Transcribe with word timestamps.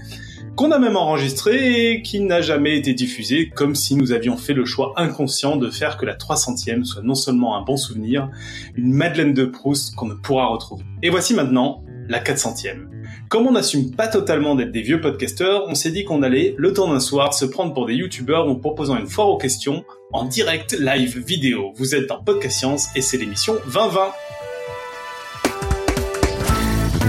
qu'on 0.55 0.71
a 0.71 0.79
même 0.79 0.97
enregistré 0.97 1.91
et 1.91 2.03
qui 2.03 2.21
n'a 2.21 2.41
jamais 2.43 2.79
été 2.79 2.95
diffusé, 2.95 3.49
comme 3.49 3.75
si 3.75 3.97
nous 3.97 4.13
avions 4.13 4.37
fait 4.37 4.53
le 4.53 4.65
choix 4.65 4.93
inconscient 4.97 5.57
de 5.57 5.69
faire 5.69 5.97
que 5.97 6.07
la 6.07 6.15
300e 6.15 6.85
soit 6.85 7.03
non 7.03 7.17
seulement 7.17 7.57
un 7.57 7.63
bon 7.63 7.77
souvenir, 7.77 8.31
une 8.77 8.93
Madeleine 8.93 9.35
de 9.35 9.47
Proust 9.47 9.97
qu'on 9.97 10.07
ne 10.07 10.15
pourra 10.15 10.47
retrouver. 10.47 10.85
Et 11.03 11.11
voici 11.11 11.35
maintenant 11.35 11.83
la 12.09 12.21
400e. 12.21 12.87
Comme 13.29 13.49
on 13.49 13.53
n'assume 13.53 13.91
pas 13.91 14.07
totalement 14.07 14.55
d'être 14.55 14.71
des 14.71 14.83
vieux 14.83 15.01
podcasteurs, 15.01 15.65
on 15.67 15.75
s'est 15.75 15.91
dit 15.91 16.05
qu'on 16.05 16.23
allait, 16.23 16.55
le 16.57 16.73
temps 16.73 16.89
d'un 16.89 17.01
soir, 17.01 17.35
se 17.35 17.47
prendre 17.47 17.75
pour 17.75 17.87
des 17.87 17.95
youtubeurs 17.95 18.49
en 18.49 18.55
proposant 18.55 18.97
une 18.97 19.09
foire 19.09 19.29
aux 19.29 19.39
questions 19.39 19.85
en 20.13 20.25
direct 20.25 20.79
live 20.79 21.19
vidéo. 21.19 21.73
Vous 21.75 21.97
êtes 21.97 22.07
dans 22.07 22.23
Podcast 22.23 22.61
Science 22.61 22.89
et 22.95 23.01
c'est 23.01 23.17
l'émission 23.17 23.55
2020. 23.67 24.13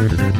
Saturday. 0.02 0.31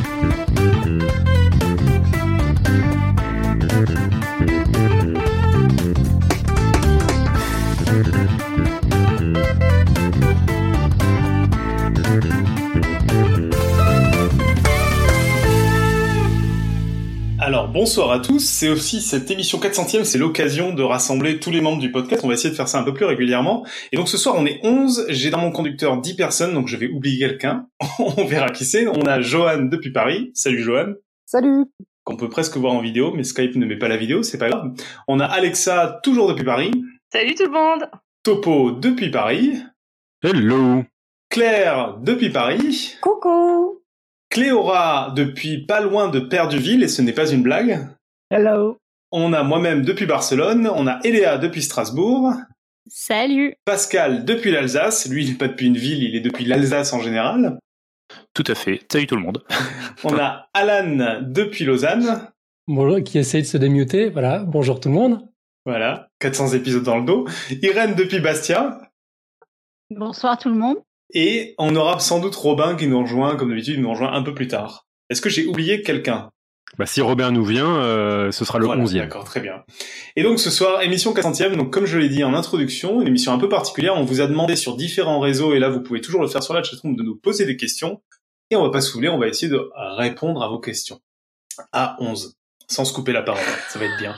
Bonsoir 17.72 18.12
à 18.12 18.20
tous, 18.20 18.40
c'est 18.40 18.70
aussi 18.70 19.02
cette 19.02 19.32
émission 19.32 19.58
400e, 19.58 20.04
c'est 20.04 20.18
l'occasion 20.18 20.74
de 20.74 20.84
rassembler 20.84 21.40
tous 21.40 21.52
les 21.52 21.62
membres 21.62 21.80
du 21.80 21.90
podcast, 21.90 22.22
on 22.24 22.28
va 22.28 22.34
essayer 22.34 22.50
de 22.50 22.56
faire 22.56 22.68
ça 22.68 22.80
un 22.80 22.84
peu 22.84 22.94
plus 22.94 23.06
régulièrement. 23.06 23.66
Et 23.92 23.98
donc 23.98 24.10
ce 24.10 24.18
soir 24.18 24.36
on 24.38 24.46
est 24.46 24.60
11, 24.64 25.06
j'ai 25.10 25.30
dans 25.30 25.38
mon 25.40 25.52
conducteur 25.52 26.00
10 26.00 26.16
personnes, 26.16 26.54
donc 26.54 26.68
je 26.68 26.76
vais 26.76 26.90
oublier 26.90 27.20
quelqu'un, 27.20 27.68
on 28.00 28.26
verra 28.26 28.50
qui 28.50 28.66
c'est. 28.66 28.88
On 28.88 29.06
a 29.06 29.22
Johan 29.22 29.64
depuis 29.64 29.92
Paris, 29.92 30.32
salut 30.34 30.62
Johan. 30.62 30.94
Salut 31.26 31.66
Qu'on 32.04 32.18
peut 32.18 32.30
presque 32.30 32.58
voir 32.58 32.74
en 32.74 32.82
vidéo, 32.82 33.14
mais 33.16 33.24
Skype 33.24 33.56
ne 33.56 33.66
met 33.66 33.78
pas 33.78 33.88
la 33.88 33.98
vidéo, 33.98 34.22
c'est 34.22 34.38
pas 34.38 34.50
grave. 34.50 34.74
On 35.08 35.20
a 35.20 35.26
Alexa, 35.26 36.00
toujours 36.04 36.28
depuis 36.28 36.46
Paris. 36.46 36.72
Salut 37.12 37.36
tout 37.36 37.46
le 37.46 37.52
monde 37.52 37.90
Topo 38.24 38.72
depuis 38.72 39.12
Paris. 39.12 39.54
Hello 40.24 40.84
Claire 41.30 41.98
depuis 42.02 42.30
Paris. 42.30 42.96
Coucou 43.02 43.81
Cléora 44.32 45.12
depuis 45.14 45.66
pas 45.66 45.82
loin 45.82 46.08
de 46.08 46.22
Perduville, 46.22 46.84
et 46.84 46.88
ce 46.88 47.02
n'est 47.02 47.12
pas 47.12 47.30
une 47.30 47.44
blague. 47.44 47.90
Hello 48.32 48.78
On 49.12 49.34
a 49.34 49.44
moi-même 49.44 49.84
depuis 49.84 50.06
Barcelone, 50.06 50.72
on 50.74 50.88
a 50.88 51.00
Eléa 51.04 51.38
depuis 51.38 51.62
Strasbourg, 51.62 52.32
Salut 52.88 53.54
Pascal 53.66 54.26
depuis 54.26 54.50
l'Alsace, 54.52 55.08
lui 55.08 55.26
il 55.26 55.32
n'est 55.32 55.38
pas 55.38 55.50
depuis 55.50 55.68
une 55.68 55.78
ville, 55.78 56.02
il 56.02 56.16
est 56.16 56.22
depuis 56.22 56.46
l'Alsace 56.46 56.94
en 56.94 57.02
général. 57.02 57.60
Tout 58.34 58.44
à 58.48 58.56
fait. 58.56 58.80
Salut 58.92 59.06
tout 59.06 59.16
le 59.16 59.22
monde. 59.22 59.44
On 60.06 60.18
a 60.18 60.48
Alan 60.54 61.22
depuis 61.22 61.66
Lausanne, 61.66 62.28
Bonjour, 62.68 63.04
qui 63.04 63.18
essaye 63.20 63.42
de 63.42 63.48
se 63.48 63.58
démuter, 63.58 64.10
voilà, 64.10 64.40
bonjour 64.40 64.80
tout 64.80 64.88
le 64.88 64.96
monde. 64.96 65.28
voilà, 65.66 66.08
400 66.20 66.54
épisodes 66.54 66.84
dans 66.84 66.98
le 66.98 67.06
dos, 67.06 67.28
Irène 67.62 67.96
depuis 67.96 68.22
Bastia, 68.22 68.80
Bonsoir 69.90 70.38
tout 70.38 70.48
le 70.48 70.56
monde. 70.56 70.78
Et 71.14 71.56
on 71.58 71.76
aura 71.76 72.00
sans 72.00 72.20
doute 72.20 72.36
Robin 72.36 72.76
qui 72.76 72.88
nous 72.88 73.02
rejoint, 73.02 73.36
comme 73.36 73.50
d'habitude, 73.50 73.76
il 73.76 73.82
nous 73.82 73.92
rejoint 73.92 74.14
un 74.14 74.24
peu 74.24 74.34
plus 74.34 74.48
tard. 74.48 74.88
Est-ce 75.10 75.22
que 75.22 75.30
j'ai 75.30 75.46
oublié 75.46 75.82
quelqu'un? 75.82 76.30
Bah, 76.78 76.86
si 76.86 77.02
Robert 77.02 77.32
nous 77.32 77.44
vient, 77.44 77.76
euh, 77.78 78.32
ce 78.32 78.46
sera 78.46 78.58
le 78.58 78.66
Voilà, 78.66 78.84
11e. 78.84 79.00
D'accord, 79.00 79.26
très 79.26 79.42
bien. 79.42 79.64
Et 80.16 80.24
donc 80.24 80.40
ce 80.40 80.50
soir, 80.50 80.82
émission 80.82 81.14
400e, 81.14 81.56
donc 81.56 81.72
comme 81.72 81.86
je 81.86 81.98
l'ai 81.98 82.08
dit 82.08 82.24
en 82.24 82.34
introduction, 82.34 83.02
une 83.02 83.08
émission 83.08 83.34
un 83.34 83.38
peu 83.38 83.50
particulière, 83.50 83.96
on 83.98 84.06
vous 84.06 84.22
a 84.22 84.28
demandé 84.28 84.56
sur 84.56 84.78
différents 84.78 85.20
réseaux, 85.20 85.54
et 85.54 85.60
là 85.60 85.70
vous 85.70 85.82
pouvez 85.82 86.00
toujours 86.00 86.22
le 86.22 86.30
faire 86.30 86.44
sur 86.44 86.54
la 86.54 86.64
chatroom, 86.64 86.96
de 86.96 87.04
nous 87.04 87.18
poser 87.18 87.46
des 87.46 87.58
questions, 87.58 88.02
et 88.50 88.56
on 88.56 88.64
va 88.64 88.70
pas 88.70 88.80
se 88.80 88.92
saouler, 88.92 89.10
on 89.10 89.18
va 89.18 89.28
essayer 89.28 89.52
de 89.52 89.70
répondre 89.98 90.42
à 90.42 90.48
vos 90.48 90.60
questions. 90.60 91.02
À 91.74 91.98
11. 92.00 92.38
Sans 92.72 92.86
se 92.86 92.94
couper 92.94 93.12
la 93.12 93.22
parole, 93.22 93.44
ça 93.68 93.80
va 93.80 93.86
être 93.86 93.98
bien. 93.98 94.16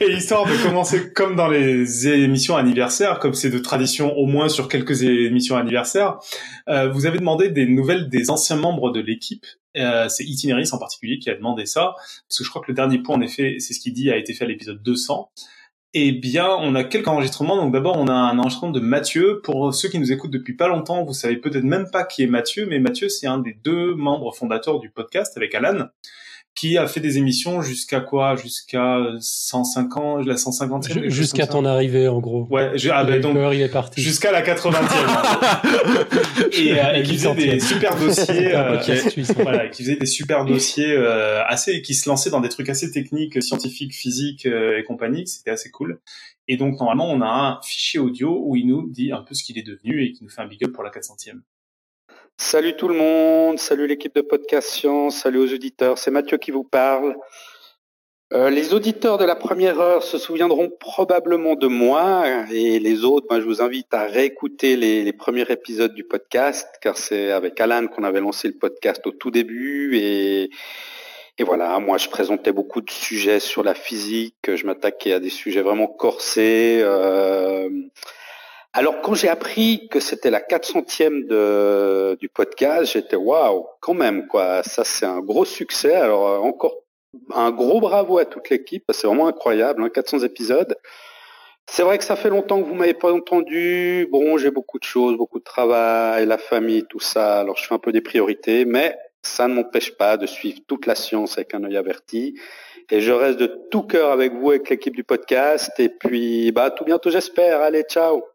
Et 0.00 0.10
histoire 0.14 0.46
de 0.46 0.62
commencer 0.62 1.12
comme 1.12 1.36
dans 1.36 1.46
les 1.46 2.08
émissions 2.08 2.56
anniversaires, 2.56 3.18
comme 3.18 3.34
c'est 3.34 3.50
de 3.50 3.58
tradition 3.58 4.16
au 4.16 4.24
moins 4.24 4.48
sur 4.48 4.66
quelques 4.66 5.02
émissions 5.02 5.58
anniversaires, 5.58 6.20
euh, 6.70 6.88
vous 6.88 7.04
avez 7.04 7.18
demandé 7.18 7.50
des 7.50 7.66
nouvelles 7.66 8.08
des 8.08 8.30
anciens 8.30 8.56
membres 8.56 8.92
de 8.92 9.00
l'équipe. 9.00 9.44
Euh, 9.76 10.08
c'est 10.08 10.24
Itinéris 10.24 10.72
en 10.72 10.78
particulier 10.78 11.18
qui 11.18 11.28
a 11.28 11.34
demandé 11.34 11.66
ça, 11.66 11.92
parce 12.26 12.38
que 12.38 12.44
je 12.44 12.48
crois 12.48 12.62
que 12.62 12.70
le 12.70 12.74
dernier 12.74 12.96
point, 12.98 13.16
en 13.16 13.20
effet, 13.20 13.56
c'est 13.58 13.74
ce 13.74 13.80
qu'il 13.80 13.92
dit, 13.92 14.10
a 14.10 14.16
été 14.16 14.32
fait 14.32 14.44
à 14.44 14.48
l'épisode 14.48 14.82
200. 14.82 15.30
Eh 15.96 16.10
bien, 16.10 16.48
on 16.48 16.74
a 16.74 16.82
quelques 16.82 17.06
enregistrements. 17.06 17.56
Donc 17.56 17.72
d'abord, 17.72 17.96
on 17.96 18.08
a 18.08 18.12
un 18.12 18.36
enregistrement 18.40 18.72
de 18.72 18.80
Mathieu. 18.80 19.40
Pour 19.44 19.72
ceux 19.72 19.88
qui 19.88 20.00
nous 20.00 20.10
écoutent 20.10 20.32
depuis 20.32 20.54
pas 20.54 20.66
longtemps, 20.66 21.04
vous 21.04 21.14
savez 21.14 21.36
peut-être 21.36 21.62
même 21.62 21.88
pas 21.88 22.02
qui 22.02 22.24
est 22.24 22.26
Mathieu, 22.26 22.66
mais 22.66 22.80
Mathieu, 22.80 23.08
c'est 23.08 23.28
un 23.28 23.38
des 23.38 23.56
deux 23.62 23.94
membres 23.94 24.34
fondateurs 24.34 24.80
du 24.80 24.90
podcast 24.90 25.36
avec 25.36 25.54
Alan, 25.54 25.86
qui 26.54 26.78
a 26.78 26.86
fait 26.86 27.00
des 27.00 27.18
émissions 27.18 27.62
jusqu'à 27.62 28.00
quoi? 28.00 28.36
Jusqu'à 28.36 28.98
105 29.18 29.96
ans, 29.96 30.16
la 30.18 30.34
150e 30.36 30.86
quelque 30.86 31.04
chose 31.08 31.12
Jusqu'à 31.12 31.46
ton 31.48 31.64
arrivée, 31.64 32.06
en 32.08 32.20
gros. 32.20 32.46
Ouais, 32.50 32.70
je- 32.78 32.90
ah 32.90 33.02
ben 33.04 33.20
donc 33.20 33.36
il 33.52 33.60
est 33.60 33.68
parti. 33.68 34.00
jusqu'à 34.00 34.30
la 34.30 34.42
80e. 34.42 34.74
et, 36.52 36.78
euh, 36.80 36.92
et 36.94 37.02
qui 37.02 37.14
faisait 37.14 37.34
des 37.34 37.60
super 37.60 37.96
dossiers. 37.98 38.54
Euh, 38.54 38.78
voilà, 39.42 39.68
qui 39.68 39.82
faisait 39.82 39.96
des 39.96 40.06
super 40.06 40.44
dossiers 40.44 40.92
euh, 40.92 41.42
assez, 41.46 41.82
qui 41.82 41.94
se 41.94 42.08
lançait 42.08 42.30
dans 42.30 42.40
des 42.40 42.48
trucs 42.48 42.68
assez 42.68 42.90
techniques, 42.92 43.42
scientifiques, 43.42 43.94
physiques 43.94 44.46
euh, 44.46 44.78
et 44.78 44.84
compagnie. 44.84 45.26
C'était 45.26 45.50
assez 45.50 45.70
cool. 45.70 46.00
Et 46.46 46.56
donc 46.56 46.78
normalement, 46.78 47.10
on 47.10 47.20
a 47.22 47.26
un 47.26 47.60
fichier 47.62 47.98
audio 48.00 48.38
où 48.44 48.54
il 48.56 48.66
nous 48.66 48.88
dit 48.90 49.12
un 49.12 49.22
peu 49.22 49.34
ce 49.34 49.42
qu'il 49.42 49.58
est 49.58 49.62
devenu 49.66 50.04
et 50.04 50.12
qui 50.12 50.22
nous 50.24 50.30
fait 50.30 50.42
un 50.42 50.46
big 50.46 50.62
up 50.64 50.72
pour 50.72 50.84
la 50.84 50.90
400e. 50.90 51.40
Salut 52.36 52.74
tout 52.74 52.88
le 52.88 52.94
monde, 52.94 53.60
salut 53.60 53.86
l'équipe 53.86 54.14
de 54.14 54.20
Podcast 54.20 54.68
Science, 54.68 55.18
salut 55.18 55.38
aux 55.38 55.52
auditeurs, 55.54 55.98
c'est 55.98 56.10
Mathieu 56.10 56.36
qui 56.36 56.50
vous 56.50 56.64
parle. 56.64 57.14
Euh, 58.32 58.50
les 58.50 58.74
auditeurs 58.74 59.18
de 59.18 59.24
la 59.24 59.36
première 59.36 59.78
heure 59.78 60.02
se 60.02 60.18
souviendront 60.18 60.68
probablement 60.80 61.54
de 61.54 61.68
moi 61.68 62.24
et 62.50 62.80
les 62.80 63.04
autres, 63.04 63.38
je 63.38 63.44
vous 63.44 63.62
invite 63.62 63.94
à 63.94 64.06
réécouter 64.06 64.76
les, 64.76 65.12
premiers 65.12 65.48
épisodes 65.48 65.94
du 65.94 66.02
podcast 66.02 66.68
car 66.80 66.96
c'est 66.96 67.30
avec 67.30 67.60
Alan 67.60 67.86
qu'on 67.86 68.02
avait 68.02 68.20
lancé 68.20 68.48
le 68.48 68.58
podcast 68.58 69.06
au 69.06 69.12
tout 69.12 69.30
début 69.30 69.96
et, 69.96 70.50
et 71.38 71.44
voilà, 71.44 71.78
moi 71.78 71.98
je 71.98 72.08
présentais 72.08 72.52
beaucoup 72.52 72.80
de 72.80 72.90
sujets 72.90 73.38
sur 73.38 73.62
la 73.62 73.74
physique, 73.74 74.52
je 74.52 74.66
m'attaquais 74.66 75.12
à 75.12 75.20
des 75.20 75.30
sujets 75.30 75.62
vraiment 75.62 75.86
corsés. 75.86 76.80
euh, 76.82 77.68
alors 78.76 79.00
quand 79.02 79.14
j'ai 79.14 79.28
appris 79.28 79.88
que 79.88 80.00
c'était 80.00 80.30
la 80.30 80.40
400e 80.40 81.28
de, 81.28 82.16
du 82.18 82.28
podcast, 82.28 82.92
j'étais 82.92 83.14
waouh, 83.14 83.66
quand 83.78 83.94
même 83.94 84.26
quoi, 84.26 84.64
ça 84.64 84.82
c'est 84.82 85.06
un 85.06 85.20
gros 85.20 85.44
succès. 85.44 85.94
Alors 85.94 86.28
euh, 86.28 86.38
encore 86.38 86.74
un 87.32 87.52
gros 87.52 87.80
bravo 87.80 88.18
à 88.18 88.24
toute 88.24 88.50
l'équipe, 88.50 88.82
c'est 88.92 89.06
vraiment 89.06 89.28
incroyable, 89.28 89.80
hein, 89.84 89.90
400 89.90 90.24
épisodes. 90.24 90.76
C'est 91.66 91.84
vrai 91.84 91.98
que 91.98 92.04
ça 92.04 92.16
fait 92.16 92.30
longtemps 92.30 92.60
que 92.60 92.66
vous 92.66 92.74
m'avez 92.74 92.94
pas 92.94 93.12
entendu. 93.12 94.08
Bon, 94.10 94.36
j'ai 94.38 94.50
beaucoup 94.50 94.80
de 94.80 94.84
choses, 94.84 95.16
beaucoup 95.16 95.38
de 95.38 95.44
travail, 95.44 96.26
la 96.26 96.36
famille, 96.36 96.84
tout 96.90 96.98
ça. 96.98 97.38
Alors 97.40 97.56
je 97.56 97.66
fais 97.66 97.74
un 97.74 97.78
peu 97.78 97.92
des 97.92 98.00
priorités, 98.00 98.64
mais 98.64 98.96
ça 99.22 99.46
ne 99.46 99.54
m'empêche 99.54 99.96
pas 99.96 100.16
de 100.16 100.26
suivre 100.26 100.58
toute 100.66 100.86
la 100.86 100.96
science 100.96 101.38
avec 101.38 101.54
un 101.54 101.62
œil 101.62 101.76
averti. 101.76 102.34
Et 102.90 103.00
je 103.00 103.12
reste 103.12 103.38
de 103.38 103.46
tout 103.70 103.82
cœur 103.82 104.10
avec 104.10 104.32
vous, 104.34 104.50
avec 104.50 104.68
l'équipe 104.68 104.96
du 104.96 105.04
podcast. 105.04 105.70
Et 105.78 105.88
puis, 105.88 106.50
bah, 106.50 106.72
tout 106.72 106.84
bientôt, 106.84 107.10
j'espère. 107.10 107.60
Allez, 107.62 107.84
ciao. 107.84 108.33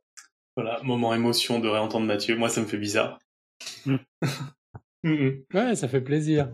Voilà, 0.62 0.82
moment 0.84 1.14
émotion 1.14 1.60
de 1.60 1.70
réentendre 1.70 2.06
Mathieu. 2.06 2.36
Moi, 2.36 2.50
ça 2.50 2.60
me 2.62 2.66
fait 2.66 2.78
bizarre. 2.78 3.20
Mm. 3.86 3.96
Mhm. 5.02 5.44
Ouais, 5.54 5.76
ça 5.76 5.88
fait 5.88 6.02
plaisir. 6.02 6.50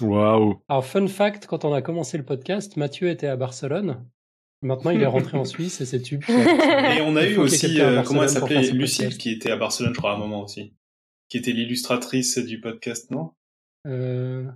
Waouh. 0.00 0.58
Alors, 0.70 0.86
fun 0.86 1.06
fact, 1.08 1.46
quand 1.46 1.66
on 1.66 1.74
a 1.74 1.82
commencé 1.82 2.16
le 2.16 2.24
podcast, 2.24 2.78
Mathieu 2.78 3.10
était 3.10 3.26
à 3.26 3.36
Barcelone. 3.36 4.02
Maintenant, 4.62 4.92
il 4.92 5.02
est 5.02 5.06
rentré 5.06 5.36
en 5.36 5.44
Suisse 5.44 5.78
et 5.82 5.84
c'est 5.84 6.00
tube. 6.00 6.22
Et 6.26 7.02
on 7.02 7.16
a 7.16 7.26
eu 7.26 7.36
aussi, 7.36 7.82
euh, 7.82 8.02
comment 8.02 8.22
elle 8.22 8.30
s'appelait, 8.30 8.62
Lucille, 8.70 9.04
podcast. 9.04 9.20
qui 9.20 9.30
était 9.32 9.50
à 9.50 9.56
Barcelone, 9.56 9.92
je 9.92 9.98
crois, 9.98 10.12
à 10.12 10.14
un 10.14 10.18
moment 10.18 10.42
aussi. 10.42 10.72
Qui 11.28 11.36
était 11.36 11.52
l'illustratrice 11.52 12.38
du 12.38 12.60
podcast, 12.62 13.10
non? 13.10 13.32
Euh... 13.86 14.46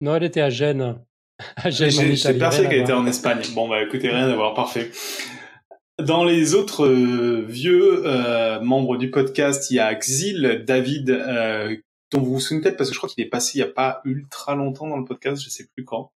Non, 0.00 0.14
elle 0.14 0.22
était 0.24 0.42
à 0.42 0.50
Gênes. 0.50 0.96
À 1.56 1.70
Gênes, 1.70 1.88
en 1.88 2.14
J'ai- 2.14 2.42
à 2.42 2.50
qu'elle 2.50 2.82
était 2.82 2.92
en 2.92 3.06
Espagne. 3.06 3.40
Bon, 3.56 3.68
bah 3.68 3.82
écoutez, 3.82 4.08
rien 4.08 4.28
à 4.28 4.36
voir, 4.36 4.54
parfait. 4.54 4.92
Dans 6.02 6.24
les 6.24 6.54
autres 6.54 6.86
euh, 6.86 7.44
vieux 7.46 8.04
euh, 8.04 8.60
membres 8.60 8.96
du 8.96 9.12
podcast, 9.12 9.70
il 9.70 9.74
y 9.74 9.78
a 9.78 9.94
Xil, 9.94 10.64
David, 10.66 11.10
euh, 11.10 11.76
dont 12.10 12.20
vous 12.20 12.34
vous 12.34 12.40
souvenez 12.40 12.62
peut-être 12.62 12.76
parce 12.76 12.90
que 12.90 12.94
je 12.94 12.98
crois 12.98 13.08
qu'il 13.08 13.22
est 13.22 13.28
passé 13.28 13.58
il 13.58 13.60
y 13.60 13.62
a 13.62 13.68
pas 13.68 14.00
ultra 14.04 14.56
longtemps 14.56 14.88
dans 14.88 14.96
le 14.96 15.04
podcast, 15.04 15.40
je 15.40 15.50
sais 15.50 15.68
plus 15.72 15.84
quand. 15.84 16.10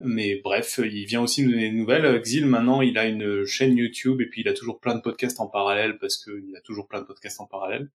Mais 0.00 0.40
bref, 0.42 0.80
il 0.82 1.04
vient 1.04 1.20
aussi 1.20 1.42
nous 1.42 1.50
donner 1.50 1.70
des 1.70 1.76
nouvelles. 1.76 2.22
Xil, 2.22 2.46
maintenant, 2.46 2.80
il 2.80 2.96
a 2.96 3.06
une 3.06 3.44
chaîne 3.44 3.76
YouTube 3.76 4.22
et 4.22 4.26
puis 4.26 4.40
il 4.40 4.48
a 4.48 4.54
toujours 4.54 4.80
plein 4.80 4.94
de 4.94 5.02
podcasts 5.02 5.40
en 5.40 5.48
parallèle 5.48 5.98
parce 5.98 6.16
qu'il 6.16 6.56
a 6.56 6.60
toujours 6.62 6.88
plein 6.88 7.00
de 7.00 7.06
podcasts 7.06 7.40
en 7.42 7.46
parallèle. 7.46 7.90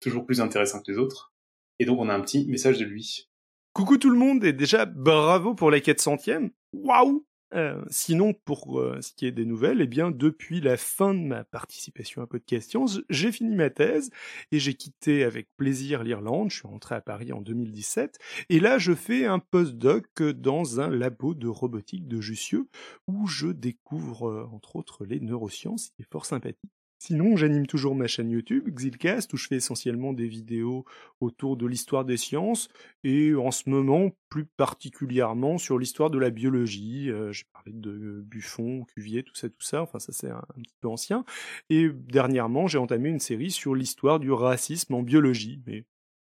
Toujours 0.00 0.24
plus 0.24 0.40
intéressant 0.40 0.80
que 0.80 0.90
les 0.90 0.98
autres. 0.98 1.34
Et 1.78 1.84
donc, 1.84 2.00
on 2.00 2.08
a 2.08 2.14
un 2.14 2.20
petit 2.20 2.46
message 2.46 2.78
de 2.78 2.84
lui. 2.86 3.28
Coucou 3.74 3.98
tout 3.98 4.10
le 4.10 4.18
monde 4.18 4.44
et 4.44 4.54
déjà 4.54 4.86
bravo 4.86 5.54
pour 5.54 5.70
la 5.70 5.80
400e. 5.80 6.52
Waouh 6.72 7.26
euh, 7.54 7.82
sinon, 7.88 8.32
pour 8.32 8.80
euh, 8.80 9.00
ce 9.00 9.12
qui 9.12 9.26
est 9.26 9.32
des 9.32 9.44
nouvelles, 9.44 9.80
eh 9.80 9.86
bien, 9.86 10.10
depuis 10.10 10.60
la 10.60 10.76
fin 10.76 11.14
de 11.14 11.20
ma 11.20 11.44
participation 11.44 12.22
à 12.22 12.26
Podcast 12.26 12.70
Science, 12.70 13.00
j'ai 13.10 13.30
fini 13.30 13.54
ma 13.54 13.70
thèse 13.70 14.10
et 14.50 14.58
j'ai 14.58 14.74
quitté 14.74 15.24
avec 15.24 15.48
plaisir 15.56 16.02
l'Irlande. 16.02 16.50
Je 16.50 16.56
suis 16.56 16.68
rentré 16.68 16.94
à 16.94 17.00
Paris 17.00 17.32
en 17.32 17.40
2017 17.40 18.18
et 18.48 18.60
là, 18.60 18.78
je 18.78 18.94
fais 18.94 19.26
un 19.26 19.38
postdoc 19.38 20.22
dans 20.22 20.80
un 20.80 20.88
labo 20.88 21.34
de 21.34 21.48
robotique 21.48 22.08
de 22.08 22.20
Jussieu 22.20 22.68
où 23.06 23.26
je 23.26 23.48
découvre, 23.48 24.28
euh, 24.28 24.48
entre 24.52 24.76
autres, 24.76 25.04
les 25.04 25.20
neurosciences, 25.20 25.90
qui 25.90 26.02
est 26.02 26.10
fort 26.10 26.26
sympathique. 26.26 26.81
Sinon, 27.04 27.36
j'anime 27.36 27.66
toujours 27.66 27.96
ma 27.96 28.06
chaîne 28.06 28.30
YouTube, 28.30 28.68
Xilcast, 28.72 29.32
où 29.32 29.36
je 29.36 29.48
fais 29.48 29.56
essentiellement 29.56 30.12
des 30.12 30.28
vidéos 30.28 30.84
autour 31.20 31.56
de 31.56 31.66
l'histoire 31.66 32.04
des 32.04 32.16
sciences, 32.16 32.68
et 33.02 33.34
en 33.34 33.50
ce 33.50 33.68
moment, 33.68 34.12
plus 34.28 34.44
particulièrement 34.44 35.58
sur 35.58 35.80
l'histoire 35.80 36.10
de 36.10 36.18
la 36.20 36.30
biologie. 36.30 37.10
Euh, 37.10 37.32
j'ai 37.32 37.42
parlé 37.52 37.72
de 37.72 38.22
Buffon, 38.24 38.84
Cuvier, 38.84 39.24
tout 39.24 39.34
ça, 39.34 39.48
tout 39.48 39.62
ça, 39.62 39.82
enfin 39.82 39.98
ça 39.98 40.12
c'est 40.12 40.30
un, 40.30 40.44
petit 40.62 40.76
peu 40.80 40.86
ancien. 40.86 41.24
Et 41.70 41.88
dernièrement, 41.92 42.68
j'ai 42.68 42.78
entamé 42.78 43.08
une 43.08 43.18
série 43.18 43.50
sur 43.50 43.74
l'histoire 43.74 44.20
du 44.20 44.30
racisme 44.30 44.94
en 44.94 45.02
biologie, 45.02 45.60
mais 45.66 45.82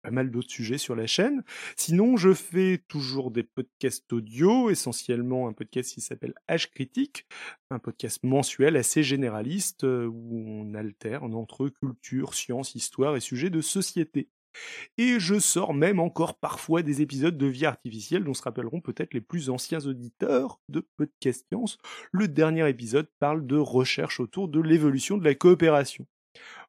pas 0.01 0.11
mal 0.11 0.31
d'autres 0.31 0.49
sujets 0.49 0.77
sur 0.77 0.95
la 0.95 1.07
chaîne. 1.07 1.43
Sinon, 1.75 2.17
je 2.17 2.33
fais 2.33 2.83
toujours 2.87 3.31
des 3.31 3.43
podcasts 3.43 4.11
audio, 4.13 4.69
essentiellement 4.69 5.47
un 5.47 5.53
podcast 5.53 5.93
qui 5.93 6.01
s'appelle 6.01 6.33
H 6.49 6.69
Critique, 6.71 7.25
un 7.69 7.79
podcast 7.79 8.19
mensuel 8.23 8.75
assez 8.77 9.03
généraliste 9.03 9.83
euh, 9.83 10.07
où 10.07 10.37
on 10.37 10.73
alterne 10.73 11.33
entre 11.33 11.69
culture, 11.69 12.33
science, 12.33 12.75
histoire 12.75 13.15
et 13.15 13.19
sujets 13.19 13.49
de 13.49 13.61
société. 13.61 14.29
Et 14.97 15.19
je 15.19 15.39
sors 15.39 15.73
même 15.73 15.99
encore 15.99 16.37
parfois 16.37 16.81
des 16.81 17.01
épisodes 17.01 17.37
de 17.37 17.45
vie 17.45 17.65
artificielle 17.65 18.23
dont 18.23 18.33
se 18.33 18.41
rappelleront 18.41 18.81
peut-être 18.81 19.13
les 19.13 19.21
plus 19.21 19.49
anciens 19.49 19.79
auditeurs 19.85 20.59
de 20.69 20.85
Podcast 20.97 21.45
Science. 21.47 21.77
Le 22.11 22.27
dernier 22.27 22.67
épisode 22.69 23.07
parle 23.19 23.45
de 23.45 23.57
recherche 23.57 24.19
autour 24.19 24.49
de 24.49 24.59
l'évolution 24.59 25.17
de 25.17 25.23
la 25.23 25.35
coopération. 25.35 26.05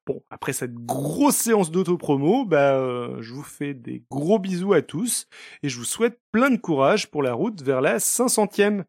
Bon, 0.05 0.21
après 0.31 0.53
cette 0.53 0.75
grosse 0.75 1.37
séance 1.37 1.71
d'auto-promo, 1.71 2.45
bah, 2.45 2.75
euh, 2.75 3.19
je 3.21 3.33
vous 3.33 3.45
fais 3.45 3.73
des 3.73 4.03
gros 4.11 4.41
bisous 4.41 4.73
à 4.73 4.83
tous 4.83 5.29
et 5.63 5.69
je 5.69 5.79
vous 5.79 5.85
souhaite 5.85 6.19
plein 6.33 6.51
de 6.51 6.57
courage 6.57 7.09
pour 7.09 7.23
la 7.23 7.35
route 7.35 7.63
vers 7.63 7.81
la 7.81 7.99
500e. 7.99 8.83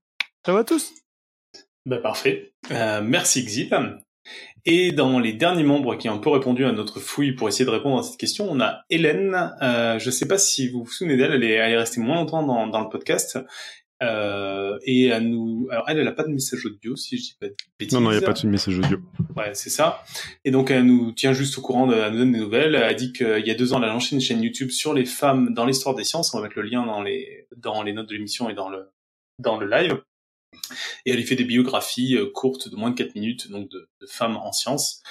Ciao 0.43 0.57
à 0.57 0.63
tous 0.63 0.91
Bah 1.85 1.99
parfait. 1.99 2.53
Euh, 2.71 3.01
merci 3.03 3.45
Xip. 3.45 3.75
Et 4.65 4.91
dans 4.91 5.19
les 5.19 5.33
derniers 5.33 5.63
membres 5.63 5.95
qui 5.97 6.09
ont 6.09 6.13
un 6.13 6.17
peu 6.17 6.31
répondu 6.31 6.65
à 6.65 6.71
notre 6.71 6.99
fouille 6.99 7.33
pour 7.33 7.47
essayer 7.47 7.65
de 7.65 7.69
répondre 7.69 7.99
à 7.99 8.03
cette 8.03 8.19
question, 8.19 8.47
on 8.49 8.59
a 8.59 8.83
Hélène. 8.89 9.53
Euh, 9.61 9.99
je 9.99 10.07
ne 10.07 10.11
sais 10.11 10.27
pas 10.27 10.39
si 10.39 10.67
vous 10.69 10.83
vous 10.83 10.91
souvenez 10.91 11.17
d'elle, 11.17 11.33
elle 11.33 11.43
est, 11.43 11.77
restée 11.77 12.01
moins 12.01 12.15
longtemps 12.15 12.41
dans 12.43 12.81
le 12.81 12.89
podcast. 12.89 13.37
Euh, 14.03 14.77
et 14.83 15.11
à 15.11 15.19
nous. 15.19 15.67
Alors 15.71 15.85
elle, 15.87 15.99
elle 15.99 16.07
a 16.07 16.11
pas 16.11 16.23
de 16.23 16.31
message 16.31 16.65
audio, 16.65 16.95
si 16.95 17.17
je 17.17 17.23
dis 17.23 17.37
pas 17.39 17.47
de 17.47 17.55
bêtises. 17.79 17.93
Non, 17.93 18.01
non, 18.01 18.11
il 18.11 18.17
n'y 18.17 18.23
a 18.23 18.25
pas 18.25 18.33
de 18.33 18.47
message 18.47 18.77
audio. 18.77 18.99
Ouais, 19.35 19.53
c'est 19.53 19.69
ça. 19.69 20.03
Et 20.43 20.51
donc 20.51 20.71
elle 20.71 20.85
nous 20.85 21.11
tient 21.11 21.33
juste 21.33 21.57
au 21.57 21.61
courant, 21.61 21.87
de, 21.87 21.95
elle 21.95 22.11
nous 22.11 22.19
donne 22.19 22.31
des 22.33 22.39
nouvelles. 22.39 22.75
Elle 22.75 22.83
a 22.83 22.93
dit 22.93 23.13
qu'il 23.13 23.45
y 23.45 23.51
a 23.51 23.55
deux 23.55 23.73
ans, 23.73 23.77
elle 23.77 23.89
a 23.89 23.93
lancé 23.93 24.15
une 24.15 24.21
chaîne 24.21 24.43
YouTube 24.43 24.71
sur 24.71 24.93
les 24.93 25.05
femmes 25.05 25.53
dans 25.53 25.65
l'histoire 25.65 25.95
des 25.95 26.03
sciences. 26.03 26.33
On 26.33 26.39
va 26.39 26.43
mettre 26.43 26.59
le 26.59 26.67
lien 26.67 26.85
dans 26.85 27.01
les 27.01 27.47
dans 27.55 27.83
les 27.83 27.93
notes 27.93 28.09
de 28.09 28.13
l'émission 28.13 28.49
et 28.49 28.53
dans 28.53 28.69
le 28.69 28.89
dans 29.39 29.57
le 29.57 29.67
live. 29.67 30.01
Et 31.05 31.11
elle 31.11 31.19
y 31.19 31.23
fait 31.23 31.35
des 31.35 31.45
biographies 31.45 32.15
euh, 32.15 32.29
courtes 32.31 32.69
de 32.69 32.75
moins 32.75 32.91
de 32.91 32.95
4 32.95 33.15
minutes, 33.15 33.49
donc 33.51 33.69
de, 33.69 33.89
de 33.99 34.05
femmes 34.05 34.37
en 34.37 34.51
sciences 34.51 35.01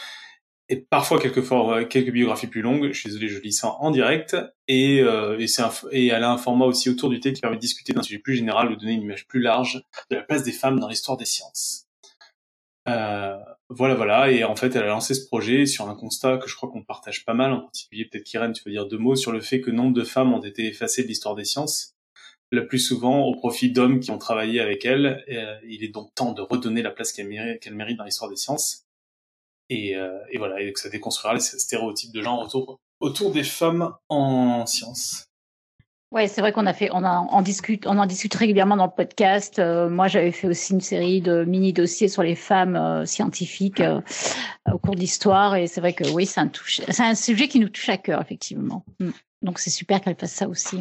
et 0.73 0.77
parfois 0.77 1.21
quelques, 1.21 1.47
quelques 1.91 2.13
biographies 2.13 2.47
plus 2.47 2.63
longues. 2.63 2.93
Je 2.93 2.99
suis 2.99 3.11
désolé, 3.11 3.29
je 3.29 3.39
lis 3.41 3.53
ça 3.53 3.77
en 3.81 3.91
direct. 3.91 4.35
Et, 4.69 5.01
euh, 5.01 5.39
et, 5.39 5.47
et 5.91 6.07
elle 6.07 6.25
a 6.25 6.33
un 6.33 6.39
format 6.39 6.65
aussi 6.65 6.89
autour 6.89 7.11
du 7.11 7.21
thé 7.21 7.35
qui 7.35 7.43
permet 7.43 7.57
de 7.57 7.61
discuter 7.61 7.93
d'un 7.93 8.03
sujet 8.03 8.19
plus 8.19 8.37
général 8.37 8.73
ou 8.73 8.77
donner 8.77 8.93
une 8.93 9.03
image 9.03 9.27
plus 9.27 9.41
large 9.41 9.83
de 10.11 10.17
la 10.17 10.23
place 10.23 10.45
des 10.45 10.53
femmes 10.53 10.81
dans 10.81 10.89
l'histoire 10.89 11.19
des 11.19 11.27
sciences. 11.27 11.89
Euh, 12.89 13.37
voilà, 13.69 13.95
voilà. 13.95 14.31
Et 14.31 14.45
en 14.45 14.57
fait, 14.57 14.75
elle 14.75 14.85
a 14.85 14.89
lancé 14.89 15.13
ce 15.13 15.27
projet 15.27 15.67
sur 15.67 15.91
un 15.91 15.95
constat 15.95 16.39
que 16.39 16.49
je 16.49 16.57
crois 16.57 16.71
qu'on 16.71 16.83
partage 16.83 17.27
pas 17.27 17.35
mal, 17.35 17.53
en 17.53 17.61
particulier 17.61 18.07
peut-être 18.07 18.25
Kiren, 18.25 18.55
tu 18.55 18.65
peux 18.65 18.71
dire 18.71 18.87
deux 18.87 18.99
mots 18.99 19.15
sur 19.15 19.31
le 19.31 19.43
fait 19.43 19.61
que 19.61 19.71
nombre 19.71 19.93
de 19.93 20.05
femmes 20.05 20.33
ont 20.33 20.43
été 20.43 20.67
effacées 20.67 21.03
de 21.03 21.09
l'histoire 21.09 21.35
des 21.35 21.45
sciences, 21.45 21.95
le 22.51 22.67
plus 22.67 22.79
souvent 22.79 23.27
au 23.27 23.35
profit 23.35 23.71
d'hommes 23.71 24.01
qui 24.01 24.11
ont 24.11 24.19
travaillé 24.19 24.59
avec 24.59 24.87
elle. 24.87 25.23
Euh, 25.31 25.59
il 25.69 25.85
est 25.85 25.93
donc 25.93 26.15
temps 26.15 26.33
de 26.33 26.41
redonner 26.41 26.81
la 26.81 26.93
place 26.93 27.13
qu'elle 27.13 27.29
mérite, 27.29 27.61
qu'elle 27.61 27.75
mérite 27.75 27.99
dans 27.99 28.05
l'histoire 28.05 28.31
des 28.31 28.37
sciences. 28.37 28.87
Et, 29.73 29.97
euh, 29.97 30.19
et, 30.31 30.39
voilà, 30.39 30.61
et 30.61 30.73
que 30.73 30.79
ça 30.79 30.91
déconstruira 30.91 31.35
les 31.35 31.41
stéréotypes 31.41 32.13
de 32.13 32.21
genre 32.21 32.47
autour, 33.01 33.31
des 33.33 33.43
femmes 33.43 33.93
en 34.09 34.67
sciences. 34.67 35.27
Ouais, 36.11 36.29
c'est 36.29 36.43
vrai 36.43 36.53
qu'on 36.53 36.67
a 36.67 36.75
fait, 36.75 36.91
on, 36.93 37.05
a, 37.05 37.43
discute, 37.43 37.87
on 37.87 37.97
en 37.97 38.05
discute 38.05 38.35
régulièrement 38.35 38.77
dans 38.77 38.85
le 38.85 38.93
podcast. 38.95 39.59
Euh, 39.59 39.89
moi, 39.89 40.09
j'avais 40.09 40.31
fait 40.31 40.47
aussi 40.47 40.75
une 40.75 40.83
série 40.83 41.23
de 41.23 41.45
mini 41.45 41.73
dossiers 41.73 42.09
sur 42.09 42.23
les 42.23 42.35
femmes 42.35 42.77
euh, 42.77 43.07
scientifiques 43.07 43.83
au 44.71 44.79
cours 44.79 44.95
de 44.95 45.01
l'histoire, 45.01 45.57
et 45.57 45.67
c'est 45.67 45.81
vrai 45.81 45.95
que 45.95 46.07
oui, 46.11 46.27
c'est 46.27 46.41
un, 46.41 47.15
sujet 47.15 47.49
qui 47.49 47.61
nous 47.61 47.71
touche 47.71 47.89
à 47.89 47.97
cœur, 47.97 48.21
effectivement. 48.21 48.85
Mm. 49.01 49.11
Donc, 49.41 49.59
c'est 49.59 49.71
super 49.71 50.03
qu'elle 50.03 50.17
fasse 50.17 50.33
ça 50.33 50.49
aussi. 50.49 50.77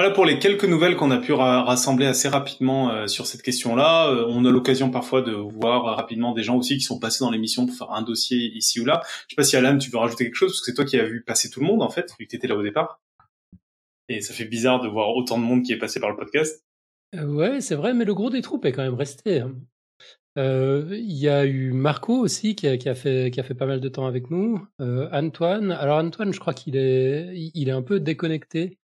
Voilà 0.00 0.14
pour 0.14 0.24
les 0.24 0.38
quelques 0.38 0.64
nouvelles 0.64 0.96
qu'on 0.96 1.10
a 1.10 1.18
pu 1.18 1.34
rassembler 1.34 2.06
assez 2.06 2.26
rapidement 2.26 2.90
euh, 2.90 3.06
sur 3.06 3.26
cette 3.26 3.42
question-là. 3.42 4.08
Euh, 4.08 4.24
on 4.28 4.46
a 4.46 4.50
l'occasion 4.50 4.90
parfois 4.90 5.20
de 5.20 5.32
voir 5.32 5.94
rapidement 5.94 6.32
des 6.32 6.42
gens 6.42 6.56
aussi 6.56 6.78
qui 6.78 6.84
sont 6.84 6.98
passés 6.98 7.22
dans 7.22 7.30
l'émission 7.30 7.66
pour 7.66 7.76
faire 7.76 7.90
un 7.90 8.00
dossier 8.00 8.38
ici 8.38 8.80
ou 8.80 8.86
là. 8.86 9.02
Je 9.28 9.34
sais 9.34 9.36
pas 9.36 9.42
si 9.42 9.56
Alan, 9.56 9.76
tu 9.76 9.90
veux 9.90 9.98
rajouter 9.98 10.24
quelque 10.24 10.36
chose 10.36 10.52
parce 10.52 10.60
que 10.60 10.64
c'est 10.64 10.74
toi 10.74 10.86
qui 10.86 10.98
as 10.98 11.04
vu 11.04 11.22
passer 11.22 11.50
tout 11.50 11.60
le 11.60 11.66
monde 11.66 11.82
en 11.82 11.90
fait, 11.90 12.14
vu 12.18 12.24
que 12.24 12.30
tu 12.30 12.36
étais 12.36 12.48
là 12.48 12.56
au 12.56 12.62
départ. 12.62 12.98
Et 14.08 14.22
ça 14.22 14.32
fait 14.32 14.46
bizarre 14.46 14.80
de 14.80 14.88
voir 14.88 15.14
autant 15.14 15.36
de 15.36 15.42
monde 15.42 15.64
qui 15.64 15.74
est 15.74 15.78
passé 15.78 16.00
par 16.00 16.08
le 16.08 16.16
podcast. 16.16 16.64
Euh, 17.14 17.26
ouais, 17.26 17.60
c'est 17.60 17.74
vrai, 17.74 17.92
mais 17.92 18.06
le 18.06 18.14
gros 18.14 18.30
des 18.30 18.40
troupes 18.40 18.64
est 18.64 18.72
quand 18.72 18.82
même 18.82 18.94
resté. 18.94 19.40
Hein. 19.40 19.52
Il 20.38 21.12
y 21.12 21.28
a 21.28 21.44
eu 21.44 21.72
Marco 21.72 22.16
aussi 22.16 22.54
qui 22.54 22.66
a, 22.66 22.94
fait, 22.94 23.54
pas 23.58 23.66
mal 23.66 23.80
de 23.80 23.88
temps 23.90 24.06
avec 24.06 24.30
nous. 24.30 24.66
Antoine, 24.78 25.72
alors 25.72 25.98
Antoine, 25.98 26.32
je 26.32 26.40
crois 26.40 26.54
qu'il 26.54 26.76
est, 26.76 27.34
il 27.54 27.68
est 27.68 27.72
un 27.72 27.82
peu 27.82 28.00
déconnecté 28.00 28.78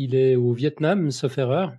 il 0.00 0.14
est 0.14 0.34
au 0.34 0.52
Vietnam, 0.52 1.10
sauf 1.10 1.36
erreur. 1.36 1.74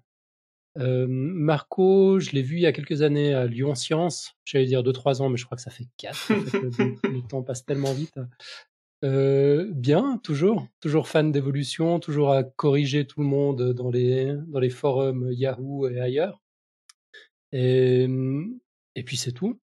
Euh, 0.77 1.05
Marco, 1.09 2.19
je 2.19 2.31
l'ai 2.31 2.43
vu 2.43 2.57
il 2.57 2.61
y 2.61 2.67
a 2.67 2.71
quelques 2.71 3.01
années 3.01 3.33
à 3.33 3.47
Lyon 3.47 3.73
Science. 3.73 4.35
J'allais 4.45 4.65
dire 4.65 4.83
2-3 4.83 5.21
ans, 5.21 5.29
mais 5.29 5.37
je 5.37 5.45
crois 5.45 5.55
que 5.55 5.61
ça 5.63 5.71
fait 5.71 5.87
4. 5.97 6.29
le, 6.29 7.27
temps 7.27 7.41
passe 7.41 7.65
tellement 7.65 7.93
vite. 7.93 8.13
Euh, 9.03 9.67
bien, 9.73 10.19
toujours. 10.23 10.67
Toujours 10.79 11.07
fan 11.07 11.31
d'évolution, 11.31 11.99
toujours 11.99 12.31
à 12.31 12.43
corriger 12.43 13.05
tout 13.07 13.21
le 13.21 13.25
monde 13.27 13.73
dans 13.73 13.89
les, 13.89 14.35
dans 14.47 14.59
les 14.59 14.69
forums 14.69 15.31
Yahoo 15.31 15.89
et 15.89 15.99
ailleurs. 15.99 16.39
Et, 17.51 18.07
et 18.95 19.03
puis 19.03 19.17
c'est 19.17 19.33
tout. 19.33 19.59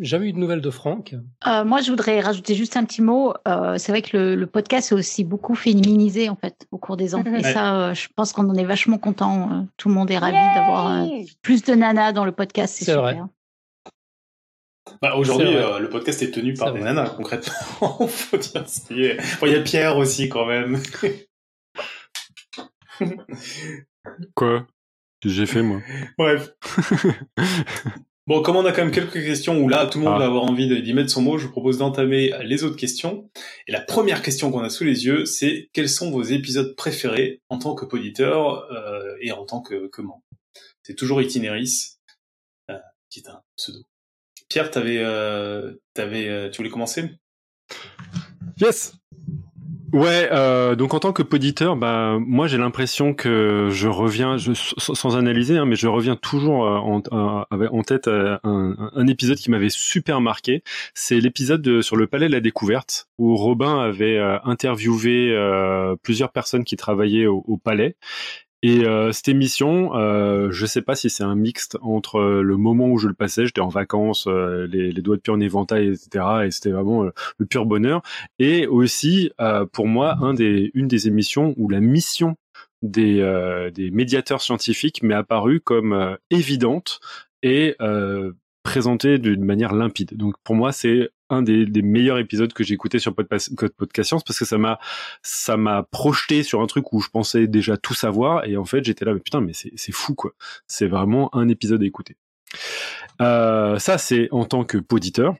Jamais 0.00 0.28
eu 0.28 0.32
de 0.32 0.38
nouvelles 0.38 0.60
de 0.60 0.70
Franck. 0.70 1.14
Euh, 1.46 1.64
moi, 1.64 1.80
je 1.80 1.90
voudrais 1.90 2.20
rajouter 2.20 2.54
juste 2.54 2.76
un 2.76 2.84
petit 2.84 3.02
mot. 3.02 3.34
Euh, 3.46 3.78
c'est 3.78 3.92
vrai 3.92 4.02
que 4.02 4.16
le, 4.16 4.34
le, 4.34 4.46
podcast 4.46 4.92
est 4.92 4.94
aussi 4.94 5.24
beaucoup 5.24 5.54
féminisé 5.54 6.28
en 6.28 6.36
fait 6.36 6.66
au 6.70 6.78
cours 6.78 6.96
des 6.96 7.14
ans. 7.14 7.24
Et 7.38 7.42
ça, 7.42 7.90
euh, 7.90 7.94
je 7.94 8.08
pense 8.14 8.32
qu'on 8.32 8.48
en 8.48 8.54
est 8.54 8.64
vachement 8.64 8.98
content. 8.98 9.66
Tout 9.76 9.88
le 9.88 9.94
monde 9.94 10.10
est 10.10 10.18
ravi 10.18 10.36
d'avoir 10.54 11.02
euh, 11.02 11.06
plus 11.42 11.62
de 11.62 11.74
nanas 11.74 12.12
dans 12.12 12.24
le 12.24 12.32
podcast. 12.32 12.74
C'est 12.78 12.84
super. 12.84 13.02
Vrai. 13.02 13.18
Bah, 15.00 15.16
Aujourd'hui, 15.16 15.52
le 15.52 15.88
podcast 15.88 16.22
est 16.22 16.30
tenu 16.30 16.54
par 16.54 16.72
des 16.72 16.80
nanas 16.80 17.10
concrètement. 17.10 17.54
Faut 18.08 18.36
dire. 18.36 18.64
Bon, 19.40 19.46
il 19.46 19.52
y 19.52 19.56
a 19.56 19.60
Pierre 19.60 19.96
aussi 19.96 20.28
quand 20.28 20.46
même. 20.46 20.80
Quoi? 24.34 24.66
J'ai 25.24 25.46
fait 25.46 25.62
moi. 25.62 25.80
Bref. 26.18 26.50
Bon, 28.28 28.40
comme 28.40 28.54
on 28.56 28.64
a 28.64 28.72
quand 28.72 28.84
même 28.84 28.92
quelques 28.92 29.14
questions 29.14 29.58
où 29.58 29.68
là, 29.68 29.86
tout 29.86 29.98
le 29.98 30.04
monde 30.04 30.14
ah. 30.16 30.20
va 30.20 30.26
avoir 30.26 30.44
envie 30.44 30.82
d'y 30.82 30.94
mettre 30.94 31.10
son 31.10 31.22
mot, 31.22 31.38
je 31.38 31.46
vous 31.46 31.52
propose 31.52 31.78
d'entamer 31.78 32.32
les 32.44 32.62
autres 32.62 32.76
questions. 32.76 33.28
Et 33.66 33.72
la 33.72 33.80
première 33.80 34.22
question 34.22 34.52
qu'on 34.52 34.62
a 34.62 34.70
sous 34.70 34.84
les 34.84 35.06
yeux, 35.06 35.24
c'est 35.24 35.70
quels 35.72 35.88
sont 35.88 36.10
vos 36.12 36.22
épisodes 36.22 36.76
préférés 36.76 37.42
en 37.48 37.58
tant 37.58 37.74
que 37.74 37.84
poditeur 37.84 38.70
euh, 38.70 39.16
et 39.20 39.32
en 39.32 39.44
tant 39.44 39.60
que, 39.60 39.88
que 39.88 40.02
membre? 40.02 40.22
C'est 40.84 40.94
toujours 40.94 41.20
Itinéris, 41.20 41.98
euh, 42.70 42.78
qui 43.10 43.20
est 43.20 43.28
un 43.28 43.42
pseudo. 43.56 43.80
Pierre, 44.48 44.70
t'avais, 44.70 44.98
euh, 44.98 45.74
t'avais, 45.94 46.28
euh, 46.28 46.50
tu 46.50 46.58
voulais 46.58 46.70
commencer? 46.70 47.10
Yes 48.60 48.92
Ouais, 49.92 50.28
euh, 50.32 50.74
donc 50.74 50.94
en 50.94 51.00
tant 51.00 51.12
que 51.12 51.22
poditeur, 51.22 51.76
bah 51.76 52.16
moi 52.18 52.46
j'ai 52.46 52.56
l'impression 52.56 53.12
que 53.12 53.68
je 53.70 53.88
reviens, 53.88 54.38
je, 54.38 54.52
sans, 54.54 55.16
analyser, 55.18 55.58
hein, 55.58 55.66
mais 55.66 55.76
je 55.76 55.86
reviens 55.86 56.16
toujours 56.16 56.64
euh, 56.66 56.78
en, 56.78 57.02
en, 57.50 57.82
tête 57.82 58.08
euh, 58.08 58.38
un, 58.42 59.06
épisode 59.06 59.36
qui 59.36 59.50
m'avait 59.50 59.68
super 59.68 60.22
marqué. 60.22 60.62
C'est 60.94 61.20
l'épisode 61.20 61.82
sur 61.82 61.96
le 61.96 62.06
Palais 62.06 62.28
de 62.28 62.32
la 62.32 62.40
Découverte 62.40 63.08
où 63.18 63.36
Robin 63.36 63.80
avait 63.80 64.18
interviewé 64.44 65.36
plusieurs 66.02 66.32
personnes 66.32 66.64
qui 66.64 66.76
travaillaient 66.76 67.26
au 67.26 67.60
Palais 67.62 67.96
et 68.64 68.84
euh, 68.84 69.10
cette 69.10 69.26
émission, 69.26 69.96
euh, 69.96 70.52
je 70.52 70.66
sais 70.66 70.82
pas 70.82 70.94
si 70.94 71.10
c'est 71.10 71.24
un 71.24 71.34
mixte 71.34 71.76
entre 71.82 72.20
euh, 72.20 72.42
le 72.42 72.56
moment 72.56 72.88
où 72.88 72.96
je 72.96 73.08
le 73.08 73.14
passais, 73.14 73.44
j'étais 73.44 73.60
en 73.60 73.68
vacances, 73.68 74.28
euh, 74.28 74.68
les, 74.68 74.92
les, 74.92 75.02
doigts 75.02 75.16
de 75.16 75.20
pied 75.20 75.32
en 75.32 75.40
éventail, 75.40 75.88
etc. 75.88 76.24
Et 76.46 76.50
c'était 76.52 76.70
vraiment 76.70 77.02
le 77.02 77.46
pur 77.46 77.66
bonheur. 77.66 78.02
Et 78.38 78.68
aussi, 78.68 79.32
pour 79.72 79.88
moi, 79.88 80.16
un 80.20 80.32
des, 80.34 80.70
une 80.74 80.86
des 80.86 81.08
émissions 81.08 81.54
où 81.56 81.68
la 81.68 81.80
mission 81.80 82.36
des, 82.82 83.70
des 83.74 83.90
médiateurs 83.90 84.40
scientifiques 84.40 85.02
m'est 85.02 85.14
apparue 85.14 85.60
comme 85.60 86.16
évidente 86.30 87.00
et 87.42 87.76
présentée 88.62 89.18
d'une 89.18 89.44
manière 89.44 89.74
limpide. 89.74 90.16
Donc 90.16 90.34
pour 90.44 90.54
moi, 90.54 90.72
c'est 90.72 91.10
un 91.32 91.42
des, 91.42 91.66
meilleurs 91.82 92.18
épisodes 92.18 92.52
que 92.52 92.62
j'ai 92.62 92.74
écouté 92.74 92.98
sur 92.98 93.14
Podcast 93.14 93.50
Science 94.02 94.24
parce 94.24 94.38
que 94.38 94.44
ça 94.44 94.58
m'a 94.58 94.78
ça 95.22 95.56
m'a 95.56 95.82
projeté 95.82 96.42
sur 96.42 96.60
un 96.60 96.66
truc 96.66 96.92
où 96.92 97.00
je 97.00 97.08
pensais 97.08 97.46
déjà 97.46 97.76
tout 97.76 97.94
savoir 97.94 98.44
et 98.44 98.56
en 98.56 98.64
fait 98.64 98.84
j'étais 98.84 99.04
là 99.04 99.14
mais 99.14 99.20
putain 99.20 99.40
mais 99.40 99.52
c'est 99.52 99.92
fou 99.92 100.14
quoi. 100.14 100.32
C'est 100.66 100.86
vraiment 100.86 101.34
un 101.34 101.48
épisode 101.48 101.82
à 101.82 101.86
écouter. 101.86 102.16
Euh, 103.20 103.78
ça 103.78 103.98
c'est 103.98 104.28
en 104.30 104.44
tant 104.44 104.64
que 104.64 104.78
poditeur 104.78 105.34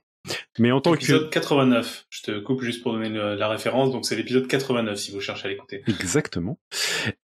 mais 0.59 0.71
en 0.71 0.81
tant 0.81 0.95
épisode 0.95 1.31
89, 1.31 2.07
je 2.11 2.23
te 2.23 2.39
coupe 2.39 2.63
juste 2.63 2.83
pour 2.83 2.93
donner 2.93 3.09
la 3.11 3.49
référence, 3.49 3.91
donc 3.91 4.05
c'est 4.05 4.17
l'épisode 4.17 4.47
89 4.47 4.97
si 4.97 5.13
vous 5.13 5.21
cherchez 5.21 5.47
à 5.47 5.51
l'écouter. 5.51 5.83
Exactement. 5.89 6.59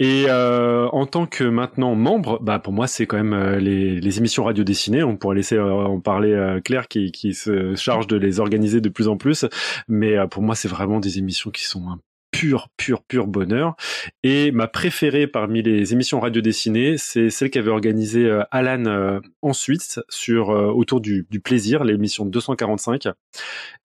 Et 0.01 0.27
euh, 0.29 0.89
en 0.89 1.07
tant 1.07 1.27
que 1.27 1.45
maintenant 1.45 1.95
membre, 1.95 2.39
bah 2.43 2.59
pour 2.59 2.73
moi 2.73 2.87
c'est 2.87 3.07
quand 3.07 3.17
même 3.17 3.33
euh, 3.33 3.59
les, 3.59 4.01
les, 4.01 4.19
émissions 4.19 4.45
radio 4.45 4.65
dessinées. 4.65 5.03
On 5.03 5.17
pourrait 5.17 5.37
laisser 5.37 5.57
euh, 5.57 5.73
en 5.73 6.01
parler 6.01 6.33
euh, 6.33 6.61
Claire 6.61 6.89
qui, 6.89 7.13
qui 7.13 7.35
se 7.35 7.75
charge 7.75 8.07
de 8.07 8.17
les 8.17 8.41
organiser 8.41 8.81
de 8.81 8.89
plus 8.89 9.09
en 9.09 9.17
plus, 9.17 9.47
mais 9.87 10.17
pour 10.31 10.43
moi 10.43 10.55
c'est 10.55 10.69
vraiment 10.69 11.01
des 11.01 11.19
émissions 11.19 11.51
qui 11.51 11.65
sont 11.65 11.89
un 11.89 12.01
pur, 12.31 12.69
pur, 12.77 13.03
pur 13.03 13.27
bonheur. 13.27 13.77
Et 14.23 14.53
ma 14.53 14.69
préférée 14.69 15.27
parmi 15.27 15.63
les 15.63 15.93
émissions 15.93 16.21
radio 16.21 16.41
dessinées, 16.41 16.97
c'est 16.99 17.31
celle 17.31 17.51
qu'avait 17.51 17.71
organisée 17.71 18.27
euh, 18.27 18.43
Alan 18.51 18.85
euh, 18.87 19.21
ensuite 19.43 20.01
sur 20.09 20.51
euh, 20.51 20.67
autour 20.67 21.01
du, 21.01 21.27
du 21.31 21.41
plaisir, 21.41 21.85
l'émission 21.85 22.25
245. 22.25 23.09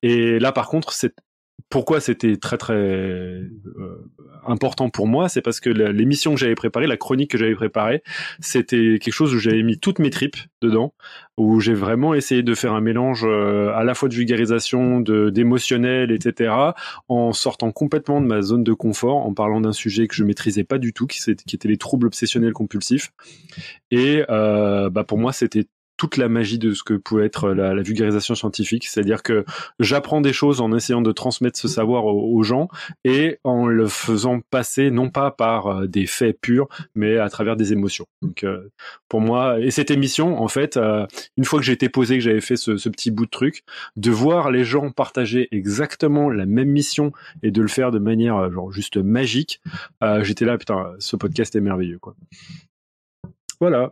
Et 0.02 0.40
là, 0.40 0.52
par 0.52 0.68
contre, 0.68 0.94
c'est 0.94 1.14
pourquoi 1.70 2.00
c'était 2.00 2.38
très 2.38 2.58
très 2.58 2.74
euh, 2.76 3.50
important 4.46 4.90
pour 4.90 5.08
moi, 5.08 5.30
c'est 5.30 5.42
parce 5.42 5.60
que 5.60 5.70
l'émission 5.70 6.34
que 6.34 6.40
j'avais 6.40 6.56
préparée, 6.56 6.86
la 6.88 6.98
chronique 6.98 7.32
que 7.32 7.38
j'avais 7.38 7.56
préparée, 7.56 8.04
c'était 8.40 9.00
quelque 9.02 9.14
chose 9.14 9.34
où 9.34 9.40
j'avais 9.40 9.64
mis 9.64 9.80
toutes 9.80 10.00
mes 10.00 10.10
tripes 10.10 10.38
dedans, 10.62 10.94
où 11.38 11.60
j'ai 11.60 11.74
vraiment 11.74 12.14
essayé 12.14 12.44
de 12.44 12.54
faire 12.54 12.74
un 12.74 12.82
mélange 12.82 13.24
euh, 13.26 13.74
à 13.74 13.84
la 13.84 13.96
fois 13.96 14.08
de 14.08 14.14
vulgarisation, 14.14 15.00
d'émotionnel, 15.00 16.12
etc., 16.12 16.54
en 17.08 17.34
sortant 17.34 17.72
complètement 17.72 18.22
de 18.22 18.28
ma 18.28 18.42
zone 18.42 18.64
de 18.64 18.74
confort, 18.74 19.26
en 19.26 19.34
parlant 19.34 19.62
d'un 19.62 19.74
sujet 19.74 20.08
que 20.08 20.16
je 20.16 20.24
maîtrisais 20.24 20.64
pas 20.64 20.78
du 20.78 20.94
tout, 20.94 21.08
qui, 21.08 21.20
qui 21.36 21.56
était 21.56 21.68
les 21.68 21.78
troubles 21.78 22.08
obsessionnels 22.08 22.54
compulsifs. 22.54 23.12
Et 23.90 24.24
euh, 24.30 24.90
bah 24.90 25.04
pour 25.04 25.18
moi, 25.18 25.34
c'était 25.34 25.66
toute 25.98 26.18
la 26.18 26.28
magie 26.30 26.58
de 26.58 26.74
ce 26.74 26.84
que 26.84 26.94
pouvait 26.94 27.26
être 27.26 27.50
la, 27.50 27.74
vulgarisation 27.82 28.36
scientifique, 28.36 28.86
c'est-à-dire 28.86 29.24
que 29.24 29.46
j'apprends 29.80 30.22
des 30.22 30.34
choses 30.34 30.62
en 30.62 30.74
essayant 30.74 31.02
de 31.02 31.12
transmettre 31.12 31.60
ce 31.60 31.68
savoir 31.68 32.06
aux, 32.06 32.44
gens 32.44 32.68
et 33.06 33.40
en 33.44 33.68
le 33.68 33.88
faisant 33.88 34.42
passer 34.50 34.92
non 34.92 35.10
pas 35.10 35.32
par 35.32 35.68
euh, 35.68 35.88
des 35.88 36.06
faits 36.06 36.40
purs, 36.42 36.68
mais 36.96 37.18
à 37.18 37.30
travers 37.30 37.56
des 37.56 37.74
émotions. 37.74 38.06
Donc 38.22 38.44
euh, 38.44 38.70
pour 39.08 39.22
moi, 39.22 39.60
et 39.60 39.72
cette 39.72 39.92
émission, 39.92 40.42
en 40.42 40.48
fait, 40.48 40.78
euh, 40.78 41.06
une 41.38 41.46
fois 41.46 41.60
que 41.60 41.66
j'ai 41.66 41.74
été 41.74 41.90
posé, 41.90 42.16
que 42.16 42.24
j'avais 42.24 42.42
fait 42.42 42.58
ce, 42.58 42.90
petit 42.90 43.12
bout 43.12 43.26
de 43.26 43.32
truc, 43.32 43.64
de 43.96 44.12
voir 44.12 44.52
les 44.52 44.64
gens 44.64 44.92
partager 44.92 45.48
exactement 45.52 46.30
la 46.30 46.46
même 46.46 46.70
mission 46.70 47.12
et 47.44 47.52
de 47.52 47.62
le 47.62 47.68
faire 47.68 47.92
de 47.92 48.00
manière 48.00 48.52
genre 48.52 48.72
juste 48.72 48.98
magique, 48.98 49.62
j'étais 50.22 50.46
là, 50.46 50.58
putain, 50.58 50.94
ce 51.00 51.16
podcast 51.16 51.56
est 51.56 51.62
merveilleux, 51.62 52.00
quoi. 52.00 52.16
Voilà. 53.60 53.90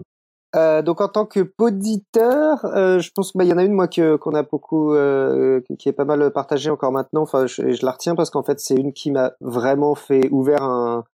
Euh, 0.56 0.82
donc 0.82 1.00
en 1.00 1.08
tant 1.08 1.26
que 1.26 1.40
poditeur, 1.40 2.66
euh, 2.66 3.00
je 3.00 3.10
pense 3.12 3.32
qu'il 3.32 3.40
bah, 3.40 3.46
y 3.46 3.54
en 3.54 3.58
a 3.58 3.64
une 3.64 3.72
moi 3.72 3.88
que 3.88 4.18
qu'on 4.18 4.34
a 4.34 4.44
beaucoup, 4.44 4.94
euh, 4.94 5.62
qui 5.80 5.88
est 5.88 5.94
pas 5.94 6.04
mal 6.04 6.32
partagée 6.32 6.70
encore 6.70 6.92
maintenant. 6.92 7.22
Enfin, 7.22 7.48
je, 7.48 7.72
je 7.72 7.86
la 7.86 7.92
retiens 7.92 8.16
parce 8.16 8.30
qu'en 8.30 8.44
fait 8.44 8.60
c'est 8.60 8.76
une 8.76 8.92
qui 8.92 9.12
m'a 9.12 9.32
vraiment 9.40 9.96
fait 9.96 10.28
ouvert 10.30 10.64
un 10.64 11.06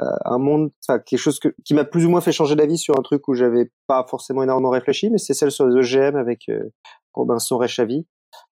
euh, 0.00 0.04
un 0.26 0.38
monde, 0.38 0.70
enfin 0.86 0.98
quelque 0.98 1.18
chose 1.18 1.38
que, 1.38 1.54
qui 1.64 1.72
m'a 1.72 1.84
plus 1.84 2.04
ou 2.04 2.10
moins 2.10 2.20
fait 2.20 2.32
changer 2.32 2.54
d'avis 2.54 2.76
sur 2.76 2.98
un 2.98 3.02
truc 3.02 3.28
où 3.28 3.34
j'avais 3.34 3.70
pas 3.86 4.04
forcément 4.06 4.42
énormément 4.42 4.68
réfléchi, 4.68 5.08
mais 5.08 5.16
c'est 5.16 5.32
celle 5.32 5.50
sur 5.50 5.66
les 5.66 5.74
OGM 5.74 6.16
avec 6.16 6.50
euh, 6.50 6.70
Robinson 7.14 7.56
Rechavi. 7.56 8.06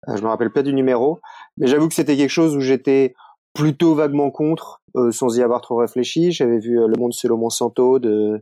je 0.08 0.22
me 0.22 0.28
rappelle 0.28 0.52
pas 0.52 0.64
du 0.64 0.74
numéro, 0.74 1.22
mais 1.56 1.68
j'avoue 1.68 1.88
que 1.88 1.94
c'était 1.94 2.18
quelque 2.18 2.30
chose 2.30 2.58
où 2.58 2.60
j'étais 2.60 3.14
plutôt 3.54 3.96
vaguement 3.96 4.32
contre, 4.32 4.82
sans 5.12 5.38
y 5.38 5.42
avoir 5.42 5.62
trop 5.62 5.78
réfléchi. 5.78 6.32
J'avais 6.32 6.60
vu 6.60 6.76
Le 6.76 6.94
Monde 6.98 7.14
selon 7.14 7.38
Monsanto 7.38 8.00
de 8.00 8.42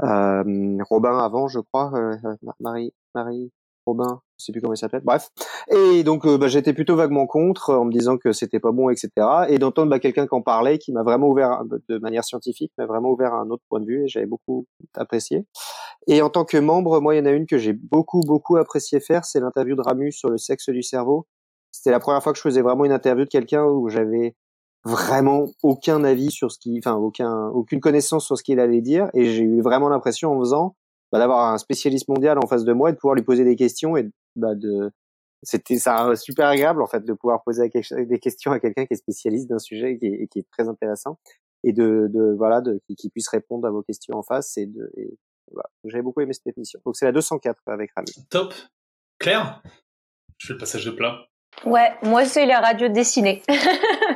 Robin 0.00 1.18
avant, 1.18 1.48
je 1.48 1.60
crois, 1.60 1.92
euh, 1.94 2.16
Marie, 2.60 2.92
Marie, 3.14 3.50
Robin, 3.88 4.20
je 4.38 4.44
sais 4.44 4.52
plus 4.52 4.60
comment 4.60 4.74
il 4.74 4.78
s'appelle. 4.78 5.02
Bref. 5.02 5.30
Et 5.70 6.02
donc 6.04 6.26
euh, 6.26 6.36
bah, 6.36 6.48
j'étais 6.48 6.72
plutôt 6.72 6.94
vaguement 6.94 7.26
contre 7.26 7.74
en 7.74 7.86
me 7.86 7.92
disant 7.92 8.18
que 8.18 8.32
c'était 8.32 8.60
pas 8.60 8.70
bon, 8.70 8.90
etc. 8.90 9.10
Et 9.48 9.58
d'entendre 9.58 9.90
bah, 9.90 9.98
quelqu'un 9.98 10.26
qui 10.26 10.34
en 10.34 10.42
parlait, 10.42 10.78
qui 10.78 10.92
m'a 10.92 11.02
vraiment 11.02 11.28
ouvert 11.28 11.62
de 11.88 11.98
manière 11.98 12.24
scientifique, 12.24 12.72
m'a 12.78 12.86
vraiment 12.86 13.10
ouvert 13.10 13.32
un 13.32 13.48
autre 13.50 13.62
point 13.68 13.80
de 13.80 13.86
vue 13.86 14.04
et 14.04 14.08
j'avais 14.08 14.26
beaucoup 14.26 14.66
apprécié. 14.94 15.46
Et 16.06 16.22
en 16.22 16.30
tant 16.30 16.44
que 16.44 16.58
membre, 16.58 17.00
moi 17.00 17.14
il 17.14 17.18
y 17.18 17.20
en 17.20 17.26
a 17.26 17.30
une 17.30 17.46
que 17.46 17.58
j'ai 17.58 17.72
beaucoup 17.72 18.20
beaucoup 18.20 18.56
apprécié 18.56 19.00
faire, 19.00 19.24
c'est 19.24 19.40
l'interview 19.40 19.74
de 19.74 19.82
Ramus 19.82 20.12
sur 20.12 20.30
le 20.30 20.38
sexe 20.38 20.68
du 20.68 20.82
cerveau. 20.82 21.26
C'était 21.72 21.90
la 21.90 22.00
première 22.00 22.22
fois 22.22 22.32
que 22.32 22.38
je 22.38 22.42
faisais 22.42 22.62
vraiment 22.62 22.84
une 22.84 22.92
interview 22.92 23.24
de 23.24 23.30
quelqu'un 23.30 23.64
où 23.64 23.88
j'avais 23.88 24.34
vraiment 24.88 25.46
aucun 25.62 26.02
avis 26.04 26.30
sur 26.30 26.50
ce 26.50 26.58
qui, 26.58 26.78
enfin 26.78 26.94
aucun, 26.94 27.48
aucune 27.48 27.80
connaissance 27.80 28.26
sur 28.26 28.38
ce 28.38 28.42
qu'il 28.42 28.60
allait 28.60 28.80
dire, 28.80 29.08
et 29.14 29.26
j'ai 29.26 29.42
eu 29.42 29.60
vraiment 29.60 29.88
l'impression 29.88 30.32
en 30.32 30.40
faisant 30.40 30.76
bah, 31.12 31.18
d'avoir 31.18 31.52
un 31.52 31.58
spécialiste 31.58 32.08
mondial 32.08 32.38
en 32.38 32.46
face 32.46 32.64
de 32.64 32.72
moi 32.72 32.90
et 32.90 32.92
de 32.92 32.98
pouvoir 32.98 33.14
lui 33.14 33.22
poser 33.22 33.44
des 33.44 33.56
questions 33.56 33.96
et 33.96 34.10
bah, 34.36 34.54
de 34.54 34.90
c'était 35.42 35.78
ça 35.78 36.16
super 36.16 36.48
agréable 36.48 36.82
en 36.82 36.86
fait 36.86 37.04
de 37.04 37.12
pouvoir 37.12 37.42
poser 37.44 37.70
des 37.70 38.18
questions 38.18 38.52
à 38.52 38.60
quelqu'un 38.60 38.86
qui 38.86 38.94
est 38.94 38.96
spécialiste 38.96 39.48
d'un 39.48 39.58
sujet 39.58 39.92
et 39.92 39.98
qui 39.98 40.06
est, 40.06 40.26
qui 40.26 40.40
est, 40.40 40.46
très 40.50 40.68
intéressant 40.68 41.18
et 41.64 41.72
de, 41.72 42.08
de 42.12 42.34
voilà 42.36 42.60
de 42.60 42.80
qui, 42.98 43.08
puisse 43.08 43.28
répondre 43.28 43.66
à 43.66 43.70
vos 43.70 43.82
questions 43.82 44.16
en 44.16 44.22
face 44.22 44.56
et 44.58 44.66
de 44.66 44.90
voilà. 45.50 45.68
j'ai 45.84 46.02
beaucoup 46.02 46.20
aimé 46.20 46.32
cette 46.32 46.54
émission. 46.56 46.80
Donc 46.84 46.96
c'est 46.96 47.06
la 47.06 47.12
204 47.12 47.62
avec 47.68 47.90
Rami. 47.96 48.10
Top. 48.28 48.52
Claire? 49.18 49.62
Je 50.38 50.48
fais 50.48 50.52
le 50.54 50.58
passage 50.58 50.84
de 50.84 50.90
plat. 50.90 51.26
Ouais 51.64 51.92
moi 52.02 52.24
c'est 52.24 52.44
la 52.44 52.60
radio 52.60 52.88
dessinée 52.88 53.42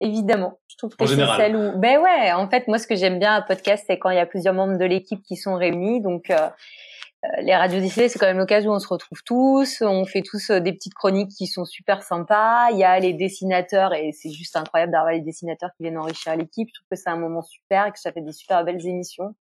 Évidemment, 0.00 0.58
je 0.68 0.76
trouve 0.76 0.94
que 0.96 1.06
c'est 1.06 1.16
celle 1.36 1.56
où, 1.56 1.76
ben 1.78 2.00
ouais, 2.00 2.32
en 2.32 2.48
fait, 2.48 2.68
moi, 2.68 2.78
ce 2.78 2.86
que 2.86 2.94
j'aime 2.94 3.18
bien 3.18 3.34
à 3.34 3.42
podcast, 3.42 3.84
c'est 3.86 3.98
quand 3.98 4.10
il 4.10 4.16
y 4.16 4.20
a 4.20 4.26
plusieurs 4.26 4.54
membres 4.54 4.78
de 4.78 4.84
l'équipe 4.84 5.22
qui 5.22 5.36
sont 5.36 5.56
réunis. 5.56 6.00
Donc, 6.00 6.30
euh, 6.30 6.36
euh 6.36 7.42
les 7.42 7.54
radios 7.54 7.80
dessinées, 7.80 8.08
c'est 8.08 8.20
quand 8.20 8.26
même 8.26 8.38
l'occasion 8.38 8.70
où 8.70 8.74
on 8.74 8.78
se 8.78 8.86
retrouve 8.86 9.22
tous, 9.24 9.82
on 9.82 10.04
fait 10.04 10.22
tous 10.22 10.50
euh, 10.50 10.60
des 10.60 10.72
petites 10.72 10.94
chroniques 10.94 11.32
qui 11.36 11.48
sont 11.48 11.64
super 11.64 12.02
sympas. 12.02 12.70
Il 12.70 12.78
y 12.78 12.84
a 12.84 12.98
les 13.00 13.12
dessinateurs 13.12 13.92
et 13.92 14.12
c'est 14.12 14.30
juste 14.30 14.54
incroyable 14.56 14.92
d'avoir 14.92 15.12
les 15.12 15.20
dessinateurs 15.20 15.70
qui 15.76 15.82
viennent 15.82 15.98
enrichir 15.98 16.36
l'équipe. 16.36 16.68
Je 16.68 16.74
trouve 16.74 16.88
que 16.92 16.96
c'est 16.96 17.10
un 17.10 17.16
moment 17.16 17.42
super 17.42 17.86
et 17.86 17.90
que 17.90 17.98
ça 17.98 18.12
fait 18.12 18.22
des 18.22 18.32
super 18.32 18.64
belles 18.64 18.86
émissions. 18.86 19.34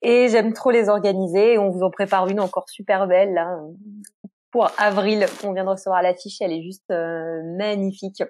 Et 0.00 0.28
j'aime 0.28 0.52
trop 0.52 0.70
les 0.70 0.88
organiser. 0.88 1.54
Et 1.54 1.58
on 1.58 1.70
vous 1.70 1.82
en 1.82 1.90
prépare 1.90 2.28
une 2.28 2.38
encore 2.38 2.68
super 2.68 3.08
belle 3.08 3.34
là 3.34 3.58
pour 4.52 4.70
avril. 4.78 5.26
On 5.42 5.52
vient 5.52 5.64
de 5.64 5.70
recevoir 5.70 6.02
l'affiche, 6.02 6.40
elle 6.40 6.52
est 6.52 6.62
juste 6.62 6.88
euh, 6.92 7.42
magnifique. 7.56 8.22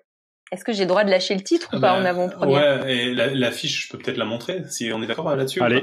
Est-ce 0.52 0.64
que 0.64 0.72
j'ai 0.72 0.82
le 0.82 0.88
droit 0.88 1.02
de 1.02 1.10
lâcher 1.10 1.34
le 1.34 1.40
titre 1.40 1.70
ou 1.72 1.80
pas 1.80 1.94
en 1.94 2.04
avant-première? 2.04 2.84
Ouais, 2.84 2.94
et 2.94 3.14
la, 3.14 3.50
fiche, 3.50 3.86
je 3.86 3.88
peux 3.90 3.98
peut-être 3.98 4.18
la 4.18 4.26
montrer, 4.26 4.62
si 4.68 4.92
on 4.92 5.02
est 5.02 5.06
d'accord 5.06 5.34
là-dessus. 5.34 5.62
Allez. 5.62 5.82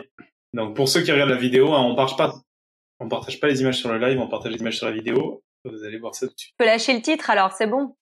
Donc 0.53 0.75
pour 0.75 0.87
ceux 0.87 1.01
qui 1.01 1.11
regardent 1.11 1.31
la 1.31 1.37
vidéo, 1.37 1.73
hein, 1.73 1.81
on 1.81 1.95
partage 1.95 2.17
pas, 2.17 2.35
on 2.99 3.09
partage 3.09 3.39
pas 3.39 3.47
les 3.47 3.61
images 3.61 3.79
sur 3.79 3.91
le 3.91 3.97
live, 3.97 4.19
on 4.19 4.27
partage 4.27 4.51
les 4.51 4.59
images 4.59 4.77
sur 4.77 4.85
la 4.85 4.91
vidéo. 4.91 5.43
Vous 5.65 5.83
allez 5.83 5.97
voir 5.97 6.13
ça 6.13 6.27
dessus. 6.27 6.49
Je 6.51 6.55
peux 6.57 6.65
lâcher 6.65 6.93
le 6.93 7.01
titre 7.01 7.31
alors, 7.31 7.51
c'est 7.51 7.65
bon? 7.65 7.95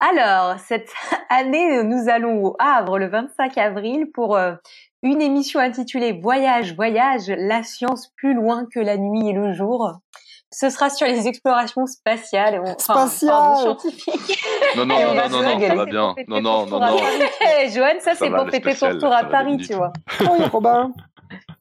Alors, 0.00 0.58
cette 0.58 0.90
année, 1.30 1.82
nous 1.84 2.08
allons 2.08 2.42
au 2.42 2.56
Havre 2.58 2.98
le 2.98 3.08
25 3.08 3.58
avril 3.58 4.06
pour 4.14 4.36
euh, 4.36 4.54
une 5.02 5.20
émission 5.20 5.60
intitulée 5.60 6.12
Voyage, 6.12 6.74
voyage, 6.74 7.28
la 7.28 7.62
science 7.62 8.10
plus 8.16 8.34
loin 8.34 8.66
que 8.72 8.80
la 8.80 8.96
nuit 8.96 9.28
et 9.28 9.32
le 9.34 9.52
jour. 9.52 9.92
Ce 10.52 10.70
sera 10.70 10.90
sur 10.90 11.06
les 11.06 11.28
explorations 11.28 11.86
spatiales. 11.86 12.60
Enfin, 12.60 13.06
spatiales 13.08 13.76
Non, 14.76 14.86
non, 14.86 14.98
non, 14.98 15.14
non, 15.14 15.28
non, 15.28 15.60
ça 15.60 15.74
va 15.74 15.84
bien. 15.84 16.14
Non, 16.28 16.40
non, 16.40 16.66
non, 16.66 16.80
non. 16.80 16.96
Joanne, 17.68 18.00
ça, 18.00 18.14
c'est 18.14 18.30
pour 18.30 18.48
fêter 18.50 18.74
ton 18.74 18.88
retour 18.88 19.12
à 19.12 19.24
Paris, 19.24 19.58
tu 19.58 19.74
vois. 19.74 19.92
Salut 20.18 20.44
Robin. 20.52 20.92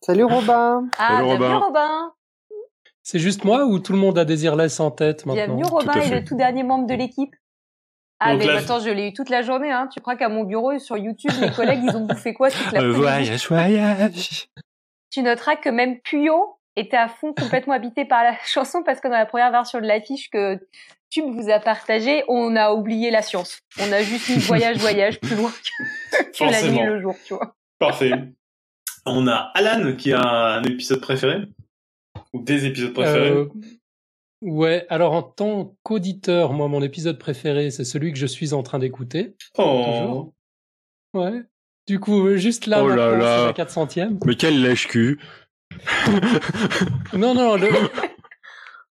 Salut 0.02 0.24
Robin. 0.24 0.88
Ah, 0.98 1.18
Salut, 1.18 1.38
bienvenue 1.38 1.56
Robin. 1.56 2.12
C'est 3.04 3.20
juste 3.20 3.44
moi 3.44 3.66
ou 3.66 3.80
tout 3.80 3.94
le 3.94 4.00
monde 4.00 4.18
a 4.18 4.26
Désirless 4.26 4.80
en 4.80 4.92
tête 4.92 5.26
maintenant? 5.26 5.56
Bienvenue 5.56 5.66
Robin 5.66 6.02
et 6.02 6.10
le 6.10 6.24
tout 6.24 6.36
dernier 6.36 6.64
membre 6.64 6.88
de 6.88 6.96
l'équipe. 6.96 7.36
Ah, 8.20 8.36
mais 8.36 8.50
attends, 8.50 8.80
je 8.80 8.90
l'ai 8.90 9.10
eu 9.10 9.14
toute 9.14 9.30
la 9.30 9.42
journée. 9.42 9.72
Hein. 9.72 9.90
Tu 9.94 10.00
crois 10.00 10.16
qu'à 10.16 10.30
mon 10.30 10.44
bureau, 10.44 10.78
sur 10.80 10.98
YouTube, 10.98 11.32
mes 11.40 11.52
collègues, 11.52 11.82
ils 11.84 11.96
ont 11.96 12.06
bouffé 12.06 12.34
quoi 12.34 12.50
toute 12.50 12.72
la 12.72 12.82
euh, 12.82 12.94
Voyage, 12.94 13.48
voyage. 13.48 14.48
Tu 15.12 15.22
noteras 15.22 15.56
que 15.58 15.70
même 15.70 16.00
Puyo 16.00 16.58
était 16.76 16.98
à 16.98 17.08
fond 17.08 17.34
complètement 17.34 17.74
habité 17.74 18.06
par 18.06 18.24
la 18.24 18.36
chanson 18.46 18.84
parce 18.84 19.00
que 19.00 19.08
dans 19.08 19.18
la 19.18 19.26
première 19.26 19.52
version 19.52 19.80
de 19.80 19.86
l'affiche 19.86 20.30
que 20.30 20.60
Tube 21.10 21.26
vous 21.26 21.50
a 21.50 21.60
partagé, 21.60 22.24
on 22.28 22.56
a 22.56 22.72
oublié 22.72 23.12
la 23.12 23.22
science. 23.22 23.60
On 23.80 23.92
a 23.92 24.02
juste 24.02 24.30
mis 24.30 24.38
voyage, 24.38 24.78
voyage 24.78 25.20
plus 25.20 25.36
loin 25.36 25.52
que, 26.12 26.44
la 26.52 26.62
nuit 26.64 26.80
et 26.80 26.86
le 26.86 27.02
jour, 27.02 27.16
tu 27.26 27.34
vois. 27.34 27.56
Parfait. 27.80 28.12
On 29.06 29.28
a 29.28 29.52
Alan 29.54 29.96
qui 29.96 30.14
a 30.14 30.22
un 30.22 30.64
épisode 30.64 31.00
préféré 31.00 31.44
ou 32.34 32.42
des 32.42 32.66
épisodes 32.66 32.94
préférés. 32.94 33.30
Euh, 33.32 33.50
Ouais, 34.46 34.86
alors 34.90 35.14
en 35.14 35.24
tant 35.24 35.76
qu'auditeur, 35.82 36.54
moi, 36.54 36.68
mon 36.68 36.84
épisode 36.84 37.18
préféré, 37.18 37.72
c'est 37.72 37.84
celui 37.84 38.12
que 38.14 38.20
je 38.20 38.28
suis 38.28 38.54
en 38.54 38.62
train 38.62 38.78
d'écouter. 38.78 39.36
Oh. 39.58 40.34
Ouais. 41.16 41.42
Du 41.88 42.00
coup, 42.00 42.36
juste 42.36 42.68
là, 42.68 42.84
oh 42.84 42.90
là 42.90 43.18
là. 43.18 43.54
c'est 43.56 43.58
la 43.58 43.66
400e. 43.66 44.20
Mais 44.24 44.36
quel 44.36 44.62
lèche-cul 44.62 45.20
Non, 47.14 47.34
non, 47.34 47.58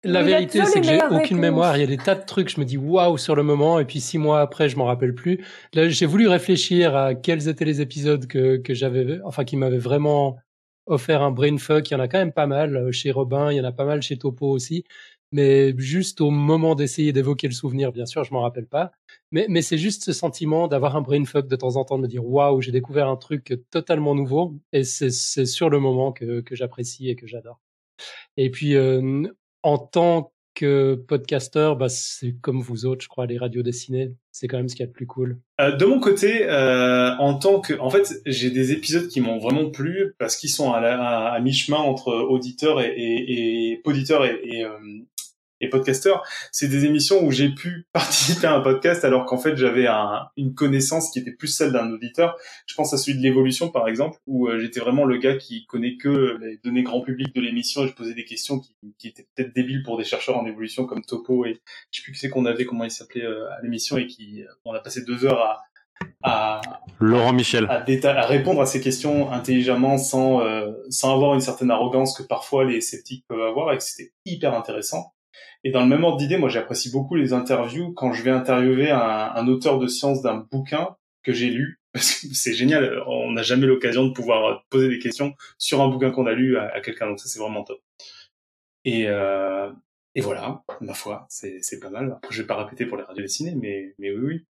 la 0.03 0.23
vérité, 0.23 0.63
c'est 0.65 0.81
que 0.81 0.87
j'ai 0.87 0.99
aucune 1.09 1.37
mémoire. 1.37 1.77
Il 1.77 1.81
y 1.81 1.83
a 1.83 1.87
des 1.87 1.97
tas 1.97 2.15
de 2.15 2.25
trucs, 2.25 2.49
je 2.49 2.59
me 2.59 2.65
dis 2.65 2.77
waouh 2.77 3.17
sur 3.17 3.35
le 3.35 3.43
moment, 3.43 3.79
et 3.79 3.85
puis 3.85 3.99
six 3.99 4.17
mois 4.17 4.41
après, 4.41 4.69
je 4.69 4.77
m'en 4.77 4.85
rappelle 4.85 5.13
plus. 5.13 5.45
Là, 5.73 5.89
j'ai 5.89 6.05
voulu 6.05 6.27
réfléchir 6.27 6.95
à 6.95 7.15
quels 7.15 7.47
étaient 7.47 7.65
les 7.65 7.81
épisodes 7.81 8.25
que, 8.27 8.57
que 8.57 8.73
j'avais, 8.73 9.19
enfin, 9.23 9.43
qui 9.43 9.57
m'avaient 9.57 9.77
vraiment 9.77 10.37
offert 10.85 11.21
un 11.21 11.31
brain 11.31 11.57
fuck. 11.57 11.89
Il 11.89 11.93
y 11.93 11.97
en 11.97 11.99
a 11.99 12.07
quand 12.07 12.17
même 12.17 12.33
pas 12.33 12.47
mal 12.47 12.75
euh, 12.75 12.91
chez 12.91 13.11
Robin, 13.11 13.51
il 13.51 13.57
y 13.57 13.61
en 13.61 13.65
a 13.65 13.71
pas 13.71 13.85
mal 13.85 14.01
chez 14.01 14.17
Topo 14.17 14.47
aussi 14.49 14.83
mais 15.31 15.73
juste 15.77 16.21
au 16.21 16.31
moment 16.31 16.75
d'essayer 16.75 17.13
d'évoquer 17.13 17.47
le 17.47 17.53
souvenir, 17.53 17.91
bien 17.91 18.05
sûr, 18.05 18.23
je 18.23 18.33
m'en 18.33 18.41
rappelle 18.41 18.65
pas. 18.65 18.91
Mais, 19.31 19.45
mais 19.49 19.61
c'est 19.61 19.77
juste 19.77 20.03
ce 20.03 20.13
sentiment 20.13 20.67
d'avoir 20.67 20.95
un 20.95 21.01
brain 21.01 21.23
fuck 21.25 21.47
de 21.47 21.55
temps 21.55 21.75
en 21.75 21.85
temps, 21.85 21.97
de 21.97 22.03
me 22.03 22.07
dire 22.07 22.25
waouh, 22.25 22.61
j'ai 22.61 22.71
découvert 22.71 23.07
un 23.07 23.17
truc 23.17 23.53
totalement 23.69 24.15
nouveau, 24.15 24.55
et 24.73 24.83
c'est 24.83 25.11
sur 25.45 25.69
le 25.69 25.79
moment 25.79 26.11
que, 26.11 26.41
que 26.41 26.55
j'apprécie 26.55 27.09
et 27.09 27.15
que 27.15 27.27
j'adore. 27.27 27.59
Et 28.37 28.49
puis, 28.49 28.75
euh, 28.75 29.27
en 29.63 29.77
tant 29.77 30.31
que 30.55 30.95
podcasteur, 30.95 31.77
bah, 31.77 31.87
c'est 31.89 32.35
comme 32.41 32.61
vous 32.61 32.85
autres, 32.85 33.01
je 33.03 33.07
crois, 33.07 33.25
les 33.25 33.37
radios 33.37 33.61
dessinées, 33.61 34.11
c'est 34.31 34.47
quand 34.47 34.57
même 34.57 34.67
ce 34.67 34.75
qu'il 34.75 34.83
y 34.83 34.83
a 34.83 34.87
de 34.87 34.91
plus 34.91 35.07
cool. 35.07 35.39
Euh, 35.61 35.75
de 35.75 35.85
mon 35.85 35.99
côté, 35.99 36.47
euh, 36.49 37.15
en 37.17 37.35
tant 37.35 37.61
que, 37.61 37.79
en 37.79 37.89
fait, 37.89 38.21
j'ai 38.25 38.49
des 38.49 38.71
épisodes 38.73 39.07
qui 39.07 39.21
m'ont 39.21 39.37
vraiment 39.37 39.69
plu 39.69 40.15
parce 40.19 40.35
qu'ils 40.35 40.49
sont 40.49 40.73
à, 40.73 41.39
mi-chemin 41.39 41.77
entre 41.77 42.13
auditeurs 42.13 42.81
et, 42.81 42.87
et, 42.87 43.71
et 43.71 43.81
et, 44.25 44.57
et, 44.57 44.65
euh, 44.65 44.77
et 45.61 45.69
podcasteur, 45.69 46.23
c'est 46.51 46.67
des 46.67 46.85
émissions 46.85 47.23
où 47.23 47.31
j'ai 47.31 47.49
pu 47.49 47.87
participer 47.93 48.47
à 48.47 48.55
un 48.55 48.61
podcast 48.61 49.03
alors 49.03 49.25
qu'en 49.25 49.37
fait 49.37 49.55
j'avais 49.57 49.87
une 50.37 50.53
connaissance 50.53 51.11
qui 51.11 51.19
était 51.19 51.31
plus 51.31 51.47
celle 51.47 51.71
d'un 51.71 51.91
auditeur. 51.91 52.37
Je 52.65 52.75
pense 52.75 52.93
à 52.93 52.97
celui 52.97 53.17
de 53.17 53.23
l'évolution 53.23 53.69
par 53.69 53.87
exemple, 53.87 54.19
où 54.27 54.47
euh, 54.47 54.59
j'étais 54.59 54.79
vraiment 54.79 55.05
le 55.05 55.17
gars 55.17 55.35
qui 55.35 55.65
connaît 55.65 55.97
que 55.97 56.37
les 56.41 56.57
données 56.63 56.83
grand 56.83 57.01
public 57.01 57.33
de 57.35 57.41
l'émission 57.41 57.83
et 57.83 57.87
je 57.87 57.93
posais 57.93 58.13
des 58.13 58.25
questions 58.25 58.59
qui, 58.59 58.75
qui 58.97 59.07
étaient 59.07 59.27
peut-être 59.35 59.53
débiles 59.53 59.83
pour 59.83 59.97
des 59.97 60.03
chercheurs 60.03 60.37
en 60.37 60.45
évolution 60.45 60.85
comme 60.85 61.03
Topo 61.03 61.45
et 61.45 61.59
je 61.91 61.99
sais 61.99 62.03
plus 62.03 62.13
qui 62.13 62.19
c'est 62.19 62.29
qu'on 62.29 62.45
avait, 62.45 62.65
comment 62.65 62.85
il 62.85 62.91
s'appelait 62.91 63.25
euh, 63.25 63.49
à 63.51 63.61
l'émission 63.61 63.97
et 63.97 64.07
qui 64.07 64.43
euh, 64.43 64.47
on 64.65 64.73
a 64.73 64.79
passé 64.79 65.03
deux 65.03 65.25
heures 65.25 65.41
à 65.41 65.59
à 66.23 66.61
Laurent 67.01 67.33
Michel 67.33 67.65
à, 67.65 67.83
à, 67.83 68.25
répondre 68.25 68.61
à 68.61 68.65
ces 68.65 68.79
questions 68.79 69.33
intelligemment 69.33 69.97
sans 69.97 70.41
sans 70.89 71.13
avoir 71.13 71.33
une 71.33 71.41
certaine 71.41 71.71
arrogance 71.71 72.17
que 72.17 72.23
parfois 72.23 72.63
les 72.63 72.79
sceptiques 72.79 73.25
peuvent 73.27 73.41
avoir 73.41 73.73
et 73.73 73.77
que 73.77 73.83
c'était 73.83 74.13
hyper 74.25 74.53
intéressant 74.53 75.13
et 75.63 75.71
dans 75.71 75.81
le 75.81 75.87
même 75.87 76.03
ordre 76.03 76.17
d'idée, 76.17 76.37
moi 76.37 76.49
j'apprécie 76.49 76.91
beaucoup 76.91 77.15
les 77.15 77.33
interviews 77.33 77.93
quand 77.93 78.13
je 78.13 78.23
vais 78.23 78.31
interviewer 78.31 78.91
un, 78.91 78.99
un 79.35 79.47
auteur 79.47 79.79
de 79.79 79.87
science 79.87 80.21
d'un 80.21 80.47
bouquin 80.51 80.95
que 81.23 81.33
j'ai 81.33 81.49
lu, 81.49 81.79
parce 81.93 82.21
que 82.21 82.27
c'est 82.33 82.53
génial, 82.53 83.01
on 83.07 83.31
n'a 83.31 83.41
jamais 83.41 83.67
l'occasion 83.67 84.05
de 84.05 84.13
pouvoir 84.13 84.65
poser 84.69 84.89
des 84.89 84.99
questions 84.99 85.33
sur 85.57 85.81
un 85.81 85.89
bouquin 85.89 86.11
qu'on 86.11 86.27
a 86.27 86.33
lu 86.33 86.57
à, 86.57 86.79
quelqu'un, 86.81 87.07
donc 87.07 87.19
ça 87.19 87.27
c'est 87.27 87.39
vraiment 87.39 87.63
top. 87.63 87.81
Et, 88.85 89.07
euh, 89.07 89.71
et 90.15 90.21
voilà, 90.21 90.63
ma 90.81 90.93
foi, 90.93 91.27
c'est 91.29 91.79
pas 91.79 91.89
mal. 91.89 92.13
Après, 92.17 92.33
je 92.33 92.41
vais 92.41 92.47
pas 92.47 92.61
répéter 92.63 92.85
pour 92.85 92.97
les 92.97 93.03
radios 93.03 93.21
dessinées, 93.21 93.55
mais, 93.55 93.93
mais 93.99 94.11
oui, 94.11 94.19
oui. 94.21 94.45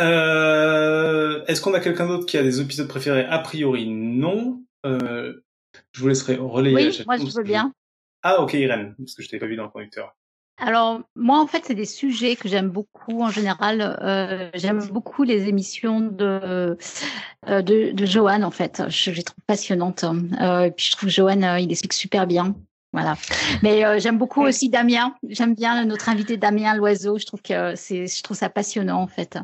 Euh, 0.00 1.44
Est-ce 1.46 1.60
qu'on 1.60 1.74
a 1.74 1.80
quelqu'un 1.80 2.06
d'autre 2.06 2.26
qui 2.26 2.36
a 2.38 2.42
des 2.42 2.60
épisodes 2.60 2.88
préférés? 2.88 3.24
A 3.24 3.38
priori, 3.38 3.88
non. 3.88 4.62
Euh, 4.84 5.40
je 5.92 6.00
vous 6.00 6.08
laisserai 6.08 6.36
relayer. 6.36 6.88
Oui, 6.88 7.02
moi 7.06 7.16
je 7.16 7.36
veux 7.36 7.42
bien. 7.42 7.72
Ah, 8.22 8.40
ok, 8.40 8.54
Irène, 8.54 8.94
parce 8.98 9.14
que 9.14 9.22
je 9.22 9.28
t'avais 9.28 9.40
pas 9.40 9.46
vu 9.46 9.56
dans 9.56 9.64
le 9.64 9.70
conducteur. 9.70 10.14
Alors, 10.58 11.00
moi, 11.16 11.40
en 11.40 11.46
fait, 11.46 11.64
c'est 11.64 11.74
des 11.74 11.86
sujets 11.86 12.36
que 12.36 12.48
j'aime 12.48 12.68
beaucoup 12.68 13.22
en 13.22 13.30
général. 13.30 13.80
Euh, 14.00 14.48
j'aime 14.54 14.86
beaucoup 14.88 15.24
les 15.24 15.48
émissions 15.48 16.00
de, 16.00 16.76
euh, 17.48 17.62
de, 17.62 17.90
de 17.90 18.06
Johan, 18.06 18.42
en 18.42 18.50
fait. 18.50 18.82
Je, 18.88 19.10
les 19.10 19.24
trouve 19.24 19.42
passionnantes. 19.46 20.04
Euh, 20.04 20.64
et 20.64 20.70
puis, 20.70 20.86
je 20.86 20.92
trouve 20.92 21.08
Johan, 21.08 21.42
euh, 21.42 21.58
il 21.58 21.70
explique 21.72 21.94
super 21.94 22.26
bien. 22.26 22.54
Voilà. 22.92 23.14
Mais 23.62 23.84
euh, 23.84 23.98
j'aime 23.98 24.18
beaucoup 24.18 24.42
aussi 24.42 24.68
Damien. 24.68 25.14
J'aime 25.28 25.54
bien 25.54 25.84
notre 25.84 26.08
invité 26.08 26.36
Damien 26.36 26.74
Loiseau. 26.74 27.18
Je 27.18 27.24
trouve 27.24 27.40
que 27.40 27.74
c'est, 27.74 28.06
je 28.06 28.22
trouve 28.22 28.36
ça 28.36 28.50
passionnant 28.50 29.00
en 29.00 29.06
fait. 29.06 29.38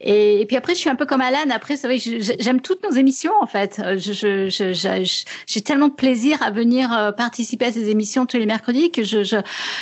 Et, 0.00 0.40
et, 0.40 0.46
puis 0.46 0.56
après, 0.56 0.74
je 0.74 0.80
suis 0.80 0.90
un 0.90 0.94
peu 0.94 1.06
comme 1.06 1.20
Alan. 1.20 1.50
Après, 1.50 1.76
c'est 1.76 1.86
vrai 1.86 1.98
que 1.98 2.20
j'aime 2.38 2.60
toutes 2.60 2.82
nos 2.84 2.90
émissions 2.90 3.32
en 3.40 3.46
fait. 3.46 3.80
Je, 3.96 4.12
je, 4.12 4.72
je, 4.72 5.24
j'ai 5.46 5.60
tellement 5.62 5.88
de 5.88 5.94
plaisir 5.94 6.42
à 6.42 6.50
venir 6.50 6.92
euh, 6.92 7.12
participer 7.12 7.66
à 7.66 7.72
ces 7.72 7.88
émissions 7.88 8.26
tous 8.26 8.36
les 8.36 8.46
mercredis 8.46 8.90
que 8.90 9.02
je, 9.02 9.24
je, 9.24 9.36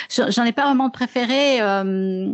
j'en 0.09 0.45
ai 0.45 0.53
pas 0.53 0.65
vraiment 0.67 0.87
de 0.87 0.93
préféré. 0.93 1.61
Euh, 1.61 2.33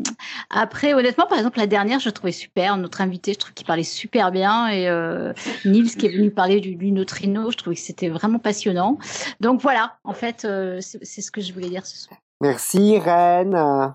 après, 0.50 0.92
honnêtement, 0.92 1.26
par 1.26 1.38
exemple, 1.38 1.58
la 1.58 1.66
dernière, 1.66 2.00
je 2.00 2.10
trouvais 2.10 2.32
super. 2.32 2.76
Notre 2.76 3.00
invité, 3.00 3.32
je 3.32 3.38
trouve 3.38 3.54
qu'il 3.54 3.66
parlait 3.66 3.82
super 3.82 4.30
bien. 4.30 4.68
Et 4.68 4.88
euh, 4.88 5.32
Nils 5.64 5.96
qui 5.96 6.06
est 6.06 6.16
venu 6.16 6.30
parler 6.30 6.60
du, 6.60 6.74
du 6.74 6.92
neutrino, 6.92 7.50
je 7.50 7.56
trouvais 7.56 7.76
que 7.76 7.82
c'était 7.82 8.08
vraiment 8.08 8.38
passionnant. 8.38 8.98
Donc 9.40 9.62
voilà, 9.62 9.96
en 10.04 10.12
fait 10.12 10.44
euh, 10.44 10.49
c'est 10.80 11.20
ce 11.20 11.30
que 11.30 11.40
je 11.40 11.52
voulais 11.52 11.68
dire 11.68 11.86
ce 11.86 11.96
soir. 11.96 12.18
Merci 12.40 12.98
Reine. 12.98 13.94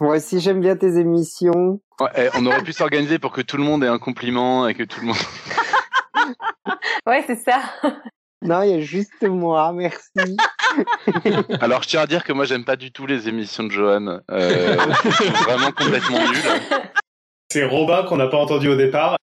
Moi 0.00 0.16
aussi 0.16 0.40
j'aime 0.40 0.60
bien 0.60 0.76
tes 0.76 0.98
émissions. 0.98 1.80
Eh, 2.16 2.28
on 2.34 2.46
aurait 2.46 2.62
pu 2.62 2.72
s'organiser 2.72 3.18
pour 3.18 3.32
que 3.32 3.42
tout 3.42 3.56
le 3.56 3.62
monde 3.62 3.84
ait 3.84 3.88
un 3.88 3.98
compliment 3.98 4.66
et 4.66 4.74
que 4.74 4.82
tout 4.82 5.00
le 5.00 5.08
monde. 5.08 5.16
ouais, 7.06 7.22
c'est 7.26 7.36
ça. 7.36 7.60
Non, 8.42 8.62
il 8.62 8.70
y 8.70 8.74
a 8.74 8.80
juste 8.80 9.22
moi, 9.22 9.72
merci. 9.72 10.08
Alors, 11.60 11.82
je 11.82 11.88
tiens 11.88 12.00
à 12.00 12.06
dire 12.06 12.24
que 12.24 12.32
moi, 12.32 12.46
j'aime 12.46 12.64
pas 12.64 12.76
du 12.76 12.90
tout 12.90 13.06
les 13.06 13.28
émissions 13.28 13.64
de 13.64 13.70
Johan. 13.70 14.20
Euh, 14.30 14.76
vraiment 15.44 15.72
complètement 15.72 16.18
nul. 16.18 16.38
C'est 17.50 17.64
Robin 17.64 18.04
qu'on 18.04 18.16
n'a 18.16 18.28
pas 18.28 18.38
entendu 18.38 18.68
au 18.68 18.76
départ. 18.76 19.18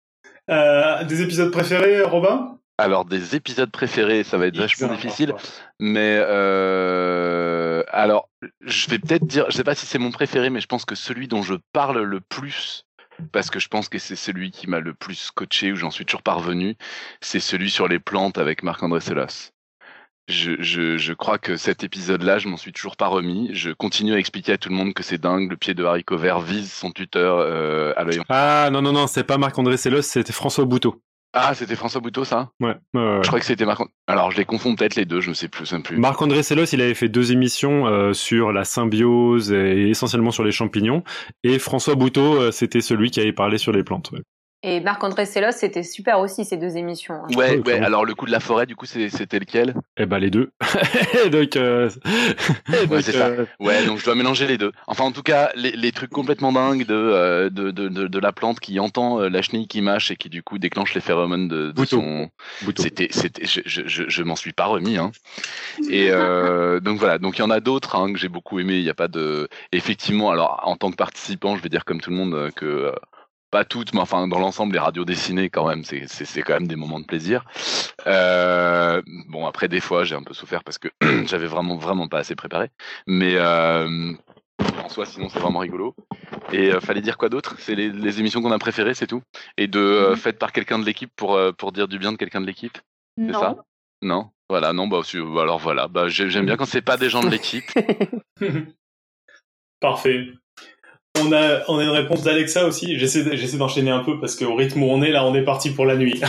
Euh, 0.49 1.03
des 1.03 1.21
épisodes 1.21 1.51
préférés, 1.51 2.01
Robin? 2.01 2.57
Alors 2.77 3.05
des 3.05 3.35
épisodes 3.35 3.69
préférés, 3.71 4.23
ça 4.23 4.37
va 4.37 4.47
être 4.47 4.57
vachement 4.57 4.93
difficile, 4.93 5.33
mais 5.79 6.17
euh, 6.19 7.83
alors 7.89 8.29
je 8.61 8.89
vais 8.89 8.99
peut-être 8.99 9.25
dire, 9.25 9.45
je 9.49 9.57
sais 9.57 9.63
pas 9.63 9.75
si 9.75 9.85
c'est 9.85 9.99
mon 9.99 10.11
préféré, 10.11 10.49
mais 10.49 10.59
je 10.59 10.67
pense 10.67 10.85
que 10.85 10.95
celui 10.95 11.27
dont 11.27 11.43
je 11.43 11.55
parle 11.71 12.01
le 12.01 12.19
plus, 12.19 12.85
parce 13.31 13.49
que 13.49 13.59
je 13.59 13.67
pense 13.67 13.89
que 13.89 13.99
c'est 13.99 14.15
celui 14.15 14.51
qui 14.51 14.67
m'a 14.67 14.79
le 14.79 14.93
plus 14.93 15.31
coaché 15.31 15.71
où 15.71 15.75
j'en 15.75 15.91
suis 15.91 16.05
toujours 16.05 16.23
parvenu, 16.23 16.75
c'est 17.21 17.39
celui 17.39 17.69
sur 17.69 17.87
les 17.87 17.99
plantes 17.99 18.37
avec 18.37 18.63
Marc-André 18.63 19.01
Selas. 19.01 19.51
Je, 20.29 20.53
je, 20.59 20.97
je, 20.97 21.13
crois 21.13 21.37
que 21.37 21.57
cet 21.57 21.83
épisode-là, 21.83 22.37
je 22.39 22.47
m'en 22.47 22.55
suis 22.55 22.71
toujours 22.71 22.95
pas 22.95 23.07
remis. 23.07 23.49
Je 23.51 23.71
continue 23.71 24.13
à 24.13 24.17
expliquer 24.17 24.53
à 24.53 24.57
tout 24.57 24.69
le 24.69 24.75
monde 24.75 24.93
que 24.93 25.03
c'est 25.03 25.17
dingue. 25.17 25.49
Le 25.49 25.57
pied 25.57 25.73
de 25.73 25.83
haricot 25.83 26.15
vert 26.17 26.39
vise 26.39 26.71
son 26.71 26.91
tuteur 26.91 27.39
euh, 27.39 27.91
à 27.97 28.05
l'œil. 28.05 28.21
Ah 28.29 28.69
non 28.71 28.81
non 28.81 28.93
non, 28.93 29.07
c'est 29.07 29.25
pas 29.25 29.37
Marc-André 29.37 29.75
Selas, 29.75 30.03
c'était 30.03 30.31
François 30.31 30.63
Bouteau. 30.63 31.01
Ah, 31.33 31.55
c'était 31.55 31.75
François 31.75 31.99
Bouteau, 31.99 32.23
ça? 32.23 32.51
Ouais, 32.59 32.75
Je 32.93 33.27
crois 33.27 33.39
que 33.39 33.45
c'était 33.45 33.65
Marc. 33.65 33.81
Alors, 34.05 34.29
je 34.29 34.37
les 34.37 34.45
confonds 34.45 34.75
peut-être 34.75 34.95
les 34.95 35.05
deux, 35.05 35.19
je 35.19 35.29
ne 35.29 35.33
sais 35.33 35.47
plus. 35.47 35.73
plus. 35.83 35.97
Marc-André 35.97 36.43
Sellos, 36.43 36.65
il 36.65 36.81
avait 36.81 36.93
fait 36.93 37.09
deux 37.09 37.31
émissions 37.31 37.87
euh, 37.87 38.13
sur 38.13 38.51
la 38.51 38.63
symbiose 38.65 39.51
et 39.51 39.89
essentiellement 39.89 40.29
sur 40.31 40.43
les 40.43 40.51
champignons. 40.51 41.03
Et 41.43 41.57
François 41.57 41.95
Bouteau, 41.95 42.35
euh, 42.39 42.51
c'était 42.51 42.81
celui 42.81 43.09
qui 43.09 43.19
avait 43.19 43.33
parlé 43.33 43.57
sur 43.57 43.71
les 43.71 43.83
plantes. 43.83 44.11
Et 44.65 44.79
Marc-André 44.79 45.25
Sellos, 45.25 45.51
c'était 45.51 45.83
super 45.83 46.21
aussi, 46.21 46.45
ces 46.45 46.55
deux 46.55 46.77
émissions. 46.77 47.15
Hein. 47.15 47.27
Ouais, 47.35 47.57
ouais. 47.65 47.79
Alors, 47.79 48.05
le 48.05 48.15
coup 48.15 48.25
de 48.25 48.31
la 48.31 48.39
forêt, 48.39 48.65
du 48.65 48.77
coup, 48.77 48.85
c'était 48.85 49.39
lequel? 49.39 49.75
Eh 49.97 50.05
ben, 50.05 50.19
les 50.19 50.29
deux. 50.29 50.51
donc, 51.31 51.57
euh... 51.57 51.89
ouais, 52.89 53.01
c'est 53.01 53.11
ça. 53.11 53.27
Euh, 53.27 53.45
ouais, 53.59 53.85
donc 53.85 53.99
je 53.99 54.05
dois 54.05 54.15
mélanger 54.15 54.47
les 54.47 54.57
deux. 54.57 54.71
Enfin, 54.87 55.03
en 55.03 55.11
tout 55.11 55.21
cas, 55.21 55.51
les, 55.55 55.71
les 55.71 55.91
trucs 55.91 56.11
complètement 56.11 56.53
dingues 56.53 56.85
de, 56.85 56.93
euh, 56.93 57.49
de, 57.49 57.71
de, 57.71 57.89
de, 57.89 58.07
de, 58.07 58.19
la 58.19 58.31
plante 58.31 58.61
qui 58.61 58.79
entend 58.79 59.19
euh, 59.19 59.27
la 59.27 59.41
chenille 59.41 59.67
qui 59.67 59.81
mâche 59.81 60.11
et 60.11 60.15
qui, 60.15 60.29
du 60.29 60.43
coup, 60.43 60.57
déclenche 60.59 60.93
les 60.93 61.01
phéromones 61.01 61.49
de, 61.49 61.71
de 61.71 61.85
son. 61.85 62.29
C'était, 62.77 63.09
c'était, 63.11 63.45
je, 63.45 63.59
je, 63.65 63.81
je, 63.85 64.03
je 64.07 64.23
m'en 64.23 64.37
suis 64.37 64.53
pas 64.53 64.65
remis, 64.67 64.97
hein. 64.97 65.11
Et 65.89 66.07
euh, 66.09 66.79
donc 66.79 66.99
voilà. 66.99 67.17
Donc, 67.17 67.37
il 67.37 67.41
y 67.41 67.45
en 67.45 67.49
a 67.49 67.59
d'autres 67.59 67.97
hein, 67.97 68.13
que 68.13 68.17
j'ai 68.17 68.29
beaucoup 68.29 68.61
aimé. 68.61 68.75
Il 68.77 68.83
n'y 68.83 68.89
a 68.89 68.93
pas 68.93 69.09
de. 69.09 69.49
Effectivement, 69.73 70.31
alors, 70.31 70.61
en 70.63 70.77
tant 70.77 70.89
que 70.89 70.95
participant, 70.95 71.57
je 71.57 71.61
vais 71.61 71.69
dire 71.69 71.83
comme 71.83 71.99
tout 71.99 72.11
le 72.11 72.15
monde 72.15 72.51
que 72.55 72.93
pas 73.53 73.65
toutes, 73.65 73.93
mais 73.93 73.99
enfin 73.99 74.27
dans 74.27 74.39
l'ensemble, 74.39 74.73
les 74.73 74.79
radios 74.79 75.05
dessinées 75.05 75.51
quand 75.51 75.67
même, 75.67 75.83
c'est 75.83 76.41
quand 76.41 76.55
même 76.55 76.67
des 76.67 76.75
moments 76.75 76.99
de 76.99 77.05
plaisir. 77.05 77.45
Euh, 78.07 78.99
bon 79.29 79.45
après 79.45 79.67
des 79.67 79.79
fois 79.79 80.03
j'ai 80.05 80.15
un 80.15 80.23
peu 80.23 80.33
souffert 80.33 80.63
parce 80.63 80.79
que 80.79 80.87
j'avais 81.27 81.45
vraiment 81.45 81.77
vraiment 81.77 82.07
pas 82.07 82.17
assez 82.17 82.35
préparé, 82.35 82.71
mais 83.05 83.35
euh, 83.35 84.11
en 84.83 84.89
soi 84.89 85.05
sinon 85.05 85.29
c'est 85.29 85.37
vraiment 85.37 85.59
rigolo. 85.59 85.95
Et 86.51 86.71
euh, 86.71 86.79
fallait 86.79 87.01
dire 87.01 87.19
quoi 87.19 87.29
d'autre? 87.29 87.55
C'est 87.59 87.75
les, 87.75 88.19
émissions 88.19 88.41
qu'on 88.41 88.51
a 88.51 88.57
préférées, 88.57 88.95
c'est 88.95 89.05
tout? 89.05 89.21
Et 89.57 89.67
de 89.67 89.79
euh, 89.79 90.09
mhm. 90.09 90.15
faites 90.15 90.39
par 90.39 90.51
quelqu'un 90.51 90.79
de 90.79 90.85
l'équipe 90.85 91.11
pour 91.15 91.39
pour 91.59 91.71
dire 91.71 91.87
du 91.87 91.99
bien 91.99 92.11
de 92.11 92.17
quelqu'un 92.17 92.41
de 92.41 92.47
l'équipe? 92.47 92.79
C'est 93.19 93.33
ça? 93.33 93.55
Non? 94.01 94.31
Voilà, 94.49 94.73
non, 94.73 94.87
bah, 94.87 95.01
bah 95.13 95.41
alors 95.43 95.59
voilà, 95.59 95.87
bah, 95.87 96.07
j'aime 96.07 96.47
bien 96.47 96.57
quand 96.57 96.65
c'est 96.65 96.81
pas 96.81 96.97
des 96.97 97.09
gens 97.09 97.21
de 97.21 97.29
l'équipe. 97.29 97.69
Parfait. 99.79 100.33
On 101.21 101.31
a, 101.31 101.61
on 101.67 101.79
une 101.79 101.89
réponse 101.89 102.23
d'Alexa 102.23 102.65
aussi. 102.65 102.97
J'essaie, 102.97 103.23
d'enchaîner 103.57 103.91
un 103.91 104.03
peu 104.03 104.19
parce 104.19 104.35
qu'au 104.35 104.55
rythme 104.55 104.83
où 104.83 104.87
on 104.87 105.01
est 105.01 105.11
là, 105.11 105.25
on 105.25 105.35
est 105.35 105.43
parti 105.43 105.69
pour 105.69 105.85
la 105.85 105.95
nuit. 105.95 106.19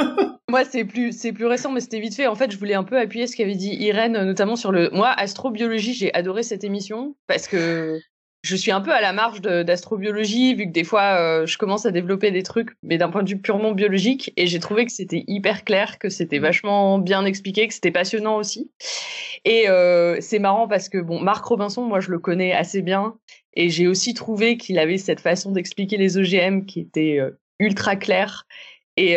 Moi, 0.48 0.64
c'est 0.64 0.84
plus, 0.84 1.12
c'est 1.12 1.32
plus 1.32 1.46
récent, 1.46 1.72
mais 1.72 1.80
c'était 1.80 1.98
vite 1.98 2.14
fait. 2.14 2.26
En 2.26 2.34
fait, 2.34 2.50
je 2.50 2.58
voulais 2.58 2.74
un 2.74 2.84
peu 2.84 2.98
appuyer 2.98 3.26
ce 3.26 3.34
qu'avait 3.36 3.56
dit 3.56 3.74
Irène, 3.74 4.12
notamment 4.12 4.54
sur 4.54 4.70
le. 4.70 4.90
Moi, 4.90 5.08
astrobiologie, 5.08 5.94
j'ai 5.94 6.14
adoré 6.14 6.42
cette 6.42 6.62
émission 6.62 7.16
parce 7.26 7.48
que 7.48 7.98
je 8.44 8.56
suis 8.56 8.70
un 8.70 8.82
peu 8.82 8.92
à 8.92 9.00
la 9.00 9.14
marge 9.14 9.40
d'astrobiologie, 9.40 10.54
vu 10.54 10.66
que 10.66 10.70
des 10.70 10.84
fois, 10.84 11.18
euh, 11.18 11.46
je 11.46 11.56
commence 11.56 11.86
à 11.86 11.90
développer 11.90 12.30
des 12.30 12.42
trucs, 12.42 12.76
mais 12.82 12.98
d'un 12.98 13.08
point 13.08 13.22
de 13.22 13.30
vue 13.30 13.40
purement 13.40 13.72
biologique, 13.72 14.34
et 14.36 14.46
j'ai 14.46 14.58
trouvé 14.58 14.84
que 14.84 14.92
c'était 14.92 15.24
hyper 15.26 15.64
clair, 15.64 15.98
que 15.98 16.10
c'était 16.10 16.38
vachement 16.38 16.98
bien 16.98 17.24
expliqué, 17.24 17.66
que 17.66 17.72
c'était 17.72 17.90
passionnant 17.90 18.36
aussi. 18.36 18.70
Et 19.46 19.70
euh, 19.70 20.18
c'est 20.20 20.38
marrant 20.38 20.68
parce 20.68 20.90
que, 20.90 20.98
bon, 20.98 21.20
Marc 21.20 21.42
Robinson, 21.46 21.82
moi, 21.84 22.00
je 22.00 22.10
le 22.10 22.18
connais 22.18 22.52
assez 22.52 22.82
bien, 22.82 23.16
et 23.54 23.70
j'ai 23.70 23.86
aussi 23.86 24.12
trouvé 24.12 24.58
qu'il 24.58 24.78
avait 24.78 24.98
cette 24.98 25.20
façon 25.20 25.50
d'expliquer 25.50 25.96
les 25.96 26.18
OGM 26.18 26.66
qui 26.66 26.80
était 26.80 27.18
euh, 27.18 27.30
ultra 27.58 27.96
claire 27.96 28.46
et, 28.96 29.16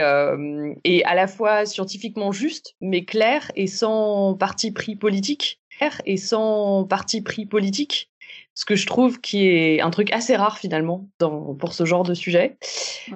et 0.84 1.06
à 1.06 1.13
la 1.13 1.28
fois 1.28 1.68
scientifiquement 1.68 2.32
juste, 2.32 2.74
mais 2.82 3.06
clair 3.06 3.52
et 3.56 3.68
sans 3.68 4.34
parti 4.34 4.72
pris 4.72 4.96
politique. 4.96 5.62
Et 6.06 6.18
sans 6.18 6.86
parti 6.86 7.22
pris 7.22 7.46
politique 7.46 8.10
ce 8.58 8.65
que 8.65 8.76
je 8.76 8.88
trouve 8.88 9.22
qui 9.22 9.48
est 9.48 9.82
un 9.82 9.91
truc 9.91 10.12
assez 10.12 10.36
rare 10.36 10.58
finalement 10.58 11.08
dans, 11.20 11.54
pour 11.54 11.74
ce 11.74 11.86
genre 11.86 12.02
de 12.02 12.15
sujet. 12.15 12.58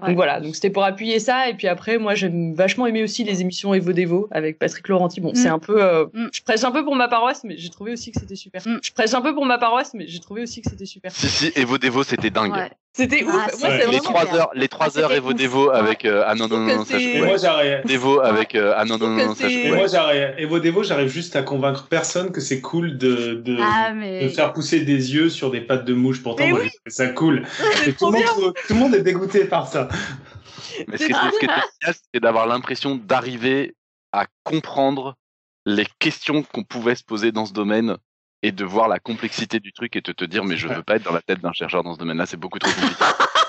Donc 0.05 0.15
voilà, 0.15 0.39
donc 0.39 0.53
c'était 0.53 0.69
pour 0.69 0.83
appuyer 0.83 1.17
ça. 1.17 1.49
Et 1.49 1.55
puis 1.55 1.67
après, 1.67 1.97
moi 1.97 2.13
j'aime 2.13 2.53
vachement 2.53 2.85
aimer 2.85 3.01
aussi 3.01 3.23
les 3.23 3.41
émissions 3.41 3.73
Evo 3.73 3.91
Devo 3.91 4.27
avec 4.29 4.59
Patrick 4.59 4.87
Laurenti. 4.87 5.19
Bon, 5.19 5.31
c'est 5.33 5.49
mm. 5.49 5.53
un 5.53 5.57
peu, 5.57 5.83
euh, 5.83 6.05
mm. 6.13 6.27
je 6.31 6.41
prêche 6.43 6.63
un 6.63 6.69
peu 6.69 6.83
pour 6.83 6.95
ma 6.95 7.07
paroisse, 7.07 7.43
mais 7.43 7.57
j'ai 7.57 7.69
trouvé 7.69 7.93
aussi 7.93 8.11
que 8.11 8.19
c'était 8.19 8.35
super. 8.35 8.61
Mm. 8.67 8.81
Je 8.83 8.91
prêche 8.91 9.15
un 9.15 9.21
peu 9.21 9.33
pour 9.33 9.47
ma 9.47 9.57
paroisse, 9.57 9.95
mais 9.95 10.05
j'ai 10.07 10.19
trouvé 10.19 10.43
aussi 10.43 10.61
que 10.61 10.69
c'était 10.69 10.85
super. 10.85 11.11
Si 11.11 11.27
si, 11.27 11.51
Evo 11.55 11.79
Devo 11.79 12.03
c'était 12.03 12.29
dingue. 12.29 12.69
C'était 12.93 13.23
ouf. 13.23 13.33
Ah, 13.33 13.47
moi, 13.61 13.77
les 13.85 13.99
trois 13.99 14.35
heures, 14.35 14.51
les 14.53 14.67
trois 14.67 14.99
heures 14.99 15.13
Evo 15.13 15.31
Devo 15.31 15.69
avec 15.69 16.03
euh, 16.03 16.25
ah 16.27 16.35
non 16.35 16.49
non 16.49 16.59
non, 16.59 16.77
non 16.77 16.85
ça 16.85 16.99
je 16.99 17.23
moi 17.23 17.37
j'arrive. 17.37 17.85
Devo 17.85 18.19
avec 18.19 18.53
euh, 18.53 18.73
ah 18.75 18.83
non 18.83 18.97
non 18.97 19.07
non, 19.07 19.33
ça 19.33 19.47
je 19.47 19.73
moi 19.73 19.87
j'arrive. 19.87 20.33
Evo 20.37 20.59
Devo, 20.59 20.83
j'arrive 20.83 21.07
juste 21.07 21.37
à 21.37 21.41
convaincre 21.41 21.87
personne 21.87 22.33
que 22.33 22.41
c'est 22.41 22.59
cool 22.59 22.97
de 22.97 23.35
de, 23.35 23.57
ah, 23.61 23.93
de 23.93 24.27
faire 24.27 24.51
pousser 24.51 24.81
des 24.81 25.13
yeux 25.13 25.29
sur 25.29 25.51
des 25.51 25.61
pattes 25.61 25.85
de 25.85 25.93
mouche. 25.93 26.21
Pourtant, 26.21 26.45
moi, 26.49 26.59
oui. 26.63 26.69
ça 26.87 27.07
cool. 27.07 27.43
tout, 27.97 28.11
le 28.11 28.75
monde, 28.75 28.93
est 28.93 29.03
dégoûté 29.03 29.45
par 29.45 29.69
ça. 29.69 29.87
Mais 30.89 30.97
ce 30.97 31.05
qui, 31.05 31.13
est 31.13 31.39
génial, 31.39 31.61
c'est 32.13 32.21
d'avoir 32.21 32.45
l'impression 32.45 32.95
d'arriver 32.95 33.73
à 34.11 34.25
comprendre 34.43 35.15
les 35.65 35.85
questions 35.99 36.43
qu'on 36.43 36.63
pouvait 36.63 36.95
se 36.95 37.03
poser 37.05 37.31
dans 37.31 37.45
ce 37.45 37.53
domaine 37.53 37.97
et 38.43 38.51
de 38.51 38.65
voir 38.65 38.87
la 38.87 38.99
complexité 38.99 39.59
du 39.59 39.71
truc 39.73 39.95
et 39.95 40.01
de 40.01 40.11
te 40.11 40.25
dire 40.25 40.43
mais 40.43 40.57
je 40.57 40.67
veux 40.67 40.83
pas 40.83 40.95
être 40.95 41.03
dans 41.03 41.13
la 41.13 41.21
tête 41.21 41.41
d'un 41.41 41.53
chercheur 41.53 41.83
dans 41.83 41.93
ce 41.93 41.99
domaine-là, 41.99 42.25
c'est 42.25 42.37
beaucoup 42.37 42.59
trop 42.59 42.71
compliqué. 42.71 42.95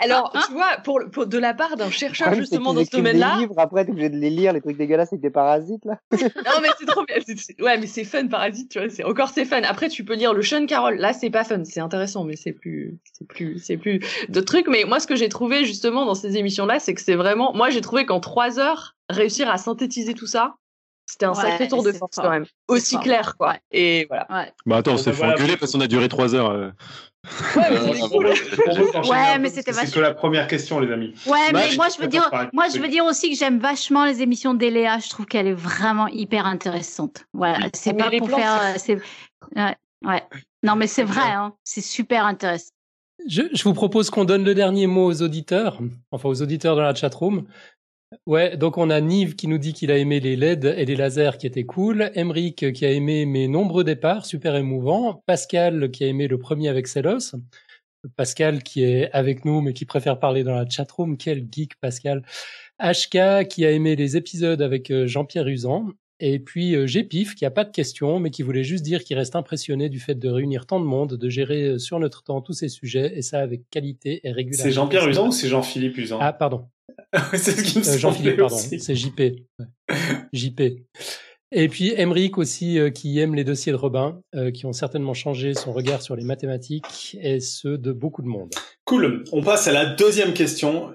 Alors, 0.00 0.32
tu 0.46 0.52
vois, 0.52 0.76
pour, 0.84 1.00
pour 1.10 1.26
de 1.26 1.38
la 1.38 1.54
part 1.54 1.76
d'un 1.76 1.90
chercheur 1.90 2.34
justement 2.34 2.74
dans 2.74 2.84
ce 2.84 2.90
domaine-là. 2.90 3.38
livres, 3.38 3.54
après, 3.58 3.84
t'es 3.84 3.92
obligé 3.92 4.10
de 4.10 4.16
les 4.16 4.30
lire, 4.30 4.52
les 4.52 4.60
trucs 4.60 4.76
dégueulasses 4.76 5.12
avec 5.12 5.22
des 5.22 5.30
parasites, 5.30 5.84
là. 5.84 5.98
non, 6.12 6.60
mais 6.62 6.68
c'est 6.78 6.86
trop 6.86 7.04
bien. 7.04 7.16
Ouais, 7.60 7.78
mais 7.78 7.86
c'est 7.86 8.04
fun, 8.04 8.26
parasites, 8.26 8.70
tu 8.70 8.78
vois. 8.78 8.88
C'est 8.88 9.04
encore 9.04 9.30
c'est 9.30 9.44
fun. 9.44 9.62
Après, 9.62 9.88
tu 9.88 10.04
peux 10.04 10.14
lire 10.14 10.32
le 10.32 10.42
Sean 10.42 10.66
Carroll. 10.66 10.96
Là, 10.96 11.12
c'est 11.12 11.30
pas 11.30 11.44
fun. 11.44 11.64
C'est 11.64 11.80
intéressant, 11.80 12.24
mais 12.24 12.36
c'est 12.36 12.52
plus, 12.52 12.98
c'est 13.12 13.26
plus, 13.26 13.58
c'est 13.58 13.76
plus 13.76 14.00
de 14.28 14.40
trucs. 14.40 14.68
Mais 14.68 14.84
moi, 14.84 15.00
ce 15.00 15.06
que 15.06 15.16
j'ai 15.16 15.28
trouvé 15.28 15.64
justement 15.64 16.04
dans 16.04 16.14
ces 16.14 16.36
émissions-là, 16.36 16.78
c'est 16.78 16.94
que 16.94 17.00
c'est 17.00 17.16
vraiment, 17.16 17.54
moi, 17.54 17.70
j'ai 17.70 17.80
trouvé 17.80 18.06
qu'en 18.06 18.20
trois 18.20 18.58
heures, 18.58 18.96
réussir 19.08 19.48
à 19.50 19.56
synthétiser 19.56 20.14
tout 20.14 20.26
ça, 20.26 20.56
c'était 21.06 21.26
un 21.26 21.34
sacré 21.34 21.68
tour 21.68 21.84
de 21.84 21.92
force 21.92 22.16
quand 22.16 22.30
même. 22.30 22.46
Aussi 22.66 22.98
clair, 22.98 23.36
quoi. 23.38 23.56
Et 23.70 24.06
voilà. 24.08 24.50
Bah 24.66 24.78
attends, 24.78 24.96
c'est 24.96 25.12
faut 25.12 25.24
engueuler 25.24 25.56
parce 25.56 25.72
qu'on 25.72 25.80
a 25.80 25.86
duré 25.86 26.08
trois 26.08 26.34
heures. 26.34 26.50
Euh. 26.50 26.70
Ouais, 29.08 29.38
mais 29.38 29.48
c'était 29.48 29.72
C'est 29.72 29.92
que 29.92 30.00
la 30.00 30.14
première 30.14 30.46
question, 30.48 30.80
les 30.80 30.92
amis. 30.92 31.14
Ouais, 31.26 31.52
mais 31.52 31.74
moi 31.76 31.86
je 31.94 32.00
veux 32.00 32.08
dire, 32.08 32.28
moi 32.52 32.66
je 32.72 32.78
veux 32.78 32.88
dire 32.88 33.04
aussi 33.04 33.30
que 33.30 33.36
j'aime 33.36 33.58
vachement 33.58 34.04
les 34.04 34.20
émissions 34.22 34.54
d'Eléa. 34.54 34.98
Je 34.98 35.08
trouve 35.08 35.26
qu'elle 35.26 35.46
est 35.46 35.54
vraiment 35.54 36.08
hyper 36.08 36.46
intéressante. 36.46 37.24
Voilà, 37.32 37.68
c'est 37.72 37.94
pas 37.94 38.10
pour 38.18 38.30
faire. 38.30 38.74
Euh, 39.56 39.70
ouais, 40.04 40.22
Non, 40.62 40.76
mais 40.76 40.86
c'est 40.86 41.04
vrai, 41.04 41.30
hein. 41.32 41.54
c'est 41.64 41.80
super 41.80 42.26
intéressant. 42.26 42.70
Je, 43.26 43.42
je, 43.52 43.64
vous 43.64 43.74
propose 43.74 44.10
qu'on 44.10 44.24
donne 44.24 44.44
le 44.44 44.54
dernier 44.54 44.86
mot 44.86 45.06
aux 45.06 45.22
auditeurs, 45.22 45.78
enfin 46.12 46.28
aux 46.28 46.42
auditeurs 46.42 46.76
dans 46.76 46.82
la 46.82 46.94
chatroom. 46.94 47.46
Ouais, 48.26 48.56
donc 48.56 48.78
on 48.78 48.88
a 48.88 49.00
Nive 49.00 49.34
qui 49.34 49.48
nous 49.48 49.58
dit 49.58 49.72
qu'il 49.72 49.90
a 49.90 49.98
aimé 49.98 50.20
les 50.20 50.36
LED 50.36 50.64
et 50.64 50.84
les 50.84 50.94
lasers 50.94 51.38
qui 51.38 51.46
étaient 51.46 51.64
cool, 51.64 52.12
Emric 52.14 52.72
qui 52.72 52.86
a 52.86 52.92
aimé 52.92 53.26
mes 53.26 53.48
nombreux 53.48 53.82
départs, 53.82 54.26
super 54.26 54.54
émouvants, 54.54 55.24
Pascal 55.26 55.90
qui 55.90 56.04
a 56.04 56.06
aimé 56.06 56.28
le 56.28 56.38
premier 56.38 56.68
avec 56.68 56.86
Celos, 56.86 57.34
Pascal 58.14 58.62
qui 58.62 58.84
est 58.84 59.10
avec 59.12 59.44
nous 59.44 59.60
mais 59.60 59.72
qui 59.72 59.86
préfère 59.86 60.20
parler 60.20 60.44
dans 60.44 60.54
la 60.54 60.68
chatroom, 60.68 61.16
quel 61.16 61.46
geek 61.50 61.74
Pascal, 61.80 62.22
HK 62.80 63.48
qui 63.48 63.64
a 63.64 63.72
aimé 63.72 63.96
les 63.96 64.16
épisodes 64.16 64.62
avec 64.62 64.92
euh, 64.92 65.08
Jean-Pierre 65.08 65.48
Usan, 65.48 65.88
et 66.20 66.38
puis 66.38 66.76
euh, 66.76 66.86
Gpif 66.86 67.34
qui 67.34 67.44
a 67.44 67.50
pas 67.50 67.64
de 67.64 67.72
questions 67.72 68.20
mais 68.20 68.30
qui 68.30 68.44
voulait 68.44 68.64
juste 68.64 68.84
dire 68.84 69.02
qu'il 69.02 69.18
reste 69.18 69.34
impressionné 69.34 69.88
du 69.88 69.98
fait 69.98 70.14
de 70.14 70.28
réunir 70.28 70.66
tant 70.66 70.78
de 70.78 70.84
monde, 70.86 71.14
de 71.14 71.28
gérer 71.28 71.64
euh, 71.64 71.78
sur 71.78 71.98
notre 71.98 72.22
temps 72.22 72.40
tous 72.40 72.52
ces 72.52 72.68
sujets 72.68 73.18
et 73.18 73.22
ça 73.22 73.40
avec 73.40 73.68
qualité 73.68 74.20
et 74.22 74.30
régularité. 74.30 74.62
C'est 74.62 74.74
Jean-Pierre 74.74 75.08
Usan 75.08 75.26
ou 75.26 75.32
c'est 75.32 75.48
Jean-Philippe 75.48 75.98
Usan 75.98 76.18
Ah 76.20 76.32
pardon. 76.32 76.68
c'est 77.32 77.52
ce 77.52 77.62
qui 77.62 77.78
me 77.78 77.88
euh, 77.88 77.98
Jean-Philippe, 77.98 78.36
pardon, 78.36 78.56
c'est 78.56 78.94
JP. 78.94 79.22
JP. 80.32 80.62
Et 81.52 81.68
puis 81.68 81.92
Emeric 81.96 82.38
aussi, 82.38 82.78
euh, 82.78 82.90
qui 82.90 83.18
aime 83.20 83.34
les 83.34 83.44
dossiers 83.44 83.72
de 83.72 83.76
Robin, 83.76 84.20
euh, 84.34 84.50
qui 84.50 84.66
ont 84.66 84.72
certainement 84.72 85.14
changé 85.14 85.54
son 85.54 85.72
regard 85.72 86.02
sur 86.02 86.16
les 86.16 86.24
mathématiques, 86.24 87.16
et 87.20 87.40
ceux 87.40 87.78
de 87.78 87.92
beaucoup 87.92 88.22
de 88.22 88.26
monde. 88.26 88.52
Cool. 88.84 89.24
On 89.32 89.42
passe 89.42 89.68
à 89.68 89.72
la 89.72 89.86
deuxième 89.86 90.34
question. 90.34 90.92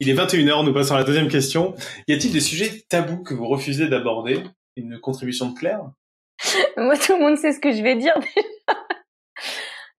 Il 0.00 0.10
est 0.10 0.14
21h, 0.14 0.64
nous 0.64 0.74
passons 0.74 0.94
à 0.94 0.98
la 0.98 1.04
deuxième 1.04 1.28
question. 1.28 1.74
Y 2.06 2.12
a-t-il 2.12 2.32
des 2.32 2.40
sujets 2.40 2.84
tabous 2.88 3.22
que 3.22 3.32
vous 3.32 3.48
refusez 3.48 3.88
d'aborder? 3.88 4.42
Une 4.76 4.98
contribution 5.00 5.50
de 5.50 5.58
Claire? 5.58 5.90
Moi, 6.76 6.96
tout 6.98 7.12
le 7.12 7.20
monde 7.20 7.38
sait 7.38 7.52
ce 7.52 7.60
que 7.60 7.72
je 7.72 7.82
vais 7.82 7.96
dire. 7.96 8.14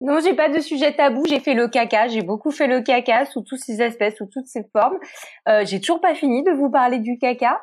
Non, 0.04 0.20
j'ai 0.20 0.34
pas 0.34 0.50
de 0.50 0.60
sujet 0.60 0.92
tabou. 0.92 1.24
J'ai 1.30 1.40
fait 1.40 1.54
le 1.54 1.70
caca. 1.70 2.10
J'ai 2.10 2.22
beaucoup 2.22 2.52
fait 2.52 2.68
le 2.68 2.82
caca 2.82 3.26
sous 3.26 3.42
toutes 3.42 3.62
ses 3.62 3.82
espèces, 3.82 4.18
sous 4.18 4.26
toutes 4.26 4.48
ses 4.48 4.66
formes. 4.74 4.98
Euh, 5.48 5.64
j'ai 5.66 5.80
toujours 5.80 6.02
pas 6.02 6.14
fini 6.14 6.44
de 6.44 6.52
vous 6.52 6.70
parler 6.70 7.00
du 7.00 7.18
caca. 7.18 7.62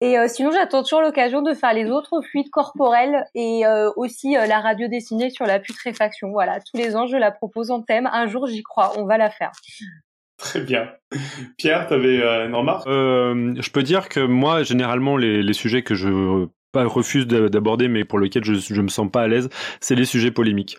Et 0.00 0.18
euh, 0.18 0.26
sinon, 0.26 0.50
j'attends 0.50 0.82
toujours 0.82 1.02
l'occasion 1.02 1.42
de 1.42 1.52
faire 1.52 1.74
les 1.74 1.90
autres 1.90 2.22
fluides 2.30 2.48
corporels 2.50 3.26
et 3.34 3.66
euh, 3.66 3.90
aussi 3.96 4.34
euh, 4.34 4.46
la 4.46 4.60
radio 4.60 4.88
dessinée 4.88 5.28
sur 5.28 5.44
la 5.44 5.60
putréfaction. 5.60 6.30
Voilà, 6.30 6.58
tous 6.60 6.78
les 6.78 6.96
ans, 6.96 7.06
je 7.06 7.18
la 7.18 7.30
propose 7.30 7.70
en 7.70 7.82
thème. 7.82 8.08
Un 8.10 8.28
jour, 8.28 8.46
j'y 8.46 8.62
crois. 8.62 8.92
On 8.98 9.04
va 9.04 9.18
la 9.18 9.28
faire. 9.28 9.52
Très 10.38 10.60
bien. 10.60 10.90
Pierre, 11.58 11.86
tu 11.86 11.94
avais 11.94 12.16
une 12.46 12.54
remarque? 12.54 12.88
Je 12.88 13.70
peux 13.70 13.82
dire 13.82 14.08
que 14.08 14.20
moi, 14.20 14.62
généralement, 14.62 15.18
les, 15.18 15.42
les 15.42 15.52
sujets 15.52 15.82
que 15.82 15.94
je 15.94 16.46
pas 16.72 16.84
refuse 16.84 17.26
d'aborder, 17.26 17.88
mais 17.88 18.04
pour 18.04 18.18
lesquels 18.18 18.44
je, 18.44 18.54
je 18.54 18.80
me 18.82 18.88
sens 18.88 19.08
pas 19.10 19.22
à 19.22 19.28
l'aise, 19.28 19.48
c'est 19.80 19.94
les 19.94 20.04
sujets 20.04 20.32
polémiques. 20.32 20.78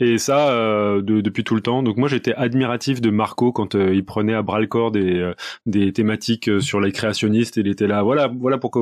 Et 0.00 0.16
ça, 0.16 0.50
euh, 0.50 1.02
de, 1.02 1.20
depuis 1.20 1.44
tout 1.44 1.54
le 1.54 1.60
temps. 1.60 1.82
Donc 1.82 1.98
moi, 1.98 2.08
j'étais 2.08 2.34
admiratif 2.34 3.02
de 3.02 3.10
Marco 3.10 3.52
quand 3.52 3.74
euh, 3.74 3.94
il 3.94 4.04
prenait 4.04 4.32
à 4.32 4.42
bras 4.42 4.58
le 4.58 4.66
corps 4.66 4.90
des, 4.90 5.18
euh, 5.18 5.34
des 5.66 5.92
thématiques 5.92 6.50
sur 6.62 6.80
les 6.80 6.90
créationnistes. 6.90 7.58
Il 7.58 7.68
était 7.68 7.86
là, 7.86 8.02
voilà, 8.02 8.28
voilà 8.28 8.56
pourquoi 8.56 8.80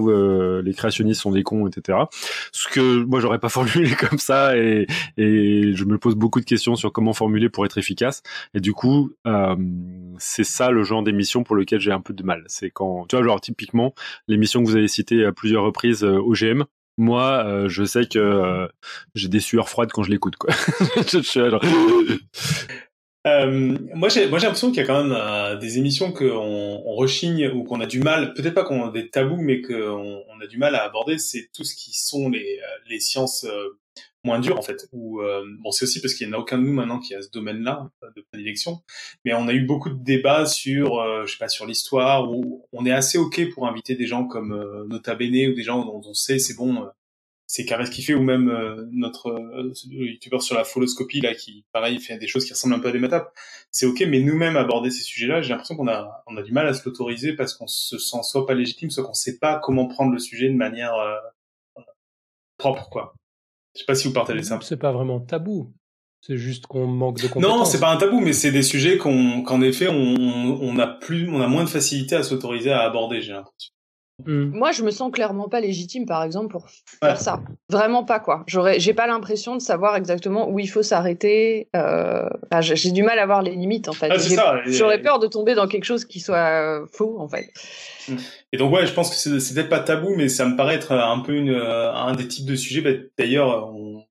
les 0.63 0.75
créationnistes 0.75 1.23
sont 1.23 1.33
des 1.33 1.43
cons, 1.43 1.67
etc. 1.67 1.99
Ce 2.53 2.69
que 2.69 3.03
moi, 3.05 3.19
j'aurais 3.21 3.41
pas 3.41 3.49
formulé 3.59 3.91
comme 3.97 4.19
ça, 4.19 4.57
et, 4.57 4.87
et 5.17 5.75
je 5.75 5.85
me 5.85 5.99
pose 5.99 6.15
beaucoup 6.15 6.41
de 6.41 6.45
questions 6.45 6.77
sur 6.77 6.93
comment 6.93 7.13
formuler 7.13 7.49
pour 7.49 7.67
être 7.67 7.79
efficace. 7.79 8.23
Et 8.55 8.61
du 8.61 8.73
coup, 8.73 9.11
c'est 10.19 10.45
ça 10.45 10.71
le 10.71 10.85
genre 10.85 11.03
d'émission 11.03 11.43
pour 11.43 11.57
lequel 11.57 11.81
j'ai 11.81 11.93
un 11.93 12.01
peu 12.01 12.15
de 12.15 12.23
mal. 12.23 12.45
C'est 12.47 12.71
quand, 12.71 13.07
tu 13.09 13.17
vois, 13.17 13.25
genre 13.25 13.41
typiquement 13.41 13.95
l'émission 14.29 14.63
que 14.63 14.69
vous 14.69 14.77
avez 14.77 14.89
citée 14.89 15.25
à 15.25 15.33
plusieurs 15.33 15.65
reprises, 15.65 16.05
OGM 16.05 16.65
moi, 16.99 17.45
euh, 17.47 17.69
je 17.69 17.85
sais 17.85 18.07
que 18.07 18.19
euh, 18.19 18.67
j'ai 19.15 19.29
des 19.29 19.41
sueurs 19.41 19.69
froides 19.69 19.91
quand 19.93 20.03
je 20.03 20.11
l'écoute, 20.11 20.37
quoi. 20.37 20.51
Euh, 23.27 23.77
moi, 23.95 24.09
j'ai, 24.09 24.27
moi, 24.29 24.39
j'ai 24.39 24.47
l'impression 24.47 24.69
qu'il 24.69 24.79
y 24.79 24.85
a 24.85 24.87
quand 24.87 25.05
même 25.05 25.59
des 25.59 25.77
émissions 25.77 26.13
qu'on 26.13 26.25
on 26.25 26.95
rechigne 26.95 27.49
ou 27.49 27.65
qu'on 27.65 27.81
a 27.81 27.87
du 27.87 28.01
mal, 28.01 28.33
peut-être 28.33 28.55
pas 28.55 28.65
qu'on 28.65 28.89
a 28.89 28.93
des 28.93 29.11
tabous, 29.11 29.37
mais 29.37 29.61
qu'on 29.61 30.23
on 30.27 30.41
a 30.41 30.47
du 30.47 30.57
mal 30.57 30.75
à 30.75 30.85
aborder. 30.85 31.19
C'est 31.19 31.51
tout 31.53 31.65
ce 31.65 31.75
qui 31.75 31.93
sont 31.93 32.31
les, 32.31 32.59
les 32.89 33.01
sciences 33.01 33.45
moins 34.25 34.41
dur 34.41 34.59
en 34.59 34.63
fait. 34.63 34.89
Ou 34.93 35.21
euh, 35.21 35.45
bon, 35.61 35.71
c'est 35.71 35.85
aussi 35.85 36.01
parce 36.01 36.15
qu'il 36.15 36.27
n'y 36.29 36.35
en 36.35 36.39
a 36.39 36.41
aucun 36.41 36.59
de 36.59 36.65
nous 36.65 36.73
maintenant 36.73 36.99
qui 36.99 37.15
a 37.15 37.23
ce 37.23 37.31
domaine-là 37.31 37.91
euh, 38.03 38.09
de 38.17 38.23
prédilection. 38.31 38.83
Mais 39.25 39.35
on 39.35 39.49
a 39.49 39.53
eu 39.53 39.65
beaucoup 39.65 39.91
de 39.91 40.03
débats 40.03 40.47
sur, 40.47 40.99
euh, 41.01 41.27
je 41.27 41.33
sais 41.33 41.39
pas, 41.39 41.49
sur 41.49 41.67
l'histoire. 41.67 42.31
Où 42.31 42.67
on 42.73 42.87
est 42.87 42.93
assez 42.93 43.19
ok 43.19 43.51
pour 43.53 43.67
inviter 43.67 43.95
des 43.95 44.07
gens 44.07 44.25
comme 44.27 44.87
Nota 44.89 45.15
Bene 45.15 45.51
ou 45.51 45.55
des 45.55 45.63
gens 45.63 45.85
dont 45.85 46.03
on 46.05 46.15
sait 46.15 46.39
c'est 46.39 46.57
bon. 46.57 46.89
c'est 47.49 47.65
carré 47.65 47.87
ce 47.87 47.91
qu'il 47.91 48.05
fait 48.05 48.15
ou 48.15 48.23
même 48.23 48.51
euh, 48.51 48.87
notre 48.93 49.31
euh, 49.31 49.73
youtubeur 49.87 50.43
sur 50.43 50.55
la 50.55 50.65
foloscopie 50.65 51.23
là 51.23 51.35
qui 51.35 51.65
pareil 51.73 51.99
fait 51.99 52.19
des 52.19 52.29
choses 52.29 52.45
qui 52.45 52.53
ressemblent 52.53 52.75
un 52.75 52.79
peu 52.79 52.89
à 52.89 52.93
des 52.93 52.99
matapes 52.99 53.35
c'est 53.73 53.87
ok 53.87 54.05
mais 54.07 54.21
nous-mêmes 54.21 54.57
aborder 54.57 54.91
ces 54.91 55.03
sujets-là 55.03 55.41
j'ai 55.41 55.49
l'impression 55.49 55.75
qu'on 55.75 55.89
a 55.89 56.23
on 56.27 56.37
a 56.37 56.43
du 56.43 56.53
mal 56.53 56.69
à 56.69 56.75
se 56.75 56.85
l'autoriser 56.85 57.33
parce 57.33 57.55
qu'on 57.55 57.67
se 57.67 57.97
sent 57.99 58.23
soit 58.23 58.47
pas 58.47 58.53
légitime 58.53 58.91
soit 58.91 59.03
qu'on 59.03 59.15
sait 59.15 59.39
pas 59.39 59.59
comment 59.59 59.87
prendre 59.89 60.13
le 60.13 60.19
sujet 60.19 60.51
de 60.51 60.57
manière 60.57 60.95
euh, 60.95 61.17
propre 62.59 62.91
quoi 62.91 63.15
je 63.75 63.81
sais 63.81 63.87
pas 63.87 63.95
si 63.95 64.09
vous 64.09 64.15
partagez 64.15 64.43
ça 64.43 64.59
c'est 64.63 64.77
pas 64.77 64.93
vraiment 64.93 65.21
tabou 65.21 65.73
c'est 66.21 66.37
juste 66.37 66.67
qu'on 66.67 66.87
manque 66.87 67.23
de 67.23 67.29
compétences. 67.29 67.59
Non, 67.59 67.65
c'est 67.65 67.81
pas 67.81 67.93
un 67.93 67.97
tabou, 67.97 68.21
mais 68.21 68.33
c'est 68.33 68.51
des 68.51 68.63
sujets 68.63 68.99
qu'on, 68.99 69.43
qu'en 69.43 69.63
effet, 69.63 69.89
on, 69.89 70.59
on 70.61 70.79
a 70.79 70.87
plus, 70.87 71.29
on 71.31 71.41
a 71.41 71.47
moins 71.47 71.63
de 71.63 71.69
facilité 71.69 72.17
à 72.17 72.23
s'autoriser 72.23 72.73
à 72.73 72.81
aborder, 72.81 73.21
j'ai 73.21 73.33
l'impression. 73.33 73.73
Mmh. 74.27 74.57
Moi, 74.57 74.73
je 74.73 74.83
me 74.83 74.91
sens 74.91 75.13
clairement 75.13 75.49
pas 75.49 75.61
légitime, 75.61 76.05
par 76.05 76.25
exemple, 76.25 76.49
pour 76.49 76.67
faire 77.01 77.21
ça. 77.21 77.41
Vraiment 77.71 78.03
pas, 78.05 78.19
quoi. 78.19 78.43
J'aurais, 78.47 78.81
j'ai 78.81 78.93
pas 78.93 79.07
l'impression 79.07 79.55
de 79.55 79.61
savoir 79.61 79.95
exactement 79.95 80.51
où 80.51 80.59
il 80.59 80.67
faut 80.67 80.83
s'arrêter. 80.83 81.69
Euh... 81.77 82.29
j'ai 82.61 82.91
du 82.91 83.05
mal 83.05 83.19
à 83.21 83.27
voir 83.27 83.43
les 83.43 83.53
limites, 83.53 83.89
en 83.89 83.93
fait. 83.93 84.11
Ah, 84.11 84.61
j'aurais 84.67 85.01
peur 85.01 85.21
de 85.21 85.29
tomber 85.29 85.55
dans 85.55 85.69
quelque 85.69 85.85
chose 85.85 86.05
qui 86.05 86.19
soit 86.19 86.37
euh, 86.37 86.87
faux, 86.93 87.17
en 87.21 87.29
fait. 87.29 87.49
Mmh. 88.09 88.17
Et 88.53 88.57
donc, 88.57 88.73
ouais, 88.73 88.87
je 88.87 88.93
pense 88.93 89.11
que 89.11 89.39
c'est, 89.39 89.55
peut-être 89.55 89.69
pas 89.69 89.81
tabou, 89.81 90.15
mais 90.17 90.29
ça 90.29 90.47
me 90.47 90.57
paraît 90.57 90.75
être 90.75 90.93
un 90.93 91.21
peu 91.21 91.35
une, 91.35 91.51
euh, 91.51 91.93
un 91.93 92.15
des 92.15 92.27
types 92.27 92.47
de 92.47 92.57
sujets. 92.57 92.81
Bah, 92.81 92.99
d'ailleurs, 93.17 93.73
on, 93.73 94.05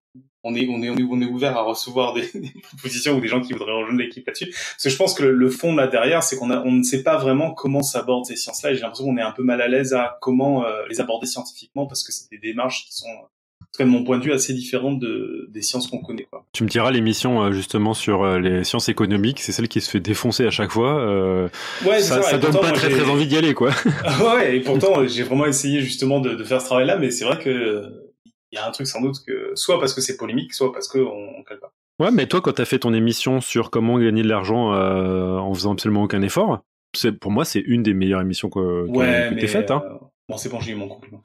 on 0.48 0.56
est, 0.56 0.68
on 0.70 0.82
est, 0.82 0.90
on 0.90 1.22
est, 1.22 1.26
ouvert 1.26 1.58
à 1.58 1.62
recevoir 1.62 2.14
des, 2.16 2.30
propositions 2.62 3.18
ou 3.18 3.22
des 3.22 3.28
gens 3.28 3.42
qui 3.42 3.54
voudraient 3.54 3.72
rejoindre 3.72 4.00
l'équipe 4.00 4.26
là-dessus. 4.26 4.50
Parce 4.50 4.84
que 4.84 4.90
je 4.90 4.96
pense 4.96 5.14
que 5.14 5.24
le, 5.24 5.50
fond 5.50 5.76
là 5.76 5.88
derrière, 5.88 6.24
c'est 6.24 6.38
qu'on 6.38 6.50
a, 6.50 6.62
on 6.64 6.72
ne 6.72 6.84
sait 6.84 7.04
pas 7.04 7.18
vraiment 7.18 7.52
comment 7.52 7.84
s'abordent 7.84 8.26
ces 8.26 8.36
sciences-là. 8.36 8.72
Et 8.72 8.76
j'ai 8.76 8.82
l'impression 8.82 9.06
qu'on 9.06 9.18
est 9.18 9.22
un 9.22 9.32
peu 9.32 9.44
mal 9.44 9.62
à 9.62 9.68
l'aise 9.68 9.94
à 9.94 10.18
comment 10.22 10.66
euh, 10.66 10.84
les 10.90 11.02
aborder 11.02 11.28
scientifiquement 11.28 11.86
parce 11.86 12.04
que 12.04 12.12
c'est 12.12 12.30
des 12.30 12.38
démarches 12.38 12.86
qui 12.86 12.96
sont, 12.96 13.08
en 13.08 13.66
tout 13.72 13.78
cas 13.78 13.84
de 13.84 13.90
mon 13.90 14.04
point 14.04 14.20
de 14.20 14.24
vue, 14.24 14.32
assez 14.32 14.54
différentes 14.54 15.00
de, 15.00 15.48
des 15.52 15.62
sciences 15.62 15.88
qu'on 15.88 16.02
connaît. 16.02 16.28
Quoi. 16.30 16.46
Tu 16.54 16.64
me 16.64 16.70
diras 16.70 16.92
l'émission 16.92 17.44
euh, 17.44 17.52
justement 17.52 17.94
sur 17.94 18.24
euh, 18.24 18.40
les 18.40 18.64
sciences 18.64 18.90
économiques, 18.90 19.42
c'est 19.42 19.52
celle 19.52 19.68
qui 19.68 19.82
se 19.82 19.90
fait 19.90 20.00
défoncer 20.00 20.46
à 20.46 20.52
chaque 20.52 20.72
fois. 20.72 21.50
ouais, 21.86 22.00
ça, 22.02 22.22
ça, 22.22 22.38
donne 22.38 22.54
pas 22.54 22.72
très 22.72 22.90
très 22.90 23.10
envie 23.10 23.28
d'y 23.28 23.38
aller, 23.38 23.54
quoi. 23.54 23.72
ouais, 24.36 24.58
et 24.58 24.60
pourtant 24.62 25.06
j'ai 25.08 25.24
vraiment 25.24 25.46
essayé 25.46 25.82
justement 25.82 26.20
de, 26.20 26.36
de 26.36 26.44
faire 26.44 26.62
ce 26.62 26.68
travail-là, 26.68 26.98
mais 26.98 27.12
c'est 27.12 27.26
vrai 27.26 27.38
que 27.40 28.07
il 28.52 28.56
y 28.56 28.60
a 28.60 28.68
un 28.68 28.72
truc 28.72 28.88
sans 28.88 29.02
doute 29.02 29.18
que 29.26 29.52
soit 29.56 29.80
parce 29.80 29.94
que 29.94 30.02
c'est 30.02 30.18
polémique, 30.18 30.54
soit 30.54 30.72
parce 30.72 30.88
qu'on 30.88 31.00
on 31.00 31.44
cale 31.44 31.60
pas. 31.60 31.74
Ouais, 32.00 32.12
mais 32.12 32.28
toi, 32.28 32.42
quand 32.42 32.54
tu 32.54 32.62
as 32.62 32.66
fait 32.66 32.80
ton 32.80 32.94
émission 32.94 33.42
sur 33.42 33.72
comment 33.72 33.98
gagner 33.98 34.22
de 34.22 34.28
l'argent 34.28 34.74
euh, 34.74 35.38
en 35.38 35.54
faisant 35.54 35.74
absolument 35.74 36.04
aucun 36.04 36.22
effort, 36.22 36.62
c'est 36.96 37.12
pour 37.12 37.32
moi 37.32 37.44
c'est 37.44 37.60
une 37.60 37.84
des 37.84 37.94
meilleures 37.94 38.22
émissions 38.22 38.50
que, 38.50 38.86
ouais, 38.88 39.30
que 39.32 39.40
t'aies 39.40 39.48
faites. 39.48 39.72
Hein. 39.72 39.84
Euh, 39.84 39.98
bon, 40.30 40.38
c'est 40.38 40.50
bon, 40.50 40.60
j'ai 40.60 40.74
eu 40.74 40.76
mon 40.76 40.88
compliment. 40.88 41.24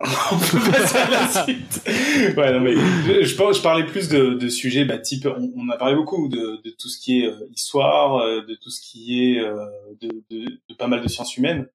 on 0.00 0.38
peut 0.38 0.70
passer 0.70 0.98
à 0.98 1.10
la 1.10 1.28
suite. 1.28 1.82
ouais, 2.36 2.52
non, 2.52 2.60
mais 2.60 2.74
je, 2.74 3.24
je, 3.24 3.62
parlais 3.62 3.84
plus 3.84 4.08
de, 4.08 4.34
de 4.34 4.48
sujets, 4.48 4.84
bah, 4.84 4.98
type, 4.98 5.26
on, 5.26 5.68
a 5.68 5.76
parlé 5.76 5.94
beaucoup 5.94 6.28
de, 6.28 6.60
de, 6.62 6.70
tout 6.70 6.88
ce 6.88 6.98
qui 6.98 7.22
est 7.22 7.26
euh, 7.26 7.48
histoire, 7.52 8.18
euh, 8.18 8.42
de 8.42 8.54
tout 8.54 8.70
ce 8.70 8.80
qui 8.80 9.22
est 9.22 9.40
de, 10.00 10.22
de, 10.30 10.74
pas 10.76 10.86
mal 10.86 11.02
de 11.02 11.08
sciences 11.08 11.36
humaines, 11.36 11.68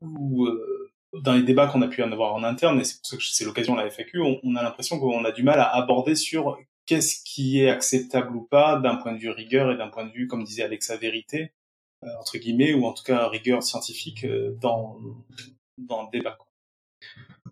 ou 0.00 0.48
dans 1.12 1.32
les 1.32 1.42
débats 1.42 1.66
qu'on 1.66 1.82
a 1.82 1.88
pu 1.88 2.02
en 2.02 2.12
avoir 2.12 2.34
en 2.34 2.42
interne, 2.44 2.80
et 2.80 2.84
c'est 2.84 2.98
pour 2.98 3.06
ça 3.06 3.16
que 3.16 3.22
c'est 3.22 3.44
l'occasion 3.44 3.74
de 3.74 3.80
la 3.80 3.90
FAQ, 3.90 4.20
on, 4.42 4.56
a 4.56 4.62
l'impression 4.62 4.98
qu'on 4.98 5.24
a 5.24 5.32
du 5.32 5.42
mal 5.42 5.58
à 5.58 5.74
aborder 5.74 6.14
sur 6.14 6.58
qu'est-ce 6.86 7.22
qui 7.24 7.62
est 7.62 7.70
acceptable 7.70 8.34
ou 8.36 8.42
pas 8.42 8.76
d'un 8.76 8.96
point 8.96 9.12
de 9.12 9.18
vue 9.18 9.30
rigueur 9.30 9.72
et 9.72 9.76
d'un 9.76 9.88
point 9.88 10.04
de 10.04 10.12
vue, 10.12 10.26
comme 10.26 10.44
disait 10.44 10.62
Alexa, 10.62 10.96
vérité, 10.96 11.52
euh, 12.04 12.08
entre 12.20 12.38
guillemets, 12.38 12.74
ou 12.74 12.86
en 12.86 12.92
tout 12.92 13.04
cas 13.04 13.28
rigueur 13.28 13.62
scientifique 13.62 14.24
euh, 14.24 14.56
dans, 14.60 14.98
dans 15.78 16.02
le 16.02 16.08
débat. 16.12 16.38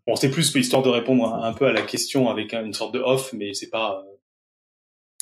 Bon, 0.07 0.17
c'est 0.17 0.31
plus 0.31 0.55
histoire 0.55 0.83
de 0.83 0.89
répondre 0.89 1.35
un, 1.35 1.53
peu 1.53 1.67
à 1.67 1.73
la 1.73 1.83
question 1.83 2.29
avec 2.29 2.55
une 2.55 2.73
sorte 2.73 2.95
de 2.95 3.01
off, 3.01 3.33
mais 3.33 3.55
c'est 3.55 3.71
pas 3.71 4.05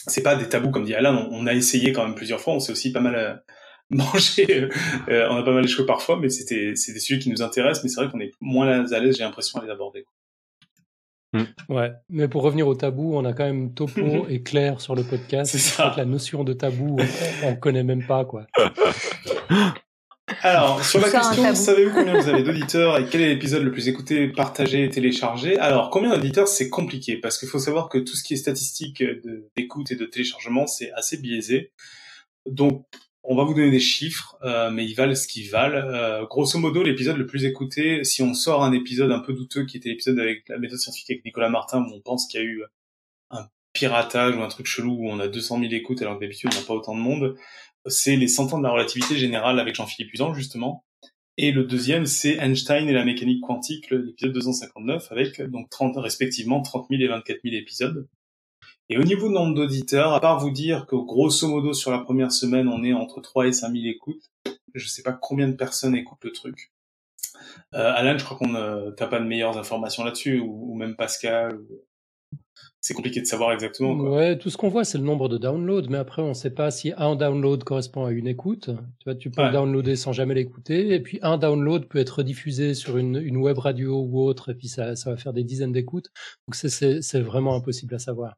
c'est 0.07 0.23
pas 0.23 0.37
des 0.37 0.49
tabous 0.49 0.71
comme 0.71 0.85
dit 0.85 0.95
Alain. 0.95 1.27
On, 1.31 1.47
a 1.47 1.55
essayé 1.55 1.93
quand 1.93 2.05
même 2.05 2.15
plusieurs 2.15 2.41
fois. 2.41 2.53
On 2.53 2.61
s'est 2.61 2.73
aussi 2.73 2.93
pas 2.93 3.01
mal 3.01 3.43
manger. 3.91 4.69
Euh, 5.09 5.29
on 5.31 5.37
a 5.37 5.43
pas 5.43 5.53
mal 5.53 5.65
échoué 5.65 5.87
parfois, 5.87 6.19
mais 6.19 6.29
c'était 6.29 6.73
c'est 6.75 6.93
des 6.93 7.01
sujets 7.01 7.21
qui 7.21 7.31
nous 7.31 7.43
intéressent, 7.43 7.85
mais 7.85 7.91
c'est 7.91 8.01
vrai 8.01 8.11
qu'on 8.11 8.21
est 8.21 8.33
moins 8.41 8.91
à 8.91 8.99
l'aise, 8.99 9.17
j'ai 9.17 9.25
l'impression, 9.25 9.61
à 9.61 9.65
les 9.65 9.71
aborder. 9.71 10.05
Hmm. 11.33 11.45
Ouais, 11.69 11.93
mais 12.09 12.29
pour 12.29 12.43
revenir 12.43 12.69
au 12.69 12.75
tabou, 12.75 13.17
on 13.17 13.25
a 13.25 13.33
quand 13.33 13.45
même 13.45 13.75
Topo 13.75 14.27
et 14.29 14.43
Claire 14.43 14.81
sur 14.81 14.95
le 14.95 15.03
podcast. 15.03 15.51
C'est 15.51 15.59
ça. 15.59 15.93
La 15.97 16.05
notion 16.05 16.45
de 16.45 16.53
tabou, 16.53 16.97
on, 16.99 17.49
on 17.49 17.57
connaît 17.57 17.83
même 17.83 18.07
pas, 18.07 18.25
quoi. 18.25 18.47
Alors, 20.43 20.83
sur 20.85 21.01
la 21.01 21.11
question, 21.11 21.55
savez-vous 21.55 21.93
combien 21.93 22.19
vous 22.19 22.29
avez 22.29 22.43
d'auditeurs 22.43 22.99
et 22.99 23.07
quel 23.07 23.21
est 23.21 23.29
l'épisode 23.29 23.63
le 23.63 23.73
plus 23.73 23.89
écouté, 23.89 24.29
partagé 24.29 24.85
et 24.85 24.89
téléchargé? 24.89 25.59
Alors, 25.59 25.91
combien 25.91 26.15
d'auditeurs, 26.15 26.49
c'est 26.49 26.71
compliqué, 26.71 27.17
parce 27.19 27.39
qu'il 27.39 27.49
faut 27.49 27.59
savoir 27.59 27.89
que 27.89 27.99
tout 27.99 28.15
ce 28.15 28.23
qui 28.23 28.35
est 28.35 28.39
statistique 28.39 29.03
d'écoute 29.57 29.91
et 29.91 29.97
de 29.97 30.07
téléchargement, 30.07 30.67
c'est 30.67 30.93
assez 30.93 31.19
biaisé. 31.19 31.73
Donc, 32.47 32.87
on 33.25 33.35
va 33.35 33.45
vous 33.45 33.55
donner 33.55 33.71
des 33.71 33.81
chiffres, 33.81 34.37
euh, 34.43 34.71
mais 34.71 34.85
ils 34.85 34.95
valent 34.95 35.15
ce 35.15 35.27
qu'ils 35.27 35.51
valent. 35.51 35.77
Euh, 35.77 36.27
grosso 36.27 36.59
modo, 36.59 36.83
l'épisode 36.83 37.17
le 37.17 37.27
plus 37.27 37.45
écouté, 37.47 38.05
si 38.05 38.23
on 38.23 38.35
sort 38.35 38.63
un 38.63 38.73
épisode 38.73 39.11
un 39.11 39.21
peu 39.21 39.33
douteux, 39.33 39.65
qui 39.65 39.79
était 39.79 39.89
l'épisode 39.89 40.19
avec 40.19 40.49
la 40.49 40.59
méthode 40.59 40.79
scientifique 40.79 41.11
avec 41.11 41.25
Nicolas 41.25 41.49
Martin, 41.49 41.83
où 41.83 41.95
on 41.95 42.01
pense 42.01 42.27
qu'il 42.27 42.41
y 42.41 42.43
a 42.43 42.47
eu 42.47 42.63
un 43.31 43.49
piratage 43.73 44.37
ou 44.37 44.43
un 44.43 44.49
truc 44.49 44.67
chelou 44.67 44.93
où 44.93 45.09
on 45.09 45.19
a 45.21 45.29
200 45.29 45.61
000 45.61 45.73
écoutes 45.73 46.03
alors 46.03 46.17
que 46.17 46.21
d'habitude 46.21 46.51
on 46.55 46.61
n'a 46.61 46.67
pas 46.67 46.75
autant 46.75 46.95
de 46.95 47.01
monde, 47.01 47.37
c'est 47.87 48.17
les 48.17 48.29
100 48.29 48.53
ans 48.53 48.59
de 48.59 48.63
la 48.63 48.71
relativité 48.71 49.17
générale 49.17 49.59
avec 49.59 49.75
Jean-Philippe 49.75 50.13
Usan 50.13 50.35
justement. 50.35 50.85
Et 51.37 51.51
le 51.51 51.65
deuxième, 51.65 52.07
c'est 52.07 52.37
Einstein 52.37 52.89
et 52.89 52.93
la 52.93 53.05
mécanique 53.05 53.41
quantique, 53.43 53.91
l'épisode 53.91 54.33
259, 54.33 55.11
avec 55.11 55.43
donc 55.43 55.69
30, 55.69 55.97
respectivement 55.97 56.63
30 56.63 56.87
000 56.91 57.03
et 57.03 57.09
24 57.09 57.41
000 57.43 57.57
épisodes. 57.57 58.07
Et 58.91 58.99
au 58.99 59.03
niveau 59.03 59.29
du 59.29 59.35
nombre 59.35 59.55
d'auditeurs, 59.55 60.13
à 60.13 60.21
part 60.21 60.41
vous 60.41 60.51
dire 60.51 60.87
que 60.87 60.97
grosso 60.97 61.49
modo 61.49 61.73
sur 61.73 61.91
la 61.91 61.99
première 61.99 62.33
semaine, 62.33 62.69
on 62.69 62.85
est 62.85 62.93
entre 62.93 63.21
3 63.21 63.47
et 63.47 63.53
5 63.53 63.73
000 63.73 63.85
écoutes, 63.87 64.31
je 64.75 64.87
sais 64.87 65.03
pas 65.03 65.13
combien 65.13 65.49
de 65.49 65.55
personnes 65.55 65.95
écoutent 65.95 66.25
le 66.25 66.33
truc. 66.33 66.73
Euh, 67.75 67.93
Alan, 67.95 68.19
je 68.19 68.25
crois 68.25 68.37
qu'on 68.37 68.55
euh, 68.55 68.91
t'as 68.91 69.07
pas 69.07 69.21
de 69.21 69.25
meilleures 69.25 69.57
informations 69.57 70.05
là-dessus, 70.05 70.41
ou, 70.41 70.75
même 70.75 70.97
Pascal. 70.97 71.61
C'est 72.81 72.93
compliqué 72.93 73.23
de 73.23 73.27
savoir 73.27 73.53
exactement. 73.53 73.97
Quoi. 73.97 74.11
Ouais, 74.11 74.39
tout 74.39 74.51
ce 74.51 74.59
qu'on 74.59 74.69
voit, 74.69 74.85
c'est 74.85 74.99
le 74.99 75.05
nombre 75.05 75.31
de 75.31 75.39
downloads, 75.39 75.89
mais 75.89 75.97
après, 75.97 76.21
on 76.21 76.35
sait 76.35 76.51
pas 76.51 76.71
si 76.71 76.93
un 76.99 77.17
download 77.17 77.65
correspond 77.65 78.05
à 78.05 78.11
une 78.11 78.27
écoute. 78.27 78.67
Tu 78.99 79.05
vois, 79.07 79.15
tu 79.15 79.31
peux 79.31 79.51
downloader 79.51 79.97
sans 79.97 80.13
jamais 80.13 80.35
l'écouter, 80.35 80.93
et 80.93 81.01
puis 81.01 81.19
un 81.23 81.39
download 81.39 81.89
peut 81.89 81.99
être 81.99 82.23
diffusé 82.23 82.75
sur 82.75 82.99
une, 82.99 83.17
une 83.17 83.39
web 83.39 83.57
radio 83.57 84.03
ou 84.03 84.21
autre, 84.21 84.51
et 84.51 84.55
puis 84.55 84.69
ça, 84.69 84.97
ça 84.97 85.11
va 85.11 85.17
faire 85.17 85.33
des 85.33 85.45
dizaines 85.45 85.73
d'écoutes. 85.73 86.11
Donc 86.47 86.55
c'est 86.55 87.21
vraiment 87.21 87.57
impossible 87.57 87.95
à 87.95 87.99
savoir. 87.99 88.37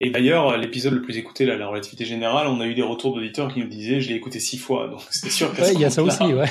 Et 0.00 0.10
d'ailleurs, 0.10 0.56
l'épisode 0.56 0.92
le 0.94 1.02
plus 1.02 1.16
écouté, 1.16 1.46
là, 1.46 1.56
la 1.56 1.68
relativité 1.68 2.04
générale, 2.04 2.46
on 2.48 2.60
a 2.60 2.66
eu 2.66 2.74
des 2.74 2.82
retours 2.82 3.14
d'auditeurs 3.14 3.52
qui 3.52 3.60
nous 3.60 3.68
disaient, 3.68 4.00
je 4.00 4.08
l'ai 4.08 4.14
écouté 4.14 4.40
six 4.40 4.58
fois, 4.58 4.88
donc 4.88 5.00
c'est 5.10 5.30
sûr 5.30 5.52
que 5.52 5.62
il 5.72 5.80
y 5.80 5.84
a 5.84 5.90
ça 5.90 6.02
aussi, 6.02 6.24
ouais. 6.34 6.46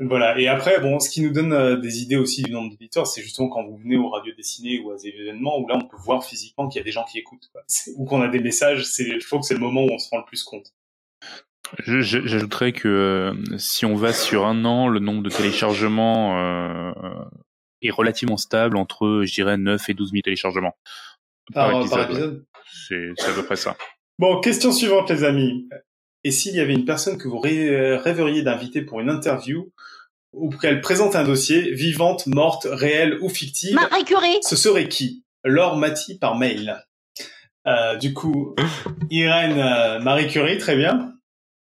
Voilà. 0.00 0.38
Et 0.38 0.48
après, 0.48 0.80
bon, 0.80 0.98
ce 0.98 1.10
qui 1.10 1.20
nous 1.22 1.32
donne 1.32 1.52
euh, 1.52 1.76
des 1.76 2.02
idées 2.02 2.16
aussi 2.16 2.42
du 2.42 2.52
nombre 2.52 2.70
d'auditeurs, 2.70 3.06
c'est 3.06 3.22
justement 3.22 3.48
quand 3.48 3.64
vous 3.64 3.76
venez 3.76 3.96
aux 3.96 4.10
radios 4.10 4.34
dessinées 4.36 4.80
ou 4.80 4.92
à 4.92 4.96
des 4.96 5.08
événements 5.08 5.58
où 5.58 5.68
là, 5.68 5.76
on 5.76 5.86
peut 5.86 5.96
voir 5.98 6.24
physiquement 6.24 6.68
qu'il 6.68 6.80
y 6.80 6.82
a 6.82 6.84
des 6.84 6.92
gens 6.92 7.04
qui 7.04 7.18
écoutent, 7.18 7.48
quoi. 7.52 7.62
ou 7.96 8.04
qu'on 8.04 8.22
a 8.22 8.28
des 8.28 8.40
messages. 8.40 8.84
C'est, 8.84 9.20
je 9.20 9.26
trouve 9.26 9.40
que 9.40 9.46
c'est 9.46 9.54
le 9.54 9.60
moment 9.60 9.84
où 9.84 9.90
on 9.90 9.98
se 9.98 10.08
rend 10.10 10.18
le 10.18 10.24
plus 10.24 10.42
compte. 10.42 10.72
J'ajouterais 11.84 12.72
que 12.72 12.88
euh, 12.88 13.58
si 13.58 13.84
on 13.86 13.96
va 13.96 14.12
sur 14.12 14.46
un 14.46 14.64
an, 14.64 14.88
le 14.88 15.00
nombre 15.00 15.22
de 15.22 15.30
téléchargements 15.30 16.38
euh, 16.38 16.92
est 17.86 17.90
relativement 17.90 18.36
stable 18.36 18.76
entre, 18.76 19.22
je 19.24 19.32
dirais, 19.32 19.56
9 19.56 19.88
et 19.88 19.94
12 19.94 20.10
000 20.12 20.22
téléchargements 20.22 20.76
par, 21.52 21.80
épisode. 21.80 22.44
C'est 22.88 23.12
à 23.26 23.32
peu 23.32 23.44
près 23.44 23.56
ça. 23.56 23.76
Bon, 24.18 24.40
question 24.40 24.72
suivante, 24.72 25.10
les 25.10 25.24
amis. 25.24 25.68
Et 26.24 26.30
s'il 26.30 26.54
y 26.54 26.60
avait 26.60 26.72
une 26.72 26.84
personne 26.84 27.18
que 27.18 27.28
vous 27.28 27.38
rêveriez 27.38 28.42
d'inviter 28.42 28.82
pour 28.82 29.00
une 29.00 29.10
interview, 29.10 29.72
ou 30.32 30.50
qu'elle 30.50 30.80
présente 30.80 31.16
un 31.16 31.24
dossier, 31.24 31.72
vivante, 31.72 32.26
morte, 32.26 32.66
réelle 32.70 33.18
ou 33.22 33.28
fictive, 33.28 33.74
Marie 33.74 34.04
Curie. 34.04 34.38
ce 34.42 34.56
serait 34.56 34.88
qui? 34.88 35.24
Laure 35.44 35.76
Mati 35.76 36.18
par 36.18 36.36
mail. 36.36 36.84
Euh, 37.66 37.96
du 37.96 38.12
coup, 38.12 38.54
Irène 39.10 39.58
euh, 39.58 39.98
Marie 40.00 40.28
Curie, 40.28 40.58
très 40.58 40.76
bien. 40.76 41.12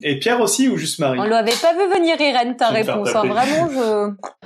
Et 0.01 0.19
Pierre 0.19 0.41
aussi 0.41 0.69
ou 0.69 0.77
juste 0.77 1.01
Marie? 1.01 1.19
On 1.19 1.25
lui 1.25 1.35
avait 1.35 1.51
pas 1.61 1.73
vu 1.73 1.93
venir 1.93 2.21
Irène 2.21 2.57
ta 2.57 2.69
réponse. 2.69 3.15
Hein. 3.15 3.27
Vraiment, 3.27 3.69
je. 3.69 4.15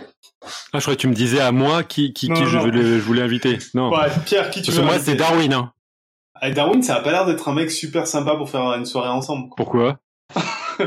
Ah, 0.72 0.78
je 0.78 0.80
croyais 0.80 0.96
que 0.96 1.02
tu 1.02 1.08
me 1.08 1.14
disais 1.14 1.40
à 1.40 1.52
moi 1.52 1.82
qui, 1.82 2.12
qui, 2.12 2.28
qui 2.28 2.44
Je, 2.44 2.58
voulais, 2.58 2.82
je, 2.82 2.98
voulais, 2.98 3.22
inviter. 3.22 3.58
Non. 3.74 3.90
Ouais, 3.90 4.08
Pierre, 4.24 4.50
qui 4.50 4.62
tu 4.62 4.70
Parce 4.70 4.78
veux 4.78 4.84
moi, 4.84 4.98
c'est 4.98 5.14
Darwin. 5.14 5.52
Hein. 5.52 5.72
Ah, 6.34 6.50
Darwin, 6.50 6.82
ça 6.82 6.96
a 6.96 7.00
pas 7.00 7.12
l'air 7.12 7.26
d'être 7.26 7.48
un 7.48 7.54
mec 7.54 7.70
super 7.70 8.06
sympa 8.06 8.34
pour 8.34 8.50
faire 8.50 8.62
une 8.74 8.86
soirée 8.86 9.10
ensemble. 9.10 9.50
Pourquoi 9.56 9.98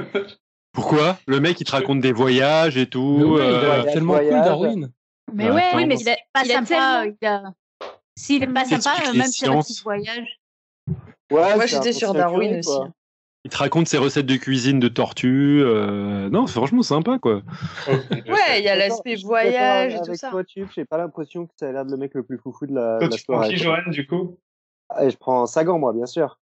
Pourquoi? 0.74 1.18
Le 1.26 1.39
mec, 1.39 1.62
il 1.62 1.63
te 1.63 1.72
raconte 1.72 2.02
des 2.02 2.12
voyages 2.12 2.76
et 2.76 2.88
tout. 2.88 3.38
euh... 3.39 3.84
il 3.86 3.94
tellement 3.94 4.18
cool, 4.18 4.30
Darwin. 4.30 4.91
Mais 5.34 5.50
ouais, 5.50 5.72
oui, 5.76 5.86
mais 5.86 5.98
il 5.98 6.10
est 6.10 6.20
pas 6.34 6.44
sympa. 6.44 7.06
S'il 8.18 8.44
est 8.44 8.48
pas 8.48 8.65
sympa, 8.65 9.12
même 9.13 9.32
sur 9.32 9.52
un 9.52 9.62
petit 9.62 9.82
voyage. 9.82 10.39
Ouais, 11.32 11.56
Moi, 11.56 11.65
j'étais 11.65 11.94
sur 11.94 12.13
Darwin 12.13 12.60
aussi. 12.60 12.70
Il 13.45 13.51
te 13.51 13.58
raconte 13.58 13.88
ses 13.88 13.99
recettes 13.99 14.25
de 14.25 14.38
cuisine 14.38 14.79
de 14.79 14.88
tortue. 14.88 15.62
Euh... 15.63 16.31
Non, 16.31 16.47
c'est 16.47 16.55
franchement 16.55 16.81
sympa, 16.81 17.19
quoi. 17.19 17.43
ouais, 17.88 18.58
il 18.58 18.63
y 18.63 18.69
a 18.69 18.75
l'aspect 18.75 19.15
voyage 19.17 19.93
et 19.93 20.01
tout 20.03 20.15
ça. 20.15 20.31
Toi, 20.31 20.41
j'ai 20.47 20.86
pas 20.86 20.97
l'impression 20.97 21.45
que 21.45 21.53
ça 21.55 21.69
a 21.69 21.71
l'air 21.71 21.86
de 21.86 21.91
le 21.91 21.97
mec 21.97 22.15
le 22.15 22.23
plus 22.23 22.39
foufou 22.39 22.65
de 22.65 22.73
la. 22.73 22.97
Toi, 22.97 23.08
de 23.08 23.13
la 23.13 23.17
tu 23.17 23.25
prends 23.27 23.41
qui, 23.43 23.58
Johan, 23.58 23.88
du 23.88 24.08
coup? 24.08 24.39
Ah, 24.89 25.08
Je 25.08 25.15
prends 25.15 25.45
Sagan, 25.45 25.77
moi, 25.77 25.93
bien 25.93 26.08
sûr. 26.08 26.39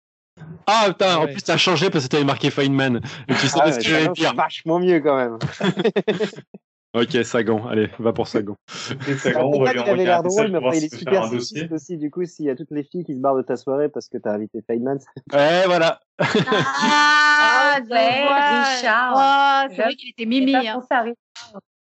Ah 0.66 0.84
putain, 0.86 1.16
en 1.16 1.26
plus 1.26 1.42
t'as 1.42 1.58
changé 1.58 1.90
parce 1.90 2.04
que 2.04 2.10
t'avais 2.10 2.24
marqué 2.24 2.50
Feynman. 2.50 3.00
Et 3.28 3.34
tu 3.34 3.48
sais 3.48 3.58
ah, 3.60 3.72
ce 3.72 3.78
que 3.78 3.84
j'allais 3.84 4.08
dire. 4.08 4.32
vachement 4.34 4.78
mieux 4.78 5.00
quand 5.00 5.16
même. 5.16 5.38
ok, 6.94 7.24
Sagan, 7.24 7.66
allez, 7.68 7.90
va 7.98 8.12
pour 8.12 8.28
Sagan. 8.28 8.56
Sagan, 9.18 9.50
on 9.52 9.62
va 9.62 9.72
lui 9.72 9.80
avait 9.80 10.04
l'air 10.04 10.22
drôle, 10.22 10.48
mais 10.48 10.78
il 10.78 10.84
est 10.84 10.94
super 10.94 11.26
sexiste 11.26 11.72
aussi. 11.72 11.96
Du 11.96 12.10
coup, 12.10 12.24
s'il 12.24 12.46
y 12.46 12.50
a 12.50 12.56
toutes 12.56 12.70
les 12.70 12.84
filles 12.84 13.04
qui 13.04 13.14
se 13.14 13.20
barrent 13.20 13.36
de 13.36 13.42
ta 13.42 13.56
soirée 13.56 13.88
parce 13.88 14.08
que 14.08 14.18
t'as 14.18 14.32
invité 14.32 14.62
Feynman. 14.66 14.98
ouais, 15.32 15.64
voilà. 15.66 16.00
Ah, 16.18 17.78
ouais, 17.90 18.26
Richard. 18.26 19.14
Oh, 19.14 19.74
c'est 19.74 19.82
vrai 19.82 19.94
qu'il 19.94 20.10
était 20.10 20.26
mimi. 20.26 20.54
Hein. 20.54 20.80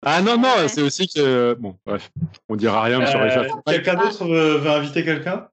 Ah 0.03 0.21
non, 0.21 0.37
non, 0.37 0.67
c'est 0.67 0.81
aussi 0.81 1.07
que. 1.07 1.53
Bon, 1.59 1.77
bref, 1.85 2.09
on 2.49 2.55
dira 2.55 2.81
rien 2.83 3.05
sur 3.05 3.23
les 3.23 3.37
euh, 3.37 3.47
Quelqu'un 3.67 3.95
d'autre 3.95 4.25
veut 4.25 4.69
inviter 4.69 5.03
quelqu'un? 5.03 5.47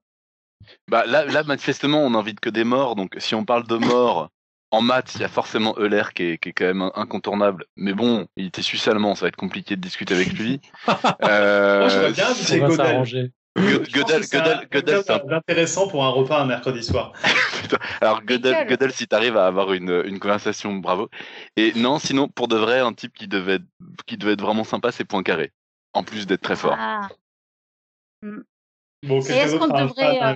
Bah 0.87 1.05
là, 1.05 1.25
là, 1.25 1.43
manifestement, 1.43 2.03
on 2.03 2.11
n'invite 2.11 2.39
que 2.39 2.49
des 2.49 2.63
morts. 2.63 2.95
Donc, 2.95 3.15
si 3.17 3.35
on 3.35 3.45
parle 3.45 3.67
de 3.67 3.77
morts, 3.77 4.29
en 4.71 4.81
maths, 4.81 5.15
il 5.15 5.21
y 5.21 5.23
a 5.23 5.29
forcément 5.29 5.75
Euler 5.77 6.03
qui 6.13 6.23
est, 6.23 6.37
qui 6.37 6.49
est, 6.49 6.53
quand 6.53 6.65
même 6.65 6.91
incontournable. 6.95 7.65
Mais 7.75 7.93
bon, 7.93 8.27
il 8.35 8.47
était 8.47 8.61
suisse 8.61 8.87
allemand, 8.87 9.15
ça 9.15 9.25
va 9.25 9.29
être 9.29 9.35
compliqué 9.35 9.75
de 9.75 9.81
discuter 9.81 10.13
avec 10.13 10.33
lui. 10.33 10.61
euh... 11.23 11.79
Moi, 11.79 11.89
je 11.89 11.99
vois 11.99 12.11
bien 12.11 12.33
c'est 12.33 12.59
Godel. 12.59 13.31
Gödel, 13.57 14.21
Gödel, 14.31 14.67
Gödel, 14.71 15.03
c'est 15.03 15.33
intéressant 15.33 15.87
pour 15.87 16.05
un 16.05 16.09
repas 16.09 16.39
un 16.41 16.45
mercredi 16.45 16.83
soir. 16.83 17.13
Alors 18.01 18.21
Gödel, 18.23 18.67
Gödel, 18.67 18.91
si 18.91 19.07
t'arrives 19.07 19.37
à 19.37 19.47
avoir 19.47 19.73
une, 19.73 20.03
une 20.05 20.19
conversation, 20.19 20.73
bravo. 20.75 21.09
Et 21.57 21.73
non, 21.75 21.99
sinon, 21.99 22.29
pour 22.29 22.47
de 22.47 22.55
vrai, 22.55 22.79
un 22.79 22.93
type 22.93 23.13
qui 23.13 23.27
devait, 23.27 23.59
qui 24.05 24.17
devait 24.17 24.33
être 24.33 24.41
vraiment 24.41 24.63
sympa, 24.63 24.91
c'est 24.91 25.03
Poincaré. 25.03 25.51
En 25.93 26.03
plus 26.03 26.27
d'être 26.27 26.41
très 26.41 26.55
fort. 26.55 26.75
Ah. 26.77 27.09
Mm. 28.21 28.41
Bon, 29.07 29.19
est-ce 29.19 29.55
qu'on 29.55 29.67
devrait, 29.67 30.35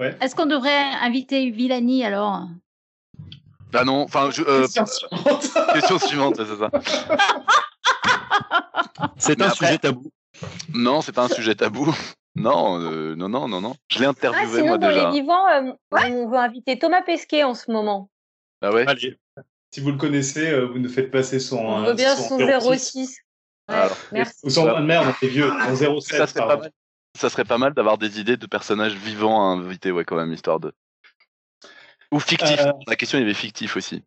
euh, 0.00 0.12
est-ce 0.20 0.36
qu'on 0.36 0.46
devrait 0.46 0.82
inviter 1.00 1.50
Villani 1.50 2.04
alors? 2.04 2.46
Ah 3.74 3.84
non, 3.84 4.02
enfin, 4.02 4.30
je, 4.30 4.42
euh, 4.42 4.62
question 4.62 4.86
suivante, 4.86 5.50
question 5.72 5.98
suivante 5.98 6.36
c'est 6.36 6.56
ça. 6.56 6.70
c'est 9.16 9.42
un 9.42 9.50
sujet 9.50 9.78
tabou. 9.78 10.10
Non, 10.74 11.00
c'est 11.00 11.12
pas 11.12 11.24
un 11.24 11.28
sujet 11.28 11.54
tabou. 11.54 11.94
Non, 12.34 12.80
euh, 12.80 13.14
non, 13.14 13.28
non, 13.28 13.48
non, 13.48 13.60
non. 13.60 13.74
Je 13.88 13.98
l'ai 13.98 14.06
interviewé 14.06 14.46
ah, 14.46 14.56
sinon, 14.56 14.66
moi 14.68 14.78
dans 14.78 14.88
déjà. 14.88 15.10
les 15.10 15.20
vivants, 15.20 15.48
euh, 15.48 15.72
on 15.90 16.28
veut 16.28 16.38
inviter 16.38 16.78
Thomas 16.78 17.02
Pesquet 17.02 17.44
en 17.44 17.54
ce 17.54 17.70
moment. 17.70 18.08
Ah 18.62 18.72
ouais? 18.72 18.86
Allez. 18.86 19.18
Si 19.70 19.80
vous 19.80 19.90
le 19.90 19.98
connaissez, 19.98 20.58
vous 20.66 20.78
nous 20.78 20.88
faites 20.88 21.10
passer 21.10 21.40
son. 21.40 21.58
On 21.58 21.84
veut 21.84 21.94
bien 21.94 22.16
son, 22.16 22.38
06. 22.38 23.18
Ouais, 23.68 23.74
Alors, 23.74 23.96
merci. 24.12 24.40
Ou 24.44 24.50
son 24.50 24.80
merde, 24.80 25.06
on 25.08 25.26
est 25.26 25.28
vieux. 25.28 25.50
Son 25.76 26.00
07. 26.00 26.18
Ça 26.18 26.26
serait 26.26 26.46
pas 26.46 26.56
mal 26.56 26.72
ça 27.18 27.30
serait 27.30 27.44
pas 27.44 27.58
mal 27.58 27.74
d'avoir 27.74 27.98
des 27.98 28.20
idées 28.20 28.36
de 28.36 28.46
personnages 28.46 28.94
vivants 28.94 29.40
à 29.40 29.54
inviter, 29.54 29.92
ouais, 29.92 30.04
quand 30.04 30.16
même, 30.16 30.32
histoire 30.32 30.60
de. 30.60 30.72
Ou 32.12 32.20
fictif. 32.20 32.60
Euh... 32.60 32.72
La 32.86 32.96
question, 32.96 33.18
il 33.18 33.22
y 33.22 33.24
avait 33.24 33.34
fictif 33.34 33.76
aussi. 33.76 34.02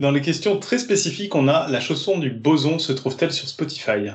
Dans 0.00 0.12
les 0.12 0.20
questions 0.20 0.58
très 0.58 0.78
spécifiques, 0.78 1.34
on 1.34 1.48
a 1.48 1.68
la 1.68 1.80
chanson 1.80 2.18
du 2.18 2.30
boson 2.30 2.78
se 2.78 2.92
trouve-t-elle 2.92 3.32
sur 3.32 3.48
Spotify? 3.48 4.10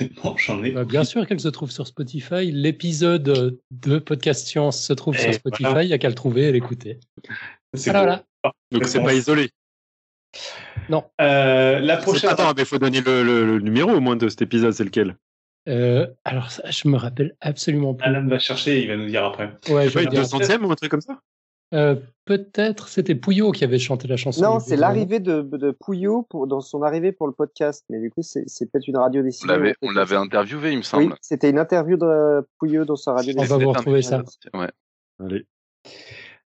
Honnêtement, 0.00 0.36
j'en 0.36 0.64
ai. 0.64 0.72
Bah, 0.72 0.84
bien 0.84 1.04
sûr 1.04 1.24
qu'elle 1.26 1.38
se 1.38 1.48
trouve 1.48 1.70
sur 1.70 1.86
Spotify. 1.86 2.50
L'épisode 2.50 3.60
de 3.70 3.98
Podcast 3.98 4.46
Science 4.46 4.82
se 4.82 4.92
trouve 4.92 5.16
sur 5.16 5.32
Spotify. 5.32 5.82
Il 5.82 5.86
n'y 5.86 5.92
a 5.92 5.98
qu'à 5.98 6.08
le 6.08 6.16
trouver 6.16 6.48
et 6.48 6.52
l'écouter. 6.52 6.98
Voilà, 7.74 8.24
Donc 8.72 8.86
c'est 8.86 9.02
pas 9.02 9.14
isolé. 9.14 9.50
Non. 10.88 11.04
Euh, 11.20 11.78
la 11.78 11.96
prochaine. 11.98 12.30
Attends, 12.30 12.52
mais 12.56 12.62
il 12.62 12.66
faut 12.66 12.78
donner 12.78 13.00
le, 13.00 13.22
le, 13.22 13.44
le, 13.44 13.58
numéro 13.60 13.90
au 13.90 14.00
moins 14.00 14.16
de 14.16 14.28
cet 14.28 14.42
épisode, 14.42 14.72
c'est 14.72 14.84
lequel? 14.84 15.16
Euh, 15.68 16.06
alors, 16.24 16.50
ça, 16.50 16.70
je 16.70 16.88
me 16.88 16.96
rappelle 16.96 17.36
absolument 17.40 17.94
pas. 17.94 18.06
Alan 18.06 18.26
va 18.26 18.38
chercher, 18.38 18.82
il 18.82 18.88
va 18.88 18.96
nous 18.96 19.06
dire 19.06 19.24
après. 19.24 19.52
Ouais, 19.68 19.88
je 19.88 19.98
vais 19.98 20.06
dire. 20.06 20.26
centième 20.26 20.64
ou 20.64 20.72
un 20.72 20.76
truc 20.76 20.90
comme 20.90 21.00
ça? 21.00 21.20
Euh, 21.74 21.96
Peut-être 22.24 22.88
c'était 22.88 23.14
Pouillot 23.14 23.52
qui 23.52 23.64
avait 23.64 23.78
chanté 23.78 24.06
la 24.06 24.18
chanson. 24.18 24.42
Non, 24.42 24.60
c'est 24.60 24.76
l'arrivée 24.76 25.18
de, 25.18 25.40
de 25.40 25.70
Pouillot 25.70 26.26
pour, 26.28 26.46
dans 26.46 26.60
son 26.60 26.82
arrivée 26.82 27.10
pour 27.10 27.26
le 27.26 27.32
podcast. 27.32 27.86
Mais 27.88 27.98
du 28.00 28.10
coup, 28.10 28.20
c'est 28.22 28.44
peut-être 28.70 28.86
une 28.86 28.98
radio 28.98 29.22
dessinée. 29.22 29.74
On 29.80 29.92
l'avait 29.92 30.16
interviewé, 30.16 30.72
il 30.72 30.76
me 30.76 30.82
semble. 30.82 31.12
Oui, 31.12 31.18
c'était 31.22 31.48
une 31.48 31.58
interview 31.58 31.96
de 31.96 32.46
Pouillot 32.58 32.84
dans 32.84 32.96
sa 32.96 33.14
radio 33.14 33.32
dessinée. 33.32 33.50
On 33.50 33.58
va 33.58 33.64
vous 33.64 33.70
retrouver 33.70 34.02
ça. 34.02 34.22
Ouais. 34.52 34.70
Allez. 35.24 35.46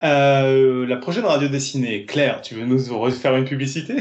Euh, 0.04 0.86
la 0.86 0.96
prochaine 0.98 1.24
radio 1.24 1.48
dessinée, 1.48 2.06
Claire, 2.06 2.40
tu 2.40 2.54
veux 2.54 2.66
nous 2.66 2.78
refaire 2.96 3.34
une 3.34 3.44
publicité? 3.44 3.96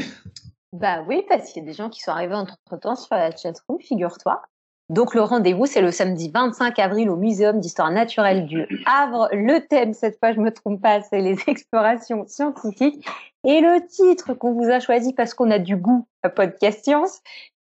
Bah 0.72 1.04
oui, 1.08 1.22
parce 1.28 1.52
qu'il 1.52 1.62
y 1.62 1.66
a 1.66 1.68
des 1.68 1.74
gens 1.74 1.88
qui 1.88 2.02
sont 2.02 2.12
arrivés 2.12 2.34
entre 2.34 2.56
temps 2.80 2.94
sur 2.94 3.14
la 3.16 3.34
chatroom, 3.34 3.80
figure-toi. 3.80 4.42
Donc 4.90 5.14
le 5.14 5.22
rendez-vous, 5.22 5.64
c'est 5.64 5.80
le 5.80 5.90
samedi 5.90 6.30
25 6.32 6.78
avril 6.78 7.08
au 7.08 7.16
Muséum 7.16 7.58
d'histoire 7.58 7.90
naturelle 7.90 8.46
du 8.46 8.66
Havre. 8.84 9.28
Le 9.32 9.66
thème, 9.66 9.94
cette 9.94 10.18
fois, 10.18 10.32
je 10.32 10.40
me 10.40 10.50
trompe 10.50 10.82
pas, 10.82 11.00
c'est 11.00 11.20
les 11.20 11.36
explorations 11.46 12.26
scientifiques. 12.26 13.06
Et 13.44 13.60
le 13.60 13.86
titre 13.86 14.34
qu'on 14.34 14.52
vous 14.52 14.70
a 14.70 14.80
choisi 14.80 15.14
parce 15.14 15.32
qu'on 15.32 15.50
a 15.50 15.58
du 15.58 15.76
goût 15.76 16.06
à 16.22 16.28
Podcast 16.28 16.84
Science, 16.84 17.20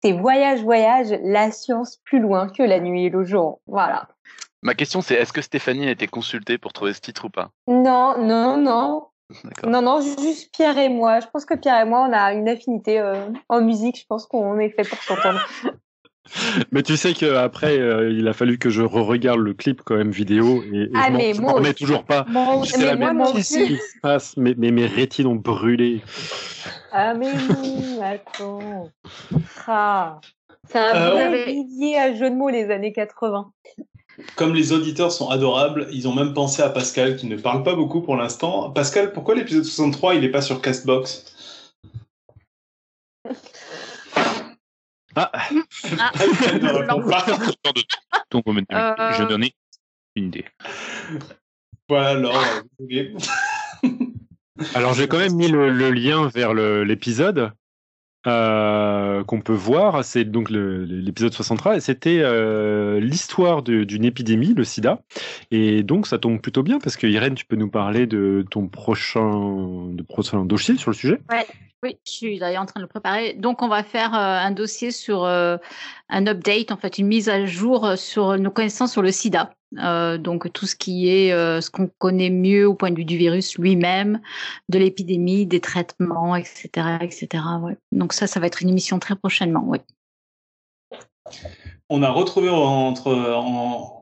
c'est 0.03 0.11
Voyage, 0.11 0.61
voyage, 0.61 1.07
la 1.23 1.51
science 1.51 1.97
plus 2.03 2.19
loin 2.19 2.49
que 2.49 2.61
la 2.61 2.79
nuit 2.79 3.05
et 3.05 3.09
le 3.09 3.23
jour. 3.23 3.61
Voilà. 3.65 4.07
Ma 4.61 4.75
question, 4.75 5.01
c'est 5.01 5.15
est-ce 5.15 5.33
que 5.33 5.41
Stéphanie 5.41 5.87
a 5.87 5.91
été 5.91 6.07
consultée 6.07 6.57
pour 6.57 6.73
trouver 6.73 6.93
ce 6.93 7.01
titre 7.01 7.25
ou 7.25 7.29
pas? 7.29 7.49
Non, 7.67 8.15
non, 8.19 8.57
non. 8.57 9.07
Non, 9.65 9.81
non, 9.81 10.01
juste 10.01 10.53
Pierre 10.53 10.77
et 10.77 10.89
moi. 10.89 11.19
Je 11.19 11.27
pense 11.27 11.45
que 11.45 11.55
Pierre 11.55 11.81
et 11.81 11.85
moi, 11.85 12.07
on 12.07 12.13
a 12.13 12.33
une 12.33 12.47
affinité 12.47 12.99
euh, 12.99 13.29
en 13.49 13.61
musique. 13.61 13.99
Je 13.99 14.05
pense 14.07 14.25
qu'on 14.25 14.57
est 14.59 14.69
fait 14.69 14.87
pour 14.87 14.99
s'entendre. 14.99 15.41
mais 16.71 16.83
tu 16.83 16.97
sais 16.97 17.13
qu'après, 17.13 17.77
euh, 17.77 18.11
il 18.11 18.27
a 18.27 18.33
fallu 18.33 18.57
que 18.57 18.69
je 18.69 18.81
re-regarde 18.81 19.39
le 19.39 19.53
clip 19.53 19.81
quand 19.83 19.95
même 19.95 20.11
vidéo 20.11 20.63
et, 20.71 20.83
et 20.83 20.89
ah, 20.95 21.09
mais 21.09 21.33
je 21.33 21.41
m'en 21.41 21.53
remets 21.53 21.73
toujours 21.73 22.03
pas. 22.03 22.25
Moi, 22.29 22.61
c'est 22.65 22.85
la 22.85 22.95
même 22.95 23.23
chose 23.25 23.47
qui 23.47 23.77
se 23.77 23.99
passe, 24.01 24.37
mais, 24.37 24.53
mais, 24.57 24.71
mes 24.71 24.85
rétines 24.85 25.27
ont 25.27 25.35
brûlé. 25.35 26.01
Ah 26.91 27.13
mais 27.13 27.31
oui, 27.61 27.99
attends. 28.01 28.91
Ah. 29.67 30.19
C'est 30.69 30.79
un 30.79 30.95
euh, 30.95 31.09
vrai 31.11 31.45
vivier 31.45 31.97
à 31.97 32.13
jeu 32.13 32.29
de 32.29 32.35
mots 32.35 32.49
les 32.49 32.69
années 32.71 32.91
80. 32.91 33.51
Comme 34.35 34.53
les 34.53 34.71
auditeurs 34.71 35.11
sont 35.11 35.29
adorables, 35.29 35.87
ils 35.91 36.07
ont 36.07 36.13
même 36.13 36.33
pensé 36.33 36.61
à 36.61 36.69
Pascal 36.69 37.15
qui 37.15 37.27
ne 37.27 37.37
parle 37.37 37.63
pas 37.63 37.75
beaucoup 37.75 38.01
pour 38.01 38.15
l'instant. 38.15 38.71
Pascal, 38.71 39.13
pourquoi 39.13 39.35
l'épisode 39.35 39.63
63 39.63 40.15
il 40.15 40.21
n'est 40.21 40.31
pas 40.31 40.41
sur 40.41 40.61
Castbox? 40.61 41.25
Ah, 45.19 45.31
ah. 45.99 46.11
Donc, 48.29 48.45
je 48.47 49.23
donnais 49.27 49.51
une 50.15 50.25
idée. 50.25 50.45
Voilà, 51.89 52.09
alors, 52.11 52.43
alors 54.75 54.93
j'ai 54.93 55.07
quand 55.07 55.17
même 55.17 55.33
mis 55.33 55.47
le, 55.47 55.71
le 55.71 55.89
lien 55.91 56.27
vers 56.27 56.53
l'épisode 56.53 57.51
euh, 58.27 59.23
qu'on 59.23 59.41
peut 59.41 59.53
voir. 59.53 60.03
C'est 60.03 60.25
donc 60.25 60.49
l'épisode 60.49 61.33
63 61.33 61.77
et 61.77 61.79
c'était 61.79 62.19
euh, 62.21 62.99
l'histoire 62.99 63.63
d'une 63.63 64.05
épidémie, 64.05 64.53
le 64.53 64.63
sida. 64.63 65.01
Et 65.51 65.83
donc 65.83 66.07
ça 66.07 66.17
tombe 66.17 66.41
plutôt 66.41 66.63
bien 66.63 66.79
parce 66.79 66.97
que 66.97 67.07
Irène, 67.07 67.35
tu 67.35 67.45
peux 67.45 67.55
nous 67.55 67.69
parler 67.69 68.05
de 68.05 68.45
ton 68.51 68.67
prochain, 68.67 69.89
de 69.91 70.03
prochain 70.03 70.45
dossier 70.45 70.77
sur 70.77 70.91
le 70.91 70.95
sujet? 70.95 71.19
Oui, 71.83 71.95
je 72.05 72.11
suis 72.11 72.39
d'ailleurs 72.39 72.63
en 72.63 72.65
train 72.65 72.79
de 72.79 72.85
le 72.85 72.89
préparer. 72.89 73.33
Donc, 73.33 73.61
on 73.61 73.67
va 73.67 73.83
faire 73.83 74.15
euh, 74.15 74.17
un 74.17 74.49
dossier 74.49 74.89
sur 74.89 75.25
un 75.25 75.59
update, 76.27 76.71
en 76.71 76.77
fait, 76.77 76.97
une 76.97 77.05
mise 77.05 77.29
à 77.29 77.45
jour 77.45 77.95
sur 77.95 78.37
nos 78.39 78.49
connaissances 78.49 78.91
sur 78.91 79.03
le 79.03 79.11
sida. 79.11 79.51
Donc, 79.71 80.51
tout 80.53 80.65
ce 80.65 80.75
qui 80.75 81.09
est 81.09 81.31
ce 81.31 81.69
qu'on 81.69 81.89
connaît 81.97 82.29
mieux 82.29 82.67
au 82.67 82.73
point 82.73 82.91
de 82.91 82.95
vue 82.95 83.05
du 83.05 83.17
virus 83.17 83.57
lui-même, 83.57 84.21
de 84.69 84.79
l'épidémie, 84.79 85.45
des 85.45 85.59
traitements, 85.59 86.35
etc. 86.35 86.97
etc. 87.01 87.43
Ouais. 87.61 87.77
Donc, 87.91 88.13
ça, 88.13 88.27
ça 88.27 88.39
va 88.39 88.47
être 88.47 88.61
une 88.61 88.69
émission 88.69 88.99
très 88.99 89.15
prochainement. 89.15 89.63
Oui. 89.65 89.79
On 91.89 92.03
a 92.03 92.09
retrouvé 92.09 92.49
entre, 92.49 93.13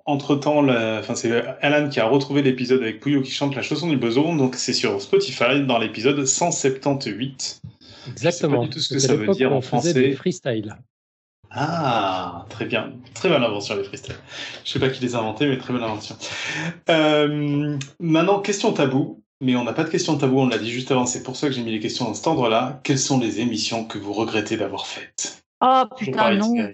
entre 0.05 0.35
temps, 0.35 0.67
enfin 0.67 1.15
c'est 1.15 1.31
Alan 1.61 1.87
qui 1.89 1.99
a 1.99 2.07
retrouvé 2.07 2.41
l'épisode 2.41 2.81
avec 2.81 2.99
Pouillot 2.99 3.21
qui 3.21 3.31
chante 3.31 3.55
la 3.55 3.61
chanson 3.61 3.87
du 3.87 3.97
besoin, 3.97 4.35
donc 4.35 4.55
c'est 4.55 4.73
sur 4.73 4.99
Spotify 5.01 5.61
dans 5.65 5.77
l'épisode 5.77 6.25
178. 6.25 7.61
Exactement. 8.07 8.61
Pas 8.61 8.63
du 8.63 8.69
tout 8.69 8.79
ce 8.79 8.93
que 8.93 8.99
ça 8.99 9.15
veut 9.15 9.27
dire 9.33 9.53
en 9.53 9.61
français. 9.61 10.13
freestyle. 10.13 10.75
Ah, 11.57 12.45
très 12.49 12.65
bien. 12.65 12.93
Très 13.13 13.29
bonne 13.29 13.43
invention, 13.43 13.75
les 13.77 13.83
freestyle. 13.85 14.15
Je 14.65 14.71
sais 14.71 14.79
pas 14.79 14.89
qui 14.89 15.01
les 15.01 15.15
a 15.15 15.19
inventés, 15.19 15.47
mais 15.47 15.57
très 15.57 15.71
bonne 15.71 15.83
invention. 15.83 16.15
Euh, 16.89 17.77
maintenant, 17.99 18.39
question 18.41 18.73
tabou. 18.73 19.21
Mais 19.41 19.55
on 19.55 19.63
n'a 19.65 19.73
pas 19.73 19.83
de 19.83 19.89
question 19.89 20.17
tabou, 20.17 20.39
on 20.39 20.47
l'a 20.47 20.57
dit 20.57 20.71
juste 20.71 20.91
avant, 20.91 21.05
c'est 21.05 21.21
pour 21.21 21.35
ça 21.35 21.47
que 21.47 21.53
j'ai 21.53 21.61
mis 21.61 21.71
les 21.71 21.81
questions 21.81 22.05
dans 22.05 22.13
cet 22.13 22.25
ordre-là. 22.25 22.79
Quelles 22.83 22.99
sont 22.99 23.19
les 23.19 23.41
émissions 23.41 23.83
que 23.85 23.97
vous 23.97 24.13
regrettez 24.13 24.55
d'avoir 24.55 24.87
faites? 24.87 25.43
Oh 25.61 25.83
putain, 25.97 26.35
non 26.35 26.53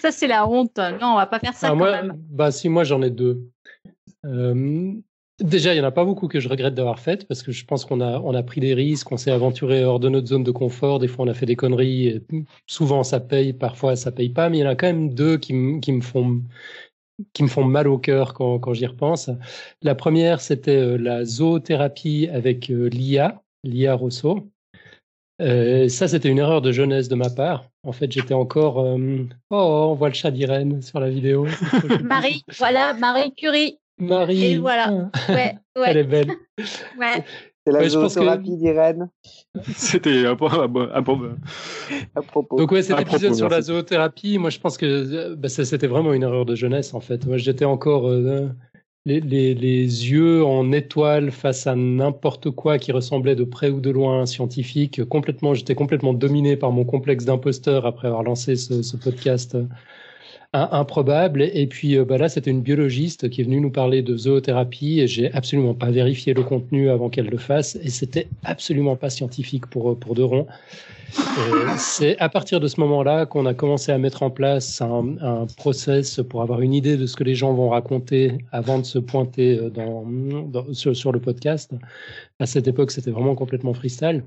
Ça, 0.00 0.10
c'est 0.10 0.26
la 0.26 0.48
honte. 0.48 0.78
Non, 1.00 1.08
on 1.12 1.16
va 1.16 1.26
pas 1.26 1.38
faire 1.38 1.54
ça. 1.54 1.68
Ah, 1.70 1.74
moi, 1.74 2.00
Bah, 2.30 2.50
si, 2.50 2.68
moi, 2.68 2.84
j'en 2.84 3.02
ai 3.02 3.10
deux. 3.10 3.50
Euh, 4.24 4.92
Déjà, 5.40 5.72
il 5.72 5.76
y 5.76 5.80
en 5.80 5.84
a 5.84 5.92
pas 5.92 6.04
beaucoup 6.04 6.26
que 6.26 6.40
je 6.40 6.48
regrette 6.48 6.74
d'avoir 6.74 6.98
fait 6.98 7.26
parce 7.28 7.42
que 7.42 7.52
je 7.52 7.64
pense 7.64 7.84
qu'on 7.84 8.00
a 8.00 8.18
on 8.20 8.34
a 8.34 8.42
pris 8.42 8.60
des 8.60 8.74
risques, 8.74 9.12
on 9.12 9.16
s'est 9.16 9.30
aventuré 9.30 9.84
hors 9.84 10.00
de 10.00 10.08
notre 10.08 10.26
zone 10.26 10.42
de 10.42 10.50
confort. 10.50 10.98
Des 10.98 11.06
fois, 11.06 11.24
on 11.24 11.28
a 11.28 11.34
fait 11.34 11.46
des 11.46 11.54
conneries. 11.56 12.08
Et 12.08 12.22
souvent, 12.66 13.04
ça 13.04 13.20
paye, 13.20 13.52
parfois, 13.52 13.94
ça 13.94 14.10
paye 14.10 14.30
pas. 14.30 14.48
Mais 14.48 14.58
il 14.58 14.60
y 14.62 14.66
en 14.66 14.70
a 14.70 14.74
quand 14.74 14.88
même 14.88 15.14
deux 15.14 15.38
qui, 15.38 15.54
qui 15.80 15.92
me 15.92 16.00
font 16.00 16.42
qui 17.32 17.42
me 17.42 17.48
font 17.48 17.64
mal 17.64 17.88
au 17.88 17.98
cœur 17.98 18.34
quand, 18.34 18.58
quand 18.58 18.74
j'y 18.74 18.86
repense. 18.86 19.30
La 19.82 19.94
première, 19.94 20.40
c'était 20.40 20.76
euh, 20.76 20.96
la 20.96 21.24
zoothérapie 21.24 22.28
avec 22.32 22.70
euh, 22.70 22.88
Lia, 22.88 23.42
Lia 23.64 23.94
Rosso. 23.94 24.48
Euh, 25.40 25.88
ça, 25.88 26.08
c'était 26.08 26.28
une 26.28 26.38
erreur 26.38 26.62
de 26.62 26.72
jeunesse 26.72 27.08
de 27.08 27.14
ma 27.14 27.30
part. 27.30 27.68
En 27.84 27.92
fait, 27.92 28.10
j'étais 28.10 28.34
encore. 28.34 28.80
Euh... 28.80 29.24
Oh, 29.50 29.88
on 29.90 29.94
voit 29.94 30.08
le 30.08 30.14
chat 30.14 30.30
d'Irène 30.30 30.82
sur 30.82 30.98
la 31.00 31.10
vidéo. 31.10 31.46
Marie, 32.02 32.44
voilà, 32.58 32.94
Marie 32.94 33.32
Curie. 33.34 33.78
Marie. 33.98 34.44
Et 34.44 34.58
voilà. 34.58 35.10
Ouais, 35.28 35.54
ouais. 35.76 35.84
Elle 35.86 35.96
est 35.98 36.04
belle. 36.04 36.32
Ouais. 36.98 37.24
C'est 37.68 37.72
la 37.72 37.80
ouais, 37.80 37.88
zoothérapie 37.90 38.50
que... 38.50 38.56
d'Irène. 38.56 39.10
C'était 39.76 40.24
à, 40.24 40.30
à, 40.30 40.34
à, 40.34 41.02
propos. 42.22 42.56
Donc 42.56 42.72
ouais, 42.72 42.82
cet 42.82 42.98
épisode 43.00 43.34
sur 43.34 43.48
la 43.48 43.60
zoothérapie, 43.60 44.38
moi 44.38 44.48
je 44.48 44.58
pense 44.58 44.78
que 44.78 45.34
bah, 45.34 45.50
c'était 45.50 45.86
vraiment 45.86 46.14
une 46.14 46.22
erreur 46.22 46.46
de 46.46 46.54
jeunesse 46.54 46.94
en 46.94 47.00
fait. 47.00 47.26
Moi 47.26 47.36
j'étais 47.36 47.66
encore 47.66 48.08
euh, 48.08 48.48
les, 49.04 49.20
les, 49.20 49.54
les, 49.54 50.10
yeux 50.10 50.42
en 50.44 50.72
étoile 50.72 51.30
face 51.30 51.66
à 51.66 51.74
n'importe 51.76 52.50
quoi 52.50 52.78
qui 52.78 52.90
ressemblait 52.90 53.36
de 53.36 53.44
près 53.44 53.68
ou 53.68 53.80
de 53.80 53.90
loin 53.90 54.18
à 54.18 54.22
un 54.22 54.26
scientifique. 54.26 55.04
Complètement, 55.04 55.52
j'étais 55.52 55.74
complètement 55.74 56.14
dominé 56.14 56.56
par 56.56 56.72
mon 56.72 56.84
complexe 56.84 57.26
d'imposteur 57.26 57.84
après 57.84 58.08
avoir 58.08 58.22
lancé 58.22 58.56
ce, 58.56 58.82
ce 58.82 58.96
podcast 58.96 59.58
improbable. 60.52 61.42
Et 61.42 61.66
puis 61.66 61.96
euh, 61.96 62.04
bah 62.04 62.18
là, 62.18 62.28
c'était 62.28 62.50
une 62.50 62.62
biologiste 62.62 63.28
qui 63.28 63.40
est 63.40 63.44
venue 63.44 63.60
nous 63.60 63.70
parler 63.70 64.02
de 64.02 64.16
zoothérapie 64.16 65.00
et 65.00 65.06
j'ai 65.06 65.32
absolument 65.32 65.74
pas 65.74 65.90
vérifié 65.90 66.34
le 66.34 66.42
contenu 66.42 66.90
avant 66.90 67.10
qu'elle 67.10 67.28
le 67.28 67.38
fasse 67.38 67.76
et 67.76 67.90
c'était 67.90 68.28
absolument 68.44 68.96
pas 68.96 69.10
scientifique 69.10 69.66
pour, 69.66 69.98
pour 69.98 70.14
De 70.14 70.22
Ron. 70.22 70.46
C'est 71.78 72.18
à 72.18 72.28
partir 72.28 72.60
de 72.60 72.68
ce 72.68 72.80
moment-là 72.80 73.26
qu'on 73.26 73.46
a 73.46 73.54
commencé 73.54 73.92
à 73.92 73.98
mettre 73.98 74.22
en 74.22 74.30
place 74.30 74.80
un, 74.82 75.16
un, 75.20 75.46
process 75.56 76.20
pour 76.28 76.42
avoir 76.42 76.60
une 76.60 76.74
idée 76.74 76.96
de 76.96 77.06
ce 77.06 77.16
que 77.16 77.24
les 77.24 77.34
gens 77.34 77.54
vont 77.54 77.70
raconter 77.70 78.38
avant 78.52 78.78
de 78.78 78.84
se 78.84 78.98
pointer 78.98 79.58
euh, 79.58 79.70
dans, 79.70 80.72
sur, 80.72 80.94
sur, 80.94 81.12
le 81.12 81.20
podcast. 81.20 81.72
À 82.40 82.46
cette 82.46 82.68
époque, 82.68 82.90
c'était 82.90 83.10
vraiment 83.10 83.34
complètement 83.34 83.74
freestyle. 83.74 84.22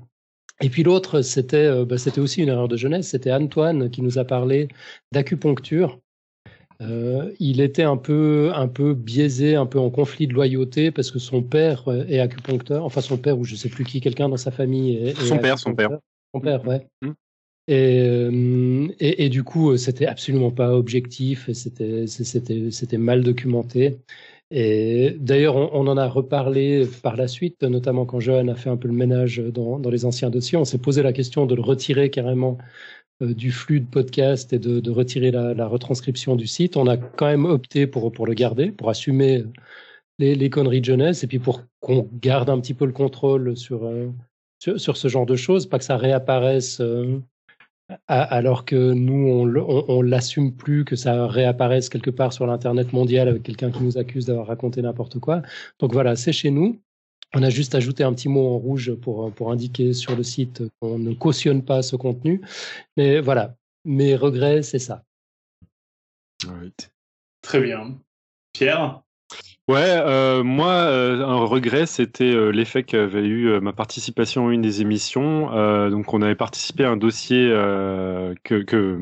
Et 0.60 0.68
puis 0.68 0.82
l'autre, 0.82 1.22
c'était 1.22 1.66
euh, 1.66 1.84
bah, 1.84 1.98
c'était 1.98 2.20
aussi 2.20 2.42
une 2.42 2.48
erreur 2.48 2.68
de 2.68 2.76
jeunesse. 2.76 3.08
C'était 3.08 3.32
Antoine 3.32 3.90
qui 3.90 4.02
nous 4.02 4.18
a 4.18 4.24
parlé 4.24 4.68
d'acupuncture. 5.12 5.98
Euh, 6.82 7.30
il 7.38 7.60
était 7.60 7.82
un 7.82 7.96
peu, 7.96 8.50
un 8.54 8.68
peu 8.68 8.94
biaisé, 8.94 9.54
un 9.54 9.66
peu 9.66 9.78
en 9.78 9.90
conflit 9.90 10.26
de 10.26 10.34
loyauté 10.34 10.90
parce 10.90 11.10
que 11.10 11.18
son 11.18 11.42
père 11.42 11.84
est 12.08 12.18
acupuncteur, 12.18 12.84
enfin 12.84 13.00
son 13.00 13.16
père 13.16 13.38
ou 13.38 13.44
je 13.44 13.54
sais 13.54 13.68
plus 13.68 13.84
qui, 13.84 14.00
quelqu'un 14.00 14.28
dans 14.28 14.36
sa 14.36 14.50
famille. 14.50 14.96
Est, 14.96 15.14
son 15.20 15.38
père, 15.38 15.58
son 15.58 15.74
père. 15.74 15.90
Son 16.34 16.40
père, 16.40 16.66
ouais. 16.66 16.86
Mmh. 17.02 17.10
Et, 17.68 18.02
euh, 18.08 18.88
et, 18.98 19.24
et, 19.24 19.28
du 19.28 19.44
coup, 19.44 19.76
c'était 19.76 20.06
absolument 20.06 20.50
pas 20.50 20.74
objectif, 20.74 21.48
c'était, 21.52 22.08
c'était, 22.08 22.72
c'était 22.72 22.98
mal 22.98 23.22
documenté. 23.22 23.98
Et 24.50 25.16
d'ailleurs, 25.18 25.56
on, 25.56 25.70
on, 25.72 25.86
en 25.86 25.96
a 25.96 26.08
reparlé 26.08 26.86
par 27.02 27.16
la 27.16 27.28
suite, 27.28 27.62
notamment 27.62 28.04
quand 28.04 28.20
Johan 28.20 28.48
a 28.48 28.54
fait 28.54 28.68
un 28.68 28.76
peu 28.76 28.88
le 28.88 28.94
ménage 28.94 29.38
dans, 29.38 29.78
dans 29.78 29.90
les 29.90 30.04
anciens 30.04 30.28
dossiers. 30.28 30.58
On 30.58 30.64
s'est 30.64 30.78
posé 30.78 31.02
la 31.02 31.12
question 31.12 31.46
de 31.46 31.54
le 31.54 31.62
retirer 31.62 32.10
carrément 32.10 32.58
euh, 32.58 32.64
du 33.22 33.52
flux 33.52 33.80
de 33.80 33.86
podcast 33.86 34.52
et 34.52 34.58
de, 34.58 34.90
retirer 34.90 35.30
la, 35.30 35.66
retranscription 35.66 36.36
du 36.36 36.46
site. 36.46 36.76
On 36.76 36.86
a 36.86 36.96
quand 36.96 37.26
même 37.26 37.44
opté 37.44 37.86
pour, 37.86 38.12
pour 38.12 38.26
le 38.26 38.34
garder, 38.34 38.70
pour 38.70 38.90
assumer 38.90 39.44
les, 40.18 40.34
les 40.34 40.50
conneries 40.50 40.80
de 40.80 40.86
jeunesse 40.86 41.24
et 41.24 41.26
puis 41.26 41.38
pour 41.38 41.62
qu'on 41.80 42.08
garde 42.20 42.50
un 42.50 42.60
petit 42.60 42.74
peu 42.74 42.84
le 42.84 42.92
contrôle 42.92 43.56
sur, 43.56 43.84
euh, 43.84 44.10
sur, 44.58 44.96
ce 44.96 45.08
genre 45.08 45.26
de 45.26 45.36
choses, 45.36 45.66
pas 45.66 45.78
que 45.78 45.84
ça 45.84 45.96
réapparaisse 45.96 46.80
euh, 46.80 47.20
alors 48.08 48.64
que 48.64 48.92
nous, 48.92 49.28
on, 49.28 49.84
on 49.88 50.02
l'assume 50.02 50.54
plus, 50.54 50.84
que 50.84 50.96
ça 50.96 51.26
réapparaisse 51.26 51.88
quelque 51.88 52.10
part 52.10 52.32
sur 52.32 52.46
l'Internet 52.46 52.92
mondial 52.92 53.28
avec 53.28 53.42
quelqu'un 53.42 53.70
qui 53.70 53.82
nous 53.82 53.98
accuse 53.98 54.26
d'avoir 54.26 54.46
raconté 54.46 54.82
n'importe 54.82 55.18
quoi. 55.18 55.42
Donc 55.78 55.92
voilà, 55.92 56.16
c'est 56.16 56.32
chez 56.32 56.50
nous. 56.50 56.80
On 57.34 57.42
a 57.42 57.50
juste 57.50 57.74
ajouté 57.74 58.04
un 58.04 58.12
petit 58.12 58.28
mot 58.28 58.54
en 58.54 58.58
rouge 58.58 58.94
pour, 58.94 59.32
pour 59.32 59.50
indiquer 59.50 59.94
sur 59.94 60.14
le 60.16 60.22
site 60.22 60.62
qu'on 60.80 60.98
ne 60.98 61.14
cautionne 61.14 61.64
pas 61.64 61.82
ce 61.82 61.96
contenu. 61.96 62.42
Mais 62.96 63.20
voilà, 63.20 63.56
mes 63.84 64.16
regrets, 64.16 64.62
c'est 64.62 64.78
ça. 64.78 65.02
Right. 66.46 66.92
Très 67.40 67.60
bien. 67.60 67.98
Pierre? 68.52 69.02
Ouais, 69.68 69.78
euh, 69.86 70.42
moi, 70.42 70.72
euh, 70.72 71.24
un 71.24 71.36
regret, 71.44 71.86
c'était 71.86 72.24
euh, 72.24 72.50
l'effet 72.50 72.82
qu'avait 72.82 73.22
eu 73.22 73.46
euh, 73.46 73.60
ma 73.60 73.72
participation 73.72 74.48
à 74.48 74.52
une 74.52 74.60
des 74.60 74.80
émissions. 74.80 75.54
Euh, 75.54 75.88
donc, 75.88 76.12
on 76.12 76.20
avait 76.20 76.34
participé 76.34 76.84
à 76.84 76.90
un 76.90 76.96
dossier 76.96 77.48
euh, 77.48 78.34
que, 78.42 78.56
que, 78.64 78.98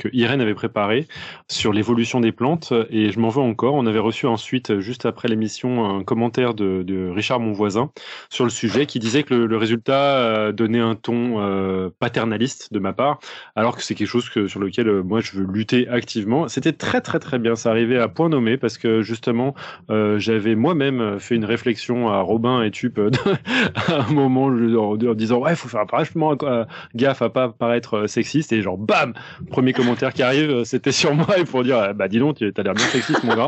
que, 0.00 0.08
Irène 0.12 0.40
avait 0.40 0.54
préparé 0.54 1.06
sur 1.48 1.72
l'évolution 1.72 2.18
des 2.18 2.32
plantes, 2.32 2.72
et 2.90 3.12
je 3.12 3.20
m'en 3.20 3.28
veux 3.28 3.40
encore. 3.40 3.74
On 3.74 3.86
avait 3.86 4.00
reçu 4.00 4.26
ensuite, 4.26 4.80
juste 4.80 5.06
après 5.06 5.28
l'émission, 5.28 5.84
un 5.88 6.02
commentaire 6.02 6.54
de, 6.54 6.82
de, 6.82 7.08
Richard 7.08 7.38
Monvoisin 7.38 7.92
sur 8.30 8.42
le 8.42 8.50
sujet, 8.50 8.86
qui 8.86 8.98
disait 8.98 9.22
que 9.22 9.32
le, 9.32 9.46
le 9.46 9.56
résultat 9.56 10.50
donnait 10.50 10.80
un 10.80 10.96
ton 10.96 11.90
paternaliste 12.00 12.72
de 12.72 12.80
ma 12.80 12.92
part, 12.92 13.20
alors 13.54 13.76
que 13.76 13.82
c'est 13.84 13.94
quelque 13.94 14.08
chose 14.08 14.28
que, 14.28 14.48
sur 14.48 14.58
lequel 14.58 14.90
moi 15.04 15.20
je 15.20 15.36
veux 15.36 15.46
lutter 15.46 15.86
activement. 15.88 16.48
C'était 16.48 16.72
très 16.72 17.00
très 17.00 17.20
très 17.20 17.38
bien. 17.38 17.54
Ça 17.54 17.70
arrivait 17.70 17.98
à 17.98 18.08
point 18.08 18.28
nommé 18.28 18.56
parce 18.56 18.76
que 18.76 19.02
justement 19.02 19.54
euh, 20.00 20.18
j'avais 20.18 20.54
moi-même 20.54 21.20
fait 21.20 21.34
une 21.34 21.44
réflexion 21.44 22.08
à 22.08 22.20
Robin 22.20 22.62
et 22.62 22.70
Tup 22.70 22.98
euh, 22.98 23.10
à 23.74 24.02
un 24.02 24.12
moment 24.12 24.44
en, 24.46 24.96
disant 25.14 25.38
ouais, 25.38 25.54
faut 25.54 25.68
faire 25.68 25.84
vachement 25.86 26.36
euh, 26.42 26.64
gaffe 26.94 27.22
à 27.22 27.28
pas 27.28 27.50
paraître 27.50 28.06
sexiste 28.06 28.52
et 28.52 28.62
genre 28.62 28.78
bam, 28.78 29.14
premier 29.50 29.72
commentaire 29.72 30.12
qui 30.12 30.22
arrive, 30.22 30.64
c'était 30.64 30.92
sur 30.92 31.14
moi 31.14 31.38
et 31.38 31.44
pour 31.44 31.62
dire 31.62 31.94
bah 31.94 32.08
dis 32.08 32.18
donc, 32.18 32.36
tu 32.36 32.52
as 32.56 32.62
l'air 32.62 32.74
bien 32.74 32.86
sexiste 32.86 33.22
mon 33.24 33.34
gars. 33.34 33.46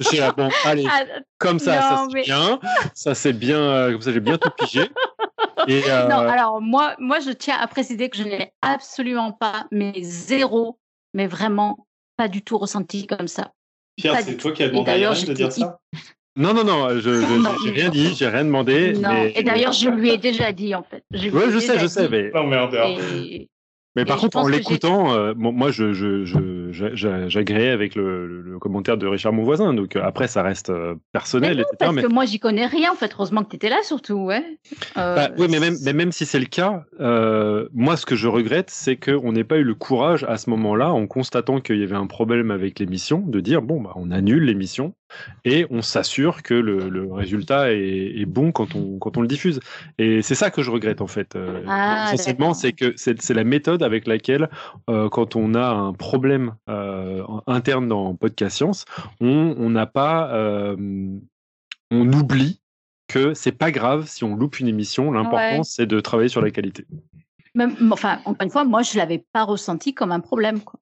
J'ai 0.00 0.18
là 0.18 0.32
bon, 0.36 0.48
allez, 0.64 0.86
ah, 0.88 1.04
comme 1.38 1.58
ça, 1.58 1.76
non, 1.76 1.80
ça 1.80 2.06
c'est 2.10 2.22
bien, 2.22 2.60
ça 2.94 3.14
c'est 3.14 3.32
bien, 3.32 3.90
comme 3.90 4.02
ça 4.02 4.12
j'ai 4.12 4.20
bien 4.20 4.38
tout 4.38 4.50
pigé. 4.58 4.82
Et 5.68 5.82
euh... 5.88 6.08
Non, 6.08 6.18
alors 6.18 6.60
moi, 6.60 6.94
moi 6.98 7.20
je 7.20 7.30
tiens 7.30 7.56
à 7.58 7.66
préciser 7.66 8.08
que 8.08 8.16
je 8.16 8.24
n'ai 8.24 8.52
absolument 8.62 9.32
pas, 9.32 9.66
mais 9.72 9.94
zéro, 10.02 10.78
mais 11.14 11.26
vraiment 11.26 11.86
pas 12.16 12.28
du 12.28 12.42
tout 12.42 12.58
ressenti 12.58 13.06
comme 13.06 13.28
ça. 13.28 13.52
Pierre, 13.96 14.20
c'est 14.20 14.36
toi 14.36 14.52
qui 14.52 14.62
as 14.62 14.68
demandé 14.68 14.90
à 14.90 14.98
Irène 14.98 15.24
de 15.24 15.32
dire 15.32 15.52
ça? 15.52 15.78
Non, 16.36 16.52
non, 16.52 16.64
non, 16.64 17.00
je 17.00 17.22
j'ai 17.64 17.70
rien 17.70 17.88
dit, 17.88 18.14
j'ai 18.14 18.28
rien 18.28 18.44
demandé. 18.44 18.92
Non, 18.92 19.08
mais... 19.10 19.32
et 19.34 19.42
d'ailleurs, 19.42 19.72
je 19.72 19.88
lui 19.88 20.10
ai 20.10 20.18
déjà 20.18 20.52
dit, 20.52 20.74
en 20.74 20.82
fait. 20.82 21.02
Je 21.10 21.30
ouais, 21.30 21.50
je 21.50 21.58
sais, 21.58 21.78
je 21.78 21.86
sais, 21.86 22.08
mais... 22.10 22.30
Oh, 22.34 22.42
merde. 22.42 22.74
Et... 22.74 23.48
Mais 23.96 24.04
par 24.04 24.18
contre, 24.18 24.36
en 24.36 24.46
l'écoutant, 24.46 25.14
euh, 25.14 25.32
moi, 25.34 25.70
je, 25.70 25.94
je, 25.94 26.24
je, 26.26 27.26
j'agréais 27.28 27.70
avec 27.70 27.94
le, 27.94 28.42
le, 28.42 28.58
commentaire 28.58 28.98
de 28.98 29.06
Richard, 29.06 29.32
mon 29.32 29.42
voisin. 29.42 29.72
Donc 29.72 29.96
euh, 29.96 30.02
après, 30.04 30.28
ça 30.28 30.42
reste 30.42 30.68
euh, 30.68 30.94
personnel, 31.12 31.56
mais 31.56 31.62
non, 31.62 31.62
etc. 31.62 31.76
Parce 31.78 31.94
mais... 31.94 32.02
que 32.02 32.12
moi, 32.12 32.24
j'y 32.26 32.38
connais 32.38 32.66
rien. 32.66 32.92
En 32.92 32.94
fait, 32.94 33.10
heureusement 33.14 33.42
que 33.42 33.48
tu 33.48 33.56
étais 33.56 33.70
là, 33.70 33.78
surtout, 33.82 34.16
ouais. 34.16 34.44
Euh... 34.98 35.14
Bah, 35.16 35.30
oui, 35.38 35.46
mais 35.50 35.60
même, 35.60 35.76
mais 35.82 35.94
même 35.94 36.12
si 36.12 36.26
c'est 36.26 36.38
le 36.38 36.46
cas, 36.46 36.84
euh, 37.00 37.68
moi, 37.72 37.96
ce 37.96 38.04
que 38.04 38.16
je 38.16 38.28
regrette, 38.28 38.68
c'est 38.70 38.96
qu'on 38.96 39.32
n'ait 39.32 39.44
pas 39.44 39.56
eu 39.56 39.64
le 39.64 39.74
courage 39.74 40.24
à 40.24 40.36
ce 40.36 40.50
moment-là, 40.50 40.92
en 40.92 41.06
constatant 41.06 41.60
qu'il 41.60 41.78
y 41.78 41.82
avait 41.82 41.96
un 41.96 42.06
problème 42.06 42.50
avec 42.50 42.78
l'émission, 42.78 43.20
de 43.26 43.40
dire 43.40 43.62
bon, 43.62 43.80
bah, 43.80 43.92
on 43.96 44.10
annule 44.10 44.44
l'émission 44.44 44.92
et 45.44 45.66
on 45.70 45.82
s'assure 45.82 46.42
que 46.42 46.54
le, 46.54 46.88
le 46.88 47.12
résultat 47.12 47.72
est, 47.72 48.12
est, 48.16 48.26
bon 48.26 48.52
quand 48.52 48.74
on, 48.74 48.98
quand 48.98 49.16
on 49.16 49.20
le 49.20 49.28
diffuse. 49.28 49.60
Et 49.98 50.22
c'est 50.22 50.34
ça 50.34 50.50
que 50.50 50.62
je 50.62 50.70
regrette 50.70 51.00
en 51.00 51.06
fait. 51.06 51.36
Euh, 51.36 51.62
ah, 51.66 52.10
essentiellement, 52.12 52.54
c'est 52.54 52.72
que 52.72 52.94
c'est 52.96 53.30
la 53.30 53.44
méthode 53.44 53.82
avec 53.82 54.06
laquelle, 54.06 54.48
euh, 54.90 55.08
quand 55.08 55.36
on 55.36 55.54
a 55.54 55.68
un 55.68 55.92
problème 55.92 56.54
euh, 56.68 57.24
interne 57.46 57.88
dans 57.88 58.14
Podcast 58.14 58.56
Science, 58.56 58.84
on 59.20 59.70
n'a 59.70 59.86
pas, 59.86 60.76
on 61.90 62.12
oublie 62.12 62.60
que 63.08 63.34
c'est 63.34 63.52
pas 63.52 63.70
grave 63.70 64.06
si 64.06 64.24
on 64.24 64.34
loupe 64.34 64.58
une 64.58 64.68
émission. 64.68 65.12
L'important, 65.12 65.58
ouais. 65.58 65.60
c'est 65.62 65.86
de 65.86 66.00
travailler 66.00 66.28
sur 66.28 66.42
la 66.42 66.50
qualité. 66.50 66.86
Même, 67.54 67.74
enfin, 67.90 68.18
encore 68.24 68.44
une 68.44 68.50
fois, 68.50 68.64
moi, 68.64 68.82
je 68.82 68.98
l'avais 68.98 69.24
pas 69.32 69.44
ressenti 69.44 69.94
comme 69.94 70.12
un 70.12 70.20
problème. 70.20 70.60
Quoi. 70.60 70.78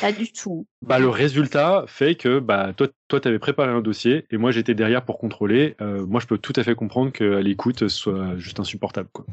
Pas 0.00 0.12
du 0.12 0.32
tout. 0.32 0.66
Bah, 0.82 0.98
le 0.98 1.08
résultat 1.08 1.84
fait 1.86 2.14
que 2.14 2.38
bah, 2.38 2.72
toi, 2.76 2.88
toi, 3.08 3.20
tu 3.20 3.28
avais 3.28 3.38
préparé 3.38 3.70
un 3.70 3.80
dossier 3.80 4.24
et 4.30 4.36
moi, 4.36 4.50
j'étais 4.50 4.74
derrière 4.74 5.04
pour 5.04 5.18
contrôler. 5.18 5.76
Euh, 5.80 6.06
moi, 6.06 6.20
je 6.20 6.26
peux 6.26 6.38
tout 6.38 6.52
à 6.56 6.62
fait 6.62 6.74
comprendre 6.74 7.12
qu'à 7.12 7.40
l'écoute, 7.40 7.80
ce 7.80 7.88
soit 7.88 8.36
juste 8.36 8.60
insupportable. 8.60 9.08
Quoi. 9.12 9.24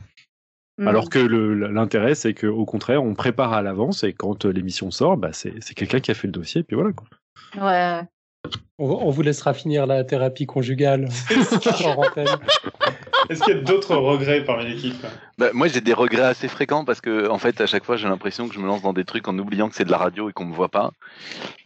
Mmh. 0.78 0.88
Alors 0.88 1.10
que 1.10 1.20
l'intérêt, 1.20 2.16
c'est 2.16 2.34
qu'au 2.34 2.66
contraire, 2.66 3.04
on 3.04 3.14
prépare 3.14 3.54
à 3.54 3.62
l'avance 3.62 4.04
et 4.04 4.14
quand 4.14 4.46
l'émission 4.46 4.92
sort, 4.92 5.18
bah, 5.18 5.30
c'est 5.32 5.74
quelqu'un 5.76 6.00
qui 6.00 6.12
a 6.12 6.14
fait 6.14 6.28
le 6.28 6.34
dossier 6.34 6.62
et 6.62 6.64
puis 6.64 6.76
voilà. 6.76 6.92
Quoi. 6.92 7.08
Ouais. 7.58 8.02
On, 8.78 8.86
on 8.86 9.10
vous 9.10 9.22
laissera 9.22 9.54
finir 9.54 9.88
la 9.88 10.04
thérapie 10.04 10.46
conjugale. 10.46 11.08
Est-ce 13.30 13.44
qu'il 13.44 13.56
y 13.56 13.58
a 13.58 13.62
d'autres 13.62 13.96
regrets 13.96 14.44
parmi 14.44 14.66
l'équipe 14.66 15.06
bah, 15.38 15.50
Moi, 15.54 15.68
j'ai 15.68 15.82
des 15.82 15.94
regrets 15.94 16.24
assez 16.24 16.48
fréquents 16.48 16.86
parce 16.86 17.02
que, 17.02 17.30
en 17.30 17.38
fait, 17.38 17.62
à 17.62 17.66
chaque 17.66 17.84
fois, 17.84 17.98
j'ai 17.98 18.08
l'impression 18.08 18.48
que 18.48 18.54
je 18.54 18.60
me 18.60 18.68
lance 18.68 18.82
dans 18.82 18.94
des 18.94 19.06
trucs 19.06 19.28
en 19.28 19.38
oubliant 19.38 19.70
que 19.70 19.76
c'est 19.76 19.86
de 19.86 19.92
la 19.92 19.98
radio 19.98 20.30
et 20.30 20.34
qu'on 20.34 20.46
me 20.46 20.54
voit 20.54 20.70
pas. 20.70 20.92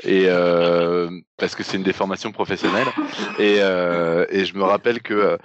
Et 0.03 0.25
euh, 0.27 1.09
parce 1.37 1.55
que 1.55 1.63
c'est 1.63 1.77
une 1.77 1.83
déformation 1.83 2.31
professionnelle. 2.31 2.87
Et, 3.39 3.57
euh, 3.59 4.25
et 4.29 4.45
je 4.45 4.55
me 4.55 4.63
rappelle 4.63 5.01
que, 5.01 5.13
euh, 5.13 5.37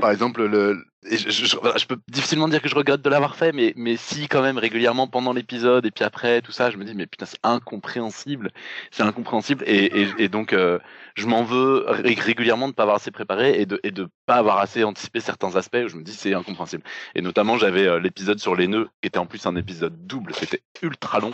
par 0.00 0.10
exemple, 0.10 0.44
le, 0.44 0.84
je, 1.04 1.86
peux 1.86 1.98
difficilement 2.08 2.48
dire 2.48 2.62
que 2.62 2.68
je 2.68 2.74
regrette 2.74 3.02
de 3.02 3.10
l'avoir 3.10 3.36
fait, 3.36 3.52
mais, 3.52 3.72
mais 3.76 3.96
si 3.96 4.28
quand 4.28 4.42
même 4.42 4.58
régulièrement 4.58 5.08
pendant 5.08 5.32
l'épisode 5.32 5.84
et 5.84 5.90
puis 5.90 6.04
après 6.04 6.40
tout 6.42 6.52
ça, 6.52 6.70
je 6.70 6.76
me 6.76 6.84
dis 6.84 6.94
mais 6.94 7.06
putain 7.06 7.26
c'est 7.26 7.40
incompréhensible, 7.42 8.52
c'est 8.90 9.02
incompréhensible 9.02 9.64
et, 9.66 10.06
et, 10.18 10.28
donc 10.28 10.52
euh, 10.52 10.78
je 11.14 11.26
m'en 11.26 11.42
veux 11.42 11.84
régulièrement 11.88 12.68
de 12.68 12.72
pas 12.72 12.84
avoir 12.84 12.96
assez 12.96 13.10
préparé 13.10 13.60
et 13.60 13.66
de 13.66 13.80
et 13.82 13.90
de 13.90 14.08
pas 14.26 14.36
avoir 14.36 14.58
assez 14.58 14.84
anticipé 14.84 15.20
certains 15.20 15.56
aspects 15.56 15.82
où 15.84 15.88
je 15.88 15.96
me 15.96 16.02
dis 16.02 16.12
c'est 16.12 16.34
incompréhensible. 16.34 16.84
Et 17.14 17.22
notamment 17.22 17.58
j'avais 17.58 17.86
euh, 17.86 17.98
l'épisode 17.98 18.38
sur 18.38 18.54
les 18.54 18.68
nœuds 18.68 18.88
qui 19.00 19.08
était 19.08 19.18
en 19.18 19.26
plus 19.26 19.44
un 19.46 19.56
épisode 19.56 20.06
double, 20.06 20.34
c'était 20.34 20.62
ultra 20.82 21.18
long 21.18 21.32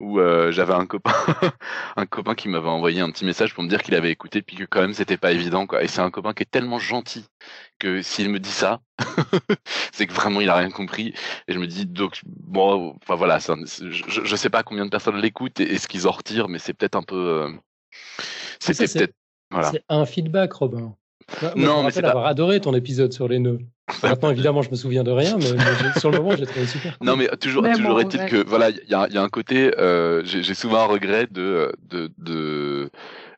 où 0.00 0.18
euh, 0.18 0.50
j'avais 0.50 0.72
un 0.72 0.86
copain 0.86 1.12
un 1.96 2.06
copain 2.06 2.34
qui 2.34 2.48
m'avait 2.48 2.68
envoyé 2.68 3.00
un 3.00 3.10
petit 3.10 3.24
message 3.24 3.54
pour 3.54 3.62
me 3.62 3.68
dire 3.68 3.82
qu'il 3.82 3.94
avait 3.94 4.10
écouté 4.10 4.42
puis 4.42 4.56
que 4.56 4.64
quand 4.64 4.80
même 4.80 4.94
c'était 4.94 5.16
pas 5.16 5.32
évident 5.32 5.66
quoi. 5.66 5.82
Et 5.82 5.88
c'est 5.88 6.00
un 6.00 6.10
copain 6.10 6.32
qui 6.32 6.42
est 6.42 6.50
tellement 6.50 6.78
gentil 6.78 7.26
que 7.78 8.02
s'il 8.02 8.30
me 8.30 8.40
dit 8.40 8.50
ça 8.50 8.80
c'est 9.92 10.06
que 10.06 10.12
vraiment 10.12 10.40
il 10.40 10.48
a 10.48 10.56
rien 10.56 10.70
compris. 10.70 11.14
Et 11.46 11.52
je 11.52 11.58
me 11.58 11.66
dis 11.66 11.86
donc 11.86 12.20
bon 12.24 12.96
enfin 13.02 13.14
voilà 13.14 13.38
je, 13.38 13.90
je 14.24 14.36
sais 14.36 14.50
pas 14.50 14.62
combien 14.62 14.86
de 14.86 14.90
personnes 14.90 15.16
l'écoutent 15.18 15.60
et, 15.60 15.78
ce 15.78 15.86
qu'ils 15.86 16.08
en 16.08 16.12
retirent 16.12 16.48
mais 16.48 16.58
c'est 16.58 16.74
peut-être 16.74 16.96
un 16.96 17.02
peu 17.02 17.16
euh, 17.16 17.48
c'était 18.58 18.86
peut-être 18.86 19.14
voilà. 19.50 19.70
c'est 19.70 19.84
un 19.88 20.06
feedback 20.06 20.52
Robin 20.52 20.94
non, 21.56 21.82
mais 21.82 21.90
c'est 21.90 22.04
avoir 22.04 22.26
adoré 22.26 22.60
ton 22.60 22.74
épisode 22.74 23.12
sur 23.12 23.28
les 23.28 23.38
nœuds. 23.38 23.60
Maintenant, 24.02 24.30
évidemment, 24.30 24.62
je 24.62 24.70
me 24.70 24.76
souviens 24.76 25.04
de 25.04 25.10
rien, 25.10 25.36
mais, 25.36 25.98
sur 25.98 26.10
le 26.10 26.18
moment, 26.18 26.36
j'ai 26.36 26.46
trouvé 26.46 26.66
super. 26.66 26.96
Non, 27.00 27.16
mais 27.16 27.28
toujours, 27.40 27.64
toujours 27.74 28.00
est-il 28.00 28.24
que 28.26 28.44
voilà, 28.46 28.70
il 28.70 28.88
y 28.88 28.94
a, 28.94 29.08
y 29.08 29.18
a, 29.18 29.22
un 29.22 29.28
côté, 29.28 29.72
euh, 29.78 30.22
j'ai 30.24 30.54
souvent 30.54 30.78
un 30.78 30.86
regret 30.86 31.26
de, 31.30 31.72
de, 31.88 32.10
de 32.18 32.90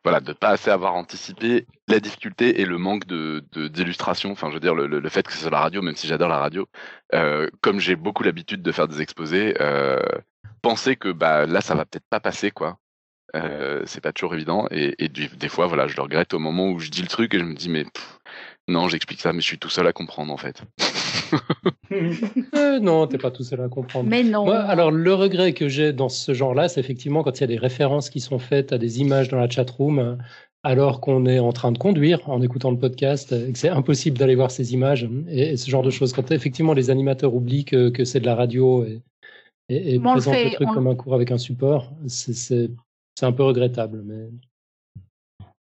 voilà, 0.04 0.20
de 0.20 0.32
pas 0.32 0.50
assez 0.50 0.70
avoir 0.70 0.94
anticipé 0.94 1.66
la 1.88 2.00
difficulté 2.00 2.60
et 2.60 2.64
le 2.64 2.78
manque 2.78 3.06
de 3.06 3.44
d'illustration. 3.68 4.32
Enfin, 4.32 4.48
je 4.48 4.54
veux 4.54 4.60
dire, 4.60 4.74
le, 4.74 4.86
le, 4.86 5.08
fait 5.08 5.26
que 5.26 5.32
c'est 5.32 5.40
sur 5.40 5.50
la 5.50 5.60
radio, 5.60 5.80
même 5.80 5.96
si 5.96 6.06
j'adore 6.06 6.28
la 6.28 6.38
radio, 6.38 6.66
euh, 7.14 7.48
comme 7.60 7.78
j'ai 7.78 7.96
beaucoup 7.96 8.22
l'habitude 8.22 8.62
de 8.62 8.72
faire 8.72 8.88
des 8.88 9.00
exposés, 9.00 9.54
euh, 9.60 10.00
penser 10.60 10.96
que 10.96 11.10
bah 11.12 11.46
là, 11.46 11.60
ça 11.60 11.74
va 11.74 11.84
peut-être 11.84 12.08
pas 12.10 12.20
passer, 12.20 12.50
quoi. 12.50 12.78
Euh, 13.34 13.82
c'est 13.86 14.02
pas 14.02 14.12
toujours 14.12 14.34
évident 14.34 14.66
et, 14.70 14.94
et 15.02 15.08
des, 15.08 15.48
fois 15.48 15.66
voilà 15.66 15.86
je 15.86 15.96
le 15.96 16.02
regrette 16.02 16.34
au 16.34 16.38
moment 16.38 16.68
où 16.68 16.78
je 16.78 16.90
dis 16.90 17.00
le 17.00 17.08
truc 17.08 17.32
et 17.32 17.38
je 17.38 17.44
me 17.44 17.54
dis 17.54 17.70
mais 17.70 17.86
non 18.68 18.90
j'explique 18.90 19.22
ça 19.22 19.32
mais 19.32 19.40
je 19.40 19.46
suis 19.46 19.58
tout 19.58 19.70
seul 19.70 19.86
à 19.86 19.92
comprendre 19.92 20.32
en 20.32 20.36
fait. 20.36 20.62
Euh, 22.54 22.80
non 22.80 23.06
t'es 23.06 23.18
pas 23.18 23.30
tout 23.30 23.44
seul 23.44 23.60
à 23.60 23.68
comprendre. 23.68 24.08
Mais 24.08 24.22
non. 24.22 24.48
Alors 24.50 24.90
le 24.90 25.12
regret 25.12 25.52
que 25.52 25.68
j'ai 25.68 25.92
dans 25.92 26.08
ce 26.08 26.32
genre 26.32 26.54
là 26.54 26.68
c'est 26.68 26.80
effectivement 26.80 27.22
quand 27.22 27.38
il 27.38 27.40
y 27.42 27.44
a 27.44 27.48
des 27.48 27.58
références 27.58 28.08
qui 28.08 28.20
sont 28.20 28.38
faites 28.38 28.72
à 28.72 28.78
des 28.78 29.00
images 29.00 29.28
dans 29.28 29.38
la 29.38 29.48
chat 29.48 29.68
room 29.70 30.18
alors 30.62 31.00
qu'on 31.02 31.26
est 31.26 31.38
en 31.38 31.52
train 31.52 31.72
de 31.72 31.76
conduire 31.76 32.28
en 32.30 32.40
écoutant 32.40 32.70
le 32.70 32.78
podcast 32.78 33.32
et 33.32 33.52
que 33.52 33.58
c'est 33.58 33.68
impossible 33.68 34.16
d'aller 34.16 34.34
voir 34.34 34.50
ces 34.50 34.72
images 34.72 35.08
et, 35.28 35.58
ce 35.58 35.70
genre 35.70 35.82
de 35.82 35.90
choses. 35.90 36.14
Quand 36.14 36.30
effectivement 36.30 36.72
les 36.72 36.88
animateurs 36.88 37.34
oublient 37.34 37.66
que, 37.66 37.90
que 37.90 38.04
c'est 38.04 38.20
de 38.20 38.26
la 38.26 38.34
radio 38.34 38.84
et, 38.84 39.02
et, 39.68 39.98
présentent 39.98 40.34
le, 40.34 40.54
truc 40.54 40.68
comme 40.70 40.86
un 40.86 40.94
cours 40.94 41.14
avec 41.14 41.30
un 41.30 41.38
support 41.38 41.92
c'est 42.06 42.70
c'est 43.22 43.26
un 43.26 43.32
peu 43.32 43.44
regrettable, 43.44 44.02
mais. 44.04 44.30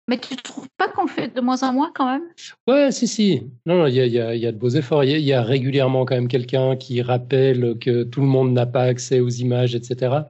Mais 0.09 0.19
tu 0.19 0.35
trouves 0.35 0.71
pas 0.79 0.89
qu'on 0.89 1.07
fait 1.07 1.29
de 1.29 1.43
moins 1.43 1.63
en 1.63 1.75
moins 1.75 1.93
quand 1.95 2.11
même? 2.11 2.23
Ouais, 2.67 2.91
si, 2.91 3.07
si. 3.07 3.51
Non, 3.67 3.81
non, 3.81 3.87
il 3.87 3.95
y 3.95 4.01
a, 4.01 4.07
y, 4.07 4.19
a, 4.19 4.35
y 4.35 4.47
a, 4.47 4.53
de 4.53 4.57
beaux 4.57 4.71
efforts. 4.71 5.05
Il 5.05 5.21
y, 5.21 5.33
a 5.35 5.43
régulièrement 5.43 6.07
quand 6.07 6.15
même 6.15 6.27
quelqu'un 6.27 6.75
qui 6.77 7.03
rappelle 7.03 7.77
que 7.79 8.05
tout 8.05 8.23
le 8.23 8.27
monde 8.27 8.55
n'a 8.55 8.65
pas 8.65 8.85
accès 8.85 9.21
aux 9.21 9.29
images, 9.29 9.75
etc. 9.75 10.23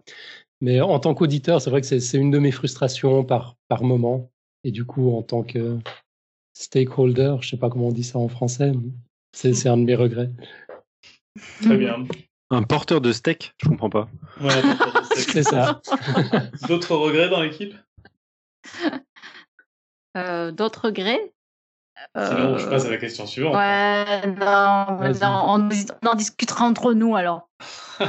Mais 0.61 0.81
en 0.81 0.99
tant 0.99 1.15
qu'auditeur, 1.15 1.63
c'est 1.63 1.71
vrai 1.71 1.81
que 1.81 1.87
c'est 1.87 2.19
une 2.19 2.33
de 2.33 2.41
mes 2.41 2.51
frustrations 2.51 3.23
par, 3.23 3.55
par 3.69 3.85
moment. 3.85 4.33
Et 4.65 4.73
du 4.73 4.85
coup, 4.85 5.17
en 5.17 5.23
tant 5.23 5.45
que 5.45 5.79
stakeholder, 6.53 7.37
je 7.43 7.51
sais 7.51 7.57
pas 7.57 7.71
comment 7.71 7.87
on 7.89 7.93
dit 7.93 8.03
ça 8.03 8.19
en 8.19 8.29
français, 8.29 8.73
c'est 9.33 9.69
un 9.69 9.77
de 9.77 9.85
mes 9.85 9.95
regrets. 9.95 10.31
Très 11.63 11.77
bien. 11.77 12.05
Un 12.51 12.63
porteur 12.65 13.01
de 13.01 13.13
steak 13.13 13.55
Je 13.63 13.69
comprends 13.69 13.91
pas. 13.91 14.09
Ouais, 14.41 14.51
c'est 15.17 15.45
ça. 15.45 15.81
D'autres 16.69 16.97
regrets 16.97 17.29
dans 17.29 17.41
l'équipe? 17.41 17.75
Euh, 20.17 20.51
D'autres 20.51 20.87
regrets? 20.87 21.33
Sinon, 22.17 22.59
je 22.59 22.67
passe 22.67 22.87
à 22.87 22.91
la 22.91 22.97
question 22.97 23.27
suivante. 23.27 23.55
Ouais, 23.55 24.27
non, 24.27 24.87
on, 25.21 25.69
en 26.09 26.15
discutera 26.15 26.65
entre 26.65 26.93
nous 26.93 27.17
alors. 27.17 27.49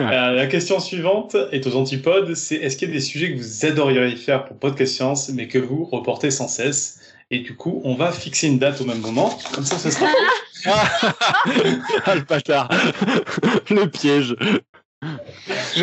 Euh, 0.00 0.30
la 0.30 0.46
question 0.46 0.80
suivante 0.80 1.36
est 1.50 1.66
aux 1.66 1.76
antipodes 1.76 2.34
c'est 2.34 2.54
est-ce 2.54 2.78
qu'il 2.78 2.88
y 2.88 2.90
a 2.90 2.94
des 2.94 3.00
sujets 3.00 3.34
que 3.34 3.38
vous 3.38 3.66
adoreriez 3.66 4.16
faire 4.16 4.46
pour 4.46 4.58
Podcast 4.58 4.94
Science, 4.94 5.28
mais 5.28 5.48
que 5.48 5.58
vous 5.58 5.84
reportez 5.84 6.30
sans 6.30 6.48
cesse? 6.48 7.11
Et 7.32 7.38
du 7.38 7.56
coup, 7.56 7.80
on 7.84 7.94
va 7.94 8.12
fixer 8.12 8.46
une 8.46 8.58
date 8.58 8.82
au 8.82 8.84
même 8.84 9.00
moment, 9.00 9.30
comme 9.54 9.64
ça, 9.64 9.78
ce 9.78 9.90
sera. 9.90 10.06
ah, 12.04 12.14
le 12.14 12.20
bâtard 12.20 12.68
Le 13.70 13.86
piège 13.86 14.36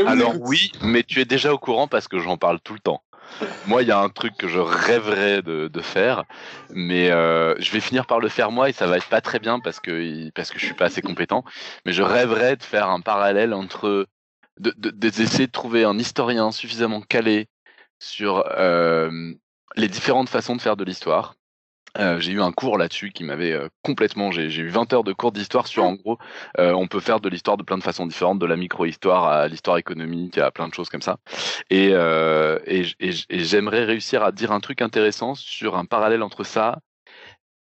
Alors 0.05 0.35
oui, 0.39 0.71
mais 0.83 1.01
tu 1.01 1.19
es 1.19 1.25
déjà 1.25 1.51
au 1.51 1.57
courant 1.57 1.87
parce 1.87 2.07
que 2.07 2.19
j'en 2.19 2.37
parle 2.37 2.59
tout 2.61 2.73
le 2.73 2.79
temps. 2.79 3.01
Moi, 3.65 3.81
il 3.81 3.87
y 3.87 3.91
a 3.91 3.99
un 3.99 4.09
truc 4.09 4.37
que 4.37 4.47
je 4.47 4.59
rêverais 4.59 5.41
de, 5.41 5.81
faire, 5.81 6.23
mais 6.69 7.09
euh, 7.09 7.55
je 7.57 7.71
vais 7.71 7.79
finir 7.79 8.05
par 8.05 8.19
le 8.19 8.29
faire 8.29 8.51
moi 8.51 8.69
et 8.69 8.71
ça 8.71 8.85
va 8.85 8.97
être 8.97 9.09
pas 9.09 9.21
très 9.21 9.39
bien 9.39 9.59
parce 9.59 9.79
que 9.79 10.29
parce 10.35 10.51
que 10.51 10.59
je 10.59 10.65
suis 10.65 10.75
pas 10.75 10.85
assez 10.85 11.01
compétent. 11.01 11.43
Mais 11.83 11.93
je 11.93 12.03
rêverais 12.03 12.57
de 12.57 12.63
faire 12.63 12.89
un 12.89 13.01
parallèle 13.01 13.55
entre 13.55 14.05
d'essayer 14.59 15.47
de, 15.47 15.51
trouver 15.51 15.83
un 15.83 15.97
historien 15.97 16.51
suffisamment 16.51 17.01
calé 17.01 17.47
sur 17.97 18.45
euh, 18.55 19.33
les 19.75 19.87
différentes 19.87 20.29
façons 20.29 20.55
de 20.55 20.61
faire 20.61 20.77
de 20.77 20.83
l'histoire 20.83 21.35
euh, 21.97 22.19
j'ai 22.19 22.33
eu 22.33 22.41
un 22.41 22.51
cours 22.51 22.77
là-dessus 22.77 23.11
qui 23.11 23.23
m'avait 23.23 23.53
euh, 23.53 23.67
complètement. 23.83 24.31
J'ai 24.31 24.45
eu 24.45 24.69
20 24.69 24.93
heures 24.93 25.03
de 25.03 25.13
cours 25.13 25.31
d'histoire 25.31 25.67
sur, 25.67 25.83
en 25.83 25.93
gros, 25.93 26.17
euh, 26.59 26.71
on 26.73 26.87
peut 26.87 26.99
faire 26.99 27.19
de 27.19 27.29
l'histoire 27.29 27.57
de 27.57 27.63
plein 27.63 27.77
de 27.77 27.83
façons 27.83 28.05
différentes, 28.05 28.39
de 28.39 28.45
la 28.45 28.55
micro-histoire 28.55 29.25
à 29.25 29.47
l'histoire 29.47 29.77
économique, 29.77 30.37
à 30.37 30.51
plein 30.51 30.67
de 30.67 30.73
choses 30.73 30.89
comme 30.89 31.01
ça. 31.01 31.17
Et, 31.69 31.89
et, 31.89 32.85
et 32.99 33.39
j'aimerais 33.39 33.85
réussir 33.85 34.23
à 34.23 34.31
dire 34.31 34.51
un 34.51 34.59
truc 34.59 34.81
intéressant 34.81 35.35
sur 35.35 35.77
un 35.77 35.85
parallèle 35.85 36.23
entre 36.23 36.43
ça 36.43 36.79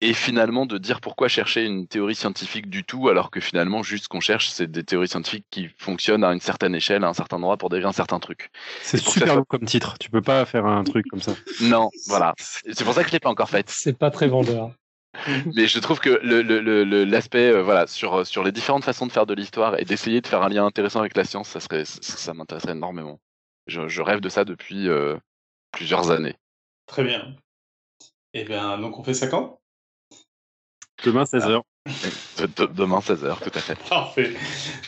et 0.02 0.14
finalement 0.14 0.66
de 0.66 0.78
dire 0.78 1.00
pourquoi 1.00 1.28
chercher 1.28 1.64
une 1.64 1.86
théorie 1.86 2.14
scientifique 2.14 2.70
du 2.70 2.84
tout 2.84 3.08
alors 3.08 3.30
que 3.30 3.40
finalement 3.40 3.82
juste 3.82 4.04
ce 4.04 4.08
qu'on 4.08 4.20
cherche 4.20 4.48
c'est 4.48 4.70
des 4.70 4.82
théories 4.82 5.08
scientifiques 5.08 5.46
qui 5.50 5.68
fonctionnent 5.76 6.24
à 6.24 6.32
une 6.32 6.40
certaine 6.40 6.74
échelle 6.74 7.04
à 7.04 7.08
un 7.08 7.14
certain 7.14 7.36
endroit 7.36 7.56
pour 7.56 7.68
décrire 7.68 7.88
un 7.88 7.92
certain 7.92 8.18
truc. 8.18 8.50
C'est 8.82 8.98
super 8.98 9.36
long 9.36 9.44
comme 9.44 9.64
titre, 9.64 9.96
tu 9.98 10.10
peux 10.10 10.22
pas 10.22 10.44
faire 10.44 10.66
un 10.66 10.84
truc 10.84 11.06
comme 11.08 11.20
ça. 11.20 11.32
Non, 11.60 11.90
voilà. 12.06 12.34
C'est 12.38 12.84
pour 12.84 12.94
ça 12.94 13.02
que 13.02 13.08
je 13.08 13.12
l'ai 13.12 13.20
pas 13.20 13.30
encore 13.30 13.50
fait. 13.50 13.68
C'est 13.68 13.98
pas 13.98 14.10
très 14.10 14.28
vendeur. 14.28 14.72
Mais 15.56 15.66
je 15.66 15.78
trouve 15.80 15.98
que 15.98 16.10
l'aspect 17.04 17.50
euh, 17.50 17.62
voilà 17.62 17.86
sur 17.86 18.24
sur 18.26 18.44
les 18.44 18.52
différentes 18.52 18.84
façons 18.84 19.06
de 19.06 19.12
faire 19.12 19.26
de 19.26 19.34
l'histoire 19.34 19.78
et 19.78 19.84
d'essayer 19.84 20.20
de 20.20 20.26
faire 20.26 20.42
un 20.42 20.48
lien 20.48 20.64
intéressant 20.64 21.00
avec 21.00 21.16
la 21.16 21.24
science, 21.24 21.48
ça 21.48 21.60
serait 21.60 21.84
ça, 21.84 22.32
m'intéresserait 22.32 22.72
énormément. 22.72 23.18
Je, 23.66 24.02
rêve 24.02 24.20
de 24.20 24.28
ça 24.28 24.44
depuis 24.44 24.88
euh, 24.88 25.16
plusieurs 25.72 26.10
années. 26.10 26.36
Très 26.86 27.04
bien. 27.04 27.34
Et 28.32 28.42
eh 28.42 28.44
bien 28.44 28.78
donc 28.78 28.98
on 28.98 29.02
fait 29.02 29.14
ça 29.14 29.26
quand? 29.26 29.60
Demain 31.04 31.24
16h. 31.24 31.62
Demain 32.74 32.98
16h, 32.98 33.42
tout 33.42 33.50
à 33.54 33.60
fait. 33.60 33.78
Parfait. 33.88 34.34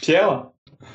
Pierre 0.00 0.46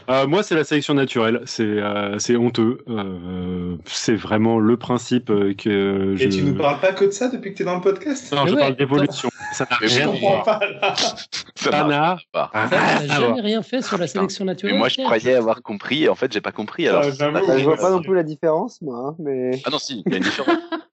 euh, 0.09 0.27
moi, 0.27 0.43
c'est 0.43 0.55
la 0.55 0.63
sélection 0.63 0.93
naturelle. 0.93 1.41
C'est 1.45 1.63
euh, 1.63 2.17
honteux. 2.37 2.79
Euh, 2.87 3.75
c'est 3.85 4.15
vraiment 4.15 4.59
le 4.59 4.77
principe 4.77 5.27
que. 5.27 6.15
Et 6.19 6.29
tu 6.29 6.43
nous 6.43 6.55
parles 6.55 6.79
pas 6.79 6.93
que 6.93 7.05
de 7.05 7.11
ça 7.11 7.27
depuis 7.27 7.51
que 7.51 7.57
tu 7.57 7.63
es 7.63 7.65
dans 7.65 7.75
le 7.75 7.81
podcast 7.81 8.33
Non, 8.33 8.47
je 8.47 8.55
parle 8.55 8.75
d'évolution. 8.75 9.29
Ça 9.53 9.65
n'a 9.69 9.77
rien 9.77 10.09
à 10.09 10.11
voir. 10.11 10.43
Pas, 10.43 11.87
là. 11.87 12.17
Ça 12.33 12.69
n'a 12.69 13.07
jamais 13.07 13.41
rien 13.41 13.61
fait 13.61 13.81
sur 13.81 13.97
la 13.97 14.07
sélection 14.07 14.45
naturelle. 14.45 14.73
Mais 14.73 14.79
moi, 14.79 14.89
je 14.89 15.01
croyais 15.01 15.35
avoir 15.35 15.61
compris 15.61 16.03
et 16.03 16.09
en 16.09 16.15
fait, 16.15 16.31
j'ai 16.31 16.41
pas 16.41 16.51
compris. 16.51 16.87
Alors, 16.87 17.03
ah, 17.03 17.57
je 17.57 17.63
vois 17.63 17.77
pas 17.77 17.91
non 17.91 18.01
plus 18.01 18.15
la 18.15 18.23
différence, 18.23 18.81
moi. 18.81 18.97
Hein, 19.09 19.15
mais... 19.19 19.61
Ah 19.65 19.69
non, 19.69 19.79
si, 19.79 20.03
il 20.05 20.11
y 20.11 20.15
a 20.15 20.17
une 20.17 20.23
différence. 20.23 20.55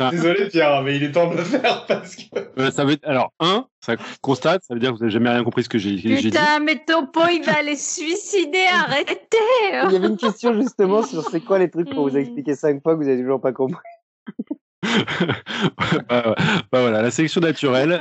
Ah. 0.00 0.10
Désolé 0.10 0.48
Pierre, 0.48 0.82
mais 0.82 0.96
il 0.96 1.02
est 1.04 1.12
temps 1.12 1.30
de 1.30 1.36
le 1.36 1.44
faire 1.44 1.84
parce 1.86 2.16
que. 2.16 2.70
ça 2.70 2.84
veut 2.84 2.96
alors 3.04 3.32
un, 3.40 3.66
ça 3.80 3.96
constate, 4.20 4.62
ça 4.64 4.74
veut 4.74 4.80
dire 4.80 4.90
que 4.90 4.96
vous 4.96 5.00
n'avez 5.00 5.12
jamais 5.12 5.30
rien 5.30 5.44
compris 5.44 5.64
ce 5.64 5.68
que 5.68 5.78
j'ai 5.78 5.94
dit. 5.94 6.16
Putain, 6.16 6.60
mais 6.60 6.82
Topo, 6.86 7.20
il 7.30 7.42
va 7.44 7.58
aller 7.58 7.76
suicider, 7.76 8.64
arrêtez. 8.72 9.38
Il 9.86 9.92
y 9.92 9.96
avait 9.96 10.08
une 10.08 10.16
question 10.16 10.54
justement 10.54 11.02
sur 11.02 11.22
c'est 11.28 11.40
quoi 11.40 11.58
les 11.58 11.70
trucs 11.70 11.90
pour 11.90 12.08
vous 12.08 12.16
expliquer 12.16 12.54
cinq 12.54 12.82
fois 12.82 12.94
que 12.94 12.98
vous 12.98 13.04
n'avez 13.04 13.20
toujours 13.20 13.40
pas 13.40 13.52
compris. 13.52 13.82
bah, 16.08 16.34
bah, 16.72 16.80
voilà, 16.80 17.02
la 17.02 17.10
sélection 17.10 17.40
naturelle, 17.40 17.98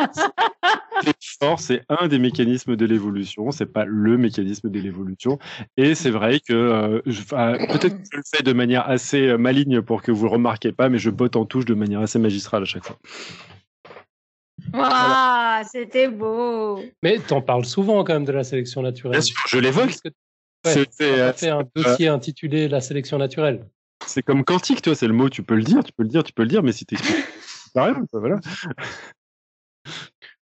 c'est 1.57 1.83
un 1.89 2.07
des 2.07 2.19
mécanismes 2.19 2.75
de 2.75 2.85
l'évolution, 2.85 3.51
c'est 3.51 3.65
pas 3.65 3.85
le 3.85 4.17
mécanisme 4.17 4.69
de 4.69 4.79
l'évolution. 4.79 5.39
Et 5.77 5.95
c'est 5.95 6.09
vrai 6.09 6.39
que 6.39 6.53
euh, 6.53 7.01
peut-être 7.05 7.97
que 7.97 8.05
je 8.11 8.17
le 8.17 8.23
fais 8.25 8.43
de 8.43 8.53
manière 8.53 8.87
assez 8.89 9.27
euh, 9.27 9.37
maligne 9.37 9.81
pour 9.81 10.01
que 10.01 10.11
vous 10.11 10.25
le 10.25 10.31
remarquiez 10.31 10.71
pas, 10.71 10.89
mais 10.89 10.97
je 10.97 11.09
botte 11.09 11.35
en 11.35 11.45
touche 11.45 11.65
de 11.65 11.73
manière 11.73 12.01
assez 12.01 12.19
magistrale 12.19 12.63
à 12.63 12.65
chaque 12.65 12.85
fois. 12.85 12.97
Ah, 14.73 15.61
c'était 15.71 16.07
beau. 16.07 16.79
Mais 17.01 17.19
t'en 17.19 17.41
parles 17.41 17.65
souvent 17.65 18.03
quand 18.03 18.13
même 18.13 18.25
de 18.25 18.31
la 18.31 18.43
sélection 18.43 18.81
naturelle. 18.81 19.13
Bien 19.13 19.21
sûr, 19.21 19.37
je 19.47 19.57
l'évoque. 19.59 19.97
Ouais, 20.65 20.85
c'est 20.89 21.37
fait 21.37 21.49
un 21.49 21.63
dossier 21.75 22.07
intitulé 22.07 22.69
La 22.69 22.79
sélection 22.79 23.17
naturelle. 23.17 23.65
C'est 24.05 24.21
comme 24.21 24.43
quantique, 24.43 24.81
toi, 24.81 24.95
c'est 24.95 25.07
le 25.07 25.13
mot, 25.13 25.29
tu 25.29 25.43
peux 25.43 25.55
le 25.55 25.63
dire, 25.63 25.83
tu 25.83 25.91
peux 25.93 26.03
le 26.03 26.09
dire, 26.09 26.23
tu 26.23 26.33
peux 26.33 26.43
le 26.43 26.49
dire, 26.49 26.63
mais 26.63 26.71
si 26.71 26.85
t'expliques. 26.85 27.25
rien, 27.75 27.95
voilà. 28.11 28.39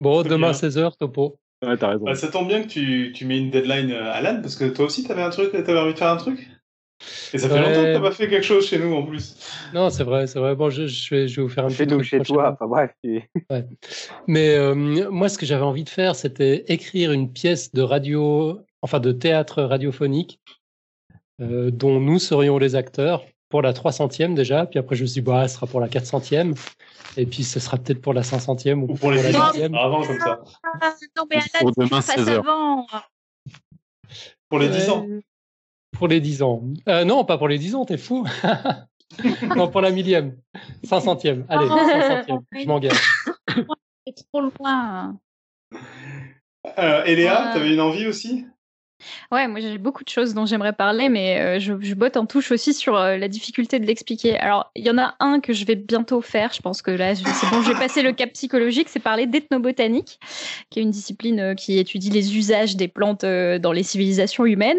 Bon, 0.02 0.22
demain 0.22 0.50
16h, 0.50 0.96
topo. 0.98 1.38
Ouais, 1.64 1.76
t'as 1.76 1.90
raison. 1.90 2.04
Bah, 2.04 2.16
ça 2.16 2.26
tombe 2.26 2.48
bien 2.48 2.62
que 2.62 2.66
tu, 2.66 3.12
tu 3.14 3.24
mets 3.24 3.38
une 3.38 3.50
deadline 3.50 3.92
à 3.92 4.18
euh, 4.18 4.20
l'âne, 4.20 4.42
parce 4.42 4.56
que 4.56 4.64
toi 4.64 4.86
aussi, 4.86 5.04
t'avais 5.04 5.22
un 5.22 5.30
truc, 5.30 5.52
t'avais 5.52 5.78
envie 5.78 5.92
de 5.94 5.98
faire 5.98 6.10
un 6.10 6.16
truc? 6.16 6.48
Et 7.32 7.38
ça 7.38 7.48
fait 7.48 7.56
longtemps 7.56 7.84
que 7.84 7.92
t'as 7.94 8.00
pas 8.00 8.10
fait 8.10 8.28
quelque 8.28 8.44
chose 8.44 8.66
chez 8.66 8.80
nous 8.80 8.92
en 8.94 9.04
plus. 9.04 9.36
Non, 9.72 9.90
c'est 9.90 10.02
vrai, 10.02 10.26
c'est 10.26 10.40
vrai. 10.40 10.56
Bon, 10.56 10.70
je, 10.70 10.88
je, 10.88 11.14
vais, 11.14 11.28
je, 11.28 11.36
vais, 11.36 11.42
vous 11.42 11.48
faire 11.48 11.66
un 11.66 11.68
chez 11.68 11.86
nous, 11.86 12.02
chez 12.02 12.18
toi. 12.20 12.52
Enfin 12.52 12.66
bref. 12.66 12.90
Ouais. 13.50 13.64
Mais 14.26 14.56
euh, 14.56 14.74
moi, 14.74 15.28
ce 15.28 15.38
que 15.38 15.46
j'avais 15.46 15.62
envie 15.62 15.84
de 15.84 15.88
faire, 15.88 16.16
c'était 16.16 16.64
écrire 16.66 17.12
une 17.12 17.32
pièce 17.32 17.72
de 17.72 17.82
radio, 17.82 18.60
enfin 18.82 18.98
de 18.98 19.12
théâtre 19.12 19.62
radiophonique, 19.62 20.40
euh, 21.40 21.70
dont 21.70 22.00
nous 22.00 22.18
serions 22.18 22.58
les 22.58 22.74
acteurs 22.74 23.24
pour 23.52 23.60
la 23.60 23.74
300e 23.74 24.32
déjà. 24.32 24.64
Puis 24.64 24.78
après, 24.78 24.96
je 24.96 25.02
me 25.02 25.06
suis 25.06 25.20
dit, 25.20 25.26
bah, 25.26 25.46
ce 25.46 25.56
sera 25.56 25.66
pour 25.66 25.78
la 25.78 25.86
400e. 25.86 26.58
Et 27.18 27.26
puis, 27.26 27.44
ce 27.44 27.60
sera 27.60 27.76
peut-être 27.76 28.00
pour 28.00 28.14
la 28.14 28.22
500e 28.22 28.80
ou, 28.80 28.92
ou 28.92 28.94
pour, 28.94 29.12
les 29.12 29.22
la 29.22 29.30
10e. 29.30 29.78
Avant, 29.78 30.02
comme 30.02 30.18
ça. 30.18 30.40
non, 31.18 31.24
mais 31.30 31.38
pour 31.60 31.72
demain, 31.76 32.00
16 32.00 32.28
heures. 32.30 32.40
Avant. 32.40 32.86
Pour 34.48 34.58
les 34.58 34.70
10 34.70 34.88
ans. 34.88 35.06
Pour 35.92 36.08
les 36.08 36.20
10 36.20 36.42
ans. 36.42 36.62
Euh, 36.88 37.04
non, 37.04 37.26
pas 37.26 37.36
pour 37.36 37.48
les 37.48 37.58
10 37.58 37.74
ans, 37.74 37.84
t'es 37.84 37.98
fou. 37.98 38.26
non, 39.54 39.68
pour 39.68 39.82
la 39.82 39.90
millième. 39.90 40.34
500e. 40.86 41.44
Allez, 41.50 41.66
500e. 41.66 42.40
Je 42.58 42.66
m'engage. 42.66 43.00
C'est 44.06 44.14
trop 44.32 44.40
loin. 44.40 45.18
Euh, 46.78 47.04
et 47.04 47.16
Léa, 47.16 47.50
euh... 47.50 47.52
t'avais 47.52 47.74
une 47.74 47.80
envie 47.80 48.06
aussi? 48.06 48.46
Ouais, 49.30 49.48
moi 49.48 49.60
j'ai 49.60 49.78
beaucoup 49.78 50.04
de 50.04 50.08
choses 50.08 50.34
dont 50.34 50.46
j'aimerais 50.46 50.72
parler, 50.72 51.08
mais 51.08 51.40
euh, 51.40 51.58
je, 51.58 51.74
je, 51.80 51.94
botte 51.94 52.16
en 52.16 52.26
touche 52.26 52.50
aussi 52.52 52.74
sur 52.74 52.96
euh, 52.96 53.16
la 53.16 53.28
difficulté 53.28 53.78
de 53.78 53.86
l'expliquer. 53.86 54.38
Alors, 54.38 54.70
il 54.76 54.84
y 54.84 54.90
en 54.90 54.98
a 54.98 55.14
un 55.20 55.40
que 55.40 55.52
je 55.52 55.64
vais 55.64 55.74
bientôt 55.74 56.20
faire. 56.20 56.52
Je 56.52 56.60
pense 56.60 56.82
que 56.82 56.90
là, 56.90 57.14
c'est 57.14 57.50
bon, 57.50 57.62
je 57.62 57.72
vais 57.72 57.78
passer 57.78 58.02
le 58.02 58.12
cap 58.12 58.32
psychologique. 58.32 58.88
C'est 58.88 59.00
parler 59.00 59.26
d'ethnobotanique, 59.26 60.18
qui 60.70 60.80
est 60.80 60.82
une 60.82 60.90
discipline 60.90 61.40
euh, 61.40 61.54
qui 61.54 61.78
étudie 61.78 62.10
les 62.10 62.36
usages 62.36 62.76
des 62.76 62.88
plantes 62.88 63.24
dans 63.24 63.72
les 63.72 63.82
civilisations 63.82 64.44
humaines. 64.44 64.78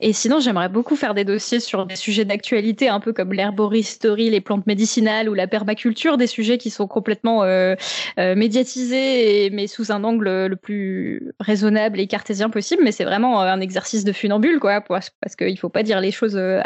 Et 0.00 0.12
sinon, 0.12 0.40
j'aimerais 0.40 0.68
beaucoup 0.68 0.96
faire 0.96 1.14
des 1.14 1.24
dossiers 1.24 1.60
sur 1.60 1.86
des 1.86 1.96
sujets 1.96 2.24
d'actualité, 2.24 2.88
un 2.88 3.00
peu 3.00 3.12
comme 3.12 3.32
l'herboristerie, 3.32 4.30
les 4.30 4.40
plantes 4.40 4.66
médicinales 4.66 5.28
ou 5.28 5.34
la 5.34 5.46
permaculture, 5.46 6.16
des 6.16 6.26
sujets 6.26 6.58
qui 6.58 6.70
sont 6.70 6.86
complètement 6.86 7.44
médiatisés, 8.16 9.50
mais 9.50 9.66
sous 9.66 9.92
un 9.92 10.04
angle 10.04 10.46
le 10.46 10.56
plus 10.56 11.32
raisonnable 11.40 12.00
et 12.00 12.06
cartésien 12.06 12.50
possible. 12.50 12.82
Mais 12.84 12.92
c'est 12.92 13.04
vraiment 13.04 13.40
un 13.40 13.59
exercice 13.60 14.04
de 14.04 14.12
funambule, 14.12 14.58
quoi, 14.60 14.80
parce 14.80 15.10
qu'il 15.38 15.58
faut 15.58 15.68
pas 15.68 15.82
dire 15.82 16.00
les 16.00 16.10
choses 16.10 16.36
euh, 16.36 16.60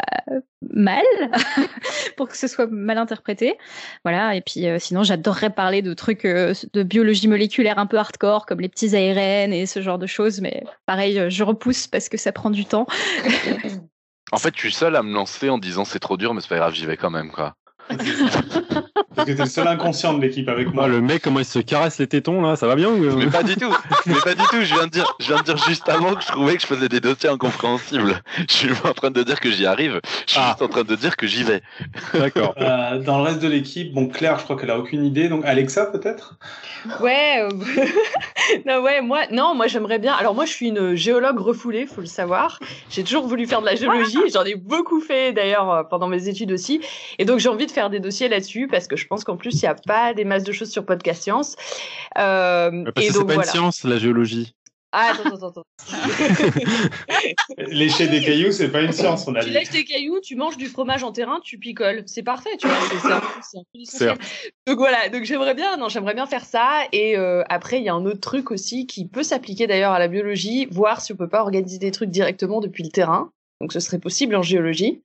mal 0.73 1.03
pour 2.17 2.27
que 2.27 2.37
ce 2.37 2.47
soit 2.47 2.67
mal 2.67 2.97
interprété. 2.97 3.57
Voilà. 4.03 4.35
Et 4.35 4.41
puis 4.41 4.67
euh, 4.67 4.79
sinon, 4.79 5.03
j'adorerais 5.03 5.49
parler 5.49 5.81
de 5.81 5.93
trucs 5.93 6.25
euh, 6.25 6.53
de 6.73 6.83
biologie 6.83 7.27
moléculaire 7.27 7.79
un 7.79 7.85
peu 7.85 7.97
hardcore, 7.97 8.45
comme 8.45 8.59
les 8.59 8.69
petits 8.69 8.95
ARN 8.95 9.53
et 9.53 9.65
ce 9.65 9.81
genre 9.81 9.99
de 9.99 10.07
choses, 10.07 10.41
mais 10.41 10.63
pareil, 10.85 11.29
je 11.29 11.43
repousse 11.43 11.87
parce 11.87 12.09
que 12.09 12.17
ça 12.17 12.31
prend 12.31 12.49
du 12.49 12.65
temps. 12.65 12.87
en 14.31 14.37
fait, 14.37 14.53
je 14.55 14.59
suis 14.59 14.71
seul 14.71 14.95
à 14.95 15.03
me 15.03 15.13
lancer 15.13 15.49
en 15.49 15.57
disant 15.57 15.85
c'est 15.85 15.99
trop 15.99 16.17
dur, 16.17 16.33
mais 16.33 16.41
c'est 16.41 16.49
pas 16.49 16.57
grave, 16.57 16.73
j'y 16.73 16.85
vais 16.85 16.97
quand 16.97 17.11
même, 17.11 17.31
quoi. 17.31 17.55
Parce 19.15 19.27
que 19.27 19.33
t'es 19.33 19.43
le 19.43 19.49
seul 19.49 19.67
inconscient 19.67 20.13
de 20.13 20.21
l'équipe 20.21 20.49
avec 20.49 20.73
moi. 20.73 20.85
Ah, 20.85 20.87
le 20.87 21.01
mec, 21.01 21.21
comment 21.21 21.39
il 21.39 21.45
se 21.45 21.59
caresse 21.59 21.99
les 21.99 22.07
tétons 22.07 22.41
là, 22.41 22.55
ça 22.55 22.67
va 22.67 22.75
bien 22.75 22.89
ou... 22.89 23.15
Mais 23.15 23.27
pas 23.27 23.43
du 23.43 23.55
tout. 23.55 23.73
Mais 24.05 24.15
pas 24.23 24.35
du 24.35 24.43
tout. 24.43 24.61
Je 24.61 24.73
viens 24.73 24.85
de 24.85 24.91
dire, 24.91 25.15
je 25.19 25.27
viens 25.27 25.37
de 25.37 25.43
dire 25.43 25.57
juste 25.57 25.87
avant 25.89 26.15
que 26.15 26.21
je 26.21 26.27
trouvais 26.27 26.55
que 26.55 26.61
je 26.61 26.67
faisais 26.67 26.89
des 26.89 26.99
dossiers 26.99 27.29
incompréhensibles. 27.29 28.21
Je 28.49 28.53
suis 28.53 28.73
pas 28.73 28.89
en 28.89 28.93
train 28.93 29.11
de 29.11 29.23
dire 29.23 29.39
que 29.39 29.49
j'y 29.51 29.65
arrive. 29.65 29.99
Je 30.25 30.33
suis 30.33 30.41
ah. 30.41 30.49
juste 30.49 30.61
en 30.61 30.67
train 30.67 30.83
de 30.83 30.95
dire 30.95 31.15
que 31.15 31.27
j'y 31.27 31.43
vais. 31.43 31.61
D'accord. 32.13 32.55
Euh, 32.57 32.99
dans 32.99 33.17
le 33.19 33.23
reste 33.23 33.41
de 33.41 33.47
l'équipe, 33.47 33.93
bon 33.93 34.07
Claire, 34.07 34.39
je 34.39 34.43
crois 34.43 34.57
qu'elle 34.57 34.71
a 34.71 34.79
aucune 34.79 35.05
idée. 35.05 35.29
Donc 35.29 35.45
Alexa 35.45 35.85
peut-être? 35.87 36.35
Ouais. 37.01 37.41
Euh... 37.41 37.49
non 38.65 38.81
ouais 38.81 39.01
moi 39.01 39.21
non 39.31 39.55
moi 39.55 39.67
j'aimerais 39.67 39.99
bien. 39.99 40.13
Alors 40.13 40.35
moi 40.35 40.45
je 40.45 40.51
suis 40.51 40.69
une 40.69 40.95
géologue 40.95 41.39
refoulée, 41.39 41.85
faut 41.85 42.01
le 42.01 42.07
savoir. 42.07 42.59
J'ai 42.89 43.03
toujours 43.03 43.27
voulu 43.27 43.47
faire 43.47 43.61
de 43.61 43.65
la 43.65 43.75
géologie. 43.75 44.19
J'en 44.33 44.43
ai 44.43 44.55
beaucoup 44.55 44.99
fait 44.99 45.33
d'ailleurs 45.33 45.71
euh, 45.71 45.83
pendant 45.83 46.07
mes 46.07 46.27
études 46.27 46.51
aussi. 46.51 46.81
Et 47.19 47.25
donc 47.25 47.39
j'ai 47.39 47.49
envie 47.49 47.65
de 47.65 47.71
faire 47.71 47.89
des 47.89 47.99
dossiers 47.99 48.29
là-dessus 48.29 48.67
parce 48.67 48.87
que 48.87 48.95
je 48.95 49.04
pense 49.07 49.23
qu'en 49.23 49.37
plus, 49.37 49.53
il 49.53 49.65
n'y 49.65 49.69
a 49.69 49.75
pas 49.75 50.13
des 50.13 50.25
masses 50.25 50.43
de 50.43 50.51
choses 50.51 50.71
sur 50.71 50.85
Podcast 50.85 51.23
Science. 51.23 51.55
Euh, 52.17 52.83
parce 52.93 53.05
et 53.05 53.09
que 53.09 53.13
c'est 53.13 53.25
pas 53.25 53.35
une 53.35 53.43
science, 53.43 53.83
la 53.83 53.97
géologie. 53.97 54.55
Ah, 54.97 55.11
attends, 55.11 55.35
attends, 55.35 55.49
attends. 55.49 55.65
Lécher 57.57 58.07
des 58.07 58.21
cailloux, 58.21 58.53
c'est 58.53 58.69
pas 58.69 58.81
une 58.81 58.93
science, 58.93 59.27
on 59.27 59.35
a 59.35 59.43
tu 59.43 59.49
lèches 59.49 59.71
des 59.71 59.83
cailloux, 59.83 60.21
tu 60.21 60.37
manges 60.37 60.55
du 60.55 60.67
fromage 60.67 61.03
en 61.03 61.11
terrain, 61.11 61.41
tu 61.43 61.57
picoles. 61.57 62.03
C'est 62.05 62.23
parfait, 62.23 62.55
tu 62.57 62.65
vois. 62.65 62.77
C'est 63.91 64.07
un, 64.07 64.13
un 64.13 64.15
peu 64.15 64.23
Donc 64.67 64.77
voilà, 64.77 65.09
donc 65.09 65.25
j'aimerais 65.25 65.53
bien, 65.53 65.75
non, 65.75 65.89
j'aimerais 65.89 66.13
bien 66.13 66.27
faire 66.27 66.45
ça. 66.45 66.83
Et 66.93 67.17
euh, 67.17 67.43
après, 67.49 67.79
il 67.79 67.83
y 67.83 67.89
a 67.89 67.93
un 67.93 68.05
autre 68.05 68.21
truc 68.21 68.51
aussi 68.51 68.87
qui 68.87 69.05
peut 69.05 69.23
s'appliquer 69.23 69.67
d'ailleurs 69.67 69.91
à 69.91 69.99
la 69.99 70.07
biologie, 70.07 70.65
voir 70.71 71.01
si 71.01 71.11
on 71.11 71.17
peut 71.17 71.27
pas 71.27 71.41
organiser 71.41 71.77
des 71.77 71.91
trucs 71.91 72.09
directement 72.09 72.61
depuis 72.61 72.83
le 72.83 72.89
terrain. 72.89 73.31
Donc 73.65 73.73
ce 73.73 73.79
serait 73.79 73.97
possible 73.97 74.35
en 74.35 74.43
géologie, 74.43 75.01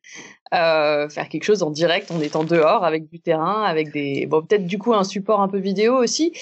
euh, 0.52 1.08
faire 1.08 1.30
quelque 1.30 1.44
chose 1.44 1.62
en 1.62 1.70
direct 1.70 2.10
en 2.10 2.20
étant 2.20 2.44
dehors 2.44 2.84
avec 2.84 3.08
du 3.08 3.18
terrain, 3.18 3.62
avec 3.62 3.90
des 3.90 4.26
bon 4.26 4.42
peut-être 4.42 4.66
du 4.66 4.76
coup 4.76 4.92
un 4.92 5.02
support 5.02 5.40
un 5.40 5.48
peu 5.48 5.56
vidéo 5.56 5.96
aussi, 5.96 6.34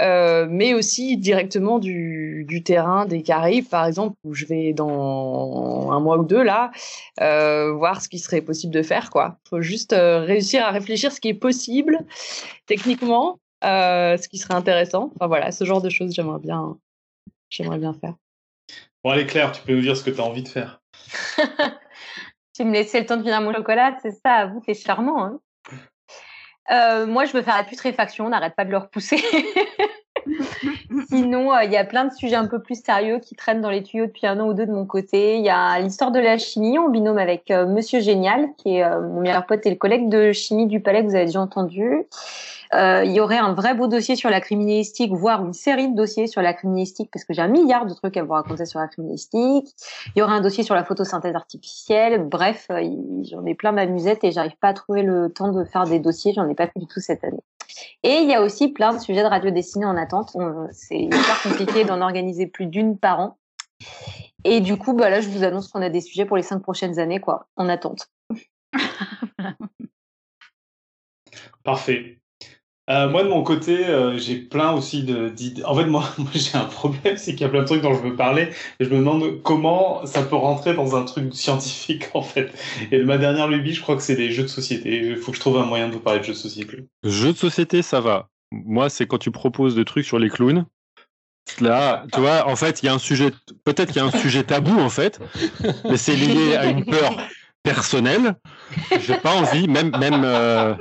euh, 0.00 0.46
mais 0.48 0.72
aussi 0.72 1.16
directement 1.16 1.80
du, 1.80 2.62
terrain 2.64 3.06
des 3.06 3.22
Caraïbes 3.22 3.68
par 3.68 3.86
exemple 3.86 4.14
où 4.22 4.34
je 4.34 4.46
vais 4.46 4.72
dans 4.72 5.90
un 5.90 5.98
mois 5.98 6.16
ou 6.16 6.24
deux 6.24 6.44
là 6.44 6.70
euh, 7.20 7.72
voir 7.72 8.00
ce 8.00 8.08
qui 8.08 8.20
serait 8.20 8.40
possible 8.40 8.72
de 8.72 8.84
faire 8.84 9.10
quoi. 9.10 9.38
Faut 9.50 9.60
juste 9.60 9.96
réussir 9.98 10.64
à 10.64 10.70
réfléchir 10.70 11.10
ce 11.10 11.20
qui 11.20 11.26
est 11.26 11.34
possible 11.34 11.98
techniquement, 12.66 13.40
ce 13.64 14.28
qui 14.28 14.38
serait 14.38 14.54
intéressant. 14.54 15.10
Enfin 15.16 15.26
voilà, 15.26 15.50
ce 15.50 15.64
genre 15.64 15.82
de 15.82 15.90
choses 15.90 16.14
j'aimerais 16.14 16.38
bien 16.38 16.78
j'aimerais 17.50 17.78
bien 17.78 17.94
faire. 17.94 18.14
Bon 19.02 19.10
allez 19.10 19.26
Claire, 19.26 19.50
tu 19.50 19.60
peux 19.62 19.74
nous 19.74 19.82
dire 19.82 19.96
ce 19.96 20.04
que 20.04 20.10
tu 20.10 20.20
as 20.20 20.24
envie 20.24 20.44
de 20.44 20.48
faire. 20.48 20.83
tu 22.54 22.64
me 22.64 22.72
laissais 22.72 23.00
le 23.00 23.06
temps 23.06 23.16
de 23.16 23.22
finir 23.22 23.40
mon 23.40 23.52
chocolat, 23.52 23.96
c'est 24.02 24.12
ça, 24.24 24.46
vous, 24.46 24.62
c'est 24.64 24.74
charmant. 24.74 25.24
Hein 25.24 25.38
euh, 26.70 27.06
moi, 27.06 27.24
je 27.24 27.32
veux 27.32 27.42
faire 27.42 27.56
la 27.56 27.64
putréfaction, 27.64 28.26
on 28.26 28.30
n'arrête 28.30 28.54
pas 28.54 28.64
de 28.64 28.70
le 28.70 28.78
repousser. 28.78 29.22
Sinon, 31.08 31.52
euh, 31.52 31.64
il 31.64 31.72
y 31.72 31.76
a 31.76 31.84
plein 31.84 32.06
de 32.06 32.12
sujets 32.12 32.36
un 32.36 32.46
peu 32.46 32.62
plus 32.62 32.82
sérieux 32.82 33.18
qui 33.18 33.34
traînent 33.34 33.60
dans 33.60 33.70
les 33.70 33.82
tuyaux 33.82 34.06
depuis 34.06 34.26
un 34.26 34.40
an 34.40 34.48
ou 34.48 34.54
deux 34.54 34.64
de 34.66 34.72
mon 34.72 34.86
côté. 34.86 35.36
Il 35.36 35.44
y 35.44 35.50
a 35.50 35.78
l'histoire 35.80 36.12
de 36.12 36.20
la 36.20 36.38
chimie 36.38 36.78
en 36.78 36.88
binôme 36.88 37.18
avec 37.18 37.50
euh, 37.50 37.66
Monsieur 37.66 38.00
Génial, 38.00 38.48
qui 38.56 38.76
est 38.76 39.00
mon 39.00 39.20
meilleur 39.20 39.44
pote 39.44 39.66
et 39.66 39.70
le 39.70 39.76
collègue 39.76 40.08
de 40.08 40.32
chimie 40.32 40.66
du 40.66 40.80
Palais 40.80 41.02
que 41.02 41.08
vous 41.08 41.14
avez 41.14 41.26
déjà 41.26 41.40
entendu. 41.40 42.06
Euh, 42.74 43.04
il 43.04 43.12
y 43.12 43.20
aurait 43.20 43.38
un 43.38 43.54
vrai 43.54 43.74
beau 43.74 43.86
dossier 43.86 44.16
sur 44.16 44.30
la 44.30 44.40
criminalistique, 44.40 45.12
voire 45.12 45.44
une 45.44 45.52
série 45.52 45.88
de 45.88 45.96
dossiers 45.96 46.26
sur 46.26 46.42
la 46.42 46.52
criminalistique, 46.52 47.10
parce 47.12 47.24
que 47.24 47.32
j'ai 47.32 47.42
un 47.42 47.48
milliard 47.48 47.86
de 47.86 47.94
trucs 47.94 48.16
à 48.16 48.24
vous 48.24 48.32
raconter 48.32 48.66
sur 48.66 48.80
la 48.80 48.88
criminalistique. 48.88 49.68
Il 50.14 50.18
y 50.18 50.22
aurait 50.22 50.34
un 50.34 50.40
dossier 50.40 50.64
sur 50.64 50.74
la 50.74 50.84
photosynthèse 50.84 51.34
artificielle. 51.34 52.24
Bref, 52.24 52.66
euh, 52.70 52.82
j'en 53.30 53.44
ai 53.46 53.54
plein 53.54 53.72
ma 53.72 53.86
musette 53.86 54.24
et 54.24 54.32
j'arrive 54.32 54.56
pas 54.60 54.68
à 54.68 54.74
trouver 54.74 55.02
le 55.02 55.32
temps 55.32 55.52
de 55.52 55.64
faire 55.64 55.84
des 55.84 56.00
dossiers. 56.00 56.32
J'en 56.34 56.48
ai 56.48 56.54
pas 56.54 56.66
fait 56.66 56.80
du 56.80 56.86
tout 56.86 57.00
cette 57.00 57.22
année. 57.24 57.42
Et 58.02 58.18
il 58.18 58.28
y 58.28 58.34
a 58.34 58.42
aussi 58.42 58.68
plein 58.68 58.92
de 58.92 58.98
sujets 58.98 59.22
de 59.22 59.28
radio 59.28 59.50
dessinée 59.50 59.86
en 59.86 59.96
attente. 59.96 60.36
C'est 60.72 60.98
hyper 60.98 61.42
compliqué 61.42 61.84
d'en 61.84 62.00
organiser 62.00 62.46
plus 62.46 62.66
d'une 62.66 62.98
par 62.98 63.20
an. 63.20 63.38
Et 64.44 64.60
du 64.60 64.76
coup, 64.76 64.92
bah 64.92 65.08
là, 65.10 65.20
je 65.20 65.28
vous 65.28 65.42
annonce 65.42 65.68
qu'on 65.68 65.80
a 65.80 65.88
des 65.88 66.02
sujets 66.02 66.26
pour 66.26 66.36
les 66.36 66.42
cinq 66.42 66.60
prochaines 66.60 66.98
années, 66.98 67.20
quoi, 67.20 67.46
en 67.56 67.68
attente. 67.68 68.10
Parfait. 71.64 72.18
Euh, 72.90 73.08
moi 73.08 73.22
de 73.22 73.28
mon 73.28 73.42
côté, 73.42 73.86
euh, 73.86 74.18
j'ai 74.18 74.36
plein 74.36 74.72
aussi 74.72 75.04
d'idées. 75.04 75.64
En 75.64 75.74
fait, 75.74 75.86
moi, 75.86 76.04
moi 76.18 76.30
j'ai 76.34 76.56
un 76.56 76.66
problème, 76.66 77.16
c'est 77.16 77.32
qu'il 77.32 77.40
y 77.40 77.44
a 77.44 77.48
plein 77.48 77.62
de 77.62 77.66
trucs 77.66 77.80
dont 77.80 77.94
je 77.94 78.02
veux 78.02 78.14
parler, 78.14 78.50
et 78.78 78.84
je 78.84 78.90
me 78.90 78.98
demande 78.98 79.42
comment 79.42 80.04
ça 80.04 80.22
peut 80.22 80.36
rentrer 80.36 80.74
dans 80.74 80.94
un 80.94 81.04
truc 81.04 81.34
scientifique 81.34 82.10
en 82.14 82.22
fait. 82.22 82.52
Et 82.92 83.02
ma 83.02 83.16
dernière 83.16 83.48
lubie, 83.48 83.72
je 83.72 83.80
crois 83.80 83.96
que 83.96 84.02
c'est 84.02 84.16
les 84.16 84.32
jeux 84.32 84.42
de 84.42 84.48
société. 84.48 84.96
Il 84.96 85.16
faut 85.16 85.30
que 85.30 85.36
je 85.36 85.40
trouve 85.40 85.58
un 85.58 85.66
moyen 85.66 85.88
de 85.88 85.94
vous 85.94 86.00
parler 86.00 86.20
de 86.20 86.24
jeux 86.24 86.34
de 86.34 86.38
société. 86.38 86.84
Jeux 87.04 87.32
de 87.32 87.38
société, 87.38 87.80
ça 87.82 88.00
va. 88.00 88.28
Moi, 88.50 88.90
c'est 88.90 89.06
quand 89.06 89.18
tu 89.18 89.30
proposes 89.30 89.74
des 89.74 89.84
trucs 89.84 90.04
sur 90.04 90.18
les 90.18 90.28
clowns. 90.28 90.66
Là, 91.60 92.04
tu 92.12 92.20
vois, 92.20 92.48
en 92.48 92.56
fait, 92.56 92.82
il 92.82 92.86
y 92.86 92.88
a 92.88 92.94
un 92.94 92.98
sujet, 92.98 93.30
peut-être 93.64 93.92
qu'il 93.92 93.96
y 93.96 94.04
a 94.04 94.06
un 94.06 94.10
sujet 94.10 94.44
tabou 94.44 94.80
en 94.80 94.88
fait, 94.88 95.20
mais 95.84 95.98
c'est 95.98 96.16
lié 96.16 96.56
à 96.56 96.66
une 96.66 96.84
peur 96.86 97.16
personnelle. 97.64 98.36
J'ai 99.00 99.16
pas 99.16 99.34
envie, 99.34 99.66
même 99.66 99.90
même. 99.98 100.22
Euh, 100.22 100.74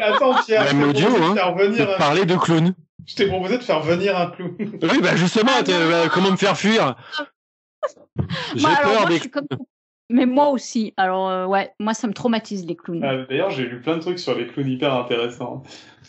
attends, 0.00 0.34
Pierre, 0.46 0.64
même 0.72 0.88
audio, 0.88 1.08
hein, 1.08 1.34
de 1.34 1.98
parler 1.98 2.24
de 2.24 2.36
clown. 2.36 2.74
Je 3.06 3.14
t'ai 3.14 3.26
proposé 3.26 3.58
de 3.58 3.62
faire 3.62 3.80
venir 3.80 4.16
un 4.16 4.30
clown. 4.30 4.56
Oui, 4.58 5.00
bah 5.02 5.16
justement, 5.16 5.52
bah, 5.66 6.08
comment 6.10 6.30
me 6.30 6.36
faire 6.36 6.56
fuir? 6.56 6.96
J'ai 8.54 8.62
bah, 8.62 8.80
peur 8.82 9.06
des. 9.06 9.20
Mais 10.10 10.24
moi 10.24 10.48
aussi. 10.48 10.94
Alors 10.96 11.28
euh, 11.28 11.44
ouais, 11.44 11.70
moi 11.78 11.92
ça 11.92 12.06
me 12.06 12.14
traumatise 12.14 12.64
les 12.64 12.76
clowns. 12.76 13.04
Ah, 13.04 13.26
d'ailleurs, 13.28 13.50
j'ai 13.50 13.66
lu 13.66 13.82
plein 13.82 13.96
de 13.96 14.00
trucs 14.00 14.18
sur 14.18 14.34
les 14.34 14.46
clowns 14.46 14.70
hyper 14.70 14.94
intéressants. 14.94 15.62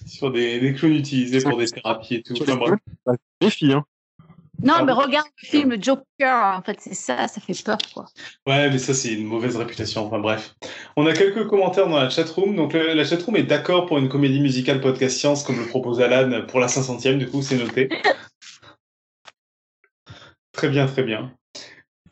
sur 0.06 0.32
des, 0.32 0.60
des 0.60 0.74
clowns 0.74 0.94
utilisés 0.94 1.42
pour 1.42 1.58
des 1.58 1.68
thérapies 1.68 2.16
et 2.16 2.24
tout. 2.24 2.36
Enfin, 2.42 2.78
Défi, 3.42 3.74
hein. 3.74 3.86
Non, 4.64 4.84
mais 4.84 4.92
regarde 4.92 5.28
le 5.42 5.48
film 5.48 5.82
Joker, 5.82 6.58
en 6.58 6.62
fait, 6.62 6.78
c'est 6.80 6.94
ça, 6.94 7.28
ça 7.28 7.42
fait 7.42 7.64
peur, 7.64 7.78
quoi. 7.94 8.06
Ouais, 8.46 8.70
mais 8.70 8.78
ça, 8.78 8.94
c'est 8.94 9.14
une 9.14 9.26
mauvaise 9.26 9.56
réputation. 9.56 10.06
Enfin, 10.06 10.20
bref. 10.20 10.56
On 10.98 11.06
a 11.06 11.14
quelques 11.14 11.48
commentaires 11.48 11.88
dans 11.88 11.98
la 11.98 12.10
chatroom. 12.10 12.56
Donc, 12.56 12.74
la 12.74 13.06
chatroom 13.06 13.38
est 13.38 13.44
d'accord 13.44 13.86
pour 13.86 13.98
une 13.98 14.10
comédie 14.10 14.42
musicale 14.42 14.82
podcast 14.82 15.18
science, 15.18 15.44
comme 15.44 15.60
le 15.60 15.68
propose 15.68 16.02
Alan 16.02 16.46
pour 16.48 16.60
la 16.60 16.68
500e, 16.68 17.18
du 17.18 17.30
coup, 17.30 17.42
c'est 17.42 17.58
noté. 17.58 17.90
très 20.52 20.70
bien, 20.70 20.88
très 20.88 21.04
bien. 21.04 21.32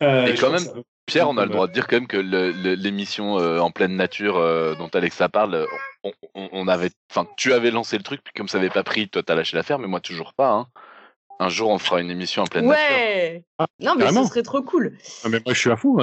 Euh, 0.02 0.28
Et 0.28 0.36
quand 0.36 0.52
même, 0.52 0.84
Pierre, 1.06 1.30
on 1.30 1.38
a 1.38 1.45
le 1.45 1.52
droit 1.52 1.68
de 1.68 1.74
dire 1.74 1.88
quand 1.88 1.98
même 1.98 2.08
que 2.08 2.18
l'émission 2.18 3.39
euh, 3.39 3.60
en 3.60 3.72
pleine 3.72 3.95
nature 3.95 4.38
euh, 4.38 4.76
dont 4.76 4.89
Alexa 4.89 5.30
parle, 5.30 5.66
on, 6.34 6.68
avait, 6.68 6.91
enfin, 7.12 7.28
tu 7.38 7.54
avais 7.54 7.72
lancé 7.72 7.98
le 7.98 8.04
truc, 8.04 8.22
puis 8.24 8.34
comme 8.36 8.48
ça 8.48 8.58
n'avait 8.58 8.70
pas 8.70 8.84
pris, 8.84 9.10
toi 9.10 9.24
t'as 9.24 9.36
lâché 9.36 9.56
l'affaire, 9.56 9.80
mais 9.80 9.88
moi 9.88 10.00
toujours 10.00 10.34
pas. 10.34 10.52
Hein. 10.52 10.68
Un 11.39 11.49
jour, 11.49 11.69
on 11.69 11.77
fera 11.77 12.01
une 12.01 12.09
émission 12.09 12.43
en 12.43 12.47
pleine 12.47 12.65
nature. 12.65 12.95
Ouais. 12.95 13.43
Ah, 13.59 13.67
non, 13.79 13.93
mais 13.95 14.11
ce 14.11 14.23
serait 14.25 14.43
trop 14.43 14.61
cool. 14.61 14.97
Ah, 15.23 15.29
mais 15.29 15.39
moi, 15.45 15.53
je 15.53 15.59
suis 15.59 15.69
à 15.69 15.75
fond 15.75 15.97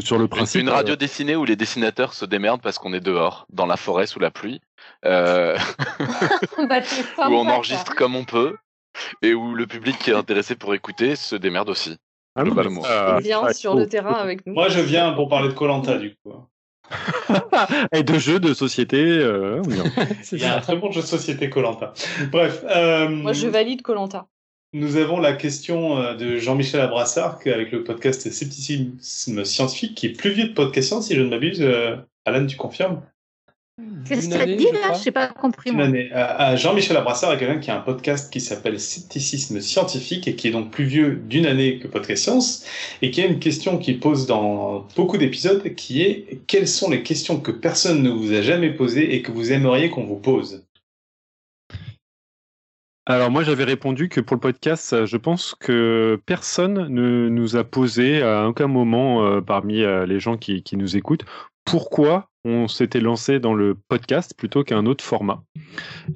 sur 0.00 0.18
le 0.18 0.26
principe. 0.26 0.62
Une, 0.62 0.68
une 0.68 0.72
radio 0.72 0.96
dessinée 0.96 1.36
où 1.36 1.44
les 1.44 1.56
dessinateurs 1.56 2.12
se 2.14 2.24
démerdent 2.24 2.62
parce 2.62 2.78
qu'on 2.78 2.92
est 2.92 3.00
dehors, 3.00 3.46
dans 3.50 3.66
la 3.66 3.76
forêt 3.76 4.06
sous 4.06 4.18
la 4.18 4.30
pluie, 4.30 4.60
euh... 5.04 5.56
bah, 6.68 6.80
où 7.18 7.34
on 7.34 7.48
enregistre 7.48 7.94
comme 7.94 8.16
on 8.16 8.24
peut 8.24 8.56
et 9.22 9.34
où 9.34 9.54
le 9.54 9.66
public 9.66 9.98
qui 9.98 10.10
est 10.10 10.14
intéressé 10.14 10.56
pour 10.56 10.74
écouter 10.74 11.16
se 11.16 11.36
démerde 11.36 11.70
aussi. 11.70 11.96
Ah, 12.36 12.44
globalement. 12.44 12.82
Euh, 12.84 13.18
viens 13.18 13.52
sur 13.52 13.74
le 13.74 13.88
terrain 13.88 14.14
avec 14.14 14.46
nous. 14.46 14.54
Moi, 14.54 14.68
je 14.68 14.80
viens 14.80 15.12
pour 15.12 15.28
parler 15.28 15.48
de 15.48 15.54
Colanta 15.54 15.98
du 15.98 16.16
coup. 16.16 16.32
et 17.92 18.02
de 18.02 18.18
jeux 18.18 18.40
de 18.40 18.54
société. 18.54 19.00
Euh, 19.00 19.62
Il 20.32 20.38
y 20.38 20.44
a 20.44 20.56
un 20.56 20.60
très 20.60 20.76
bon 20.76 20.90
jeu 20.90 21.02
de 21.02 21.06
société 21.06 21.50
Colanta. 21.50 21.92
Bref. 22.30 22.64
Euh, 22.68 23.08
Moi, 23.08 23.32
je 23.32 23.46
valide 23.46 23.82
Colanta. 23.82 24.26
Nous 24.72 24.96
avons 24.96 25.18
la 25.18 25.32
question 25.32 25.98
euh, 25.98 26.14
de 26.14 26.36
Jean-Michel 26.36 26.80
Abrassard 26.80 27.40
avec 27.44 27.72
le 27.72 27.82
podcast 27.82 28.30
Scepticisme 28.30 29.44
Scientifique, 29.44 29.96
qui 29.96 30.06
est 30.06 30.16
plus 30.16 30.30
vieux 30.30 30.48
de 30.48 30.52
podcast 30.52 30.88
science, 30.88 31.08
si 31.08 31.16
je 31.16 31.22
ne 31.22 31.28
m'abuse. 31.28 31.60
Euh, 31.60 31.96
Alan, 32.24 32.46
tu 32.46 32.56
confirmes? 32.56 33.02
Qu'est-ce 34.06 34.28
que 34.28 34.34
tu 34.34 34.40
as 34.40 34.46
dit 34.46 34.64
là? 34.66 34.92
Je 34.92 35.06
n'ai 35.06 35.10
pas 35.10 35.26
compris. 35.26 35.70
Euh, 35.72 36.56
Jean-Michel 36.56 36.96
Abrassard 36.96 37.32
est 37.32 37.38
quelqu'un 37.38 37.58
qui 37.58 37.72
a 37.72 37.78
un 37.78 37.80
podcast 37.80 38.32
qui 38.32 38.40
s'appelle 38.40 38.78
Scepticisme 38.78 39.60
Scientifique 39.60 40.28
et 40.28 40.36
qui 40.36 40.46
est 40.46 40.52
donc 40.52 40.70
plus 40.70 40.84
vieux 40.84 41.16
d'une 41.16 41.46
année 41.46 41.80
que 41.80 41.88
Podcast 41.88 42.22
Science 42.22 42.64
et 43.02 43.10
qui 43.10 43.22
a 43.22 43.26
une 43.26 43.40
question 43.40 43.76
qu'il 43.76 43.98
pose 43.98 44.26
dans 44.26 44.86
beaucoup 44.94 45.18
d'épisodes 45.18 45.74
qui 45.74 46.02
est 46.02 46.42
quelles 46.46 46.68
sont 46.68 46.90
les 46.90 47.02
questions 47.02 47.40
que 47.40 47.50
personne 47.50 48.04
ne 48.04 48.10
vous 48.10 48.32
a 48.34 48.42
jamais 48.42 48.70
posées 48.70 49.16
et 49.16 49.22
que 49.22 49.32
vous 49.32 49.50
aimeriez 49.50 49.90
qu'on 49.90 50.04
vous 50.04 50.20
pose? 50.20 50.64
Alors 53.10 53.30
moi 53.30 53.42
j'avais 53.42 53.64
répondu 53.64 54.08
que 54.08 54.20
pour 54.20 54.36
le 54.36 54.40
podcast, 54.40 55.04
je 55.04 55.16
pense 55.16 55.56
que 55.58 56.20
personne 56.26 56.86
ne 56.88 57.28
nous 57.28 57.56
a 57.56 57.64
posé 57.64 58.22
à 58.22 58.46
aucun 58.46 58.68
moment 58.68 59.24
euh, 59.24 59.40
parmi 59.40 59.82
euh, 59.82 60.06
les 60.06 60.20
gens 60.20 60.36
qui, 60.36 60.62
nous 60.74 60.96
écoutent 60.96 61.24
pourquoi 61.70 62.28
on 62.44 62.68
s'était 62.68 63.00
lancé 63.00 63.38
dans 63.38 63.54
le 63.54 63.74
podcast 63.74 64.34
plutôt 64.36 64.64
qu'un 64.64 64.86
autre 64.86 65.04
format. 65.04 65.42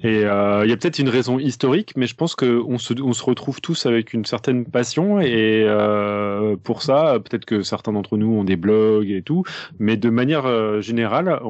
Et 0.03 0.25
euh, 0.25 0.65
il 0.65 0.71
y 0.71 0.73
a 0.73 0.77
peut-être 0.77 0.99
une 0.99 1.09
raison 1.09 1.39
historique, 1.39 1.93
mais 1.97 2.07
je 2.07 2.15
pense 2.15 2.35
qu'on 2.35 2.79
se, 2.79 3.23
retrouve 3.23 3.61
tous 3.61 3.87
avec 3.87 4.15
une 4.15 4.25
certaine 4.25 4.65
passion 4.65 5.21
et 5.21 5.65
euh, 5.67 6.57
pour 6.57 6.83
ça, 6.83 7.19
peut-être 7.21 7.45
que 7.45 7.63
certains 7.63 7.93
d'entre 7.93 8.17
nous 8.17 8.33
ont 8.33 8.45
des 8.45 8.57
blogs 8.57 9.11
et 9.11 9.23
tout, 9.23 9.45
mais 9.79 9.97
de 9.97 10.11
manière 10.11 10.47
euh, 10.47 10.81
générale, 10.81 11.41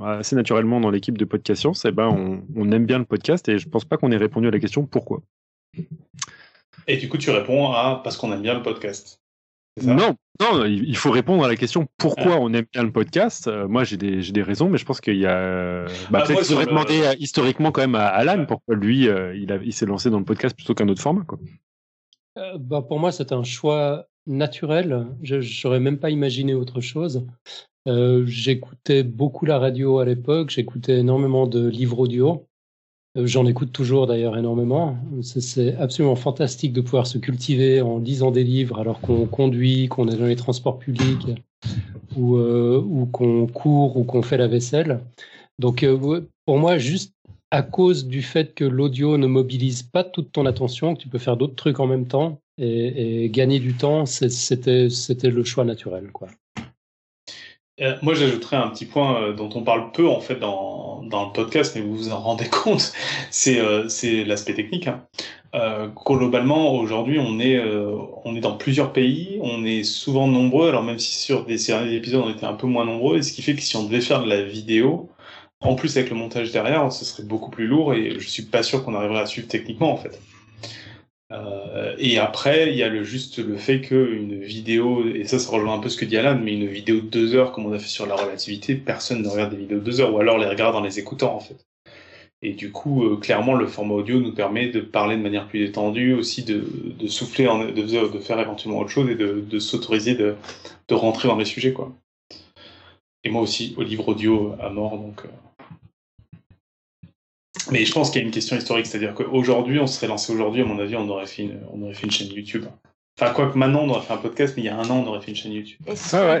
assez 0.00 0.36
naturellement 0.36 0.80
dans 0.80 0.90
l'équipe 0.90 1.16
de 1.16 1.24
Podcast 1.24 1.62
Science, 1.62 1.84
eh 1.86 1.92
ben 1.92 2.08
on, 2.08 2.42
on 2.56 2.70
aime 2.72 2.86
bien 2.86 2.98
le 2.98 3.04
podcast 3.04 3.48
et 3.48 3.58
je 3.58 3.68
pense 3.68 3.84
pas 3.84 3.96
qu'on 3.96 4.12
ait 4.12 4.16
répondu 4.16 4.48
à 4.48 4.50
la 4.50 4.60
question 4.60 4.86
pourquoi. 4.86 5.22
Et 6.86 6.98
du 6.98 7.08
coup, 7.08 7.16
tu 7.16 7.30
réponds 7.30 7.72
à 7.72 8.00
parce 8.04 8.16
qu'on 8.16 8.32
aime 8.32 8.42
bien 8.42 8.54
le 8.54 8.62
podcast. 8.62 9.23
Non, 9.82 10.14
non, 10.40 10.64
il 10.64 10.96
faut 10.96 11.10
répondre 11.10 11.44
à 11.44 11.48
la 11.48 11.56
question 11.56 11.86
pourquoi 11.96 12.38
on 12.38 12.52
aime 12.52 12.66
bien 12.72 12.82
le 12.82 12.92
podcast. 12.92 13.48
Euh, 13.48 13.66
moi, 13.66 13.82
j'ai 13.84 13.96
des, 13.96 14.20
des, 14.20 14.42
raisons, 14.42 14.68
mais 14.68 14.78
je 14.78 14.84
pense 14.84 15.00
qu'il 15.00 15.16
y 15.16 15.26
a. 15.26 15.86
Bah, 16.10 16.20
ah, 16.22 16.26
peut-être 16.26 16.44
faudrait 16.44 16.66
demander 16.66 17.02
euh, 17.02 17.14
historiquement 17.18 17.72
quand 17.72 17.80
même 17.80 17.94
à 17.96 18.06
Alan 18.06 18.44
pourquoi 18.46 18.76
lui, 18.76 19.08
euh, 19.08 19.36
il, 19.36 19.52
a, 19.52 19.56
il 19.56 19.72
s'est 19.72 19.86
lancé 19.86 20.10
dans 20.10 20.18
le 20.18 20.24
podcast 20.24 20.56
plutôt 20.56 20.74
qu'un 20.74 20.88
autre 20.88 21.02
format. 21.02 21.24
Quoi. 21.24 21.38
bah, 22.58 22.82
pour 22.82 23.00
moi, 23.00 23.10
c'est 23.10 23.32
un 23.32 23.42
choix 23.42 24.06
naturel. 24.26 25.06
Je 25.22 25.36
n'aurais 25.66 25.80
même 25.80 25.98
pas 25.98 26.10
imaginé 26.10 26.54
autre 26.54 26.80
chose. 26.80 27.26
j'écoutais 27.86 29.02
beaucoup 29.02 29.44
la 29.44 29.58
radio 29.58 29.98
à 29.98 30.04
l'époque, 30.04 30.50
j'écoutais 30.50 30.98
énormément 30.98 31.46
de 31.48 31.66
livres 31.66 31.98
audio. 31.98 32.46
Euh, 33.16 33.26
j'en 33.26 33.46
écoute 33.46 33.72
toujours 33.72 34.06
d'ailleurs 34.06 34.36
énormément. 34.36 34.96
C'est 35.22 35.76
absolument 35.76 36.16
fantastique 36.16 36.72
de 36.72 36.80
pouvoir 36.80 37.06
se 37.06 37.18
cultiver 37.18 37.80
en 37.80 37.98
lisant 37.98 38.30
des 38.30 38.44
livres 38.44 38.78
alors 38.78 39.00
qu'on 39.00 39.26
conduit, 39.26 39.88
qu'on 39.88 40.08
est 40.08 40.16
dans 40.16 40.26
les 40.26 40.36
transports 40.36 40.78
publics 40.78 41.28
ou, 42.16 42.36
euh, 42.36 43.06
qu'on 43.12 43.46
court 43.46 43.96
ou 43.96 44.04
qu'on 44.04 44.22
fait 44.22 44.36
la 44.36 44.48
vaisselle. 44.48 45.00
Donc 45.58 45.82
euh, 45.82 46.26
pour 46.46 46.58
moi, 46.58 46.78
juste 46.78 47.14
à 47.50 47.62
cause 47.62 48.06
du 48.06 48.22
fait 48.22 48.52
que 48.54 48.64
l'audio 48.64 49.16
ne 49.16 49.28
mobilise 49.28 49.84
pas 49.84 50.02
toute 50.02 50.32
ton 50.32 50.44
attention, 50.44 50.94
que 50.94 51.00
tu 51.00 51.08
peux 51.08 51.18
faire 51.18 51.36
d'autres 51.36 51.54
trucs 51.54 51.78
en 51.78 51.86
même 51.86 52.06
temps 52.06 52.40
et, 52.58 53.24
et 53.24 53.30
gagner 53.30 53.60
du 53.60 53.74
temps, 53.74 54.06
c'était 54.06 54.88
le 54.88 55.44
choix 55.44 55.64
naturel. 55.64 56.10
quoi. 56.12 56.28
Euh, 57.80 57.96
moi, 58.02 58.14
j'ajouterais 58.14 58.56
un 58.56 58.68
petit 58.68 58.86
point 58.86 59.20
euh, 59.20 59.32
dont 59.32 59.50
on 59.54 59.62
parle 59.62 59.90
peu 59.90 60.08
en 60.08 60.20
fait 60.20 60.36
dans, 60.36 61.02
dans 61.02 61.26
le 61.26 61.32
podcast, 61.32 61.74
mais 61.74 61.82
vous 61.82 61.96
vous 61.96 62.12
en 62.12 62.20
rendez 62.20 62.48
compte, 62.50 62.92
c'est 63.30 63.58
euh, 63.58 63.88
l'aspect 64.26 64.54
technique. 64.54 64.86
Hein. 64.86 65.04
Euh, 65.54 65.88
globalement, 65.88 66.74
aujourd'hui, 66.74 67.18
on 67.18 67.40
est 67.40 67.60
on 68.24 68.36
est 68.36 68.40
dans 68.40 68.56
plusieurs 68.56 68.92
pays, 68.92 69.38
on 69.42 69.64
est 69.64 69.84
souvent 69.84 70.28
nombreux. 70.28 70.68
Alors 70.68 70.82
même 70.82 70.98
si 70.98 71.16
sur 71.16 71.44
des 71.46 71.58
séries 71.58 71.90
d'épisodes, 71.90 72.22
on 72.24 72.30
était 72.30 72.46
un 72.46 72.54
peu 72.54 72.66
moins 72.66 72.84
nombreux, 72.84 73.18
et 73.18 73.22
ce 73.22 73.32
qui 73.32 73.42
fait 73.42 73.54
que 73.54 73.62
si 73.62 73.76
on 73.76 73.84
devait 73.84 74.00
faire 74.00 74.22
de 74.22 74.28
la 74.28 74.42
vidéo, 74.42 75.10
en 75.60 75.74
plus 75.74 75.96
avec 75.96 76.10
le 76.10 76.16
montage 76.16 76.52
derrière, 76.52 76.92
ce 76.92 77.04
serait 77.04 77.24
beaucoup 77.24 77.50
plus 77.50 77.66
lourd, 77.66 77.94
et 77.94 78.18
je 78.18 78.28
suis 78.28 78.44
pas 78.44 78.62
sûr 78.62 78.84
qu'on 78.84 78.94
arriverait 78.94 79.20
à 79.20 79.26
suivre 79.26 79.48
techniquement 79.48 79.92
en 79.92 79.96
fait. 79.96 80.20
Euh, 81.32 81.94
et 81.98 82.18
après, 82.18 82.70
il 82.70 82.76
y 82.76 82.82
a 82.82 82.88
le, 82.88 83.02
juste 83.02 83.38
le 83.38 83.56
fait 83.56 83.80
qu'une 83.80 84.40
vidéo, 84.40 85.06
et 85.06 85.24
ça, 85.24 85.38
ça 85.38 85.50
rejoint 85.50 85.74
un 85.74 85.80
peu 85.80 85.88
ce 85.88 85.96
que 85.96 86.04
dit 86.04 86.16
Alan, 86.16 86.38
mais 86.38 86.54
une 86.54 86.66
vidéo 86.66 86.96
de 86.96 87.06
deux 87.06 87.34
heures, 87.34 87.52
comme 87.52 87.66
on 87.66 87.72
a 87.72 87.78
fait 87.78 87.88
sur 87.88 88.06
la 88.06 88.14
relativité, 88.14 88.74
personne 88.74 89.22
ne 89.22 89.28
regarde 89.28 89.50
des 89.50 89.56
vidéos 89.56 89.78
de 89.78 89.84
deux 89.84 90.00
heures, 90.00 90.12
ou 90.14 90.18
alors 90.18 90.38
les 90.38 90.46
regarde 90.46 90.76
en 90.76 90.82
les 90.82 90.98
écoutant, 90.98 91.34
en 91.34 91.40
fait. 91.40 91.66
Et 92.42 92.52
du 92.52 92.72
coup, 92.72 93.04
euh, 93.04 93.16
clairement, 93.16 93.54
le 93.54 93.66
format 93.66 93.94
audio 93.94 94.20
nous 94.20 94.34
permet 94.34 94.68
de 94.68 94.80
parler 94.80 95.16
de 95.16 95.22
manière 95.22 95.48
plus 95.48 95.60
détendue, 95.60 96.12
aussi 96.12 96.44
de, 96.44 96.62
souffler, 97.08 97.48
en, 97.48 97.64
de, 97.64 97.72
de, 97.72 98.18
faire 98.18 98.38
éventuellement 98.38 98.80
autre 98.80 98.90
chose 98.90 99.08
et 99.08 99.14
de, 99.14 99.58
s'autoriser 99.58 100.14
de, 100.14 100.34
de 100.88 100.94
rentrer 100.94 101.28
dans 101.28 101.36
les 101.36 101.46
sujets, 101.46 101.72
quoi. 101.72 101.90
Et 103.26 103.30
moi 103.30 103.40
aussi, 103.40 103.74
au 103.78 103.82
livre 103.82 104.08
audio 104.08 104.54
à 104.60 104.68
mort, 104.68 104.98
donc. 104.98 105.24
Euh, 105.24 105.28
mais 107.70 107.84
je 107.84 107.92
pense 107.92 108.10
qu'il 108.10 108.20
y 108.20 108.24
a 108.24 108.26
une 108.26 108.32
question 108.32 108.56
historique, 108.56 108.86
c'est-à-dire 108.86 109.14
qu'aujourd'hui, 109.14 109.78
on 109.78 109.86
serait 109.86 110.06
lancé 110.06 110.32
aujourd'hui, 110.32 110.62
à 110.62 110.64
mon 110.64 110.78
avis, 110.78 110.96
on 110.96 111.08
aurait, 111.08 111.26
fait 111.26 111.42
une, 111.42 111.60
on 111.72 111.82
aurait 111.82 111.94
fait 111.94 112.04
une 112.04 112.10
chaîne 112.10 112.28
YouTube. 112.28 112.66
Enfin, 113.18 113.32
quoi 113.32 113.50
que 113.50 113.56
maintenant, 113.56 113.82
on 113.82 113.90
aurait 113.90 114.04
fait 114.04 114.12
un 114.12 114.18
podcast, 114.18 114.54
mais 114.56 114.62
il 114.62 114.66
y 114.66 114.68
a 114.68 114.76
un 114.76 114.90
an, 114.90 115.04
on 115.04 115.06
aurait 115.06 115.20
fait 115.20 115.30
une 115.30 115.36
chaîne 115.36 115.52
YouTube. 115.52 115.80
Ah 116.12 116.40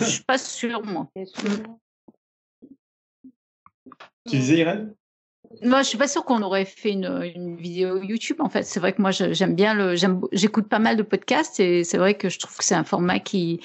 Je 0.00 0.04
suis 0.04 0.24
pas 0.24 0.38
sûr, 0.38 0.82
moi. 0.84 1.08
Tu 4.28 4.36
disais, 4.36 4.58
Irène? 4.58 4.94
Moi, 5.62 5.82
je 5.82 5.88
suis 5.88 5.98
pas 5.98 6.08
sûre 6.08 6.24
qu'on 6.24 6.42
aurait 6.42 6.64
fait 6.64 6.90
une, 6.90 7.30
une, 7.34 7.56
vidéo 7.56 8.02
YouTube. 8.02 8.36
En 8.40 8.48
fait, 8.48 8.62
c'est 8.62 8.80
vrai 8.80 8.92
que 8.92 9.00
moi, 9.00 9.10
j'aime 9.10 9.54
bien 9.54 9.74
le, 9.74 9.94
j'écoute 10.32 10.68
pas 10.68 10.78
mal 10.78 10.96
de 10.96 11.02
podcasts 11.02 11.60
et 11.60 11.84
c'est 11.84 11.98
vrai 11.98 12.14
que 12.14 12.28
je 12.28 12.38
trouve 12.38 12.56
que 12.56 12.64
c'est 12.64 12.74
un 12.74 12.84
format 12.84 13.18
qui, 13.18 13.60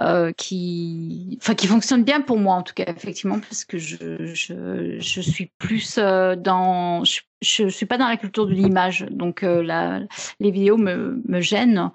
euh, 0.00 0.32
qui, 0.32 1.38
enfin, 1.40 1.54
qui 1.54 1.66
fonctionne 1.66 2.04
bien 2.04 2.20
pour 2.20 2.38
moi 2.38 2.54
en 2.54 2.62
tout 2.62 2.74
cas, 2.74 2.84
effectivement, 2.86 3.40
parce 3.40 3.64
que 3.64 3.78
je, 3.78 4.32
je, 4.34 4.96
je 4.98 5.20
suis 5.20 5.50
plus 5.58 5.96
euh, 5.98 6.36
dans, 6.36 7.04
je, 7.04 7.68
suis 7.68 7.86
pas 7.86 7.98
dans 7.98 8.08
la 8.08 8.16
culture 8.16 8.46
de 8.46 8.52
l'image, 8.52 9.06
donc 9.10 9.42
euh, 9.42 10.06
les 10.40 10.50
vidéos 10.50 10.76
me, 10.76 11.22
me 11.26 11.40
gênent. 11.40 11.90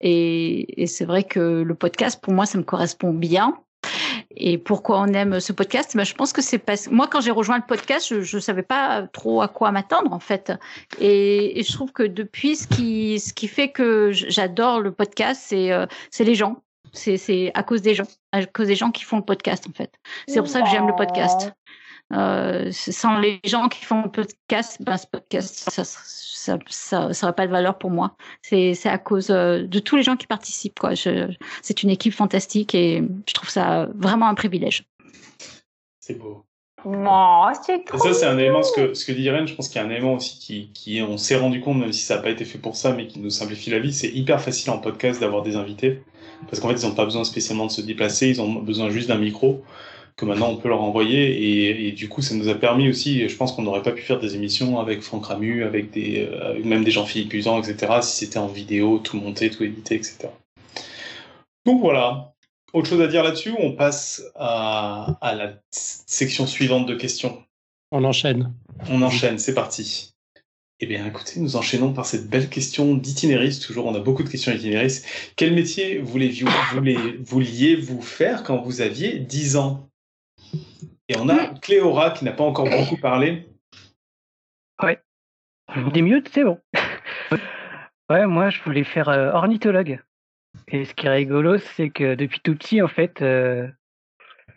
Et, 0.00 0.82
et 0.82 0.86
c'est 0.86 1.04
vrai 1.04 1.24
que 1.24 1.62
le 1.62 1.74
podcast, 1.74 2.22
pour 2.22 2.32
moi, 2.32 2.46
ça 2.46 2.56
me 2.56 2.64
correspond 2.64 3.12
bien. 3.12 3.58
Et 4.36 4.58
pourquoi 4.58 5.00
on 5.00 5.06
aime 5.08 5.40
ce 5.40 5.52
podcast? 5.52 5.96
Ben, 5.96 6.04
Je 6.04 6.14
pense 6.14 6.32
que 6.32 6.42
c'est 6.42 6.58
parce 6.58 6.88
moi, 6.88 7.08
quand 7.08 7.20
j'ai 7.20 7.32
rejoint 7.32 7.56
le 7.56 7.66
podcast, 7.66 8.22
je 8.22 8.36
ne 8.36 8.40
savais 8.40 8.62
pas 8.62 9.06
trop 9.08 9.42
à 9.42 9.48
quoi 9.48 9.72
m'attendre, 9.72 10.12
en 10.12 10.20
fait. 10.20 10.52
Et, 11.00 11.58
et, 11.58 11.62
je 11.62 11.72
trouve 11.72 11.92
que 11.92 12.04
depuis, 12.04 12.56
ce 12.56 12.68
qui, 12.68 13.18
ce 13.18 13.32
qui 13.32 13.48
fait 13.48 13.70
que 13.70 14.10
j'adore 14.12 14.80
le 14.80 14.92
podcast, 14.92 15.42
c'est 15.44 15.72
euh, 15.72 15.86
les 16.18 16.34
gens. 16.34 16.62
C'est 16.92 17.52
à 17.54 17.62
cause 17.62 17.82
des 17.82 17.94
gens, 17.94 18.06
à 18.32 18.44
cause 18.46 18.66
des 18.66 18.74
gens 18.76 18.90
qui 18.90 19.04
font 19.04 19.16
le 19.16 19.24
podcast, 19.24 19.66
en 19.68 19.72
fait. 19.72 19.92
C'est 20.26 20.38
pour 20.38 20.48
ça 20.48 20.62
que 20.62 20.68
j'aime 20.68 20.86
le 20.86 20.96
podcast. 20.96 21.52
Euh, 22.12 22.70
sans 22.72 23.18
les 23.18 23.40
gens 23.44 23.68
qui 23.68 23.84
font 23.84 24.02
le 24.02 24.10
podcast, 24.10 24.78
ben, 24.80 24.96
ce 24.96 25.06
podcast, 25.06 25.70
ça, 25.70 25.84
ça, 25.84 26.58
ça, 26.68 27.12
ça 27.12 27.32
pas 27.32 27.46
de 27.46 27.52
valeur 27.52 27.78
pour 27.78 27.90
moi. 27.90 28.16
C'est, 28.42 28.74
c'est 28.74 28.88
à 28.88 28.98
cause 28.98 29.30
euh, 29.30 29.62
de 29.62 29.78
tous 29.78 29.96
les 29.96 30.02
gens 30.02 30.16
qui 30.16 30.26
participent. 30.26 30.78
Quoi. 30.78 30.94
Je, 30.94 31.32
c'est 31.62 31.82
une 31.82 31.90
équipe 31.90 32.12
fantastique 32.12 32.74
et 32.74 33.02
je 33.28 33.34
trouve 33.34 33.48
ça 33.48 33.88
vraiment 33.94 34.26
un 34.26 34.34
privilège. 34.34 34.84
C'est 36.00 36.18
beau. 36.18 36.44
Oh, 36.84 37.46
c'est 37.64 37.84
trop 37.84 37.98
ça, 37.98 38.14
c'est 38.14 38.24
un 38.24 38.38
élément, 38.38 38.62
ce 38.62 38.72
que, 38.72 38.94
ce 38.94 39.04
que 39.04 39.12
dit 39.12 39.22
Irène, 39.22 39.46
je 39.46 39.54
pense 39.54 39.68
qu'il 39.68 39.80
y 39.80 39.84
a 39.84 39.86
un 39.86 39.90
élément 39.90 40.14
aussi 40.14 40.38
qui, 40.38 40.70
qui 40.72 41.02
on 41.02 41.18
s'est 41.18 41.36
rendu 41.36 41.60
compte, 41.60 41.76
même 41.76 41.92
si 41.92 42.00
ça 42.00 42.16
n'a 42.16 42.22
pas 42.22 42.30
été 42.30 42.46
fait 42.46 42.56
pour 42.56 42.74
ça, 42.74 42.92
mais 42.92 43.06
qui 43.06 43.18
nous 43.20 43.28
simplifie 43.28 43.68
la 43.68 43.80
vie. 43.80 43.92
C'est 43.92 44.08
hyper 44.08 44.40
facile 44.40 44.70
en 44.70 44.78
podcast 44.78 45.20
d'avoir 45.20 45.42
des 45.42 45.56
invités. 45.56 46.02
Parce 46.48 46.58
qu'en 46.58 46.68
fait, 46.68 46.80
ils 46.80 46.88
n'ont 46.88 46.94
pas 46.94 47.04
besoin 47.04 47.24
spécialement 47.24 47.66
de 47.66 47.70
se 47.70 47.82
déplacer, 47.82 48.30
ils 48.30 48.40
ont 48.40 48.54
besoin 48.54 48.88
juste 48.88 49.08
d'un 49.08 49.18
micro 49.18 49.62
que 50.20 50.26
maintenant 50.26 50.50
on 50.50 50.56
peut 50.56 50.68
leur 50.68 50.82
envoyer. 50.82 51.30
Et, 51.30 51.88
et, 51.88 51.92
du 51.92 52.08
coup, 52.08 52.20
ça 52.20 52.34
nous 52.34 52.48
a 52.48 52.54
permis 52.54 52.88
aussi, 52.88 53.28
je 53.28 53.36
pense 53.36 53.52
qu'on 53.52 53.62
n'aurait 53.62 53.82
pas 53.82 53.92
pu 53.92 54.02
faire 54.02 54.20
des 54.20 54.34
émissions 54.34 54.78
avec 54.78 55.00
Franck 55.00 55.26
Ramu, 55.26 55.64
avec 55.64 55.90
des, 55.90 56.28
euh, 56.30 56.62
même 56.62 56.84
des 56.84 56.90
Jean-Philippe 56.90 57.32
Usan, 57.32 57.60
etc., 57.60 57.94
si 58.02 58.18
c'était 58.18 58.38
en 58.38 58.46
vidéo, 58.46 58.98
tout 58.98 59.16
monté, 59.16 59.50
tout 59.50 59.64
édité, 59.64 59.94
etc. 59.94 60.28
Donc 61.64 61.80
voilà. 61.80 62.34
Autre 62.72 62.88
chose 62.88 63.00
à 63.00 63.08
dire 63.08 63.24
là-dessus 63.24 63.52
On 63.58 63.72
passe 63.72 64.22
à, 64.36 65.18
à, 65.20 65.34
la 65.34 65.54
section 65.70 66.46
suivante 66.46 66.86
de 66.86 66.94
questions? 66.94 67.42
On 67.90 68.04
enchaîne. 68.04 68.54
On 68.88 69.02
enchaîne, 69.02 69.38
c'est 69.38 69.54
parti. 69.54 70.12
Eh 70.82 70.86
bien, 70.86 71.04
écoutez, 71.06 71.40
nous 71.40 71.56
enchaînons 71.56 71.92
par 71.92 72.06
cette 72.06 72.30
belle 72.30 72.48
question 72.48 72.94
d'itinériste. 72.94 73.66
Toujours, 73.66 73.86
on 73.86 73.94
a 73.94 73.98
beaucoup 73.98 74.22
de 74.22 74.28
questions 74.28 74.52
itinéristes. 74.52 75.04
Quel 75.36 75.52
métier 75.52 75.98
vouliez-vous 75.98 76.48
vouliez 77.22 77.76
vous 77.76 78.00
faire 78.00 78.44
quand 78.44 78.62
vous 78.62 78.80
aviez 78.80 79.18
10 79.18 79.56
ans? 79.56 79.89
Et 81.08 81.16
on 81.18 81.28
a 81.28 81.46
Cléora 81.60 82.10
qui 82.10 82.24
n'a 82.24 82.32
pas 82.32 82.44
encore 82.44 82.68
beaucoup 82.68 82.96
parlé. 82.96 83.48
Ouais. 84.82 85.00
Des 85.92 86.02
mieux, 86.02 86.22
c'est 86.30 86.44
bon. 86.44 86.60
ouais, 88.10 88.26
moi, 88.26 88.50
je 88.50 88.62
voulais 88.62 88.84
faire 88.84 89.08
euh, 89.08 89.32
ornithologue. 89.32 90.00
Et 90.68 90.84
ce 90.84 90.94
qui 90.94 91.06
est 91.06 91.10
rigolo, 91.10 91.58
c'est 91.58 91.90
que 91.90 92.14
depuis 92.14 92.40
tout 92.40 92.54
petit, 92.54 92.82
en 92.82 92.88
fait, 92.88 93.22
euh, 93.22 93.68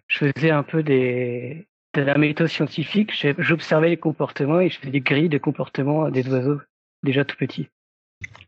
je 0.07 0.31
faisais 0.31 0.51
un 0.51 0.63
peu 0.63 0.83
des, 0.83 1.67
de 1.93 2.01
la 2.01 2.17
méthode 2.17 2.47
scientifique. 2.47 3.11
J'observais 3.37 3.89
les 3.89 3.97
comportements 3.97 4.59
et 4.59 4.69
je 4.69 4.79
faisais 4.79 4.91
des 4.91 5.01
grilles 5.01 5.29
de 5.29 5.37
comportement 5.37 6.09
des 6.09 6.27
oiseaux 6.27 6.61
déjà 7.03 7.25
tout 7.25 7.37
petits. 7.37 7.67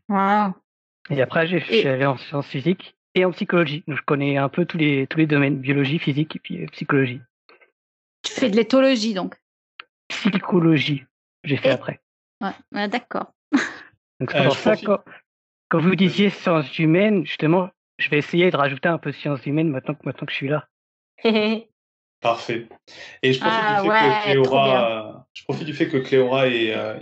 Wow. 0.08 0.54
Et 1.10 1.22
après, 1.22 1.46
j'ai 1.46 1.60
fait 1.60 1.86
allé 1.86 2.06
en 2.06 2.16
sciences 2.16 2.48
physiques 2.48 2.96
et 3.14 3.24
en 3.24 3.30
psychologie. 3.30 3.84
Donc, 3.86 3.98
je 3.98 4.02
connais 4.02 4.36
un 4.38 4.48
peu 4.48 4.64
tous 4.64 4.78
les, 4.78 5.06
tous 5.06 5.18
les 5.18 5.26
domaines, 5.26 5.58
biologie, 5.58 5.98
physique 5.98 6.36
et 6.36 6.38
puis 6.38 6.62
euh, 6.62 6.66
psychologie. 6.72 7.20
Tu 8.26 8.32
fais 8.32 8.50
de 8.50 8.56
l'éthologie, 8.56 9.14
donc 9.14 9.36
Psychologie, 10.08 11.04
j'ai 11.44 11.56
fait 11.56 11.70
après. 11.70 12.00
Ouais, 12.40 12.88
d'accord. 12.88 13.32
Donc, 14.20 14.30
c'est 14.32 14.40
euh, 14.40 14.44
pour 14.44 14.56
ça 14.56 14.76
que 14.76 14.90
quand 15.68 15.80
vous 15.80 15.94
disiez 15.94 16.30
sciences 16.30 16.76
humaines, 16.78 17.24
justement, 17.24 17.70
je 17.98 18.10
vais 18.10 18.18
essayer 18.18 18.50
de 18.50 18.56
rajouter 18.56 18.88
un 18.88 18.98
peu 18.98 19.10
de 19.10 19.16
sciences 19.16 19.46
humaines 19.46 19.68
maintenant 19.68 19.94
que, 19.94 20.00
maintenant 20.04 20.26
que 20.26 20.32
je 20.32 20.36
suis 20.36 20.48
là. 20.48 20.68
Parfait. 22.20 22.66
Et 23.22 23.32
je 23.32 23.40
profite, 23.40 23.82
du, 23.84 23.90
fait 23.90 24.32
que 24.34 24.42
Cléora, 24.42 25.26
je 25.32 25.44
profite 25.44 25.66
du 25.66 25.74
fait 25.74 25.88
que 25.88 25.98
Cléora 25.98 26.48
est, 26.48 26.74
euh, 26.74 26.94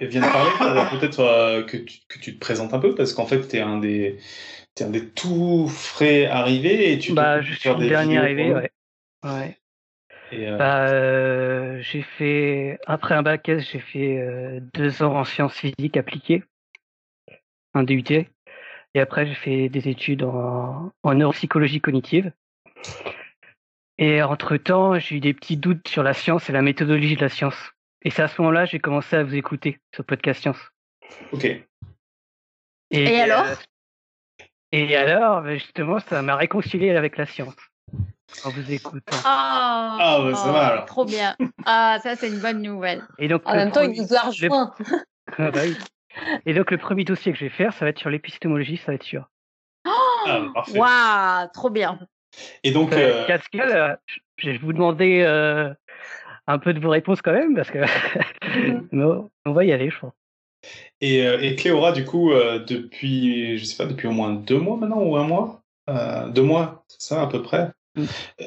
vient 0.00 0.22
de 0.22 0.32
parler 0.32 0.98
peut-être 0.98 1.20
euh, 1.20 1.62
que, 1.64 1.76
tu, 1.76 1.98
que 2.08 2.18
tu 2.18 2.34
te 2.34 2.40
présentes 2.40 2.72
un 2.72 2.78
peu 2.78 2.94
parce 2.94 3.12
qu'en 3.12 3.26
fait, 3.26 3.46
tu 3.46 3.56
es 3.56 3.60
un 3.60 3.78
des 3.78 4.18
es 4.78 4.84
un 4.84 4.90
des 4.90 5.08
tout 5.08 5.68
frais 5.68 6.26
arrivés 6.26 6.92
et 6.92 6.98
tu 6.98 7.12
bah, 7.12 7.42
je 7.42 7.52
suis 7.54 7.68
le 7.68 7.88
dernier 7.88 8.18
arrivé, 8.18 8.54
ouais. 8.54 8.70
ouais. 9.24 9.58
Euh, 10.32 10.56
bah, 10.56 11.80
j'ai 11.80 12.02
fait 12.02 12.78
après 12.86 13.14
un 13.14 13.22
bac 13.22 13.48
S, 13.48 13.70
j'ai 13.70 13.78
fait 13.78 14.60
deux 14.74 15.02
ans 15.02 15.16
en 15.16 15.24
sciences 15.24 15.56
physiques 15.56 15.96
appliquées 15.96 16.42
un 17.76 17.84
DUT. 17.84 18.26
Et 18.94 19.00
après, 19.00 19.26
j'ai 19.26 19.34
fait 19.34 19.68
des 19.68 19.88
études 19.88 20.22
en, 20.22 20.92
neuropsychologie 21.04 21.80
cognitive. 21.80 22.32
Et 23.98 24.22
entre-temps, 24.22 24.98
j'ai 24.98 25.16
eu 25.16 25.20
des 25.20 25.34
petits 25.34 25.56
doutes 25.56 25.86
sur 25.88 26.02
la 26.02 26.14
science 26.14 26.48
et 26.48 26.52
la 26.52 26.62
méthodologie 26.62 27.16
de 27.16 27.20
la 27.20 27.28
science. 27.28 27.72
Et 28.02 28.10
c'est 28.10 28.22
à 28.22 28.28
ce 28.28 28.40
moment-là 28.40 28.66
j'ai 28.66 28.78
commencé 28.78 29.16
à 29.16 29.24
vous 29.24 29.34
écouter 29.34 29.78
sur 29.94 30.04
Podcast 30.04 30.42
Science. 30.42 30.70
Ok. 31.32 31.46
Et, 32.90 33.20
alors? 33.20 33.46
Et 34.72 34.96
alors, 34.96 35.42
ben, 35.42 35.54
justement, 35.54 35.98
ça 36.00 36.22
m'a 36.22 36.36
réconcilié 36.36 36.90
avec 36.90 37.16
la 37.16 37.26
science. 37.26 37.56
En 38.44 38.50
vous 38.50 38.72
écoutant. 38.72 39.16
ah, 39.24 39.98
ah 40.00 40.20
bah, 40.22 40.34
ça 40.34 40.52
va 40.52 40.66
alors. 40.66 40.84
Trop 40.86 41.04
bien. 41.04 41.36
Ah, 41.64 41.98
ça, 42.02 42.16
c'est 42.16 42.28
une 42.28 42.40
bonne 42.40 42.62
nouvelle. 42.62 43.02
Et 43.18 43.28
donc, 43.28 43.42
en 43.44 43.54
même 43.54 43.72
temps, 43.72 43.82
il 43.82 44.00
nous 44.00 44.14
a 44.14 44.20
rejoint. 44.20 44.72
Ah, 45.38 45.50
bah 45.50 45.60
oui. 45.64 45.76
Et 46.44 46.54
donc, 46.54 46.70
le 46.70 46.78
premier 46.78 47.04
dossier 47.04 47.32
que 47.32 47.38
je 47.38 47.44
vais 47.44 47.50
faire, 47.50 47.72
ça 47.72 47.84
va 47.84 47.90
être 47.90 47.98
sur 47.98 48.10
l'épistémologie, 48.10 48.76
ça 48.76 48.86
va 48.88 48.94
être 48.94 49.02
sûr. 49.02 49.28
Oh 49.86 50.52
Waouh, 50.74 51.48
trop 51.52 51.70
bien. 51.70 51.98
Et 52.62 52.70
donc, 52.70 52.92
euh, 52.92 53.22
euh, 53.22 53.26
Cascal, 53.26 53.98
je 54.36 54.50
vais 54.50 54.58
vous 54.58 54.72
demander 54.72 55.22
euh, 55.22 55.72
un 56.46 56.58
peu 56.58 56.74
de 56.74 56.80
vos 56.80 56.90
réponses 56.90 57.22
quand 57.22 57.32
même, 57.32 57.54
parce 57.54 57.70
que 57.70 57.78
on 59.44 59.52
va 59.52 59.64
y 59.64 59.72
aller, 59.72 59.90
je 59.90 59.98
pense. 59.98 60.12
Et, 61.00 61.20
et 61.20 61.54
Cléora, 61.56 61.92
du 61.92 62.04
coup, 62.04 62.32
depuis, 62.32 63.58
je 63.58 63.64
sais 63.64 63.76
pas, 63.76 63.88
depuis 63.88 64.08
au 64.08 64.12
moins 64.12 64.32
deux 64.32 64.58
mois 64.58 64.76
maintenant 64.76 65.02
ou 65.02 65.16
un 65.16 65.24
mois, 65.24 65.62
deux 66.30 66.42
mois, 66.42 66.84
c'est 66.88 67.02
ça 67.02 67.22
à 67.22 67.26
peu 67.26 67.42
près? 67.42 67.70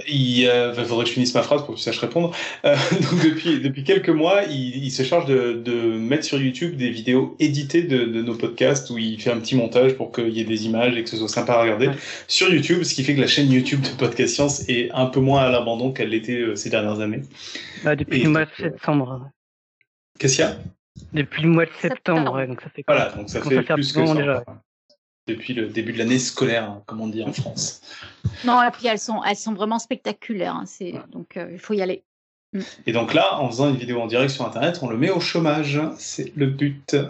Il 0.08 0.48
euh, 0.48 0.74
faudrait 0.74 1.04
que 1.04 1.10
je 1.10 1.14
finisse 1.14 1.34
ma 1.34 1.42
phrase 1.42 1.66
pour 1.66 1.74
que 1.74 1.80
tu 1.80 1.84
saches 1.84 2.00
répondre. 2.00 2.36
Euh, 2.66 2.76
donc 2.92 3.24
depuis, 3.24 3.60
depuis 3.60 3.84
quelques 3.84 4.10
mois, 4.10 4.44
il, 4.44 4.84
il 4.84 4.92
se 4.92 5.04
charge 5.04 5.26
de, 5.26 5.54
de, 5.54 5.74
mettre 5.98 6.24
sur 6.24 6.40
YouTube 6.40 6.76
des 6.76 6.90
vidéos 6.90 7.36
éditées 7.40 7.84
de, 7.84 8.06
de, 8.06 8.22
nos 8.22 8.36
podcasts 8.36 8.90
où 8.90 8.98
il 8.98 9.20
fait 9.20 9.32
un 9.32 9.40
petit 9.40 9.56
montage 9.56 9.94
pour 9.94 10.12
qu'il 10.12 10.30
y 10.30 10.42
ait 10.42 10.46
des 10.46 10.66
images 10.66 10.96
et 10.96 11.04
que 11.04 11.10
ce 11.10 11.18
soit 11.18 11.28
sympa 11.28 11.54
à 11.54 11.62
regarder 11.62 11.90
sur 12.28 12.54
YouTube, 12.54 12.84
ce 12.84 12.94
qui 12.94 13.04
fait 13.04 13.16
que 13.16 13.22
la 13.22 13.28
chaîne 13.28 13.52
YouTube 13.52 13.82
de 13.82 13.90
Podcast 13.98 14.36
Science 14.36 14.70
est 14.70 14.92
un 14.92 15.08
peu 15.08 15.20
moins 15.20 15.42
à 15.42 15.50
l'abandon 15.50 15.92
qu'elle 15.92 16.10
l'était 16.10 16.42
euh, 16.42 16.56
ces 16.56 16.70
dernières 16.70 17.00
années. 17.00 17.22
Ah, 17.86 17.96
depuis 17.96 18.24
le 18.24 18.30
mois 18.30 18.46
de 18.46 18.52
septembre. 18.56 19.30
Qu'est-ce 20.20 20.36
qu'il 20.36 20.46
y 20.46 20.48
a? 20.48 20.58
Depuis 21.14 21.44
le 21.44 21.50
mois 21.50 21.66
de 21.66 21.72
septembre, 21.80 22.46
donc 22.46 22.62
ça 22.62 22.70
fait 22.70 22.84
Voilà, 22.86 23.10
donc 23.16 23.30
ça 23.30 23.42
fait 23.42 23.64
plus 23.64 23.94
que 23.94 24.06
ça. 24.06 24.14
Déjà 24.14 24.44
depuis 25.30 25.54
le 25.54 25.68
début 25.68 25.94
de 25.94 25.98
l'année 25.98 26.20
scolaire, 26.20 26.64
hein, 26.66 26.84
comme 26.86 27.02
on 27.02 27.08
dit 27.08 27.24
en 27.24 27.32
France. 27.34 27.82
Non, 28.46 28.62
et 28.62 28.72
puis 28.72 28.88
elles 28.88 29.00
sont, 29.00 29.24
elles 29.24 29.36
sont 29.36 29.54
vraiment 29.54 29.80
spectaculaires. 29.80 30.56
Hein, 30.56 30.66
c'est, 30.66 30.96
Donc 31.12 31.38
euh, 31.38 31.50
il 31.52 31.60
faut 31.60 31.74
y 31.74 31.82
aller. 31.82 32.04
Mm. 32.54 32.62
Et 32.88 32.92
donc 32.92 33.14
là, 33.14 33.40
en 33.40 33.48
faisant 33.50 33.70
une 33.70 33.78
vidéo 33.78 34.02
en 34.02 34.08
direct 34.08 34.32
sur 34.32 34.46
Internet, 34.46 34.80
on 34.82 34.90
le 34.90 34.98
met 34.98 35.10
au 35.10 35.20
chômage. 35.20 35.82
C'est 35.98 36.34
le 36.36 36.48
but. 36.48 36.96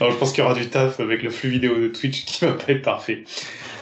Alors, 0.00 0.12
je 0.12 0.16
pense 0.16 0.32
qu'il 0.32 0.42
y 0.42 0.46
aura 0.46 0.54
du 0.54 0.68
taf 0.68 0.98
avec 1.00 1.22
le 1.22 1.30
flux 1.30 1.50
vidéo 1.50 1.78
de 1.78 1.88
Twitch 1.88 2.24
qui 2.24 2.44
va 2.44 2.52
pas 2.52 2.72
être 2.72 2.82
parfait. 2.82 3.24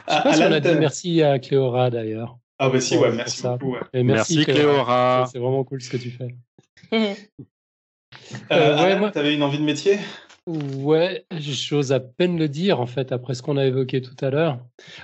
Je 0.08 0.42
a 0.42 0.60
dit 0.60 0.68
merci 0.78 1.22
à 1.22 1.38
Cléora 1.38 1.90
d'ailleurs. 1.90 2.38
Ah 2.58 2.70
bah 2.70 2.80
si, 2.80 2.96
ouais, 2.96 3.12
merci 3.12 3.42
beaucoup. 3.42 3.76
merci, 3.92 4.04
merci 4.04 4.44
Cléora. 4.44 5.28
C'est 5.30 5.38
vraiment 5.38 5.62
cool 5.64 5.82
ce 5.82 5.90
que 5.90 5.96
tu 5.96 6.10
fais. 6.10 6.34
euh, 6.92 7.14
euh, 8.52 8.82
ouais, 8.82 8.98
moi... 8.98 9.10
T'avais 9.10 9.34
une 9.34 9.42
envie 9.42 9.58
de 9.58 9.64
métier? 9.64 9.98
Ouais, 10.46 11.26
j'ose 11.32 11.90
à 11.90 11.98
peine 11.98 12.38
le 12.38 12.48
dire 12.48 12.80
en 12.80 12.86
fait 12.86 13.10
après 13.10 13.34
ce 13.34 13.42
qu'on 13.42 13.56
a 13.56 13.66
évoqué 13.66 14.00
tout 14.00 14.16
à 14.20 14.30
l'heure. 14.30 14.60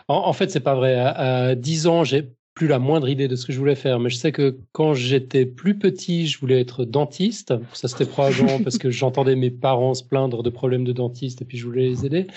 En, 0.07 0.33
fait, 0.33 0.51
c'est 0.51 0.61
pas 0.61 0.77
vrai. 0.77 0.95
À, 0.95 1.57
10 1.57 1.89
ans, 1.89 2.05
j'ai 2.05 2.31
plus 2.55 2.69
la 2.69 2.79
moindre 2.79 3.09
idée 3.09 3.27
de 3.27 3.35
ce 3.35 3.47
que 3.47 3.53
je 3.53 3.59
voulais 3.59 3.75
faire, 3.75 3.99
mais 3.99 4.09
je 4.09 4.17
sais 4.17 4.31
que 4.31 4.59
quand 4.71 4.95
j'étais 4.95 5.45
plus 5.45 5.79
petit, 5.79 6.29
je 6.29 6.39
voulais 6.39 6.61
être 6.61 6.85
dentiste. 6.85 7.55
Ça, 7.73 7.89
c'était 7.89 8.07
probablement 8.07 8.61
parce 8.63 8.79
que 8.79 8.91
j'entendais 8.91 9.35
mes 9.35 9.51
parents 9.51 9.95
se 9.95 10.05
plaindre 10.05 10.45
de 10.45 10.51
problèmes 10.51 10.85
de 10.85 10.93
dentiste 10.93 11.43
et 11.43 11.45
puis 11.45 11.59
je 11.59 11.65
voulais 11.65 11.89
les 11.89 12.07
aider. 12.07 12.29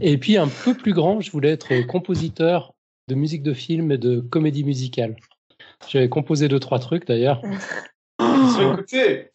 Et 0.00 0.16
puis 0.16 0.38
un 0.38 0.48
peu 0.48 0.72
plus 0.72 0.94
grand, 0.94 1.20
je 1.20 1.30
voulais 1.30 1.50
être 1.50 1.86
compositeur 1.86 2.74
de 3.08 3.14
musique 3.14 3.42
de 3.42 3.52
film 3.52 3.92
et 3.92 3.98
de 3.98 4.20
comédie 4.20 4.64
musicale. 4.64 5.16
J'avais 5.88 6.08
composé 6.08 6.48
deux 6.48 6.60
trois 6.60 6.78
trucs 6.78 7.06
d'ailleurs. 7.06 7.42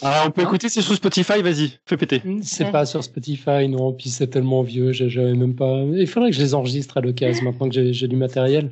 Ah, 0.02 0.24
on 0.28 0.32
peut 0.32 0.42
écouter, 0.42 0.70
c'est 0.70 0.82
sur 0.82 0.96
Spotify, 0.96 1.42
vas-y, 1.42 1.80
fais 1.86 1.98
péter. 1.98 2.22
C'est 2.44 2.72
pas 2.72 2.86
sur 2.86 3.04
Spotify, 3.04 3.68
non, 3.68 3.94
puis 3.94 4.10
c'est 4.10 4.28
tellement 4.28 4.62
vieux, 4.62 4.92
j'avais 4.92 5.34
même 5.34 5.56
pas. 5.56 5.84
Il 5.94 6.08
faudrait 6.08 6.32
que 6.32 6.36
je 6.36 6.42
les 6.42 6.54
enregistre 6.54 6.98
à 6.98 7.02
l'occasion 7.02 7.44
maintenant 7.46 7.70
que 7.70 7.92
j'ai 7.92 8.08
du 8.08 8.16
matériel. 8.16 8.72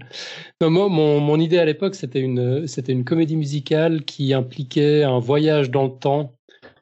Non, 0.61 0.69
moi, 0.69 0.89
mon, 0.89 1.19
mon 1.19 1.39
idée 1.39 1.57
à 1.57 1.65
l'époque, 1.65 1.95
c'était 1.95 2.21
une, 2.21 2.67
c'était 2.67 2.91
une 2.91 3.03
comédie 3.03 3.35
musicale 3.35 4.03
qui 4.03 4.33
impliquait 4.33 5.03
un 5.03 5.19
voyage 5.19 5.69
dans 5.71 5.85
le 5.85 5.91
temps 5.91 6.33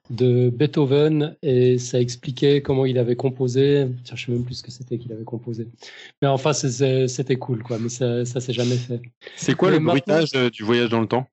de 0.10 0.50
Beethoven 0.50 1.36
et 1.44 1.78
ça 1.78 2.00
expliquait 2.00 2.62
comment 2.62 2.86
il 2.86 2.98
avait 2.98 3.16
composé. 3.16 3.88
Je 4.10 4.26
sais 4.26 4.32
même 4.32 4.44
plus 4.44 4.56
ce 4.56 4.64
que 4.64 4.72
c'était 4.72 4.98
qu'il 4.98 5.12
avait 5.12 5.26
composé. 5.26 5.68
Mais 6.22 6.28
enfin, 6.28 6.54
c'était 6.54 7.36
cool, 7.36 7.62
quoi. 7.62 7.78
Mais 7.80 7.90
ça, 7.90 8.24
ça 8.26 8.40
s'est 8.40 8.54
jamais 8.54 8.78
fait. 8.78 9.02
C'est 9.36 9.54
quoi 9.54 9.70
le 9.72 9.80
bruitage 9.80 10.32
du 10.52 10.64
voyage 10.64 10.90
dans 10.90 11.02
le 11.02 11.08
temps? 11.08 11.28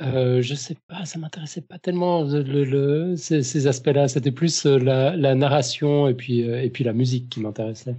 Euh, 0.00 0.42
je 0.42 0.54
sais 0.54 0.76
pas, 0.86 1.04
ça 1.04 1.18
m'intéressait 1.18 1.60
pas 1.60 1.78
tellement 1.78 2.22
le, 2.22 3.16
ces, 3.16 3.66
aspects-là. 3.66 4.06
C'était 4.06 4.30
plus 4.30 4.64
euh, 4.64 4.78
la, 4.78 5.34
narration 5.34 6.08
et 6.08 6.14
puis, 6.14 6.48
euh, 6.48 6.62
et 6.62 6.70
puis 6.70 6.84
la 6.84 6.92
musique 6.92 7.28
qui 7.28 7.40
m'intéressait. 7.40 7.96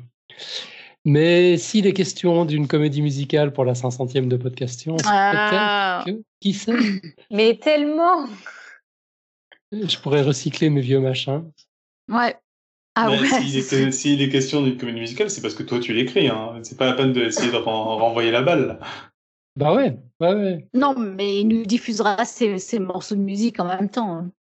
Mais 1.03 1.57
s'il 1.57 1.87
est 1.87 1.93
question 1.93 2.45
d'une 2.45 2.67
comédie 2.67 3.01
musicale 3.01 3.51
pour 3.51 3.65
la 3.65 3.73
500e 3.73 4.27
de 4.27 4.37
Podcastion, 4.37 4.95
ah. 5.05 6.03
peut-être 6.05 6.17
que, 6.17 6.23
qui 6.39 6.53
sait? 6.53 6.73
Mais 7.31 7.55
tellement 7.55 8.27
Je 9.71 9.97
pourrais 9.99 10.21
recycler 10.21 10.69
mes 10.69 10.81
vieux 10.81 10.99
machins. 10.99 11.51
Ouais. 12.07 12.35
Ah 12.95 13.11
ouais, 13.11 13.17
S'il 13.91 14.21
est, 14.21 14.29
question 14.29 14.61
d'une 14.61 14.77
comédie 14.77 15.01
musicale, 15.01 15.29
c'est 15.29 15.41
parce 15.41 15.55
que 15.55 15.63
toi 15.63 15.79
tu 15.79 15.93
l'écris. 15.93 16.27
Hein. 16.29 16.59
C'est 16.63 16.77
pas 16.77 16.85
la 16.85 16.93
peine 16.93 17.11
d'essayer 17.11 17.51
de 17.51 17.57
renvoyer 17.57 18.31
la 18.31 18.41
balle. 18.41 18.79
Bah 19.55 19.73
ouais. 19.73 19.97
Ouais, 20.19 20.33
ouais. 20.33 20.67
Non, 20.73 20.95
mais 20.97 21.39
il 21.39 21.47
nous 21.47 21.65
diffusera 21.65 22.25
ses, 22.25 22.79
morceaux 22.79 23.15
de 23.15 23.21
musique 23.21 23.59
en 23.59 23.65
même 23.65 23.89
temps. 23.89 24.17
Hein. 24.17 24.31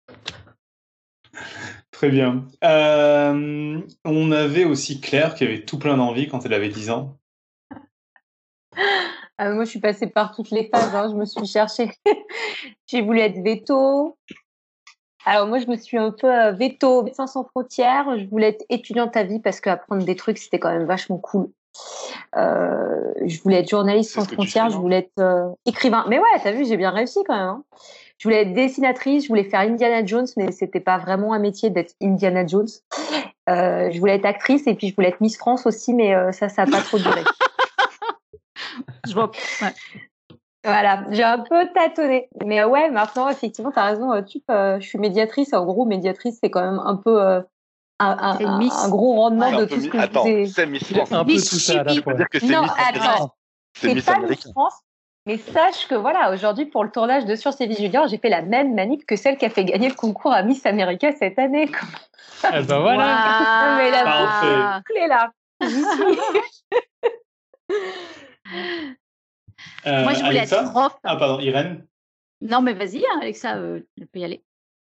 Très 1.91 2.09
bien. 2.09 2.45
Euh, 2.63 3.81
on 4.03 4.31
avait 4.31 4.65
aussi 4.65 4.99
Claire 4.99 5.35
qui 5.35 5.45
avait 5.45 5.63
tout 5.63 5.79
plein 5.79 5.97
d'envie 5.97 6.27
quand 6.27 6.45
elle 6.45 6.53
avait 6.53 6.69
10 6.69 6.89
ans. 6.89 7.17
Ah, 9.41 9.51
moi, 9.51 9.63
je 9.63 9.69
suis 9.69 9.79
passée 9.79 10.07
par 10.07 10.35
toutes 10.35 10.51
les 10.51 10.67
phases. 10.67 10.93
Hein. 10.93 11.07
Je 11.09 11.15
me 11.15 11.23
suis 11.23 11.45
cherchée. 11.45 11.89
J'ai 12.87 13.01
voulu 13.01 13.21
être 13.21 13.41
veto. 13.41 14.17
Alors 15.25 15.47
moi, 15.47 15.59
je 15.59 15.67
me 15.67 15.77
suis 15.77 15.97
un 15.97 16.11
peu 16.11 16.27
euh, 16.27 16.51
veto, 16.51 17.07
sans 17.13 17.45
frontières. 17.45 18.19
Je 18.19 18.25
voulais 18.25 18.49
être 18.49 18.65
étudiante 18.67 19.15
à 19.15 19.23
vie 19.23 19.39
parce 19.39 19.61
qu'apprendre 19.61 20.03
des 20.03 20.17
trucs, 20.17 20.39
c'était 20.39 20.59
quand 20.59 20.71
même 20.71 20.85
vachement 20.85 21.19
cool. 21.19 21.49
Euh, 22.35 23.13
je 23.25 23.41
voulais 23.41 23.59
être 23.59 23.69
journaliste 23.69 24.11
sans 24.11 24.25
frontières. 24.25 24.69
Je 24.69 24.77
voulais 24.77 24.97
être 24.99 25.19
euh, 25.19 25.49
écrivain. 25.65 26.05
Mais 26.07 26.19
ouais, 26.19 26.39
t'as 26.43 26.51
vu, 26.51 26.65
j'ai 26.65 26.77
bien 26.77 26.91
réussi 26.91 27.19
quand 27.25 27.35
même. 27.35 27.45
Hein. 27.45 27.63
Je 28.17 28.27
voulais 28.27 28.41
être 28.41 28.53
dessinatrice. 28.53 29.23
Je 29.23 29.29
voulais 29.29 29.45
faire 29.45 29.61
Indiana 29.61 30.05
Jones, 30.05 30.27
mais 30.37 30.51
c'était 30.51 30.81
pas 30.81 30.97
vraiment 30.97 31.33
un 31.33 31.39
métier 31.39 31.69
d'être 31.69 31.93
Indiana 32.01 32.45
Jones. 32.45 32.67
Euh, 33.49 33.89
je 33.91 33.99
voulais 33.99 34.15
être 34.15 34.25
actrice 34.25 34.67
et 34.67 34.75
puis 34.75 34.89
je 34.89 34.95
voulais 34.95 35.07
être 35.07 35.21
Miss 35.21 35.37
France 35.37 35.65
aussi, 35.65 35.93
mais 35.93 36.13
euh, 36.13 36.31
ça, 36.31 36.49
ça 36.49 36.63
a 36.63 36.65
pas 36.67 36.81
trop 36.81 36.99
duré. 36.99 37.23
je 39.07 39.13
vois. 39.13 39.31
Ouais. 39.61 39.73
Voilà, 40.65 41.05
j'ai 41.11 41.23
un 41.23 41.39
peu 41.39 41.67
tâtonné. 41.73 42.27
Mais 42.45 42.63
ouais, 42.63 42.91
maintenant, 42.91 43.29
effectivement, 43.29 43.71
tu 43.71 43.79
as 43.79 43.85
raison. 43.85 44.23
Tu, 44.23 44.39
euh, 44.51 44.79
je 44.79 44.87
suis 44.87 44.99
médiatrice. 44.99 45.53
En 45.53 45.65
gros, 45.65 45.85
médiatrice, 45.85 46.37
c'est 46.43 46.51
quand 46.51 46.61
même 46.61 46.81
un 46.83 46.97
peu 46.97 47.41
un, 47.99 48.17
un, 48.19 48.37
un, 48.39 48.89
gros 48.89 49.15
rendement 49.15 49.51
de 49.57 49.65
tout 49.65 49.79
ce 49.79 49.87
que 49.87 49.97
attends, 49.97 50.25
je 50.25 50.45
C'est 50.45 50.65
Miss 50.65 50.83
France. 50.83 51.11
Un 51.11 51.25
peu 51.25 51.33
tout 51.33 51.39
ça 51.39 51.81
à 51.81 51.83
la 51.83 52.01
fois. 52.01 52.13
dire 52.13 52.29
que 52.29 52.39
c'est 52.39 52.47
non, 52.47 52.61
Miss 52.63 52.71
attends. 52.77 53.35
C'est 53.73 54.05
pas 54.05 54.19
Miss 54.19 54.51
France. 54.51 54.73
Mais 55.25 55.37
sache 55.37 55.87
que 55.87 55.95
voilà, 55.95 56.31
aujourd'hui, 56.33 56.65
pour 56.65 56.83
le 56.83 56.91
tournage 56.91 57.25
de 57.25 57.35
Science 57.35 57.59
et 57.61 57.67
Vie 57.67 57.75
Junior, 57.75 58.07
j'ai 58.07 58.17
fait 58.17 58.29
la 58.29 58.41
même 58.41 58.73
manip 58.73 59.05
que 59.05 59.15
celle 59.15 59.37
qui 59.37 59.45
a 59.45 59.49
fait 59.49 59.65
gagner 59.65 59.89
le 59.89 59.95
concours 59.95 60.31
à 60.31 60.41
Miss 60.43 60.65
America 60.65 61.11
cette 61.11 61.37
année. 61.37 61.69
Ah 62.41 62.61
ben 62.61 62.79
voilà. 62.79 63.73
Wow. 63.73 63.77
Mais 63.77 63.91
la 63.91 64.77
boucle 64.77 64.97
est 64.97 65.07
là. 65.07 65.31
Euh, 69.85 70.03
Moi, 70.03 70.13
je 70.13 70.23
voulais 70.23 70.39
être 70.39 70.71
prof. 70.71 70.97
Ah, 71.03 71.15
pardon, 71.15 71.39
Irène 71.39 71.85
Non, 72.41 72.61
mais 72.61 72.73
vas-y, 72.73 72.99
hein, 72.99 73.19
Alexa, 73.21 73.57
euh, 73.57 73.81
tu 73.97 74.05
peux 74.07 74.19
y 74.19 74.23
aller. 74.23 74.43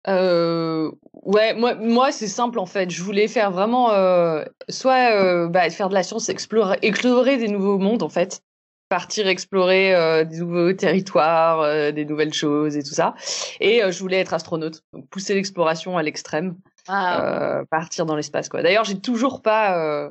Euh, 0.08 0.90
ouais, 1.12 1.54
moi, 1.54 1.74
moi 1.74 2.12
c'est 2.12 2.28
simple 2.28 2.58
en 2.58 2.66
fait. 2.66 2.90
Je 2.90 3.02
voulais 3.02 3.28
faire 3.28 3.50
vraiment 3.50 3.92
euh, 3.92 4.44
soit 4.68 5.12
euh, 5.12 5.48
bah, 5.48 5.68
faire 5.70 5.88
de 5.88 5.94
la 5.94 6.02
science, 6.02 6.28
explorer, 6.28 6.78
explorer 6.82 7.36
des 7.36 7.48
nouveaux 7.48 7.78
mondes 7.78 8.02
en 8.02 8.08
fait, 8.08 8.42
partir 8.88 9.28
explorer 9.28 10.24
des 10.24 10.38
nouveaux 10.38 10.72
territoires, 10.72 11.92
des 11.92 12.04
nouvelles 12.04 12.32
choses 12.32 12.76
et 12.76 12.82
tout 12.82 12.94
ça. 12.94 13.14
Et 13.60 13.82
je 13.90 13.98
voulais 13.98 14.20
être 14.20 14.34
astronaute, 14.34 14.82
donc 14.92 15.08
pousser 15.10 15.34
l'exploration 15.34 15.98
à 15.98 16.02
l'extrême, 16.02 16.56
ah. 16.88 17.62
partir 17.70 18.06
dans 18.06 18.16
l'espace 18.16 18.48
quoi. 18.48 18.62
D'ailleurs, 18.62 18.84
j'ai 18.84 18.98
toujours 18.98 19.42
pas 19.42 20.10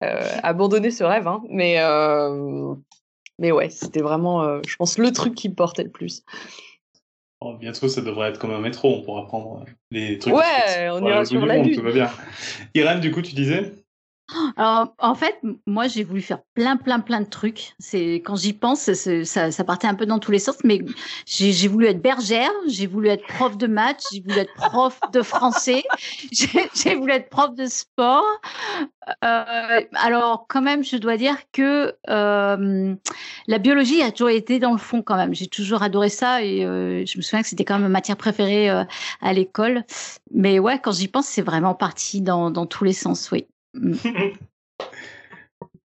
abandonné 0.00 0.90
ce 0.90 1.04
rêve, 1.04 1.28
hein, 1.28 1.42
mais 1.48 1.78
mais 3.40 3.52
ouais, 3.52 3.70
c'était 3.70 4.02
vraiment, 4.02 4.60
je 4.66 4.74
pense, 4.76 4.98
le 4.98 5.12
truc 5.12 5.36
qui 5.36 5.48
me 5.48 5.54
portait 5.54 5.84
le 5.84 5.90
plus. 5.90 6.24
Bientôt, 7.58 7.88
ça 7.88 8.00
devrait 8.00 8.30
être 8.30 8.38
comme 8.38 8.50
un 8.50 8.60
métro, 8.60 8.96
on 8.96 9.02
pourra 9.02 9.26
prendre 9.26 9.64
les 9.90 10.18
trucs. 10.18 10.34
Ouais, 10.34 10.90
on 10.90 11.06
ira 11.06 11.24
sur 11.24 11.44
la 11.46 11.58
lune. 11.58 11.74
Tout 11.74 11.82
va 11.82 11.92
bien. 11.92 12.10
Irène, 12.74 13.00
du 13.00 13.10
coup, 13.10 13.22
tu 13.22 13.34
disais? 13.34 13.72
Alors, 14.56 14.94
en 14.98 15.14
fait, 15.14 15.40
moi, 15.66 15.88
j'ai 15.88 16.04
voulu 16.04 16.20
faire 16.20 16.40
plein, 16.54 16.76
plein, 16.76 17.00
plein 17.00 17.20
de 17.20 17.28
trucs. 17.28 17.74
C'est 17.78 18.16
quand 18.16 18.36
j'y 18.36 18.52
pense, 18.52 18.92
ça, 18.92 19.50
ça 19.50 19.64
partait 19.64 19.86
un 19.86 19.94
peu 19.94 20.04
dans 20.04 20.18
tous 20.18 20.30
les 20.30 20.38
sens. 20.38 20.56
Mais 20.64 20.80
j'ai 21.26 21.68
voulu 21.68 21.86
être 21.86 22.02
bergère, 22.02 22.50
j'ai 22.66 22.86
voulu 22.86 23.08
être 23.08 23.26
prof 23.26 23.56
de 23.56 23.66
maths, 23.66 24.04
j'ai 24.12 24.20
voulu 24.20 24.38
être 24.38 24.52
prof 24.54 25.00
de 25.12 25.22
français, 25.22 25.84
j'ai 26.32 26.94
voulu 26.94 27.12
être 27.12 27.30
prof 27.30 27.54
de 27.54 27.66
sport. 27.66 28.24
Euh, 29.24 29.80
alors, 29.94 30.46
quand 30.48 30.60
même, 30.60 30.84
je 30.84 30.96
dois 30.96 31.16
dire 31.16 31.36
que 31.52 31.94
euh, 32.10 32.94
la 33.46 33.58
biologie 33.58 34.02
a 34.02 34.10
toujours 34.10 34.28
été 34.28 34.58
dans 34.58 34.72
le 34.72 34.78
fond, 34.78 35.02
quand 35.02 35.16
même. 35.16 35.34
J'ai 35.34 35.46
toujours 35.46 35.82
adoré 35.82 36.10
ça 36.10 36.42
et 36.42 36.66
euh, 36.66 37.06
je 37.06 37.16
me 37.16 37.22
souviens 37.22 37.42
que 37.42 37.48
c'était 37.48 37.64
quand 37.64 37.74
même 37.74 37.84
ma 37.84 37.88
matière 37.88 38.18
préférée 38.18 38.68
euh, 38.70 38.84
à 39.22 39.32
l'école. 39.32 39.84
Mais 40.32 40.58
ouais, 40.58 40.78
quand 40.78 40.92
j'y 40.92 41.08
pense, 41.08 41.26
c'est 41.26 41.42
vraiment 41.42 41.74
parti 41.74 42.20
dans, 42.20 42.50
dans 42.50 42.66
tous 42.66 42.84
les 42.84 42.92
sens, 42.92 43.30
oui. 43.32 43.46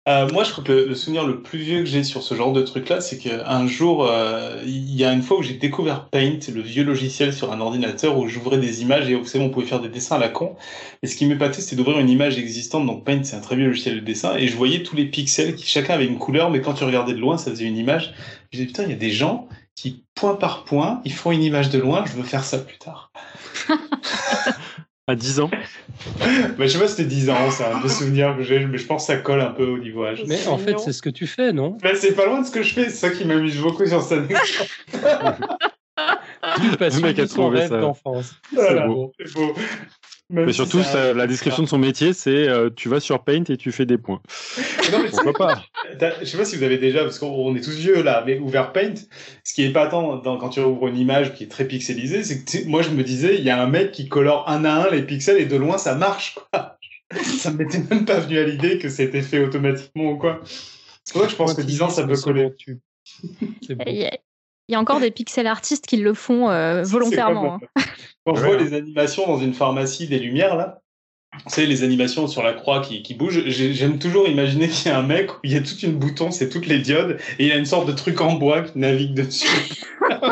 Euh, 0.09 0.27
moi, 0.31 0.43
je 0.43 0.51
crois 0.51 0.63
que 0.63 0.71
le, 0.71 0.95
souvenir 0.95 1.27
le 1.27 1.43
plus 1.43 1.59
vieux 1.59 1.79
que 1.81 1.85
j'ai 1.85 2.03
sur 2.03 2.23
ce 2.23 2.33
genre 2.33 2.51
de 2.51 2.63
truc-là, 2.63 2.99
c'est 2.99 3.19
qu'un 3.19 3.67
jour, 3.67 4.07
euh, 4.09 4.59
il 4.65 4.95
y 4.95 5.05
a 5.05 5.13
une 5.13 5.21
fois 5.21 5.37
où 5.37 5.43
j'ai 5.43 5.53
découvert 5.53 6.09
Paint, 6.09 6.39
le 6.51 6.61
vieux 6.61 6.83
logiciel 6.83 7.31
sur 7.31 7.51
un 7.51 7.59
ordinateur 7.59 8.17
où 8.17 8.27
j'ouvrais 8.27 8.57
des 8.57 8.81
images 8.81 9.07
et 9.07 9.13
vous 9.13 9.25
savez, 9.25 9.43
on 9.43 9.51
pouvait 9.51 9.67
faire 9.67 9.81
des 9.81 9.89
dessins 9.89 10.15
à 10.15 10.19
la 10.19 10.29
con. 10.29 10.55
Et 11.03 11.07
ce 11.07 11.15
qui 11.15 11.27
m'épatait, 11.27 11.61
c'était 11.61 11.75
d'ouvrir 11.75 11.99
une 11.99 12.09
image 12.09 12.39
existante. 12.39 12.87
Donc 12.87 13.05
Paint, 13.05 13.23
c'est 13.23 13.35
un 13.35 13.41
très 13.41 13.55
vieux 13.55 13.67
logiciel 13.67 13.95
de 13.97 13.99
dessin. 13.99 14.35
Et 14.35 14.47
je 14.47 14.57
voyais 14.57 14.81
tous 14.81 14.95
les 14.95 15.05
pixels 15.05 15.55
qui 15.55 15.67
chacun 15.67 15.93
avait 15.93 16.07
une 16.07 16.17
couleur, 16.17 16.49
mais 16.49 16.61
quand 16.61 16.73
tu 16.73 16.85
regardais 16.85 17.13
de 17.13 17.19
loin, 17.19 17.37
ça 17.37 17.51
faisait 17.51 17.65
une 17.65 17.77
image. 17.77 18.15
Je 18.51 18.57
disais, 18.57 18.67
putain, 18.67 18.83
il 18.85 18.89
y 18.89 18.93
a 18.93 18.97
des 18.97 19.11
gens 19.11 19.47
qui, 19.75 20.05
point 20.15 20.33
par 20.33 20.63
point, 20.63 21.01
ils 21.05 21.13
font 21.13 21.31
une 21.31 21.43
image 21.43 21.69
de 21.69 21.77
loin, 21.77 22.03
je 22.07 22.13
veux 22.13 22.23
faire 22.23 22.43
ça 22.43 22.57
plus 22.57 22.79
tard. 22.79 23.11
à 25.09 25.15
10 25.15 25.39
ans 25.39 25.49
bah, 26.19 26.65
Je 26.65 26.67
sais 26.67 26.79
pas 26.79 26.87
si 26.87 26.95
c'était 26.95 27.09
10 27.09 27.29
ans, 27.29 27.51
c'est 27.51 27.65
un 27.65 27.79
peu 27.79 27.89
souvenir 27.89 28.35
que 28.37 28.43
j'ai, 28.43 28.65
mais 28.65 28.77
je 28.77 28.85
pense 28.85 29.07
que 29.07 29.13
ça 29.13 29.19
colle 29.19 29.41
un 29.41 29.51
peu 29.51 29.65
au 29.65 29.77
niveau 29.77 30.05
âge. 30.05 30.23
Mais 30.27 30.47
en 30.47 30.57
fait, 30.57 30.79
c'est 30.79 30.93
ce 30.93 31.01
que 31.01 31.09
tu 31.09 31.27
fais, 31.27 31.51
non? 31.51 31.77
Bah, 31.81 31.89
C'est 31.95 32.13
pas 32.13 32.25
loin 32.25 32.41
de 32.41 32.45
ce 32.45 32.51
que 32.51 32.63
je 32.63 32.73
fais, 32.73 32.85
c'est 32.85 33.07
ça 33.07 33.09
qui 33.09 33.25
m'amuse 33.25 33.59
beaucoup 33.59 33.85
sur 33.85 34.01
cette 34.01 34.19
anecdote. 34.19 34.69
tu 36.61 36.77
passes 36.77 37.01
mec 37.01 37.19
a 37.19 37.27
son 37.27 37.49
rêve 37.49 37.71
d'enfance. 37.71 38.33
c'est 38.53 38.87
beau. 38.87 39.11
beau. 39.35 39.55
Mais 40.29 40.53
surtout, 40.53 40.79
la 40.93 41.27
description 41.27 41.63
de 41.63 41.67
son 41.67 41.77
métier, 41.77 42.13
c'est 42.13 42.47
euh, 42.47 42.69
tu 42.75 42.87
vas 42.89 42.99
sur 42.99 43.23
Paint 43.23 43.43
et 43.49 43.57
tu 43.57 43.71
fais 43.71 43.85
des 43.85 43.97
points. 43.97 44.21
Non, 44.91 45.03
mais 45.03 45.09
Pourquoi 45.09 45.33
pas? 45.33 45.63
Je 46.19 46.25
sais 46.25 46.37
pas 46.37 46.45
si 46.45 46.55
vous 46.55 46.63
avez 46.63 46.79
déjà, 46.79 47.03
parce 47.03 47.19
qu'on 47.19 47.55
est 47.55 47.61
tous 47.61 47.77
vieux 47.77 48.01
là, 48.01 48.23
mais 48.25 48.39
ouvert 48.39 48.71
Paint. 48.73 48.95
Ce 49.43 49.53
qui 49.53 49.63
est 49.63 49.71
pas 49.71 49.85
tant 49.87 50.19
quand 50.37 50.49
tu 50.49 50.61
ouvres 50.61 50.87
une 50.87 50.97
image 50.97 51.35
qui 51.35 51.43
est 51.43 51.47
très 51.47 51.65
pixelisée, 51.65 52.23
c'est 52.23 52.43
que 52.43 52.67
moi 52.67 52.81
je 52.81 52.89
me 52.89 53.03
disais, 53.03 53.37
il 53.37 53.43
y 53.43 53.51
a 53.51 53.61
un 53.61 53.67
mec 53.67 53.91
qui 53.91 54.09
colore 54.09 54.49
un 54.49 54.65
à 54.65 54.71
un 54.71 54.89
les 54.89 55.03
pixels 55.03 55.37
et 55.37 55.45
de 55.45 55.55
loin 55.55 55.77
ça 55.77 55.93
marche 55.93 56.35
quoi. 56.35 56.77
ça 57.23 57.51
m'était 57.51 57.83
même 57.89 58.05
pas 58.05 58.19
venu 58.19 58.39
à 58.39 58.43
l'idée 58.43 58.79
que 58.79 58.89
c'était 58.89 59.21
fait 59.21 59.43
automatiquement 59.43 60.11
ou 60.11 60.17
quoi. 60.17 60.41
C'est 61.03 61.13
pour 61.13 61.21
ça 61.21 61.27
que 61.27 61.31
je 61.31 61.37
pense 61.37 61.53
que 61.53 61.61
10 61.61 61.81
ans 61.83 61.89
ça 61.89 62.07
peut 62.07 62.17
coller. 62.17 62.49
Il 64.69 64.73
y 64.73 64.75
a 64.75 64.79
encore 64.79 64.99
des 64.99 65.09
pixel 65.09 65.47
artistes 65.47 65.87
qui 65.87 65.97
le 65.97 66.13
font 66.13 66.51
euh, 66.51 66.83
volontairement. 66.85 67.55
Hein. 67.75 67.81
Quand 68.25 68.35
je 68.35 68.45
vois 68.45 68.55
les 68.55 68.75
animations 68.75 69.25
dans 69.25 69.39
une 69.39 69.55
pharmacie 69.55 70.07
des 70.07 70.19
lumières, 70.19 70.55
là, 70.55 70.83
vous 71.43 71.49
savez, 71.49 71.65
les 71.65 71.83
animations 71.83 72.27
sur 72.27 72.43
la 72.43 72.53
croix 72.53 72.81
qui, 72.81 73.01
qui 73.01 73.15
bougent, 73.15 73.43
j'aime 73.47 73.97
toujours 73.97 74.27
imaginer 74.27 74.69
qu'il 74.69 74.91
y 74.91 74.93
a 74.93 74.99
un 74.99 75.03
mec 75.03 75.31
où 75.31 75.37
il 75.43 75.53
y 75.53 75.57
a 75.57 75.61
toute 75.61 75.81
une 75.81 75.97
bouton, 75.97 76.29
c'est 76.29 76.49
toutes 76.49 76.67
les 76.67 76.77
diodes, 76.77 77.19
et 77.39 77.45
il 77.45 77.47
y 77.47 77.51
a 77.51 77.57
une 77.57 77.65
sorte 77.65 77.87
de 77.87 77.93
truc 77.93 78.21
en 78.21 78.33
bois 78.33 78.61
qui 78.61 78.77
navigue 78.77 79.15
dessus. 79.15 79.83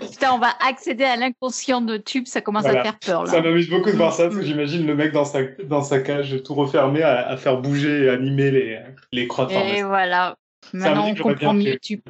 Putain, 0.00 0.32
on 0.32 0.38
va 0.38 0.52
accéder 0.66 1.04
à 1.04 1.16
l'inconscient 1.16 1.80
de 1.80 1.96
Tube, 1.96 2.26
ça 2.26 2.42
commence 2.42 2.66
à 2.66 2.82
faire 2.82 2.98
peur. 2.98 3.24
Là. 3.24 3.30
Ça 3.30 3.40
m'amuse 3.40 3.70
beaucoup 3.70 3.90
de 3.90 3.96
voir 3.96 4.12
ça, 4.12 4.24
parce 4.24 4.36
que 4.36 4.42
j'imagine 4.42 4.86
le 4.86 4.94
mec 4.94 5.12
dans 5.12 5.24
sa, 5.24 5.44
dans 5.64 5.82
sa 5.82 6.00
cage 6.00 6.42
tout 6.42 6.54
refermé 6.54 7.02
à, 7.02 7.26
à 7.26 7.38
faire 7.38 7.58
bouger 7.58 8.04
et 8.04 8.10
animer 8.10 8.50
les, 8.50 8.80
les 9.12 9.26
croix 9.26 9.46
de 9.46 9.52
pharmacie. 9.52 9.78
Et 9.78 9.82
voilà, 9.82 10.36
maintenant 10.74 11.08
on 11.08 11.14
comprend 11.14 11.54
mieux 11.54 11.78
Tube. 11.78 12.02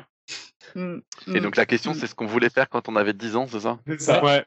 Mm, 0.77 0.99
Et 1.29 1.41
mm. 1.41 1.43
donc 1.43 1.57
la 1.57 1.67
question, 1.67 1.95
c'est 1.95 2.07
ce 2.07 2.15
qu'on 2.15 2.27
voulait 2.27 2.51
faire 2.51 2.69
quand 2.69 2.89
on 2.89 2.97
avait 2.97 3.15
10 3.15 3.37
ans, 3.37 3.47
c'est 3.49 3.61
ça? 3.61 3.79
C'est 3.87 4.01
ça. 4.01 4.23
Ouais. 4.23 4.45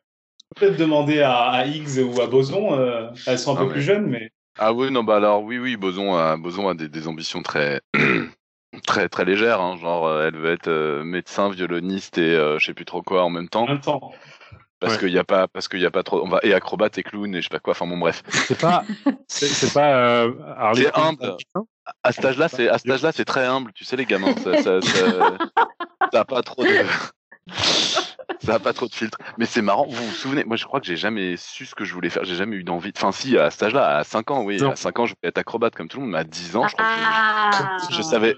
Peut-être 0.55 0.77
demander 0.77 1.21
à, 1.21 1.41
à, 1.41 1.65
Higgs 1.65 1.99
ou 1.99 2.21
à 2.21 2.27
Boson, 2.27 2.73
euh, 2.73 3.09
elles 3.27 3.39
sont 3.39 3.55
un 3.55 3.61
ah 3.61 3.65
peu 3.65 3.71
plus 3.71 3.81
jeunes, 3.81 4.07
mais. 4.07 4.31
Ah 4.57 4.73
oui, 4.73 4.91
non, 4.91 5.03
bah 5.03 5.17
alors 5.17 5.43
oui, 5.43 5.57
oui, 5.57 5.77
Boson 5.77 6.15
a, 6.15 6.37
Boson 6.37 6.67
a 6.69 6.73
des, 6.73 6.89
des 6.89 7.07
ambitions 7.07 7.41
très, 7.41 7.81
très, 8.85 9.09
très 9.09 9.25
légères, 9.25 9.61
hein, 9.61 9.77
genre 9.77 10.07
euh, 10.07 10.27
elle 10.27 10.35
veut 10.35 10.51
être 10.51 10.67
euh, 10.67 11.03
médecin, 11.03 11.49
violoniste 11.49 12.17
et 12.17 12.35
je 12.57 12.63
sais 12.63 12.73
plus 12.73 12.85
trop 12.85 13.01
quoi 13.01 13.23
en 13.23 13.29
même 13.29 13.49
temps. 13.49 13.63
En 13.63 13.67
même 13.67 13.81
temps. 13.81 14.11
Parce 14.79 14.97
qu'il 14.97 15.09
y 15.09 15.17
a 15.17 15.23
pas, 15.25 15.47
parce 15.47 15.67
qu'il 15.67 15.81
y 15.81 15.85
a 15.85 15.91
pas 15.91 16.03
trop, 16.03 16.23
on 16.23 16.29
va 16.29 16.39
et 16.41 16.53
acrobate 16.53 16.97
et 16.97 17.03
clown 17.03 17.35
et 17.35 17.41
je 17.41 17.47
sais 17.47 17.49
pas 17.49 17.59
quoi. 17.59 17.71
Enfin 17.71 17.85
bon, 17.85 17.97
bref. 17.97 18.23
C'est 18.29 18.59
pas, 18.59 18.85
c'est 19.27 19.73
pas. 19.73 19.93
Euh, 19.93 20.31
c'est 20.73 20.97
humble. 20.97 21.35
À 22.03 22.11
cet 22.11 22.25
âge-là, 22.25 22.47
c'est 22.47 22.69
à 22.69 22.77
cet 22.77 22.89
âge-là, 22.89 23.11
c'est 23.11 23.25
très 23.25 23.45
humble. 23.45 23.71
Tu 23.73 23.85
sais, 23.85 23.95
les 23.95 24.05
gamins, 24.05 24.33
ça, 24.43 24.61
ça, 24.61 24.81
ça, 24.81 25.37
ça 26.13 26.19
a 26.19 26.25
pas 26.25 26.41
trop 26.41 26.63
de. 26.63 26.85
ça 28.39 28.55
a 28.55 28.59
pas 28.59 28.73
trop 28.73 28.87
de 28.87 28.93
filtre. 28.93 29.17
Mais 29.37 29.45
c'est 29.45 29.61
marrant. 29.61 29.85
Vous 29.87 30.05
vous 30.05 30.13
souvenez 30.13 30.43
Moi, 30.43 30.57
je 30.57 30.65
crois 30.65 30.79
que 30.79 30.85
j'ai 30.85 30.95
jamais 30.97 31.35
su 31.37 31.65
ce 31.65 31.75
que 31.75 31.85
je 31.85 31.93
voulais 31.93 32.09
faire. 32.09 32.23
J'ai 32.23 32.35
jamais 32.35 32.55
eu 32.55 32.63
d'envie. 32.63 32.91
Enfin, 32.95 33.11
si, 33.11 33.37
à 33.37 33.49
cet 33.49 33.63
âge-là, 33.63 33.97
à 33.97 34.03
5 34.03 34.31
ans, 34.31 34.43
oui. 34.43 34.63
À 34.63 34.75
5 34.75 34.99
ans, 34.99 35.05
je 35.05 35.13
voulais 35.15 35.29
être 35.29 35.37
acrobate 35.37 35.75
comme 35.75 35.87
tout 35.87 35.97
le 35.97 36.03
monde. 36.03 36.13
Mais 36.13 36.19
à 36.19 36.23
10 36.23 36.55
ans, 36.55 36.67
je 36.67 36.75
crois 36.75 36.85
que 36.85 37.91
je, 37.91 37.97
je 37.97 38.01
savais. 38.01 38.35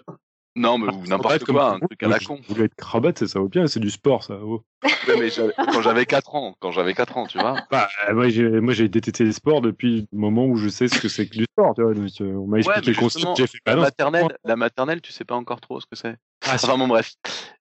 Non, 0.55 0.77
mais 0.77 0.91
n'importe 1.07 1.45
quoi, 1.45 1.75
un 1.75 1.79
truc 1.79 2.03
à 2.03 2.07
la 2.07 2.19
con. 2.19 2.35
Vous 2.35 2.53
voulez 2.53 2.65
être 2.65 2.75
cravate, 2.75 3.25
ça 3.25 3.39
vaut 3.39 3.47
bien, 3.47 3.67
c'est 3.67 3.79
du 3.79 3.89
sport, 3.89 4.23
ça. 4.23 4.37
Oh. 4.43 4.63
mais 5.07 5.29
quand 5.57 5.81
j'avais 5.81 6.05
4 6.05 6.35
ans, 6.35 6.55
quand 6.59 6.71
j'avais 6.71 6.93
4 6.93 7.17
ans, 7.17 7.25
tu 7.25 7.39
vois. 7.39 7.55
Bah, 7.71 7.87
moi, 8.11 8.27
j'ai 8.29 8.89
détesté 8.89 9.23
les 9.23 9.31
sports 9.31 9.61
depuis 9.61 10.07
le 10.11 10.17
moment 10.17 10.45
où 10.45 10.57
je 10.57 10.67
sais 10.67 10.87
ce 10.87 10.99
que 10.99 11.07
c'est 11.07 11.27
que 11.27 11.37
du 11.37 11.45
sport, 11.45 11.73
tu 11.75 11.81
vois. 11.83 11.93
on 12.21 12.47
m'a 12.47 12.57
expliqué 12.57 12.91
le 12.91 12.97
concept, 12.97 13.37
j'ai 13.37 13.47
fait 13.47 13.59
la 13.65 13.77
maternelle, 13.77 14.37
la 14.43 14.55
maternelle, 14.55 15.01
tu 15.01 15.11
sais 15.11 15.25
pas 15.25 15.35
encore 15.35 15.61
trop 15.61 15.79
ce 15.79 15.85
que 15.85 15.95
c'est. 15.95 16.17
Ah, 16.43 16.55
enfin 16.55 16.77
bon, 16.77 16.87
bref. 16.87 17.13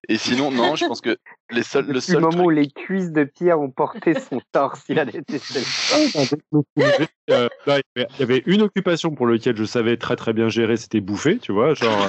Et 0.08 0.16
sinon, 0.18 0.50
non, 0.50 0.74
je 0.74 0.86
pense 0.86 1.00
que 1.00 1.16
les 1.50 1.62
seuls, 1.62 1.86
le 1.86 2.00
seul. 2.00 2.16
Le 2.16 2.22
moment 2.22 2.44
où 2.44 2.50
les 2.50 2.70
cuisses 2.70 3.12
de 3.12 3.24
Pierre 3.24 3.60
ont 3.60 3.70
porté 3.70 4.18
son 4.18 4.40
torse, 4.52 4.82
il 4.88 4.98
a 4.98 5.04
détesté. 5.04 5.60
euh, 7.30 7.48
il 7.96 8.06
y 8.18 8.22
avait 8.22 8.42
une 8.46 8.62
occupation 8.62 9.10
pour 9.14 9.26
laquelle 9.26 9.56
je 9.56 9.64
savais 9.64 9.96
très 9.96 10.16
très 10.16 10.32
bien 10.32 10.48
gérer, 10.48 10.76
c'était 10.76 11.00
bouffer, 11.00 11.38
tu 11.38 11.52
vois. 11.52 11.74
Genre, 11.74 12.08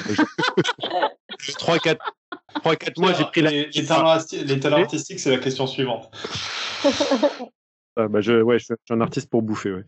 3-4 1.39 1.97
mois, 2.97 3.13
j'ai 3.13 3.26
pris 3.26 3.41
la. 3.41 3.51
Les, 3.51 3.69
les, 3.74 3.86
talents, 3.86 4.17
les 4.32 4.59
talents 4.59 4.78
artistiques, 4.82 5.19
c'est 5.19 5.32
la 5.32 5.38
question 5.38 5.67
suivante. 5.67 6.09
Ah, 7.97 8.07
bah 8.07 8.22
je, 8.22 8.41
ouais, 8.41 8.57
je 8.57 8.65
suis 8.65 8.76
un 8.89 9.01
artiste 9.01 9.30
pour 9.30 9.41
bouffer, 9.41 9.74
ouais. 9.74 9.84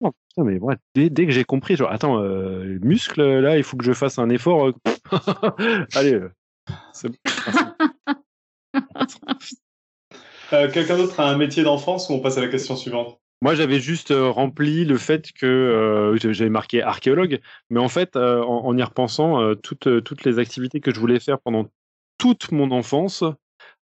Oh, 0.00 0.10
putain, 0.28 0.44
mais 0.44 0.58
ouais, 0.58 0.76
dès, 0.94 1.10
dès, 1.10 1.26
que 1.26 1.32
j'ai 1.32 1.44
compris, 1.44 1.76
genre, 1.76 1.90
attends, 1.90 2.20
euh, 2.20 2.78
muscle, 2.82 3.22
là, 3.22 3.56
il 3.56 3.64
faut 3.64 3.76
que 3.76 3.84
je 3.84 3.92
fasse 3.92 4.18
un 4.18 4.28
effort. 4.28 4.68
Euh, 4.68 4.72
Allez. 5.94 6.14
Euh, 6.14 6.30
euh, 10.52 10.70
Quelqu'un 10.70 10.96
d'autre 10.96 11.20
a 11.20 11.28
un 11.28 11.36
métier 11.36 11.62
d'enfance 11.62 12.08
ou 12.08 12.14
on 12.14 12.20
passe 12.20 12.38
à 12.38 12.40
la 12.40 12.48
question 12.48 12.76
suivante? 12.76 13.18
Moi, 13.42 13.54
j'avais 13.54 13.80
juste 13.80 14.12
rempli 14.16 14.84
le 14.84 14.96
fait 14.96 15.30
que 15.32 16.16
j'avais 16.18 16.50
marqué 16.50 16.82
archéologue, 16.82 17.40
mais 17.68 17.80
en 17.80 17.88
fait, 17.88 18.16
en, 18.16 18.64
en, 18.64 18.78
y 18.78 18.82
repensant, 18.82 19.54
toutes, 19.56 20.02
toutes 20.02 20.24
les 20.24 20.38
activités 20.38 20.80
que 20.80 20.94
je 20.94 20.98
voulais 20.98 21.20
faire 21.20 21.38
pendant 21.40 21.66
toute 22.16 22.52
mon 22.52 22.70
enfance, 22.70 23.22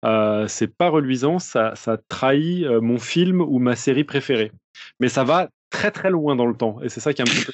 c'est 0.02 0.74
pas 0.74 0.88
reluisant, 0.88 1.38
ça, 1.38 1.74
ça 1.74 1.98
trahit 2.08 2.66
mon 2.66 2.98
film 2.98 3.42
ou 3.42 3.58
ma 3.58 3.76
série 3.76 4.04
préférée. 4.04 4.50
Mais 4.98 5.08
ça 5.08 5.24
va 5.24 5.50
très 5.70 5.90
très 5.90 6.10
loin 6.10 6.36
dans 6.36 6.46
le 6.46 6.54
temps. 6.54 6.80
Et 6.82 6.88
c'est 6.88 7.00
ça 7.00 7.12
qui 7.12 7.22
est 7.22 7.28
un 7.28 7.32
petit 7.32 7.46
peu. 7.46 7.52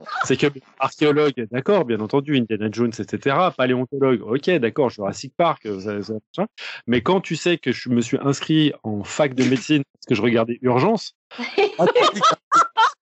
C'est 0.24 0.36
que 0.36 0.46
archéologue, 0.78 1.46
d'accord, 1.50 1.84
bien 1.84 2.00
entendu, 2.00 2.36
Indiana 2.36 2.68
Jones, 2.70 2.92
etc. 2.98 3.36
Paléontologue, 3.56 4.20
ok, 4.22 4.50
d'accord, 4.58 4.90
Jurassic 4.90 5.34
Park, 5.36 5.66
ça, 5.80 6.02
ça, 6.02 6.46
mais 6.86 7.00
quand 7.00 7.22
tu 7.22 7.34
sais 7.34 7.56
que 7.56 7.72
je 7.72 7.88
me 7.88 8.02
suis 8.02 8.18
inscrit 8.20 8.72
en 8.82 9.04
fac 9.04 9.34
de 9.34 9.44
médecine 9.44 9.82
parce 9.94 10.06
que 10.06 10.14
je 10.14 10.22
regardais 10.22 10.58
Urgence. 10.62 11.14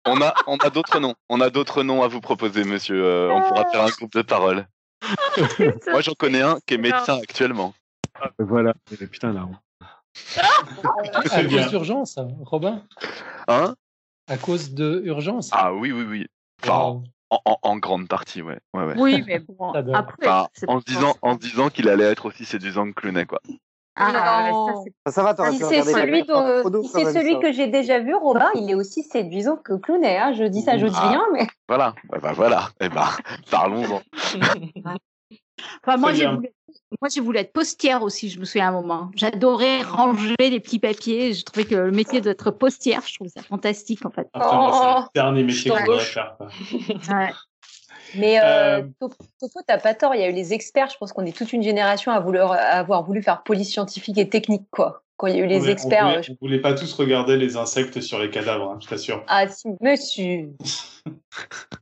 on 0.04 0.20
a, 0.20 0.34
on 0.46 0.56
a 0.56 0.70
d'autres 0.70 0.98
noms. 0.98 1.14
On 1.28 1.40
a 1.40 1.50
d'autres 1.50 1.82
noms 1.82 2.02
à 2.02 2.08
vous 2.08 2.20
proposer, 2.20 2.64
monsieur. 2.64 3.02
Euh, 3.04 3.30
on 3.30 3.48
pourra 3.48 3.70
faire 3.70 3.82
un 3.82 3.90
groupe 3.90 4.12
de 4.12 4.22
parole. 4.22 4.66
Moi, 5.90 6.00
j'en 6.00 6.14
connais 6.14 6.42
un 6.42 6.58
qui 6.66 6.74
est 6.74 6.78
médecin 6.78 7.18
actuellement. 7.22 7.74
Ah, 8.20 8.30
voilà, 8.38 8.74
putain 9.10 9.32
là. 9.32 9.48
à 11.14 11.44
cause 11.44 11.70
d'urgence, 11.70 12.18
Robin 12.42 12.82
Hein? 13.48 13.74
À 14.30 14.36
cause 14.36 14.74
de 14.74 15.02
urgence 15.04 15.50
Ah 15.52 15.74
oui, 15.74 15.90
oui, 15.90 16.04
oui. 16.08 16.26
Enfin, 16.62 17.02
en, 17.30 17.58
en, 17.62 17.76
grande 17.78 18.06
partie, 18.06 18.42
ouais. 18.42 18.58
ouais, 18.74 18.84
ouais. 18.84 18.94
Oui, 18.96 19.24
mais 19.26 19.40
bon, 19.40 19.72
après... 19.92 20.28
Enfin, 20.28 20.46
en, 20.68 20.78
se 20.78 20.84
disant, 20.84 21.14
en 21.20 21.34
disant 21.34 21.68
qu'il 21.68 21.88
allait 21.88 22.04
être 22.04 22.26
aussi 22.26 22.44
séduisant 22.44 22.86
que 22.86 22.92
Clooney, 22.92 23.26
quoi. 23.26 23.40
Ah, 23.96 24.12
ça, 25.04 25.12
ça, 25.12 25.22
va, 25.24 25.50
Si 25.50 25.58
c'est 25.58 25.82
celui, 25.82 26.22
si 26.22 27.38
que 27.40 27.52
j'ai 27.52 27.66
déjà 27.66 27.98
vu, 27.98 28.14
Robin, 28.14 28.48
il 28.54 28.70
est 28.70 28.74
aussi 28.74 29.02
séduisant 29.02 29.56
que 29.56 29.74
Clooney. 29.74 30.16
Hein. 30.16 30.32
Je 30.32 30.44
dis 30.44 30.62
ça, 30.62 30.78
je 30.78 30.86
dis 30.86 30.94
ah, 30.96 31.08
rien, 31.08 31.26
mais. 31.32 31.46
Voilà, 31.68 31.94
bah, 32.08 32.18
bah 32.22 32.32
voilà. 32.32 32.68
Eh 32.80 32.88
ben, 32.88 33.08
parlons-en. 33.50 34.00
enfin, 35.82 35.96
moi, 35.96 36.12
j'ai 36.12 36.26
voulu 36.26 36.50
moi, 37.00 37.08
j'ai 37.08 37.20
voulu 37.20 37.38
être 37.38 37.52
postière 37.52 38.02
aussi, 38.02 38.28
je 38.28 38.40
me 38.40 38.44
souviens 38.44 38.66
à 38.66 38.68
un 38.70 38.72
moment. 38.72 39.10
J'adorais 39.14 39.82
ranger 39.82 40.34
les 40.38 40.60
petits 40.60 40.78
papiers. 40.78 41.32
Je 41.34 41.44
trouvais 41.44 41.64
que 41.64 41.74
le 41.74 41.92
métier 41.92 42.20
d'être 42.20 42.50
postière, 42.50 43.02
je 43.06 43.14
trouvais 43.14 43.30
ça 43.30 43.42
fantastique, 43.42 44.04
en 44.04 44.10
fait. 44.10 44.28
Ah, 44.34 45.06
c'est 45.14 45.20
le 45.20 45.22
dernier 45.22 45.44
métier 45.44 45.70
qu'on 45.70 45.80
devrait 45.80 46.00
faire. 46.00 46.36
ouais. 46.40 47.30
Mais 48.16 48.40
euh, 48.40 48.80
euh... 48.80 48.82
Topo, 48.98 49.60
t'as 49.66 49.78
pas 49.78 49.94
tort. 49.94 50.16
Il 50.16 50.20
y 50.20 50.24
a 50.24 50.28
eu 50.28 50.32
les 50.32 50.52
experts. 50.52 50.90
Je 50.90 50.96
pense 50.98 51.12
qu'on 51.12 51.24
est 51.24 51.36
toute 51.36 51.52
une 51.52 51.62
génération 51.62 52.10
à, 52.10 52.18
vouloir, 52.18 52.52
à 52.52 52.56
avoir 52.56 53.04
voulu 53.04 53.22
faire 53.22 53.44
police 53.44 53.70
scientifique 53.70 54.18
et 54.18 54.28
technique, 54.28 54.66
quoi. 54.70 55.04
Quand 55.16 55.28
il 55.28 55.36
y 55.36 55.40
a 55.40 55.44
eu 55.44 55.46
les 55.46 55.70
experts. 55.70 56.06
On 56.06 56.10
voulait, 56.10 56.22
je... 56.22 56.32
voulait 56.40 56.60
pas 56.60 56.72
tous 56.74 56.92
regarder 56.94 57.36
les 57.36 57.56
insectes 57.56 58.00
sur 58.00 58.18
les 58.18 58.30
cadavres, 58.30 58.70
hein, 58.70 58.78
je 58.82 58.88
t'assure. 58.88 59.22
Ah 59.28 59.46
si, 59.46 59.68
monsieur. 59.80 60.48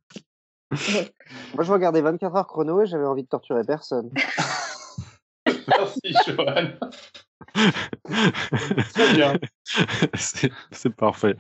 Moi, 0.71 1.65
je 1.65 1.73
regardais 1.73 2.03
24 2.03 2.37
heures 2.37 2.47
chrono 2.47 2.83
et 2.83 2.87
j'avais 2.87 3.07
envie 3.07 3.23
de 3.23 3.29
torturer 3.29 3.65
personne. 3.65 4.11
Merci, 5.47 6.15
Johan. 6.27 6.73
Très 8.95 9.15
bien. 9.15 9.35
C'est 10.15 10.95
parfait. 10.95 11.37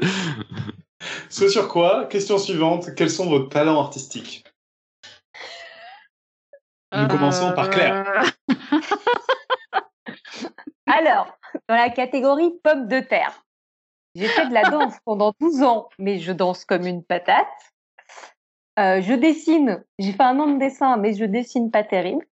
Ce 1.29 1.49
sur 1.49 1.69
quoi, 1.69 2.07
question 2.07 2.39
suivante, 2.39 2.95
quels 2.95 3.11
sont 3.11 3.29
vos 3.29 3.41
talents 3.41 3.81
artistiques? 3.81 4.45
Nous 6.93 7.05
euh... 7.05 7.09
commençons 7.09 7.53
par 7.53 7.69
Claire. 7.71 8.23
Alors, 10.87 11.39
dans 11.69 11.77
la 11.77 11.91
catégorie 11.91 12.53
pomme 12.63 12.89
de 12.89 13.01
terre, 13.01 13.45
j'ai 14.15 14.29
fait 14.29 14.49
de 14.49 14.55
la 14.55 14.71
danse 14.71 14.95
pendant 15.05 15.35
12 15.41 15.63
ans, 15.63 15.89
mais 15.99 16.19
je 16.19 16.33
danse 16.33 16.65
comme 16.65 16.87
une 16.87 17.05
patate. 17.05 17.47
Euh, 18.79 19.01
je 19.01 19.15
dessine, 19.15 19.83
j'ai 19.99 20.13
fait 20.13 20.23
un 20.23 20.39
an 20.39 20.55
de 20.55 20.59
dessin, 20.59 20.97
mais 20.97 21.13
je 21.13 21.25
dessine 21.25 21.71
pas 21.71 21.83
terrible. 21.83 22.25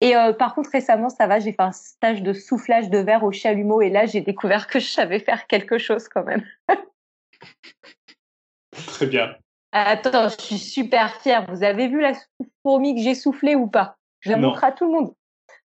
Et 0.00 0.14
euh, 0.14 0.32
par 0.32 0.54
contre, 0.54 0.70
récemment, 0.70 1.08
ça 1.08 1.26
va, 1.26 1.40
j'ai 1.40 1.52
fait 1.52 1.62
un 1.62 1.72
stage 1.72 2.22
de 2.22 2.32
soufflage 2.32 2.90
de 2.90 2.98
verre 2.98 3.24
au 3.24 3.32
chalumeau 3.32 3.80
et 3.80 3.90
là, 3.90 4.06
j'ai 4.06 4.20
découvert 4.20 4.68
que 4.68 4.78
je 4.78 4.86
savais 4.86 5.18
faire 5.18 5.46
quelque 5.46 5.78
chose 5.78 6.08
quand 6.08 6.24
même. 6.24 6.44
Très 8.86 9.06
bien. 9.06 9.34
Attends, 9.72 10.28
je 10.28 10.40
suis 10.40 10.58
super 10.58 11.20
fière. 11.20 11.46
Vous 11.50 11.64
avez 11.64 11.88
vu 11.88 12.00
la 12.00 12.12
fourmi 12.62 12.94
que 12.94 13.00
j'ai 13.00 13.14
soufflée 13.14 13.56
ou 13.56 13.66
pas? 13.66 13.96
Je 14.20 14.30
la 14.30 14.36
montre 14.36 14.64
à 14.64 14.72
tout 14.72 14.84
le 14.84 14.92
monde. 14.92 15.14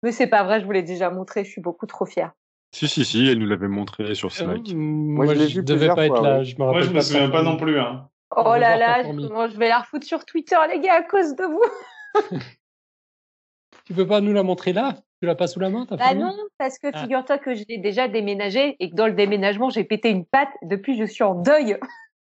Mais 0.02 0.12
c'est 0.12 0.26
pas 0.26 0.44
vrai, 0.44 0.60
je 0.60 0.66
vous 0.66 0.72
l'ai 0.72 0.82
déjà 0.82 1.10
montré, 1.10 1.44
je 1.44 1.50
suis 1.50 1.60
beaucoup 1.60 1.86
trop 1.86 2.06
fière. 2.06 2.32
Si, 2.72 2.88
si, 2.88 3.04
si, 3.04 3.26
elle 3.26 3.38
nous 3.38 3.46
l'avait 3.46 3.68
montré 3.68 4.14
sur 4.14 4.32
Slack. 4.32 4.68
Euh, 4.68 4.74
moi, 4.74 5.34
je, 5.34 5.46
je 5.46 5.60
devais 5.60 5.88
pas 5.88 6.06
être 6.06 6.22
là. 6.22 6.42
Je 6.42 6.56
me 6.56 6.64
moi, 6.64 6.80
je 6.80 6.90
me 6.90 7.00
souviens 7.00 7.30
pas 7.30 7.42
non 7.42 7.56
plus. 7.56 7.78
Hein. 7.78 8.08
Oh 8.34 8.56
là 8.56 8.76
là, 8.76 9.02
je, 9.02 9.10
je 9.10 9.56
vais 9.56 9.68
la 9.68 9.80
refoutre 9.80 10.06
sur 10.06 10.24
Twitter, 10.24 10.56
les 10.70 10.80
gars, 10.80 10.94
à 10.94 11.02
cause 11.02 11.36
de 11.36 11.44
vous. 11.44 12.40
Tu 13.86 13.94
peux 13.94 14.06
pas 14.06 14.20
nous 14.20 14.32
la 14.32 14.42
montrer 14.42 14.72
là? 14.72 14.96
Tu 15.20 15.26
l'as 15.26 15.36
pas 15.36 15.46
sous 15.46 15.60
la 15.60 15.70
main 15.70 15.86
Bah 15.88 16.12
non, 16.14 16.36
parce 16.58 16.78
que 16.78 16.88
ah. 16.92 16.98
figure-toi 16.98 17.38
que 17.38 17.54
je 17.54 17.64
l'ai 17.68 17.78
déjà 17.78 18.08
déménagé 18.08 18.76
et 18.80 18.90
que 18.90 18.96
dans 18.96 19.06
le 19.06 19.12
déménagement, 19.12 19.70
j'ai 19.70 19.84
pété 19.84 20.10
une 20.10 20.26
patte. 20.26 20.50
Depuis, 20.62 20.98
je 20.98 21.04
suis 21.04 21.24
en 21.24 21.34
deuil. 21.34 21.78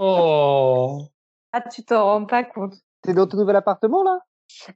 Oh 0.04 1.02
Ah, 1.52 1.60
tu 1.60 1.84
t'en 1.84 2.02
rends 2.04 2.24
pas 2.24 2.42
compte. 2.42 2.74
T'es 3.02 3.14
dans 3.14 3.28
ton 3.28 3.36
nouvel 3.36 3.54
appartement, 3.54 4.02
là? 4.02 4.18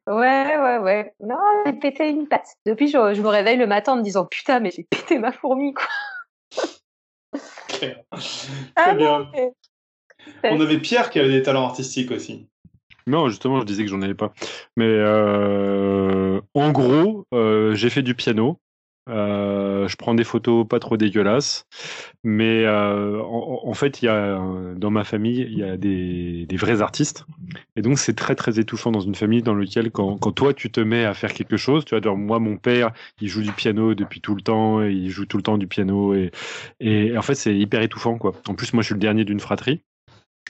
Ouais, 0.07 0.57
ouais, 0.57 0.79
ouais. 0.79 1.15
Non, 1.19 1.37
j'ai 1.65 1.73
pété 1.73 2.11
une 2.11 2.29
patte. 2.29 2.47
Depuis, 2.65 2.87
je, 2.87 2.97
me 2.97 3.27
réveille 3.29 3.57
le 3.57 3.67
matin 3.67 3.95
en 3.95 3.97
me 3.97 4.03
disant 4.03 4.25
Putain, 4.25 4.61
mais 4.61 4.71
j'ai 4.71 4.85
pété 4.85 5.19
ma 5.19 5.33
fourmi, 5.33 5.75
quoi. 5.75 5.87
Très 7.69 8.05
ah 8.77 8.95
bien. 8.95 9.29
On 10.45 10.61
avait 10.61 10.79
Pierre 10.79 11.11
qui 11.11 11.19
avait 11.19 11.31
des 11.31 11.43
talents 11.43 11.65
artistiques 11.65 12.11
aussi. 12.11 12.47
Non, 13.09 13.29
justement, 13.29 13.61
je 13.61 13.65
disais 13.65 13.85
que 13.85 13.91
j'en 13.91 14.03
avais 14.03 14.15
pas. 14.15 14.33
Mais 14.77 14.87
euh, 14.89 16.41
en 16.55 16.73
gros, 16.73 17.27
euh, 17.33 17.75
j'ai 17.75 17.89
fait 17.91 18.03
du 18.03 18.15
piano. 18.15 18.59
Euh, 19.09 19.87
je 19.87 19.95
prends 19.95 20.15
des 20.15 20.25
photos 20.25 20.67
pas 20.67 20.81
trop 20.81 20.97
dégueulasses, 20.97 21.65
mais 22.25 22.67
en, 22.69 23.61
en, 23.65 23.75
fait, 23.75 24.03
il 24.03 24.07
y 24.07 24.09
a 24.09 24.37
dans 24.75 24.91
ma 24.91 25.05
famille, 25.05 25.47
il 25.49 25.57
y 25.57 25.63
a 25.63 25.77
des, 25.77 26.45
des 26.47 26.57
vrais 26.57 26.83
artistes, 26.83 27.25
et 27.77 27.83
donc 27.83 28.01
c'est 28.01 28.15
très 28.15 28.35
très 28.35 28.59
étouffant 28.59 28.91
dans 28.91 28.99
une 28.99 29.15
famille 29.15 29.43
dans 29.43 29.55
laquelle 29.55 29.93
quand, 29.93 30.19
quand 30.19 30.33
toi 30.33 30.53
tu 30.55 30.73
te 30.73 30.81
mets 30.81 31.05
à 31.05 31.15
faire 31.15 31.33
quelque 31.35 31.57
chose, 31.57 31.85
tu 31.85 31.95
vois, 31.95 32.03
genre, 32.03 32.17
moi 32.17 32.41
mon 32.41 32.57
père, 32.57 32.91
il 33.21 33.29
joue 33.29 33.43
du 33.43 33.53
piano 33.53 33.95
depuis 33.95 34.21
tout 34.21 34.35
le 34.35 34.43
temps, 34.43 34.83
et 34.83 34.91
il 34.91 35.09
joue 35.09 35.25
tout 35.25 35.37
le 35.37 35.45
temps 35.45 35.57
du 35.57 35.69
piano, 35.69 36.13
et, 36.13 36.33
et 36.81 37.17
en 37.17 37.23
fait 37.23 37.37
c'est 37.37 37.57
hyper 37.57 37.83
étouffant 37.83 38.19
quoi. 38.19 38.33
En 38.49 38.55
plus, 38.55 38.73
moi 38.73 38.83
je 38.83 38.87
suis 38.87 38.95
le 38.95 39.01
dernier 39.01 39.25
d'une 39.25 39.39
fratrie. 39.39 39.83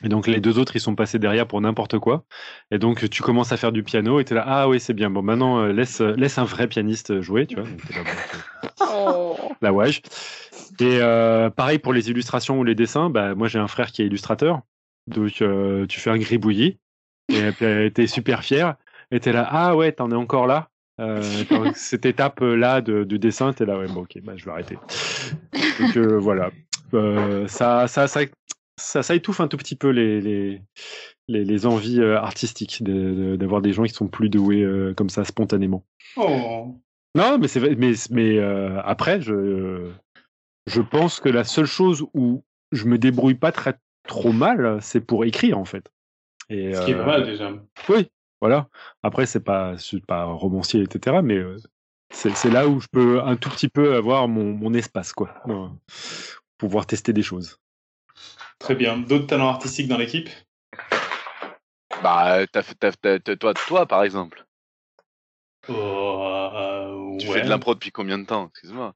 Et 0.05 0.09
donc 0.09 0.27
les 0.27 0.41
deux 0.41 0.59
autres, 0.59 0.77
ils 0.77 0.81
sont 0.81 0.95
passés 0.95 1.19
derrière 1.19 1.47
pour 1.47 1.61
n'importe 1.61 1.99
quoi. 1.99 2.25
Et 2.71 2.79
donc 2.79 3.09
tu 3.09 3.23
commences 3.23 3.53
à 3.53 3.57
faire 3.57 3.73
du 3.73 3.83
piano 3.83 4.21
et 4.21 4.25
tu 4.25 4.35
es 4.35 4.37
là, 4.37 4.45
ah 4.47 4.69
oui, 4.69 4.79
c'est 4.79 4.93
bien. 4.93 5.09
Bon, 5.09 5.23
maintenant, 5.23 5.61
euh, 5.61 5.73
laisse, 5.73 6.01
euh, 6.03 6.15
laisse 6.17 6.37
un 6.39 6.45
vrai 6.45 6.67
pianiste 6.69 7.21
jouer, 7.23 7.47
tu 7.47 7.57
vois. 7.57 7.65
oh. 8.81 9.37
La 9.63 9.73
wage. 9.73 10.03
Et 10.81 10.99
euh, 11.01 11.49
pareil 11.49 11.79
pour 11.79 11.95
les 11.95 12.11
illustrations 12.11 12.59
ou 12.59 12.65
les 12.65 12.75
dessins, 12.75 13.09
bah, 13.09 13.35
moi 13.35 13.49
j'ai 13.49 13.59
un 13.59 13.69
frère 13.69 13.91
qui 13.91 14.03
est 14.03 14.07
illustrateur. 14.07 14.61
Donc 15.07 15.41
euh, 15.41 15.87
tu 15.87 15.99
fais 15.99 16.11
un 16.11 16.19
gribouillis 16.19 16.79
et 17.31 17.91
t'es 17.91 18.07
super 18.07 18.45
fier. 18.45 18.75
Et 19.11 19.21
t'es 19.21 19.33
là, 19.33 19.47
ah 19.49 19.77
ouais, 19.77 19.93
t'en 19.93 20.11
es 20.11 20.15
encore 20.15 20.47
là. 20.47 20.69
Euh, 21.01 21.23
cette 21.75 22.05
étape 22.05 22.41
là 22.41 22.83
de, 22.83 23.05
de 23.05 23.17
dessin, 23.17 23.53
t'es 23.55 23.65
là, 23.65 23.79
ouais, 23.79 23.87
bon, 23.87 24.03
ok, 24.03 24.19
bah, 24.23 24.35
je 24.37 24.45
vais 24.45 24.51
arrêter. 24.51 24.79
Donc 25.79 25.97
voilà. 25.97 26.51
ça, 27.47 27.89
ça, 27.89 28.09
ça, 28.09 28.21
ça, 28.79 29.03
ça 29.03 29.15
étouffe 29.15 29.41
un 29.41 29.49
tout 29.49 29.57
petit 29.57 29.77
peu 29.77 29.89
les, 29.89 30.21
les, 30.21 30.63
les, 31.29 31.45
les 31.45 31.67
envies 31.67 32.01
euh, 32.01 32.19
artistiques 32.19 32.83
d'avoir 32.83 33.63
des 33.63 33.73
gens 33.73 33.85
qui 33.85 33.95
sont 33.95 34.09
plus 34.09 34.29
doués 34.29 34.63
euh, 34.63 34.95
comme 34.95 35.09
ça 35.09 35.25
spontanément. 35.25 35.85
Oh. 36.17 36.75
Non, 37.15 37.39
mais 37.39 37.49
mais, 37.77 37.95
mais 38.11 38.39
euh, 38.39 38.81
après, 38.83 39.21
je, 39.23 39.91
je 40.67 40.83
pense 40.83 41.21
que 41.21 41.31
la 41.31 41.45
seule 41.45 41.67
chose 41.67 42.05
où 42.13 42.45
je 42.73 42.85
me 42.85 42.99
débrouille 42.99 43.35
pas 43.35 43.53
très 43.53 43.79
trop 44.07 44.33
mal, 44.33 44.79
c'est 44.83 45.01
pour 45.01 45.25
écrire 45.25 45.59
en 45.59 45.65
fait. 45.65 45.91
Et, 46.51 46.75
Ce 46.75 46.85
qui 46.85 46.91
est 46.91 46.97
pas 46.97 47.07
mal 47.07 47.25
déjà. 47.25 47.53
Oui, 47.89 48.09
voilà. 48.41 48.69
Après, 49.03 49.25
c'est 49.25 49.41
pas, 49.41 49.77
pas 50.07 50.25
romancier, 50.25 50.83
etc. 50.83 51.21
Mais 51.25 51.43
c'est 52.11 52.51
là 52.51 52.69
où 52.69 52.81
je 52.81 52.87
peux 52.93 53.23
un 53.23 53.37
tout 53.37 53.49
petit 53.49 53.69
peu 53.69 53.95
avoir 53.95 54.29
mon, 54.29 54.53
mon 54.53 54.75
espace, 54.75 55.13
quoi, 55.13 55.35
pour 55.45 55.75
pouvoir 56.59 56.87
tester 56.87 57.15
des 57.15 57.23
choses. 57.23 57.59
Très 58.59 58.75
bien. 58.75 58.99
D'autres 58.99 59.27
talents 59.27 59.49
artistiques 59.49 59.89
dans 59.89 59.99
l'équipe? 59.99 60.29
Bah, 62.03 62.47
toi, 62.47 63.55
toi, 63.55 63.87
par 63.87 64.03
exemple. 64.03 64.45
Oh, 65.69 67.17
tu 67.19 67.27
fais 67.27 67.43
de 67.43 67.49
l'impro 67.49 67.75
depuis 67.75 67.91
combien 67.91 68.19
de 68.19 68.25
temps? 68.25 68.49
Excuse-moi. 68.49 68.95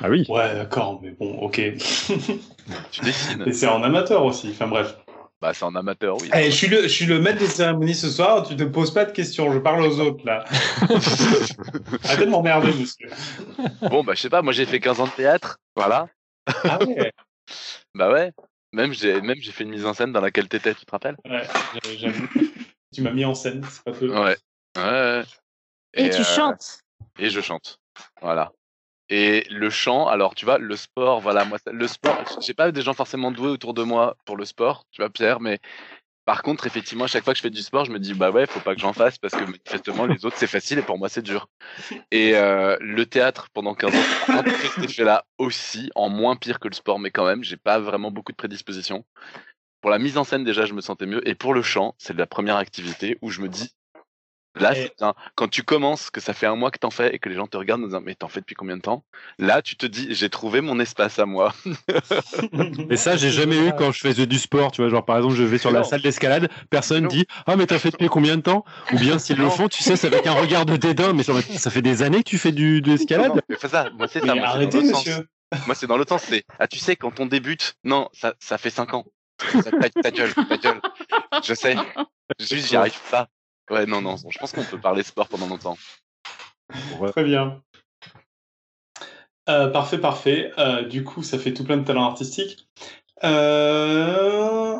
Ah 0.00 0.08
oui. 0.08 0.24
Ouais, 0.28 0.54
d'accord, 0.54 1.00
mais 1.02 1.10
bon, 1.10 1.38
ok. 1.40 1.54
tu 2.90 3.00
dessines. 3.02 3.44
Et 3.46 3.52
c'est 3.52 3.66
en 3.66 3.82
amateur 3.82 4.24
aussi. 4.24 4.50
Enfin 4.50 4.68
bref. 4.68 4.96
Bah, 5.40 5.54
c'est 5.54 5.64
en 5.64 5.74
amateur, 5.74 6.16
oui. 6.20 6.30
Eh, 6.34 6.50
je, 6.50 6.56
suis 6.56 6.66
le, 6.68 6.82
je 6.82 6.88
suis 6.88 7.06
le 7.06 7.18
maître 7.18 7.38
des 7.38 7.46
cérémonies 7.46 7.94
ce 7.94 8.10
soir, 8.10 8.46
tu 8.46 8.56
te 8.56 8.62
poses 8.64 8.92
pas 8.92 9.06
de 9.06 9.12
questions, 9.12 9.50
je 9.52 9.58
parle 9.58 9.82
aux 9.82 9.98
autres, 9.98 10.24
là. 10.26 10.44
Arrêtez 12.04 12.26
de 12.26 12.30
m'emmerder, 12.30 12.74
monsieur. 12.74 13.08
Bon, 13.88 14.04
bah, 14.04 14.12
je 14.14 14.20
sais 14.20 14.28
pas, 14.28 14.42
moi 14.42 14.52
j'ai 14.52 14.66
fait 14.66 14.80
15 14.80 15.00
ans 15.00 15.06
de 15.06 15.12
théâtre, 15.12 15.58
voilà. 15.74 16.08
Ah 16.64 16.78
ouais 16.84 17.10
Bah 17.94 18.12
ouais. 18.12 18.32
Même 18.72 18.92
j'ai 18.92 19.20
même 19.20 19.40
j'ai 19.40 19.52
fait 19.52 19.64
une 19.64 19.70
mise 19.70 19.84
en 19.84 19.94
scène 19.94 20.12
dans 20.12 20.20
laquelle 20.20 20.48
t'étais, 20.48 20.74
tu 20.74 20.84
te 20.84 20.90
rappelles? 20.90 21.16
Ouais, 21.24 21.42
j'avoue. 21.96 22.28
tu 22.92 23.02
m'as 23.02 23.12
mis 23.12 23.24
en 23.24 23.34
scène, 23.34 23.64
c'est 23.68 23.82
pas 23.82 23.92
peu. 23.92 24.08
Ouais. 24.08 24.36
Ouais. 24.76 25.22
Et, 25.94 26.10
tu 26.10 26.20
euh, 26.20 26.24
chantes. 26.24 26.80
Et 27.18 27.30
je 27.30 27.40
chante. 27.40 27.80
Voilà. 28.22 28.52
Et 29.08 29.44
le 29.50 29.70
chant, 29.70 30.06
alors 30.06 30.36
tu 30.36 30.44
vois, 30.44 30.58
le 30.58 30.76
sport, 30.76 31.20
voilà, 31.20 31.44
moi, 31.44 31.58
le 31.66 31.88
sport, 31.88 32.24
j'ai 32.40 32.54
pas 32.54 32.70
des 32.70 32.82
gens 32.82 32.94
forcément 32.94 33.32
doués 33.32 33.50
autour 33.50 33.74
de 33.74 33.82
moi 33.82 34.16
pour 34.24 34.36
le 34.36 34.44
sport, 34.44 34.84
tu 34.92 35.02
vois, 35.02 35.10
Pierre, 35.10 35.40
mais 35.40 35.58
par 36.30 36.42
contre, 36.42 36.68
effectivement, 36.68 37.06
à 37.06 37.08
chaque 37.08 37.24
fois 37.24 37.32
que 37.32 37.38
je 37.38 37.42
fais 37.42 37.50
du 37.50 37.60
sport, 37.60 37.86
je 37.86 37.90
me 37.90 37.98
dis, 37.98 38.14
bah 38.14 38.30
ouais, 38.30 38.46
faut 38.46 38.60
pas 38.60 38.76
que 38.76 38.80
j'en 38.80 38.92
fasse 38.92 39.18
parce 39.18 39.34
que 39.34 39.42
manifestement, 39.42 40.06
les 40.06 40.24
autres, 40.24 40.36
c'est 40.38 40.46
facile 40.46 40.78
et 40.78 40.82
pour 40.82 40.96
moi, 40.96 41.08
c'est 41.08 41.22
dur. 41.22 41.48
Et 42.12 42.36
euh, 42.36 42.76
le 42.80 43.04
théâtre, 43.04 43.48
pendant 43.52 43.74
15 43.74 43.92
ans, 43.92 44.44
cet 44.76 44.84
effet-là 44.84 45.24
aussi, 45.38 45.90
en 45.96 46.08
moins 46.08 46.36
pire 46.36 46.60
que 46.60 46.68
le 46.68 46.74
sport, 46.74 47.00
mais 47.00 47.10
quand 47.10 47.26
même, 47.26 47.42
j'ai 47.42 47.56
pas 47.56 47.80
vraiment 47.80 48.12
beaucoup 48.12 48.30
de 48.30 48.36
prédisposition. 48.36 49.04
Pour 49.80 49.90
la 49.90 49.98
mise 49.98 50.18
en 50.18 50.22
scène, 50.22 50.44
déjà, 50.44 50.66
je 50.66 50.72
me 50.72 50.80
sentais 50.80 51.06
mieux. 51.06 51.28
Et 51.28 51.34
pour 51.34 51.52
le 51.52 51.62
chant, 51.62 51.96
c'est 51.98 52.16
la 52.16 52.28
première 52.28 52.58
activité 52.58 53.18
où 53.22 53.30
je 53.30 53.40
me 53.40 53.48
dis, 53.48 53.74
Là, 54.56 54.74
quand 55.36 55.48
tu 55.48 55.62
commences, 55.62 56.10
que 56.10 56.20
ça 56.20 56.32
fait 56.32 56.46
un 56.46 56.56
mois 56.56 56.70
que 56.70 56.78
t'en 56.78 56.90
fais 56.90 57.14
et 57.14 57.18
que 57.18 57.28
les 57.28 57.36
gens 57.36 57.46
te 57.46 57.56
regardent 57.56 57.84
en 57.84 57.86
disant 57.86 58.00
mais 58.04 58.14
t'en 58.14 58.28
fais 58.28 58.40
depuis 58.40 58.56
combien 58.56 58.76
de 58.76 58.82
temps? 58.82 59.04
Là, 59.38 59.62
tu 59.62 59.76
te 59.76 59.86
dis 59.86 60.08
j'ai 60.10 60.28
trouvé 60.28 60.60
mon 60.60 60.80
espace 60.80 61.18
à 61.18 61.26
moi. 61.26 61.54
et 62.90 62.96
ça, 62.96 63.16
j'ai 63.16 63.30
jamais 63.30 63.68
eu 63.68 63.72
quand 63.78 63.92
je 63.92 64.00
faisais 64.00 64.26
du 64.26 64.38
sport. 64.38 64.72
Tu 64.72 64.82
vois, 64.82 64.90
genre 64.90 65.04
par 65.04 65.18
exemple, 65.18 65.36
je 65.36 65.44
vais 65.44 65.58
sur 65.58 65.70
la 65.70 65.84
salle 65.84 66.02
d'escalade, 66.02 66.50
personne 66.68 67.06
dit 67.06 67.26
ah 67.46 67.56
mais 67.56 67.66
t'as 67.66 67.78
fait 67.78 67.90
depuis 67.90 68.08
combien 68.08 68.36
de 68.36 68.42
temps? 68.42 68.64
Ou 68.92 68.98
bien 68.98 69.18
s'ils 69.18 69.38
le 69.38 69.48
font, 69.48 69.68
tu 69.68 69.82
sais, 69.82 69.96
c'est 69.96 70.08
avec 70.08 70.26
un 70.26 70.34
regard 70.34 70.66
de 70.66 70.76
dédain. 70.76 71.12
Mais 71.12 71.22
ça 71.22 71.70
fait 71.70 71.82
des 71.82 72.02
années 72.02 72.22
que 72.22 72.28
tu 72.30 72.38
fais 72.38 72.52
du 72.52 72.82
de 72.82 72.90
l'escalade. 72.90 73.40
ça. 73.68 73.90
Moi, 73.96 74.08
c'est 74.08 74.24
ça. 74.24 74.34
Moi, 74.34 74.46
arrêtez, 74.46 74.82
monsieur. 74.82 75.28
Moi, 75.66 75.74
c'est 75.74 75.86
dans 75.86 75.96
l'autre 75.96 76.10
sens. 76.10 76.22
C'est 76.28 76.44
ah 76.58 76.66
tu 76.66 76.78
sais 76.78 76.96
quand 76.96 77.20
on 77.20 77.26
débute, 77.26 77.74
non, 77.84 78.08
ça 78.12 78.34
ça 78.38 78.58
fait 78.58 78.70
5 78.70 78.94
ans. 78.94 79.04
Ta, 80.02 80.10
gueule, 80.10 80.34
ta 80.34 80.58
gueule. 80.58 80.80
Je 81.42 81.54
sais. 81.54 81.74
Juste, 82.38 82.68
j'y 82.68 82.76
arrive 82.76 83.00
pas. 83.10 83.28
Ouais, 83.70 83.86
non, 83.86 84.02
non, 84.02 84.16
je 84.16 84.38
pense 84.38 84.52
qu'on 84.52 84.64
peut 84.64 84.80
parler 84.80 85.02
sport 85.02 85.28
pendant 85.28 85.46
longtemps. 85.46 85.78
Très 87.12 87.24
bien. 87.24 87.62
Euh, 89.48 89.68
parfait, 89.68 89.98
parfait. 89.98 90.52
Euh, 90.58 90.82
du 90.82 91.04
coup, 91.04 91.22
ça 91.22 91.38
fait 91.38 91.52
tout 91.52 91.64
plein 91.64 91.76
de 91.76 91.84
talents 91.84 92.04
artistiques. 92.04 92.68
Euh... 93.24 94.76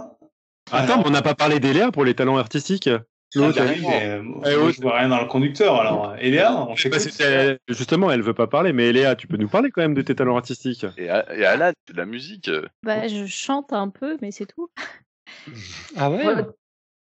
Attends, 0.71 1.03
on 1.05 1.11
n'a 1.11 1.23
pas 1.23 1.35
parlé 1.35 1.61
d'Eléa 1.61 1.91
pour 1.91 2.05
les 2.05 2.15
talents 2.15 2.37
artistiques. 2.37 2.89
Ah, 3.37 3.53
bah 3.53 3.65
eh 3.69 4.73
je 4.73 4.83
vois 4.83 4.99
rien 4.99 5.09
dans 5.09 5.21
le 5.21 5.27
conducteur. 5.27 5.77
Alors, 5.77 6.17
Eléa, 6.19 6.53
on 6.53 6.75
sait 6.75 7.59
Justement, 7.69 8.11
elle 8.11 8.23
veut 8.23 8.35
pas 8.35 8.49
parler, 8.49 8.73
mais 8.73 8.89
Eléa, 8.89 9.15
tu 9.15 9.29
peux 9.29 9.37
nous 9.37 9.49
parler 9.49 9.71
quand 9.71 9.83
même 9.83 9.95
de 9.95 10.03
tes 10.03 10.17
talents 10.17 10.37
artistiques. 10.37 10.85
Et, 10.99 11.05
et 11.05 11.45
Ala, 11.45 11.73
de 11.73 11.97
la 11.97 12.07
musique. 12.07 12.51
Bah, 12.83 13.07
je 13.07 13.27
chante 13.27 13.73
un 13.73 13.89
peu, 13.89 14.19
mais 14.21 14.33
c'est 14.33 14.47
tout. 14.47 14.69
Ah 15.97 16.11
ouais? 16.11 16.25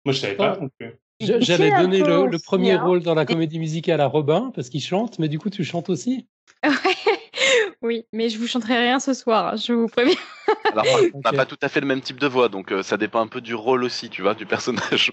Moi, 0.04 0.14
je 0.14 0.20
savais 0.20 0.36
pas 0.36 0.58
non 0.58 0.70
plus. 0.78 0.96
J'avais 1.22 1.72
donné 1.72 2.00
le, 2.00 2.40
premier 2.40 2.74
hein. 2.74 2.84
rôle 2.84 3.02
dans 3.02 3.14
la 3.14 3.26
comédie 3.26 3.60
musicale 3.60 4.02
à 4.02 4.08
Robin 4.08 4.52
parce 4.56 4.70
qu'il 4.70 4.82
chante, 4.82 5.20
mais 5.20 5.28
du 5.28 5.40
coup 5.40 5.50
tu 5.50 5.64
chantes 5.64 5.90
aussi. 5.90 6.28
oui, 7.82 8.06
mais 8.14 8.30
je 8.30 8.38
vous 8.38 8.48
chanterai 8.48 8.78
rien 8.78 9.00
ce 9.00 9.14
soir, 9.14 9.54
hein, 9.54 9.56
je 9.56 9.74
vous 9.74 9.88
préviens. 9.88 10.16
Alors, 10.72 10.86
on 11.14 11.20
n'a 11.20 11.34
pas 11.34 11.46
tout 11.46 11.58
à 11.62 11.70
fait 11.70 11.80
le 11.80 11.88
même 11.88 12.02
type 12.02 12.20
de 12.20 12.28
voix, 12.28 12.50
donc 12.50 12.72
euh, 12.72 12.84
ça 12.84 12.98
dépend 12.98 13.22
un 13.22 13.28
peu 13.28 13.42
du 13.42 13.56
rôle 13.56 13.84
aussi, 13.84 14.10
tu 14.10 14.22
vois, 14.22 14.34
du 14.34 14.46
personnage. 14.46 15.12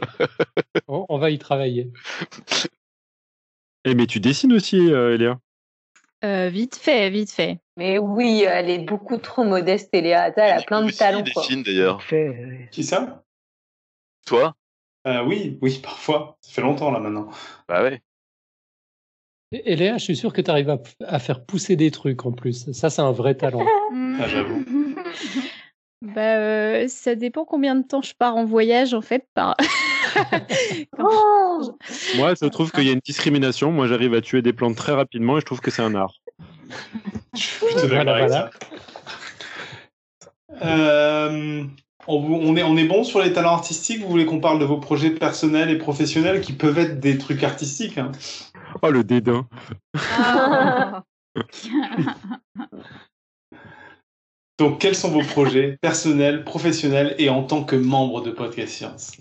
on, 0.89 1.19
va 1.19 1.31
y 1.31 1.39
travailler. 1.39 1.91
Eh, 3.85 3.95
mais 3.95 4.07
tu 4.07 4.21
dessines 4.21 4.53
aussi, 4.53 4.93
euh, 4.93 5.15
Eléa? 5.15 5.39
Euh, 6.25 6.49
Vite 6.49 6.77
fait, 6.77 7.11
vite 7.11 7.31
fait. 7.31 7.59
Mais 7.77 7.99
oui, 7.99 8.45
elle 8.47 8.71
est 8.71 8.81
beaucoup 8.81 9.19
trop 9.19 9.45
modeste, 9.45 9.89
Eléa. 9.93 10.33
Elle 10.37 10.59
a 10.59 10.63
plein 10.63 10.85
de 10.85 10.91
talents. 10.91 11.23
Elle 11.25 11.33
dessine 11.33 11.63
d'ailleurs. 11.63 12.03
Qui 12.73 12.83
ça? 12.83 13.23
Toi? 14.27 14.55
Euh, 15.07 15.25
oui, 15.25 15.59
oui, 15.63 15.79
parfois. 15.83 16.37
Ça 16.41 16.53
fait 16.53 16.63
longtemps 16.63 16.91
là 16.91 17.01
maintenant. 17.01 17.29
Bah 17.69 17.83
ouais. 17.83 18.03
Et 19.53 19.77
Léa, 19.77 19.97
je 19.97 20.05
suis 20.05 20.17
sûr 20.17 20.33
que 20.35 20.43
tu 20.43 20.51
arrives 20.51 20.79
à, 21.07 21.19
faire 21.19 21.45
pousser 21.45 21.75
des 21.75 21.91
trucs 21.91 22.27
en 22.27 22.33
plus. 22.33 22.71
Ça, 22.73 22.91
c'est 22.91 23.01
un 23.01 23.13
vrai 23.13 23.35
talent. 23.35 23.65
ah, 24.21 24.29
j'avoue. 24.29 24.65
Bah, 26.01 26.37
euh, 26.37 26.87
ça 26.87 27.17
dépend 27.17 27.45
combien 27.45 27.75
de 27.75 27.83
temps 27.85 28.03
je 28.03 28.15
pars 28.17 28.37
en 28.37 28.45
voyage 28.45 28.95
en 28.95 29.01
fait. 29.01 29.27
Par... 29.35 29.57
oh 30.97 31.77
Moi, 32.17 32.35
je 32.41 32.47
trouve 32.47 32.71
qu'il 32.71 32.85
y 32.85 32.91
a 32.91 32.93
une 32.93 33.01
discrimination. 33.05 33.73
Moi, 33.73 33.89
j'arrive 33.89 34.15
à 34.15 34.21
tuer 34.21 34.41
des 34.41 34.53
plantes 34.53 34.77
très 34.77 34.93
rapidement 34.93 35.39
et 35.39 35.41
je 35.41 35.47
trouve 35.47 35.61
que 35.61 35.73
c'est 35.73 35.83
un 35.83 35.97
art. 35.97 36.15
je 37.35 37.81
te 37.81 37.87
voilà, 37.87 38.51
Euh, 40.63 41.65
on, 42.09 42.57
est, 42.57 42.63
on 42.63 42.77
est 42.77 42.87
bon 42.87 43.05
sur 43.05 43.21
les 43.21 43.33
talents 43.33 43.53
artistiques? 43.53 44.03
Vous 44.03 44.09
voulez 44.09 44.27
qu'on 44.27 44.41
parle 44.41 44.59
de 44.59 44.65
vos 44.65 44.79
projets 44.79 45.11
personnels 45.11 45.71
et 45.71 45.79
professionnels 45.79 46.41
qui 46.41 46.53
peuvent 46.53 46.79
être 46.79 46.99
des 47.01 47.19
trucs 47.19 47.45
artistiques 47.45 47.99
hein? 47.99 48.13
Oh, 48.83 48.91
le 48.91 49.05
dédain 49.05 49.47
Donc, 54.59 54.81
quels 54.81 54.97
sont 54.97 55.11
vos 55.11 55.23
projets 55.23 55.79
personnels, 55.81 56.45
professionnels 56.45 57.15
et 57.19 57.31
en 57.31 57.45
tant 57.45 57.63
que 57.63 57.77
membre 57.77 58.23
de 58.23 58.33
Podcast 58.33 58.73
Science? 58.73 59.13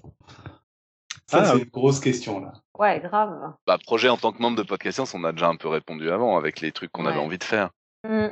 Ça, 1.29 1.41
ah. 1.41 1.45
c'est 1.45 1.59
une 1.59 1.65
grosse 1.65 1.99
question, 1.99 2.39
là. 2.39 2.53
Ouais, 2.79 2.99
grave. 2.99 3.53
Bah, 3.67 3.77
projet 3.83 4.09
en 4.09 4.17
tant 4.17 4.31
que 4.31 4.41
membre 4.41 4.57
de 4.57 4.63
Podcast 4.63 4.95
Science, 4.95 5.13
on 5.13 5.23
a 5.23 5.31
déjà 5.31 5.47
un 5.47 5.55
peu 5.55 5.67
répondu 5.67 6.09
avant 6.09 6.37
avec 6.37 6.61
les 6.61 6.71
trucs 6.71 6.91
qu'on 6.91 7.05
avait 7.05 7.19
envie 7.19 7.37
de 7.37 7.43
faire. 7.43 7.69
Mm. 8.07 8.29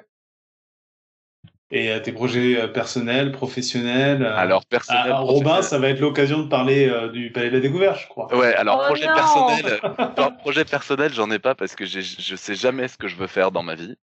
Et 1.78 2.02
tes 2.02 2.14
projets 2.14 2.58
euh, 2.58 2.68
personnels, 2.70 3.34
professionnels 3.34 4.24
euh, 4.24 4.38
Alors, 4.38 4.66
personnel. 4.66 5.12
Robin, 5.12 5.62
ça 5.62 5.78
va 5.78 5.90
être 5.90 6.00
l'occasion 6.00 6.42
de 6.42 6.48
parler 6.48 6.88
euh, 6.88 7.10
du 7.10 7.34
Palais 7.34 7.50
de 7.50 7.56
la 7.56 7.60
Découverte, 7.60 8.00
je 8.00 8.08
crois. 8.08 8.34
Ouais, 8.34 8.56
alors, 8.56 8.80
oh 8.82 8.86
projet 8.86 9.08
personnel, 9.08 9.82
projet 10.40 10.64
personnel, 10.64 11.14
j'en 11.14 11.30
ai 11.32 11.38
pas 11.38 11.54
parce 11.54 11.76
que 11.76 11.86
je 11.86 12.36
sais 12.38 12.56
jamais 12.56 12.88
ce 12.88 12.98
que 12.98 13.10
je 13.10 13.18
veux 13.18 13.28
faire 13.28 13.52
dans 13.52 13.62
ma 13.62 13.76
vie. 13.76 13.98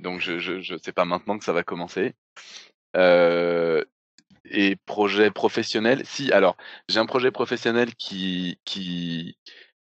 Donc, 0.00 0.18
je, 0.18 0.40
je, 0.40 0.60
je 0.60 0.74
sais 0.76 0.90
pas 0.90 1.04
maintenant 1.04 1.38
que 1.38 1.44
ça 1.44 1.52
va 1.52 1.62
commencer. 1.62 2.14
Euh, 2.96 3.84
et 4.50 4.74
projet 4.74 5.30
professionnel, 5.30 6.02
si, 6.04 6.32
alors, 6.32 6.56
j'ai 6.88 6.98
un 6.98 7.06
projet 7.06 7.30
professionnel 7.30 7.94
qui, 7.94 8.58
qui, 8.64 9.38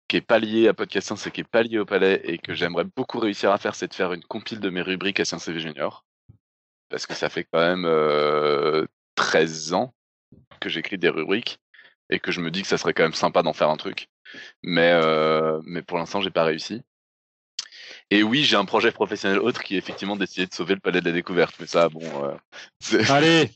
qui 0.06 0.16
est 0.18 0.20
pas 0.20 0.38
lié 0.38 0.68
à 0.68 0.72
Podcast 0.72 1.08
Science 1.08 1.26
et 1.26 1.32
qui 1.32 1.40
est 1.40 1.50
pas 1.50 1.64
lié 1.64 1.80
au 1.80 1.84
Palais 1.84 2.20
et 2.22 2.38
que 2.38 2.54
j'aimerais 2.54 2.84
beaucoup 2.96 3.18
réussir 3.18 3.50
à 3.50 3.58
faire, 3.58 3.74
c'est 3.74 3.88
de 3.88 3.94
faire 3.94 4.12
une 4.12 4.22
compile 4.22 4.60
de 4.60 4.70
mes 4.70 4.82
rubriques 4.82 5.18
à 5.18 5.24
Science 5.24 5.48
et 5.48 5.58
Junior 5.58 6.04
parce 6.94 7.06
que 7.06 7.14
ça 7.14 7.28
fait 7.28 7.42
quand 7.42 7.58
même 7.58 7.86
euh, 7.86 8.86
13 9.16 9.72
ans 9.72 9.92
que 10.60 10.68
j'écris 10.68 10.96
des 10.96 11.08
rubriques 11.08 11.58
et 12.08 12.20
que 12.20 12.30
je 12.30 12.40
me 12.40 12.52
dis 12.52 12.62
que 12.62 12.68
ça 12.68 12.78
serait 12.78 12.94
quand 12.94 13.02
même 13.02 13.14
sympa 13.14 13.42
d'en 13.42 13.52
faire 13.52 13.68
un 13.68 13.76
truc. 13.76 14.08
Mais, 14.62 14.92
euh, 14.92 15.60
mais 15.64 15.82
pour 15.82 15.98
l'instant, 15.98 16.20
j'ai 16.20 16.30
pas 16.30 16.44
réussi. 16.44 16.82
Et 18.12 18.22
oui, 18.22 18.44
j'ai 18.44 18.54
un 18.54 18.64
projet 18.64 18.92
professionnel 18.92 19.40
autre 19.40 19.64
qui 19.64 19.74
est 19.74 19.78
effectivement 19.78 20.14
d'essayer 20.14 20.46
de 20.46 20.54
sauver 20.54 20.74
le 20.74 20.80
palais 20.80 21.00
de 21.00 21.06
la 21.06 21.10
découverte. 21.10 21.56
Mais 21.58 21.66
ça, 21.66 21.88
bon. 21.88 22.00
Euh, 22.22 23.02
Allez 23.10 23.50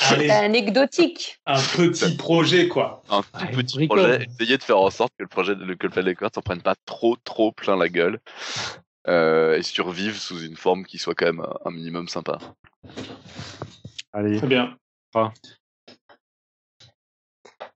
Allez. 0.00 0.28
Anecdotique. 0.28 1.40
Un 1.46 1.62
petit 1.62 2.16
projet, 2.18 2.68
quoi. 2.68 3.02
Un 3.08 3.22
tout 3.22 3.56
petit 3.56 3.86
projet. 3.86 4.26
Essayer 4.38 4.58
de 4.58 4.62
faire 4.62 4.78
en 4.78 4.90
sorte 4.90 5.14
que 5.16 5.22
le 5.22 5.28
projet, 5.28 5.54
que 5.54 5.62
le 5.62 5.76
palais 5.76 5.88
de 5.88 6.00
la 6.00 6.12
découverte 6.12 6.34
s'en 6.34 6.42
prenne 6.42 6.60
pas 6.60 6.74
trop, 6.84 7.16
trop 7.24 7.50
plein 7.50 7.78
la 7.78 7.88
gueule. 7.88 8.20
Euh, 9.08 9.56
et 9.56 9.62
survivre 9.62 10.16
sous 10.16 10.40
une 10.40 10.56
forme 10.56 10.84
qui 10.84 10.98
soit 10.98 11.14
quand 11.14 11.26
même 11.26 11.42
un 11.64 11.70
minimum 11.70 12.08
sympa. 12.08 12.38
Allez. 14.12 14.36
Très 14.36 14.46
bien. 14.46 14.76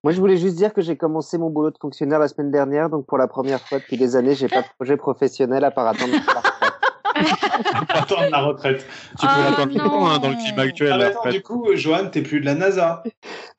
Moi, 0.05 0.13
je 0.13 0.21
voulais 0.21 0.37
juste 0.37 0.57
dire 0.57 0.75
que 0.75 0.83
j'ai 0.83 0.97
commencé 0.97 1.39
mon 1.39 1.49
boulot 1.49 1.71
de 1.71 1.79
fonctionnaire 1.81 2.19
la 2.19 2.29
semaine 2.29 2.51
dernière, 2.51 2.91
donc 2.91 3.07
pour 3.07 3.17
la 3.17 3.29
première 3.29 3.61
fois 3.61 3.79
depuis 3.79 3.97
des 3.97 4.15
années, 4.15 4.35
j'ai 4.35 4.49
pas 4.49 4.61
de 4.61 4.67
projet 4.77 4.97
professionnel 4.99 5.65
à 5.65 5.71
part 5.71 5.87
attendre 5.87 6.13
la 6.13 6.19
retraite. 6.19 6.73
attendre 7.89 8.31
la 8.31 8.41
retraite. 8.41 8.87
Tu 9.19 9.27
peux 9.27 9.43
l'attendre 9.43 10.11
hein, 10.11 10.19
dans 10.19 10.29
le 10.29 10.37
climat 10.37 10.63
actuel. 10.63 10.93
Ah, 10.93 11.07
attends, 11.07 11.31
du 11.31 11.41
coup, 11.41 11.69
Johan, 11.75 12.09
t'es 12.11 12.23
plus 12.23 12.41
de 12.41 12.47
la 12.47 12.55
NASA. 12.55 13.03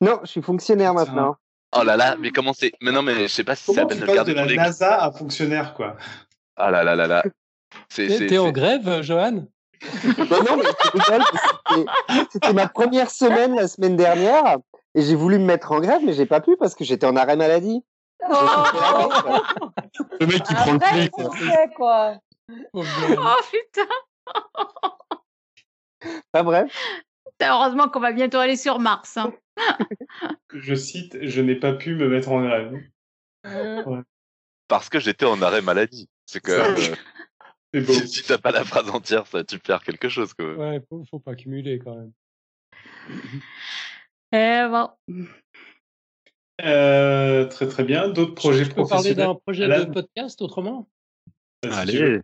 Non, 0.00 0.20
je 0.22 0.28
suis 0.28 0.42
fonctionnaire 0.42 0.94
maintenant. 0.94 1.36
Oh 1.76 1.82
là 1.82 1.96
là, 1.96 2.14
mais 2.20 2.30
comment 2.30 2.52
c'est 2.52 2.72
Mais 2.82 2.92
non, 2.92 3.02
mais 3.02 3.22
je 3.22 3.26
sais 3.32 3.42
pas 3.42 3.56
si 3.56 3.72
c'est 3.72 3.80
à 3.80 3.86
peine 3.86 3.98
de 3.98 4.06
le 4.06 4.14
garder. 4.14 4.32
de 4.32 4.38
la 4.38 4.54
NASA 4.54 5.02
à 5.02 5.10
fonctionnaire, 5.10 5.74
quoi? 5.74 5.96
Ah 6.56 6.70
là 6.70 6.84
là 6.84 6.94
là 6.94 7.08
là. 7.08 7.24
T'es 7.94 8.38
en 8.38 8.52
grève, 8.52 9.02
Johan? 9.02 9.46
Bah 10.30 10.38
non, 10.48 10.56
mais 10.56 10.64
c'était 12.30 12.52
ma 12.52 12.68
première 12.68 13.10
semaine 13.10 13.54
la 13.54 13.68
semaine 13.68 13.96
dernière 13.96 14.56
et 14.94 15.02
j'ai 15.02 15.14
voulu 15.14 15.38
me 15.38 15.44
mettre 15.44 15.72
en 15.72 15.80
grève, 15.80 16.00
mais 16.04 16.12
j'ai 16.12 16.26
pas 16.26 16.40
pu 16.40 16.56
parce 16.56 16.74
que 16.74 16.84
j'étais 16.84 17.06
en 17.06 17.16
arrêt 17.16 17.36
maladie. 17.36 17.82
Oh 18.30 18.34
le 20.20 20.26
mec 20.26 20.42
qui 20.42 20.54
prend 20.54 20.72
le 20.72 20.78
pli, 20.78 21.10
quoi. 21.10 21.30
quoi. 21.76 22.16
Oh, 22.72 22.82
oh 22.82 23.34
putain 23.50 23.88
Pas 26.32 26.42
bref. 26.42 26.72
Heureusement 27.42 27.88
qu'on 27.88 28.00
va 28.00 28.12
bientôt 28.12 28.38
aller 28.38 28.56
sur 28.56 28.78
Mars. 28.78 29.16
Hein. 29.16 29.32
je 30.52 30.74
cite, 30.74 31.18
je 31.20 31.40
n'ai 31.40 31.56
pas 31.56 31.72
pu 31.72 31.94
me 31.94 32.08
mettre 32.08 32.30
en 32.30 32.42
grève. 32.42 32.80
Euh. 33.46 34.02
Parce 34.68 34.88
que 34.88 35.00
j'étais 35.00 35.26
en 35.26 35.42
arrêt 35.42 35.62
maladie. 35.62 36.08
C'est 36.26 36.40
que 36.40 36.52
euh, 37.74 38.06
si 38.06 38.22
t'as 38.22 38.38
pas 38.38 38.50
la 38.50 38.64
phrase 38.64 38.88
entière, 38.90 39.26
ça 39.26 39.44
tu 39.44 39.58
perds 39.58 39.82
quelque 39.82 40.08
chose. 40.08 40.32
Quoi. 40.34 40.54
Ouais, 40.54 40.80
faut, 40.88 41.04
faut 41.10 41.18
pas 41.18 41.34
cumuler 41.34 41.78
quand 41.78 41.96
même. 41.96 42.12
Eh 44.36 44.66
bon. 44.68 44.90
Euh, 46.64 47.46
très 47.46 47.68
très 47.68 47.84
bien. 47.84 48.08
D'autres 48.08 48.34
projets 48.34 48.64
Je 48.64 48.72
peux 48.72 48.84
parler 48.84 49.14
d'un 49.14 49.36
projet 49.36 49.68
de 49.68 49.84
podcast 49.92 50.42
autrement? 50.42 50.88
Allez. 51.62 52.20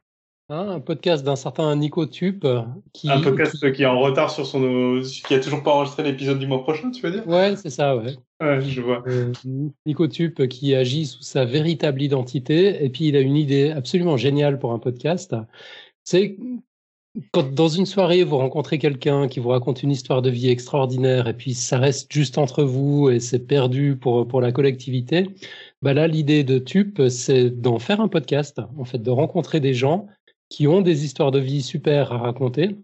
Hein, 0.53 0.69
un 0.69 0.81
podcast 0.81 1.23
d'un 1.25 1.37
certain 1.37 1.77
Nico 1.77 2.07
Tup. 2.07 2.45
Qui, 2.93 3.09
un 3.09 3.21
podcast 3.21 3.73
qui... 3.73 3.83
est 3.85 3.87
en 3.87 4.01
retard 4.01 4.33
sur 4.33 4.45
son. 4.45 5.01
qui 5.25 5.33
a 5.33 5.39
toujours 5.39 5.63
pas 5.63 5.71
enregistré 5.71 6.03
l'épisode 6.03 6.41
du 6.41 6.49
mois 6.49 6.65
prochain, 6.65 6.91
tu 6.91 7.03
veux 7.03 7.13
dire? 7.13 7.29
Ouais, 7.29 7.55
c'est 7.55 7.71
ça, 7.71 7.97
ouais. 7.97 8.17
Ouais, 8.41 8.61
je 8.61 8.81
vois. 8.81 9.05
Euh, 9.07 9.33
Nico 9.87 10.09
Tup 10.09 10.49
qui 10.49 10.75
agit 10.75 11.07
sous 11.07 11.23
sa 11.23 11.45
véritable 11.45 12.03
identité. 12.03 12.85
Et 12.85 12.89
puis 12.89 13.07
il 13.07 13.17
a 13.17 13.21
une 13.21 13.37
idée 13.37 13.71
absolument 13.71 14.17
géniale 14.17 14.59
pour 14.59 14.73
un 14.73 14.81
podcast. 14.81 15.37
C'est 16.03 16.37
quand 17.33 17.53
dans 17.53 17.69
une 17.69 17.87
soirée 17.87 18.25
vous 18.25 18.37
rencontrez 18.37 18.79
quelqu'un 18.79 19.29
qui 19.29 19.41
vous 19.41 19.49
raconte 19.49 19.83
une 19.83 19.91
histoire 19.91 20.23
de 20.23 20.31
vie 20.31 20.49
extraordinaire 20.49 21.27
et 21.27 21.35
puis 21.35 21.55
ça 21.55 21.79
reste 21.79 22.13
juste 22.13 22.39
entre 22.39 22.63
vous 22.63 23.11
et 23.11 23.19
c'est 23.19 23.47
perdu 23.47 23.97
pour, 23.97 24.29
pour 24.29 24.41
la 24.41 24.53
collectivité, 24.53 25.29
bah 25.83 25.93
là 25.93 26.07
l'idée 26.07 26.45
de 26.45 26.59
Tup 26.59 27.03
c'est 27.09 27.51
d'en 27.51 27.81
faire 27.81 28.01
un 28.01 28.07
podcast, 28.07 28.61
en 28.79 28.85
fait 28.85 28.99
de 28.99 29.11
rencontrer 29.11 29.59
des 29.59 29.75
gens 29.75 30.07
qui 30.51 30.69
ont 30.69 30.83
des 30.83 31.05
histoires 31.07 31.31
de 31.31 31.39
vie 31.39 31.63
super 31.63 32.13
à 32.13 32.19
raconter 32.19 32.77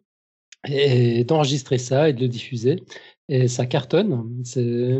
et 0.66 1.24
d'enregistrer 1.24 1.76
ça 1.76 2.08
et 2.08 2.14
de 2.14 2.20
le 2.20 2.28
diffuser. 2.28 2.82
Et 3.28 3.48
ça 3.48 3.66
cartonne. 3.66 4.42
C'est 4.44 4.98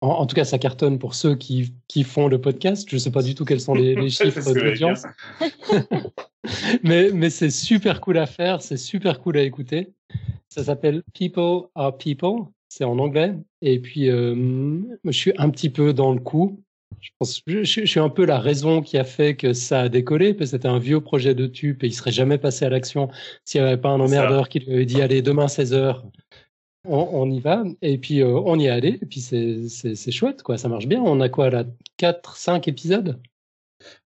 en, 0.00 0.26
tout 0.26 0.36
cas, 0.36 0.44
ça 0.44 0.58
cartonne 0.58 0.98
pour 0.98 1.14
ceux 1.14 1.34
qui, 1.34 1.74
qui 1.88 2.04
font 2.04 2.28
le 2.28 2.40
podcast. 2.40 2.86
Je 2.88 2.96
ne 2.96 3.00
sais 3.00 3.10
pas 3.10 3.22
du 3.22 3.34
tout 3.34 3.44
quels 3.44 3.60
sont 3.60 3.74
les, 3.74 3.94
les 3.94 4.10
chiffres 4.10 4.54
d'audience. 4.54 5.02
mais 6.82 7.10
mais 7.12 7.30
c'est 7.30 7.50
super 7.50 8.00
cool 8.00 8.18
à 8.18 8.26
faire, 8.26 8.62
c'est 8.62 8.76
super 8.76 9.20
cool 9.20 9.36
à 9.36 9.42
écouter. 9.42 9.92
Ça 10.48 10.64
s'appelle 10.64 11.02
People 11.12 11.68
Are 11.74 11.96
People. 11.96 12.46
C'est 12.68 12.84
en 12.84 12.98
anglais. 12.98 13.34
Et 13.62 13.78
puis, 13.80 14.10
euh, 14.10 14.80
je 15.04 15.10
suis 15.10 15.32
un 15.38 15.50
petit 15.50 15.70
peu 15.70 15.92
dans 15.92 16.12
le 16.12 16.20
coup. 16.20 16.62
Je, 17.00 17.10
pense, 17.18 17.42
je, 17.46 17.62
suis 17.64 18.00
un 18.00 18.08
peu 18.08 18.24
la 18.24 18.38
raison 18.38 18.82
qui 18.82 18.98
a 18.98 19.04
fait 19.04 19.36
que 19.36 19.52
ça 19.52 19.82
a 19.82 19.88
décollé, 19.88 20.34
parce 20.34 20.50
que 20.50 20.56
c'était 20.56 20.68
un 20.68 20.78
vieux 20.78 21.00
projet 21.00 21.34
de 21.34 21.46
tube 21.46 21.82
et 21.84 21.86
il 21.86 21.94
serait 21.94 22.12
jamais 22.12 22.38
passé 22.38 22.64
à 22.64 22.70
l'action 22.70 23.10
s'il 23.44 23.60
n'y 23.60 23.66
avait 23.66 23.76
pas 23.76 23.90
un 23.90 24.00
emmerdeur 24.00 24.48
qui 24.48 24.60
lui 24.60 24.72
avait 24.72 24.86
dit 24.86 25.02
allez 25.02 25.22
demain 25.22 25.46
16h, 25.46 26.02
on, 26.88 27.30
y 27.30 27.40
va 27.40 27.64
et 27.82 27.98
puis 27.98 28.22
euh, 28.22 28.40
on 28.44 28.58
y 28.58 28.66
est 28.66 28.70
allé 28.70 28.98
et 29.02 29.06
puis 29.06 29.20
c'est 29.20 30.12
chouette 30.12 30.42
quoi, 30.42 30.58
ça 30.58 30.68
marche 30.68 30.86
bien. 30.86 31.00
On 31.00 31.20
a 31.20 31.28
quoi 31.28 31.50
là 31.50 31.64
4, 31.96 32.36
5 32.36 32.68
épisodes? 32.68 33.20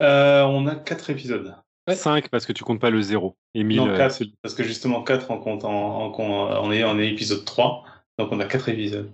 Euh, 0.02 0.42
On 0.42 0.66
a 0.66 0.74
4 0.74 1.10
épisodes. 1.10 1.54
5 1.88 2.28
parce 2.28 2.46
que 2.46 2.52
tu 2.52 2.62
comptes 2.62 2.80
pas 2.80 2.90
le 2.90 3.02
0. 3.02 3.36
non, 3.54 3.96
4, 3.96 4.22
euh, 4.22 4.26
parce 4.42 4.54
que 4.54 4.62
justement 4.62 5.02
4 5.02 5.30
en 5.30 5.38
compte 5.38 5.64
en, 5.64 6.12
on 6.18 6.70
est, 6.70 6.84
on 6.84 6.98
est 6.98 7.08
épisode 7.08 7.44
3, 7.44 7.84
donc 8.18 8.30
on 8.32 8.40
a 8.40 8.44
4 8.44 8.68
épisodes. 8.68 9.10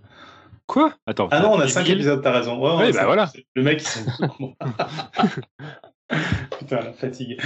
Quoi? 0.67 0.93
Attends. 1.07 1.29
Ah 1.31 1.41
non, 1.41 1.53
on 1.53 1.61
a 1.61 1.69
5 1.69 1.89
épisodes, 1.89 2.21
t'as 2.23 2.33
raison. 2.33 2.79
Ouais, 2.79 2.93
bah 2.93 3.05
voilà. 3.05 3.31
Le 3.55 3.63
mec, 3.63 3.83
il 3.83 3.87
s'en 3.87 4.01
Putain, 6.59 6.81
la 6.81 6.93
fatigue. 6.93 7.41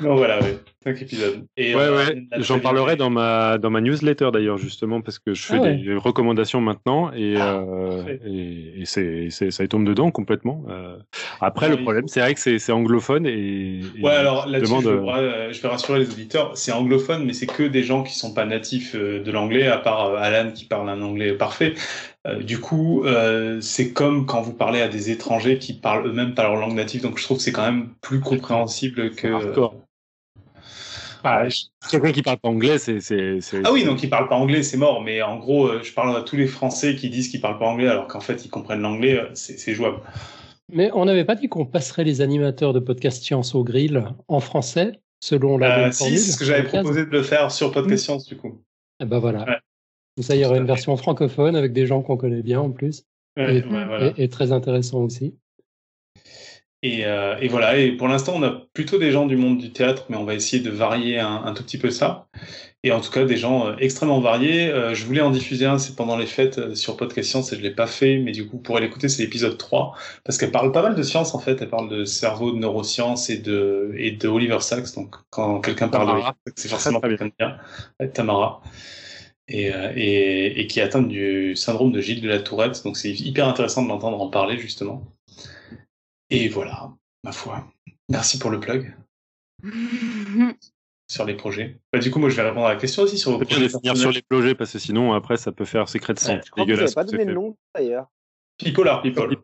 Non, 0.00 0.16
voilà, 0.16 0.40
ouais. 0.40 0.58
5 0.84 1.02
épisodes. 1.02 1.46
Et 1.56 1.74
ouais, 1.74 1.88
ouais. 1.90 2.26
J'en 2.38 2.58
parlerai 2.58 2.96
dans 2.96 3.10
ma, 3.10 3.58
dans 3.58 3.70
ma 3.70 3.80
newsletter 3.80 4.30
d'ailleurs, 4.32 4.56
justement, 4.56 5.00
parce 5.00 5.18
que 5.18 5.34
je 5.34 5.42
fais 5.42 5.58
ah 5.62 5.72
des 5.72 5.94
recommandations 5.94 6.60
maintenant 6.60 7.12
et, 7.12 7.36
ah, 7.36 7.58
euh, 7.58 8.16
et, 8.24 8.80
et 8.80 8.84
c'est, 8.86 9.30
ça 9.30 9.66
tombe 9.68 9.84
dedans 9.84 10.10
complètement. 10.10 10.64
Euh, 10.68 10.96
après, 11.40 11.68
le 11.68 11.82
problème, 11.82 12.08
c'est 12.08 12.20
vrai 12.20 12.34
que 12.34 12.40
c'est, 12.40 12.72
anglophone 12.72 13.26
et. 13.26 13.80
ouais, 14.02 14.10
alors 14.10 14.46
là-dessus, 14.46 14.74
je, 14.82 14.88
euh, 14.88 15.52
je, 15.52 15.60
vais 15.60 15.68
rassurer 15.68 15.98
les 15.98 16.10
auditeurs, 16.10 16.56
c'est 16.56 16.72
anglophone, 16.72 17.24
mais 17.24 17.32
c'est 17.32 17.46
que 17.46 17.64
des 17.64 17.82
gens 17.82 18.02
qui 18.02 18.14
sont 18.14 18.32
pas 18.32 18.46
natifs 18.46 18.94
euh, 18.94 19.22
de 19.22 19.30
l'anglais, 19.30 19.66
à 19.66 19.78
part 19.78 20.14
Alan 20.14 20.50
qui 20.52 20.64
parle 20.64 20.88
un 20.88 21.02
anglais 21.02 21.32
parfait. 21.32 21.74
Euh, 22.26 22.42
du 22.42 22.60
coup, 22.60 23.04
euh, 23.04 23.60
c'est 23.62 23.92
comme 23.92 24.26
quand 24.26 24.42
vous 24.42 24.52
parlez 24.52 24.82
à 24.82 24.88
des 24.88 25.10
étrangers 25.10 25.58
qui 25.58 25.72
parlent 25.72 26.06
eux-mêmes 26.06 26.34
pas 26.34 26.42
leur 26.42 26.56
langue 26.56 26.74
native, 26.74 27.02
donc 27.02 27.18
je 27.18 27.24
trouve 27.24 27.38
que 27.38 27.42
c'est 27.42 27.52
quand 27.52 27.64
même 27.64 27.94
plus 28.02 28.20
compréhensible 28.20 29.12
que. 29.12 29.28
Bah, 31.22 31.46
quelqu'un 31.90 32.12
qui 32.12 32.22
parle 32.22 32.38
pas 32.38 32.48
anglais, 32.48 32.78
c'est. 32.78 32.98
Ah 33.64 33.72
oui, 33.72 33.84
donc 33.84 34.02
il 34.02 34.10
parle 34.10 34.28
pas 34.28 34.36
anglais, 34.36 34.62
c'est 34.62 34.76
mort. 34.76 35.02
Mais 35.02 35.22
en 35.22 35.38
gros, 35.38 35.66
euh, 35.66 35.82
je 35.82 35.92
parle 35.92 36.16
à 36.16 36.22
tous 36.22 36.36
les 36.36 36.46
Français 36.46 36.94
qui 36.94 37.10
disent 37.10 37.28
qu'ils 37.28 37.40
parlent 37.40 37.58
pas 37.58 37.66
anglais, 37.66 37.88
alors 37.88 38.06
qu'en 38.06 38.20
fait 38.20 38.44
ils 38.44 38.50
comprennent 38.50 38.80
l'anglais, 38.80 39.22
c'est 39.34 39.74
jouable. 39.74 39.98
Mais 40.72 40.90
on 40.94 41.04
n'avait 41.04 41.24
pas 41.24 41.34
dit 41.34 41.48
qu'on 41.48 41.66
passerait 41.66 42.04
les 42.04 42.20
animateurs 42.20 42.72
de 42.72 42.78
podcast 42.78 43.22
Science 43.22 43.54
au 43.54 43.64
grill 43.64 44.04
en 44.28 44.40
français, 44.40 45.00
selon 45.20 45.58
la. 45.58 45.88
Euh, 45.88 45.92
si, 45.92 46.18
c'est 46.18 46.32
ce 46.32 46.38
que 46.38 46.44
j'avais 46.44 46.64
proposé 46.64 47.04
de 47.04 47.10
le 47.10 47.22
faire 47.22 47.50
sur 47.50 47.72
podcast 47.72 48.04
Science 48.04 48.26
du 48.26 48.36
coup. 48.36 48.62
Et 49.00 49.04
eh 49.04 49.06
ben 49.06 49.18
voilà 49.18 49.60
ça, 50.22 50.34
il 50.34 50.40
y 50.40 50.44
aurait 50.44 50.58
une 50.58 50.66
version 50.66 50.96
francophone 50.96 51.56
avec 51.56 51.72
des 51.72 51.86
gens 51.86 52.02
qu'on 52.02 52.16
connaît 52.16 52.42
bien 52.42 52.60
en 52.60 52.70
plus. 52.70 53.04
et, 53.36 54.28
très 54.28 54.52
intéressant 54.52 55.00
aussi. 55.00 55.34
Euh, 56.84 57.36
et, 57.40 57.48
voilà, 57.48 57.76
et 57.76 57.92
pour 57.92 58.08
l'instant, 58.08 58.32
on 58.36 58.42
a 58.42 58.50
plutôt 58.72 58.98
des 58.98 59.10
gens 59.10 59.26
du 59.26 59.36
monde 59.36 59.58
du 59.58 59.70
théâtre, 59.70 60.06
mais 60.08 60.16
on 60.16 60.24
va 60.24 60.34
essayer 60.34 60.62
de 60.62 60.70
varier 60.70 61.18
un, 61.18 61.52
tout 61.52 61.62
petit 61.62 61.78
peu 61.78 61.90
ça. 61.90 62.26
Et 62.82 62.92
en 62.92 63.02
tout 63.02 63.10
cas, 63.10 63.26
des 63.26 63.36
gens 63.36 63.66
euh, 63.66 63.76
extrêmement 63.78 64.20
variés. 64.20 64.70
Euh, 64.70 64.94
je 64.94 65.04
voulais 65.04 65.20
en 65.20 65.30
diffuser 65.30 65.66
un, 65.66 65.78
c'est 65.78 65.94
pendant 65.94 66.16
les 66.16 66.24
fêtes 66.24 66.74
sur 66.74 66.96
Podcast 66.96 67.28
Science, 67.28 67.52
et 67.52 67.56
je 67.56 67.60
l'ai 67.60 67.74
pas 67.74 67.86
fait, 67.86 68.18
mais 68.18 68.32
du 68.32 68.46
coup, 68.46 68.56
vous 68.56 68.62
pourrez 68.62 68.80
l'écouter, 68.80 69.08
c'est 69.08 69.22
l'épisode 69.22 69.58
3, 69.58 69.94
parce 70.24 70.38
qu'elle 70.38 70.52
parle 70.52 70.72
pas 70.72 70.82
mal 70.82 70.94
de 70.94 71.02
science, 71.02 71.34
en 71.34 71.38
fait. 71.38 71.60
Elle 71.60 71.68
parle 71.68 71.90
de 71.90 72.04
cerveau, 72.06 72.52
de 72.52 72.56
neurosciences 72.58 73.28
et 73.28 73.38
de, 73.38 73.92
et 73.98 74.12
de 74.12 74.28
Oliver 74.28 74.60
Sacks. 74.60 74.94
Donc, 74.94 75.16
quand 75.28 75.60
quelqu'un 75.60 75.88
parle 75.88 76.16
de 76.16 76.22
c'est 76.56 76.68
forcément 76.68 77.00
de 77.00 77.30
bien. 77.38 77.58
Tamara. 78.14 78.62
Euh, 79.52 79.92
et, 79.96 80.60
et, 80.60 80.66
qui 80.66 80.78
est 80.78 80.82
atteinte 80.82 81.08
du 81.08 81.56
syndrome 81.56 81.90
de 81.90 82.00
Gilles 82.00 82.20
de 82.20 82.28
la 82.28 82.38
Tourette. 82.38 82.82
Donc 82.84 82.96
c'est 82.96 83.10
hyper 83.10 83.48
intéressant 83.48 83.82
de 83.82 83.88
l'entendre 83.88 84.20
en 84.20 84.28
parler 84.28 84.58
justement. 84.58 85.02
Et 86.30 86.48
voilà, 86.48 86.92
ma 87.24 87.32
foi. 87.32 87.66
Merci 88.08 88.38
pour 88.38 88.50
le 88.50 88.60
plug. 88.60 88.94
sur 91.10 91.24
les 91.24 91.34
projets. 91.34 91.80
Bah, 91.92 91.98
du 91.98 92.10
coup, 92.10 92.20
moi, 92.20 92.28
je 92.28 92.36
vais 92.36 92.42
répondre 92.42 92.66
à 92.66 92.74
la 92.74 92.76
question 92.76 93.02
aussi 93.02 93.18
sur 93.18 93.32
vos 93.32 93.44
projets. 93.44 93.68
finir 93.68 93.96
sur 93.96 94.12
les 94.12 94.22
projets 94.22 94.54
parce 94.54 94.72
que 94.72 94.78
sinon, 94.78 95.12
après, 95.12 95.36
ça 95.36 95.50
peut 95.50 95.64
faire 95.64 95.88
secret 95.88 96.14
de 96.14 96.20
sang. 96.20 96.34
Ouais, 96.34 96.40
dégueulasse. 96.56 96.94
pas 96.94 97.04
donné 97.04 97.24
le 97.24 97.34
nom 97.34 97.56
d'ailleurs. 97.74 98.06
People 98.58 98.86
are 98.88 99.02
people. 99.02 99.36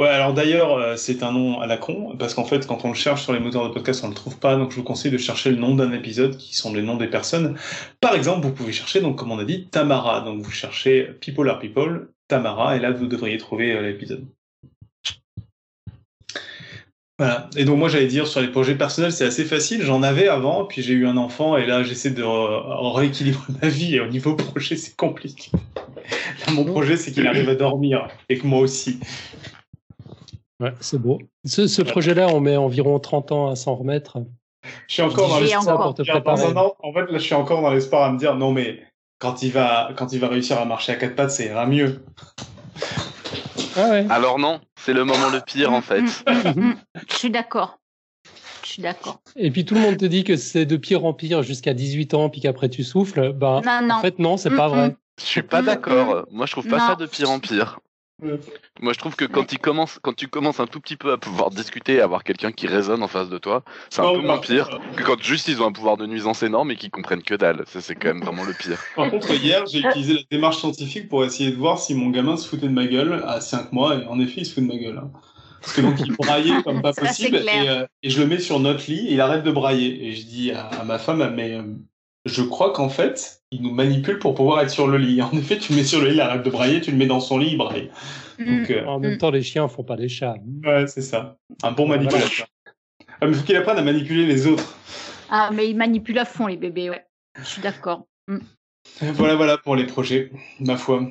Ouais, 0.00 0.08
alors 0.08 0.34
d'ailleurs, 0.34 0.72
euh, 0.72 0.96
c'est 0.96 1.22
un 1.22 1.30
nom 1.30 1.60
à 1.60 1.68
la 1.68 1.76
con, 1.76 2.16
parce 2.18 2.34
qu'en 2.34 2.44
fait, 2.44 2.66
quand 2.66 2.84
on 2.84 2.88
le 2.88 2.94
cherche 2.94 3.22
sur 3.22 3.32
les 3.32 3.38
moteurs 3.38 3.68
de 3.68 3.72
podcast, 3.72 4.02
on 4.02 4.08
ne 4.08 4.12
le 4.12 4.16
trouve 4.16 4.40
pas, 4.40 4.56
donc 4.56 4.72
je 4.72 4.76
vous 4.76 4.82
conseille 4.82 5.12
de 5.12 5.18
chercher 5.18 5.52
le 5.52 5.56
nom 5.56 5.76
d'un 5.76 5.92
épisode, 5.92 6.36
qui 6.36 6.56
sont 6.56 6.74
les 6.74 6.82
noms 6.82 6.96
des 6.96 7.06
personnes. 7.06 7.56
Par 8.00 8.16
exemple, 8.16 8.44
vous 8.44 8.52
pouvez 8.52 8.72
chercher, 8.72 9.00
donc 9.00 9.16
comme 9.16 9.30
on 9.30 9.38
a 9.38 9.44
dit, 9.44 9.68
Tamara, 9.68 10.22
donc 10.22 10.42
vous 10.42 10.50
cherchez 10.50 11.04
People 11.20 11.48
are 11.48 11.60
People, 11.60 12.08
Tamara, 12.26 12.76
et 12.76 12.80
là, 12.80 12.90
vous 12.90 13.06
devriez 13.06 13.38
trouver 13.38 13.72
euh, 13.72 13.82
l'épisode. 13.82 14.26
Voilà. 17.18 17.48
Et 17.56 17.64
donc 17.64 17.78
moi 17.78 17.88
j'allais 17.88 18.08
dire 18.08 18.26
sur 18.26 18.40
les 18.40 18.48
projets 18.48 18.74
personnels 18.74 19.12
c'est 19.12 19.24
assez 19.24 19.44
facile. 19.44 19.82
J'en 19.82 20.02
avais 20.02 20.28
avant, 20.28 20.64
puis 20.64 20.82
j'ai 20.82 20.94
eu 20.94 21.06
un 21.06 21.16
enfant 21.16 21.56
et 21.56 21.64
là 21.64 21.84
j'essaie 21.84 22.10
de 22.10 22.22
rééquilibrer 22.24 23.52
ma 23.62 23.68
vie 23.68 23.94
et 23.96 24.00
au 24.00 24.08
niveau 24.08 24.34
projet 24.34 24.76
c'est 24.76 24.96
compliqué. 24.96 25.50
Là, 26.46 26.52
mon 26.52 26.64
projet 26.64 26.96
c'est 26.96 27.12
qu'il 27.12 27.26
arrive 27.26 27.48
à 27.48 27.54
dormir 27.54 28.08
et 28.28 28.38
que 28.38 28.46
moi 28.46 28.60
aussi. 28.60 28.98
Ouais, 30.60 30.72
c'est 30.80 31.00
beau. 31.00 31.20
Ce, 31.44 31.82
projet-là, 31.82 32.28
on 32.28 32.40
met 32.40 32.56
environ 32.56 32.98
30 33.00 33.32
ans 33.32 33.50
à 33.50 33.56
s'en 33.56 33.74
remettre. 33.74 34.18
Je 34.86 34.94
suis 34.94 35.02
encore 35.02 35.28
dans 35.28 35.40
l'espoir 35.40 35.82
pour 35.82 35.94
te 35.94 36.02
préparer. 36.02 36.42
en 36.56 36.92
fait, 36.92 37.12
là, 37.12 37.18
je 37.18 37.24
suis 37.24 37.34
encore 37.34 37.60
dans 37.60 37.70
l'espoir 37.70 38.04
à 38.04 38.12
me 38.12 38.18
dire 38.18 38.36
non, 38.36 38.52
mais 38.52 38.82
quand 39.18 39.42
il 39.42 39.50
va, 39.50 39.90
quand 39.96 40.12
il 40.12 40.20
va 40.20 40.28
réussir 40.28 40.58
à 40.58 40.64
marcher 40.64 40.92
à 40.92 40.96
quatre 40.96 41.16
pattes, 41.16 41.32
ça 41.32 41.44
ira 41.44 41.66
mieux. 41.66 42.02
Ah 43.76 43.90
ouais. 43.90 44.06
Alors 44.10 44.38
non, 44.38 44.60
c'est 44.76 44.92
le 44.92 45.04
moment 45.04 45.30
le 45.30 45.40
pire 45.40 45.72
en 45.72 45.82
fait. 45.82 46.04
je 47.08 47.14
suis 47.16 47.30
d'accord. 47.30 47.78
Je 48.62 48.68
suis 48.68 48.82
d'accord. 48.82 49.20
Et 49.36 49.50
puis 49.50 49.64
tout 49.64 49.74
le 49.74 49.80
monde 49.80 49.96
te 49.98 50.04
dit 50.06 50.24
que 50.24 50.36
c'est 50.36 50.64
de 50.64 50.76
pire 50.76 51.04
en 51.04 51.12
pire 51.12 51.42
jusqu'à 51.42 51.74
18 51.74 52.14
ans, 52.14 52.30
puis 52.30 52.40
qu'après 52.40 52.68
tu 52.68 52.82
souffles. 52.82 53.32
Ben, 53.32 53.60
en 53.90 54.00
fait, 54.00 54.18
non, 54.18 54.36
c'est 54.36 54.50
pas 54.50 54.68
vrai. 54.68 54.96
Je 55.20 55.24
suis 55.24 55.42
pas 55.42 55.62
d'accord. 55.62 56.26
Moi, 56.30 56.46
je 56.46 56.52
trouve 56.52 56.66
pas 56.66 56.78
ça 56.80 56.96
de 56.96 57.06
pire 57.06 57.30
en 57.30 57.40
pire. 57.40 57.78
Moi, 58.80 58.92
je 58.92 58.98
trouve 58.98 59.16
que 59.16 59.24
quand, 59.24 59.52
il 59.52 59.58
commence, 59.58 59.98
quand 60.00 60.14
tu 60.14 60.28
commences 60.28 60.60
un 60.60 60.66
tout 60.66 60.80
petit 60.80 60.96
peu 60.96 61.12
à 61.12 61.18
pouvoir 61.18 61.50
discuter, 61.50 62.00
à 62.00 62.04
avoir 62.04 62.22
quelqu'un 62.22 62.52
qui 62.52 62.66
résonne 62.66 63.02
en 63.02 63.08
face 63.08 63.28
de 63.28 63.38
toi, 63.38 63.64
c'est 63.90 64.00
un 64.00 64.12
peu 64.12 64.20
moins 64.20 64.38
pire 64.38 64.80
que 64.96 65.02
quand 65.02 65.20
juste 65.20 65.48
ils 65.48 65.60
ont 65.60 65.66
un 65.66 65.72
pouvoir 65.72 65.96
de 65.96 66.06
nuisance 66.06 66.42
énorme 66.42 66.70
et 66.70 66.76
qu'ils 66.76 66.90
comprennent 66.90 67.22
que 67.22 67.34
dalle. 67.34 67.64
Ça, 67.66 67.80
c'est 67.80 67.94
quand 67.94 68.08
même 68.08 68.22
vraiment 68.22 68.44
le 68.44 68.52
pire. 68.52 68.78
Par 68.94 69.10
contre, 69.10 69.30
hier, 69.32 69.64
j'ai 69.66 69.80
utilisé 69.80 70.14
la 70.14 70.20
démarche 70.30 70.58
scientifique 70.58 71.08
pour 71.08 71.24
essayer 71.24 71.50
de 71.50 71.56
voir 71.56 71.78
si 71.78 71.94
mon 71.94 72.10
gamin 72.10 72.36
se 72.36 72.48
foutait 72.48 72.68
de 72.68 72.72
ma 72.72 72.86
gueule 72.86 73.22
à 73.26 73.40
5 73.40 73.72
mois, 73.72 73.96
et 73.96 74.06
en 74.06 74.20
effet, 74.20 74.42
il 74.42 74.46
se 74.46 74.54
fout 74.54 74.62
de 74.62 74.68
ma 74.68 74.78
gueule. 74.78 74.98
Hein. 74.98 75.10
Parce 75.60 75.76
que 75.76 75.80
donc, 75.80 75.98
il 76.00 76.12
braillait 76.12 76.62
comme 76.62 76.82
pas 76.82 76.92
possible, 76.92 77.36
euh, 77.36 77.86
et, 78.02 78.10
je 78.10 78.20
le 78.20 78.26
mets 78.26 78.38
sur 78.38 78.60
notre 78.60 78.88
lit, 78.90 79.08
et 79.08 79.14
il 79.14 79.20
arrête 79.20 79.42
de 79.42 79.50
brailler. 79.50 80.06
Et 80.06 80.12
je 80.12 80.26
dis 80.26 80.52
à, 80.52 80.84
ma 80.84 80.98
femme, 80.98 81.34
mais 81.34 81.54
euh, 81.54 81.62
je 82.24 82.42
crois 82.42 82.72
qu'en 82.72 82.88
fait, 82.88 83.42
il 83.50 83.62
nous 83.62 83.72
manipule 83.72 84.18
pour 84.18 84.34
pouvoir 84.34 84.60
être 84.60 84.70
sur 84.70 84.86
le 84.86 84.98
lit. 84.98 85.20
En 85.32 85.36
effet, 85.36 85.58
tu 85.58 85.72
le 85.72 85.78
mets 85.78 85.84
sur 85.84 86.00
le 86.00 86.08
lit, 86.08 86.14
il 86.14 86.20
arrête 86.20 86.42
de 86.42 86.50
brailler, 86.50 86.80
tu 86.80 86.90
le 86.90 86.96
mets 86.96 87.06
dans 87.06 87.20
son 87.20 87.38
lit, 87.38 87.50
il 87.52 87.58
braille. 87.58 87.90
Mm. 88.38 88.64
Euh, 88.70 88.86
en 88.86 88.98
même 88.98 89.18
temps, 89.18 89.30
les 89.30 89.42
chiens 89.42 89.68
font 89.68 89.84
pas 89.84 89.96
des 89.96 90.08
chats. 90.08 90.36
Ouais, 90.64 90.86
c'est 90.86 91.02
ça. 91.02 91.36
Un 91.62 91.72
bon 91.72 91.86
manipulateur. 91.86 92.46
Ah, 93.20 93.26
mais 93.26 93.28
il 93.28 93.34
faut 93.34 93.44
qu'il 93.44 93.56
apprenne 93.56 93.78
à 93.78 93.82
manipuler 93.82 94.26
les 94.26 94.46
autres. 94.46 94.76
Ah, 95.30 95.50
mais 95.52 95.68
il 95.68 95.76
manipule 95.76 96.18
à 96.18 96.24
fond 96.24 96.46
les 96.46 96.56
bébés, 96.56 96.90
ouais. 96.90 97.04
Je 97.38 97.44
suis 97.44 97.62
d'accord. 97.62 98.06
Mm. 98.28 98.38
Voilà, 99.00 99.34
voilà 99.34 99.56
pour 99.56 99.76
les 99.76 99.86
projets, 99.86 100.30
ma 100.60 100.76
foi. 100.76 101.08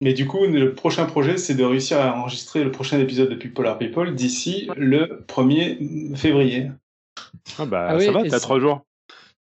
Mais 0.00 0.14
du 0.14 0.26
coup, 0.26 0.46
le 0.46 0.74
prochain 0.74 1.04
projet, 1.04 1.36
c'est 1.36 1.54
de 1.54 1.64
réussir 1.64 2.00
à 2.00 2.16
enregistrer 2.16 2.64
le 2.64 2.70
prochain 2.70 2.98
épisode 3.00 3.28
de 3.28 3.48
Polar 3.48 3.78
People 3.78 4.14
d'ici 4.14 4.68
le 4.76 5.24
1er 5.28 6.16
février. 6.16 6.70
Ah 7.58 7.66
bah 7.66 7.88
ah 7.90 8.00
ça 8.00 8.12
va, 8.12 8.22
t'as 8.24 8.40
trois 8.40 8.60
jours. 8.60 8.82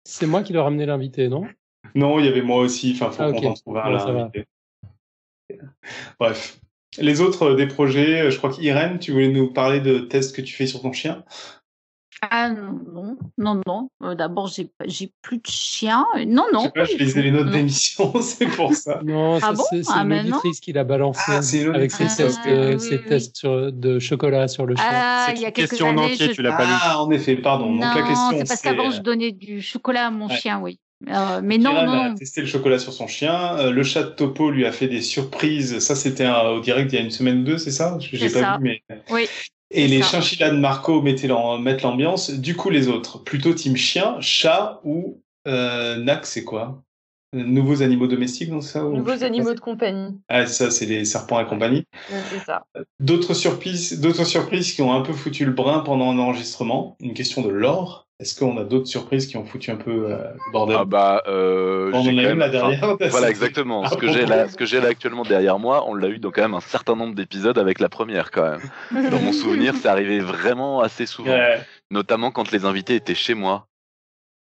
C'est 0.06 0.26
moi 0.26 0.44
qui 0.44 0.54
dois 0.54 0.64
ramener 0.64 0.86
l'invité, 0.86 1.30
non? 1.30 1.48
Non, 1.96 2.20
il 2.20 2.26
y 2.26 2.28
avait 2.28 2.42
moi 2.42 2.60
aussi. 2.60 2.92
Enfin, 2.96 3.12
faut 3.12 3.24
ah, 3.24 3.32
qu'on 3.32 3.48
en 3.48 3.54
trouve 3.54 3.78
un 3.78 4.32
Bref. 6.20 6.60
Les 7.00 7.22
autres 7.22 7.52
euh, 7.52 7.56
des 7.56 7.68
projets, 7.68 8.22
euh, 8.22 8.30
je 8.30 8.38
crois 8.38 8.52
qu'Irène, 8.52 9.00
tu 9.00 9.12
voulais 9.12 9.30
nous 9.30 9.52
parler 9.52 9.80
de 9.80 10.00
tests 10.00 10.36
que 10.36 10.42
tu 10.42 10.54
fais 10.54 10.68
sur 10.68 10.82
ton 10.82 10.94
chien? 10.94 11.24
Ah 12.32 12.50
non, 12.50 13.18
non, 13.38 13.62
non. 13.66 13.90
Euh, 14.04 14.16
d'abord, 14.16 14.48
j'ai, 14.48 14.70
j'ai 14.86 15.12
plus 15.22 15.38
de 15.38 15.48
chien. 15.48 16.06
Non, 16.28 16.46
non. 16.54 16.72
Je, 16.76 16.86
sais 16.86 16.98
pas, 16.98 17.06
je 17.06 17.20
les 17.20 17.32
notes 17.32 17.50
d'émission, 17.50 18.14
c'est 18.22 18.48
pour 18.48 18.74
ça. 18.74 19.02
Non, 19.04 19.40
ah 19.42 19.54
c'est, 19.70 19.82
ah, 19.90 20.02
une 20.02 20.14
auditrice 20.14 20.60
qui 20.60 20.72
l'a 20.74 20.84
balancé 20.84 21.22
ah, 21.28 21.76
avec 21.76 21.92
ses 21.92 22.06
tests, 22.06 22.80
ses 22.80 23.02
tests 23.04 23.38
sur, 23.38 23.72
de 23.72 24.00
chocolat 24.00 24.48
sur 24.48 24.66
le 24.66 24.76
chien. 24.76 24.86
Ah, 24.88 25.28
il 25.36 25.42
y 25.42 25.46
a 25.46 25.52
quelques 25.52 25.70
question 25.70 25.90
années, 25.90 26.02
en 26.02 26.06
entier, 26.06 26.30
tu 26.30 26.42
l'as 26.42 26.54
pas 26.54 26.66
lu. 26.66 26.72
Ah, 26.74 27.02
en 27.02 27.12
effet, 27.12 27.36
pardon. 27.36 27.70
Non, 27.70 27.82
Donc 27.82 27.96
la 27.96 28.04
question, 28.04 28.30
c'est 28.32 28.48
parce 28.48 28.62
qu'avant, 28.62 28.92
je 28.92 29.02
donnais 29.02 29.32
du 29.32 29.62
chocolat 29.62 30.08
à 30.08 30.12
mon 30.12 30.30
chien, 30.30 30.60
oui. 30.62 30.80
Euh, 31.10 31.42
mais 31.44 31.58
non, 31.58 31.74
non. 31.74 32.14
a 32.14 32.16
testé 32.16 32.42
le 32.42 32.48
chocolat 32.48 32.80
sur 32.80 32.94
son 32.94 33.08
chien. 33.08 33.58
Euh, 33.58 33.72
le 33.72 33.84
chat 33.84 34.04
de 34.04 34.10
Topo 34.10 34.50
lui 34.50 34.66
a 34.66 34.72
fait 34.72 34.88
des 34.88 35.02
surprises. 35.02 35.80
Ça, 35.80 35.96
c'était 35.96 36.28
au 36.30 36.62
direct 36.62 36.92
il 36.94 36.96
y 36.96 37.00
a 37.00 37.02
une 37.02 37.12
semaine 37.12 37.42
ou 37.42 37.44
deux, 37.44 37.58
c'est 37.58 37.72
ça? 37.72 37.98
J'ai 38.00 38.30
pas 38.30 38.40
ça. 38.40 38.58
vu, 38.58 38.64
mais. 38.64 38.84
Oui. 39.10 39.28
Et 39.72 39.88
les 39.88 40.02
chinchillas 40.02 40.52
de 40.52 40.58
Marco 40.58 41.02
mettent 41.02 41.24
l'ambiance. 41.24 42.30
Du 42.32 42.56
coup, 42.56 42.70
les 42.70 42.88
autres, 42.88 43.24
plutôt 43.24 43.54
team 43.54 43.76
chien, 43.76 44.18
chat 44.22 44.80
ou 44.84 45.22
euh, 45.48 45.98
NAC, 45.98 46.26
c'est 46.26 46.44
quoi? 46.44 46.84
Nouveaux 47.34 47.82
animaux 47.82 48.06
domestiques, 48.06 48.52
non 48.52 48.62
ça 48.62 48.84
Nouveaux 48.84 49.24
animaux 49.24 49.56
de 49.56 49.60
compagnie. 49.60 50.20
Ah, 50.30 50.46
ça, 50.46 50.70
c'est 50.70 50.86
les 50.86 51.04
serpents 51.04 51.40
et 51.40 51.48
compagnie. 51.48 51.84
c'est 52.30 52.46
ça. 52.46 52.64
D'autres 53.00 53.34
surprises, 53.34 54.00
d'autres 54.00 54.24
surprises 54.24 54.74
qui 54.74 54.84
ont 54.84 54.94
un 54.94 55.02
peu 55.02 55.14
foutu 55.14 55.44
le 55.44 55.52
brin 55.52 55.80
pendant 55.80 56.14
l'enregistrement. 56.14 56.96
Une 57.00 57.16
question 57.16 57.42
de 57.42 57.50
l'or. 57.50 58.03
Est-ce 58.20 58.40
qu'on 58.40 58.58
a 58.58 58.64
d'autres 58.64 58.88
surprises 58.88 59.28
qui 59.28 59.38
ont 59.38 59.44
foutu 59.44 59.72
un 59.72 59.76
peu 59.76 60.12
euh, 60.12 60.32
le 60.34 60.52
bordel 60.52 60.78
Ah 60.80 60.86
bah, 60.86 61.24
euh, 61.28 61.92
on 61.94 62.02
en 62.02 62.06
a 62.06 62.12
une 62.12 62.38
là 62.38 62.48
derrière. 62.50 62.96
voilà, 63.10 63.30
exactement. 63.30 63.88
ce 63.88 63.98
que 63.98 64.08
j'ai 64.08 64.26
là, 64.26 64.48
ce 64.48 64.56
que 64.56 64.66
j'ai 64.66 64.80
là 64.80 64.90
actuellement 64.90 65.24
derrière 65.24 65.60
moi, 65.60 65.84
on 65.88 65.96
l'a 65.96 66.10
eu 66.10 66.20
dans 66.20 66.32
quand 66.32 66.44
même 66.44 66.54
un 66.54 66.62
certain 66.62 66.96
nombre 66.96 67.16
d'épisodes 67.16 67.58
avec 67.58 67.80
la 67.80 67.90
première 67.90 68.32
quand 68.32 68.52
même. 68.52 68.62
Dans 69.12 69.20
mon 69.20 69.34
souvenir, 69.34 69.74
c'est 69.76 69.90
arrivé 69.90 70.20
vraiment 70.20 70.82
assez 70.82 71.06
souvent, 71.06 71.38
notamment 71.90 72.32
quand 72.32 72.52
les 72.52 72.66
invités 72.66 72.96
étaient 72.96 73.16
chez 73.16 73.34
moi. 73.34 73.68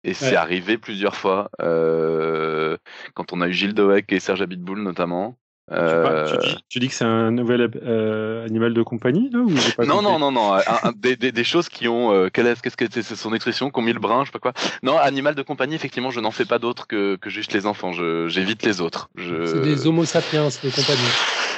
Et 0.05 0.15
c'est 0.15 0.36
arrivé 0.36 0.78
plusieurs 0.78 1.15
fois, 1.15 1.49
euh, 1.61 2.77
quand 3.15 3.32
on 3.32 3.40
a 3.40 3.49
eu 3.49 3.53
Gilles 3.53 3.74
Doek 3.74 4.12
et 4.12 4.20
Serge 4.20 4.43
Abitboul 4.43 4.82
notamment. 4.82 5.36
Euh... 5.71 6.27
Tu, 6.27 6.39
dis, 6.39 6.57
tu, 6.69 6.79
dis, 6.81 6.89
que 6.89 6.95
c'est 6.95 7.05
un 7.05 7.31
nouvel 7.31 7.71
euh, 7.83 8.45
animal 8.45 8.75
de 8.75 8.83
compagnie 8.83 9.31
là, 9.31 9.39
ou 9.39 9.55
pas 9.77 9.85
Non, 9.85 10.03
non, 10.03 10.19
non, 10.19 10.33
non, 10.33 10.59
des, 10.97 11.17
des, 11.17 11.31
des, 11.31 11.45
choses 11.45 11.69
qui 11.69 11.87
ont. 11.89 12.13
Euh, 12.13 12.29
qu'est-ce 12.31 12.77
que 12.77 12.85
c'est 12.91 13.03
son 13.03 13.33
expression 13.33 13.71
Qui 13.71 13.79
ont 13.79 13.83
mis 13.83 13.93
le 13.93 14.01
brin, 14.01 14.25
je 14.25 14.27
sais 14.27 14.33
pas 14.33 14.39
quoi. 14.39 14.53
Non, 14.83 14.99
animal 14.99 15.35
de 15.35 15.43
compagnie, 15.43 15.75
effectivement, 15.75 16.11
je 16.11 16.21
n'en 16.21 16.33
fais 16.33 16.45
pas 16.45 16.59
d'autres 16.59 16.87
que, 16.87 17.17
que 17.17 17.31
juste 17.31 17.53
les 17.53 17.67
enfants. 17.67 17.93
J'évite 17.93 18.65
les 18.65 18.81
autres. 18.81 19.09
Je... 19.17 19.47
C'est 19.47 19.61
des 19.61 19.87
Homo 19.87 20.05
sapiens 20.05 20.49
de 20.49 20.71
compagnie. 20.71 21.09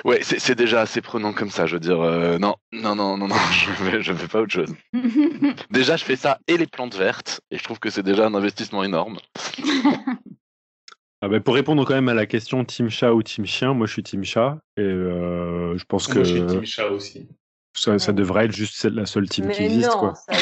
Ouais, 0.04 0.20
c'est 0.22 0.54
déjà 0.54 0.82
assez 0.82 1.00
prenant 1.00 1.32
comme 1.32 1.50
ça. 1.50 1.64
Je 1.64 1.74
veux 1.74 1.80
dire, 1.80 2.00
euh, 2.02 2.38
non, 2.38 2.56
non, 2.72 2.94
non, 2.94 3.16
non, 3.16 3.28
non, 3.28 3.36
je 3.52 3.70
fais, 3.70 4.02
je 4.02 4.12
fais 4.12 4.28
pas 4.28 4.40
autre 4.40 4.52
chose. 4.52 4.74
déjà, 5.70 5.96
je 5.96 6.04
fais 6.04 6.16
ça 6.16 6.38
et 6.46 6.58
les 6.58 6.66
plantes 6.66 6.94
vertes, 6.94 7.40
et 7.50 7.56
je 7.56 7.64
trouve 7.64 7.78
que 7.78 7.88
c'est 7.88 8.02
déjà 8.02 8.26
un 8.26 8.34
investissement 8.34 8.84
énorme. 8.84 9.18
Ah 11.24 11.28
bah, 11.28 11.40
pour 11.40 11.54
répondre 11.54 11.86
quand 11.86 11.94
même 11.94 12.10
à 12.10 12.14
la 12.14 12.26
question 12.26 12.66
team 12.66 12.90
chat 12.90 13.14
ou 13.14 13.22
team 13.22 13.46
chien, 13.46 13.72
moi 13.72 13.86
je 13.86 13.92
suis 13.94 14.02
team 14.02 14.22
chat 14.24 14.58
et 14.76 14.82
euh, 14.82 15.74
je 15.78 15.84
pense 15.86 16.06
moi, 16.06 16.16
que 16.16 16.22
je 16.22 16.28
suis 16.28 16.46
team 16.46 16.66
chat 16.66 16.90
aussi. 16.90 17.26
Ça, 17.76 17.98
ça 17.98 18.12
devrait 18.12 18.44
être 18.44 18.52
juste 18.52 18.84
la 18.84 19.04
seule 19.04 19.28
team 19.28 19.50
qui 19.50 19.64
existe 19.64 19.90
non, 19.90 19.98
quoi. 19.98 20.14
Ça, 20.14 20.32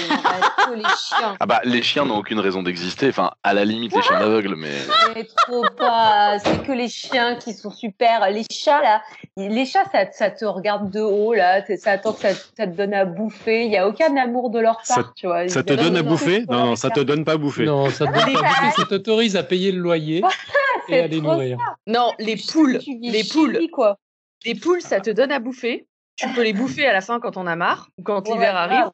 les 0.75 0.83
chiens. 1.09 1.37
Ah 1.41 1.47
bah 1.47 1.61
les 1.65 1.83
chiens 1.83 2.05
n'ont 2.05 2.19
aucune 2.19 2.41
raison 2.41 2.63
d'exister, 2.63 3.09
enfin 3.09 3.33
à 3.43 3.55
la 3.55 3.65
limite 3.65 3.95
les 3.95 4.03
chiens 4.03 4.17
aveugles 4.17 4.55
mais. 4.55 4.73
Mais 5.15 5.25
trop 5.25 5.65
pas, 5.77 6.39
c'est 6.39 6.63
que 6.63 6.73
les 6.73 6.89
chiens 6.89 7.37
qui 7.37 7.55
sont 7.55 7.71
super. 7.71 8.31
Les 8.31 8.45
chats 8.51 8.81
là, 8.83 9.03
les 9.37 9.65
chats 9.65 9.85
ça, 9.91 10.11
ça 10.13 10.31
te 10.31 10.45
regarde 10.45 10.91
de 10.91 11.01
haut 11.01 11.35
là, 11.35 11.65
ça 11.77 11.93
attend 11.93 12.13
que 12.13 12.21
ça, 12.21 12.35
ça, 12.35 12.67
te 12.67 12.77
donne 12.77 12.95
à 12.95 13.05
bouffer. 13.05 13.65
Il 13.65 13.73
y 13.73 13.77
a 13.77 13.89
aucun 13.89 14.17
amour 14.17 14.51
de 14.51 14.61
leur 14.61 14.77
part, 14.77 14.87
ça, 14.87 15.13
tu 15.17 15.27
vois. 15.27 15.49
Ça 15.49 15.63
te 15.63 15.73
donne 15.73 15.97
à 15.97 16.03
bouffer? 16.03 16.45
Non 16.51 16.67
non, 16.67 16.77
ça 16.77 16.91
te 16.91 17.01
donne 17.01 17.25
pas 17.25 17.33
à 17.33 17.37
bouffer. 17.37 17.65
Non, 17.65 17.91
ça 17.91 18.07
te 18.07 18.13
donne 18.13 18.33
pas 18.33 18.41
à 18.41 18.43
bouffer, 18.43 18.71
ça 18.77 18.87
t'autorise 18.87 19.37
à 19.37 19.43
payer 19.43 19.73
le 19.73 19.79
loyer 19.79 20.23
et 20.89 21.01
à 21.01 21.07
les 21.07 21.21
nourrir. 21.21 21.59
Ça. 21.59 21.77
Non, 21.87 22.13
les 22.19 22.37
poules, 22.37 22.79
les 23.01 23.25
poules, 23.25 23.59
quoi. 23.73 23.99
Les 24.45 24.55
poules, 24.55 24.83
ça 24.83 25.01
te 25.01 25.11
donne 25.11 25.33
à 25.33 25.39
bouffer. 25.39 25.87
Tu 26.17 26.29
peux 26.35 26.43
les 26.43 26.53
bouffer 26.53 26.87
à 26.87 26.93
la 26.93 27.01
fin 27.01 27.21
quand 27.21 27.37
on 27.37 27.47
a 27.47 27.57
marre 27.57 27.91
ou 27.99 28.03
quand 28.03 28.27
ouais, 28.27 28.35
l'hiver 28.35 28.57
arrive. 28.57 28.91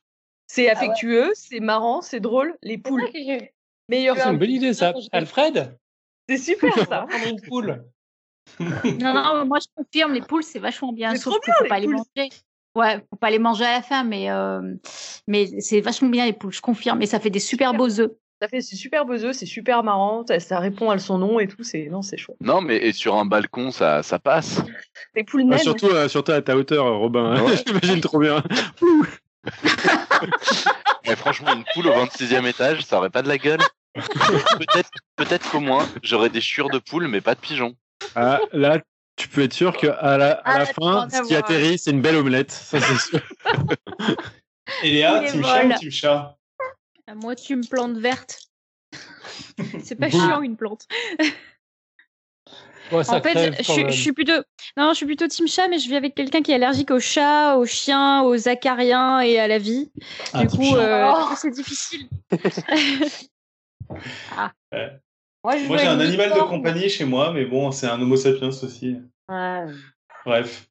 C'est 0.47 0.71
affectueux, 0.71 1.25
ah 1.25 1.29
ouais. 1.29 1.35
c'est 1.35 1.61
marrant, 1.61 2.01
c'est 2.01 2.21
drôle. 2.21 2.57
Les 2.63 2.79
poules. 2.79 3.05
Meilleur. 3.89 4.17
C'est 4.17 4.31
une 4.31 4.39
bonne 4.39 4.51
idée 4.51 4.75
ça. 4.75 4.95
Alfred? 5.13 5.77
C'est 6.29 6.39
super 6.39 6.75
ça. 6.89 7.07
une 7.29 7.41
poule. 7.41 7.85
non, 8.61 9.13
non, 9.13 9.45
moi 9.45 9.59
je 9.61 9.67
confirme, 9.75 10.15
les 10.15 10.23
poules 10.23 10.43
c'est 10.43 10.59
vachement 10.59 10.93
bien. 10.93 11.15
C'est 11.15 11.23
trop 11.23 11.39
bien. 11.45 11.55
Faut 11.59 11.67
pas 11.67 11.79
les 11.79 11.87
manger. 11.87 12.31
Ouais, 12.75 13.05
faut 13.11 13.17
pas 13.17 13.31
les 13.31 13.39
manger 13.39 13.65
à 13.65 13.73
la 13.73 13.83
fin, 13.83 14.05
mais 14.05 14.31
euh, 14.31 14.75
mais 15.27 15.61
c'est 15.61 15.81
vachement 15.81 16.09
bien 16.09 16.27
les 16.27 16.33
poules, 16.33 16.53
je 16.53 16.61
confirme. 16.61 17.03
Et 17.03 17.07
ça 17.07 17.21
fait 17.21 17.31
des 17.31 17.41
super 17.41 17.75
beaux 17.75 18.01
œufs. 18.01 18.11
Ça 18.41 18.47
fait 18.47 18.61
c'est 18.61 18.77
super 18.77 19.05
beaux 19.05 19.25
œufs, 19.25 19.35
c'est 19.35 19.47
super 19.47 19.83
marrant, 19.83 20.25
ça 20.39 20.61
répond 20.61 20.91
à 20.91 20.99
son 20.99 21.19
nom 21.19 21.41
et 21.41 21.49
tout, 21.49 21.65
c'est 21.65 21.89
non, 21.91 22.03
c'est 22.03 22.17
chouette. 22.17 22.37
Non, 22.41 22.61
mais 22.61 22.77
et 22.77 22.93
sur 22.93 23.17
un 23.17 23.25
balcon, 23.25 23.73
ça, 23.73 24.05
ça 24.05 24.21
passe. 24.21 24.63
Les 25.15 25.25
poules 25.25 25.43
naines. 25.43 25.55
Ah, 25.55 25.59
surtout, 25.59 25.89
euh, 25.89 26.09
surtout 26.09 26.33
à 26.33 26.43
ta 26.43 26.57
hauteur, 26.57 26.85
Robin. 26.99 27.43
Ouais. 27.43 27.57
J'imagine 27.67 28.01
trop 28.01 28.19
bien. 28.19 28.43
mais 31.07 31.17
franchement, 31.17 31.53
une 31.55 31.65
poule 31.75 31.89
au 31.89 31.93
26e 31.93 32.47
étage, 32.47 32.85
ça 32.85 32.99
aurait 32.99 33.11
pas 33.11 33.23
de 33.23 33.29
la 33.29 33.39
gueule. 33.39 33.61
peut-être, 33.95 34.91
peut-être 35.17 35.51
qu'au 35.51 35.61
moins, 35.61 35.89
j'aurais 36.03 36.29
des 36.29 36.41
chiures 36.41 36.71
de 36.71 36.79
poule, 36.79 37.09
mais 37.09 37.21
pas 37.21 37.35
de 37.35 37.41
pigeons. 37.41 37.75
Ah, 38.15 38.41
là, 38.53 38.79
tu 39.17 39.29
peux 39.29 39.43
être 39.43 39.53
sûr 39.53 39.77
qu'à 39.77 40.17
la, 40.17 40.33
à 40.33 40.43
ah, 40.45 40.59
la 40.59 40.67
fin, 40.67 41.09
ce 41.11 41.23
qui 41.23 41.35
atterrit, 41.35 41.79
c'est 41.79 41.91
une 41.91 42.03
belle 42.03 42.17
omelette. 42.17 42.53
Ça, 42.53 42.81
c'est 42.81 42.99
sûr. 42.99 43.21
Et 44.83 44.91
Léa, 44.91 45.25
team 45.25 45.43
chat 45.43 45.65
ou 45.65 45.73
team 45.79 45.91
chat 45.91 46.39
moi, 47.15 47.35
tu 47.35 47.57
me 47.57 47.67
plantes 47.67 47.97
verte. 47.97 48.43
C'est 49.83 49.97
pas 49.97 50.11
chiant 50.11 50.43
une 50.43 50.57
plante. 50.57 50.87
Ouais, 52.93 53.09
en 53.09 53.23
fait, 53.23 53.63
je, 53.63 53.89
je, 53.89 53.91
suis 53.91 54.13
plutôt, 54.13 54.41
non, 54.77 54.91
je 54.91 54.97
suis 54.97 55.07
plutôt 55.07 55.27
team 55.27 55.47
chat, 55.47 55.69
mais 55.69 55.79
je 55.79 55.89
vis 55.89 55.97
avec 55.97 56.15
quelqu'un 56.15 56.43
qui 56.43 56.53
est 56.53 56.55
allergique 56.55 56.91
aux 56.91 57.01
chats, 57.01 57.57
aux 57.57 57.67
chiens, 57.67 58.23
aux 58.23 58.49
acariens 58.49 59.21
et 59.21 59.39
à 59.39 59.49
la 59.49 59.59
vie. 59.59 59.91
Ah, 60.33 60.45
du 60.45 60.57
coup, 60.57 60.77
euh, 60.77 61.13
oh 61.15 61.35
c'est 61.37 61.51
difficile. 61.51 62.09
ah. 64.37 64.53
ouais. 64.73 64.93
Moi, 65.45 65.57
moi 65.67 65.77
j'ai 65.77 65.87
un 65.87 66.01
animal 66.01 66.31
de 66.31 66.41
compagnie 66.41 66.89
chez 66.89 67.05
moi, 67.05 67.33
mais 67.33 67.45
bon, 67.45 67.71
c'est 67.71 67.87
un 67.87 68.01
Homo 68.01 68.17
sapiens 68.17 68.49
aussi. 68.49 68.97
Ouais. 69.29 69.65
Bref. 70.25 70.69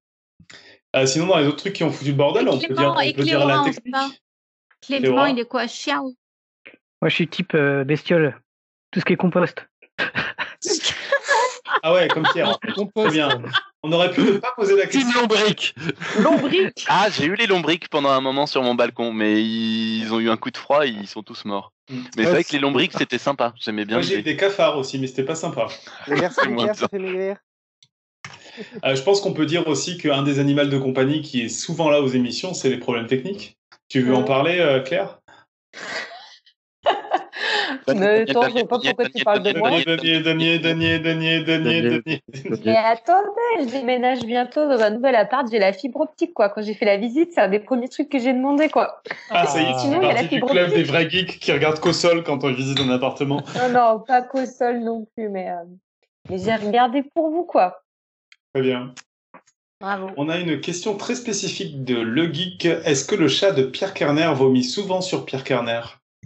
Euh, 0.96 1.06
sinon, 1.06 1.28
dans 1.28 1.38
les 1.38 1.48
autres 1.48 1.58
trucs 1.58 1.74
qui 1.74 1.84
ont 1.84 1.92
foutu 1.92 2.12
le 2.12 2.18
bordel, 2.18 2.48
on 2.50 2.60
peut 2.60 2.74
dire, 2.74 2.96
on 2.98 3.14
peut 3.14 3.24
dire 3.24 3.46
la 3.46 3.64
technique. 3.64 3.96
Clément, 4.82 5.26
il 5.26 5.40
est 5.40 5.46
quoi? 5.46 5.68
Chien 5.68 6.02
ou 6.02 6.16
moi, 7.02 7.10
je 7.10 7.16
suis 7.16 7.28
type 7.28 7.54
euh, 7.54 7.84
bestiole. 7.84 8.40
Tout 8.92 9.00
ce 9.00 9.06
qui 9.06 9.14
est 9.14 9.18
compost. 9.18 9.68
Ah 11.84 11.94
ouais, 11.94 12.08
comme 12.08 12.28
Pierre. 12.34 12.58
Très 12.96 13.10
bien. 13.10 13.42
On 13.84 13.92
aurait 13.92 14.12
pu 14.12 14.22
ne 14.22 14.32
pas 14.38 14.54
poser 14.56 14.76
la 14.76 14.86
question. 14.86 15.02
Team 15.10 15.22
lombric. 15.22 15.76
Lombric. 16.20 16.86
Ah, 16.90 17.08
j'ai 17.10 17.26
eu 17.26 17.36
les 17.36 17.48
lombrics 17.48 17.90
pendant 17.90 18.10
un 18.10 18.22
moment 18.22 18.48
sur 18.48 18.64
mon 18.64 18.76
balcon, 18.76 19.14
mais 19.14 19.42
ils 19.44 20.12
ont 20.12 20.20
eu 20.20 20.30
un 20.30 20.38
coup 20.38 20.52
de 20.52 20.58
froid 20.58 20.86
et 20.86 20.90
ils 20.90 21.08
sont 21.08 21.24
tous 21.24 21.46
morts. 21.46 21.72
Mais 21.90 21.98
ouais, 21.98 22.06
c'est 22.18 22.32
vrai 22.32 22.44
que 22.44 22.52
les 22.52 22.60
lombrics, 22.60 22.94
c'était 22.98 23.18
sympa. 23.18 23.54
J'aimais 23.60 23.86
bien. 23.86 23.98
Moi, 23.98 24.02
j'ai 24.02 24.20
eu 24.20 24.24
des 24.24 24.36
cafards 24.36 24.78
aussi, 24.78 25.00
mais 25.00 25.08
c'était 25.08 25.24
pas 25.24 25.36
sympa. 25.36 25.68
Les 26.08 26.16
vers, 26.16 26.34
ça 26.34 26.44
fait 26.90 27.00
maigrir. 27.00 27.38
Euh, 28.84 28.96
je 28.96 29.02
pense 29.04 29.22
qu'on 29.22 29.34
peut 29.34 29.46
dire 29.46 29.68
aussi 29.68 29.98
qu'un 29.98 30.24
des 30.24 30.40
animaux 30.40 30.66
de 30.66 30.78
compagnie 30.78 31.22
qui 31.22 31.42
est 31.42 31.50
souvent 31.50 31.90
là 31.90 32.02
aux 32.02 32.08
émissions, 32.08 32.54
c'est 32.54 32.70
les 32.70 32.78
problèmes 32.78 33.08
techniques. 33.08 33.58
Tu 33.88 34.02
veux 34.02 34.16
en 34.16 34.24
parler, 34.24 34.58
euh, 34.60 34.82
Claire? 34.82 35.20
Mais 37.96 38.30
attends, 38.30 38.44
je 38.44 38.54
vois 38.54 38.68
pas 38.68 38.80
pourquoi 38.80 39.10
tu 39.10 39.24
parles 39.24 39.44
de 39.44 39.58
moi. 39.58 39.70
Daniel, 39.86 40.24
Daniel, 40.24 40.62
Daniel, 40.62 41.02
Daniel, 41.02 41.44
Daniel, 41.46 42.02
Mais 42.66 42.76
attendez, 42.76 43.28
je 43.60 43.72
déménage 43.72 44.20
bientôt 44.26 44.68
dans 44.68 44.82
un 44.82 44.90
nouvel 44.90 45.16
appart, 45.16 45.48
j'ai 45.50 45.60
la 45.60 45.74
fibre 45.74 46.02
optique, 46.02 46.34
quoi. 46.34 46.50
Quand 46.50 46.62
j'ai 46.62 46.74
fait 46.74 46.86
la 46.86 46.98
visite, 46.98 47.32
c'est 47.34 47.42
un 47.42 47.48
des 47.50 47.60
premiers 47.60 47.88
trucs 47.88 48.10
que 48.10 48.20
j'ai 48.20 48.34
demandé, 48.34 48.70
quoi. 48.70 49.02
Ah, 49.30 49.46
ça 49.46 49.62
y 49.62 49.66
est, 49.66 49.78
Sinon, 49.80 50.02
il 50.02 50.08
y 50.08 50.12
a 50.12 50.14
la 50.14 50.24
fibre 50.24 50.52
optique. 50.52 50.76
des 50.76 50.84
vrais 50.84 51.10
geeks 51.10 51.40
qui 51.40 51.52
regardent 51.52 51.80
qu'au 51.80 51.94
sol 51.94 52.24
quand 52.24 52.44
on 52.44 52.52
visite 52.52 52.80
un 52.80 52.90
appartement. 52.90 53.42
Non, 53.56 53.70
non, 53.70 54.00
pas 54.00 54.22
qu'au 54.22 54.46
sol 54.46 54.80
non 54.80 55.06
plus, 55.16 55.30
mais, 55.30 55.50
euh, 55.50 55.64
mais 56.30 56.38
j'ai 56.38 56.56
regardé 56.56 57.04
pour 57.04 57.30
vous, 57.30 57.44
quoi. 57.44 57.82
Très 58.54 58.64
bien. 58.64 58.94
Bravo. 59.80 60.10
On 60.18 60.28
a 60.28 60.38
une 60.40 60.60
question 60.60 60.98
très 60.98 61.14
spécifique 61.14 61.84
de 61.84 61.96
Le 62.00 62.34
Geek. 62.34 62.66
Est-ce 62.66 63.06
que 63.06 63.14
le 63.16 63.28
chat 63.28 63.52
de 63.52 63.64
Pierre 63.64 63.94
Kerner 63.94 64.32
vomit 64.34 64.64
souvent 64.64 65.02
sur 65.02 65.24
Pierre 65.24 65.44
Kerner? 65.44 65.82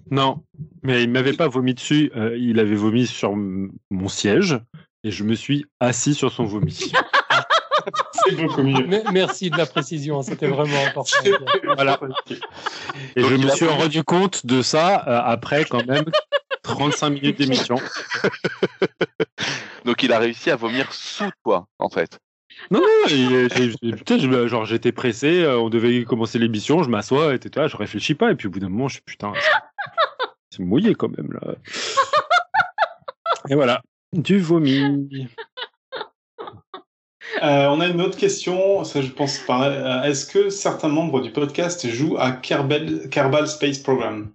Non, 0.09 0.43
mais 0.83 1.03
il 1.03 1.09
m'avait 1.09 1.33
pas 1.33 1.47
vomi 1.47 1.73
dessus. 1.73 2.11
Euh, 2.15 2.37
il 2.37 2.59
avait 2.59 2.75
vomi 2.75 3.07
sur 3.07 3.35
mon 3.35 4.07
siège 4.07 4.59
et 5.03 5.11
je 5.11 5.23
me 5.23 5.35
suis 5.35 5.65
assis 5.79 6.13
sur 6.13 6.31
son 6.31 6.43
vomi. 6.43 6.91
C'est 8.13 8.35
beaucoup 8.35 8.61
mieux. 8.61 8.85
merci 9.11 9.49
de 9.49 9.57
la 9.57 9.65
précision, 9.65 10.21
c'était 10.21 10.47
vraiment 10.47 10.85
important. 10.85 11.17
voilà. 11.63 11.99
Et 13.15 13.23
je 13.23 13.35
me 13.35 13.49
suis 13.49 13.65
rendu 13.65 14.03
compte 14.03 14.45
de 14.45 14.61
ça 14.61 15.03
euh, 15.07 15.21
après 15.23 15.65
quand 15.65 15.85
même 15.87 16.05
35 16.63 17.09
minutes 17.09 17.37
d'émission. 17.39 17.77
Donc 19.85 20.03
il 20.03 20.13
a 20.13 20.19
réussi 20.19 20.51
à 20.51 20.55
vomir 20.55 20.93
sous 20.93 21.31
toi, 21.43 21.65
en 21.79 21.89
fait. 21.89 22.19
Non, 22.69 22.81
non, 22.81 24.47
genre 24.47 24.65
j'étais 24.65 24.91
pressé, 24.91 25.41
euh, 25.43 25.57
on 25.57 25.69
devait 25.69 26.03
commencer 26.03 26.37
l'émission, 26.37 26.83
je 26.83 26.89
m'assois, 26.89 27.33
et 27.33 27.39
je 27.43 27.77
réfléchis 27.77 28.13
pas, 28.13 28.31
et 28.31 28.35
puis 28.35 28.47
au 28.47 28.51
bout 28.51 28.59
d'un 28.59 28.69
moment, 28.69 28.87
je 28.87 28.95
suis 28.95 29.03
putain, 29.03 29.33
c'est 30.51 30.63
mouillé 30.63 30.95
quand 30.95 31.09
même 31.09 31.31
là. 31.31 31.55
Et 33.49 33.55
voilà, 33.55 33.81
du 34.13 34.39
vomi. 34.39 35.27
Euh, 37.41 37.67
on 37.69 37.79
a 37.79 37.87
une 37.87 38.01
autre 38.01 38.17
question, 38.17 38.83
ça 38.83 39.01
je 39.01 39.09
pense 39.09 39.39
pas. 39.39 39.69
Euh, 39.69 40.03
est-ce 40.03 40.27
que 40.27 40.49
certains 40.49 40.89
membres 40.89 41.21
du 41.21 41.31
podcast 41.31 41.87
jouent 41.87 42.17
à 42.19 42.33
Kerbal, 42.33 43.09
Kerbal 43.09 43.47
Space 43.47 43.79
Program? 43.79 44.31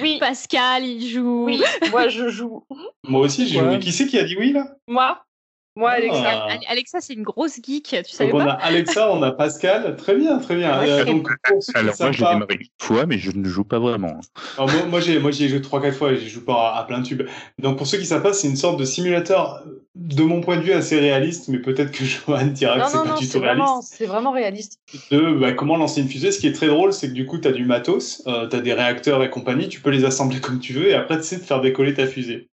Oui. 0.00 0.18
Pascal, 0.18 0.84
il 0.84 1.08
joue. 1.08 1.44
Oui, 1.44 1.62
moi 1.90 2.08
je 2.08 2.28
joue. 2.28 2.66
Moi 3.06 3.20
aussi, 3.20 3.46
j'ai 3.46 3.60
joué. 3.60 3.78
Qui 3.78 3.92
c'est 3.92 4.06
qui 4.06 4.18
a 4.18 4.24
dit 4.24 4.36
oui 4.36 4.52
là? 4.52 4.66
Moi. 4.88 5.22
Moi, 5.76 5.90
Alexa. 5.90 6.46
Ah. 6.48 6.58
Alexa, 6.68 7.00
c'est 7.00 7.14
une 7.14 7.22
grosse 7.22 7.56
geek, 7.62 7.84
tu 8.04 8.12
savais 8.12 8.32
donc 8.32 8.40
pas 8.40 8.46
On 8.46 8.48
a 8.48 8.52
Alexa, 8.54 9.12
on 9.12 9.22
a 9.22 9.30
Pascal. 9.30 9.94
Très 9.96 10.16
bien, 10.16 10.38
très 10.38 10.56
bien. 10.56 10.82
Euh, 10.82 11.04
donc, 11.04 11.28
Alors, 11.74 11.94
moi, 12.00 12.12
j'ai 12.12 12.24
démarré 12.24 12.54
une 12.54 12.66
fois, 12.78 13.06
mais 13.06 13.18
je 13.18 13.30
ne 13.30 13.44
joue 13.44 13.62
pas 13.62 13.78
vraiment. 13.78 14.20
Alors, 14.58 14.70
moi, 14.70 14.86
moi, 14.86 15.00
j'ai, 15.00 15.20
moi, 15.20 15.30
j'ai 15.30 15.48
joué 15.48 15.60
3-4 15.60 15.92
fois 15.92 16.12
et 16.12 16.16
je 16.16 16.28
joue 16.28 16.44
pas 16.44 16.74
à, 16.74 16.84
plein 16.84 16.98
de 16.98 17.06
tubes. 17.06 17.22
Donc, 17.60 17.78
pour 17.78 17.86
ceux 17.86 17.98
qui 17.98 18.06
savent 18.06 18.22
pas, 18.22 18.32
c'est 18.32 18.48
une 18.48 18.56
sorte 18.56 18.80
de 18.80 18.84
simulateur, 18.84 19.62
de 19.94 20.22
mon 20.24 20.40
point 20.40 20.56
de 20.56 20.62
vue, 20.62 20.72
assez 20.72 20.98
réaliste, 20.98 21.46
mais 21.48 21.58
peut-être 21.58 21.92
que 21.92 22.04
Johan 22.04 22.46
dira 22.46 22.80
que 22.80 22.90
c'est 22.90 23.08
pas 23.08 23.16
du 23.16 23.28
tout 23.28 23.38
réaliste. 23.38 23.82
C'est 23.82 24.06
vraiment 24.06 24.32
réaliste. 24.32 24.80
De 25.12 25.34
bah, 25.34 25.52
comment 25.52 25.76
lancer 25.76 26.00
une 26.00 26.08
fusée. 26.08 26.32
Ce 26.32 26.40
qui 26.40 26.48
est 26.48 26.52
très 26.52 26.66
drôle, 26.66 26.92
c'est 26.92 27.08
que 27.08 27.14
du 27.14 27.26
coup, 27.26 27.38
tu 27.38 27.46
as 27.46 27.52
du 27.52 27.64
matos, 27.64 28.24
euh, 28.26 28.48
tu 28.48 28.56
as 28.56 28.60
des 28.60 28.74
réacteurs 28.74 29.22
et 29.22 29.30
compagnie, 29.30 29.68
tu 29.68 29.80
peux 29.80 29.90
les 29.90 30.04
assembler 30.04 30.40
comme 30.40 30.58
tu 30.58 30.72
veux 30.72 30.88
et 30.88 30.94
après, 30.94 31.18
tu 31.18 31.24
sais 31.24 31.36
de 31.36 31.42
faire 31.42 31.60
décoller 31.60 31.94
ta 31.94 32.08
fusée. 32.08 32.48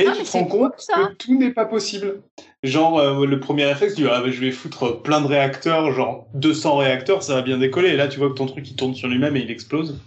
Et 0.00 0.06
ah, 0.08 0.12
tu 0.16 0.22
te 0.22 0.32
rends 0.32 0.44
compte 0.44 0.72
que 0.76 1.14
tout 1.14 1.38
n'est 1.38 1.50
pas 1.50 1.66
possible. 1.66 2.22
Genre, 2.62 2.98
euh, 2.98 3.26
le 3.26 3.38
premier 3.38 3.66
réflexe, 3.66 3.94
tu 3.94 4.02
dis, 4.02 4.08
ah, 4.10 4.20
bah, 4.20 4.30
je 4.30 4.40
vais 4.40 4.50
foutre 4.50 5.02
plein 5.02 5.20
de 5.20 5.26
réacteurs, 5.26 5.92
genre 5.92 6.26
200 6.34 6.78
réacteurs, 6.78 7.22
ça 7.22 7.34
va 7.34 7.42
bien 7.42 7.58
décoller. 7.58 7.90
Et 7.90 7.96
là, 7.96 8.08
tu 8.08 8.18
vois 8.18 8.30
que 8.30 8.34
ton 8.34 8.46
truc, 8.46 8.68
il 8.70 8.76
tourne 8.76 8.94
sur 8.94 9.08
lui-même 9.08 9.36
et 9.36 9.40
il 9.40 9.50
explose. 9.50 9.98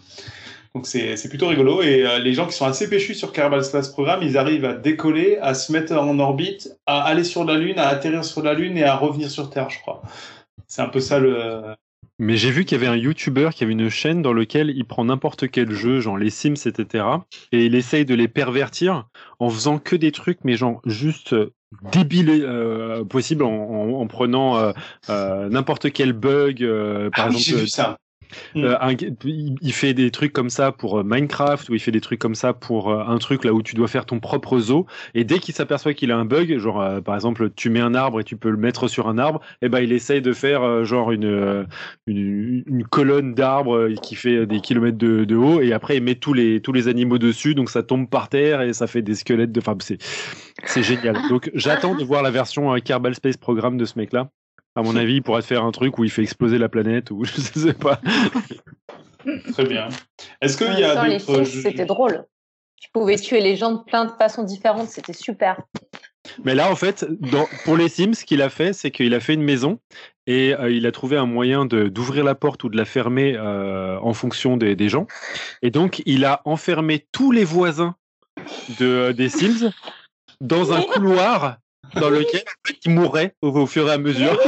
Donc 0.74 0.88
c'est 0.88 1.30
plutôt 1.30 1.48
rigolo. 1.48 1.84
Et 1.84 2.04
euh, 2.06 2.18
les 2.18 2.34
gens 2.34 2.48
qui 2.48 2.54
sont 2.54 2.66
assez 2.66 2.90
péchus 2.90 3.14
sur 3.14 3.32
Kerbal 3.32 3.64
Space 3.64 3.90
Program, 3.90 4.22
ils 4.24 4.38
arrivent 4.38 4.66
à 4.66 4.74
décoller, 4.74 5.38
à 5.40 5.54
se 5.54 5.72
mettre 5.72 5.94
en 5.94 6.18
orbite, 6.18 6.76
à 6.88 7.04
aller 7.04 7.24
sur 7.24 7.46
la 7.46 7.56
Lune, 7.56 7.78
à 7.78 7.88
atterrir 7.90 8.26
sur 8.26 8.42
la 8.42 8.56
Lune 8.56 8.78
et 8.78 8.84
à 8.84 8.96
revenir 8.96 9.30
sur 9.30 9.52
Terre, 9.52 9.70
je 9.70 9.80
crois. 9.80 10.02
C'est 10.66 10.82
un 10.82 10.90
peu 10.90 11.00
ça 11.00 11.20
le, 11.20 11.76
mais 12.20 12.38
j'ai 12.38 12.52
vu 12.52 12.66
qu'il 12.66 12.78
y 12.78 12.82
avait 12.82 12.92
un 12.92 12.96
YouTuber 12.96 13.50
qui 13.54 13.64
avait 13.64 13.74
une 13.74 13.90
chaîne 13.90 14.22
dans 14.22 14.34
laquelle 14.34 14.70
il 14.70 14.86
prend 14.86 15.06
n'importe 15.06 15.50
quel 15.50 15.72
jeu, 15.72 16.00
genre 16.00 16.18
les 16.18 16.30
Sims, 16.30 16.56
etc. 16.66 17.06
Et 17.52 17.66
il 17.66 17.76
essaye 17.76 18.06
de 18.06 18.14
les 18.14 18.28
pervertir 18.28 19.08
en 19.40 19.50
faisant 19.50 19.80
que 19.80 19.96
des 19.96 20.12
trucs, 20.12 20.40
mais 20.44 20.56
genre 20.56 20.82
juste 20.86 21.34
euh, 21.34 21.54
débiles 21.92 22.30
euh, 22.30 23.04
possible 23.04 23.44
en, 23.44 24.06
prenant 24.08 24.74
euh, 25.10 25.50
n'importe 25.50 25.92
quel 25.92 26.14
bug. 26.14 26.60
par 27.16 27.26
ah 27.26 27.30
exemple, 27.30 27.62
vu 27.62 27.68
ça. 27.68 27.98
Euh, 28.56 28.78
il 29.24 29.74
fait 29.74 29.94
des 29.94 30.12
trucs 30.12 30.34
comme 30.34 30.50
ça 30.50 30.72
pour 30.72 31.00
euh, 31.00 31.04
Minecraft 31.04 31.70
ou 31.70 31.74
il 31.74 31.80
fait 31.80 31.92
des 31.92 32.02
trucs 32.02 32.20
comme 32.20 32.36
ça 32.36 32.54
pour 32.54 32.92
euh, 32.92 33.04
un 33.06 33.18
truc 33.18 33.44
là 33.44 33.54
où 33.54 33.62
tu 33.62 33.76
dois 33.76 33.88
faire 33.88 34.06
ton 34.06 34.20
propre 34.20 34.60
zoo. 34.60 34.86
Et 35.14 35.24
dès 35.24 35.40
qu'il 35.40 35.54
s'aperçoit 35.54 35.94
qu'il 35.94 36.12
a 36.12 36.18
un 36.18 36.26
bug 36.26 36.58
genre 36.58 37.02
par 37.04 37.16
exemple 37.16 37.50
tu 37.56 37.70
mets 37.70 37.80
un 37.80 37.96
arbre 37.96 38.20
et 38.20 38.24
tu 38.24 38.36
peux 38.38 38.50
le 38.50 38.58
mettre 38.58 38.88
sur 38.88 39.08
un 39.08 39.18
arbre 39.18 39.42
et 39.62 39.66
eh 39.66 39.70
ben 39.70 39.80
il 39.80 39.92
essaye 39.92 40.22
de 40.22 40.34
faire 40.34 40.84
genre 40.86 41.12
une, 41.12 41.66
une, 42.08 42.84
colonne 42.90 43.34
d'arbres 43.34 43.90
qui 44.02 44.16
fait 44.16 44.46
des 44.46 44.60
kilomètres 44.60 44.98
de, 44.98 45.36
haut 45.36 45.62
et 45.62 45.74
après 45.74 45.98
il 45.98 46.04
met 46.04 46.16
tous 46.16 46.34
les 46.34 46.62
tous 46.62 46.74
les 46.74 46.88
animaux 46.88 47.18
dessus 47.18 47.56
donc 47.56 47.70
ça 47.70 47.84
tombe 47.84 48.10
par 48.10 48.30
terre 48.30 48.62
et 48.62 48.74
ça 48.74 48.88
fait 48.88 49.02
des 49.02 49.16
squelettes 49.16 49.52
de 49.52 49.60
enfin 49.60 49.76
c'est 49.80 49.98
c'est 50.66 50.84
génial. 50.84 51.18
Donc 51.30 51.50
j'attends 51.54 51.96
de 51.96 52.04
voir 52.04 52.22
la 52.24 52.32
version 52.32 52.74
Kerbal 52.80 53.16
Space 53.16 53.38
Program 53.38 53.78
de 53.78 53.86
ce 53.86 53.98
mec 53.98 54.14
là 54.14 54.30
à 54.76 54.82
mon 54.82 54.96
avis, 54.96 55.16
il 55.16 55.24
pourrait 55.24 55.42
faire 55.42 55.64
un 55.64 55.72
truc 55.72 55.98
où 55.98 56.04
il 56.04 56.10
fait 56.10 56.24
exploser 56.24 56.58
la 56.58 56.70
planète 56.70 57.12
ou 57.12 57.24
je 57.26 57.42
sais 57.42 57.74
pas. 57.74 58.00
Très 59.54 59.66
bien. 59.66 59.90
Est-ce 60.42 60.58
qu'il 60.58 60.80
y 60.80 60.84
a 60.84 60.96
d'autres 60.96 61.44
C'était 61.44 61.86
drôle. 61.86 62.26
Tu 62.82 62.90
pouvais 62.92 63.16
tuer 63.16 63.40
les 63.40 63.56
gens 63.56 63.72
de 63.72 63.84
plein 63.84 64.06
de 64.06 64.12
façons 64.12 64.44
différentes, 64.44 64.90
c'était 64.90 65.14
super. 65.14 65.62
Mais 66.44 66.56
là, 66.56 66.72
en 66.72 66.76
fait, 66.76 67.06
pour 67.66 67.78
les 67.78 67.90
Sims, 67.90 68.14
ce 68.14 68.26
qu'il 68.26 68.42
a 68.42 68.50
fait, 68.50 68.74
c'est 68.74 68.92
qu'il 68.92 69.14
a 69.14 69.20
fait 69.20 69.34
une 69.34 69.44
maison 69.44 69.80
et 70.26 70.54
euh, 70.54 70.72
il 70.72 70.86
a 70.86 70.92
trouvé 70.92 71.18
un 71.18 71.26
moyen 71.26 71.66
d'ouvrir 71.66 72.24
la 72.24 72.36
porte 72.36 72.64
ou 72.64 72.70
de 72.70 72.78
la 72.78 72.86
fermer 72.86 73.36
euh, 73.36 73.98
en 74.00 74.14
fonction 74.14 74.58
des, 74.58 74.76
des, 74.76 74.90
gens. 74.90 75.06
Et 75.62 75.70
donc, 75.70 76.02
il 76.06 76.26
a 76.26 76.42
enfermé 76.46 77.06
tous 77.12 77.32
les 77.32 77.44
voisins 77.44 77.96
de, 78.80 79.12
des 79.12 79.30
Sims 79.30 79.72
dans 80.42 80.74
un 80.74 80.82
couloir 80.94 81.58
dans 82.00 82.10
lequel 82.10 82.44
il 82.86 82.92
mourrait 82.92 83.36
au, 83.42 83.66
fur 83.66 83.90
et 83.90 83.94
à 83.94 83.98
mesure. 83.98 84.40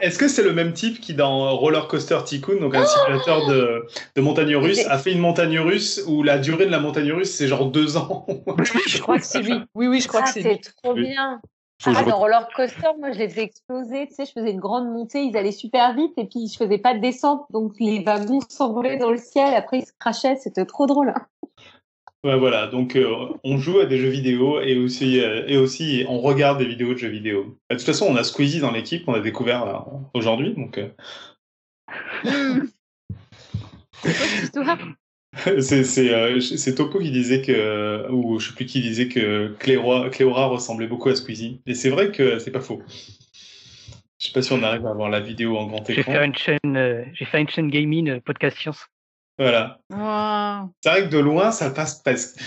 Est-ce 0.00 0.18
que 0.18 0.28
c'est 0.28 0.42
le 0.42 0.52
même 0.52 0.72
type 0.72 1.00
qui 1.00 1.14
dans 1.14 1.56
Roller 1.56 1.86
Coaster 1.88 2.18
Tycoon, 2.24 2.60
donc 2.60 2.74
un 2.74 2.84
simulateur 2.84 3.46
de, 3.46 3.86
de 4.16 4.20
montagne 4.20 4.56
russe, 4.56 4.86
a 4.88 4.98
fait 4.98 5.12
une 5.12 5.20
montagne 5.20 5.58
russe 5.58 6.02
où 6.06 6.22
la 6.22 6.38
durée 6.38 6.66
de 6.66 6.70
la 6.70 6.80
montagne 6.80 7.12
russe 7.12 7.32
c'est 7.32 7.48
genre 7.48 7.66
deux 7.66 7.96
ans? 7.96 8.26
Je 8.86 8.98
crois 9.00 9.18
que 9.18 9.26
c'est 9.26 9.42
lui. 9.42 9.60
Oui, 9.74 9.86
oui, 9.86 10.00
je 10.00 10.08
crois 10.08 10.22
que 10.22 10.30
c'est 10.30 10.42
lui. 10.42 10.60
trop 10.82 10.94
bien. 10.94 11.40
Ah, 11.84 12.04
dans 12.04 12.18
Roller 12.18 12.46
Coaster, 12.54 12.90
moi, 12.98 13.10
je 13.10 13.18
les 13.18 13.28
faisais 13.28 13.42
exploser. 13.42 14.06
Tu 14.06 14.14
sais, 14.14 14.24
je 14.24 14.32
faisais 14.32 14.52
une 14.52 14.60
grande 14.60 14.88
montée, 14.88 15.22
ils 15.22 15.36
allaient 15.36 15.50
super 15.50 15.94
vite 15.94 16.12
et 16.16 16.26
puis 16.26 16.46
je 16.46 16.56
faisais 16.56 16.78
pas 16.78 16.94
de 16.94 17.00
descente. 17.00 17.44
Donc, 17.50 17.72
les 17.80 18.04
wagons 18.04 18.40
s'envolaient 18.48 18.98
dans 18.98 19.10
le 19.10 19.18
ciel. 19.18 19.54
Après, 19.54 19.78
ils 19.78 19.86
se 19.86 19.92
crachaient. 19.98 20.36
C'était 20.36 20.64
trop 20.64 20.86
drôle. 20.86 21.08
Hein. 21.10 21.26
Ouais, 22.24 22.38
voilà, 22.38 22.68
donc 22.68 22.94
euh, 22.94 23.34
on 23.42 23.58
joue 23.58 23.80
à 23.80 23.86
des 23.86 23.98
jeux 23.98 24.08
vidéo 24.08 24.60
et 24.60 24.78
aussi, 24.78 25.20
euh, 25.20 25.42
et 25.48 25.56
aussi 25.56 26.04
on 26.08 26.20
regarde 26.20 26.58
des 26.58 26.66
vidéos 26.66 26.94
de 26.94 26.98
jeux 26.98 27.08
vidéo. 27.08 27.58
De 27.68 27.74
toute 27.74 27.84
façon, 27.84 28.06
on 28.08 28.14
a 28.14 28.22
Squeezie 28.22 28.60
dans 28.60 28.70
l'équipe, 28.70 29.02
on 29.08 29.14
a 29.14 29.20
découvert 29.20 29.86
aujourd'hui, 30.14 30.54
donc. 30.54 30.78
Euh... 30.78 30.88
c'est 35.60 36.14
euh, 36.14 36.38
c'est 36.38 36.76
Topo 36.76 37.00
qui 37.00 37.10
disait 37.10 37.42
que, 37.42 38.08
ou 38.12 38.38
je 38.38 38.50
sais 38.50 38.54
plus 38.54 38.66
qui 38.66 38.82
disait 38.82 39.08
que 39.08 39.56
Cléora, 39.58 40.08
Cléora 40.08 40.46
ressemblait 40.46 40.86
beaucoup 40.86 41.08
à 41.08 41.16
Squeezie. 41.16 41.60
Et 41.66 41.74
c'est 41.74 41.90
vrai 41.90 42.12
que 42.12 42.38
c'est 42.38 42.52
pas 42.52 42.60
faux. 42.60 42.84
Je 44.20 44.28
sais 44.28 44.32
pas 44.32 44.42
si 44.42 44.52
on 44.52 44.62
arrive 44.62 44.86
à 44.86 44.90
avoir 44.90 45.10
la 45.10 45.18
vidéo 45.18 45.56
en 45.56 45.66
grand 45.66 45.90
écran. 45.90 45.94
J'ai 45.96 46.04
fait 46.04 46.24
une 46.24 46.36
chaîne, 46.36 47.04
j'ai 47.14 47.24
fait 47.24 47.40
une 47.40 47.48
chaîne 47.48 47.68
gaming, 47.68 48.20
podcast 48.20 48.58
science. 48.58 48.86
Voilà. 49.38 49.80
C'est 50.82 50.90
vrai 50.90 51.04
que 51.04 51.08
de 51.08 51.18
loin, 51.18 51.50
ça 51.52 51.70
passe 51.70 51.96
presque. 52.02 52.38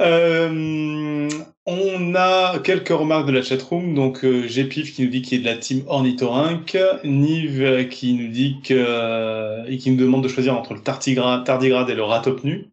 Euh, 0.00 1.28
on 1.66 2.14
a 2.14 2.58
quelques 2.58 2.88
remarques 2.88 3.26
de 3.26 3.32
la 3.32 3.42
chatroom. 3.42 3.94
Donc, 3.94 4.24
euh, 4.24 4.46
qui 4.46 5.02
nous 5.02 5.08
dit 5.08 5.22
qu'il 5.22 5.38
est 5.38 5.42
de 5.42 5.46
la 5.46 5.56
team 5.56 5.84
Ornithorynque. 5.86 6.76
Nive 7.04 7.88
qui 7.88 8.14
nous 8.14 8.28
dit 8.28 8.60
que, 8.62 9.68
et 9.68 9.78
qui 9.78 9.90
nous 9.90 9.96
demande 9.96 10.22
de 10.22 10.28
choisir 10.28 10.56
entre 10.56 10.74
le 10.74 10.80
tardigrade, 10.80 11.90
et 11.90 11.94
le 11.94 12.02
ratopnu. 12.02 12.70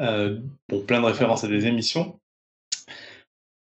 Euh, 0.00 0.38
bon, 0.68 0.80
plein 0.80 1.00
de 1.00 1.06
références 1.06 1.44
à 1.44 1.48
des 1.48 1.66
émissions. 1.66 2.18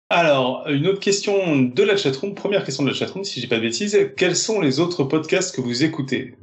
Alors, 0.09 0.67
une 0.67 0.87
autre 0.87 0.99
question 0.99 1.61
de 1.61 1.83
la 1.83 1.95
chatroom. 1.95 2.35
Première 2.35 2.65
question 2.65 2.83
de 2.83 2.89
la 2.89 2.95
chatroom, 2.95 3.23
si 3.23 3.39
j'ai 3.39 3.47
pas 3.47 3.57
de 3.57 3.61
bêtises. 3.61 3.97
Quels 4.17 4.35
sont 4.35 4.59
les 4.59 4.79
autres 4.79 5.03
podcasts 5.03 5.55
que 5.55 5.61
vous 5.61 5.83
écoutez? 5.83 6.35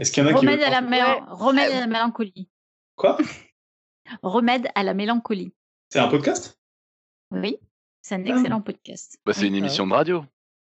Est-ce 0.00 0.10
qu'il 0.12 0.24
y 0.24 0.26
en 0.26 0.34
a 0.34 0.36
Remède 0.36 0.62
à 0.62 0.70
la 0.70 0.80
Remède 1.28 1.72
à 1.72 1.80
la 1.80 1.86
mélancolie. 1.86 2.48
Quoi? 2.96 3.18
Remède 4.22 4.68
à 4.74 4.82
la 4.82 4.94
mélancolie. 4.94 5.52
C'est 5.90 5.98
un 5.98 6.08
podcast? 6.08 6.58
Oui. 7.30 7.58
C'est 8.02 8.14
un 8.14 8.24
excellent 8.24 8.62
podcast. 8.62 9.18
Bah, 9.24 9.32
c'est 9.34 9.46
une 9.46 9.54
émission 9.54 9.86
de 9.86 9.92
radio. 9.92 10.24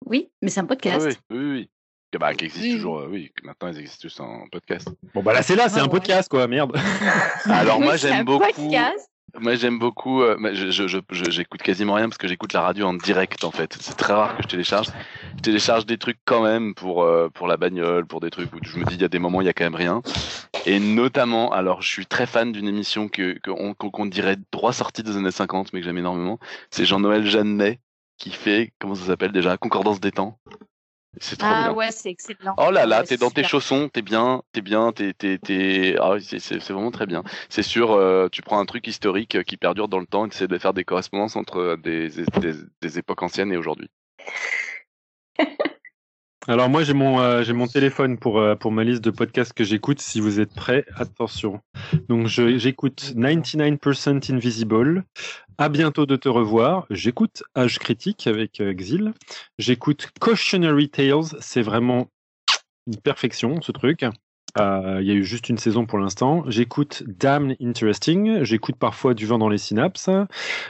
Oui, 0.06 0.32
mais 0.40 0.48
c'est 0.48 0.60
un 0.60 0.66
podcast. 0.66 1.06
oui, 1.30 1.38
oui, 1.38 1.50
oui. 1.52 1.70
Bah, 2.18 2.34
qui 2.34 2.46
existe 2.46 2.72
toujours, 2.72 3.00
euh, 3.00 3.08
oui, 3.08 3.30
maintenant 3.44 3.68
ils 3.68 3.78
existent 3.78 4.08
tous 4.08 4.20
en 4.20 4.48
podcast. 4.50 4.88
Bon, 5.14 5.22
bah 5.22 5.32
là, 5.32 5.42
c'est 5.42 5.54
là, 5.54 5.68
c'est 5.68 5.78
un 5.78 5.86
podcast, 5.86 6.28
quoi, 6.28 6.48
merde. 6.48 6.76
Alors, 7.44 7.80
moi, 7.80 7.96
j'aime 7.96 8.24
beaucoup. 8.24 8.44
Moi, 9.38 9.54
j'aime 9.54 9.78
beaucoup. 9.78 10.22
Euh, 10.22 10.36
je, 10.54 10.70
je, 10.70 10.98
j'écoute 11.30 11.62
quasiment 11.62 11.94
rien 11.94 12.08
parce 12.08 12.18
que 12.18 12.28
j'écoute 12.28 12.52
la 12.52 12.62
radio 12.62 12.86
en 12.86 12.94
direct, 12.94 13.44
en 13.44 13.50
fait. 13.50 13.76
C'est 13.80 13.96
très 13.96 14.12
rare 14.12 14.36
que 14.36 14.42
je 14.42 14.48
télécharge. 14.48 14.88
Je 15.36 15.42
télécharge 15.42 15.86
des 15.86 15.98
trucs 15.98 16.18
quand 16.24 16.42
même 16.42 16.74
pour 16.74 17.02
euh, 17.02 17.28
pour 17.28 17.46
la 17.46 17.56
bagnole, 17.56 18.06
pour 18.06 18.20
des 18.20 18.30
trucs 18.30 18.52
où 18.54 18.58
je 18.62 18.78
me 18.78 18.84
dis 18.84 18.94
il 18.94 19.00
y 19.00 19.04
a 19.04 19.08
des 19.08 19.18
moments 19.18 19.40
il 19.40 19.46
y 19.46 19.48
a 19.48 19.52
quand 19.52 19.64
même 19.64 19.74
rien. 19.74 20.02
Et 20.66 20.80
notamment, 20.80 21.52
alors, 21.52 21.82
je 21.82 21.88
suis 21.88 22.06
très 22.06 22.26
fan 22.26 22.52
d'une 22.52 22.68
émission 22.68 23.08
que 23.08 23.38
qu'on 23.44 23.74
qu'on 23.74 24.06
dirait 24.06 24.36
droit 24.52 24.72
sortie 24.72 25.02
des 25.02 25.16
années 25.16 25.30
50, 25.30 25.72
mais 25.72 25.80
que 25.80 25.86
j'aime 25.86 25.98
énormément. 25.98 26.38
C'est 26.70 26.84
Jean-Noël 26.84 27.26
Jeannet 27.26 27.80
qui 28.18 28.30
fait 28.30 28.72
comment 28.78 28.94
ça 28.94 29.06
s'appelle 29.06 29.32
déjà? 29.32 29.56
Concordance 29.56 30.00
des 30.00 30.12
temps. 30.12 30.38
C'est 31.18 31.36
trop 31.36 31.48
ah 31.50 31.72
ouais, 31.72 31.90
c'est 31.90 32.10
excellent. 32.10 32.54
Oh 32.56 32.70
là 32.70 32.86
là, 32.86 33.02
t'es 33.02 33.16
dans 33.16 33.30
tes 33.30 33.42
chaussons, 33.42 33.88
t'es 33.88 34.02
bien, 34.02 34.42
t'es 34.52 34.60
bien, 34.60 34.92
t'es, 34.92 35.12
t'es, 35.12 35.38
t'es... 35.38 35.96
Ah, 36.00 36.14
c'est 36.20 36.58
vraiment 36.70 36.92
très 36.92 37.06
bien. 37.06 37.24
C'est 37.48 37.64
sûr, 37.64 37.92
euh, 37.92 38.28
tu 38.30 38.42
prends 38.42 38.60
un 38.60 38.64
truc 38.64 38.86
historique 38.86 39.34
euh, 39.34 39.42
qui 39.42 39.56
perdure 39.56 39.88
dans 39.88 39.98
le 39.98 40.06
temps 40.06 40.26
et 40.26 40.28
tu 40.28 40.36
essaies 40.36 40.46
de 40.46 40.58
faire 40.58 40.72
des 40.72 40.84
correspondances 40.84 41.34
entre 41.34 41.58
euh, 41.58 41.76
des, 41.76 42.08
des, 42.08 42.52
des 42.80 42.98
époques 42.98 43.22
anciennes 43.22 43.52
et 43.52 43.56
aujourd'hui. 43.56 43.90
Alors 46.50 46.68
moi 46.68 46.82
j'ai 46.82 46.94
mon 46.94 47.20
euh, 47.20 47.44
j'ai 47.44 47.52
mon 47.52 47.68
téléphone 47.68 48.18
pour 48.18 48.40
euh, 48.40 48.56
pour 48.56 48.72
ma 48.72 48.82
liste 48.82 49.04
de 49.04 49.12
podcasts 49.12 49.52
que 49.52 49.62
j'écoute. 49.62 50.00
Si 50.00 50.20
vous 50.20 50.40
êtes 50.40 50.52
prêts, 50.52 50.84
attention. 50.96 51.60
Donc 52.08 52.26
j'écoute 52.26 53.14
99% 53.14 54.34
Invisible. 54.34 55.04
À 55.58 55.68
bientôt 55.68 56.06
de 56.06 56.16
te 56.16 56.28
revoir. 56.28 56.86
J'écoute 56.90 57.44
Âge 57.56 57.78
critique 57.78 58.26
avec 58.26 58.60
euh, 58.60 58.74
Xil. 58.74 59.12
J'écoute 59.60 60.08
Cautionary 60.18 60.88
Tales. 60.88 61.36
C'est 61.38 61.62
vraiment 61.62 62.08
une 62.88 62.96
perfection 62.96 63.62
ce 63.62 63.70
truc. 63.70 64.04
Il 64.56 65.06
y 65.06 65.10
a 65.12 65.14
eu 65.14 65.22
juste 65.22 65.50
une 65.50 65.58
saison 65.58 65.86
pour 65.86 66.00
l'instant. 66.00 66.42
J'écoute 66.48 67.04
Damn 67.06 67.54
Interesting. 67.62 68.42
J'écoute 68.42 68.74
parfois 68.74 69.14
Du 69.14 69.24
vent 69.24 69.38
dans 69.38 69.48
les 69.48 69.56
synapses. 69.56 70.10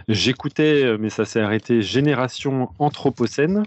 J'écoutais, 0.09 0.98
mais 0.98 1.09
ça 1.09 1.24
s'est 1.24 1.40
arrêté, 1.40 1.81
Génération 1.81 2.69
Anthropocène. 2.78 3.65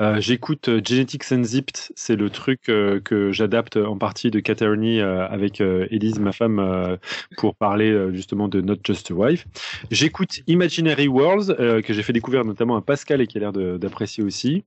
Euh, 0.00 0.20
j'écoute 0.20 0.68
euh, 0.68 0.80
Genetics 0.84 1.30
Unzipped, 1.30 1.92
c'est 1.94 2.16
le 2.16 2.30
truc 2.30 2.68
euh, 2.68 3.00
que 3.00 3.32
j'adapte 3.32 3.76
en 3.76 3.98
partie 3.98 4.30
de 4.30 4.40
Caterny 4.40 5.00
avec 5.00 5.60
Elise, 5.60 6.18
ma 6.18 6.32
femme, 6.32 6.98
pour 7.36 7.54
parler 7.54 8.08
justement 8.12 8.48
de 8.48 8.60
Not 8.60 8.76
Just 8.84 9.10
a 9.10 9.14
Wife. 9.14 9.46
J'écoute 9.90 10.40
Imaginary 10.46 11.08
Worlds, 11.08 11.54
que 11.82 11.92
j'ai 11.92 12.02
fait 12.02 12.12
découvrir 12.12 12.44
notamment 12.44 12.76
à 12.76 12.82
Pascal 12.82 13.20
et 13.20 13.26
qui 13.26 13.38
a 13.38 13.40
l'air 13.40 13.52
d'apprécier 13.52 14.22
aussi. 14.24 14.64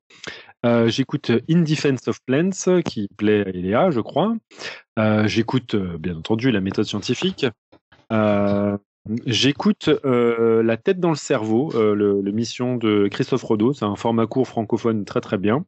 J'écoute 0.87 1.31
In 1.49 1.61
Defense 1.61 2.07
of 2.07 2.19
Plants, 2.25 2.81
qui 2.83 3.07
plaît 3.17 3.45
à 3.45 3.49
Eléa, 3.49 3.91
je 3.91 3.99
crois. 3.99 4.35
J'écoute, 5.25 5.75
bien 5.75 6.17
entendu, 6.17 6.51
la 6.51 6.61
méthode 6.61 6.85
scientifique. 6.85 7.45
J'écoute 9.25 9.89
euh, 10.05 10.63
La 10.63 10.77
tête 10.77 10.99
dans 10.99 11.09
le 11.09 11.15
cerveau, 11.15 11.71
euh, 11.75 11.93
le, 11.93 12.31
mission 12.31 12.77
de 12.77 13.07
Christophe 13.09 13.43
Rodeau. 13.43 13.73
C'est 13.73 13.85
un 13.85 13.95
format 13.95 14.27
court 14.27 14.47
francophone 14.47 15.05
très 15.05 15.21
très 15.21 15.37
bien. 15.37 15.65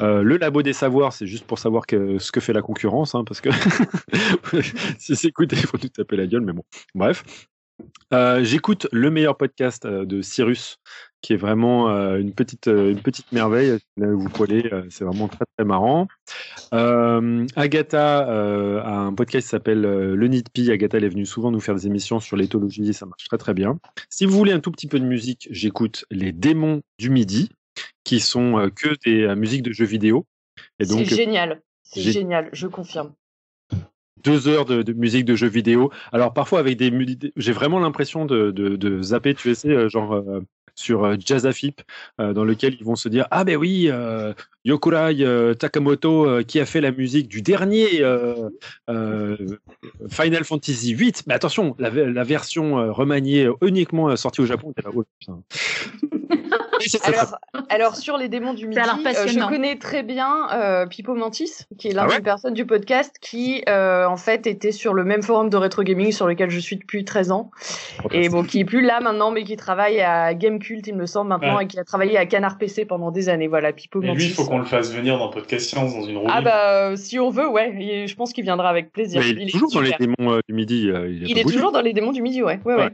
Euh, 0.00 0.22
le 0.22 0.36
labo 0.36 0.62
des 0.62 0.72
savoirs, 0.72 1.12
c'est 1.12 1.26
juste 1.26 1.46
pour 1.46 1.58
savoir 1.58 1.86
que, 1.86 2.18
ce 2.18 2.32
que 2.32 2.40
fait 2.40 2.52
la 2.52 2.62
concurrence, 2.62 3.14
hein, 3.14 3.24
parce 3.24 3.40
que 3.40 3.50
si 4.98 5.16
c'est 5.16 5.28
écouté, 5.28 5.56
il 5.56 5.66
faut 5.66 5.78
tout 5.78 5.88
taper 5.88 6.16
la 6.16 6.26
gueule, 6.26 6.42
mais 6.42 6.52
bon, 6.52 6.64
bref. 6.94 7.24
Euh, 8.12 8.44
j'écoute 8.44 8.86
le 8.92 9.10
meilleur 9.10 9.36
podcast 9.36 9.84
euh, 9.84 10.04
de 10.04 10.22
Cyrus, 10.22 10.78
qui 11.22 11.32
est 11.32 11.36
vraiment 11.36 11.88
euh, 11.88 12.18
une 12.18 12.32
petite 12.32 12.66
une 12.66 13.00
petite 13.00 13.32
merveille. 13.32 13.78
vous 13.96 14.28
pouvez, 14.28 14.70
c'est 14.90 15.04
vraiment 15.04 15.28
très 15.28 15.44
très 15.56 15.64
marrant. 15.64 16.08
Agatha 16.72 18.18
a 18.18 18.90
un 18.90 19.14
podcast 19.14 19.46
qui 19.46 19.50
s'appelle 19.50 19.80
Le 19.80 20.28
Nid 20.28 20.44
Agatha 20.70 20.98
elle 20.98 21.04
est 21.04 21.08
venue 21.08 21.26
souvent 21.26 21.50
nous 21.50 21.60
faire 21.60 21.74
des 21.74 21.86
émissions 21.86 22.20
sur 22.20 22.36
l'éthologie, 22.36 22.92
ça 22.92 23.06
marche 23.06 23.24
très 23.24 23.38
très 23.38 23.54
bien. 23.54 23.78
Si 24.10 24.26
vous 24.26 24.36
voulez 24.36 24.52
un 24.52 24.60
tout 24.60 24.70
petit 24.70 24.88
peu 24.88 25.00
de 25.00 25.04
musique, 25.04 25.48
j'écoute 25.50 26.04
Les 26.10 26.32
Démons 26.32 26.82
du 26.98 27.10
Midi, 27.10 27.50
qui 28.04 28.20
sont 28.20 28.70
que 28.74 28.88
des 29.04 29.34
musiques 29.34 29.62
de 29.62 29.72
jeux 29.72 29.86
vidéo. 29.86 30.26
C'est 30.80 31.04
génial, 31.04 31.62
c'est 31.82 32.02
génial, 32.02 32.50
je 32.52 32.66
confirme 32.66 33.12
deux 34.22 34.48
heures 34.48 34.64
de, 34.64 34.92
musique 34.92 35.24
de 35.24 35.34
jeux 35.34 35.48
vidéo. 35.48 35.90
Alors 36.12 36.32
parfois 36.32 36.60
avec 36.60 36.76
des, 36.76 36.92
j'ai 37.36 37.52
vraiment 37.52 37.80
l'impression 37.80 38.24
de, 38.24 38.50
de, 38.50 39.02
zapper, 39.02 39.34
tu 39.34 39.54
sais, 39.54 39.68
euh, 39.68 39.88
genre 39.88 40.14
euh, 40.14 40.40
sur 40.74 41.04
euh, 41.04 41.16
Jazzafip, 41.18 41.82
dans 42.18 42.44
lequel 42.44 42.74
ils 42.74 42.84
vont 42.84 42.96
se 42.96 43.08
dire 43.08 43.26
ah 43.30 43.44
ben 43.44 43.56
oui, 43.56 43.90
Yokurai 44.64 45.54
Takamoto 45.58 46.42
qui 46.44 46.60
a 46.60 46.66
fait 46.66 46.80
la 46.80 46.92
musique 46.92 47.28
du 47.28 47.42
dernier 47.42 48.02
Final 50.08 50.44
Fantasy 50.44 50.94
VIII. 50.94 51.12
Mais 51.26 51.34
attention, 51.34 51.74
la, 51.78 51.90
version 52.24 52.92
remaniée 52.92 53.48
uniquement 53.62 54.14
sortie 54.16 54.40
au 54.40 54.46
Japon. 54.46 54.72
alors, 57.04 57.38
alors, 57.68 57.96
sur 57.96 58.16
les 58.16 58.28
démons 58.28 58.54
du 58.54 58.66
midi, 58.66 58.80
euh, 58.80 59.26
je 59.26 59.48
connais 59.48 59.76
très 59.76 60.02
bien 60.02 60.48
euh, 60.52 60.86
Pipo 60.86 61.14
Mantis, 61.14 61.66
qui 61.78 61.88
est 61.88 61.92
l'un 61.92 62.06
ah 62.08 62.16
des 62.16 62.22
personnes 62.22 62.54
du 62.54 62.66
podcast, 62.66 63.16
qui 63.20 63.62
euh, 63.68 64.06
en 64.06 64.16
fait 64.16 64.46
était 64.46 64.72
sur 64.72 64.94
le 64.94 65.04
même 65.04 65.22
forum 65.22 65.50
de 65.50 65.56
rétro 65.56 65.82
gaming 65.82 66.12
sur 66.12 66.26
lequel 66.26 66.50
je 66.50 66.58
suis 66.58 66.76
depuis 66.76 67.04
13 67.04 67.32
ans, 67.32 67.50
et 68.10 68.28
bon, 68.28 68.44
qui 68.44 68.60
est 68.60 68.64
plus 68.64 68.82
là 68.82 69.00
maintenant, 69.00 69.30
mais 69.30 69.44
qui 69.44 69.56
travaille 69.56 70.00
à 70.00 70.34
Gamecult, 70.34 70.86
il 70.86 70.96
me 70.96 71.06
semble 71.06 71.28
maintenant, 71.28 71.60
et 71.60 71.66
qui 71.66 71.78
a 71.78 71.84
travaillé 71.84 72.16
à 72.16 72.26
Canard 72.26 72.58
PC 72.58 72.84
pendant 72.84 73.10
des 73.10 73.28
années. 73.28 73.48
Voilà, 73.48 73.72
Pipo 73.72 74.02
et 74.02 74.12
lui, 74.12 74.26
il 74.26 74.32
faut 74.32 74.44
qu'on 74.44 74.58
le 74.58 74.64
fasse 74.64 74.92
venir 74.92 75.18
dans 75.18 75.28
Podcast 75.28 75.68
Science 75.68 75.94
dans 75.94 76.04
une 76.04 76.18
roue. 76.18 76.28
Ah 76.28 76.42
bah, 76.42 76.96
si 76.96 77.18
on 77.18 77.30
veut, 77.30 77.48
ouais, 77.48 78.06
je 78.06 78.14
pense 78.14 78.32
qu'il 78.32 78.44
viendra 78.44 78.68
avec 78.68 78.92
plaisir. 78.92 79.22
il, 79.26 79.42
est 79.42 79.50
toujours 79.50 79.70
dans 79.70 79.80
les 79.80 79.94
démons 79.98 80.40
du 80.48 80.54
midi. 80.54 80.88
il, 80.88 81.38
est 81.38 81.44
toujours 81.44 81.72
dans 81.72 81.80
les 81.80 81.92
démons 81.92 82.12
du 82.12 82.22
midi, 82.22 82.42
ouais, 82.42 82.60
ouais. 82.64 82.74
ouais. 82.74 82.90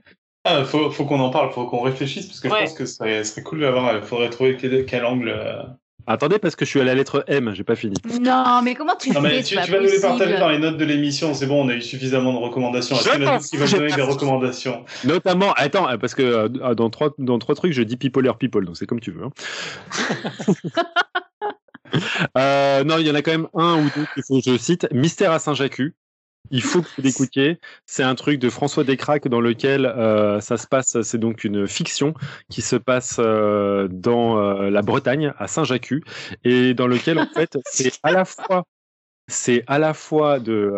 Ah, 0.49 0.65
faut, 0.65 0.91
faut 0.91 1.05
qu'on 1.05 1.21
en 1.21 1.31
parle, 1.31 1.53
faut 1.53 1.67
qu'on 1.67 1.83
réfléchisse, 1.83 2.27
parce 2.27 2.41
que 2.41 2.49
je 2.49 2.55
pense 2.55 2.73
que 2.73 2.87
ce 2.87 2.95
serait, 2.95 3.25
serait 3.25 3.43
cool 3.43 3.61
d'avoir. 3.61 3.97
Il 3.97 4.03
faudrait 4.03 4.31
trouver 4.31 4.57
quel, 4.57 5.05
angle. 5.05 5.29
Euh. 5.29 5.63
Attendez, 6.07 6.39
parce 6.39 6.57
que 6.57 6.65
je 6.65 6.71
suis 6.71 6.81
à 6.81 6.85
la 6.85 6.95
lettre 6.95 7.23
M, 7.27 7.53
j'ai 7.55 7.65
pas 7.65 7.77
fini. 7.77 7.95
Non, 8.21 8.63
mais 8.63 8.75
comment 8.75 8.97
tu 8.97 9.11
non, 9.11 9.21
mais 9.21 9.43
tu, 9.43 9.57
vas 9.57 9.67
nous 9.67 9.87
les 9.87 10.01
partager 10.01 10.39
dans 10.39 10.49
les 10.49 10.59
notes 10.59 10.79
de 10.79 10.85
l'émission, 10.85 11.35
c'est 11.35 11.47
bon, 11.47 11.67
on 11.67 11.69
a 11.69 11.75
eu 11.75 11.83
suffisamment 11.83 12.33
de 12.33 12.39
recommandations. 12.39 12.97
Est-ce 12.97 13.51
qu'il 13.51 13.59
va 13.59 13.67
donner 13.67 13.93
des 13.93 14.03
recommandations? 14.03 14.85
Notamment, 15.05 15.53
attends, 15.55 15.87
parce 15.99 16.15
que 16.15 16.23
euh, 16.23 16.75
dans, 16.75 16.89
trois, 16.89 17.11
dans 17.19 17.39
trois 17.39 17.55
trucs, 17.55 17.73
je 17.73 17.83
dis 17.83 17.97
people 17.97 18.27
people, 18.39 18.65
donc 18.65 18.77
c'est 18.79 18.87
comme 18.87 19.01
tu 19.01 19.11
veux. 19.11 19.25
Hein. 19.25 19.33
Euh, 22.37 22.85
non, 22.85 22.99
il 22.99 23.07
y 23.07 23.11
en 23.11 23.15
a 23.15 23.23
quand 23.23 23.31
même 23.31 23.49
un 23.55 23.79
ou 23.79 23.91
deux 23.97 24.07
qu'il 24.13 24.23
faut 24.23 24.41
que 24.41 24.53
je 24.53 24.59
cite. 24.59 24.87
Mystère 24.93 25.33
à 25.33 25.39
Saint-Jacques, 25.39 25.81
il 26.51 26.63
faut 26.63 26.83
que 26.83 26.89
vous 26.97 27.03
l'écoutiez. 27.03 27.59
C'est 27.87 28.03
un 28.03 28.15
truc 28.15 28.39
de 28.39 28.49
François 28.49 28.85
Descraques 28.85 29.29
dans 29.29 29.41
lequel 29.41 29.87
euh, 29.87 30.41
ça 30.41 30.57
se 30.57 30.67
passe. 30.67 31.01
C'est 31.03 31.19
donc 31.19 31.45
une 31.45 31.67
fiction 31.67 32.15
qui 32.51 32.63
se 32.63 32.77
passe 32.77 33.17
euh, 33.19 33.89
dans 33.91 34.39
euh, 34.39 34.71
la 34.71 34.83
Bretagne, 34.83 35.33
à 35.39 35.47
Saint-Jacques, 35.47 35.93
et 36.45 36.75
dans 36.75 36.87
lequel 36.87 37.19
en 37.19 37.27
fait 37.27 37.59
c'est 37.67 37.93
à 38.03 38.13
la 38.13 38.25
fois 38.25 38.65
c'est 39.31 39.63
à 39.67 39.79
la 39.79 39.93
fois 39.93 40.41
de, 40.41 40.73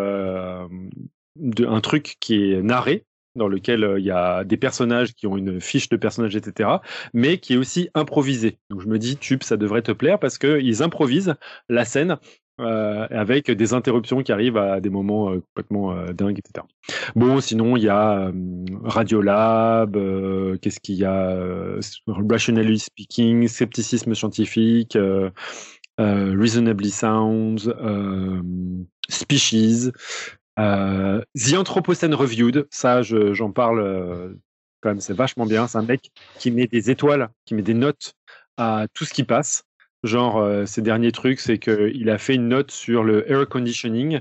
de 1.37 1.66
un 1.66 1.81
truc 1.81 2.16
qui 2.19 2.53
est 2.53 2.62
narré 2.62 3.05
dans 3.37 3.47
lequel 3.47 3.95
il 3.99 4.05
y 4.05 4.11
a 4.11 4.43
des 4.43 4.57
personnages 4.57 5.15
qui 5.15 5.28
ont 5.28 5.37
une 5.37 5.61
fiche 5.61 5.89
de 5.89 5.97
personnages, 5.97 6.35
etc., 6.35 6.69
mais 7.15 7.39
qui 7.39 7.55
est 7.55 7.57
aussi 7.57 7.89
improvisé. 7.95 8.59
Donc 8.69 8.81
je 8.81 8.89
me 8.89 8.99
dis, 8.99 9.16
Tube, 9.16 9.45
ça 9.45 9.57
devrait 9.57 9.82
te 9.82 9.93
plaire 9.93 10.19
parce 10.19 10.37
qu'ils 10.37 10.82
improvisent 10.82 11.37
la 11.69 11.85
scène 11.85 12.19
euh, 12.61 13.07
avec 13.11 13.51
des 13.51 13.74
interruptions 13.74 14.23
qui 14.23 14.32
arrivent 14.32 14.57
à 14.57 14.81
des 14.81 14.91
moments 14.91 15.31
euh, 15.31 15.41
complètement 15.41 15.93
euh, 15.93 16.12
dingues, 16.12 16.39
etc. 16.39 16.66
Bon, 17.15 17.41
sinon 17.41 17.77
il 17.77 17.85
y 17.85 17.89
a 17.89 18.31
Radiolab, 18.85 19.97
qu'est-ce 20.61 20.81
qu'il 20.81 20.97
y 20.97 21.05
a 21.05 21.37
Rationally 22.07 22.78
Speaking, 22.78 23.49
Scepticisme 23.49 24.15
scientifique, 24.15 24.97
Reasonably 25.99 26.91
Sounds, 26.91 27.73
Species, 29.09 29.91
The 30.57 31.55
Anthropocene 31.57 32.15
Reviewed, 32.15 32.66
ça 32.70 33.03
j'en 33.03 33.51
parle 33.51 34.37
quand 34.81 34.91
même, 34.91 35.01
c'est 35.01 35.15
vachement 35.15 35.47
bien. 35.47 35.66
C'est 35.66 35.78
un 35.78 35.82
mec 35.82 36.11
qui 36.39 36.51
met 36.51 36.66
des 36.66 36.91
étoiles, 36.91 37.28
qui 37.45 37.55
met 37.55 37.62
des 37.62 37.74
notes 37.74 38.15
à 38.57 38.87
tout 38.95 39.05
ce 39.05 39.12
qui 39.12 39.24
passe. 39.24 39.65
Genre, 40.02 40.39
euh, 40.39 40.66
ces 40.66 40.82
derniers 40.82 41.12
trucs, 41.12 41.40
c'est 41.40 41.59
qu'il 41.59 42.09
a 42.09 42.18
fait 42.18 42.35
une 42.35 42.48
note 42.48 42.70
sur 42.70 43.05
le 43.05 43.31
air 43.31 43.47
conditioning 43.48 44.20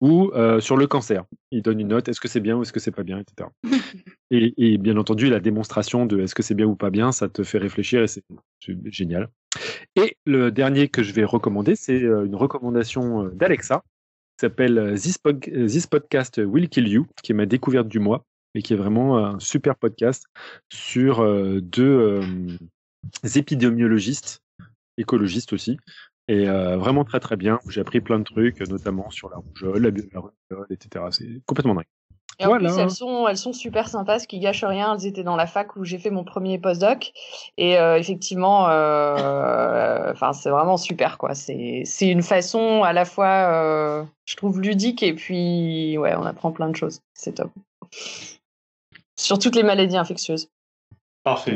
ou 0.00 0.30
euh, 0.34 0.60
sur 0.60 0.76
le 0.76 0.86
cancer. 0.86 1.24
Il 1.50 1.62
donne 1.62 1.80
une 1.80 1.88
note, 1.88 2.08
est-ce 2.08 2.20
que 2.20 2.28
c'est 2.28 2.40
bien 2.40 2.56
ou 2.56 2.62
est-ce 2.62 2.72
que 2.72 2.80
c'est 2.80 2.90
pas 2.90 3.04
bien, 3.04 3.18
etc. 3.18 3.48
et, 4.30 4.76
bien 4.76 4.96
entendu, 4.98 5.30
la 5.30 5.40
démonstration 5.40 6.04
de 6.04 6.20
est-ce 6.20 6.34
que 6.34 6.42
c'est 6.42 6.54
bien 6.54 6.66
ou 6.66 6.76
pas 6.76 6.90
bien, 6.90 7.10
ça 7.10 7.28
te 7.28 7.42
fait 7.42 7.58
réfléchir 7.58 8.02
et 8.02 8.06
c'est 8.06 8.24
génial. 8.86 9.28
Et 9.96 10.16
le 10.26 10.50
dernier 10.50 10.88
que 10.88 11.02
je 11.02 11.12
vais 11.12 11.24
recommander, 11.24 11.74
c'est 11.74 12.02
euh, 12.02 12.26
une 12.26 12.34
recommandation 12.34 13.24
d'Alexa, 13.28 13.82
qui 14.36 14.42
s'appelle 14.42 14.94
This, 14.96 15.86
Podcast 15.86 16.40
Will 16.44 16.68
Kill 16.68 16.88
You, 16.88 17.06
qui 17.22 17.32
est 17.32 17.34
ma 17.36 17.46
découverte 17.46 17.88
du 17.88 18.00
mois. 18.00 18.26
et 18.54 18.62
qui 18.62 18.74
est 18.74 18.76
vraiment 18.76 19.18
un 19.18 19.38
super 19.40 19.76
podcast 19.76 20.26
sur 20.70 21.24
deux 21.60 22.20
épidémiologistes, 23.34 24.43
écologistes 24.98 25.52
aussi, 25.52 25.78
et 26.28 26.46
vraiment 26.46 27.04
très 27.04 27.20
très 27.20 27.36
bien. 27.36 27.60
J'ai 27.68 27.80
appris 27.80 28.00
plein 28.00 28.18
de 28.18 28.24
trucs, 28.24 28.60
notamment 28.68 29.10
sur 29.10 29.28
la 29.30 29.36
rougeole, 29.36 29.82
la, 29.82 29.90
la 30.12 30.20
rougeole, 30.20 30.66
etc. 30.70 31.04
C'est 31.10 31.44
complètement 31.46 31.74
dingue. 31.74 31.84
Et 32.40 32.46
en 32.46 32.56
plus, 32.56 32.76
elles 32.78 32.90
sont, 32.90 33.28
elles 33.28 33.36
sont 33.36 33.52
super 33.52 33.88
sympas, 33.88 34.18
ce 34.18 34.26
qui 34.26 34.40
gâche 34.40 34.64
rien. 34.64 34.94
Elles 34.94 35.06
étaient 35.06 35.22
dans 35.22 35.36
la 35.36 35.46
fac 35.46 35.76
où 35.76 35.84
j'ai 35.84 35.98
fait 35.98 36.10
mon 36.10 36.24
premier 36.24 36.58
postdoc. 36.58 37.12
Et 37.56 37.78
euh, 37.78 37.96
effectivement, 37.96 38.68
euh, 38.68 40.10
enfin, 40.10 40.32
c'est 40.32 40.50
vraiment 40.50 40.76
super, 40.76 41.16
quoi. 41.16 41.34
C'est, 41.34 41.82
c'est 41.84 42.08
une 42.08 42.22
façon 42.22 42.82
à 42.82 42.92
la 42.92 43.04
fois, 43.04 43.52
euh, 43.52 44.04
je 44.24 44.36
trouve, 44.36 44.60
ludique 44.60 45.02
et 45.02 45.14
puis, 45.14 45.96
ouais, 45.96 46.14
on 46.16 46.24
apprend 46.24 46.50
plein 46.50 46.68
de 46.68 46.76
choses. 46.76 47.00
C'est 47.14 47.34
top. 47.34 47.50
Sur 49.16 49.38
toutes 49.38 49.54
les 49.54 49.62
maladies 49.62 49.96
infectieuses. 49.96 50.48
Parfait. 51.22 51.54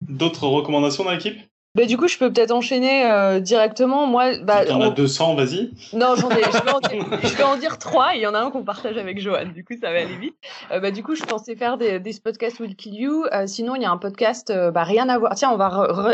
D'autres 0.00 0.48
recommandations 0.48 1.04
dans 1.04 1.12
l'équipe? 1.12 1.38
Du 1.74 1.96
coup, 1.96 2.06
je 2.06 2.18
peux 2.18 2.30
peut-être 2.30 2.50
enchaîner 2.50 3.10
euh, 3.10 3.40
directement. 3.40 4.06
Moi, 4.06 4.36
bah, 4.42 4.64
en 4.70 4.82
as 4.82 4.90
200, 4.90 5.34
vas-y. 5.36 5.70
Non, 5.94 6.14
j'en 6.16 6.28
ai. 6.28 6.42
Je 6.42 6.64
vais, 6.64 6.70
en 6.70 6.80
dire, 6.80 7.18
je 7.22 7.34
vais 7.34 7.42
en 7.42 7.56
dire 7.56 7.78
trois. 7.78 8.14
Il 8.14 8.20
y 8.20 8.26
en 8.26 8.34
a 8.34 8.40
un 8.40 8.50
qu'on 8.50 8.62
partage 8.62 8.98
avec 8.98 9.18
Johan. 9.18 9.46
Du 9.46 9.64
coup, 9.64 9.72
ça 9.80 9.90
va 9.90 10.00
aller 10.00 10.16
vite. 10.16 10.36
Euh, 10.70 10.80
bah, 10.80 10.90
du 10.90 11.02
coup, 11.02 11.14
je 11.14 11.22
pensais 11.22 11.56
faire 11.56 11.78
des, 11.78 11.98
des 11.98 12.12
podcasts 12.22 12.60
Will 12.60 12.76
Kill 12.76 12.94
You. 12.94 13.24
Euh, 13.32 13.46
sinon, 13.46 13.74
il 13.74 13.80
y 13.82 13.86
a 13.86 13.90
un 13.90 13.96
podcast, 13.96 14.50
euh, 14.50 14.70
bah, 14.70 14.84
rien 14.84 15.08
à 15.08 15.18
voir. 15.18 15.34
Tiens, 15.34 15.50
on 15.50 15.56
va 15.56 15.68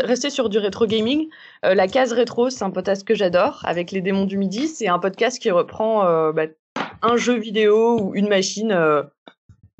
rester 0.05 0.29
sur 0.29 0.47
du 0.47 0.59
rétro 0.59 0.85
gaming. 0.85 1.27
La 1.63 1.87
case 1.87 2.13
rétro, 2.13 2.49
c'est 2.49 2.63
un 2.63 2.71
podcast 2.71 3.05
que 3.05 3.13
j'adore 3.13 3.59
avec 3.65 3.91
les 3.91 3.99
démons 3.99 4.25
du 4.25 4.37
midi. 4.37 4.69
C'est 4.69 4.87
un 4.87 4.99
podcast 4.99 5.39
qui 5.39 5.51
reprend 5.51 6.31
bah, 6.31 6.43
un 7.01 7.17
jeu 7.17 7.37
vidéo 7.37 7.99
ou 7.99 8.15
une 8.15 8.29
machine 8.29 8.73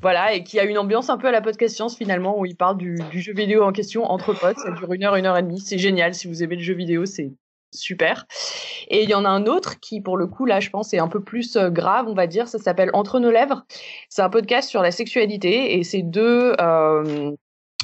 voilà, 0.02 0.34
et 0.34 0.44
qui 0.44 0.60
a 0.60 0.64
une 0.64 0.78
ambiance 0.78 1.10
un 1.10 1.18
peu 1.18 1.28
à 1.28 1.32
la 1.32 1.42
podcast 1.42 1.76
science 1.76 1.98
finalement, 1.98 2.40
où 2.40 2.46
il 2.46 2.56
parle 2.56 2.78
du, 2.78 2.96
du, 3.12 3.22
jeu 3.22 3.34
vidéo 3.34 3.64
en 3.64 3.72
question 3.72 4.06
entre 4.06 4.34
potes. 4.34 4.58
Ça 4.60 4.72
dure 4.72 4.94
une 4.94 5.04
heure, 5.04 5.16
une 5.16 5.26
heure 5.26 5.38
et 5.38 5.44
demie. 5.44 5.60
C'est 5.60 5.78
génial. 5.78 6.14
Si 6.14 6.28
vous 6.28 6.44
aimez 6.44 6.56
le 6.56 6.62
jeu 6.62 6.74
vidéo, 6.74 7.06
c'est 7.06 7.32
super. 7.72 8.26
Et 8.88 9.04
il 9.04 9.10
y 9.10 9.14
en 9.14 9.26
a 9.26 9.30
un 9.30 9.46
autre 9.46 9.80
qui, 9.80 10.02
pour 10.02 10.18
le 10.18 10.28
coup, 10.28 10.46
là, 10.46 10.60
je 10.60 10.70
pense, 10.70 10.94
est 10.94 11.00
un 11.00 11.08
peu 11.08 11.22
plus 11.22 11.56
euh, 11.56 11.70
grave, 11.70 12.08
on 12.08 12.14
va 12.14 12.28
dire. 12.28 12.48
Ça 12.48 12.60
s'appelle 12.60 12.90
Entre 12.94 13.20
nos 13.20 13.32
lèvres. 13.32 13.64
C'est 14.10 14.22
un 14.22 14.30
podcast 14.30 14.70
sur 14.70 14.82
la 14.82 14.92
sexualité 14.92 15.78
et 15.78 15.84
c'est 15.84 16.02
deux, 16.02 16.56
euh, 16.60 17.36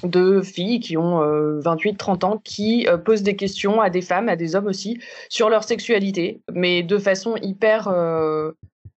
deux 0.04 0.42
filles 0.42 0.80
qui 0.80 0.98
ont 0.98 1.22
28-30 1.60 2.24
euh, 2.24 2.28
ans 2.28 2.42
qui 2.44 2.88
euh, 2.88 2.98
posent 2.98 3.24
des 3.24 3.36
questions 3.36 3.82
à 3.82 3.90
des 3.90 4.02
femmes, 4.02 4.30
à 4.30 4.36
des 4.36 4.56
hommes 4.56 4.68
aussi, 4.68 5.00
sur 5.30 5.50
leur 5.50 5.64
sexualité, 5.64 6.42
mais 6.54 6.84
de 6.84 6.98
façon 6.98 7.36
hyper 7.42 7.90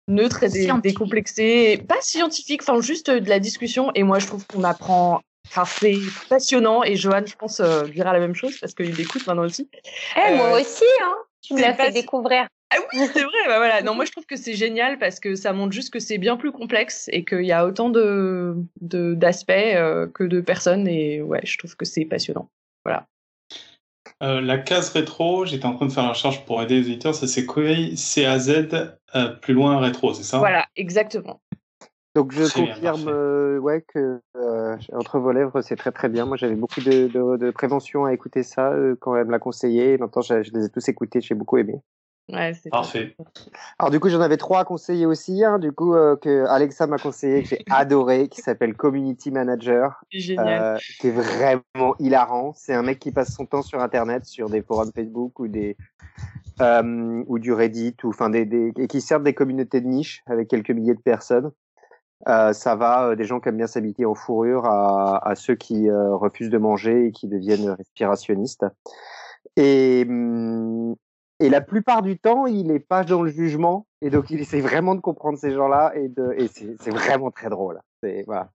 neutre 0.08 0.44
et 0.44 0.68
décomplexé, 0.82 1.78
pas 1.88 2.02
scientifique, 2.02 2.62
enfin 2.64 2.80
juste 2.82 3.10
de 3.10 3.30
la 3.30 3.40
discussion. 3.40 3.92
Et 3.96 4.04
moi, 4.04 4.20
je 4.20 4.28
trouve 4.28 4.46
qu'on 4.48 4.64
apprend. 4.64 5.22
Enfin, 5.48 5.66
c'est 5.66 5.98
passionnant. 6.30 6.84
Et 6.84 6.96
Johan, 6.96 7.26
je 7.26 7.36
pense, 7.36 7.60
euh, 7.60 7.84
dira 7.88 8.14
la 8.14 8.20
même 8.20 8.36
chose 8.36 8.58
parce 8.60 8.74
qu'il 8.74 9.00
écoute 9.00 9.26
maintenant 9.28 9.46
aussi. 9.46 9.70
Eh, 10.16 10.36
moi 10.36 10.48
euh, 10.48 10.62
aussi, 10.62 10.86
hein. 11.04 11.16
Tu 11.42 11.54
me 11.54 11.62
l'as 11.62 11.74
fait 11.74 11.92
découvrir. 11.92 12.48
Ah 12.70 12.76
oui, 12.80 13.00
c'est 13.14 13.22
vrai. 13.22 13.48
bah 13.48 13.58
voilà. 13.58 13.82
Non, 13.82 13.96
moi, 13.96 14.04
je 14.04 14.12
trouve 14.12 14.26
que 14.26 14.36
c'est 14.36 14.56
génial 14.56 14.98
parce 14.98 15.22
que 15.22 15.36
ça 15.36 15.54
montre 15.54 15.72
juste 15.72 15.94
que 15.94 16.00
c'est 16.00 16.18
bien 16.18 16.36
plus 16.36 16.52
complexe 16.52 17.10
et 17.14 17.24
qu'il 17.24 17.46
y 17.46 17.54
a 17.54 17.66
autant 17.66 17.90
de 17.90 18.56
d'aspects 18.82 19.52
euh, 19.52 20.08
que 20.08 20.24
de 20.26 20.42
personnes. 20.42 20.88
Et 20.88 21.22
ouais, 21.22 21.42
je 21.44 21.58
trouve 21.58 21.76
que 21.78 21.86
c'est 21.86 22.04
passionnant. 22.04 22.50
Voilà. 22.84 23.08
Euh, 24.24 24.42
la 24.42 24.58
case 24.58 24.90
rétro, 24.90 25.46
j'étais 25.46 25.66
en 25.66 25.76
train 25.76 25.86
de 25.86 25.92
faire 25.92 26.04
la 26.04 26.10
recherche 26.10 26.46
pour 26.46 26.62
aider 26.62 26.76
les 26.76 26.88
éditeurs, 26.88 27.16
ça 27.16 27.28
c'est 27.28 27.46
C-A-Z, 27.96 28.50
euh, 29.16 29.28
plus 29.30 29.54
loin 29.54 29.80
rétro, 29.80 30.14
c'est 30.14 30.24
ça? 30.24 30.40
Voilà, 30.40 30.66
exactement. 30.76 31.42
Donc 32.16 32.32
je 32.32 32.52
confirme 32.52 33.08
euh, 33.08 33.60
ouais, 33.60 33.84
que 33.88 34.20
Entre 34.92 35.20
vos 35.20 35.32
lèvres, 35.32 35.62
c'est 35.62 35.76
très 35.76 35.92
très 35.92 36.10
bien. 36.10 36.26
Moi 36.26 36.36
j'avais 36.36 36.56
beaucoup 36.56 36.82
de, 36.82 37.08
de, 37.08 37.38
de, 37.38 37.52
prévention 37.52 38.06
à 38.06 38.14
écouter 38.14 38.42
ça 38.42 38.74
quand 39.00 39.16
elle 39.16 39.26
me 39.26 39.32
l'a 39.32 39.40
conseillé. 39.40 40.00
maintenant 40.00 40.24
je, 40.24 40.42
je, 40.42 40.52
les 40.52 40.66
ai 40.66 40.70
tous 40.70 40.90
écoutés, 40.90 41.22
j'ai 41.22 41.36
beaucoup 41.36 41.58
aimé. 41.58 41.80
Ouais, 42.30 42.52
Parfait. 42.70 43.16
Alors 43.80 43.90
du 43.90 43.99
coup, 43.99 44.10
j'en 44.10 44.20
avais 44.20 44.38
trois 44.38 44.60
à 44.60 44.66
conseiller 44.66 45.06
aussi. 45.06 45.45
Hein, 45.45 45.60
du 45.60 45.72
coup, 45.72 45.94
euh, 45.94 46.16
que 46.18 46.45
Alexa 46.48 46.86
m'a 46.86 46.98
conseillé, 46.98 47.44
que 47.44 47.49
j'ai 47.49 47.64
adoré, 47.70 48.28
qui 48.28 48.41
s'appelle 48.41 48.76
Community 48.76 49.32
Manager, 49.32 50.04
euh, 50.14 50.78
qui 50.99 51.08
est 51.08 51.12
vraiment 51.12 51.95
hilarant. 51.99 52.54
C'est 52.56 52.74
un 52.74 52.84
mec 52.84 52.99
qui 52.99 53.12
passe 53.12 53.34
son 53.34 53.45
temps 53.45 53.62
sur 53.62 53.82
Internet, 53.82 54.26
sur 54.26 54.49
des 54.49 54.62
forums 54.62 54.91
Facebook 54.94 55.40
ou 55.40 55.48
des 55.48 55.78
euh, 56.60 57.24
ou 57.28 57.40
du 57.40 57.54
Reddit, 57.54 57.95
ou 58.04 58.10
enfin 58.10 58.30
des, 58.30 58.45
des 58.45 58.74
et 58.78 58.88
qui 58.88 58.99
sert 58.99 59.22
des 59.22 59.34
communautés 59.34 59.80
de 59.80 59.88
niche 59.88 60.22
avec 60.26 60.49
quelques 60.49 60.72
milliers 60.72 60.95
de 60.95 61.02
personnes. 61.02 61.52
Euh, 62.28 62.52
ça 62.52 62.76
va 62.76 63.10
euh, 63.10 63.16
des 63.16 63.26
gens 63.26 63.40
qui 63.40 63.49
aiment 63.49 63.58
bien 63.58 63.68
s'habiter 63.68 64.06
en 64.06 64.16
fourrure 64.16 64.66
à, 64.66 65.26
à 65.28 65.36
ceux 65.36 65.56
qui 65.56 65.88
euh, 65.88 66.16
refusent 66.16 66.49
de 66.49 66.58
manger 66.58 67.08
et 67.08 67.12
qui 67.12 67.28
deviennent 67.28 67.70
respirationnistes. 67.70 68.66
Et, 69.56 70.06
hum, 70.08 70.95
et 71.39 71.49
la 71.49 71.61
plupart 71.61 72.01
du 72.01 72.18
temps, 72.18 72.45
il 72.45 72.72
est 72.72 72.80
pas 72.80 73.03
dans 73.03 73.22
le 73.22 73.30
jugement, 73.30 73.85
et 74.01 74.09
donc 74.09 74.30
il 74.30 74.39
essaie 74.39 74.61
vraiment 74.61 74.95
de 74.95 75.01
comprendre 75.01 75.38
ces 75.38 75.51
gens-là, 75.51 75.91
et, 75.95 76.07
de, 76.07 76.34
et 76.38 76.47
c'est 76.47 76.89
vraiment 76.89 77.31
très 77.31 77.49
drôle. 77.49 77.80
C'est 78.01 78.23
voilà. 78.26 78.49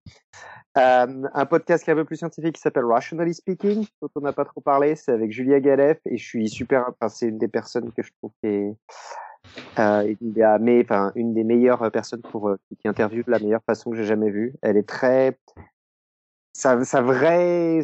Euh, 0.79 1.29
un 1.35 1.47
podcast 1.47 1.85
qui 1.85 1.91
est 1.91 1.93
un 1.93 1.97
peu 1.97 2.05
plus 2.05 2.17
scientifique 2.17 2.55
qui 2.55 2.61
s'appelle 2.61 2.85
Rationally 2.85 3.35
Speaking, 3.35 3.87
dont 4.01 4.09
on 4.17 4.21
n'a 4.21 4.33
pas 4.33 4.45
trop 4.45 4.61
parlé, 4.61 4.97
c'est 4.97 5.13
avec 5.13 5.31
Julia 5.31 5.61
Galef, 5.61 5.99
et 6.07 6.17
je 6.17 6.25
suis 6.25 6.49
super, 6.49 6.87
enfin 6.89 7.09
c'est 7.09 7.29
une 7.29 7.39
des 7.39 7.49
personnes 7.49 7.93
que 7.93 8.03
je 8.03 8.11
trouve 8.19 8.33
qui 8.43 8.49
est 8.49 8.75
euh, 9.79 10.15
une, 10.21 10.33
des, 10.33 10.83
enfin, 10.85 11.13
une 11.15 11.35
des 11.35 11.45
meilleures 11.45 11.91
personnes 11.91 12.23
pour 12.23 12.49
euh, 12.49 12.57
qui 12.81 12.89
interviewe 12.89 13.25
de 13.25 13.31
la 13.31 13.39
meilleure 13.39 13.63
façon 13.65 13.91
que 13.91 13.97
j'ai 13.97 14.05
jamais 14.05 14.31
vue. 14.31 14.55
Elle 14.63 14.77
est 14.77 14.89
très 14.89 15.37
sa, 16.53 16.85
sa 16.85 17.01
vraie, 17.01 17.81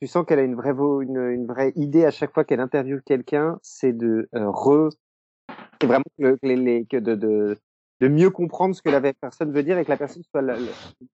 tu 0.00 0.06
sens 0.06 0.24
qu'elle 0.26 0.38
a 0.38 0.42
une 0.42 0.54
vraie, 0.54 0.70
une, 0.70 1.46
vraie 1.46 1.72
idée 1.76 2.04
à 2.04 2.10
chaque 2.10 2.32
fois 2.32 2.44
qu'elle 2.44 2.60
interviewe 2.60 3.00
quelqu'un, 3.04 3.58
c'est 3.62 3.92
de 3.92 4.28
euh, 4.34 4.50
re, 4.50 4.90
vraiment 5.82 6.04
que, 6.18 6.38
les, 6.42 6.86
que 6.86 6.96
de, 6.96 7.14
de, 7.14 7.58
de, 8.00 8.08
mieux 8.08 8.30
comprendre 8.30 8.74
ce 8.74 8.82
que 8.82 8.90
la 8.90 9.00
personne 9.12 9.52
veut 9.52 9.62
dire 9.62 9.78
et 9.78 9.84
que 9.84 9.90
la 9.90 9.96
personne 9.96 10.22
soit 10.30 10.42
le, 10.42 10.54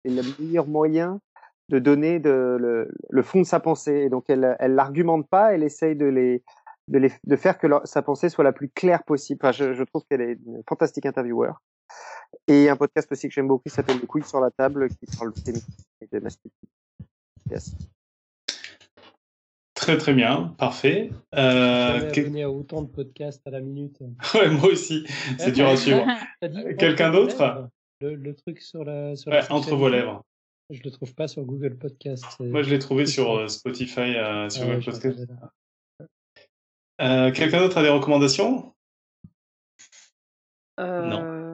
le 0.05 0.23
meilleur 0.41 0.67
moyen 0.67 1.21
de 1.69 1.79
donner 1.79 2.19
de, 2.19 2.57
le, 2.59 2.91
le, 3.09 3.23
fond 3.23 3.41
de 3.41 3.47
sa 3.47 3.61
pensée. 3.61 3.95
Et 3.95 4.09
donc 4.09 4.25
elle, 4.29 4.57
elle 4.59 4.75
l'argumente 4.75 5.29
pas, 5.29 5.55
elle 5.55 5.63
essaye 5.63 5.97
de 5.97 6.07
les, 6.07 6.43
de, 6.89 6.99
les, 6.99 7.13
de 7.25 7.37
faire 7.37 7.59
que 7.59 7.67
sa 7.85 8.03
pensée 8.03 8.29
soit 8.29 8.45
la 8.45 8.53
plus 8.53 8.69
claire 8.69 9.05
possible. 9.05 9.41
Enfin, 9.43 9.53
je, 9.53 9.75
je 9.75 9.85
trouve 9.85 10.03
qu'elle 10.09 10.23
est 10.23 10.39
une 10.45 10.63
fantastique 10.69 11.07
intervieweur. 11.07 11.63
Et 12.49 12.69
un 12.69 12.77
podcast 12.77 13.11
aussi 13.13 13.29
que 13.29 13.35
j'aime 13.35 13.49
beaucoup 13.49 13.69
qui 13.69 13.75
s'appelle 13.75 13.99
Le 14.01 14.07
couille 14.07 14.25
sur 14.25 14.41
la 14.41 14.51
table, 14.51 14.89
qui 14.89 15.07
parle 15.17 15.33
de 15.33 15.53
et 16.01 16.07
de 16.11 16.19
masculinité. 16.19 16.69
Très 19.75 19.99
très 19.99 20.15
bien, 20.15 20.55
parfait. 20.59 21.11
Euh, 21.35 22.11
abonné 22.11 22.43
à 22.43 22.51
autant 22.51 22.83
de 22.83 22.89
podcasts 22.89 23.47
à 23.47 23.51
la 23.51 23.61
minute. 23.61 24.01
ouais, 24.35 24.49
moi 24.49 24.71
aussi, 24.71 25.05
c'est 25.39 25.53
dur 25.53 25.69
à 25.69 25.77
suivre. 25.77 26.05
Quelqu'un 26.79 27.11
d'autre 27.11 27.69
le, 28.01 28.35
truc 28.35 28.61
sur 28.61 28.85
la. 28.85 29.17
Sur 29.17 29.33
ouais, 29.33 29.41
entre 29.51 29.75
vos 29.75 29.89
lèvres. 29.89 30.25
Je 30.71 30.81
le 30.83 30.91
trouve 30.91 31.15
pas 31.15 31.29
sur 31.29 31.45
Google 31.45 31.77
Podcast. 31.77 32.25
Moi, 32.41 32.63
je 32.63 32.71
l'ai 32.71 32.79
trouvé 32.79 33.07
sur 33.07 33.37
euh, 33.37 33.49
Spotify, 33.49 34.17
euh, 34.17 34.49
sur 34.51 34.67
Google 34.67 34.85
Podcast. 34.85 35.31
Euh, 37.01 37.31
Quelqu'un 37.31 37.61
d'autre 37.61 37.79
a 37.79 37.83
des 37.83 37.89
recommandations? 37.89 38.73
Non. 40.79 41.46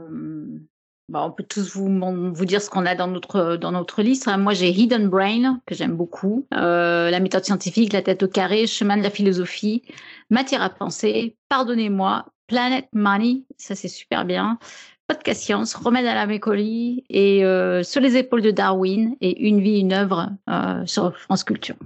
Bah, 1.12 1.24
on 1.26 1.30
peut 1.30 1.44
tous 1.46 1.76
vous, 1.76 2.46
dire 2.46 2.62
ce 2.62 2.70
qu'on 2.70 2.86
a 2.86 2.94
dans 2.94 3.06
notre, 3.06 3.56
dans 3.56 3.70
notre 3.70 4.00
liste. 4.00 4.28
Hein. 4.28 4.38
Moi, 4.38 4.54
j'ai 4.54 4.70
Hidden 4.70 5.10
Brain, 5.10 5.60
que 5.66 5.74
j'aime 5.74 5.94
beaucoup. 5.94 6.46
Euh, 6.54 7.10
la 7.10 7.20
méthode 7.20 7.44
scientifique, 7.44 7.92
la 7.92 8.00
tête 8.00 8.22
au 8.22 8.28
carré, 8.28 8.66
chemin 8.66 8.96
de 8.96 9.02
la 9.02 9.10
philosophie, 9.10 9.82
matière 10.30 10.62
à 10.62 10.70
penser, 10.70 11.36
pardonnez-moi, 11.50 12.24
Planet 12.46 12.88
Money, 12.94 13.42
ça 13.58 13.74
c'est 13.74 13.88
super 13.88 14.24
bien. 14.24 14.58
Podcast 15.06 15.42
Science, 15.42 15.74
Remède 15.74 16.06
à 16.06 16.14
la 16.14 16.24
mécolie 16.24 17.04
et 17.10 17.44
euh, 17.44 17.82
Sur 17.82 18.00
les 18.00 18.16
épaules 18.16 18.40
de 18.40 18.50
Darwin 18.50 19.14
et 19.20 19.46
Une 19.46 19.60
vie, 19.60 19.80
une 19.80 19.92
œuvre 19.92 20.30
euh, 20.48 20.86
sur 20.86 21.14
France 21.18 21.44
Culture. 21.44 21.76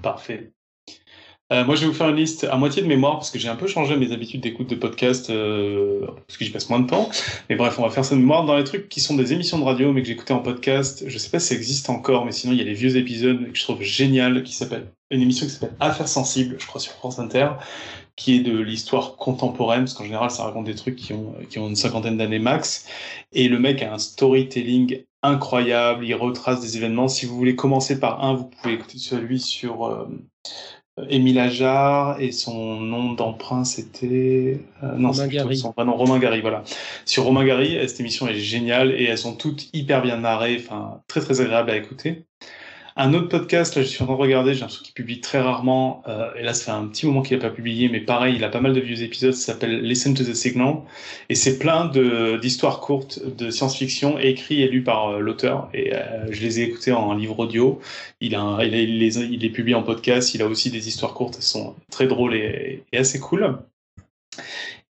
Parfait. 0.00 0.52
Euh, 1.52 1.64
moi, 1.64 1.76
je 1.76 1.82
vais 1.82 1.86
vous 1.86 1.92
faire 1.92 2.08
une 2.08 2.16
liste 2.16 2.42
à 2.44 2.56
moitié 2.56 2.82
de 2.82 2.88
mémoire 2.88 3.14
parce 3.14 3.30
que 3.30 3.38
j'ai 3.38 3.48
un 3.48 3.54
peu 3.54 3.68
changé 3.68 3.96
mes 3.96 4.10
habitudes 4.10 4.40
d'écoute 4.40 4.68
de 4.68 4.74
podcast 4.74 5.30
euh, 5.30 6.04
parce 6.26 6.36
que 6.38 6.44
j'y 6.44 6.50
passe 6.50 6.68
moins 6.68 6.80
de 6.80 6.88
temps. 6.88 7.08
Mais 7.48 7.54
bref, 7.54 7.78
on 7.78 7.82
va 7.82 7.90
faire 7.90 8.04
ça 8.04 8.16
de 8.16 8.20
mémoire 8.20 8.44
dans 8.44 8.56
les 8.56 8.64
trucs 8.64 8.88
qui 8.88 9.00
sont 9.00 9.14
des 9.14 9.32
émissions 9.32 9.58
de 9.60 9.64
radio 9.64 9.92
mais 9.92 10.02
que 10.02 10.08
j'écoutais 10.08 10.32
en 10.32 10.40
podcast. 10.40 11.04
Je 11.06 11.18
sais 11.18 11.30
pas 11.30 11.38
si 11.38 11.48
ça 11.48 11.54
existe 11.54 11.88
encore, 11.88 12.24
mais 12.24 12.32
sinon 12.32 12.52
il 12.52 12.58
y 12.58 12.62
a 12.62 12.64
les 12.64 12.74
vieux 12.74 12.96
épisodes 12.96 13.52
que 13.52 13.56
je 13.56 13.62
trouve 13.62 13.80
génial 13.82 14.42
qui 14.42 14.54
s'appelle 14.54 14.90
une 15.12 15.22
émission 15.22 15.46
qui 15.46 15.52
s'appelle 15.52 15.76
Affaires 15.78 16.08
sensibles, 16.08 16.56
je 16.58 16.66
crois 16.66 16.80
sur 16.80 16.92
France 16.94 17.20
Inter, 17.20 17.50
qui 18.16 18.34
est 18.34 18.40
de 18.40 18.58
l'histoire 18.58 19.14
contemporaine 19.14 19.82
parce 19.82 19.94
qu'en 19.94 20.04
général 20.04 20.32
ça 20.32 20.42
raconte 20.42 20.64
des 20.64 20.74
trucs 20.74 20.96
qui 20.96 21.12
ont 21.12 21.32
qui 21.48 21.60
ont 21.60 21.68
une 21.68 21.76
cinquantaine 21.76 22.16
d'années 22.16 22.40
max. 22.40 22.88
Et 23.32 23.46
le 23.46 23.60
mec 23.60 23.82
a 23.82 23.94
un 23.94 23.98
storytelling 23.98 25.04
incroyable, 25.22 26.04
il 26.04 26.14
retrace 26.14 26.60
des 26.60 26.76
événements. 26.76 27.06
Si 27.06 27.24
vous 27.24 27.36
voulez 27.36 27.54
commencer 27.54 28.00
par 28.00 28.24
un, 28.24 28.34
vous 28.34 28.46
pouvez 28.46 28.74
écouter 28.74 28.98
celui 28.98 29.38
sur 29.38 29.86
euh, 29.86 30.08
Émile 31.10 31.38
Ajar 31.38 32.20
et 32.20 32.32
son 32.32 32.80
nom 32.80 33.12
d'emprunt 33.12 33.64
c'était 33.64 34.60
non 34.96 35.10
Romain 35.10 35.26
Gary. 35.28 35.56
son 35.56 35.72
prénom 35.72 35.94
Romain 35.94 36.18
Gary 36.18 36.40
voilà 36.40 36.62
sur 37.04 37.24
Romain 37.24 37.44
Gary 37.44 37.76
cette 37.86 38.00
émission 38.00 38.26
est 38.28 38.36
géniale 38.36 38.92
et 38.92 39.04
elles 39.04 39.18
sont 39.18 39.36
toutes 39.36 39.68
hyper 39.74 40.00
bien 40.00 40.16
narrées 40.16 40.56
enfin 40.58 41.02
très 41.06 41.20
très 41.20 41.42
agréable 41.42 41.70
à 41.70 41.76
écouter 41.76 42.24
un 42.98 43.12
autre 43.12 43.28
podcast, 43.28 43.76
là, 43.76 43.82
je 43.82 43.88
suis 43.88 44.02
en 44.02 44.06
train 44.06 44.14
de 44.16 44.20
regarder, 44.20 44.54
j'ai 44.54 44.60
l'impression 44.60 44.82
qu'il 44.82 44.94
publie 44.94 45.20
très 45.20 45.38
rarement, 45.40 46.02
euh, 46.08 46.30
et 46.38 46.42
là, 46.42 46.54
ça 46.54 46.64
fait 46.64 46.70
un 46.70 46.86
petit 46.86 47.04
moment 47.04 47.20
qu'il 47.20 47.36
n'a 47.36 47.42
pas 47.42 47.54
publié, 47.54 47.90
mais 47.90 48.00
pareil, 48.00 48.36
il 48.36 48.44
a 48.44 48.48
pas 48.48 48.60
mal 48.60 48.72
de 48.72 48.80
vieux 48.80 49.02
épisodes, 49.02 49.34
ça 49.34 49.52
s'appelle 49.52 49.82
Listen 49.82 50.14
to 50.14 50.24
the 50.24 50.34
Signal, 50.34 50.76
et 51.28 51.34
c'est 51.34 51.58
plein 51.58 51.90
d'histoires 52.40 52.80
courtes 52.80 53.20
de 53.36 53.50
science-fiction, 53.50 54.18
écrits 54.18 54.62
et 54.62 54.68
lus 54.68 54.82
par 54.82 55.10
euh, 55.10 55.20
l'auteur, 55.20 55.68
et 55.74 55.94
euh, 55.94 56.26
je 56.30 56.40
les 56.40 56.60
ai 56.60 56.62
écoutés 56.64 56.92
en 56.92 57.12
livre 57.14 57.38
audio, 57.38 57.80
il, 58.20 58.34
a, 58.34 58.60
il, 58.62 58.98
les, 58.98 59.18
il 59.18 59.40
les 59.40 59.50
publie 59.50 59.74
en 59.74 59.82
podcast, 59.82 60.34
il 60.34 60.40
a 60.40 60.46
aussi 60.46 60.70
des 60.70 60.88
histoires 60.88 61.12
courtes, 61.12 61.34
elles 61.36 61.42
sont 61.42 61.74
très 61.90 62.06
drôles 62.06 62.34
et 62.34 62.82
assez 62.94 63.20
cool. 63.20 63.58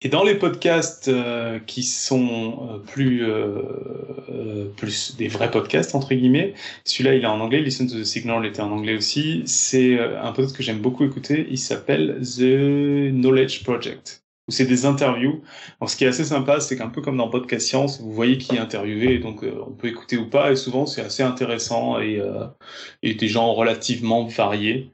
Et 0.02 0.08
dans 0.08 0.24
les 0.24 0.34
podcasts 0.34 1.08
euh, 1.08 1.58
qui 1.58 1.82
sont 1.82 2.68
euh, 2.70 2.78
plus, 2.78 3.24
euh, 3.24 4.66
plus 4.76 5.16
des 5.16 5.26
vrais 5.26 5.50
podcasts, 5.50 5.94
entre 5.94 6.14
guillemets, 6.14 6.52
celui-là 6.84 7.14
il 7.14 7.22
est 7.22 7.26
en 7.26 7.40
anglais, 7.40 7.62
Listen 7.62 7.86
to 7.88 7.98
the 7.98 8.04
Signal 8.04 8.44
était 8.44 8.60
en 8.60 8.70
anglais 8.70 8.94
aussi, 8.94 9.42
c'est 9.46 9.98
un 9.98 10.32
podcast 10.32 10.54
que 10.54 10.62
j'aime 10.62 10.80
beaucoup 10.80 11.04
écouter, 11.04 11.46
il 11.50 11.58
s'appelle 11.58 12.20
The 12.20 13.10
Knowledge 13.10 13.64
Project, 13.64 14.22
où 14.48 14.52
c'est 14.52 14.66
des 14.66 14.84
interviews. 14.84 15.42
Alors 15.80 15.88
ce 15.88 15.96
qui 15.96 16.04
est 16.04 16.08
assez 16.08 16.24
sympa, 16.24 16.60
c'est 16.60 16.76
qu'un 16.76 16.90
peu 16.90 17.00
comme 17.00 17.16
dans 17.16 17.30
Podcast 17.30 17.66
Science, 17.66 18.00
vous 18.00 18.12
voyez 18.12 18.36
qui 18.36 18.54
est 18.54 18.60
interviewé, 18.60 19.18
donc 19.18 19.44
on 19.44 19.72
peut 19.72 19.88
écouter 19.88 20.18
ou 20.18 20.28
pas, 20.28 20.52
et 20.52 20.56
souvent 20.56 20.84
c'est 20.84 21.02
assez 21.02 21.22
intéressant 21.22 21.98
et, 22.00 22.20
et 23.02 23.14
des 23.14 23.28
gens 23.28 23.54
relativement 23.54 24.26
variés. 24.26 24.90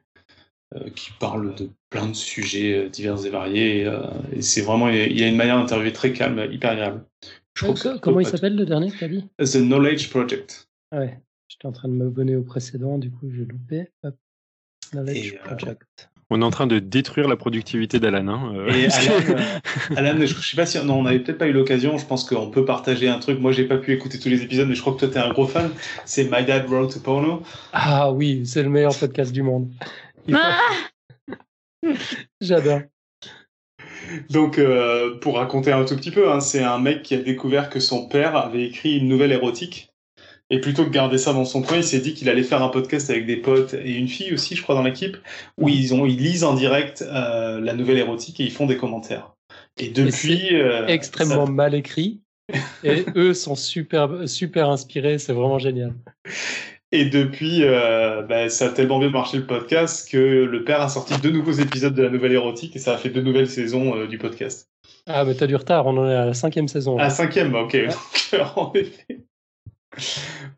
Euh, 0.76 0.88
qui 0.94 1.10
parle 1.18 1.54
de 1.54 1.68
plein 1.90 2.08
de 2.08 2.14
sujets 2.14 2.74
euh, 2.74 2.88
divers 2.88 3.26
et 3.26 3.30
variés. 3.30 3.84
Euh, 3.84 4.06
et, 4.32 4.40
c'est 4.40 4.62
vraiment, 4.62 4.88
il 4.88 5.18
y 5.18 5.22
a 5.22 5.28
une 5.28 5.36
manière 5.36 5.58
d'interviewer 5.58 5.92
très 5.92 6.12
calme, 6.12 6.40
hyper 6.50 6.70
agréable. 6.70 7.04
comment 8.00 8.20
il 8.20 8.26
s'appelle 8.26 8.56
le 8.56 8.64
dernier 8.64 8.90
que 8.90 8.96
tu 8.96 9.04
as 9.04 9.08
dit? 9.08 9.28
The 9.38 9.58
Knowledge 9.58 10.08
Project. 10.08 10.68
Ah 10.90 11.00
ouais, 11.00 11.18
j'étais 11.48 11.66
en 11.66 11.72
train 11.72 11.88
de 11.88 11.94
m'abonner 11.94 12.36
au 12.36 12.42
précédent, 12.42 12.96
du 12.96 13.10
coup 13.10 13.30
j'ai 13.30 13.44
loupé. 13.44 13.88
Knowledge 14.92 15.36
Project. 15.44 16.08
On 16.30 16.40
est 16.40 16.44
en 16.44 16.50
train 16.50 16.66
de 16.66 16.78
détruire 16.78 17.28
la 17.28 17.36
productivité 17.36 18.00
d'Alan. 18.00 18.26
Hein, 18.28 18.66
Et 18.68 18.86
Alan, 19.96 20.18
je, 20.18 20.26
je 20.26 20.48
sais 20.48 20.56
pas 20.56 20.64
si 20.64 20.82
non, 20.82 21.00
on 21.00 21.02
n'avait 21.02 21.18
peut-être 21.18 21.36
pas 21.36 21.48
eu 21.48 21.52
l'occasion. 21.52 21.98
Je 21.98 22.06
pense 22.06 22.24
qu'on 22.24 22.50
peut 22.50 22.64
partager 22.64 23.06
un 23.10 23.18
truc. 23.18 23.38
Moi, 23.38 23.52
j'ai 23.52 23.64
pas 23.64 23.76
pu 23.76 23.92
écouter 23.92 24.18
tous 24.18 24.30
les 24.30 24.42
épisodes, 24.42 24.66
mais 24.66 24.74
je 24.74 24.80
crois 24.80 24.94
que 24.94 25.00
toi, 25.00 25.08
tu 25.08 25.16
es 25.16 25.20
un 25.20 25.30
gros 25.30 25.46
fan. 25.46 25.70
C'est 26.06 26.24
My 26.24 26.42
Dad 26.42 26.64
Wrote 26.68 26.96
a 26.96 27.00
Porno. 27.00 27.42
Ah 27.74 28.10
oui, 28.12 28.46
c'est 28.46 28.62
le 28.62 28.70
meilleur 28.70 28.96
podcast 28.98 29.30
du 29.30 29.42
monde. 29.42 29.68
Ah 30.32 30.60
J'adore. 32.40 32.80
Donc, 34.30 34.58
euh, 34.58 35.18
pour 35.18 35.36
raconter 35.36 35.72
un 35.72 35.84
tout 35.84 35.96
petit 35.96 36.10
peu, 36.10 36.30
hein, 36.30 36.40
c'est 36.40 36.62
un 36.62 36.78
mec 36.78 37.02
qui 37.02 37.14
a 37.14 37.18
découvert 37.18 37.70
que 37.70 37.80
son 37.80 38.06
père 38.06 38.36
avait 38.36 38.64
écrit 38.64 38.98
une 38.98 39.08
nouvelle 39.08 39.32
érotique. 39.32 39.92
Et 40.50 40.60
plutôt 40.60 40.84
que 40.84 40.90
garder 40.90 41.16
ça 41.16 41.32
dans 41.32 41.46
son 41.46 41.62
coin, 41.62 41.78
il 41.78 41.84
s'est 41.84 42.00
dit 42.00 42.12
qu'il 42.12 42.28
allait 42.28 42.42
faire 42.42 42.62
un 42.62 42.68
podcast 42.68 43.08
avec 43.08 43.24
des 43.26 43.38
potes 43.38 43.72
et 43.72 43.92
une 43.92 44.08
fille 44.08 44.34
aussi, 44.34 44.54
je 44.54 44.62
crois, 44.62 44.74
dans 44.74 44.82
l'équipe, 44.82 45.16
où 45.56 45.68
ils, 45.68 45.94
ont, 45.94 46.04
ils 46.04 46.18
lisent 46.18 46.44
en 46.44 46.54
direct 46.54 47.02
euh, 47.02 47.58
la 47.58 47.72
nouvelle 47.72 47.96
érotique 47.96 48.38
et 48.38 48.44
ils 48.44 48.52
font 48.52 48.66
des 48.66 48.76
commentaires. 48.76 49.34
Et 49.78 49.88
depuis. 49.88 50.54
Euh, 50.54 50.86
extrêmement 50.88 51.46
mal 51.46 51.74
écrit. 51.74 52.20
Et 52.84 53.06
eux 53.16 53.32
sont 53.32 53.54
super, 53.54 54.28
super 54.28 54.68
inspirés, 54.68 55.18
c'est 55.18 55.32
vraiment 55.32 55.58
génial. 55.58 55.94
Et 56.94 57.06
depuis, 57.06 57.64
euh, 57.64 58.20
bah, 58.20 58.50
ça 58.50 58.66
a 58.66 58.68
tellement 58.68 58.98
bien 58.98 59.08
marché 59.08 59.38
le 59.38 59.46
podcast 59.46 60.10
que 60.10 60.18
le 60.18 60.62
père 60.62 60.82
a 60.82 60.90
sorti 60.90 61.18
deux 61.22 61.30
nouveaux 61.30 61.52
épisodes 61.52 61.94
de 61.94 62.02
la 62.02 62.10
nouvelle 62.10 62.32
érotique 62.32 62.76
et 62.76 62.78
ça 62.78 62.94
a 62.94 62.98
fait 62.98 63.08
deux 63.08 63.22
nouvelles 63.22 63.48
saisons 63.48 63.96
euh, 63.96 64.06
du 64.06 64.18
podcast. 64.18 64.68
Ah, 65.06 65.24
mais 65.24 65.34
t'as 65.34 65.46
du 65.46 65.56
retard, 65.56 65.86
on 65.86 65.96
en 65.96 66.06
est 66.06 66.14
à 66.14 66.26
la 66.26 66.34
cinquième 66.34 66.68
saison. 66.68 66.98
À 66.98 67.04
la 67.04 67.10
cinquième, 67.10 67.54
ok. 67.54 67.78
en 68.56 68.72
effet. 68.74 69.24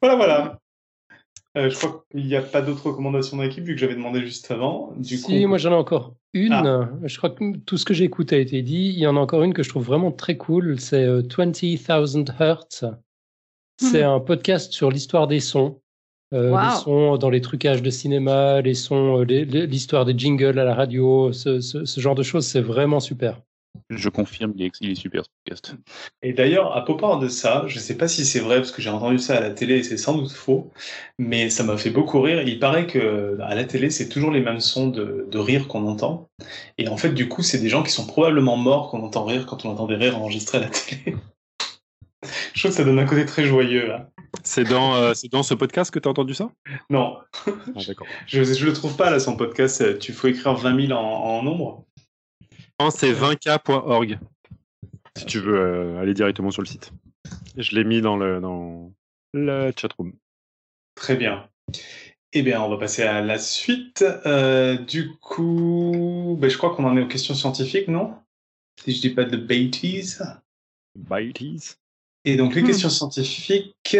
Voilà, 0.02 0.16
voilà. 0.16 0.58
Euh, 1.56 1.70
je 1.70 1.76
crois 1.76 2.04
qu'il 2.10 2.26
n'y 2.26 2.34
a 2.34 2.42
pas 2.42 2.62
d'autres 2.62 2.88
recommandations 2.88 3.36
dans 3.36 3.44
l'équipe 3.44 3.62
vu 3.62 3.74
que 3.74 3.80
j'avais 3.80 3.94
demandé 3.94 4.20
juste 4.20 4.50
avant. 4.50 4.92
Du 4.96 5.16
si, 5.16 5.46
moi 5.46 5.58
j'en 5.58 5.70
ai 5.70 5.76
encore 5.76 6.16
une. 6.32 6.52
Ah. 6.52 6.90
Je 7.04 7.16
crois 7.16 7.30
que 7.30 7.58
tout 7.58 7.76
ce 7.76 7.84
que 7.84 7.94
j'ai 7.94 8.02
écouté 8.02 8.34
a 8.34 8.38
été 8.40 8.60
dit. 8.62 8.88
Il 8.88 8.98
y 8.98 9.06
en 9.06 9.16
a 9.16 9.20
encore 9.20 9.44
une 9.44 9.54
que 9.54 9.62
je 9.62 9.68
trouve 9.68 9.84
vraiment 9.84 10.10
très 10.10 10.36
cool. 10.36 10.80
C'est 10.80 11.06
20,000 11.06 12.24
Hertz. 12.40 12.84
C'est 13.80 14.02
hmm. 14.02 14.08
un 14.08 14.20
podcast 14.20 14.72
sur 14.72 14.90
l'histoire 14.90 15.28
des 15.28 15.38
sons. 15.38 15.80
Euh, 16.32 16.50
les 16.50 16.76
sons 16.76 17.16
dans 17.16 17.30
les 17.30 17.40
trucages 17.40 17.82
de 17.82 17.90
cinéma, 17.90 18.60
les 18.60 18.74
sons, 18.74 19.20
euh, 19.20 19.24
l'histoire 19.24 20.04
des 20.04 20.16
jingles 20.16 20.58
à 20.58 20.64
la 20.64 20.74
radio, 20.74 21.32
ce, 21.32 21.60
genre 21.96 22.14
de 22.14 22.22
choses, 22.22 22.46
c'est 22.46 22.60
vraiment 22.60 23.00
super. 23.00 23.40
Je 23.90 24.08
confirme, 24.08 24.52
il 24.56 24.66
est, 24.66 24.94
super 24.94 25.24
ce 25.24 25.30
podcast. 25.44 25.74
Et 26.22 26.32
d'ailleurs, 26.32 26.76
à 26.76 26.84
propos 26.84 27.16
de 27.16 27.28
ça, 27.28 27.64
je 27.66 27.76
ne 27.76 27.80
sais 27.80 27.96
pas 27.96 28.08
si 28.08 28.24
c'est 28.24 28.38
vrai 28.38 28.56
parce 28.56 28.70
que 28.70 28.80
j'ai 28.80 28.88
entendu 28.88 29.18
ça 29.18 29.36
à 29.36 29.40
la 29.40 29.50
télé 29.50 29.78
et 29.78 29.82
c'est 29.82 29.96
sans 29.96 30.16
doute 30.16 30.30
faux, 30.30 30.70
mais 31.18 31.50
ça 31.50 31.64
m'a 31.64 31.76
fait 31.76 31.90
beaucoup 31.90 32.20
rire. 32.20 32.42
Il 32.42 32.58
paraît 32.58 32.86
que 32.86 33.36
à 33.42 33.54
la 33.54 33.64
télé, 33.64 33.90
c'est 33.90 34.08
toujours 34.08 34.30
les 34.30 34.40
mêmes 34.40 34.60
sons 34.60 34.88
de, 34.88 35.38
rire 35.38 35.68
qu'on 35.68 35.86
entend. 35.86 36.30
Et 36.78 36.88
en 36.88 36.96
fait, 36.96 37.10
du 37.10 37.28
coup, 37.28 37.42
c'est 37.42 37.58
des 37.58 37.68
gens 37.68 37.82
qui 37.82 37.90
sont 37.90 38.06
probablement 38.06 38.56
morts 38.56 38.90
qu'on 38.90 39.02
entend 39.02 39.24
rire 39.24 39.44
quand 39.46 39.64
on 39.64 39.70
entend 39.70 39.86
des 39.86 39.96
rires 39.96 40.16
enregistrés 40.16 40.58
à 40.58 40.62
la 40.62 40.68
télé. 40.68 41.16
Je 42.52 42.60
trouve 42.60 42.70
que 42.70 42.76
ça 42.76 42.84
donne 42.84 42.98
un 42.98 43.06
côté 43.06 43.24
très 43.26 43.44
joyeux 43.44 43.86
là. 43.86 44.10
C'est 44.42 44.64
dans, 44.64 44.96
euh, 44.96 45.12
dans 45.30 45.42
ce 45.42 45.54
podcast 45.54 45.90
que 45.90 45.98
tu 45.98 46.08
as 46.08 46.10
entendu 46.10 46.34
ça? 46.34 46.50
Non. 46.90 47.18
Ah, 47.46 47.50
je 48.26 48.40
ne 48.40 48.66
le 48.66 48.72
trouve 48.72 48.96
pas 48.96 49.10
là, 49.10 49.20
son 49.20 49.36
podcast. 49.36 49.98
Tu 49.98 50.12
faut 50.12 50.28
écrire 50.28 50.54
20 50.54 50.88
000 50.88 50.98
en, 50.98 51.42
nombre 51.42 51.84
Non, 52.80 52.90
c'est 52.90 53.12
20k.org. 53.12 54.18
Si 55.16 55.26
tu 55.26 55.38
veux 55.38 55.58
euh, 55.58 56.00
aller 56.00 56.14
directement 56.14 56.50
sur 56.50 56.62
le 56.62 56.66
site. 56.66 56.92
Je 57.56 57.76
l'ai 57.76 57.84
mis 57.84 58.00
dans 58.00 58.16
le, 58.16 58.40
dans 58.40 58.92
le 59.32 59.72
chatroom. 59.76 60.12
Très 60.96 61.16
bien. 61.16 61.48
Eh 62.32 62.42
bien, 62.42 62.60
on 62.60 62.68
va 62.68 62.78
passer 62.78 63.04
à 63.04 63.20
la 63.20 63.38
suite. 63.38 64.04
Euh, 64.26 64.76
du 64.76 65.14
coup, 65.18 66.36
ben, 66.40 66.50
je 66.50 66.58
crois 66.58 66.74
qu'on 66.74 66.84
en 66.84 66.96
est 66.96 67.02
aux 67.02 67.08
questions 67.08 67.34
scientifiques, 67.34 67.88
non? 67.88 68.16
Si 68.84 68.92
je 68.92 69.00
dis 69.00 69.10
pas 69.10 69.24
de 69.24 69.36
bêtises. 69.36 70.24
Bêtises? 70.96 71.78
Et 72.24 72.36
donc 72.36 72.54
les 72.54 72.62
hmm. 72.62 72.66
questions 72.66 72.88
scientifiques. 72.88 73.96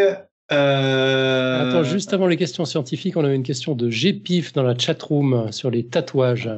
Euh... 0.53 1.69
Attends, 1.69 1.85
juste 1.85 2.13
avant 2.13 2.27
les 2.27 2.37
questions 2.37 2.65
scientifiques, 2.65 3.17
on 3.17 3.25
avait 3.25 3.35
une 3.35 3.43
question 3.43 3.75
de 3.75 3.89
GPIF 3.89 4.53
dans 4.53 4.63
la 4.63 4.77
chatroom 4.77 5.51
sur 5.53 5.71
les 5.71 5.87
tatouages. 5.87 6.51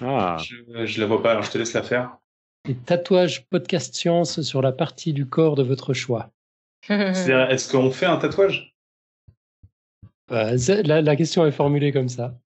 Ah. 0.00 0.36
Je, 0.42 0.56
ne 0.72 1.00
la 1.00 1.06
vois 1.06 1.22
pas, 1.22 1.32
alors 1.32 1.42
je 1.42 1.50
te 1.50 1.58
laisse 1.58 1.72
la 1.72 1.82
faire. 1.82 2.16
Les 2.66 2.74
tatouages 2.74 3.46
podcast 3.46 3.94
science 3.94 4.42
sur 4.42 4.62
la 4.62 4.72
partie 4.72 5.12
du 5.12 5.26
corps 5.26 5.56
de 5.56 5.62
votre 5.62 5.94
choix. 5.94 6.30
Est-ce 6.88 7.70
qu'on 7.70 7.90
fait 7.90 8.06
un 8.06 8.18
tatouage? 8.18 8.74
La, 10.30 11.00
la, 11.00 11.16
question 11.16 11.46
est 11.46 11.52
formulée 11.52 11.90
comme 11.90 12.08
ça. 12.08 12.38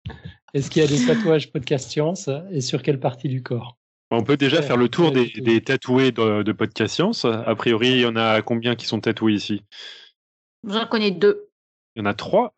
Est-ce 0.54 0.70
qu'il 0.70 0.82
y 0.82 0.84
a 0.84 0.88
des 0.88 1.06
tatouages 1.06 1.50
podcast 1.50 1.90
science 1.90 2.30
et 2.50 2.60
sur 2.60 2.82
quelle 2.82 3.00
partie 3.00 3.28
du 3.28 3.42
corps? 3.42 3.76
On 4.12 4.22
peut 4.22 4.36
déjà 4.36 4.62
faire 4.62 4.76
le 4.76 4.88
tour 4.88 5.12
des, 5.12 5.60
tatoués 5.62 6.12
de, 6.12 6.52
Podcast 6.52 6.94
Science. 6.94 7.24
A 7.24 7.54
priori, 7.54 7.90
il 7.90 8.00
y 8.00 8.06
en 8.06 8.16
a 8.16 8.42
combien 8.42 8.74
qui 8.74 8.86
sont 8.86 9.00
tatoués 9.00 9.34
ici? 9.34 9.62
J'en 10.68 10.86
connais 10.86 11.10
deux. 11.10 11.48
Il 11.96 12.00
y 12.00 12.02
en 12.02 12.06
a 12.06 12.14
trois? 12.14 12.54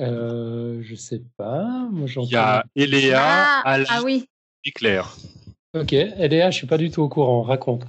Euh, 0.00 0.80
Je 0.82 0.94
sais 0.94 1.22
pas. 1.36 1.88
il 1.92 2.30
y 2.30 2.36
a 2.36 2.64
Eléa, 2.76 3.62
ah, 3.64 3.78
ah, 3.88 4.00
oui. 4.04 4.28
et 4.64 4.70
Claire. 4.70 5.16
Ok, 5.74 5.92
Eléa, 5.92 6.50
je 6.50 6.58
suis 6.58 6.66
pas 6.66 6.78
du 6.78 6.90
tout 6.90 7.02
au 7.02 7.08
courant. 7.08 7.42
Raconte. 7.42 7.84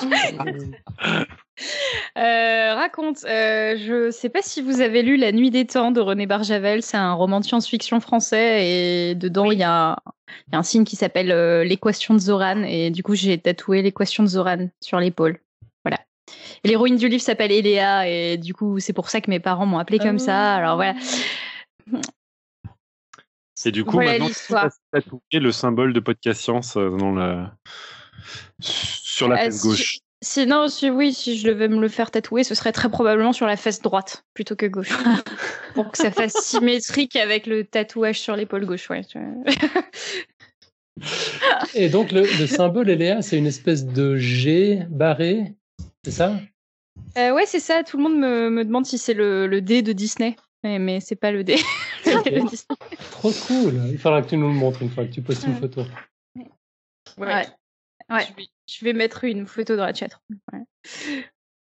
Euh, 2.16 2.74
raconte, 2.74 3.24
euh, 3.24 3.76
je 3.76 4.10
sais 4.10 4.28
pas 4.28 4.42
si 4.42 4.62
vous 4.62 4.80
avez 4.80 5.02
lu 5.02 5.16
La 5.16 5.32
Nuit 5.32 5.50
des 5.50 5.66
Temps 5.66 5.90
de 5.90 6.00
René 6.00 6.26
Barjavel, 6.26 6.82
c'est 6.82 6.96
un 6.96 7.12
roman 7.12 7.40
de 7.40 7.44
science-fiction 7.44 8.00
français 8.00 8.66
et 8.66 9.14
dedans 9.14 9.50
il 9.50 9.58
y, 9.58 9.64
a 9.64 9.96
un 10.52 10.62
signe 10.62 10.84
qui 10.84 10.96
s'appelle 10.96 11.30
euh, 11.30 11.64
l'équation 11.64 12.14
de 12.14 12.18
Zoran 12.18 12.62
et 12.62 12.90
du 12.90 13.02
coup 13.02 13.14
j'ai 13.14 13.38
tatoué 13.38 13.82
l'équation 13.82 14.22
de 14.22 14.28
Zoran 14.28 14.68
sur 14.80 15.00
l'épaule. 15.00 15.40
Voilà. 15.84 15.98
L'héroïne 16.64 16.96
du 16.96 17.08
livre 17.08 17.22
s'appelle 17.22 17.52
Eléa 17.52 18.08
et 18.08 18.36
du 18.36 18.54
coup 18.54 18.78
c'est 18.78 18.92
pour 18.92 19.10
ça 19.10 19.20
que 19.20 19.30
mes 19.30 19.40
parents 19.40 19.66
m'ont 19.66 19.78
appelé 19.78 19.98
comme 19.98 20.18
ça. 20.18 20.54
Alors 20.54 20.76
voilà. 20.76 20.94
C'est 23.54 23.72
du 23.72 23.84
coup 23.84 23.92
voilà 23.92 24.18
maintenant 24.18 24.68
tatoué 24.92 25.20
le 25.32 25.50
symbole 25.50 25.92
de 25.92 26.00
podcast 26.00 26.40
science 26.40 26.74
dans 26.76 27.12
la... 27.12 27.52
sur 28.60 29.28
la 29.28 29.38
fesse 29.38 29.62
gauche. 29.62 29.98
Sinon, 30.20 30.66
si 30.66 30.90
oui, 30.90 31.12
si 31.12 31.38
je 31.38 31.46
devais 31.46 31.68
me 31.68 31.80
le 31.80 31.88
faire 31.88 32.10
tatouer, 32.10 32.42
ce 32.42 32.56
serait 32.56 32.72
très 32.72 32.88
probablement 32.88 33.32
sur 33.32 33.46
la 33.46 33.56
fesse 33.56 33.80
droite 33.80 34.24
plutôt 34.34 34.56
que 34.56 34.66
gauche. 34.66 34.90
Pour 35.74 35.92
que 35.92 35.98
ça 35.98 36.10
fasse 36.10 36.34
symétrique 36.42 37.14
avec 37.14 37.46
le 37.46 37.64
tatouage 37.64 38.18
sur 38.18 38.34
l'épaule 38.34 38.66
gauche. 38.66 38.90
Ouais. 38.90 39.02
Et 41.74 41.88
donc, 41.88 42.10
le, 42.10 42.24
symbole 42.46 42.90
Eléa, 42.90 43.22
c'est 43.22 43.38
une 43.38 43.46
espèce 43.46 43.86
de 43.86 44.16
G 44.16 44.82
barré, 44.88 45.54
c'est 46.04 46.10
ça? 46.10 46.34
Euh, 47.16 47.32
Ouais, 47.32 47.46
c'est 47.46 47.60
ça. 47.60 47.84
Tout 47.84 47.96
le 47.98 48.02
monde 48.02 48.18
me, 48.18 48.50
me 48.50 48.64
demande 48.64 48.86
si 48.86 48.98
c'est 48.98 49.14
le, 49.14 49.46
le, 49.46 49.60
D 49.60 49.82
de 49.82 49.92
Disney. 49.92 50.34
Mais, 50.64 50.80
mais 50.80 50.98
c'est 50.98 51.14
pas 51.14 51.30
le 51.30 51.44
D. 51.44 51.56
Trop 53.12 53.30
cool. 53.46 53.74
Il 53.90 53.98
faudra 53.98 54.22
que 54.22 54.30
tu 54.30 54.36
nous 54.36 54.48
le 54.48 54.54
montres 54.54 54.82
une 54.82 54.90
fois 54.90 55.04
que 55.04 55.12
tu 55.12 55.22
postes 55.22 55.44
une 55.46 55.54
photo. 55.54 55.84
Ouais. 57.16 57.26
ouais. 57.26 57.46
Je, 58.10 58.84
vais, 58.84 58.92
mettre 58.92 59.24
une 59.24 59.46
photo 59.46 59.76
dans 59.76 59.86
la 59.86 59.94
chat. 59.94 60.20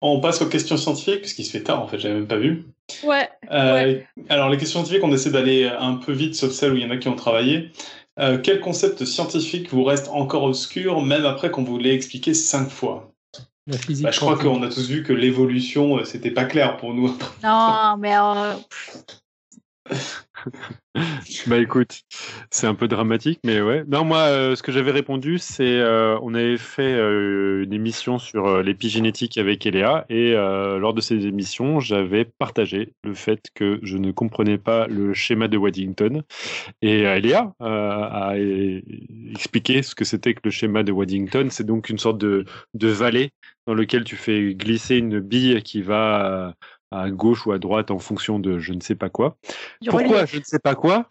On 0.00 0.20
passe 0.20 0.40
aux 0.42 0.48
questions 0.48 0.76
scientifiques, 0.76 1.20
puisqu'il 1.20 1.44
se 1.44 1.50
fait 1.50 1.62
tard, 1.62 1.82
en 1.82 1.88
fait, 1.88 1.98
j'avais 1.98 2.14
même 2.14 2.28
pas 2.28 2.36
vu. 2.36 2.66
Ouais, 3.02 3.28
euh, 3.50 4.00
Alors, 4.28 4.48
les 4.48 4.56
questions 4.56 4.80
scientifiques, 4.80 5.04
on 5.04 5.12
essaie 5.12 5.30
d'aller 5.30 5.66
un 5.66 5.94
peu 5.94 6.12
vite, 6.12 6.34
sauf 6.34 6.52
celles 6.52 6.72
où 6.72 6.76
il 6.76 6.82
y 6.82 6.86
en 6.86 6.90
a 6.90 6.96
qui 6.96 7.08
ont 7.08 7.16
travaillé. 7.16 7.72
Euh, 8.20 8.38
quel 8.38 8.60
concept 8.60 9.04
scientifique 9.04 9.70
vous 9.70 9.84
reste 9.84 10.08
encore 10.08 10.44
obscur, 10.44 11.02
même 11.02 11.24
après 11.24 11.50
qu'on 11.50 11.64
vous 11.64 11.78
l'ait 11.78 11.94
expliqué 11.94 12.34
cinq 12.34 12.68
fois? 12.68 13.12
La 13.66 13.76
physique. 13.76 14.04
Bah, 14.04 14.10
je 14.10 14.20
crois 14.20 14.38
qu'on 14.38 14.62
a 14.62 14.68
tous 14.68 14.88
vu 14.88 15.02
que 15.02 15.12
l'évolution, 15.12 15.98
euh, 15.98 16.04
c'était 16.04 16.30
pas 16.30 16.44
clair 16.44 16.76
pour 16.76 16.94
nous. 16.94 17.16
Non, 17.42 17.96
mais 17.98 18.14
bah 21.46 21.58
écoute, 21.58 22.02
c'est 22.50 22.66
un 22.66 22.74
peu 22.74 22.88
dramatique, 22.88 23.40
mais 23.44 23.60
ouais. 23.60 23.84
Non, 23.86 24.04
moi, 24.04 24.18
euh, 24.18 24.56
ce 24.56 24.62
que 24.62 24.72
j'avais 24.72 24.90
répondu, 24.90 25.38
c'est 25.38 25.78
euh, 25.78 26.18
on 26.22 26.34
avait 26.34 26.56
fait 26.56 26.94
euh, 26.94 27.64
une 27.64 27.72
émission 27.72 28.18
sur 28.18 28.62
l'épigénétique 28.62 29.38
avec 29.38 29.66
Eléa, 29.66 30.06
et 30.08 30.32
lors 30.32 30.94
de 30.94 31.00
ces 31.00 31.26
émissions, 31.26 31.80
j'avais 31.80 32.24
partagé 32.24 32.92
le 33.04 33.14
fait 33.14 33.48
que 33.54 33.78
je 33.82 33.96
ne 33.96 34.10
comprenais 34.10 34.58
pas 34.58 34.86
le 34.86 35.14
schéma 35.14 35.48
de 35.48 35.56
Waddington, 35.56 36.22
et 36.82 37.00
Eléa 37.02 37.52
a 37.60 38.34
expliqué 39.30 39.82
ce 39.82 39.94
que 39.94 40.04
c'était 40.04 40.34
que 40.34 40.40
le 40.44 40.50
schéma 40.50 40.82
de 40.82 40.92
Waddington. 40.92 41.48
C'est 41.50 41.66
donc 41.66 41.88
une 41.88 41.98
sorte 41.98 42.18
de, 42.18 42.44
de 42.74 42.88
vallée 42.88 43.30
dans 43.66 43.74
lequel 43.74 44.04
tu 44.04 44.16
fais 44.16 44.54
glisser 44.54 44.96
une 44.96 45.20
bille 45.20 45.62
qui 45.62 45.82
va 45.82 46.54
à 46.90 47.10
gauche 47.10 47.46
ou 47.46 47.52
à 47.52 47.58
droite 47.58 47.90
en 47.90 47.98
fonction 47.98 48.38
de 48.38 48.58
je 48.58 48.72
ne 48.72 48.80
sais 48.80 48.94
pas 48.94 49.08
quoi. 49.08 49.36
Pourquoi 49.86 50.24
je 50.26 50.38
ne 50.38 50.44
sais 50.44 50.58
pas 50.58 50.74
quoi? 50.74 51.08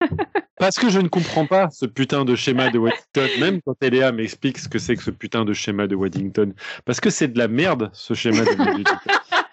Parce 0.58 0.76
que 0.76 0.88
je 0.88 0.98
ne 0.98 1.08
comprends 1.08 1.46
pas 1.46 1.70
ce 1.70 1.86
putain 1.86 2.24
de 2.24 2.34
schéma 2.34 2.70
de 2.70 2.78
Waddington, 2.78 3.28
même 3.38 3.60
quand 3.62 3.74
Eléa 3.82 4.12
m'explique 4.12 4.58
ce 4.58 4.68
que 4.68 4.78
c'est 4.78 4.96
que 4.96 5.02
ce 5.02 5.10
putain 5.10 5.44
de 5.44 5.52
schéma 5.52 5.86
de 5.86 5.94
Waddington. 5.94 6.54
Parce 6.84 7.00
que 7.00 7.10
c'est 7.10 7.28
de 7.28 7.38
la 7.38 7.48
merde, 7.48 7.90
ce 7.92 8.14
schéma 8.14 8.44
de 8.44 8.58
Waddington. 8.58 8.96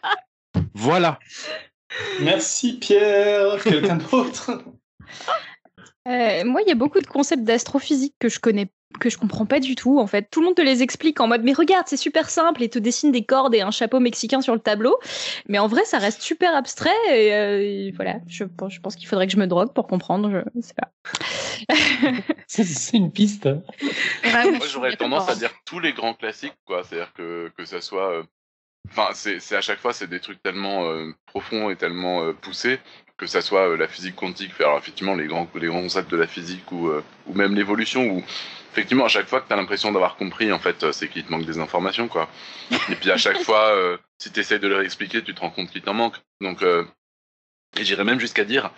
voilà. 0.74 1.20
Merci 2.22 2.78
Pierre. 2.78 3.62
Quelqu'un 3.64 3.98
d'autre? 3.98 4.64
Euh, 6.08 6.45
moi, 6.45 6.62
il 6.62 6.68
y 6.68 6.72
a 6.72 6.76
beaucoup 6.76 7.02
de 7.02 7.08
concepts 7.08 7.44
d'astrophysique 7.44 8.16
que 8.20 8.30
je 8.30 8.40
connais 8.40 8.70
que 8.99 9.09
je 9.09 9.18
comprends 9.18 9.45
pas 9.45 9.59
du 9.59 9.76
tout 9.76 9.99
en 9.99 10.07
fait. 10.07 10.30
Tout 10.31 10.41
le 10.41 10.47
monde 10.47 10.55
te 10.55 10.61
les 10.61 10.81
explique 10.81 11.19
en 11.19 11.27
mode 11.27 11.43
mais 11.43 11.53
regarde 11.53 11.85
c'est 11.88 11.97
super 11.97 12.30
simple 12.30 12.64
et 12.64 12.69
te 12.69 12.80
dessine 12.80 13.11
des 13.11 13.23
cordes 13.23 13.53
et 13.53 13.61
un 13.61 13.72
chapeau 13.72 13.99
mexicain 13.99 14.41
sur 14.41 14.53
le 14.53 14.59
tableau. 14.59 14.97
Mais 15.47 15.59
en 15.59 15.68
vrai 15.68 15.85
ça 15.85 15.97
reste 15.97 16.22
super 16.22 16.55
abstrait 16.55 16.89
et, 17.09 17.34
euh, 17.34 17.91
voilà 17.95 18.15
je, 18.27 18.45
je 18.69 18.80
pense 18.80 18.95
qu'il 18.95 19.07
faudrait 19.07 19.27
que 19.27 19.34
je 19.34 19.38
me 19.38 19.47
drogue 19.47 19.73
pour 19.73 19.88
comprendre. 19.88 20.43
Je 20.55 20.61
sais 20.61 20.73
pas. 20.73 20.91
c'est 22.47 22.97
une 22.97 23.11
piste. 23.11 23.47
Moi 24.23 24.68
j'aurais 24.72 24.95
tendance 24.95 25.30
à 25.30 25.35
dire 25.35 25.51
tous 25.65 25.80
les 25.80 25.93
grands 25.93 26.14
classiques 26.14 26.57
quoi. 26.65 26.84
C'est-à-dire 26.84 27.14
que 27.14 27.51
que 27.57 27.65
ça 27.65 27.81
soit 27.81 28.11
euh, 28.11 28.23
Enfin, 28.89 29.09
c'est 29.14 29.53
à 29.53 29.59
chaque 29.59 29.80
fois, 29.80 29.91
c'est 29.91 30.07
des 30.07 30.22
trucs 30.22 30.41
tellement 30.41 30.89
profonds 31.26 31.69
et 31.69 31.76
tellement 31.76 32.31
poussés 32.35 32.80
que 33.18 33.27
ça 33.27 33.41
soit 33.41 33.76
la 33.76 33.89
physique 33.89 34.15
quantique, 34.15 34.53
alors 34.59 34.77
effectivement 34.77 35.14
les 35.14 35.26
grands, 35.26 35.45
les 35.55 35.68
grands 35.68 35.81
concepts 35.81 36.09
de 36.09 36.15
la 36.15 36.26
physique 36.26 36.72
ou, 36.72 36.89
ou 36.89 37.34
même 37.34 37.53
l'évolution, 37.53 38.05
où 38.09 38.23
effectivement 38.78 39.06
à 39.06 39.08
chaque 39.08 39.28
fois 39.28 39.41
que 39.41 39.48
tu 39.48 39.54
as 39.54 39.56
l'impression 39.56 39.91
d'avoir 39.91 40.18
compris, 40.18 40.52
en 40.52 40.60
fait, 40.60 40.91
c'est 40.91 41.08
qu'il 41.08 41.24
te 41.24 41.32
manque 41.32 41.45
des 41.45 41.58
informations, 41.58 42.08
quoi. 42.08 42.30
Et 42.90 42.95
puis 42.95 43.10
à 43.10 43.18
chaque 43.18 43.40
fois, 43.44 43.74
si 44.20 44.32
tu 44.32 44.40
essaies 44.40 44.60
de 44.60 44.68
leur 44.68 44.82
expliquer, 44.82 45.24
tu 45.24 45.34
te 45.34 45.41
rends 45.41 45.49
compte 45.49 45.72
qu'il 45.72 45.82
t'en 45.82 45.95
manque. 45.95 46.16
Donc, 46.41 46.62
et 46.62 47.84
j'irais 47.84 48.04
même 48.04 48.20
jusqu'à 48.20 48.45
dire, 48.45 48.72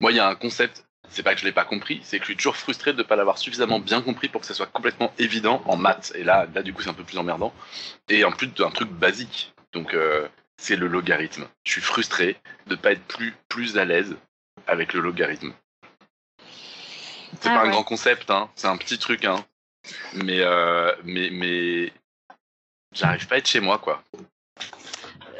moi 0.00 0.10
il 0.12 0.16
y 0.16 0.20
a 0.20 0.26
un 0.26 0.34
concept, 0.34 0.86
c'est 1.08 1.22
pas 1.22 1.34
que 1.34 1.40
je 1.40 1.44
l'ai 1.44 1.52
pas 1.52 1.64
compris, 1.64 2.00
c'est 2.02 2.18
que 2.18 2.24
je 2.24 2.30
suis 2.30 2.36
toujours 2.36 2.56
frustré 2.56 2.92
de 2.92 2.98
ne 2.98 3.02
pas 3.02 3.14
l'avoir 3.14 3.38
suffisamment 3.38 3.78
bien 3.78 4.00
compris 4.00 4.28
pour 4.28 4.40
que 4.40 4.46
ça 4.46 4.54
soit 4.54 4.66
complètement 4.66 5.12
évident 5.18 5.62
en 5.66 5.76
maths. 5.76 6.12
Et 6.14 6.24
là, 6.24 6.46
là 6.54 6.62
du 6.62 6.72
coup 6.72 6.82
c'est 6.82 6.90
un 6.90 6.94
peu 6.94 7.04
plus 7.04 7.18
emmerdant. 7.18 7.54
Et 8.08 8.24
en 8.24 8.32
plus 8.32 8.48
d'un 8.48 8.70
truc 8.70 8.90
basique. 8.90 9.54
Donc 9.72 9.94
c'est 10.56 10.76
le 10.76 10.88
logarithme. 10.88 11.46
Je 11.64 11.72
suis 11.72 11.82
frustré 11.82 12.36
de 12.66 12.74
ne 12.74 12.80
pas 12.80 12.92
être 12.92 13.04
plus, 13.04 13.34
plus 13.48 13.78
à 13.78 13.84
l'aise 13.84 14.16
avec 14.66 14.94
le 14.94 15.00
logarithme. 15.00 15.52
C'est 17.40 17.48
ah 17.48 17.60
pas 17.60 17.66
un 17.66 17.70
grand 17.70 17.82
concept, 17.82 18.30
hein. 18.30 18.48
c'est 18.54 18.68
un 18.68 18.76
petit 18.76 18.98
truc, 18.98 19.24
hein. 19.24 19.44
mais, 20.14 20.40
euh, 20.40 20.92
mais, 21.04 21.30
mais 21.30 21.92
j'arrive 22.94 23.26
pas 23.26 23.36
à 23.36 23.38
être 23.38 23.48
chez 23.48 23.60
moi, 23.60 23.78
quoi. 23.78 24.02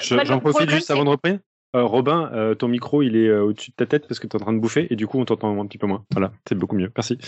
J'en 0.01 0.41
profite 0.41 0.71
juste 0.71 0.91
avant 0.91 1.05
de 1.05 1.11
reprendre. 1.11 1.39
Euh, 1.75 1.85
Robin, 1.85 2.31
euh, 2.33 2.55
ton 2.55 2.69
micro 2.69 3.03
il 3.03 3.17
est 3.17 3.31
au-dessus 3.31 3.71
de 3.71 3.77
ta 3.77 3.87
tête 3.87 4.09
parce 4.09 4.19
que 4.19 4.27
tu 4.27 4.37
es 4.37 4.41
en 4.41 4.45
train 4.45 4.53
de 4.53 4.59
bouffer 4.59 4.87
et 4.91 4.97
du 4.97 5.07
coup 5.07 5.19
on 5.19 5.25
t'entend 5.25 5.61
un 5.61 5.67
petit 5.67 5.79
peu 5.79 5.87
moins. 5.87 6.05
Voilà, 6.13 6.33
c'est 6.49 6.55
beaucoup 6.55 6.77
mieux. 6.77 6.91
Merci. 6.97 7.19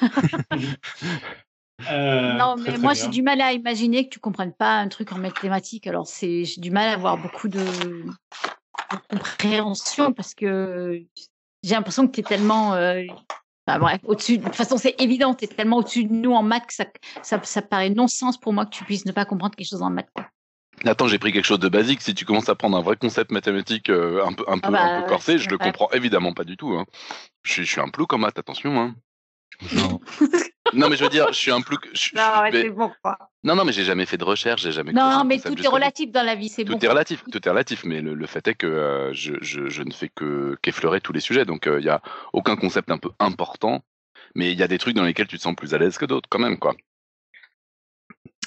Euh, 1.92 2.32
non, 2.32 2.56
mais 2.56 2.76
moi 2.76 2.92
j'ai 2.92 3.06
du 3.06 3.22
mal 3.22 3.40
à 3.40 3.52
imaginer 3.52 4.04
que 4.04 4.08
tu 4.08 4.18
comprennes 4.18 4.52
pas 4.52 4.78
un 4.78 4.88
truc 4.88 5.12
en 5.12 5.18
mathématiques. 5.18 5.86
Alors 5.86 6.08
c'est 6.08 6.44
j'ai 6.44 6.60
du 6.60 6.72
mal 6.72 6.88
à 6.88 6.94
avoir 6.94 7.16
beaucoup 7.16 7.46
de, 7.46 7.64
compréhension 9.08 10.12
parce 10.12 10.34
que 10.34 11.00
j'ai 11.62 11.74
l'impression 11.76 12.08
que 12.08 12.12
tu 12.12 12.20
es 12.20 12.24
tellement 12.24 12.74
euh... 13.76 13.78
bref, 13.78 14.00
au-dessus. 14.04 14.38
De 14.38 14.44
toute 14.44 14.54
façon, 14.54 14.76
c'est 14.76 15.00
évident, 15.00 15.34
tu 15.34 15.44
es 15.44 15.48
tellement 15.48 15.78
au-dessus 15.78 16.04
de 16.04 16.12
nous 16.12 16.32
en 16.32 16.42
maths 16.42 16.66
que 16.66 16.74
ça, 16.74 16.86
ça, 17.22 17.40
ça 17.42 17.62
paraît 17.62 17.90
non-sens 17.90 18.38
pour 18.38 18.52
moi 18.52 18.66
que 18.66 18.70
tu 18.70 18.84
puisses 18.84 19.06
ne 19.06 19.12
pas 19.12 19.24
comprendre 19.24 19.54
quelque 19.54 19.68
chose 19.68 19.82
en 19.82 19.90
maths. 19.90 20.08
Attends, 20.84 21.08
j'ai 21.08 21.18
pris 21.18 21.32
quelque 21.32 21.44
chose 21.44 21.58
de 21.58 21.68
basique. 21.68 22.02
Si 22.02 22.14
tu 22.14 22.24
commences 22.24 22.48
à 22.48 22.54
prendre 22.54 22.76
un 22.76 22.82
vrai 22.82 22.96
concept 22.96 23.32
mathématique 23.32 23.90
euh, 23.90 24.24
un 24.24 24.32
peu, 24.32 24.44
un 24.46 24.58
peu, 24.58 24.70
ah 24.72 24.98
un 24.98 25.02
peu 25.02 25.08
corsé, 25.08 25.38
je 25.38 25.48
le 25.50 25.58
comprends 25.58 25.90
évidemment 25.90 26.32
pas 26.32 26.44
du 26.44 26.56
tout. 26.56 26.72
Hein. 26.74 26.86
Je, 27.42 27.52
suis, 27.52 27.64
je 27.64 27.70
suis 27.70 27.80
un 27.80 27.88
plouc 27.88 28.12
en 28.12 28.18
maths, 28.18 28.38
attention. 28.38 28.80
Hein. 28.80 28.94
Non. 30.74 30.88
mais 30.88 30.96
je 30.96 31.04
veux 31.04 31.10
dire, 31.10 31.28
je 31.28 31.38
suis 31.38 31.50
un 31.50 31.60
plus. 31.60 31.76
non, 32.14 32.42
mais 32.42 32.52
c'est 32.52 32.70
bon, 32.70 32.90
quoi. 33.02 33.18
Non, 33.44 33.54
non, 33.54 33.64
mais 33.64 33.72
j'ai 33.72 33.84
jamais 33.84 34.06
fait 34.06 34.16
de 34.16 34.24
recherche, 34.24 34.62
j'ai 34.62 34.72
jamais. 34.72 34.92
Non, 34.92 35.24
mais 35.24 35.38
tout 35.38 35.60
est 35.60 35.68
relatif 35.68 36.10
dans 36.10 36.22
la 36.24 36.34
vie, 36.34 36.48
c'est 36.48 36.64
bon. 36.64 36.78
Tout 36.78 36.84
est 36.84 36.88
relatif, 36.88 37.24
tout 37.30 37.46
est 37.46 37.50
relatif, 37.50 37.84
mais 37.84 38.00
le, 38.00 38.26
fait 38.26 38.46
est 38.48 38.54
que 38.54 38.66
euh, 38.66 39.12
je, 39.12 39.34
je, 39.40 39.68
je, 39.68 39.82
ne 39.82 39.92
fais 39.92 40.08
que 40.08 40.56
qu'effleurer 40.62 41.00
tous 41.00 41.12
les 41.12 41.20
sujets, 41.20 41.44
donc 41.44 41.62
il 41.66 41.72
euh, 41.72 41.80
n'y 41.80 41.88
a 41.88 42.02
aucun 42.32 42.56
concept 42.56 42.90
un 42.90 42.98
peu 42.98 43.10
important, 43.18 43.82
mais 44.34 44.52
il 44.52 44.58
y 44.58 44.62
a 44.62 44.68
des 44.68 44.78
trucs 44.78 44.94
dans 44.94 45.04
lesquels 45.04 45.28
tu 45.28 45.38
te 45.38 45.42
sens 45.42 45.54
plus 45.54 45.74
à 45.74 45.78
l'aise 45.78 45.98
que 45.98 46.04
d'autres, 46.04 46.28
quand 46.28 46.38
même, 46.38 46.58
quoi. 46.58 46.74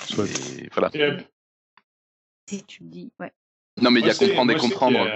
Et 0.10 0.70
voilà. 0.74 0.90
Si 2.48 2.64
tu 2.66 2.84
dis, 2.84 3.12
ouais. 3.20 3.32
Non, 3.82 3.92
mais 3.92 4.02
il 4.02 4.06
y 4.06 4.10
a 4.10 4.14
comprendre 4.14 4.52
et 4.52 4.56
comprendre. 4.56 5.08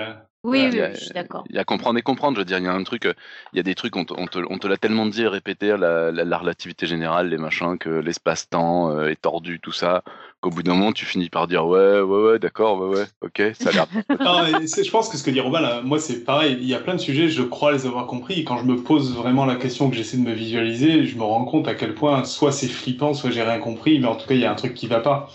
Oui, 0.46 0.70
oui, 0.72 0.80
je 0.94 1.00
suis 1.00 1.14
d'accord. 1.14 1.44
Il 1.50 1.56
y 1.56 1.60
a 1.60 1.64
comprendre 1.64 1.98
et 1.98 2.04
comprendre. 2.04 2.36
Je 2.36 2.42
veux 2.42 2.46
dire, 2.46 2.60
il 2.60 2.66
y 2.66 2.68
a 2.68 2.74
un 2.74 2.84
truc, 2.84 3.06
il 3.52 3.58
y 3.58 3.60
a 3.60 3.64
des 3.64 3.74
trucs, 3.74 3.96
on 3.96 4.06
te, 4.06 4.14
on 4.16 4.28
te, 4.28 4.68
l'a 4.68 4.78
tellement 4.78 5.08
dit 5.08 5.24
et 5.24 5.28
répété, 5.28 5.76
la, 5.76 6.12
la, 6.12 6.38
relativité 6.38 6.86
générale, 6.86 7.30
les 7.30 7.38
machins, 7.38 7.78
que 7.80 7.90
l'espace-temps 7.90 8.92
euh, 8.92 9.08
est 9.08 9.20
tordu, 9.20 9.60
tout 9.60 9.72
ça, 9.72 10.04
qu'au 10.42 10.52
bout 10.52 10.62
d'un 10.62 10.76
moment, 10.76 10.92
tu 10.92 11.06
finis 11.06 11.30
par 11.30 11.48
dire 11.48 11.66
ouais, 11.66 12.00
ouais, 12.02 12.24
ouais, 12.24 12.40
d'accord, 12.40 12.80
ouais, 12.80 12.96
ouais, 12.96 13.06
ok, 13.22 13.42
ça 13.60 13.70
a 13.70 13.74
l'air. 13.74 13.88
je 14.10 14.92
pense 14.92 15.10
que 15.10 15.18
ce 15.18 15.24
que 15.24 15.32
dit 15.32 15.40
Robin, 15.40 15.62
là, 15.62 15.82
moi, 15.82 16.00
c'est 16.00 16.24
pareil. 16.24 16.58
Il 16.62 16.68
y 16.68 16.76
a 16.76 16.80
plein 16.80 16.94
de 16.94 17.02
sujets, 17.02 17.28
je 17.28 17.42
crois 17.42 17.72
les 17.72 17.88
avoir 17.88 18.06
compris. 18.06 18.42
Et 18.42 18.44
quand 18.44 18.58
je 18.58 18.66
me 18.66 18.76
pose 18.76 19.16
vraiment 19.16 19.46
la 19.46 19.56
question, 19.56 19.90
que 19.90 19.96
j'essaie 19.96 20.18
de 20.18 20.24
me 20.24 20.34
visualiser, 20.34 21.06
je 21.06 21.18
me 21.18 21.24
rends 21.24 21.46
compte 21.46 21.68
à 21.68 21.74
quel 21.74 21.96
point 21.96 22.24
soit 22.24 22.52
c'est 22.52 22.68
flippant, 22.68 23.16
soit 23.16 23.32
j'ai 23.32 23.42
rien 23.42 23.58
compris, 23.58 24.00
mais 24.00 24.08
en 24.08 24.16
tout 24.16 24.28
cas, 24.28 24.36
il 24.36 24.42
y 24.42 24.46
a 24.46 24.52
un 24.52 24.56
truc 24.56 24.76
qui 24.76 24.86
va 24.86 25.00
pas. 25.00 25.30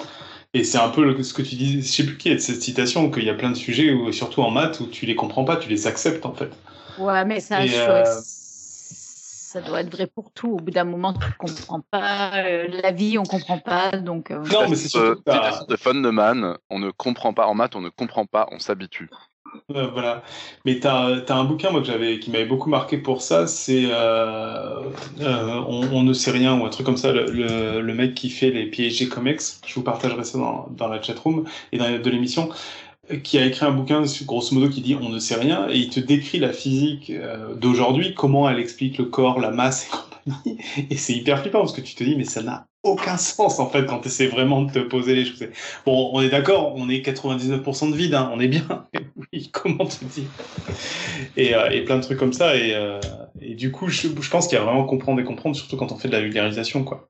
Et 0.53 0.65
c'est 0.65 0.79
un 0.79 0.89
peu 0.89 1.23
ce 1.23 1.33
que 1.33 1.43
tu 1.43 1.55
dis, 1.55 1.81
je 1.81 1.87
sais 1.87 2.05
plus 2.05 2.17
qui 2.17 2.29
est 2.29 2.35
de 2.35 2.41
cette 2.41 2.61
citation, 2.61 3.11
qu'il 3.11 3.25
y 3.25 3.31
a 3.31 3.35
plein 3.35 3.51
de 3.51 3.57
sujets, 3.57 3.93
où, 3.93 4.11
surtout 4.13 4.43
en 4.43 4.51
maths, 4.51 4.81
où 4.81 4.87
tu 4.87 5.07
les 5.07 5.15
comprends 5.15 5.45
pas, 5.45 5.57
tu 5.57 5.69
les 5.69 5.87
acceptes 5.87 6.27
en 6.27 6.35
fait. 6.35 6.51
Ouais, 6.99 7.25
mais 7.25 7.39
ça, 7.39 7.61
euh, 7.61 8.05
ça 8.05 9.61
doit 9.61 9.81
être 9.81 9.91
vrai 9.91 10.09
pour 10.09 10.33
tout. 10.33 10.49
Au 10.49 10.57
bout 10.57 10.71
d'un 10.73 10.85
moment, 10.85 11.13
tu 11.13 11.27
comprends 11.39 11.83
pas. 11.91 12.45
Euh, 12.45 12.67
la 12.83 12.91
vie, 12.91 13.17
on 13.17 13.23
comprend 13.23 13.59
pas. 13.59 13.91
Donc, 13.93 14.31
euh, 14.33 14.43
Non, 14.53 14.69
mais 14.69 14.77
c'est 14.77 14.89
surtout. 14.89 15.23
de 15.69 15.77
Funneman, 15.77 16.57
on 16.69 16.79
ne 16.81 16.91
comprend 16.91 17.33
pas. 17.33 17.47
En 17.47 17.55
maths, 17.55 17.77
on 17.77 17.81
ne 17.81 17.89
comprend 17.89 18.27
pas, 18.27 18.49
on 18.51 18.59
s'habitue. 18.59 19.09
Euh, 19.71 19.87
voilà. 19.89 20.23
Mais 20.65 20.81
tu 20.81 20.87
as, 20.87 21.25
un 21.29 21.45
bouquin 21.45 21.71
moi, 21.71 21.81
que 21.81 21.87
j'avais, 21.87 22.19
qui 22.19 22.31
m'avait 22.31 22.47
beaucoup 22.47 22.69
marqué 22.69 22.99
pour 22.99 23.23
ça, 23.23 23.47
c'est 23.47 23.85
euh, 23.87 24.81
euh, 25.21 25.65
on, 25.67 26.03
ne 26.03 26.13
sait 26.13 26.31
rien, 26.31 26.59
ou 26.59 26.65
un 26.65 26.69
truc 26.69 26.87
comme 26.87 26.97
ça, 26.97 27.13
le, 27.13 27.81
le, 27.81 27.95
mec 27.95 28.15
qui 28.15 28.31
fait 28.31 28.51
les 28.51 28.67
PhD 28.67 29.09
Comics, 29.09 29.41
je 29.67 29.75
vous 29.75 29.83
partagerai 29.83 30.25
ça 30.25 30.39
dans, 30.39 30.69
dans 30.71 30.89
la 30.89 31.01
chatroom 31.01 31.45
et 31.73 31.79
dans 31.79 31.91
de 32.01 32.11
l'émission, 32.11 32.51
qui 33.25 33.39
a 33.39 33.47
écrit 33.47 33.67
un 33.67 33.73
bouquin, 33.73 34.03
grosso 34.25 34.55
modo, 34.55 34.69
qui 34.69 34.81
dit 34.83 34.97
on 35.01 35.09
ne 35.09 35.19
sait 35.19 35.37
rien, 35.37 35.69
et 35.69 35.79
il 35.79 35.91
te 35.91 36.01
décrit 36.01 36.39
la 36.39 36.53
physique 36.53 37.13
d'aujourd'hui, 37.57 38.15
comment 38.15 38.49
elle 38.49 38.59
explique 38.61 38.99
le 38.99 39.07
corps, 39.07 39.41
la 39.41 39.51
masse 39.51 39.87
et 39.87 39.91
compagnie. 39.91 40.59
Et 40.91 40.97
c'est 40.97 41.15
hyper 41.15 41.41
flippant, 41.41 41.61
parce 41.61 41.73
que 41.73 41.81
tu 41.81 41.95
te 41.95 42.05
dis, 42.05 42.17
mais 42.17 42.25
ça 42.25 42.43
n'a 42.43 42.67
aucun 42.83 43.17
sens 43.17 43.59
en 43.59 43.69
fait 43.69 43.85
quand 43.87 44.01
tu 44.01 44.09
essaies 44.09 44.27
vraiment 44.27 44.63
de 44.63 44.73
te 44.73 44.79
poser 44.79 45.15
les 45.15 45.25
choses. 45.25 45.47
Bon, 45.85 46.11
on 46.13 46.21
est 46.21 46.31
d'accord, 46.31 46.75
on 46.77 46.89
est 46.89 47.05
99% 47.05 47.91
de 47.91 47.97
vide, 47.97 48.15
hein, 48.15 48.31
on 48.33 48.41
est 48.41 48.49
bien. 48.49 48.87
oui, 49.33 49.51
comment 49.53 49.87
tu 49.87 50.05
dis? 50.07 50.27
Et, 51.37 51.55
euh, 51.55 51.71
et, 51.71 51.85
plein 51.85 51.97
de 51.97 52.03
trucs 52.03 52.19
comme 52.19 52.33
ça. 52.33 52.57
Et, 52.57 52.75
euh, 52.75 53.01
et 53.41 53.55
du 53.55 53.71
coup, 53.71 53.89
je, 53.89 54.09
je 54.09 54.31
pense 54.31 54.49
qu'il 54.49 54.57
y 54.57 54.61
a 54.61 54.65
vraiment 54.65 54.85
comprendre 54.85 55.21
et 55.21 55.25
comprendre, 55.25 55.57
surtout 55.57 55.77
quand 55.77 55.93
on 55.93 55.97
fait 55.97 56.09
de 56.09 56.13
la 56.13 56.21
vulgarisation. 56.21 56.85
quoi. 56.85 57.09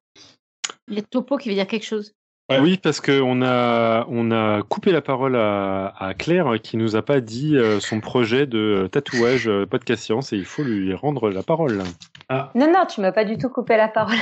A 0.97 1.03
topo 1.03 1.37
qui 1.37 1.49
veut 1.49 1.55
dire 1.55 1.67
quelque 1.67 1.87
chose. 1.87 2.15
Oui, 2.59 2.79
parce 2.79 3.01
qu'on 3.01 3.43
a, 3.43 4.07
on 4.09 4.33
a 4.33 4.63
coupé 4.63 4.91
la 4.91 5.01
parole 5.01 5.37
à, 5.37 5.95
à 5.97 6.15
Claire 6.15 6.55
qui 6.61 6.77
nous 6.77 6.97
a 6.97 7.03
pas 7.03 7.21
dit 7.21 7.57
euh, 7.57 7.79
son 7.79 8.01
projet 8.01 8.47
de 8.47 8.89
tatouage 8.91 9.47
euh, 9.47 9.67
podcast 9.67 10.03
science 10.03 10.33
et 10.33 10.37
il 10.37 10.45
faut 10.45 10.65
lui 10.65 10.93
rendre 10.93 11.31
la 11.31 11.45
parole. 11.45 11.83
Ah. 12.29 12.51
Non, 12.57 12.67
non, 12.67 12.87
tu 12.87 13.01
m'as 13.01 13.13
pas 13.13 13.25
du 13.25 13.39
tout 13.39 13.51
coupé 13.51 13.77
la 13.77 13.87
parole. 13.87 14.17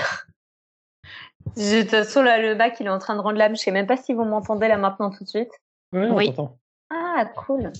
De 1.56 1.80
toute 1.82 1.90
façon, 1.90 2.22
là, 2.22 2.38
le 2.40 2.54
bac, 2.54 2.76
il 2.80 2.86
est 2.86 2.90
en 2.90 2.98
train 2.98 3.16
de 3.16 3.20
rendre 3.20 3.38
l'âme. 3.38 3.56
Je 3.56 3.62
sais 3.62 3.70
même 3.70 3.86
pas 3.86 3.96
si 3.96 4.14
vous 4.14 4.24
m'entendez 4.24 4.68
là 4.68 4.76
maintenant 4.76 5.10
tout 5.10 5.24
de 5.24 5.28
suite. 5.28 5.52
oui. 5.92 6.34
Ah, 6.90 7.26
cool. 7.36 7.72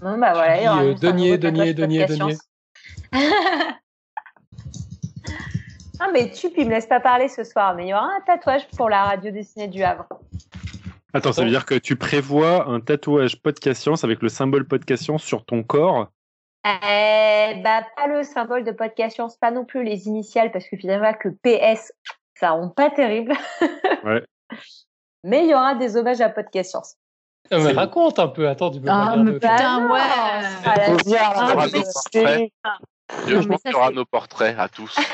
Bon, 0.00 0.18
bah 0.18 0.32
voilà. 0.32 0.60
Il 0.60 0.64
y 0.64 0.68
aura 0.68 0.84
euh, 0.84 0.94
denier, 0.94 1.38
denier, 1.38 1.74
denier, 1.74 2.06
denier. 2.06 2.36
Ah, 5.98 6.08
mais 6.12 6.30
tu, 6.30 6.50
puis 6.50 6.64
me 6.64 6.70
laisse 6.70 6.86
pas 6.86 7.00
parler 7.00 7.28
ce 7.28 7.42
soir, 7.42 7.74
mais 7.74 7.86
il 7.86 7.88
y 7.88 7.94
aura 7.94 8.04
un 8.04 8.20
tatouage 8.20 8.68
pour 8.76 8.90
la 8.90 9.04
radio 9.04 9.30
dessinée 9.30 9.68
du 9.68 9.82
Havre. 9.82 10.06
Attends, 11.14 11.32
ça 11.32 11.42
veut 11.42 11.48
dire 11.48 11.64
que 11.64 11.74
tu 11.74 11.96
prévois 11.96 12.68
un 12.68 12.80
tatouage 12.80 13.40
podcast 13.40 13.80
science 13.80 14.04
avec 14.04 14.20
le 14.20 14.28
symbole 14.28 14.66
podcast 14.66 15.04
science 15.04 15.22
sur 15.22 15.46
ton 15.46 15.62
corps? 15.62 16.08
Eh, 16.66 17.62
bah, 17.62 17.86
pas 17.96 18.08
le 18.08 18.24
symbole 18.24 18.64
de 18.64 18.72
podcast 18.72 19.14
science, 19.14 19.36
pas 19.38 19.50
non 19.50 19.64
plus 19.64 19.84
les 19.84 20.08
initiales, 20.08 20.52
parce 20.52 20.68
que 20.68 20.76
finalement, 20.76 21.14
que 21.14 21.28
PS, 21.28 21.92
ça 22.38 22.50
rend 22.50 22.68
pas 22.68 22.90
terrible. 22.90 23.34
ouais. 24.04 24.22
Mais 25.24 25.44
il 25.44 25.50
y 25.50 25.54
aura 25.54 25.74
des 25.74 25.96
hommages 25.96 26.20
à 26.20 26.28
podcast 26.28 26.70
science. 26.70 26.96
Ah, 27.50 27.58
raconte 27.74 28.18
un 28.18 28.28
peu, 28.28 28.48
attends, 28.48 28.70
tu 28.70 28.80
peux 28.80 28.88
ah, 28.90 29.16
mais 29.16 29.32
putain, 29.34 29.88
ouais. 29.88 30.00
Je 33.26 33.36
pense 33.46 33.62
qu'il 33.62 33.70
y 33.70 33.74
aura 33.74 33.90
nos 33.90 34.04
portraits 34.04 34.56
à 34.58 34.68
tous. 34.68 34.96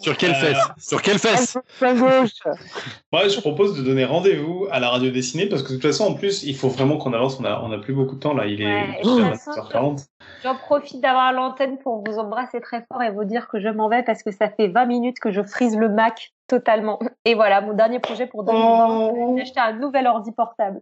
Sur 0.00 0.16
quelle 0.16 0.34
fesse? 0.34 0.58
Sur 0.78 1.02
quelle 1.02 1.18
fesse? 1.18 1.56
Moi, 1.80 3.28
je 3.28 3.40
propose 3.40 3.76
de 3.76 3.82
donner 3.82 4.04
rendez-vous 4.04 4.66
à 4.70 4.80
la 4.80 4.90
radio 4.90 5.10
dessinée 5.10 5.46
parce 5.46 5.62
que 5.62 5.68
de 5.68 5.74
toute 5.74 5.82
façon, 5.82 6.06
en 6.06 6.14
plus, 6.14 6.42
il 6.42 6.56
faut 6.56 6.68
vraiment 6.68 6.96
qu'on 6.96 7.12
avance. 7.12 7.38
On 7.38 7.44
a, 7.44 7.60
on 7.62 7.70
a 7.70 7.78
plus 7.78 7.94
beaucoup 7.94 8.16
de 8.16 8.20
temps 8.20 8.34
là. 8.34 8.46
Il 8.46 8.62
est 8.62 9.02
20h40. 9.02 10.06
J'en 10.42 10.56
profite 10.56 11.00
d'avoir 11.00 11.32
l'antenne 11.32 11.78
pour 11.78 12.02
vous 12.04 12.18
embrasser 12.18 12.60
très 12.60 12.84
fort 12.90 13.02
et 13.02 13.10
vous 13.10 13.24
dire 13.24 13.48
que 13.48 13.60
je 13.60 13.68
m'en 13.68 13.88
vais 13.88 14.02
parce 14.02 14.22
que 14.22 14.32
ça 14.32 14.48
fait 14.48 14.68
20 14.68 14.86
minutes 14.86 15.20
que 15.20 15.30
je 15.30 15.42
frise 15.42 15.76
le 15.76 15.88
Mac 15.88 16.32
totalement. 16.48 16.98
Et 17.24 17.34
voilà, 17.34 17.60
mon 17.60 17.74
dernier 17.74 18.00
projet 18.00 18.26
pour 18.26 18.44
2020, 18.44 19.12
c'est 19.14 19.34
d'acheter 19.36 19.60
un 19.60 19.72
nouvel 19.74 20.06
ordi 20.06 20.32
portable. 20.32 20.80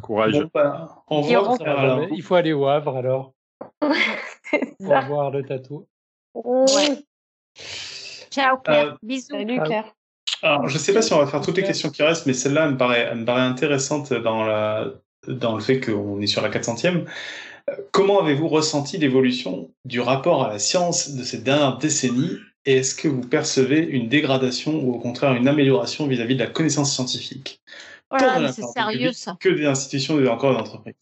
Courage. 0.00 0.46
Bah, 0.52 1.04
il 1.10 2.22
faut 2.22 2.34
aller 2.34 2.52
au 2.52 2.66
Havre 2.66 2.96
alors. 2.96 3.32
pour 3.80 5.00
voir 5.08 5.30
le 5.30 5.42
tatou. 5.42 5.86
Ciao 8.30 8.58
Claire. 8.58 8.86
Euh, 8.86 8.96
Bisous. 9.02 9.28
Salut 9.30 9.60
Claire. 9.62 9.94
Alors, 10.42 10.68
je 10.68 10.74
ne 10.74 10.78
sais 10.78 10.94
pas 10.94 11.02
si 11.02 11.12
on 11.12 11.18
va 11.18 11.26
faire 11.26 11.40
toutes 11.40 11.56
les 11.56 11.62
questions 11.62 11.90
qui 11.90 12.02
restent, 12.02 12.26
mais 12.26 12.32
celle-là 12.32 12.70
me 12.70 12.76
paraît, 12.76 13.14
me 13.14 13.24
paraît 13.24 13.42
intéressante 13.42 14.12
dans, 14.12 14.44
la, 14.44 14.86
dans 15.26 15.54
le 15.54 15.60
fait 15.60 15.80
qu'on 15.80 16.20
est 16.20 16.26
sur 16.26 16.40
la 16.40 16.48
400e. 16.48 17.04
Euh, 17.68 17.76
comment 17.92 18.20
avez-vous 18.20 18.48
ressenti 18.48 18.96
l'évolution 18.96 19.70
du 19.84 20.00
rapport 20.00 20.44
à 20.44 20.48
la 20.48 20.58
science 20.58 21.10
de 21.10 21.22
ces 21.24 21.38
dernières 21.38 21.76
décennies? 21.78 22.38
Et 22.66 22.78
est-ce 22.78 22.94
que 22.94 23.08
vous 23.08 23.22
percevez 23.22 23.80
une 23.80 24.08
dégradation 24.08 24.74
ou 24.82 24.92
au 24.94 24.98
contraire 24.98 25.34
une 25.34 25.48
amélioration 25.48 26.06
vis-à-vis 26.06 26.34
de 26.34 26.40
la 26.40 26.50
connaissance 26.50 26.94
scientifique? 26.94 27.60
Voilà, 28.10 28.52
c'est 28.52 28.62
sérieux 28.62 29.12
ça. 29.12 29.36
Que 29.40 29.48
des 29.48 29.66
institutions 29.66 30.20
et 30.20 30.28
encore 30.28 30.54
des 30.54 30.60
entreprises. 30.60 30.94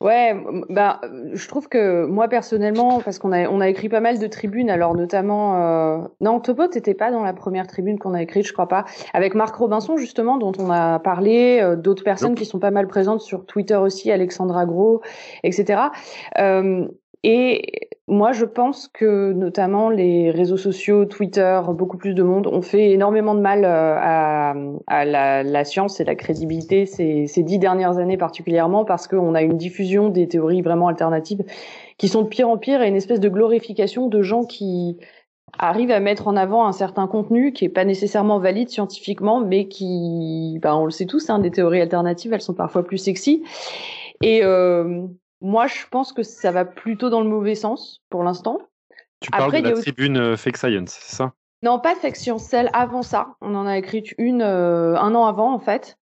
Ouais, 0.00 0.36
bah, 0.68 1.00
je 1.32 1.48
trouve 1.48 1.68
que 1.68 2.04
moi 2.04 2.28
personnellement, 2.28 3.00
parce 3.00 3.18
qu'on 3.18 3.32
a, 3.32 3.48
on 3.48 3.60
a 3.60 3.68
écrit 3.68 3.88
pas 3.88 4.00
mal 4.00 4.18
de 4.18 4.26
tribunes, 4.26 4.68
alors 4.68 4.94
notamment, 4.94 5.56
euh... 5.56 5.98
non, 6.20 6.38
Topo, 6.40 6.66
t'étais 6.66 6.92
pas 6.92 7.10
dans 7.10 7.22
la 7.22 7.32
première 7.32 7.66
tribune 7.66 7.98
qu'on 7.98 8.12
a 8.12 8.22
écrite, 8.22 8.46
je 8.46 8.52
crois 8.52 8.68
pas, 8.68 8.84
avec 9.14 9.34
Marc 9.34 9.54
Robinson 9.56 9.96
justement, 9.96 10.36
dont 10.36 10.52
on 10.58 10.70
a 10.70 10.98
parlé, 10.98 11.60
euh, 11.62 11.76
d'autres 11.76 12.04
personnes 12.04 12.34
qui 12.34 12.44
sont 12.44 12.58
pas 12.58 12.70
mal 12.70 12.88
présentes 12.88 13.22
sur 13.22 13.46
Twitter 13.46 13.76
aussi, 13.76 14.10
Alexandra 14.10 14.66
Gros, 14.66 15.00
etc. 15.44 15.84
Euh, 16.38 16.86
et 17.28 17.88
moi, 18.06 18.30
je 18.30 18.44
pense 18.44 18.86
que 18.86 19.32
notamment 19.32 19.90
les 19.90 20.30
réseaux 20.30 20.56
sociaux, 20.56 21.06
Twitter, 21.06 21.60
beaucoup 21.70 21.96
plus 21.96 22.14
de 22.14 22.22
monde 22.22 22.46
ont 22.46 22.62
fait 22.62 22.92
énormément 22.92 23.34
de 23.34 23.40
mal 23.40 23.64
euh, 23.64 23.96
à, 24.86 25.04
la, 25.04 25.64
science 25.64 25.98
et 25.98 26.04
la 26.04 26.14
crédibilité 26.14 26.86
ces, 26.86 27.26
dix 27.38 27.58
dernières 27.58 27.98
années 27.98 28.16
particulièrement 28.16 28.84
parce 28.84 29.08
qu'on 29.08 29.34
a 29.34 29.42
une 29.42 29.56
diffusion 29.56 30.08
des 30.08 30.28
théories 30.28 30.62
vraiment 30.62 30.86
alternatives 30.86 31.42
qui 31.98 32.06
sont 32.06 32.22
de 32.22 32.28
pire 32.28 32.48
en 32.48 32.58
pire 32.58 32.80
et 32.80 32.86
une 32.86 32.94
espèce 32.94 33.18
de 33.18 33.28
glorification 33.28 34.06
de 34.06 34.22
gens 34.22 34.44
qui 34.44 34.96
arrivent 35.58 35.90
à 35.90 35.98
mettre 35.98 36.28
en 36.28 36.36
avant 36.36 36.64
un 36.64 36.72
certain 36.72 37.08
contenu 37.08 37.52
qui 37.52 37.64
est 37.64 37.70
pas 37.70 37.84
nécessairement 37.84 38.38
valide 38.38 38.68
scientifiquement, 38.68 39.40
mais 39.40 39.66
qui, 39.66 40.60
ben, 40.62 40.76
on 40.76 40.84
le 40.84 40.92
sait 40.92 41.06
tous, 41.06 41.28
hein, 41.28 41.40
des 41.40 41.50
théories 41.50 41.80
alternatives, 41.80 42.32
elles 42.32 42.40
sont 42.40 42.54
parfois 42.54 42.84
plus 42.84 42.98
sexy. 42.98 43.42
Et 44.22 44.44
euh, 44.44 45.06
moi, 45.40 45.66
je 45.66 45.86
pense 45.90 46.12
que 46.12 46.22
ça 46.22 46.50
va 46.50 46.64
plutôt 46.64 47.10
dans 47.10 47.20
le 47.20 47.28
mauvais 47.28 47.54
sens 47.54 48.02
pour 48.10 48.22
l'instant. 48.22 48.58
Tu 49.20 49.30
parles 49.30 49.52
de 49.52 49.68
la 49.68 49.72
tribune 49.72 50.16
euh, 50.16 50.36
Fake 50.36 50.56
Science, 50.56 50.98
c'est 51.00 51.16
ça? 51.16 51.32
Non, 51.62 51.80
pas 51.80 51.94
Fake 51.94 52.16
Science, 52.16 52.44
celle 52.44 52.68
avant 52.74 53.02
ça. 53.02 53.28
On 53.40 53.54
en 53.54 53.66
a 53.66 53.78
écrit 53.78 54.04
une 54.18 54.42
euh, 54.42 54.94
un 54.96 55.14
an 55.14 55.24
avant, 55.24 55.54
en 55.54 55.58
fait, 55.58 55.96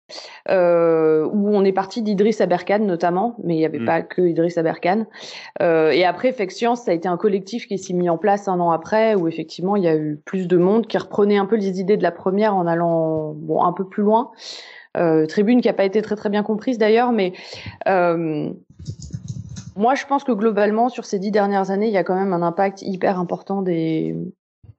euh, 0.50 1.26
où 1.32 1.56
on 1.56 1.64
est 1.64 1.72
parti 1.72 2.02
d'Idriss 2.02 2.42
Aberkan 2.42 2.80
notamment, 2.80 3.36
mais 3.44 3.54
il 3.56 3.60
n'y 3.60 3.66
avait 3.66 3.80
hmm. 3.80 3.86
pas 3.86 4.02
que 4.02 4.24
Idriss 4.24 4.58
Aberkan. 4.58 5.06
Euh, 5.62 5.92
et 5.92 6.06
après, 6.06 6.32
Fake 6.32 6.52
Science, 6.52 6.82
ça 6.82 6.92
a 6.92 6.94
été 6.96 7.08
un 7.08 7.18
collectif 7.18 7.68
qui 7.68 7.78
s'est 7.78 7.94
mis 7.94 8.10
en 8.10 8.18
place 8.18 8.48
un 8.48 8.60
an 8.60 8.72
après, 8.72 9.14
où 9.14 9.28
effectivement, 9.28 9.76
il 9.76 9.84
y 9.84 9.88
a 9.88 9.96
eu 9.96 10.20
plus 10.26 10.48
de 10.48 10.58
monde 10.58 10.88
qui 10.88 10.98
reprenait 10.98 11.38
un 11.38 11.46
peu 11.46 11.56
les 11.56 11.80
idées 11.80 11.98
de 11.98 12.04
la 12.04 12.12
première 12.12 12.56
en 12.56 12.66
allant 12.66 13.34
bon, 13.36 13.64
un 13.64 13.74
peu 13.74 13.88
plus 13.88 14.04
loin. 14.04 14.32
Tribune 15.28 15.62
qui 15.62 15.68
n'a 15.68 15.74
pas 15.74 15.86
été 15.86 16.04
très 16.04 16.16
très 16.16 16.30
bien 16.30 16.44
comprise 16.44 16.78
d'ailleurs, 16.78 17.12
mais 17.14 17.34
moi, 19.76 19.96
je 19.96 20.06
pense 20.06 20.24
que 20.24 20.32
globalement, 20.32 20.90
sur 20.90 21.06
ces 21.06 21.20
dix 21.20 21.32
dernières 21.32 21.72
années, 21.72 21.88
il 21.88 21.94
y 21.94 21.98
a 21.98 22.04
quand 22.04 22.16
même 22.16 22.34
un 22.34 22.42
impact 22.42 22.82
hyper 22.82 23.20
important 23.20 23.62
des 23.62 24.16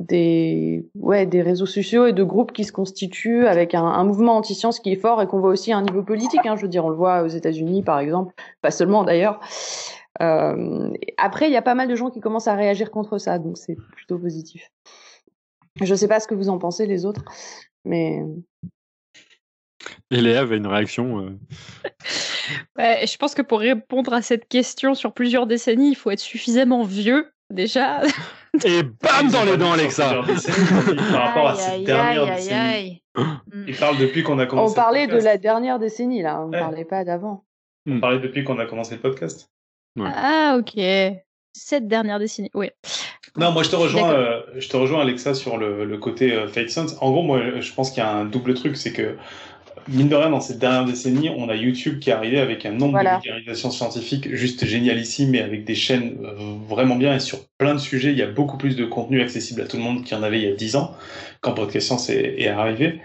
des 0.00 0.88
ouais 0.96 1.24
des 1.24 1.40
réseaux 1.40 1.66
sociaux 1.66 2.06
et 2.06 2.12
de 2.12 2.24
groupes 2.24 2.52
qui 2.52 2.64
se 2.64 2.72
constituent 2.72 3.46
avec 3.46 3.74
un, 3.74 4.04
mouvement 4.04 4.36
anti-science 4.36 4.80
qui 4.80 4.92
est 4.92 4.96
fort 4.96 5.22
et 5.22 5.26
qu'on 5.26 5.38
voit 5.38 5.50
aussi 5.50 5.72
à 5.72 5.78
un 5.78 5.82
niveau 5.82 6.02
politique. 6.02 6.44
Hein, 6.46 6.56
je 6.56 6.62
veux 6.62 6.68
dire, 6.68 6.84
on 6.84 6.90
le 6.90 6.96
voit 6.96 7.22
aux 7.22 7.28
États-Unis, 7.28 7.82
par 7.82 7.98
exemple, 7.98 8.34
pas 8.60 8.70
seulement 8.70 9.04
d'ailleurs. 9.04 9.40
Euh, 10.22 10.90
après, 11.16 11.48
il 11.48 11.52
y 11.52 11.56
a 11.56 11.62
pas 11.62 11.74
mal 11.74 11.88
de 11.88 11.94
gens 11.96 12.10
qui 12.10 12.20
commencent 12.20 12.48
à 12.48 12.54
réagir 12.54 12.90
contre 12.90 13.18
ça, 13.18 13.38
donc 13.38 13.56
c'est 13.56 13.76
plutôt 13.92 14.18
positif. 14.18 14.70
Je 15.80 15.94
sais 15.94 16.08
pas 16.08 16.20
ce 16.20 16.28
que 16.28 16.34
vous 16.34 16.48
en 16.48 16.58
pensez 16.58 16.86
les 16.86 17.04
autres, 17.04 17.24
mais 17.84 18.22
et 20.10 20.20
Léa 20.20 20.40
avait 20.40 20.56
une 20.56 20.66
réaction. 20.66 21.20
Euh. 21.20 21.38
je 23.06 23.16
pense 23.16 23.34
que 23.34 23.42
pour 23.42 23.60
répondre 23.60 24.12
à 24.12 24.22
cette 24.22 24.48
question 24.48 24.94
sur 24.94 25.12
plusieurs 25.12 25.46
décennies, 25.46 25.90
il 25.90 25.96
faut 25.96 26.10
être 26.10 26.20
suffisamment 26.20 26.84
vieux 26.84 27.30
déjà. 27.50 28.02
Et 28.64 28.84
bam 28.84 29.30
dans 29.32 29.44
les 29.44 29.56
dents, 29.56 29.72
Alexa 29.72 30.22
Par 31.10 31.22
rapport 31.22 31.48
à 31.48 31.54
cette 31.56 31.84
dernière 31.84 32.26
décennie. 32.26 33.02
Il 33.66 33.76
parle 33.76 33.98
depuis 33.98 34.22
qu'on 34.22 34.38
a 34.38 34.46
commencé. 34.46 34.72
On 34.72 34.74
parlait 34.74 35.06
de 35.06 35.18
la 35.18 35.38
dernière 35.38 35.78
décennie, 35.78 36.22
là. 36.22 36.40
On 36.40 36.48
ne 36.48 36.58
parlait 36.58 36.84
pas 36.84 37.04
d'avant. 37.04 37.44
On 37.88 38.00
parlait 38.00 38.20
depuis 38.20 38.44
qu'on 38.44 38.58
a 38.58 38.66
commencé 38.66 38.94
le 38.94 39.00
podcast. 39.00 39.50
Ah, 40.00 40.56
ok. 40.58 40.80
Cette 41.52 41.86
dernière 41.86 42.18
décennie, 42.18 42.50
oui. 42.54 42.70
Non, 43.36 43.52
moi 43.52 43.62
je 43.62 43.70
te 43.70 43.76
rejoins, 43.76 44.12
euh, 44.12 44.42
je 44.56 44.68
te 44.68 44.76
rejoins 44.76 45.00
Alexa 45.00 45.34
sur 45.34 45.56
le, 45.56 45.84
le 45.84 45.98
côté 45.98 46.32
euh, 46.32 46.48
fake 46.48 46.70
sense. 46.70 46.96
En 47.00 47.10
gros, 47.10 47.22
moi 47.22 47.60
je 47.60 47.72
pense 47.72 47.90
qu'il 47.90 48.02
y 48.02 48.06
a 48.06 48.12
un 48.12 48.24
double 48.24 48.54
truc, 48.54 48.76
c'est 48.76 48.92
que 48.92 49.16
mine 49.88 50.08
de 50.08 50.14
rien, 50.14 50.30
dans 50.30 50.40
cette 50.40 50.58
dernière 50.58 50.84
décennie, 50.84 51.30
on 51.30 51.48
a 51.48 51.54
YouTube 51.54 51.98
qui 51.98 52.10
est 52.10 52.12
arrivé 52.12 52.38
avec 52.38 52.64
un 52.66 52.72
nombre 52.72 52.98
de 52.98 53.22
vulgarisations 53.22 53.70
scientifiques 53.70 54.34
juste 54.34 54.64
génialissime 54.64 55.30
mais 55.30 55.40
avec 55.40 55.64
des 55.64 55.74
chaînes 55.74 56.16
euh, 56.24 56.56
vraiment 56.68 56.96
bien 56.96 57.14
et 57.14 57.20
sur 57.20 57.38
plein 57.58 57.74
de 57.74 57.78
sujets, 57.78 58.12
il 58.12 58.18
y 58.18 58.22
a 58.22 58.26
beaucoup 58.26 58.58
plus 58.58 58.76
de 58.76 58.84
contenu 58.84 59.20
accessible 59.20 59.60
à 59.60 59.66
tout 59.66 59.76
le 59.76 59.82
monde 59.82 60.04
qu'il 60.04 60.16
y 60.16 60.20
en 60.20 60.22
avait 60.22 60.38
il 60.38 60.48
y 60.48 60.52
a 60.52 60.54
10 60.54 60.76
ans 60.76 60.94
quand 61.40 61.52
Podcast 61.52 61.86
Science 61.86 62.10
est, 62.10 62.40
est 62.40 62.48
arrivé. 62.48 63.00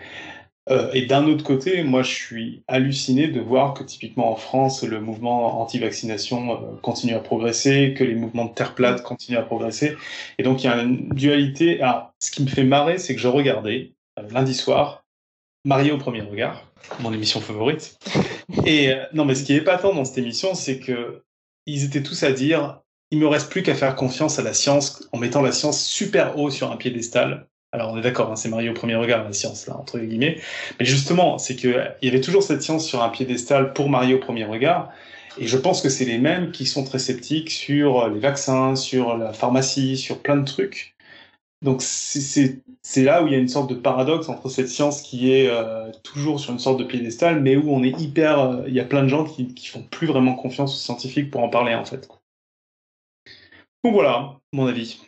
Euh, 0.69 0.91
et 0.93 1.05
d'un 1.05 1.25
autre 1.25 1.43
côté, 1.43 1.83
moi, 1.83 2.03
je 2.03 2.11
suis 2.11 2.63
halluciné 2.67 3.27
de 3.27 3.39
voir 3.39 3.73
que 3.73 3.83
typiquement 3.83 4.31
en 4.31 4.35
France, 4.35 4.83
le 4.83 4.99
mouvement 5.01 5.61
anti-vaccination 5.61 6.51
euh, 6.51 6.55
continue 6.83 7.13
à 7.13 7.19
progresser, 7.19 7.95
que 7.97 8.03
les 8.03 8.13
mouvements 8.13 8.45
de 8.45 8.53
terre 8.53 8.75
plate 8.75 9.01
continuent 9.01 9.39
à 9.39 9.41
progresser. 9.41 9.95
Et 10.37 10.43
donc, 10.43 10.63
il 10.63 10.67
y 10.67 10.69
a 10.69 10.79
une 10.81 11.09
dualité. 11.09 11.81
Alors, 11.81 12.13
ce 12.19 12.29
qui 12.29 12.43
me 12.43 12.47
fait 12.47 12.63
marrer, 12.63 12.99
c'est 12.99 13.15
que 13.15 13.21
je 13.21 13.27
regardais 13.27 13.93
lundi 14.31 14.53
soir 14.53 15.03
Marié 15.65 15.91
au 15.91 15.97
premier 15.97 16.21
regard, 16.21 16.68
mon 16.99 17.13
émission 17.13 17.41
favorite. 17.41 17.97
Et 18.65 18.91
euh, 18.91 19.03
non, 19.13 19.25
mais 19.25 19.35
ce 19.35 19.43
qui 19.43 19.53
est 19.53 19.57
épatant 19.57 19.93
dans 19.93 20.05
cette 20.05 20.17
émission, 20.17 20.53
c'est 20.55 20.79
que 20.79 21.23
ils 21.65 21.85
étaient 21.85 22.03
tous 22.03 22.23
à 22.23 22.31
dire 22.31 22.79
il 23.11 23.19
me 23.19 23.27
reste 23.27 23.49
plus 23.49 23.63
qu'à 23.63 23.75
faire 23.75 23.95
confiance 23.95 24.39
à 24.39 24.43
la 24.43 24.53
science 24.53 25.07
en 25.11 25.17
mettant 25.17 25.41
la 25.41 25.51
science 25.51 25.83
super 25.83 26.37
haut 26.37 26.51
sur 26.51 26.71
un 26.71 26.77
piédestal. 26.77 27.47
Alors 27.71 27.91
on 27.91 27.97
est 27.97 28.01
d'accord, 28.01 28.31
hein, 28.31 28.35
c'est 28.35 28.49
marié 28.49 28.69
au 28.69 28.73
premier 28.73 28.95
regard 28.95 29.23
la 29.23 29.33
science 29.33 29.67
là 29.67 29.77
entre 29.77 29.99
guillemets, 29.99 30.39
mais 30.79 30.85
justement 30.85 31.37
c'est 31.37 31.55
que 31.55 31.85
il 32.01 32.07
y 32.07 32.09
avait 32.09 32.21
toujours 32.21 32.41
cette 32.41 32.63
science 32.63 32.85
sur 32.85 33.03
un 33.03 33.09
piédestal 33.09 33.73
pour 33.73 33.89
marier 33.89 34.15
au 34.15 34.19
premier 34.19 34.43
regard, 34.43 34.91
et 35.37 35.47
je 35.47 35.55
pense 35.55 35.81
que 35.83 35.89
c'est 35.89 36.05
les 36.05 36.17
mêmes 36.17 36.51
qui 36.51 36.65
sont 36.65 36.83
très 36.83 36.97
sceptiques 36.97 37.51
sur 37.51 38.09
les 38.09 38.19
vaccins, 38.19 38.75
sur 38.75 39.15
la 39.17 39.33
pharmacie, 39.33 39.97
sur 39.97 40.19
plein 40.19 40.37
de 40.37 40.45
trucs. 40.45 40.95
Donc 41.61 41.81
c'est 41.81 43.03
là 43.03 43.21
où 43.21 43.27
il 43.27 43.33
y 43.33 43.35
a 43.35 43.39
une 43.39 43.49
sorte 43.49 43.69
de 43.69 43.75
paradoxe 43.75 44.29
entre 44.29 44.47
cette 44.47 44.69
science 44.69 45.01
qui 45.01 45.33
est 45.33 45.49
euh, 45.49 45.91
toujours 46.03 46.39
sur 46.39 46.53
une 46.53 46.59
sorte 46.59 46.79
de 46.79 46.85
piédestal, 46.85 47.41
mais 47.41 47.57
où 47.57 47.69
on 47.71 47.83
est 47.83 47.99
hyper, 47.99 48.39
euh, 48.39 48.63
il 48.67 48.73
y 48.73 48.79
a 48.79 48.85
plein 48.85 49.03
de 49.03 49.09
gens 49.09 49.25
qui, 49.25 49.53
qui 49.53 49.67
font 49.67 49.83
plus 49.83 50.07
vraiment 50.07 50.35
confiance 50.35 50.73
aux 50.73 50.79
scientifiques 50.79 51.29
pour 51.29 51.43
en 51.43 51.49
parler 51.49 51.75
en 51.75 51.85
fait. 51.85 52.07
Donc 53.83 53.93
voilà, 53.93 54.39
mon 54.53 54.67
avis. 54.67 55.01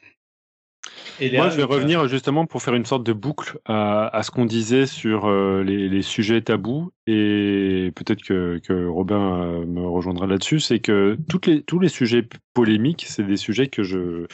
Moi, 1.20 1.50
je 1.50 1.58
vais 1.58 1.64
revenir 1.64 2.08
justement 2.08 2.46
pour 2.46 2.64
faire 2.64 2.74
une 2.74 2.86
sorte 2.86 3.04
de 3.04 3.14
boucle 3.14 3.60
à, 3.66 4.22
ce 4.24 4.32
qu'on 4.32 4.46
disait 4.46 4.88
sur 4.88 5.28
euh, 5.28 5.64
les, 5.64 6.02
sujets 6.02 6.42
tabous 6.42 6.92
et 7.06 7.92
peut-être 7.96 8.24
que, 8.24 8.60
que, 8.64 8.88
Robin 8.88 9.44
euh, 9.44 9.66
me 9.66 9.86
rejoindra 9.86 10.26
là-dessus. 10.26 10.60
C'est 10.60 10.80
que 10.80 11.18
toutes 11.30 11.46
les, 11.46 11.62
tous 11.62 11.80
les 11.80 11.90
sujets 11.90 12.28
polémiques, 12.54 13.06
c'est 13.08 13.24
des 13.24 13.38
sujets 13.38 13.68
que 13.68 13.84
je 13.84 14.26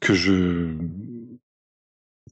que 0.00 0.14
je 0.14 0.74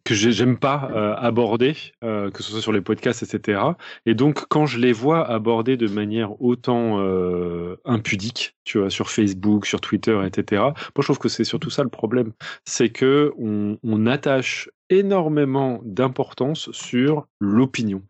que 0.04 0.14
j'aime 0.14 0.58
pas 0.58 0.90
euh, 0.94 1.14
aborder, 1.16 1.76
euh, 2.02 2.30
que 2.30 2.42
ce 2.42 2.50
soit 2.50 2.60
sur 2.60 2.72
les 2.72 2.80
podcasts, 2.80 3.22
etc. 3.22 3.60
Et 4.04 4.14
donc, 4.14 4.46
quand 4.48 4.66
je 4.66 4.78
les 4.78 4.92
vois 4.92 5.28
abordés 5.28 5.76
de 5.76 5.86
manière 5.86 6.40
autant 6.42 6.98
euh, 6.98 7.76
impudique, 7.84 8.56
tu 8.64 8.78
vois, 8.78 8.90
sur 8.90 9.10
Facebook, 9.10 9.66
sur 9.66 9.80
Twitter, 9.80 10.20
etc. 10.26 10.62
Moi, 10.62 10.74
je 10.98 11.02
trouve 11.02 11.18
que 11.18 11.28
c'est 11.28 11.44
surtout 11.44 11.70
ça 11.70 11.82
le 11.82 11.88
problème, 11.88 12.32
c'est 12.64 12.90
que 12.90 13.32
on, 13.38 13.78
on 13.84 14.06
attache 14.06 14.68
énormément 14.93 15.81
d'importance 15.85 16.70
sur 16.73 17.27
l'opinion. 17.40 18.02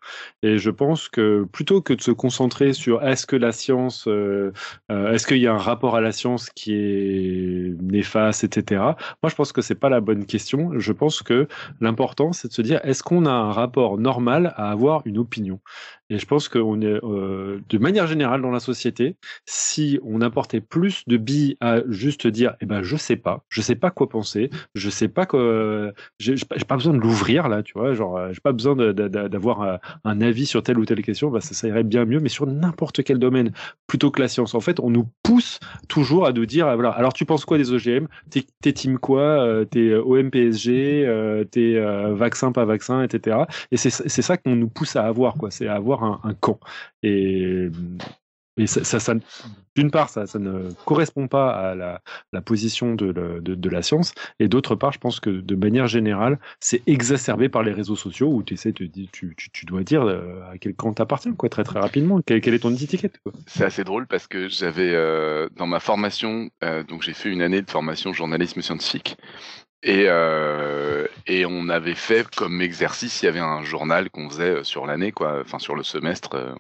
Et 0.42 0.58
je 0.58 0.70
pense 0.70 1.08
que 1.08 1.44
plutôt 1.52 1.80
que 1.80 1.94
de 1.94 2.00
se 2.02 2.10
concentrer 2.10 2.72
sur 2.72 3.02
est-ce 3.02 3.26
que 3.26 3.36
la 3.36 3.52
science, 3.52 4.06
euh, 4.08 4.52
euh, 4.90 5.12
est-ce 5.12 5.26
qu'il 5.26 5.38
y 5.38 5.46
a 5.46 5.54
un 5.54 5.58
rapport 5.58 5.94
à 5.96 6.00
la 6.00 6.12
science 6.12 6.50
qui 6.50 6.74
est 6.74 7.74
néfaste, 7.80 8.44
etc. 8.44 8.80
Moi, 9.22 9.30
je 9.30 9.34
pense 9.34 9.52
que 9.52 9.62
c'est 9.62 9.76
pas 9.76 9.88
la 9.88 10.00
bonne 10.00 10.26
question. 10.26 10.78
Je 10.78 10.92
pense 10.92 11.22
que 11.22 11.46
l'important, 11.80 12.32
c'est 12.32 12.48
de 12.48 12.52
se 12.52 12.62
dire 12.62 12.80
est-ce 12.82 13.02
qu'on 13.02 13.26
a 13.26 13.32
un 13.32 13.52
rapport 13.52 13.98
normal 13.98 14.52
à 14.56 14.70
avoir 14.70 15.02
une 15.04 15.18
opinion? 15.18 15.60
Et 16.12 16.18
je 16.18 16.26
pense 16.26 16.50
qu'on 16.50 16.82
est, 16.82 17.02
euh, 17.04 17.60
de 17.70 17.78
manière 17.78 18.06
générale, 18.06 18.42
dans 18.42 18.50
la 18.50 18.60
société, 18.60 19.16
si 19.46 19.98
on 20.04 20.20
apportait 20.20 20.60
plus 20.60 21.04
de 21.06 21.16
billes 21.16 21.56
à 21.60 21.78
juste 21.88 22.26
dire, 22.26 22.54
eh 22.60 22.66
ben, 22.66 22.82
je 22.82 22.96
sais 22.96 23.16
pas, 23.16 23.44
je 23.48 23.62
sais 23.62 23.76
pas 23.76 23.90
quoi 23.90 24.10
penser, 24.10 24.50
je 24.74 24.90
sais 24.90 25.08
pas 25.08 25.24
que, 25.24 25.94
j'ai 26.18 26.36
pas 26.68 26.76
besoin 26.76 26.92
de 26.92 26.98
l'ouvrir 26.98 27.48
là, 27.48 27.62
tu 27.62 27.72
vois, 27.72 27.94
genre, 27.94 28.30
j'ai 28.30 28.42
pas 28.42 28.52
besoin 28.52 28.76
d'avoir 28.76 29.62
euh, 29.62 29.76
un 30.04 30.20
avis 30.20 30.44
sur 30.44 30.62
telle 30.62 30.78
ou 30.78 30.84
telle 30.84 31.00
question, 31.00 31.30
bah, 31.30 31.40
ça, 31.40 31.66
irait 31.66 31.82
bien 31.82 32.04
mieux, 32.04 32.20
mais 32.20 32.28
sur 32.28 32.46
n'importe 32.46 33.02
quel 33.04 33.18
domaine, 33.18 33.52
plutôt 33.86 34.10
que 34.10 34.20
la 34.20 34.28
science. 34.28 34.54
En 34.54 34.60
fait, 34.60 34.80
on 34.80 34.90
nous 34.90 35.08
pousse 35.22 35.60
toujours 35.88 36.26
à 36.26 36.32
nous 36.32 36.44
dire, 36.44 36.66
voilà, 36.74 36.90
alors 36.90 37.14
tu 37.14 37.24
penses 37.24 37.46
quoi 37.46 37.56
des 37.56 37.72
OGM 37.72 38.06
T'es 38.28 38.72
team 38.72 38.98
quoi? 38.98 39.22
Euh, 39.22 39.64
T'es 39.64 39.94
OMPSG 39.94 41.48
T'es 41.50 41.80
vaccin, 42.12 42.52
pas 42.52 42.66
vaccin, 42.66 43.02
etc. 43.02 43.38
Et 43.70 43.78
c'est 43.78 43.90
ça 43.90 44.36
qu'on 44.36 44.56
nous 44.56 44.68
pousse 44.68 44.94
à 44.96 45.06
avoir, 45.06 45.36
quoi, 45.36 45.50
c'est 45.50 45.68
à 45.68 45.76
avoir 45.76 46.01
un, 46.02 46.34
camp. 46.34 46.58
Et, 47.02 47.68
et 48.58 48.66
ça, 48.66 49.00
ça, 49.00 49.14
d'une 49.74 49.90
part, 49.90 50.10
ça, 50.10 50.26
ça, 50.26 50.38
ne 50.38 50.70
correspond 50.84 51.26
pas 51.26 51.50
à 51.50 51.74
la, 51.74 52.02
la 52.32 52.42
position 52.42 52.94
de, 52.94 53.68
la 53.68 53.82
science, 53.82 54.12
et 54.38 54.48
d'autre 54.48 54.74
part, 54.74 54.92
je 54.92 54.98
pense 54.98 55.20
que 55.20 55.30
de 55.30 55.54
manière 55.54 55.86
générale, 55.86 56.38
c'est 56.60 56.82
exacerbé 56.86 57.48
par 57.48 57.62
les 57.62 57.72
réseaux 57.72 57.96
sociaux 57.96 58.28
où 58.28 58.42
tu 58.42 58.54
essaies, 58.54 58.74
tu, 58.74 58.90
tu, 58.90 59.34
tu, 59.34 59.66
dois 59.66 59.84
dire 59.84 60.02
euh, 60.02 60.42
à 60.52 60.58
quel 60.58 60.74
camp 60.74 60.92
t'appartiens, 60.92 61.32
quoi, 61.32 61.48
très 61.48 61.64
très 61.64 61.80
rapidement. 61.80 62.20
Quelle, 62.20 62.46
est 62.46 62.58
ton 62.58 62.74
étiquette 62.74 63.20
C'est 63.46 63.64
assez 63.64 63.84
drôle 63.84 64.06
parce 64.06 64.26
que 64.26 64.48
j'avais 64.48 64.92
euh, 64.92 65.48
dans 65.56 65.66
ma 65.66 65.80
formation, 65.80 66.50
euh, 66.62 66.82
donc 66.84 67.02
j'ai 67.02 67.14
fait 67.14 67.30
une 67.30 67.40
année 67.40 67.62
de 67.62 67.70
formation 67.70 68.12
journalisme 68.12 68.60
scientifique, 68.60 69.16
et, 69.82 70.04
euh, 70.06 71.06
et 71.26 71.44
on 71.46 71.68
avait 71.68 71.94
fait 71.94 72.28
comme 72.34 72.60
exercice, 72.62 73.22
il 73.22 73.26
y 73.26 73.28
avait 73.28 73.40
un 73.40 73.64
journal 73.64 74.10
qu'on 74.10 74.28
faisait 74.28 74.58
euh, 74.58 74.64
sur 74.64 74.86
l'année, 74.86 75.12
quoi, 75.12 75.40
enfin 75.40 75.58
sur 75.58 75.74
le 75.74 75.82
semestre, 75.82 76.34
euh, 76.34 76.52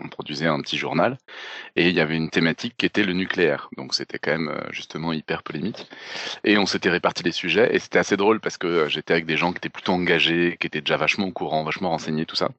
on, 0.00 0.08
produisait 0.08 0.46
un 0.46 0.60
petit 0.60 0.78
journal, 0.78 1.18
et 1.76 1.88
il 1.88 1.94
y 1.94 2.00
avait 2.00 2.16
une 2.16 2.30
thématique 2.30 2.74
qui 2.76 2.86
était 2.86 3.04
le 3.04 3.12
nucléaire. 3.12 3.68
Donc 3.76 3.94
c'était 3.94 4.18
quand 4.18 4.32
même 4.32 4.48
euh, 4.48 4.60
justement 4.70 5.12
hyper 5.12 5.42
polémique. 5.42 5.88
Et 6.44 6.58
on 6.58 6.66
s'était 6.66 6.90
réparti 6.90 7.22
les 7.22 7.32
sujets, 7.32 7.74
et 7.74 7.78
c'était 7.78 7.98
assez 7.98 8.16
drôle 8.16 8.40
parce 8.40 8.58
que 8.58 8.88
j'étais 8.88 9.12
avec 9.12 9.26
des 9.26 9.36
gens 9.36 9.52
qui 9.52 9.58
étaient 9.58 9.68
plutôt 9.68 9.92
engagés, 9.92 10.56
qui 10.60 10.66
étaient 10.66 10.80
déjà 10.80 10.96
vachement 10.96 11.26
au 11.26 11.32
courant, 11.32 11.64
vachement 11.64 11.90
renseignés, 11.90 12.26
tout 12.26 12.36
ça. 12.36 12.50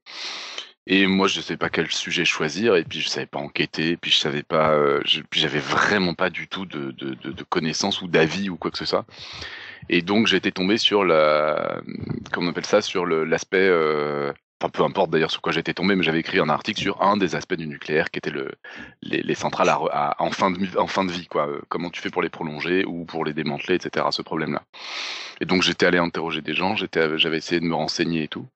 Et 0.88 1.06
moi, 1.08 1.28
je 1.28 1.38
ne 1.38 1.44
savais 1.44 1.58
pas 1.58 1.70
quel 1.70 1.90
sujet 1.92 2.26
choisir, 2.26 2.76
et 2.76 2.84
puis 2.84 3.00
je 3.02 3.10
savais 3.10 3.26
pas 3.26 3.40
enquêter, 3.40 3.92
et 3.92 3.98
puis 3.98 4.12
je 4.12 4.18
savais 4.18 4.44
pas, 4.44 4.72
euh, 4.72 5.02
puis 5.30 5.40
j'avais 5.40 5.60
vraiment 5.60 6.14
pas 6.14 6.30
du 6.30 6.48
tout 6.48 6.66
de, 6.66 6.92
de, 6.92 7.14
de 7.14 7.44
connaissances 7.44 8.02
ou 8.02 8.08
d'avis 8.08 8.50
ou 8.50 8.58
quoi 8.58 8.72
que 8.72 8.78
ce 8.78 8.86
soit. 8.86 9.06
Et 9.88 10.02
donc 10.02 10.28
j'étais 10.28 10.52
tombé 10.52 10.78
sur 10.78 11.04
la, 11.04 11.82
comment 12.32 12.48
on 12.48 12.52
appelle 12.52 12.66
ça, 12.66 12.82
sur 12.82 13.06
l'aspect, 13.06 13.58
euh, 13.60 14.34
enfin 14.62 14.70
peu 14.70 14.84
importe 14.84 15.10
d'ailleurs 15.12 15.32
sur 15.32 15.42
quoi 15.42 15.52
j'étais 15.52 15.74
tombé, 15.74 15.96
mais 15.96 16.04
j'avais 16.04 16.20
écrit 16.20 16.40
un 16.40 16.50
article 16.50 16.82
sur 16.82 17.02
un 17.02 17.18
des 17.18 17.36
aspects 17.36 17.56
du 17.56 17.68
nucléaire 17.68 18.12
qui 18.12 18.20
était 18.20 18.30
le, 18.30 18.52
les, 19.02 19.22
les 19.22 19.36
centrales 19.36 19.70
à, 19.70 20.16
en, 20.20 20.32
fin 20.32 20.52
de, 20.52 20.78
en 20.78 20.88
fin 20.88 21.06
de 21.06 21.12
vie, 21.12 21.28
quoi. 21.28 21.48
Euh, 21.48 21.62
comment 21.70 21.90
tu 21.90 22.02
fais 22.02 22.10
pour 22.10 22.22
les 22.22 22.30
prolonger 22.30 22.86
ou 22.86 23.06
pour 23.06 23.24
les 23.26 23.34
démanteler, 23.34 23.76
etc. 23.76 24.08
Ce 24.12 24.22
problème-là. 24.22 24.64
Et 25.42 25.46
donc 25.46 25.64
j'étais 25.64 25.86
allé 25.86 25.98
interroger 25.98 26.42
des 26.42 26.54
gens, 26.54 26.76
j'avais 26.76 27.38
essayé 27.38 27.62
de 27.62 27.66
me 27.66 27.76
renseigner 27.76 28.24
et 28.24 28.28
tout. 28.28 28.48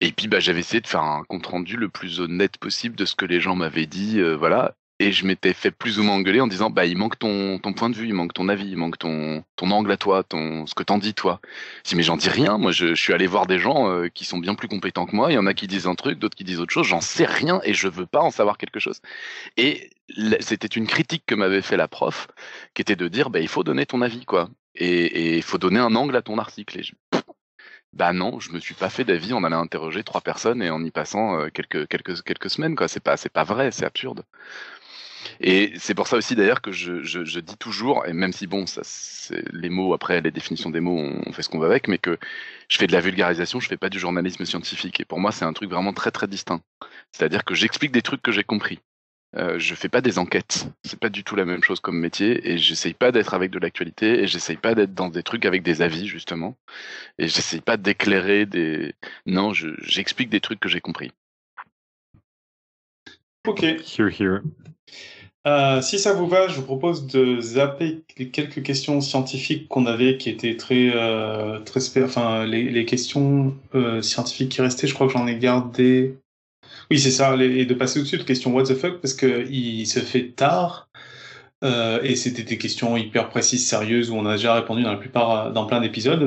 Et 0.00 0.12
puis 0.12 0.28
bah, 0.28 0.40
j'avais 0.40 0.60
essayé 0.60 0.80
de 0.80 0.86
faire 0.86 1.02
un 1.02 1.24
compte 1.24 1.46
rendu 1.46 1.76
le 1.76 1.88
plus 1.88 2.20
honnête 2.20 2.58
possible 2.58 2.96
de 2.96 3.04
ce 3.04 3.14
que 3.14 3.24
les 3.24 3.40
gens 3.40 3.56
m'avaient 3.56 3.86
dit, 3.86 4.20
euh, 4.20 4.34
voilà 4.36 4.74
et 5.02 5.10
je 5.12 5.26
m'étais 5.26 5.52
fait 5.52 5.72
plus 5.72 5.98
ou 5.98 6.04
moins 6.04 6.14
engueuler 6.14 6.40
en 6.40 6.46
disant 6.46 6.70
bah 6.70 6.86
il 6.86 6.96
manque 6.96 7.18
ton, 7.18 7.58
ton 7.58 7.72
point 7.72 7.90
de 7.90 7.96
vue, 7.96 8.06
il 8.06 8.14
manque 8.14 8.32
ton 8.32 8.48
avis, 8.48 8.68
il 8.68 8.76
manque 8.76 8.98
ton, 8.98 9.42
ton 9.56 9.70
angle 9.72 9.90
à 9.90 9.96
toi, 9.96 10.22
ton 10.22 10.64
ce 10.66 10.74
que 10.74 10.84
t'en 10.84 10.98
dis 10.98 11.12
toi. 11.12 11.40
Je 11.84 11.90
dis 11.90 11.96
mais 11.96 12.04
j'en 12.04 12.16
dis 12.16 12.28
rien, 12.28 12.56
moi 12.56 12.70
je, 12.70 12.94
je, 12.94 13.02
suis 13.02 13.12
allé 13.12 13.26
voir 13.26 13.46
des 13.46 13.58
gens 13.58 13.88
euh, 13.88 14.08
qui 14.08 14.24
sont 14.24 14.38
bien 14.38 14.54
plus 14.54 14.68
compétents 14.68 15.06
que 15.06 15.16
moi, 15.16 15.32
il 15.32 15.34
y 15.34 15.38
en 15.38 15.46
a 15.46 15.54
qui 15.54 15.66
disent 15.66 15.88
un 15.88 15.96
truc, 15.96 16.18
d'autres 16.18 16.36
qui 16.36 16.44
disent 16.44 16.60
autre 16.60 16.72
chose, 16.72 16.86
j'en 16.86 17.00
sais 17.00 17.24
rien 17.24 17.60
et 17.64 17.74
je 17.74 17.88
veux 17.88 18.06
pas 18.06 18.20
en 18.20 18.30
savoir 18.30 18.58
quelque 18.58 18.78
chose. 18.78 19.00
Et 19.56 19.90
c'était 20.40 20.68
une 20.68 20.86
critique 20.86 21.24
que 21.26 21.34
m'avait 21.34 21.62
fait 21.62 21.76
la 21.76 21.88
prof, 21.88 22.28
qui 22.74 22.82
était 22.82 22.96
de 22.96 23.08
dire 23.08 23.30
bah 23.30 23.40
il 23.40 23.48
faut 23.48 23.64
donner 23.64 23.86
ton 23.86 24.02
avis 24.02 24.24
quoi, 24.24 24.50
et 24.76 25.36
il 25.36 25.42
faut 25.42 25.58
donner 25.58 25.80
un 25.80 25.96
angle 25.96 26.16
à 26.16 26.22
ton 26.22 26.38
article. 26.38 26.78
Et 26.78 26.82
je, 26.84 26.92
bah 27.92 28.12
non, 28.12 28.40
je 28.40 28.52
me 28.52 28.58
suis 28.58 28.74
pas 28.74 28.88
fait 28.88 29.04
d'avis 29.04 29.32
en 29.34 29.44
allant 29.44 29.60
interroger 29.60 30.02
trois 30.02 30.22
personnes 30.22 30.62
et 30.62 30.70
en 30.70 30.82
y 30.82 30.90
passant 30.90 31.38
euh, 31.38 31.48
quelques 31.50 31.86
quelques 31.88 32.22
quelques 32.22 32.50
semaines 32.50 32.74
quoi. 32.74 32.88
C'est 32.88 33.00
pas 33.00 33.16
c'est 33.16 33.28
pas 33.32 33.44
vrai, 33.44 33.70
c'est 33.70 33.84
absurde. 33.84 34.24
Et 35.40 35.72
c'est 35.78 35.94
pour 35.94 36.06
ça 36.06 36.16
aussi 36.16 36.34
d'ailleurs 36.34 36.60
que 36.60 36.72
je, 36.72 37.02
je, 37.02 37.24
je, 37.24 37.40
dis 37.40 37.56
toujours, 37.56 38.06
et 38.06 38.12
même 38.12 38.32
si 38.32 38.46
bon, 38.46 38.66
ça, 38.66 38.82
les 39.52 39.68
mots 39.68 39.94
après 39.94 40.20
les 40.20 40.30
définitions 40.30 40.70
des 40.70 40.80
mots, 40.80 40.98
on, 41.26 41.32
fait 41.32 41.42
ce 41.42 41.48
qu'on 41.48 41.58
veut 41.58 41.66
avec, 41.66 41.88
mais 41.88 41.98
que 41.98 42.18
je 42.68 42.78
fais 42.78 42.86
de 42.86 42.92
la 42.92 43.00
vulgarisation, 43.00 43.60
je 43.60 43.68
fais 43.68 43.76
pas 43.76 43.90
du 43.90 43.98
journalisme 43.98 44.44
scientifique. 44.44 45.00
Et 45.00 45.04
pour 45.04 45.20
moi, 45.20 45.32
c'est 45.32 45.44
un 45.44 45.52
truc 45.52 45.70
vraiment 45.70 45.92
très 45.92 46.10
très 46.10 46.26
distinct. 46.26 46.60
C'est-à-dire 47.12 47.44
que 47.44 47.54
j'explique 47.54 47.92
des 47.92 48.02
trucs 48.02 48.22
que 48.22 48.32
j'ai 48.32 48.44
compris. 48.44 48.80
Euh, 49.36 49.58
je 49.58 49.74
fais 49.74 49.88
pas 49.88 50.02
des 50.02 50.18
enquêtes, 50.18 50.66
c'est 50.84 50.98
pas 50.98 51.08
du 51.08 51.24
tout 51.24 51.36
la 51.36 51.46
même 51.46 51.62
chose 51.62 51.80
comme 51.80 51.98
métier, 51.98 52.50
et 52.50 52.58
j'essaye 52.58 52.92
pas 52.92 53.12
d'être 53.12 53.32
avec 53.32 53.50
de 53.50 53.58
l'actualité, 53.58 54.22
et 54.22 54.26
j'essaye 54.26 54.58
pas 54.58 54.74
d'être 54.74 54.92
dans 54.92 55.08
des 55.08 55.22
trucs 55.22 55.46
avec 55.46 55.62
des 55.62 55.80
avis 55.80 56.06
justement, 56.06 56.54
et 57.18 57.28
j'essaye 57.28 57.62
pas 57.62 57.78
d'éclairer 57.78 58.44
des. 58.44 58.94
Non, 59.24 59.54
j'explique 59.54 60.28
des 60.28 60.40
trucs 60.40 60.60
que 60.60 60.68
j'ai 60.68 60.82
compris. 60.82 61.12
Ok. 63.46 63.64
Euh, 65.44 65.82
si 65.82 65.98
ça 65.98 66.12
vous 66.12 66.28
va, 66.28 66.46
je 66.46 66.54
vous 66.54 66.62
propose 66.62 67.06
de 67.08 67.40
zapper 67.40 68.02
quelques 68.32 68.62
questions 68.62 69.00
scientifiques 69.00 69.66
qu'on 69.68 69.86
avait 69.86 70.16
qui 70.16 70.30
étaient 70.30 70.56
très, 70.56 70.92
euh, 70.94 71.58
très 71.60 71.80
enfin 72.02 72.46
les, 72.46 72.70
les 72.70 72.84
questions 72.84 73.56
euh, 73.74 74.02
scientifiques 74.02 74.50
qui 74.50 74.62
restaient. 74.62 74.86
Je 74.86 74.94
crois 74.94 75.08
que 75.08 75.12
j'en 75.12 75.26
ai 75.26 75.36
gardé. 75.36 76.16
Oui, 76.90 76.98
c'est 77.00 77.10
ça, 77.10 77.34
et 77.36 77.64
de 77.64 77.74
passer 77.74 78.00
au-dessus 78.00 78.18
de 78.18 78.22
questions 78.22 78.54
what 78.54 78.64
the 78.64 78.74
fuck 78.74 79.00
parce 79.00 79.14
que 79.14 79.48
il 79.50 79.86
se 79.86 80.00
fait 80.00 80.28
tard. 80.28 80.88
Euh, 81.64 82.00
et 82.02 82.16
c'était 82.16 82.42
des 82.42 82.58
questions 82.58 82.96
hyper 82.96 83.28
précises, 83.28 83.68
sérieuses, 83.68 84.10
où 84.10 84.16
on 84.16 84.26
a 84.26 84.32
déjà 84.32 84.54
répondu 84.54 84.82
dans 84.82 84.90
la 84.90 84.98
plupart, 84.98 85.52
dans 85.52 85.64
plein 85.64 85.80
d'épisodes. 85.80 86.20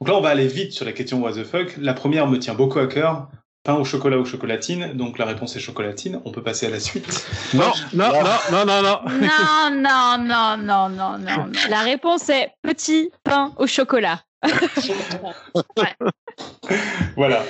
Donc 0.00 0.08
là, 0.08 0.16
on 0.16 0.20
va 0.22 0.30
aller 0.30 0.46
vite 0.46 0.72
sur 0.72 0.86
la 0.86 0.92
question 0.92 1.22
what 1.22 1.32
the 1.32 1.44
fuck. 1.44 1.76
La 1.78 1.92
première 1.92 2.26
me 2.26 2.38
tient 2.38 2.54
beaucoup 2.54 2.78
à 2.78 2.86
cœur 2.86 3.28
pain 3.64 3.74
au 3.74 3.84
chocolat 3.84 4.18
ou 4.18 4.24
chocolatine 4.24 4.92
Donc 4.94 5.18
la 5.18 5.24
réponse 5.24 5.56
est 5.56 5.60
chocolatine. 5.60 6.20
On 6.24 6.32
peut 6.32 6.42
passer 6.42 6.66
à 6.66 6.70
la 6.70 6.80
suite. 6.80 7.06
Non, 7.54 7.72
non, 7.92 8.12
non, 8.12 8.22
non, 8.52 8.64
non, 8.64 8.82
non. 8.82 9.00
Non, 9.20 9.70
non, 9.70 10.18
non, 10.18 10.56
non, 10.56 10.88
non, 10.88 11.18
non. 11.18 11.52
La 11.68 11.80
réponse 11.80 12.28
est 12.28 12.50
petit 12.62 13.10
pain 13.24 13.52
au 13.56 13.66
chocolat. 13.66 14.22
voilà. 17.16 17.42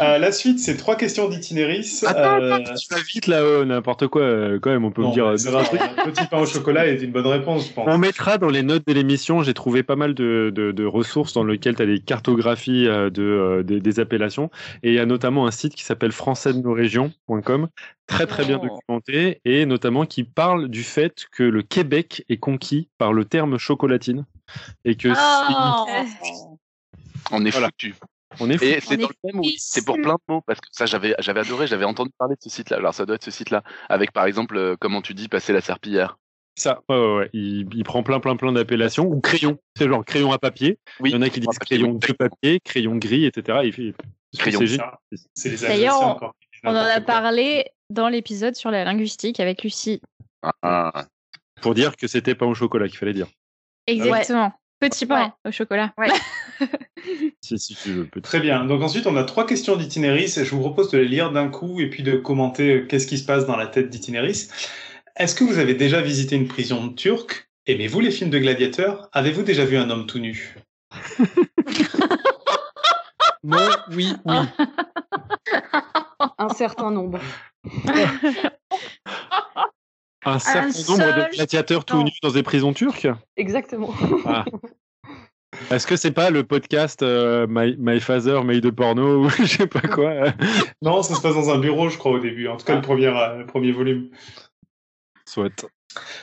Euh, 0.00 0.18
la 0.18 0.30
suite, 0.30 0.58
c'est 0.58 0.76
trois 0.76 0.96
questions 0.96 1.26
d'itinéris. 1.28 2.02
Attends, 2.06 2.42
euh... 2.42 2.58
tu 2.58 2.94
vas 2.94 3.00
vite 3.00 3.26
là, 3.28 3.64
n'importe 3.64 4.08
quoi. 4.08 4.22
Euh, 4.22 4.58
quand 4.60 4.70
même, 4.70 4.84
on 4.84 4.90
peut 4.90 5.02
me 5.02 5.12
dire. 5.12 5.26
Un 5.26 5.64
truc. 5.64 5.80
Petit 6.04 6.26
pain 6.26 6.40
au 6.40 6.46
chocolat 6.46 6.86
est 6.86 7.02
une 7.02 7.12
bonne 7.12 7.26
réponse, 7.26 7.68
je 7.68 7.72
pense. 7.72 7.88
On 7.88 7.96
mettra 7.96 8.36
dans 8.36 8.50
les 8.50 8.62
notes 8.62 8.86
de 8.86 8.92
l'émission. 8.92 9.42
J'ai 9.42 9.54
trouvé 9.54 9.82
pas 9.82 9.96
mal 9.96 10.12
de, 10.12 10.52
de, 10.54 10.70
de 10.70 10.84
ressources 10.84 11.32
dans 11.32 11.44
lesquelles 11.44 11.76
tu 11.76 11.82
as 11.82 11.86
des 11.86 12.00
cartographies 12.00 12.88
euh, 12.88 13.08
de, 13.08 13.62
des 13.62 14.00
appellations. 14.00 14.50
Et 14.82 14.90
il 14.90 14.94
y 14.94 15.00
a 15.00 15.06
notamment 15.06 15.46
un 15.46 15.50
site 15.50 15.74
qui 15.74 15.84
s'appelle 15.84 16.12
françaisdenosrégions.com, 16.12 17.68
très 18.06 18.26
très 18.26 18.44
bien 18.44 18.60
oh. 18.62 18.68
documenté, 18.68 19.40
et 19.46 19.64
notamment 19.64 20.04
qui 20.04 20.24
parle 20.24 20.68
du 20.68 20.82
fait 20.82 21.24
que 21.32 21.42
le 21.42 21.62
Québec 21.62 22.26
est 22.28 22.36
conquis 22.36 22.88
par 22.98 23.14
le 23.14 23.24
terme 23.24 23.58
chocolatine 23.58 24.26
et 24.84 24.96
que 24.96 25.08
oh. 25.08 26.46
On 27.30 27.44
est 27.44 27.50
foutu. 27.50 27.94
On 28.40 28.50
est 28.50 28.62
Et 28.62 28.80
c'est 28.80 28.96
dans 28.96 29.08
le 29.08 29.14
thème, 29.22 29.40
oui, 29.40 29.56
c'est 29.58 29.84
pour 29.84 29.96
plein 29.96 30.14
de 30.14 30.32
mots, 30.32 30.42
parce 30.46 30.60
que 30.60 30.66
ça, 30.72 30.86
j'avais, 30.86 31.14
j'avais 31.18 31.40
adoré, 31.40 31.66
j'avais 31.66 31.84
entendu 31.84 32.10
parler 32.18 32.34
de 32.34 32.42
ce 32.42 32.50
site-là. 32.50 32.78
Alors, 32.78 32.94
ça 32.94 33.06
doit 33.06 33.16
être 33.16 33.24
ce 33.24 33.30
site-là, 33.30 33.62
avec 33.88 34.12
par 34.12 34.26
exemple, 34.26 34.56
euh, 34.56 34.76
comment 34.78 35.02
tu 35.02 35.14
dis, 35.14 35.28
passer 35.28 35.52
la 35.52 35.60
serpillière. 35.60 36.18
Ça, 36.56 36.82
ouais, 36.88 36.96
ouais, 36.96 37.16
ouais. 37.16 37.30
Il, 37.32 37.68
il, 37.74 37.84
prend 37.84 38.02
plein, 38.02 38.20
plein, 38.20 38.36
plein 38.36 38.52
d'appellations. 38.52 39.06
Ou 39.06 39.20
crayon, 39.20 39.58
c'est 39.76 39.88
genre 39.88 40.04
crayon 40.04 40.32
à 40.32 40.38
papier. 40.38 40.78
Oui, 41.00 41.10
il 41.10 41.14
y 41.14 41.16
en 41.16 41.22
a 41.22 41.28
qui 41.28 41.40
disent 41.40 41.58
crayon 41.58 41.94
de 41.94 42.12
papier, 42.12 42.60
crayon 42.60 42.96
gris, 42.96 43.24
etc. 43.24 43.58
Il 43.64 43.72
fait... 43.72 43.94
Crayon. 44.38 44.60
C'est 45.34 45.48
les 45.48 45.56
D'ailleurs, 45.58 46.34
on 46.64 46.70
en 46.70 46.74
a 46.74 47.00
parlé 47.00 47.66
dans 47.90 48.08
l'épisode 48.08 48.56
sur 48.56 48.70
la 48.70 48.84
linguistique 48.84 49.40
avec 49.40 49.62
Lucie. 49.62 50.00
Ah. 50.62 51.06
Pour 51.60 51.74
dire 51.74 51.96
que 51.96 52.06
c'était 52.06 52.34
pas 52.34 52.46
au 52.46 52.54
chocolat 52.54 52.88
qu'il 52.88 52.98
fallait 52.98 53.12
dire. 53.12 53.28
Exactement. 53.86 54.52
Petit 54.80 55.06
pain 55.06 55.32
au 55.46 55.50
chocolat. 55.50 55.94
Ouais. 55.96 56.08
si, 57.40 57.58
si 57.58 57.74
tu 57.74 57.92
veux, 57.92 58.08
Très 58.22 58.40
bien. 58.40 58.64
Donc 58.64 58.82
ensuite, 58.82 59.06
on 59.06 59.16
a 59.16 59.24
trois 59.24 59.46
questions 59.46 59.76
d'Itinéris. 59.76 60.34
Je 60.36 60.50
vous 60.50 60.60
propose 60.60 60.90
de 60.90 60.98
les 60.98 61.08
lire 61.08 61.32
d'un 61.32 61.48
coup 61.48 61.80
et 61.80 61.88
puis 61.88 62.02
de 62.02 62.16
commenter 62.16 62.74
euh, 62.74 62.86
qu'est-ce 62.86 63.06
qui 63.06 63.18
se 63.18 63.24
passe 63.24 63.46
dans 63.46 63.56
la 63.56 63.66
tête 63.66 63.88
d'Itinéris. 63.88 64.48
Est-ce 65.16 65.34
que 65.34 65.44
vous 65.44 65.58
avez 65.58 65.74
déjà 65.74 66.00
visité 66.02 66.36
une 66.36 66.48
prison 66.48 66.90
turque? 66.90 67.48
Aimez-vous 67.66 68.00
les 68.00 68.10
films 68.10 68.30
de 68.30 68.38
gladiateurs? 68.38 69.08
Avez-vous 69.12 69.42
déjà 69.42 69.64
vu 69.64 69.76
un 69.76 69.88
homme 69.90 70.06
tout 70.06 70.18
nu? 70.18 70.56
Non, 73.44 73.68
oui, 73.90 74.14
oui. 74.24 74.36
un 76.38 76.48
certain 76.48 76.90
nombre. 76.90 77.20
Un 80.24 80.38
certain 80.38 80.92
nombre 80.92 81.04
de 81.04 81.34
gladiateurs 81.36 81.84
tout 81.84 82.02
nus 82.02 82.18
dans 82.22 82.30
des 82.30 82.42
prisons 82.42 82.72
turques 82.72 83.08
Exactement. 83.36 83.94
Ah. 84.26 84.44
Est-ce 85.70 85.86
que 85.86 85.96
c'est 85.96 86.12
pas 86.12 86.30
le 86.30 86.44
podcast 86.44 87.02
euh, 87.02 87.46
My, 87.48 87.76
My, 87.78 88.00
Father 88.00 88.42
Made 88.44 88.60
de 88.60 88.70
porno 88.70 89.24
ou 89.24 89.28
je 89.28 89.44
sais 89.44 89.66
pas 89.66 89.80
quoi 89.80 90.32
Non, 90.82 91.02
ça 91.02 91.14
se 91.14 91.20
passe 91.20 91.34
dans 91.34 91.50
un 91.50 91.58
bureau, 91.58 91.88
je 91.88 91.98
crois, 91.98 92.12
au 92.12 92.18
début. 92.18 92.48
En 92.48 92.56
tout 92.56 92.66
cas, 92.66 92.74
le, 92.74 92.82
premier, 92.82 93.06
euh, 93.06 93.38
le 93.38 93.46
premier 93.46 93.72
volume. 93.72 94.10
Soit. 95.26 95.66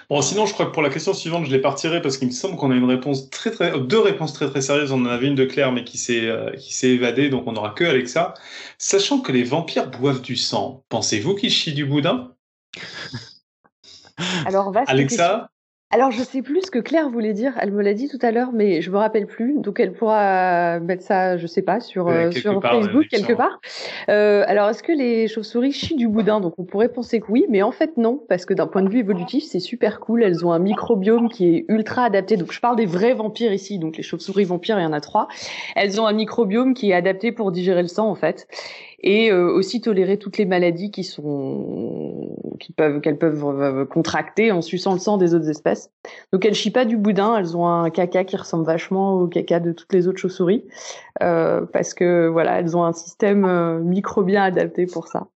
Bon, 0.10 0.22
sinon, 0.22 0.46
je 0.46 0.54
crois 0.54 0.66
que 0.66 0.72
pour 0.72 0.82
la 0.82 0.90
question 0.90 1.14
suivante, 1.14 1.46
je 1.46 1.52
l'ai 1.52 1.62
pas 1.62 1.70
retirée 1.70 2.02
parce 2.02 2.18
qu'il 2.18 2.28
me 2.28 2.34
semble 2.34 2.58
qu'on 2.58 2.72
a 2.72 2.76
une 2.76 2.86
réponse 2.86 3.30
très, 3.30 3.52
très, 3.52 3.80
deux 3.80 4.00
réponses 4.00 4.34
très, 4.34 4.50
très 4.50 4.62
sérieuses. 4.62 4.92
On 4.92 5.02
en 5.02 5.06
avait 5.06 5.28
une 5.28 5.36
de 5.36 5.46
Claire, 5.46 5.72
mais 5.72 5.84
qui 5.84 5.98
s'est, 5.98 6.28
euh, 6.28 6.52
qui 6.52 6.74
s'est 6.74 6.90
évadée, 6.90 7.30
donc 7.30 7.48
on 7.48 7.54
n'aura 7.54 7.72
que 7.72 7.86
Alexa. 7.86 8.34
Sachant 8.78 9.22
que 9.22 9.32
les 9.32 9.44
vampires 9.44 9.90
boivent 9.90 10.22
du 10.22 10.36
sang, 10.36 10.84
pensez-vous 10.90 11.36
qu'ils 11.36 11.52
chient 11.52 11.74
du 11.74 11.86
boudin? 11.86 12.36
Alors, 14.46 14.72
Alexa, 14.88 15.50
alors, 15.94 16.10
je 16.10 16.24
sais 16.24 16.42
plus 16.42 16.62
ce 16.62 16.72
que 16.72 16.80
Claire 16.80 17.10
voulait 17.10 17.34
dire. 17.34 17.54
Elle 17.60 17.72
me 17.72 17.82
l'a 17.82 17.94
dit 17.94 18.08
tout 18.08 18.18
à 18.22 18.32
l'heure, 18.32 18.52
mais 18.54 18.82
je 18.82 18.90
me 18.90 18.98
rappelle 18.98 19.28
plus. 19.28 19.60
Donc, 19.60 19.78
elle 19.82 19.92
pourra 19.92 20.80
mettre 20.80 21.04
ça, 21.04 21.36
je 21.36 21.46
sais 21.48 21.62
pas, 21.62 21.82
sur, 21.82 22.08
euh, 22.08 22.32
sur 22.32 22.62
Facebook 22.62 23.08
quelque 23.10 23.34
part. 23.34 23.60
Euh, 24.08 24.46
alors, 24.48 24.70
est-ce 24.70 24.84
que 24.84 24.94
les 24.94 25.28
chauves-souris 25.28 25.74
chient 25.74 25.98
du 25.98 26.08
boudin? 26.08 26.40
Donc, 26.40 26.54
on 26.58 26.64
pourrait 26.64 26.88
penser 26.88 27.20
que 27.20 27.30
oui, 27.30 27.46
mais 27.50 27.62
en 27.62 27.74
fait 27.74 27.98
non, 27.98 28.24
parce 28.30 28.46
que 28.46 28.54
d'un 28.54 28.68
point 28.68 28.84
de 28.84 28.90
vue 28.90 29.00
évolutif, 29.00 29.44
c'est 29.44 29.60
super 29.60 30.00
cool. 30.00 30.24
Elles 30.24 30.46
ont 30.46 30.54
un 30.54 30.60
microbiome 30.60 31.28
qui 31.28 31.56
est 31.56 31.66
ultra 31.68 32.06
adapté. 32.06 32.38
Donc, 32.38 32.54
je 32.54 32.62
parle 32.62 32.78
des 32.78 32.86
vrais 32.86 33.14
vampires 33.14 33.52
ici. 33.52 33.78
Donc, 33.78 33.98
les 33.98 34.04
chauves-souris 34.04 34.46
vampires, 34.46 34.80
il 34.80 34.84
y 34.84 34.86
en 34.86 34.94
a 34.94 35.02
trois. 35.02 35.28
Elles 35.76 36.00
ont 36.00 36.08
un 36.08 36.14
microbiome 36.14 36.74
qui 36.74 36.92
est 36.92 36.94
adapté 36.94 37.34
pour 37.34 37.52
digérer 37.52 37.82
le 37.82 37.90
sang, 37.90 38.10
en 38.10 38.16
fait 38.16 38.48
et 39.02 39.32
euh, 39.32 39.52
aussi 39.52 39.82
tolérer 39.82 40.18
toutes 40.18 40.38
les 40.38 40.46
maladies 40.46 40.92
qui 40.92 41.04
sont 41.04 42.38
qui 42.60 42.72
peuvent 42.72 43.02
qu'elles 43.02 43.18
peuvent 43.18 43.44
euh, 43.44 43.86
contracter 43.86 44.52
en 44.52 44.62
suçant 44.62 44.94
le 44.94 45.00
sang 45.00 45.18
des 45.18 45.34
autres 45.34 45.50
espèces. 45.50 45.92
Donc 46.32 46.46
elles 46.46 46.54
chient 46.54 46.72
pas 46.72 46.86
du 46.86 46.98
boudin, 46.98 47.38
elles 47.38 47.58
ont 47.58 47.68
un 47.68 47.90
caca 47.90 48.24
qui 48.24 48.38
ressemble 48.38 48.66
vachement 48.66 49.16
au 49.16 49.28
caca 49.28 49.60
de 49.60 49.72
toutes 49.72 49.92
les 49.94 50.08
autres 50.08 50.20
chauves-souris 50.20 50.64
euh, 51.22 51.66
parce 51.66 51.94
que 51.94 52.28
voilà, 52.28 52.60
elles 52.60 52.78
ont 52.78 52.84
un 52.84 52.94
système 52.94 53.46
euh, 53.46 53.80
microbien 53.80 54.44
adapté 54.44 54.86
pour 54.86 55.08
ça. 55.08 55.28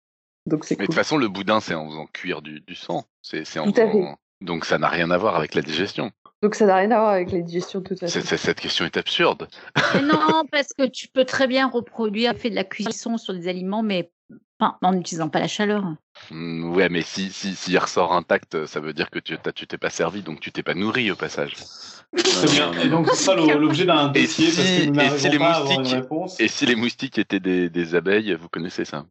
Donc 0.46 0.64
c'est 0.64 0.78
Mais 0.78 0.86
de 0.86 0.88
toute 0.88 0.96
façon, 0.96 1.18
le 1.18 1.28
boudin 1.28 1.60
c'est 1.60 1.74
en 1.74 1.90
faisant 1.90 2.06
cuire 2.14 2.42
du, 2.42 2.62
du 2.62 2.76
sang, 2.76 3.04
c'est 3.22 3.46
c'est 3.46 3.60
en 3.60 3.72
faisant... 3.72 4.18
donc 4.46 4.66
ça 4.66 4.78
n'a 4.78 4.88
rien 4.88 5.12
à 5.12 5.18
voir 5.18 5.36
avec 5.36 5.56
la 5.56 5.62
digestion. 5.62 6.12
Donc 6.42 6.56
ça 6.56 6.66
n'a 6.66 6.76
rien 6.76 6.92
à 6.92 7.00
voir 7.00 7.10
avec 7.10 7.32
la 7.32 7.42
digestion 7.42 7.80
de 7.80 7.86
toute 7.86 8.00
façon. 8.00 8.20
Cette 8.22 8.60
question 8.60 8.86
est 8.86 8.98
absurde. 8.98 9.48
non, 10.04 10.44
parce 10.52 10.74
que 10.74 10.88
tu 10.88 11.08
peux 11.08 11.26
très 11.26 11.48
bien 11.48 11.68
reproduire, 11.68 12.36
faire 12.36 12.52
de 12.52 12.56
la 12.56 12.64
cuisson 12.64 13.18
sur 13.18 13.34
des 13.34 13.48
aliments, 13.48 13.84
mais 13.84 14.12
enfin, 14.60 14.78
en 14.82 14.94
n'utilisant 14.94 15.30
pas 15.30 15.40
la 15.40 15.48
chaleur. 15.48 15.96
Mmh, 16.30 16.76
ouais, 16.76 16.90
mais 16.90 17.02
si, 17.02 17.32
si, 17.32 17.56
si 17.56 17.72
il 17.72 17.78
ressort 17.78 18.14
intact, 18.14 18.66
ça 18.66 18.80
veut 18.80 18.94
dire 18.94 19.10
que 19.10 19.20
tu 19.20 19.38
t'es 19.68 19.78
pas 19.78 19.90
servi, 19.90 20.22
donc 20.22 20.40
tu 20.40 20.52
t'es 20.52 20.64
pas 20.64 20.76
nourri 20.76 21.10
au 21.10 21.16
passage. 21.16 21.56
Très 22.16 22.48
bien. 22.48 22.72
Et 22.74 22.90
donc 22.90 23.08
c'est 23.10 23.16
ça 23.16 23.36
l'objet 23.36 23.86
d'un 23.86 24.08
dossier 24.10 24.48
et 24.48 24.52
si, 24.52 24.92
parce 24.92 25.10
que 25.10 25.14
nous 25.14 25.16
et 25.16 25.20
si 25.20 25.30
les 25.30 25.40
moustiques, 25.40 25.80
une 25.80 25.88
réponse. 25.88 26.40
Et 26.40 26.48
si 26.48 26.66
les 26.66 26.76
moustiques 26.76 27.18
étaient 27.18 27.40
des, 27.40 27.70
des 27.70 27.96
abeilles, 27.96 28.38
vous 28.40 28.50
connaissez 28.50 28.86
ça 28.86 29.06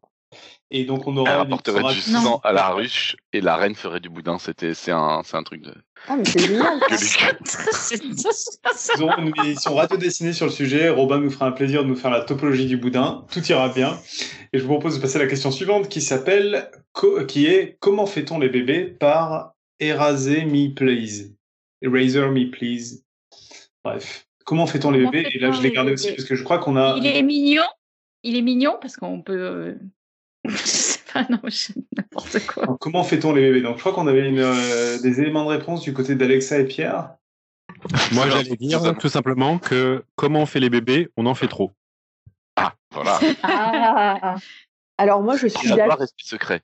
et 0.75 0.85
donc 0.85 1.07
on 1.07 1.17
aura. 1.17 1.35
Elle 1.35 1.41
apporterait 1.41 1.95
du 1.95 2.01
sang 2.01 2.41
à 2.43 2.53
la 2.53 2.71
ruche 2.71 3.17
et 3.33 3.41
la 3.41 3.57
reine 3.57 3.77
ferait 3.77 4.01
du 4.01 4.09
boudin. 4.09 4.39
C'était, 4.39 4.75
c'est 4.75 4.91
un, 4.91 5.23
c'est 5.25 5.37
un 5.37 5.45
truc 5.45 5.63
de. 5.63 5.73
Ah 6.09 6.17
mais 6.17 6.25
c'est 6.25 6.41
génial. 6.41 6.81
Ils 8.97 9.05
ont 9.05 9.17
une 9.17 9.33
émission 9.45 9.77
radio 9.77 9.97
dessinée 9.97 10.33
sur 10.33 10.47
le 10.47 10.53
sujet. 10.53 10.89
Robin 10.89 11.21
nous 11.21 11.31
fera 11.31 11.47
un 11.47 11.53
plaisir 11.53 11.85
de 11.85 11.89
nous 11.89 11.95
faire 11.95 12.11
la 12.11 12.23
topologie 12.23 12.67
du 12.67 12.77
boudin. 12.77 13.25
Tout 13.31 13.47
ira 13.47 13.69
bien. 13.69 13.97
Et 14.53 14.59
je 14.59 14.65
vous 14.65 14.69
propose 14.69 14.97
de 14.97 15.01
passer 15.01 15.17
à 15.17 15.21
la 15.21 15.29
question 15.29 15.53
suivante 15.53 15.89
qui 15.89 16.01
s'appelle, 16.01 16.73
qui 17.29 17.47
est 17.47 17.77
comment 17.79 18.07
fait-on 18.07 18.41
les 18.41 18.49
bébés 18.49 18.85
par 18.85 19.55
Eraser 19.79 20.45
Me 20.45 20.75
Please? 20.75 21.33
Eraser 21.83 22.31
Me 22.31 22.51
Please. 22.51 23.05
Bref. 23.85 24.27
Comment 24.45 24.67
fait-on 24.67 24.91
les 24.91 25.05
bébés? 25.05 25.29
Et 25.33 25.39
là, 25.39 25.53
je 25.53 25.63
l'ai 25.63 25.71
gardé 25.71 25.93
aussi 25.93 26.11
parce 26.11 26.25
que 26.25 26.35
je 26.35 26.43
crois 26.43 26.59
qu'on 26.59 26.77
a. 26.77 26.97
Il 26.99 27.07
est 27.07 27.23
mignon. 27.23 27.63
Il 28.25 28.37
est 28.37 28.43
mignon 28.43 28.77
parce 28.81 28.97
qu'on 28.97 29.23
peut 29.23 29.39
euh, 29.39 29.75
je 30.49 30.57
sais 30.57 31.01
pas, 31.13 31.27
non, 31.31 31.41
n'importe 31.97 32.47
quoi. 32.47 32.77
comment 32.81 33.03
fait-on 33.05 33.33
les 33.33 33.41
bébés? 33.41 33.63
Donc, 33.63 33.77
je 33.77 33.81
crois 33.81 33.93
qu'on 33.93 34.07
avait 34.07 34.29
une, 34.29 34.41
euh, 34.41 34.99
des 35.01 35.21
éléments 35.21 35.45
de 35.45 35.51
réponse 35.51 35.81
du 35.83 35.95
côté 35.95 36.15
d'Alexa 36.15 36.59
et 36.59 36.65
Pierre. 36.65 37.15
Moi, 38.13 38.29
j'allais 38.29 38.57
dire 38.57 38.97
tout 38.99 39.09
simplement 39.09 39.59
que 39.59 40.05
comment 40.17 40.41
on 40.41 40.47
fait 40.47 40.61
les 40.61 40.71
bébés 40.71 41.11
On 41.17 41.27
en 41.27 41.35
fait 41.35 41.49
trop. 41.49 41.73
Ah, 42.57 42.75
voilà. 42.93 43.19
Ah. 43.43 44.37
Alors, 44.99 45.23
moi, 45.23 45.37
je 45.37 45.49
suis 45.49 45.69
d'accord. 45.71 45.99
secret. 46.17 46.63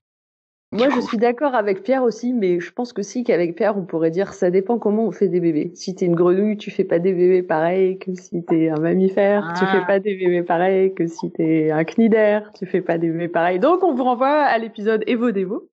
Moi, 0.73 0.89
je 0.89 1.01
suis 1.01 1.19
d'accord 1.19 1.57
avec 1.57 1.83
Pierre 1.83 2.05
aussi, 2.05 2.33
mais 2.33 2.61
je 2.61 2.73
pense 2.73 2.93
que 2.93 3.03
si 3.03 3.25
qu'avec 3.25 3.57
Pierre, 3.57 3.77
on 3.77 3.85
pourrait 3.85 4.11
dire 4.11 4.33
ça 4.33 4.53
dépend 4.53 4.79
comment 4.79 5.05
on 5.05 5.11
fait 5.11 5.27
des 5.27 5.41
bébés. 5.41 5.73
Si 5.75 5.97
t'es 5.97 6.07
une 6.07 6.15
grenouille, 6.15 6.57
tu 6.59 6.71
fais 6.71 6.85
pas 6.85 7.01
des 7.01 7.13
bébés 7.13 7.43
pareils 7.43 7.99
que 7.99 8.15
si 8.15 8.45
t'es 8.45 8.69
un 8.69 8.79
mammifère, 8.81 9.53
tu 9.59 9.65
fais 9.67 9.81
ah. 9.83 9.85
pas 9.85 9.99
des 9.99 10.15
bébés 10.15 10.45
pareils 10.45 10.95
que 10.95 11.09
si 11.09 11.33
t'es 11.33 11.73
un 11.73 11.83
cnidaire, 11.83 12.53
tu 12.57 12.67
fais 12.67 12.83
pas 12.83 12.99
des 12.99 13.09
bébés 13.09 13.27
pareils. 13.27 13.59
Donc, 13.59 13.83
on 13.83 13.95
vous 13.95 14.05
renvoie 14.05 14.29
à 14.29 14.59
l'épisode 14.59 15.03
Evo 15.09 15.33
Devo. 15.33 15.69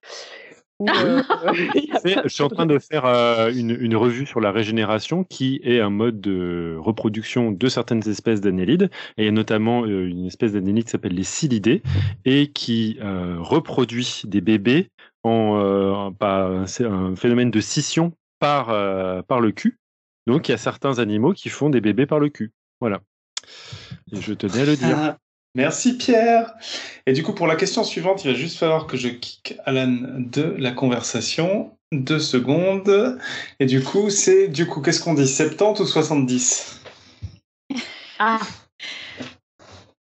Euh, 0.81 1.23
je 2.23 2.27
suis 2.27 2.43
en 2.43 2.49
train 2.49 2.65
de 2.65 2.77
faire 2.77 3.05
euh, 3.05 3.51
une, 3.51 3.71
une, 3.71 3.95
revue 3.95 4.25
sur 4.27 4.39
la 4.39 4.51
régénération 4.51 5.23
qui 5.23 5.59
est 5.63 5.79
un 5.79 5.89
mode 5.89 6.21
de 6.21 6.77
reproduction 6.79 7.51
de 7.51 7.67
certaines 7.67 8.07
espèces 8.07 8.41
d'annélides. 8.41 8.89
Et 9.17 9.23
il 9.23 9.25
y 9.25 9.29
a 9.29 9.31
notamment 9.31 9.83
euh, 9.83 10.07
une 10.07 10.25
espèce 10.25 10.53
d'annélide 10.53 10.85
qui 10.85 10.91
s'appelle 10.91 11.15
les 11.15 11.23
cylidés 11.23 11.81
et 12.25 12.51
qui 12.51 12.99
reproduit 13.01 14.21
des 14.25 14.41
bébés 14.41 14.89
en 15.23 16.13
c'est 16.67 16.85
un 16.85 17.15
phénomène 17.15 17.51
de 17.51 17.59
scission 17.59 18.13
par, 18.39 18.67
par 19.25 19.39
le 19.39 19.51
cul. 19.51 19.77
Donc 20.27 20.47
il 20.47 20.51
y 20.51 20.55
a 20.55 20.57
certains 20.57 20.99
animaux 20.99 21.33
qui 21.33 21.49
font 21.49 21.69
des 21.69 21.81
bébés 21.81 22.05
par 22.05 22.19
le 22.19 22.29
cul. 22.29 22.51
Voilà. 22.79 23.01
Et 24.11 24.21
je 24.21 24.33
tenais 24.33 24.61
à 24.61 24.65
le 24.65 24.75
dire. 24.75 25.17
Merci 25.57 25.97
Pierre. 25.97 26.53
Et 27.07 27.13
du 27.13 27.23
coup, 27.23 27.33
pour 27.33 27.47
la 27.47 27.55
question 27.55 27.83
suivante, 27.83 28.23
il 28.23 28.31
va 28.31 28.37
juste 28.37 28.59
falloir 28.59 28.85
que 28.85 28.95
je 28.95 29.07
kick 29.07 29.55
Alan 29.65 29.97
de 30.17 30.55
la 30.59 30.71
conversation. 30.71 31.75
Deux 31.91 32.19
secondes. 32.19 33.19
Et 33.59 33.65
du 33.65 33.83
coup, 33.83 34.11
c'est, 34.11 34.49
du 34.49 34.67
coup, 34.67 34.81
qu'est-ce 34.81 35.03
qu'on 35.03 35.15
dit 35.15 35.27
70 35.27 35.81
ou 35.81 35.85
70 35.87 36.81
Ah. 38.19 38.37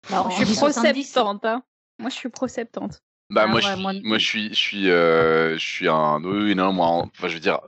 je 0.10 0.45
suis 0.45 0.56
pro 0.56 0.69
70. 0.69 1.18
Hein. 1.18 1.64
Moi, 1.98 2.10
je 2.10 2.15
suis 2.15 2.30
pro 2.30 2.49
70. 2.49 2.99
Bah, 3.30 3.44
ah 3.45 3.48
moi, 3.48 3.61
je, 3.61 3.76
moi, 4.06 4.18
je 4.18 4.26
suis, 4.26 4.49
je 4.49 4.60
suis, 4.60 4.90
euh, 4.90 5.57
je 5.57 5.65
suis 5.65 5.88
un. 5.88 6.22
Oui, 6.26 6.56
non, 6.56 6.74
moi, 6.74 6.88
enfin, 6.88 7.30
je 7.30 7.36
veux 7.36 7.40
dire, 7.40 7.61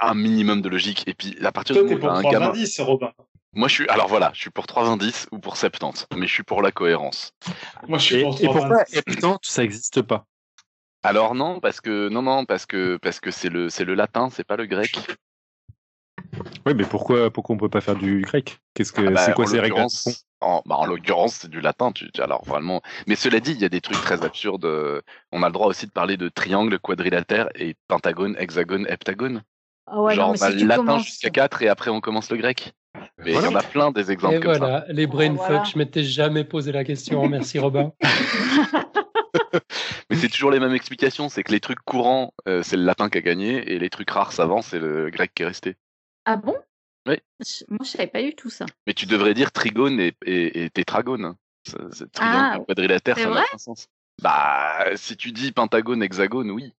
un 0.00 0.14
minimum 0.14 0.62
de 0.62 0.68
logique. 0.68 1.02
Et 1.08 1.14
puis, 1.14 1.36
à 1.44 1.50
partir 1.50 1.74
Toi, 1.74 1.88
du 1.88 1.96
moment 1.96 2.14
où 2.14 2.28
un 2.28 2.30
gamin. 2.30 2.52
Robin. 2.78 3.12
Moi, 3.54 3.68
je 3.68 3.74
suis. 3.74 3.88
Alors 3.88 4.08
voilà, 4.08 4.30
je 4.34 4.40
suis 4.40 4.50
pour 4.50 4.66
3 4.66 4.88
indices 4.88 5.26
ou 5.32 5.38
pour 5.38 5.56
70, 5.56 6.06
mais 6.16 6.26
je 6.26 6.32
suis 6.32 6.42
pour 6.42 6.62
la 6.62 6.70
cohérence. 6.70 7.32
Moi, 7.86 7.98
je 7.98 8.04
suis 8.04 8.22
pour 8.22 8.34
3 8.34 8.44
Et 8.44 8.46
pourquoi 8.48 8.84
70 8.86 9.38
ça 9.42 9.62
n'existe 9.62 10.02
pas? 10.02 10.26
Alors 11.02 11.34
non, 11.34 11.60
parce 11.60 11.80
que 11.80 12.08
non, 12.08 12.22
non, 12.22 12.44
parce 12.44 12.66
que 12.66 12.96
parce 12.96 13.20
que 13.20 13.30
c'est 13.30 13.48
le 13.48 13.70
c'est 13.70 13.84
le 13.84 13.94
latin, 13.94 14.28
c'est 14.30 14.44
pas 14.44 14.56
le 14.56 14.66
grec. 14.66 14.98
Oui, 16.66 16.74
mais 16.74 16.84
pourquoi 16.84 17.30
pourquoi 17.30 17.54
on 17.54 17.58
peut 17.58 17.68
pas 17.68 17.80
faire 17.80 17.94
du 17.94 18.20
grec? 18.22 18.58
Qu'est-ce 18.74 18.92
que 18.92 19.02
ah 19.06 19.10
bah, 19.10 19.24
c'est 19.24 19.32
quoi 19.32 19.46
ces 19.46 19.60
règles 19.60 19.86
En, 20.40 20.62
bah, 20.66 20.76
en 20.76 20.86
l'occurrence, 20.86 21.34
c'est 21.36 21.50
du 21.50 21.60
latin. 21.60 21.92
Tu, 21.92 22.10
alors 22.18 22.44
vraiment. 22.44 22.82
Mais 23.06 23.14
cela 23.14 23.40
dit, 23.40 23.52
il 23.52 23.60
y 23.60 23.64
a 23.64 23.68
des 23.68 23.80
trucs 23.80 24.00
très 24.00 24.24
absurdes. 24.24 24.66
On 25.32 25.42
a 25.42 25.46
le 25.46 25.52
droit 25.52 25.68
aussi 25.68 25.86
de 25.86 25.92
parler 25.92 26.16
de 26.16 26.28
triangle, 26.28 26.78
quadrilatère 26.80 27.48
et 27.54 27.76
pentagone, 27.86 28.36
hexagone, 28.38 28.86
heptagone. 28.88 29.42
Ah 29.86 30.02
ouais, 30.02 30.14
Genre, 30.14 30.28
non, 30.28 30.34
mais 30.34 30.40
on 30.40 30.44
a 30.44 30.50
le 30.50 30.66
latin 30.66 30.98
jusqu'à 30.98 31.30
4 31.30 31.62
et 31.62 31.68
après 31.68 31.90
on 31.90 32.00
commence 32.00 32.30
le 32.30 32.36
grec. 32.36 32.74
Mais 33.24 33.32
il 33.32 33.42
y 33.42 33.46
en 33.46 33.54
a 33.54 33.62
plein 33.62 33.90
des 33.90 34.10
exemples 34.10 34.36
Et 34.36 34.40
comme 34.40 34.56
voilà, 34.56 34.84
les 34.88 35.06
brainfuck, 35.06 35.66
je 35.72 35.78
m'étais 35.78 36.04
jamais 36.04 36.44
posé 36.44 36.70
la 36.72 36.84
question. 36.84 37.28
Merci 37.28 37.58
Robin. 37.58 37.92
Mais 40.10 40.16
c'est 40.16 40.28
toujours 40.28 40.50
les 40.50 40.60
mêmes 40.60 40.74
explications. 40.74 41.28
C'est 41.28 41.42
que 41.42 41.52
les 41.52 41.60
trucs 41.60 41.80
courants, 41.80 42.32
euh, 42.46 42.62
c'est 42.62 42.76
le 42.76 42.84
latin 42.84 43.08
qui 43.10 43.18
a 43.18 43.20
gagné, 43.20 43.72
et 43.72 43.78
les 43.78 43.90
trucs 43.90 44.10
rares 44.10 44.32
savants, 44.32 44.62
c'est 44.62 44.78
le 44.78 45.10
grec 45.10 45.32
qui 45.34 45.42
est 45.42 45.46
resté. 45.46 45.76
Ah 46.24 46.36
bon? 46.36 46.56
Oui. 47.06 47.16
Moi, 47.68 47.78
je 47.82 47.88
savais 47.88 48.06
pas 48.06 48.22
du 48.22 48.34
tout 48.34 48.50
ça. 48.50 48.66
Mais 48.86 48.94
tu 48.94 49.06
devrais 49.06 49.34
dire 49.34 49.52
trigone 49.52 49.98
et, 50.00 50.14
et, 50.24 50.64
et 50.64 50.70
tétragone. 50.70 51.34
Ça- 51.66 51.78
c'est- 51.92 52.10
Triangle 52.12 52.38
Ah, 52.52 52.56
et 52.60 52.64
quadrilatère, 52.66 53.16
c'est 53.16 53.24
ça 53.24 53.30
n'a 53.30 53.40
aucun 53.42 53.58
sens. 53.58 53.88
Bah, 54.22 54.84
si 54.96 55.16
tu 55.16 55.32
dis 55.32 55.52
pentagone, 55.52 56.02
hexagone, 56.02 56.50
oui. 56.50 56.72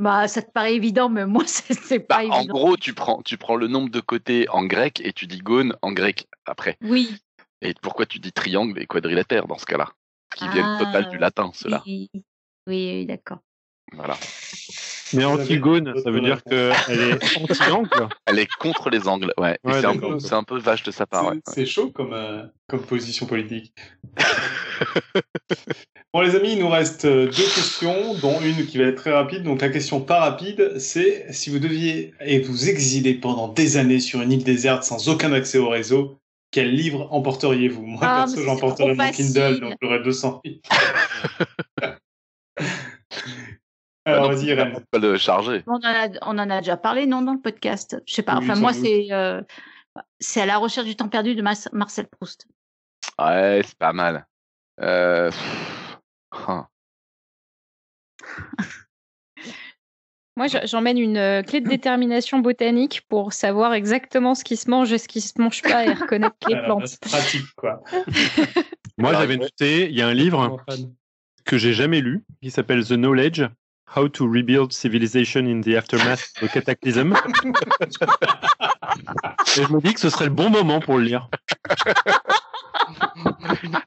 Bah, 0.00 0.28
ça 0.28 0.40
te 0.40 0.50
paraît 0.50 0.74
évident, 0.74 1.10
mais 1.10 1.26
moi, 1.26 1.44
c'est 1.46 2.00
pas 2.00 2.24
Bah, 2.24 2.30
en 2.30 2.38
évident. 2.38 2.54
gros, 2.54 2.76
tu 2.78 2.94
prends, 2.94 3.20
tu 3.20 3.36
prends 3.36 3.56
le 3.56 3.68
nombre 3.68 3.90
de 3.90 4.00
côtés 4.00 4.48
en 4.48 4.64
grec 4.64 4.98
et 5.04 5.12
tu 5.12 5.26
dis 5.26 5.40
gone 5.40 5.76
en 5.82 5.92
grec 5.92 6.26
après. 6.46 6.78
Oui. 6.80 7.18
Et 7.60 7.74
pourquoi 7.82 8.06
tu 8.06 8.18
dis 8.18 8.32
triangle 8.32 8.80
et 8.80 8.86
quadrilatère 8.86 9.46
dans 9.46 9.58
ce 9.58 9.66
cas-là? 9.66 9.92
Qui 10.34 10.48
viennent 10.48 10.70
Ah, 10.72 10.78
total 10.78 11.06
du 11.10 11.18
latin, 11.18 11.50
ceux-là. 11.52 11.82
Oui, 11.84 12.08
oui, 12.14 12.22
oui, 12.66 13.04
d'accord. 13.04 13.40
Voilà. 13.92 14.16
Mais 15.12 15.24
Antigone, 15.26 15.94
ça 16.02 16.10
veut 16.10 16.22
dire 16.22 16.42
qu'elle 16.44 16.76
est 16.88 17.36
anti-angle 17.36 18.08
Elle 18.24 18.38
est 18.38 18.48
contre 18.58 18.88
les 18.88 19.06
angles, 19.06 19.34
ouais. 19.36 19.58
C'est 19.66 19.84
un, 19.84 19.98
peu- 19.98 20.18
c'est 20.18 20.34
un 20.34 20.44
peu 20.44 20.58
vache 20.58 20.82
de 20.82 20.92
sa 20.92 21.06
part, 21.06 21.26
ouais. 21.26 21.40
C'est 21.44 21.66
chaud 21.66 21.90
comme, 21.90 22.14
euh, 22.14 22.46
comme 22.68 22.80
position 22.80 23.26
politique. 23.26 23.74
bon 26.12 26.20
les 26.20 26.34
amis, 26.36 26.52
il 26.52 26.58
nous 26.58 26.68
reste 26.68 27.04
euh, 27.04 27.26
deux 27.26 27.32
questions, 27.32 28.14
dont 28.14 28.40
une 28.40 28.66
qui 28.66 28.78
va 28.78 28.84
être 28.84 28.96
très 28.96 29.12
rapide. 29.12 29.42
Donc 29.42 29.60
la 29.60 29.68
question 29.68 30.00
pas 30.00 30.20
rapide, 30.20 30.78
c'est 30.78 31.32
si 31.32 31.50
vous 31.50 31.58
deviez 31.58 32.14
et 32.20 32.40
vous 32.40 32.68
exiler 32.68 33.14
pendant 33.14 33.48
des 33.48 33.76
années 33.76 34.00
sur 34.00 34.20
une 34.22 34.32
île 34.32 34.44
déserte 34.44 34.82
sans 34.84 35.08
aucun 35.08 35.32
accès 35.32 35.58
au 35.58 35.68
réseau, 35.68 36.18
quel 36.50 36.74
livre 36.74 37.08
emporteriez-vous? 37.12 37.84
Moi 37.86 38.00
Ah, 38.02 38.24
perso, 38.26 38.42
j'emporterais 38.42 38.94
mon 38.94 39.10
Kindle, 39.12 39.60
donc 39.60 39.74
j'aurais 39.80 40.02
200 40.02 40.40
livres. 40.44 40.60
Alors 44.06 44.28
Bah 44.28 44.28
non, 44.28 44.34
vas-y 44.34 44.46
Irène. 44.46 44.84
pas 44.90 44.98
le 44.98 45.16
charger. 45.16 45.62
On 45.66 45.74
en, 45.74 45.80
a, 45.84 46.08
on 46.22 46.38
en 46.38 46.50
a 46.50 46.60
déjà 46.60 46.76
parlé, 46.76 47.06
non, 47.06 47.22
dans 47.22 47.34
le 47.34 47.40
podcast? 47.40 47.96
Je 48.06 48.14
sais 48.14 48.22
pas. 48.22 48.38
Oui, 48.38 48.44
enfin, 48.44 48.56
moi, 48.56 48.72
c'est 48.72 49.08
euh, 49.12 49.42
c'est 50.18 50.40
à 50.40 50.46
la 50.46 50.58
recherche 50.58 50.86
du 50.86 50.96
temps 50.96 51.08
perdu 51.08 51.34
de 51.34 51.42
Marcel 51.42 52.06
Proust. 52.08 52.46
Ouais, 53.18 53.60
c'est 53.64 53.78
pas 53.78 53.92
mal. 53.92 54.26
Euh... 54.80 55.30
hein. 56.32 56.66
Moi, 60.36 60.46
je- 60.46 60.64
j'emmène 60.66 60.98
une 60.98 61.16
euh, 61.18 61.42
clé 61.42 61.60
de 61.60 61.68
détermination 61.68 62.38
botanique 62.38 63.02
pour 63.08 63.32
savoir 63.32 63.74
exactement 63.74 64.34
ce 64.34 64.42
qui 64.44 64.56
se 64.56 64.70
mange 64.70 64.90
et 64.92 64.98
ce 64.98 65.08
qui 65.08 65.20
se 65.20 65.34
mange 65.40 65.60
pas 65.62 65.84
et 65.86 65.92
reconnaître 65.92 66.36
les 66.48 66.54
Alors, 66.54 66.78
plantes. 66.78 66.98
pratique 67.00 67.46
quoi. 67.56 67.82
Moi, 68.98 69.12
j'avais 69.14 69.36
noté, 69.36 69.88
il 69.90 69.96
y 69.96 70.02
a 70.02 70.08
un 70.08 70.14
livre 70.14 70.56
que 71.44 71.58
j'ai 71.58 71.72
jamais 71.72 72.00
lu 72.00 72.24
qui 72.42 72.50
s'appelle 72.50 72.84
The 72.84 72.92
Knowledge. 72.94 73.42
How 73.96 74.08
to 74.08 74.24
Rebuild 74.30 74.72
Civilization 74.72 75.46
in 75.46 75.62
the 75.62 75.74
Aftermath 75.76 76.30
of 76.40 76.48
the 76.48 76.52
Cataclysm. 76.52 77.12
Et 79.56 79.64
je 79.64 79.72
me 79.72 79.80
dis 79.80 79.92
que 79.94 79.98
ce 80.00 80.10
serait 80.10 80.26
le 80.26 80.30
bon 80.30 80.48
moment 80.48 80.78
pour 80.78 80.96
le 80.98 81.02
lire. 81.04 81.28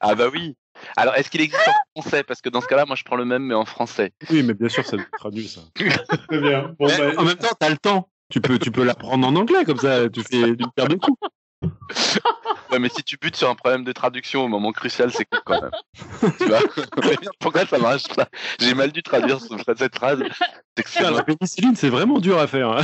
Ah 0.01 0.13
bah 0.13 0.27
oui. 0.33 0.57
Alors, 0.97 1.15
est-ce 1.15 1.29
qu'il 1.29 1.41
existe 1.41 1.67
en 1.95 2.01
français? 2.01 2.23
Parce 2.23 2.41
que 2.41 2.49
dans 2.49 2.61
ce 2.61 2.67
cas-là, 2.67 2.85
moi, 2.85 2.95
je 2.95 3.03
prends 3.03 3.15
le 3.15 3.25
même, 3.25 3.43
mais 3.43 3.53
en 3.55 3.65
français. 3.65 4.11
Oui, 4.29 4.43
mais 4.43 4.53
bien 4.53 4.69
sûr, 4.69 4.85
ça 4.85 4.97
traduit, 5.17 5.47
ça. 5.47 5.61
Très 6.29 6.39
bien. 6.39 6.75
Bon, 6.79 6.87
Mais 6.87 6.97
bah, 6.97 7.11
en 7.17 7.23
même 7.25 7.37
temps, 7.37 7.55
t'as 7.59 7.69
le 7.69 7.77
temps. 7.77 8.09
Tu 8.29 8.41
peux, 8.41 8.57
tu 8.57 8.71
peux 8.71 8.83
l'apprendre 8.83 9.27
en 9.27 9.35
anglais, 9.35 9.63
comme 9.65 9.77
ça, 9.77 10.09
tu 10.09 10.21
fais 10.23 10.41
une 10.41 10.71
paire 10.75 10.87
de 10.87 10.95
coups. 10.95 11.19
Ouais, 12.71 12.79
mais 12.79 12.89
si 12.89 13.03
tu 13.03 13.17
butes 13.21 13.35
sur 13.35 13.49
un 13.49 13.55
problème 13.55 13.83
de 13.83 13.91
traduction 13.91 14.45
au 14.45 14.47
moment 14.47 14.71
crucial, 14.71 15.11
c'est 15.11 15.25
cool 15.25 15.41
quand 15.45 15.61
même. 15.61 15.71
tu 16.39 16.45
vois? 16.47 16.61
Pourquoi 17.39 17.67
ça 17.67 17.77
marche 17.77 18.07
pas? 18.15 18.27
J'ai 18.59 18.73
mal 18.73 18.91
dû 18.91 19.03
traduire 19.03 19.39
ce- 19.39 19.53
cette 19.77 19.95
phrase. 19.95 20.23
C'est 20.75 20.83
que 20.83 20.89
c'est 20.89 20.99
Putain, 20.99 21.11
la 21.11 21.23
pénicilline, 21.23 21.75
c'est 21.75 21.89
vraiment 21.89 22.19
dur 22.19 22.39
à 22.39 22.47
faire. 22.47 22.71
hein. 22.71 22.81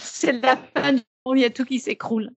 C'est 0.00 0.32
la 0.32 0.56
fin 0.76 0.94
du 0.94 1.02
monde, 1.24 1.38
il 1.38 1.42
y 1.42 1.44
a 1.44 1.50
tout 1.50 1.64
qui 1.64 1.78
s'écroule. 1.78 2.30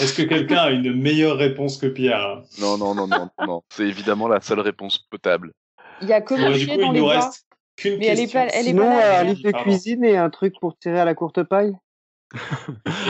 Est-ce 0.00 0.14
que 0.14 0.22
quelqu'un 0.22 0.58
a 0.58 0.70
une 0.70 0.94
meilleure 0.94 1.36
réponse 1.36 1.76
que 1.78 1.86
Pierre 1.86 2.42
Non, 2.60 2.76
non, 2.78 2.94
non, 2.94 3.06
non, 3.06 3.30
non. 3.46 3.62
C'est 3.68 3.84
évidemment 3.86 4.28
la 4.28 4.40
seule 4.40 4.60
réponse 4.60 4.98
potable. 5.10 5.52
Il 6.00 6.08
y 6.08 6.12
a 6.12 6.20
du 6.20 6.26
chier 6.26 6.74
coup, 6.76 6.80
dans 6.80 6.92
il 6.92 7.00
les 7.02 7.08
reste 7.08 7.46
qu'une 7.76 7.98
Mais 7.98 8.06
elle 8.06 8.20
est 8.20 8.22
question. 8.22 8.40
pas, 8.40 8.46
elle 8.48 8.66
est 8.66 8.70
Sinon, 8.70 8.82
pas 8.84 9.00
là. 9.00 9.20
un 9.20 9.24
livre 9.24 9.42
de 9.42 9.52
cuisine 9.52 10.04
et 10.04 10.16
un 10.16 10.30
truc 10.30 10.54
pour 10.60 10.76
tirer 10.78 11.00
à 11.00 11.04
la 11.04 11.14
courte 11.14 11.42
paille? 11.42 11.76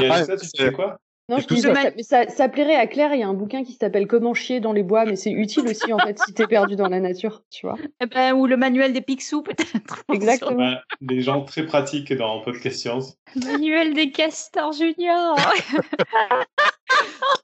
Et 0.01 0.09
Ah, 0.10 0.14
Alissa, 0.14 0.36
tu 0.36 0.47
sais 0.47 0.72
quoi? 0.72 0.98
Non, 1.30 1.38
je 1.38 1.46
dis, 1.46 1.60
ça, 1.62 1.72
ça, 2.02 2.28
ça 2.28 2.48
plairait 2.51 2.74
à 2.76 2.86
Claire. 2.86 3.14
Il 3.14 3.20
y 3.20 3.22
a 3.22 3.28
un 3.28 3.32
bouquin 3.32 3.64
qui 3.64 3.72
s'appelle 3.72 4.06
Comment 4.06 4.34
chier 4.34 4.60
dans 4.60 4.74
les 4.74 4.82
bois, 4.82 5.06
mais 5.06 5.16
c'est 5.16 5.30
utile 5.30 5.66
aussi 5.68 5.90
en 5.90 5.98
fait 5.98 6.18
si 6.18 6.34
t'es 6.34 6.46
perdu 6.46 6.76
dans 6.76 6.88
la 6.88 7.01
nature, 7.01 7.42
tu 7.51 7.66
vois. 7.66 7.76
Eh 8.02 8.06
ben, 8.06 8.34
ou 8.34 8.46
le 8.46 8.59
manuel 8.59 8.92
des 8.92 9.01
Picsou, 9.01 9.42
peut-être. 9.42 10.05
Exactement. 10.12 10.74
Des 11.01 11.22
gens 11.22 11.42
très 11.42 11.64
pratiques 11.64 12.12
dans 12.12 12.40
Podcast 12.42 12.78
Science. 12.78 13.16
Manuel 13.42 13.94
des 13.94 14.10
castors 14.10 14.72
junior. 14.72 15.38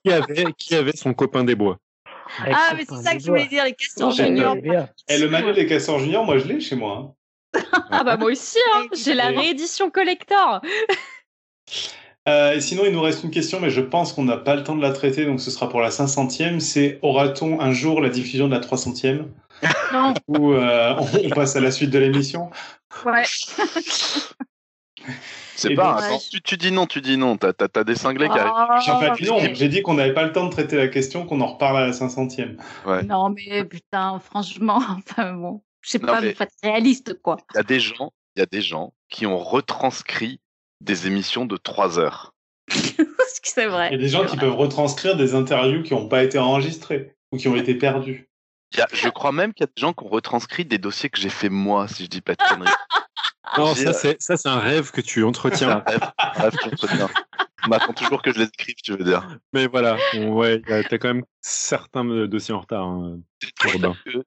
Qui 0.04 0.12
avait, 0.12 0.44
qui 0.58 0.74
avait 0.74 0.96
son 0.96 1.14
copain 1.14 1.44
des 1.44 1.54
bois 1.54 1.78
Ah, 2.46 2.74
mais 2.76 2.84
c'est 2.86 3.02
ça 3.02 3.14
que 3.14 3.20
je 3.20 3.28
voulais 3.28 3.46
dire, 3.46 3.64
les 3.64 3.72
castors 3.72 4.10
J'ai 4.10 4.26
juniors. 4.26 4.56
Et 5.08 5.18
le 5.18 5.28
manuel 5.28 5.54
des 5.54 5.66
casseurs 5.66 5.98
juniors, 5.98 6.24
moi 6.24 6.36
je 6.36 6.46
l'ai 6.46 6.60
chez 6.60 6.76
moi. 6.76 7.14
hein. 7.54 7.60
ah 7.90 8.04
bah 8.04 8.16
moi 8.18 8.30
aussi, 8.30 8.58
hein. 8.74 8.84
j'ai 8.92 9.14
la 9.14 9.28
réédition 9.28 9.90
collector. 9.90 10.60
Euh, 12.30 12.60
sinon, 12.60 12.84
il 12.86 12.92
nous 12.92 13.00
reste 13.02 13.24
une 13.24 13.30
question, 13.30 13.60
mais 13.60 13.70
je 13.70 13.80
pense 13.80 14.12
qu'on 14.12 14.24
n'a 14.24 14.36
pas 14.36 14.54
le 14.54 14.62
temps 14.62 14.76
de 14.76 14.82
la 14.82 14.92
traiter, 14.92 15.24
donc 15.24 15.40
ce 15.40 15.50
sera 15.50 15.68
pour 15.68 15.80
la 15.80 15.90
500e. 15.90 16.60
C'est 16.60 16.98
aura-t-on 17.02 17.60
un 17.60 17.72
jour 17.72 18.00
la 18.00 18.08
diffusion 18.08 18.46
de 18.48 18.54
la 18.54 18.60
300e 18.60 19.24
Non. 19.92 20.14
Ou 20.28 20.52
euh, 20.52 20.94
on 21.24 21.28
passe 21.30 21.56
à 21.56 21.60
la 21.60 21.70
suite 21.70 21.90
de 21.90 21.98
l'émission 21.98 22.50
Ouais. 23.04 23.24
C'est 25.56 25.74
pas. 25.74 25.94
donc- 25.94 26.02
attends, 26.02 26.18
tu, 26.30 26.40
tu 26.40 26.56
dis 26.56 26.72
non, 26.72 26.86
tu 26.86 27.00
dis 27.00 27.16
non. 27.18 27.36
T'as, 27.36 27.52
t'as, 27.52 27.68
t'as 27.68 27.84
des 27.84 27.94
cinglés 27.94 28.28
qui 28.28 28.38
arrivent. 28.38 29.54
J'ai 29.54 29.68
dit 29.68 29.82
qu'on 29.82 29.94
n'avait 29.94 30.14
pas 30.14 30.24
le 30.24 30.32
temps 30.32 30.46
de 30.46 30.50
traiter 30.50 30.76
la 30.76 30.88
question, 30.88 31.26
qu'on 31.26 31.40
en 31.40 31.46
reparle 31.46 31.76
à 31.78 31.86
la 31.86 31.92
500e. 31.92 32.56
Ouais. 32.86 33.02
Non, 33.02 33.30
mais 33.30 33.64
putain, 33.64 34.18
franchement, 34.20 34.80
enfin 35.08 35.34
bon. 35.34 35.62
Je 35.82 35.90
sais 35.90 35.98
pas, 35.98 36.20
mais- 36.20 36.30
vous 36.30 36.36
faites 36.36 36.52
réaliste, 36.62 37.20
quoi. 37.22 37.36
Il 37.54 37.56
y 37.56 37.60
a 37.60 37.62
des 37.62 37.80
gens, 37.80 38.12
il 38.36 38.40
y 38.40 38.42
a 38.42 38.46
des 38.46 38.62
gens 38.62 38.92
qui 39.08 39.26
ont 39.26 39.38
retranscrit 39.38 40.40
des 40.80 41.06
émissions 41.06 41.44
de 41.46 41.56
3 41.56 41.98
heures. 41.98 42.32
Parce 42.68 43.40
que 43.40 43.48
c'est 43.48 43.66
vrai. 43.66 43.88
Il 43.88 43.92
y 43.92 43.94
a 43.96 43.98
des 43.98 44.08
gens 44.08 44.26
qui 44.26 44.36
peuvent 44.36 44.54
retranscrire 44.56 45.16
des 45.16 45.34
interviews 45.34 45.82
qui 45.82 45.94
n'ont 45.94 46.08
pas 46.08 46.22
été 46.24 46.38
enregistrées 46.38 47.14
ou 47.32 47.36
qui 47.36 47.48
ont 47.48 47.56
été 47.56 47.74
perdues. 47.74 48.28
Il 48.72 48.78
y 48.78 48.82
a- 48.82 48.88
je 48.92 49.08
crois 49.08 49.32
même 49.32 49.52
qu'il 49.52 49.64
y 49.64 49.68
a 49.68 49.72
des 49.74 49.80
gens 49.80 49.92
qui 49.92 50.04
ont 50.04 50.08
retranscrit 50.08 50.64
des 50.64 50.78
dossiers 50.78 51.10
que 51.10 51.20
j'ai 51.20 51.28
fait 51.28 51.48
moi, 51.48 51.88
si 51.88 52.04
je 52.04 52.08
dis 52.08 52.20
pas 52.20 52.34
de 52.34 52.42
conneries. 52.48 52.70
Non, 53.58 53.74
ça 53.74 53.88
euh, 53.88 53.92
c'est, 53.92 54.22
ça 54.22 54.36
c'est 54.36 54.48
un 54.48 54.60
rêve 54.60 54.92
que 54.92 55.00
tu 55.00 55.20
C'est 55.20 55.24
un 55.24 55.28
entretiens. 55.28 55.82
rêve, 55.84 56.00
un 56.18 56.40
rêve 56.40 56.56
qu'on 56.58 56.68
entretient. 56.70 57.08
On 57.66 57.72
attend 57.72 57.92
toujours 57.92 58.22
que 58.22 58.32
je 58.32 58.38
les 58.38 58.44
écrive, 58.44 58.76
tu 58.76 58.92
veux 58.92 59.02
dire. 59.02 59.26
Mais 59.52 59.66
voilà, 59.66 59.96
ouais, 60.14 60.62
t'as 60.88 60.98
quand 60.98 61.08
même 61.08 61.24
certains 61.40 62.06
euh, 62.08 62.28
dossiers 62.28 62.54
en 62.54 62.60
retard. 62.60 62.86
hein. 62.86 63.18
Que 63.58 63.68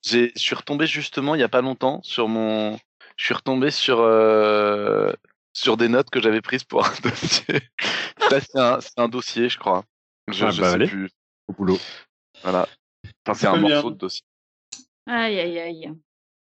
J'ai, 0.02 0.34
je 0.36 0.42
suis 0.42 0.56
retombé 0.56 0.88
justement 0.88 1.36
il 1.36 1.40
y 1.40 1.44
a 1.44 1.48
pas 1.48 1.62
longtemps 1.62 2.02
sur 2.04 2.28
mon, 2.28 2.78
je 3.16 3.24
suis 3.24 3.34
retombé 3.34 3.72
sur 3.72 4.02
euh, 4.02 5.14
sur 5.54 5.78
des 5.78 5.88
notes 5.88 6.10
que 6.10 6.22
j'avais 6.22 6.42
prises 6.42 6.64
pour 6.64 6.86
un 6.86 6.94
dossier. 7.04 7.62
Ça 8.30 8.42
c'est 8.42 8.60
un, 8.60 8.82
c'est 8.82 8.98
un 9.00 9.08
dossier, 9.08 9.50
je 9.50 9.58
crois. 9.60 9.84
Je, 10.32 10.46
Ah 10.46 10.52
je 10.52 10.62
bah, 10.62 10.70
sais 10.70 10.74
allez. 10.76 10.88
plus. 10.88 11.10
Au 11.48 11.54
boulot. 11.54 11.78
Voilà. 12.42 12.68
Enfin, 13.28 13.40
c'est 13.40 13.48
un 13.48 13.58
bien. 13.60 13.70
morceau 13.76 13.92
de 13.92 13.98
dossier. 13.98 14.24
Aïe, 15.08 15.40
aïe, 15.40 15.60
aïe. 15.60 15.92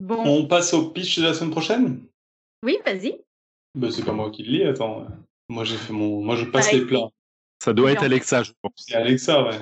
Bon, 0.00 0.22
On 0.26 0.46
passe 0.46 0.72
au 0.74 0.90
pitch 0.90 1.18
de 1.18 1.24
la 1.24 1.34
semaine 1.34 1.50
prochaine? 1.50 2.04
Oui, 2.64 2.78
vas-y. 2.84 3.20
bah, 3.76 3.90
C'est 3.90 4.04
pas 4.04 4.12
moi 4.12 4.30
qui 4.30 4.42
le 4.42 4.50
lis, 4.52 4.64
attends. 4.64 5.06
Moi, 5.48 5.64
j'ai 5.64 5.76
fait 5.76 5.92
mon... 5.92 6.22
Moi, 6.22 6.36
je 6.36 6.44
passe 6.46 6.66
Pareil. 6.66 6.80
les 6.80 6.86
plats. 6.86 7.08
Ça 7.62 7.72
doit 7.72 7.92
être. 7.92 8.02
Alexa, 8.02 8.42
je 8.42 8.52
pense. 8.62 8.72
C'est 8.76 8.94
Alexa, 8.94 9.44
ouais. 9.44 9.58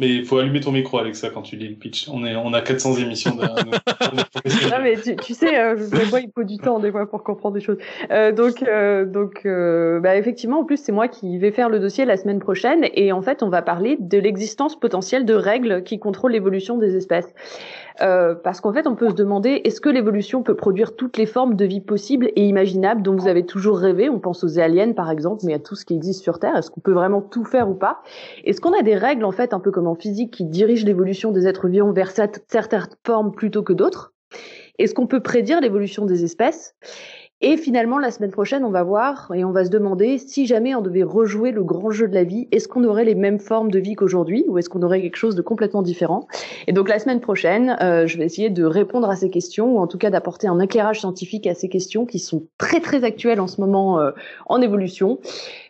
Mais 0.00 0.08
il 0.08 0.24
faut 0.24 0.38
allumer 0.38 0.60
ton 0.60 0.70
micro, 0.70 0.98
Alexa, 0.98 1.30
quand 1.30 1.42
tu 1.42 1.56
lis 1.56 1.68
le 1.68 1.74
pitch. 1.74 2.08
On, 2.08 2.24
est... 2.24 2.36
On 2.36 2.52
a 2.52 2.60
400 2.60 2.98
émissions 2.98 3.34
de... 3.34 3.42
Non, 4.70 4.76
mais 4.80 4.96
tu, 4.96 5.16
tu 5.16 5.34
sais, 5.34 5.58
euh, 5.58 5.76
moi, 6.10 6.20
il 6.20 6.30
faut 6.32 6.44
du 6.44 6.56
temps 6.58 6.78
des 6.78 6.92
fois 6.92 7.10
pour 7.10 7.24
comprendre 7.24 7.56
des 7.56 7.60
choses. 7.60 7.78
Euh, 8.12 8.30
donc, 8.30 8.62
euh, 8.62 9.04
donc, 9.04 9.42
euh, 9.44 9.98
bah, 9.98 10.16
effectivement, 10.16 10.60
en 10.60 10.64
plus, 10.64 10.76
c'est 10.76 10.92
moi 10.92 11.08
qui 11.08 11.36
vais 11.38 11.50
faire 11.50 11.68
le 11.68 11.80
dossier 11.80 12.04
la 12.04 12.16
semaine 12.16 12.38
prochaine, 12.38 12.86
et 12.94 13.10
en 13.10 13.22
fait, 13.22 13.42
on 13.42 13.48
va 13.48 13.60
parler 13.60 13.96
de 13.98 14.18
l'existence 14.18 14.78
potentielle 14.78 15.24
de 15.24 15.34
règles 15.34 15.82
qui 15.82 15.98
contrôlent 15.98 16.32
l'évolution 16.32 16.78
des 16.78 16.94
espèces. 16.96 17.34
Euh, 18.00 18.34
parce 18.34 18.60
qu'en 18.60 18.72
fait, 18.72 18.86
on 18.86 18.94
peut 18.94 19.10
se 19.10 19.14
demander 19.14 19.60
est-ce 19.64 19.80
que 19.80 19.88
l'évolution 19.88 20.42
peut 20.42 20.54
produire 20.54 20.94
toutes 20.94 21.16
les 21.16 21.26
formes 21.26 21.54
de 21.54 21.64
vie 21.64 21.80
possibles 21.80 22.30
et 22.36 22.46
imaginables 22.46 23.02
dont 23.02 23.16
vous 23.16 23.28
avez 23.28 23.44
toujours 23.44 23.78
rêvé? 23.78 24.08
On 24.08 24.20
pense 24.20 24.44
aux 24.44 24.58
aliens, 24.58 24.92
par 24.92 25.10
exemple, 25.10 25.44
mais 25.44 25.54
à 25.54 25.58
tout 25.58 25.74
ce 25.74 25.84
qui 25.84 25.94
existe 25.94 26.22
sur 26.22 26.38
Terre. 26.38 26.56
Est-ce 26.56 26.70
qu'on 26.70 26.80
peut 26.80 26.92
vraiment 26.92 27.20
tout 27.20 27.44
faire 27.44 27.68
ou 27.68 27.74
pas? 27.74 28.00
Est-ce 28.44 28.60
qu'on 28.60 28.78
a 28.78 28.82
des 28.82 28.94
règles, 28.94 29.24
en 29.24 29.32
fait, 29.32 29.52
un 29.52 29.60
peu 29.60 29.70
comme 29.70 29.86
en 29.86 29.94
physique, 29.94 30.32
qui 30.32 30.44
dirigent 30.44 30.86
l'évolution 30.86 31.32
des 31.32 31.46
êtres 31.46 31.68
vivants 31.68 31.92
vers 31.92 32.10
certaines 32.10 32.88
formes 33.04 33.32
plutôt 33.32 33.62
que 33.62 33.72
d'autres? 33.72 34.12
Est-ce 34.78 34.94
qu'on 34.94 35.08
peut 35.08 35.20
prédire 35.20 35.60
l'évolution 35.60 36.06
des 36.06 36.22
espèces? 36.22 36.76
Et 37.40 37.56
finalement, 37.56 37.98
la 37.98 38.10
semaine 38.10 38.32
prochaine, 38.32 38.64
on 38.64 38.70
va 38.70 38.82
voir 38.82 39.30
et 39.32 39.44
on 39.44 39.52
va 39.52 39.64
se 39.64 39.70
demander 39.70 40.18
si 40.18 40.44
jamais 40.44 40.74
on 40.74 40.80
devait 40.80 41.04
rejouer 41.04 41.52
le 41.52 41.62
grand 41.62 41.92
jeu 41.92 42.08
de 42.08 42.14
la 42.14 42.24
vie, 42.24 42.48
est-ce 42.50 42.66
qu'on 42.66 42.82
aurait 42.82 43.04
les 43.04 43.14
mêmes 43.14 43.38
formes 43.38 43.70
de 43.70 43.78
vie 43.78 43.94
qu'aujourd'hui 43.94 44.44
ou 44.48 44.58
est-ce 44.58 44.68
qu'on 44.68 44.82
aurait 44.82 45.00
quelque 45.00 45.16
chose 45.16 45.36
de 45.36 45.42
complètement 45.42 45.82
différent? 45.82 46.26
Et 46.66 46.72
donc 46.72 46.88
la 46.88 46.98
semaine 46.98 47.20
prochaine, 47.20 47.76
euh, 47.80 48.08
je 48.08 48.18
vais 48.18 48.24
essayer 48.24 48.50
de 48.50 48.64
répondre 48.64 49.08
à 49.08 49.14
ces 49.14 49.30
questions 49.30 49.76
ou 49.76 49.78
en 49.78 49.86
tout 49.86 49.98
cas 49.98 50.10
d'apporter 50.10 50.48
un 50.48 50.58
éclairage 50.58 50.98
scientifique 50.98 51.46
à 51.46 51.54
ces 51.54 51.68
questions 51.68 52.06
qui 52.06 52.18
sont 52.18 52.48
très 52.58 52.80
très 52.80 53.04
actuelles 53.04 53.40
en 53.40 53.46
ce 53.46 53.60
moment 53.60 54.00
euh, 54.00 54.10
en 54.46 54.60
évolution. 54.60 55.20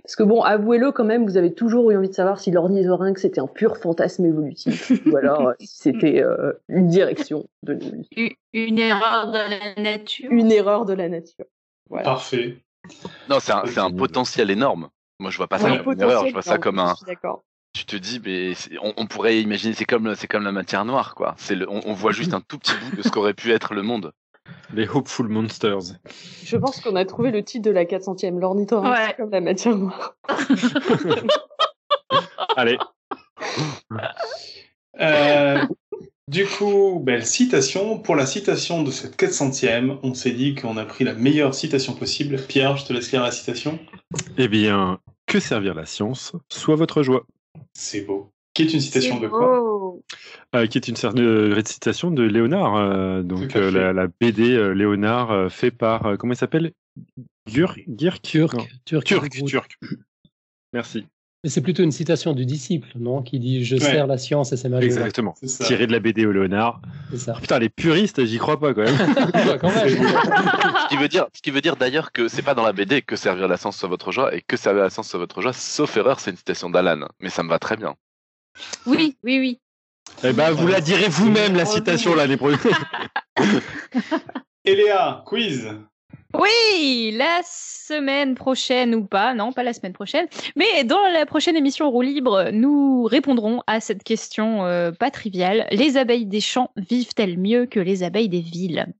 Parce 0.02 0.16
que 0.16 0.22
bon, 0.22 0.40
avouez-le 0.40 0.90
quand 0.90 1.04
même, 1.04 1.26
vous 1.26 1.36
avez 1.36 1.52
toujours 1.52 1.90
eu 1.90 1.98
envie 1.98 2.08
de 2.08 2.14
savoir 2.14 2.40
si 2.40 2.50
l'ornithorynque 2.50 3.18
c'était 3.18 3.42
un 3.42 3.46
pur 3.46 3.76
fantasme 3.76 4.24
évolutif 4.24 4.90
ou 5.04 5.16
alors 5.18 5.52
si 5.60 5.66
c'était 5.66 6.22
euh, 6.22 6.54
une 6.70 6.86
direction 6.86 7.44
de 7.62 7.74
l'évolution. 7.74 8.30
Une 8.54 8.78
erreur 8.78 9.30
de 9.30 9.76
la 9.76 9.82
nature. 9.82 10.28
Une 10.30 10.50
erreur 10.50 10.86
de 10.86 10.94
la 10.94 11.10
nature. 11.10 11.44
Parfait. 11.90 12.58
Non, 13.28 13.38
c'est 13.40 13.52
un, 13.52 13.84
un, 13.84 13.90
potentiel 13.90 14.50
énorme. 14.50 14.88
Moi, 15.18 15.30
je 15.30 15.36
vois 15.36 15.48
pas 15.48 15.58
ça 15.58 15.76
comme 15.76 15.92
une 15.92 16.00
erreur, 16.00 16.26
je 16.26 16.32
vois 16.32 16.42
ça 16.42 16.58
comme 16.58 16.78
un. 16.78 16.94
Tu 17.74 17.84
te 17.84 17.96
dis, 17.96 18.20
mais 18.24 18.54
on, 18.96 19.06
pourrait 19.06 19.40
imaginer, 19.40 19.74
c'est 19.74 19.84
comme, 19.84 20.14
c'est 20.14 20.26
comme 20.26 20.42
la 20.42 20.52
matière 20.52 20.84
noire, 20.84 21.14
quoi. 21.14 21.34
C'est 21.36 21.56
on, 21.68 21.86
on, 21.86 21.92
voit 21.92 22.12
juste 22.12 22.34
un 22.34 22.40
tout 22.40 22.58
petit 22.58 22.72
bout 22.72 22.96
de 22.96 23.02
ce 23.02 23.10
qu'aurait 23.10 23.34
pu 23.34 23.52
être 23.52 23.74
le 23.74 23.82
monde. 23.82 24.12
Les 24.72 24.88
Hopeful 24.88 25.28
Monsters. 25.28 25.98
Je 26.44 26.56
pense 26.56 26.80
qu'on 26.80 26.96
a 26.96 27.04
trouvé 27.04 27.30
le 27.30 27.44
titre 27.44 27.66
de 27.66 27.70
la 27.70 27.84
400e, 27.84 28.38
l'ornithorynque, 28.38 28.96
ouais. 28.96 29.14
comme 29.16 29.30
la 29.30 29.40
matière 29.40 29.76
noire. 29.76 30.14
Allez. 32.56 32.78
Euh, 35.00 35.64
du 36.28 36.44
coup, 36.44 37.00
belle 37.02 37.24
citation. 37.24 37.98
Pour 37.98 38.14
la 38.14 38.26
citation 38.26 38.82
de 38.82 38.90
cette 38.90 39.18
400e, 39.18 39.98
on 40.02 40.12
s'est 40.14 40.32
dit 40.32 40.54
qu'on 40.54 40.76
a 40.76 40.84
pris 40.84 41.04
la 41.04 41.14
meilleure 41.14 41.54
citation 41.54 41.94
possible. 41.94 42.36
Pierre, 42.46 42.76
je 42.76 42.84
te 42.84 42.92
laisse 42.92 43.10
lire 43.10 43.22
la 43.22 43.30
citation. 43.30 43.78
Eh 44.36 44.46
bien, 44.46 45.00
que 45.26 45.40
servir 45.40 45.74
la 45.74 45.86
science 45.86 46.32
soit 46.50 46.76
votre 46.76 47.02
joie. 47.02 47.26
C'est 47.72 48.02
beau. 48.02 48.30
Qui 48.52 48.62
est 48.62 48.74
une 48.74 48.80
citation 48.80 49.20
de 49.20 49.28
quoi 49.28 49.96
euh, 50.54 50.66
Qui 50.66 50.78
est 50.78 50.88
une 50.88 50.96
euh, 51.18 51.62
citation 51.64 52.10
de 52.10 52.22
Léonard, 52.22 52.76
euh, 52.76 53.22
donc 53.22 53.56
euh, 53.56 53.70
la, 53.70 53.92
la, 53.92 54.08
BD 54.20 54.52
euh, 54.52 54.72
Léonard 54.72 55.50
fait 55.50 55.70
par 55.70 56.16
comment 56.18 56.32
il 56.32 56.36
s'appelle? 56.36 56.72
Gurk 57.48 57.80
Turk, 58.22 58.22
Turk, 58.84 59.04
Turk, 59.04 59.30
Turk. 59.46 59.78
Merci. 60.72 61.06
Mais 61.44 61.50
c'est 61.50 61.60
plutôt 61.60 61.84
une 61.84 61.92
citation 61.92 62.32
du 62.32 62.44
disciple, 62.44 62.88
non 62.98 63.22
Qui 63.22 63.38
dit 63.38 63.64
Je 63.64 63.76
sers 63.76 64.08
la 64.08 64.18
science 64.18 64.52
et 64.52 64.56
c'est 64.56 64.68
ma 64.68 64.80
Exactement. 64.80 65.34
Tiré 65.60 65.86
de 65.86 65.92
la 65.92 66.00
BD 66.00 66.26
au 66.26 66.32
Léonard. 66.32 66.80
Ça. 67.16 67.34
putain, 67.34 67.60
les 67.60 67.68
puristes, 67.68 68.24
j'y 68.24 68.38
crois 68.38 68.58
pas 68.58 68.74
quand 68.74 68.82
même. 68.82 68.96
quand 69.60 69.72
même. 69.72 69.88
ce 69.88 70.88
qui 70.88 70.96
veut 70.96 71.08
dire, 71.08 71.26
ce 71.32 71.40
qui 71.40 71.52
veut 71.52 71.60
dire 71.60 71.76
d'ailleurs 71.76 72.10
que 72.10 72.26
c'est 72.26 72.42
pas 72.42 72.54
dans 72.54 72.64
la 72.64 72.72
BD 72.72 73.02
que 73.02 73.14
servir 73.14 73.46
la 73.46 73.56
science 73.56 73.76
soit 73.76 73.88
votre 73.88 74.10
joie 74.10 74.34
et 74.34 74.42
que 74.42 74.56
servir 74.56 74.82
la 74.82 74.90
science 74.90 75.08
soit 75.08 75.20
votre 75.20 75.40
joie, 75.40 75.52
sauf 75.52 75.96
erreur, 75.96 76.18
c'est 76.18 76.32
une 76.32 76.36
citation 76.36 76.70
d'Alan. 76.70 77.06
Mais 77.20 77.30
ça 77.30 77.44
me 77.44 77.48
va 77.48 77.60
très 77.60 77.76
bien. 77.76 77.94
Oui, 78.86 79.16
oui, 79.22 79.38
oui. 79.38 79.60
Eh 80.24 80.32
ben, 80.32 80.50
vous 80.50 80.66
la 80.66 80.80
direz 80.80 81.08
vous-même, 81.08 81.54
la 81.54 81.64
citation, 81.64 82.14
l'année 82.14 82.36
prochaine. 82.36 82.72
Eléa, 84.64 85.22
quiz. 85.24 85.68
Oui, 86.34 87.14
la 87.16 87.40
semaine 87.42 88.34
prochaine 88.34 88.94
ou 88.94 89.04
pas, 89.04 89.32
non, 89.32 89.52
pas 89.52 89.62
la 89.62 89.72
semaine 89.72 89.94
prochaine, 89.94 90.26
mais 90.56 90.84
dans 90.84 91.02
la 91.14 91.24
prochaine 91.24 91.56
émission 91.56 91.90
Roue 91.90 92.02
Libre, 92.02 92.50
nous 92.52 93.04
répondrons 93.04 93.62
à 93.66 93.80
cette 93.80 94.04
question 94.04 94.66
euh, 94.66 94.92
pas 94.92 95.10
triviale. 95.10 95.66
Les 95.70 95.96
abeilles 95.96 96.26
des 96.26 96.40
champs 96.40 96.70
vivent-elles 96.76 97.38
mieux 97.38 97.64
que 97.64 97.80
les 97.80 98.02
abeilles 98.02 98.28
des 98.28 98.42
villes? 98.42 98.92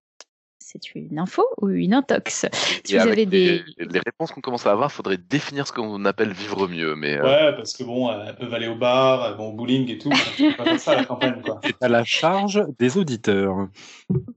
C'est 0.58 0.94
une 0.94 1.18
info 1.18 1.44
ou 1.60 1.68
une 1.68 1.92
intox? 1.92 2.46
Si 2.84 2.96
vous 2.96 3.06
avez 3.06 3.26
des... 3.26 3.62
Les, 3.78 4.00
réponses 4.04 4.32
qu'on 4.32 4.40
commence 4.40 4.66
à 4.66 4.72
avoir, 4.72 4.90
faudrait 4.90 5.16
définir 5.16 5.66
ce 5.66 5.72
qu'on 5.72 6.04
appelle 6.06 6.32
vivre 6.32 6.66
mieux. 6.66 6.94
Mais 6.94 7.18
euh, 7.18 7.22
Ouais, 7.22 7.56
parce 7.56 7.74
que 7.74 7.84
bon, 7.84 8.10
elles 8.10 8.36
peuvent 8.36 8.52
aller 8.52 8.68
au 8.68 8.74
bar, 8.74 9.38
au 9.40 9.52
bowling 9.52 9.90
et 9.90 9.98
tout. 9.98 10.10
C'est 10.36 10.56
pas 10.56 10.76
ça 10.78 10.94
la 10.94 11.04
campagne, 11.04 11.40
quoi. 11.42 11.60
C'est 11.62 11.82
à 11.82 11.88
la 11.88 12.04
charge 12.04 12.62
des 12.78 12.98
auditeurs. 12.98 13.68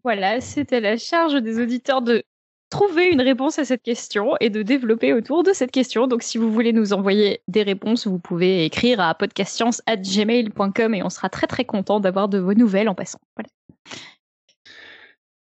Voilà, 0.03 0.39
c'est 0.39 0.71
à 0.71 0.79
la 0.79 0.97
charge 0.97 1.35
des 1.41 1.61
auditeurs 1.61 2.01
de 2.01 2.23
trouver 2.71 3.09
une 3.11 3.21
réponse 3.21 3.59
à 3.59 3.65
cette 3.65 3.83
question 3.83 4.35
et 4.39 4.49
de 4.49 4.63
développer 4.63 5.13
autour 5.13 5.43
de 5.43 5.53
cette 5.53 5.69
question. 5.69 6.07
Donc, 6.07 6.23
si 6.23 6.39
vous 6.39 6.51
voulez 6.51 6.73
nous 6.73 6.93
envoyer 6.93 7.41
des 7.47 7.61
réponses, 7.61 8.07
vous 8.07 8.17
pouvez 8.17 8.65
écrire 8.65 8.99
à 8.99 9.13
podcastscience@gmail.com 9.13 10.95
et 10.95 11.03
on 11.03 11.09
sera 11.09 11.29
très 11.29 11.45
très 11.45 11.65
content 11.65 11.99
d'avoir 11.99 12.29
de 12.29 12.39
vos 12.39 12.55
nouvelles 12.55 12.89
en 12.89 12.95
passant. 12.95 13.19
Voilà. 13.35 13.49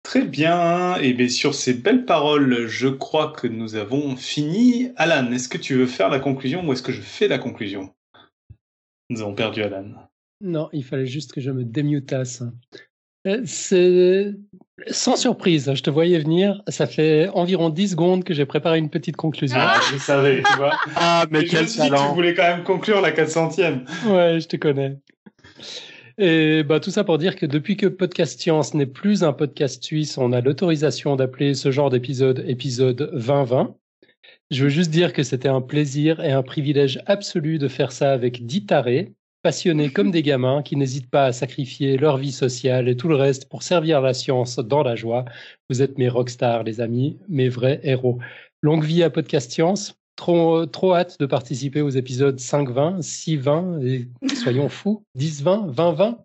Très 0.02 0.23
bien. 0.23 0.97
Et 0.97 1.15
bien 1.15 1.28
sur 1.28 1.55
ces 1.55 1.73
belles 1.73 2.05
paroles, 2.05 2.66
je 2.66 2.89
crois 2.89 3.32
que 3.32 3.47
nous 3.47 3.77
avons 3.77 4.16
fini. 4.16 4.90
Alan, 4.97 5.31
est-ce 5.32 5.48
que 5.48 5.59
tu 5.59 5.77
veux 5.77 5.86
faire 5.86 6.09
la 6.11 6.19
conclusion 6.19 6.66
ou 6.66 6.73
est-ce 6.73 6.82
que 6.82 6.93
je 6.93 7.01
fais 7.01 7.28
la 7.28 7.39
conclusion? 7.39 7.94
Nous 9.09 9.23
avons 9.23 9.35
perdu 9.35 9.62
Alan. 9.62 9.86
Non, 10.40 10.69
il 10.73 10.85
fallait 10.85 11.07
juste 11.07 11.32
que 11.32 11.40
je 11.40 11.51
me 11.51 11.65
démutasse. 11.65 12.43
Euh, 13.26 13.42
c'est 13.44 14.32
sans 14.88 15.16
surprise, 15.16 15.70
je 15.74 15.82
te 15.82 15.90
voyais 15.90 16.18
venir. 16.18 16.62
Ça 16.68 16.86
fait 16.86 17.28
environ 17.34 17.68
10 17.68 17.90
secondes 17.90 18.24
que 18.24 18.32
j'ai 18.32 18.47
préparé 18.47 18.78
une 18.78 18.88
petite 18.88 19.16
conclusion. 19.16 19.59
Ah, 19.60 19.78
je 19.92 19.98
savais, 19.98 20.42
tu 20.42 20.56
vois. 20.56 20.72
ah, 20.97 21.26
mais 21.30 21.44
quel 21.44 21.68
je 21.68 21.82
me 21.82 21.88
tu 21.88 22.14
voulais 22.14 22.34
quand 22.34 22.48
même 22.48 22.62
conclure 22.62 23.01
la 23.01 23.12
400e. 23.12 23.84
Ouais, 24.09 24.40
je 24.40 24.48
te 24.48 24.56
connais. 24.56 24.97
Et 26.16 26.62
bah, 26.62 26.80
tout 26.80 26.90
ça 26.90 27.05
pour 27.05 27.18
dire 27.18 27.36
que 27.36 27.47
depuis 27.47 27.76
que 27.76 27.86
Podcast 27.86 28.40
Science 28.40 28.74
n'est 28.74 28.86
plus 28.86 29.22
un 29.22 29.32
podcast 29.32 29.82
suisse, 29.82 30.18
on 30.18 30.32
a 30.32 30.40
l'autorisation 30.40 31.16
d'appeler 31.16 31.55
ce 31.55 31.70
genre 31.70 31.90
d'épisode 31.90 32.44
épisode 32.47 33.10
2020. 33.12 33.74
Je 34.51 34.64
veux 34.64 34.68
juste 34.68 34.90
dire 34.90 35.12
que 35.12 35.22
c'était 35.22 35.48
un 35.48 35.60
plaisir 35.60 36.20
et 36.20 36.32
un 36.32 36.42
privilège 36.42 37.01
absolu 37.06 37.59
de 37.59 37.68
faire 37.68 37.92
ça 37.92 38.12
avec 38.12 38.47
dix 38.47 38.66
tarés, 38.66 39.12
passionnés 39.42 39.90
comme 39.90 40.10
des 40.10 40.22
gamins 40.22 40.62
qui 40.62 40.76
n'hésitent 40.76 41.10
pas 41.10 41.26
à 41.26 41.32
sacrifier 41.32 41.96
leur 41.96 42.16
vie 42.16 42.32
sociale 42.32 42.88
et 42.88 42.96
tout 42.96 43.08
le 43.08 43.16
reste 43.16 43.48
pour 43.48 43.62
servir 43.62 44.00
la 44.00 44.14
science 44.14 44.58
dans 44.58 44.82
la 44.82 44.96
joie. 44.96 45.24
Vous 45.68 45.82
êtes 45.82 45.98
mes 45.98 46.08
rockstars, 46.08 46.64
les 46.64 46.80
amis, 46.80 47.18
mes 47.28 47.48
vrais 47.48 47.80
héros. 47.82 48.18
Longue 48.62 48.84
vie 48.84 49.02
à 49.02 49.10
Podcast 49.10 49.50
Science. 49.50 49.94
Trop, 50.16 50.66
trop 50.66 50.94
hâte 50.94 51.18
de 51.18 51.26
participer 51.26 51.80
aux 51.80 51.88
épisodes 51.88 52.38
5-20, 52.38 53.00
6-20 53.00 53.86
et 53.86 54.34
soyons 54.34 54.68
fous, 54.70 55.02
10-20, 55.18 55.72
20-20. 55.72 56.16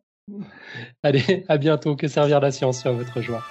Allez, 1.04 1.46
à 1.48 1.58
bientôt. 1.58 1.96
Que 1.96 2.08
servir 2.08 2.40
la 2.40 2.52
science 2.52 2.82
soit 2.82 2.92
votre 2.92 3.22
joie? 3.22 3.44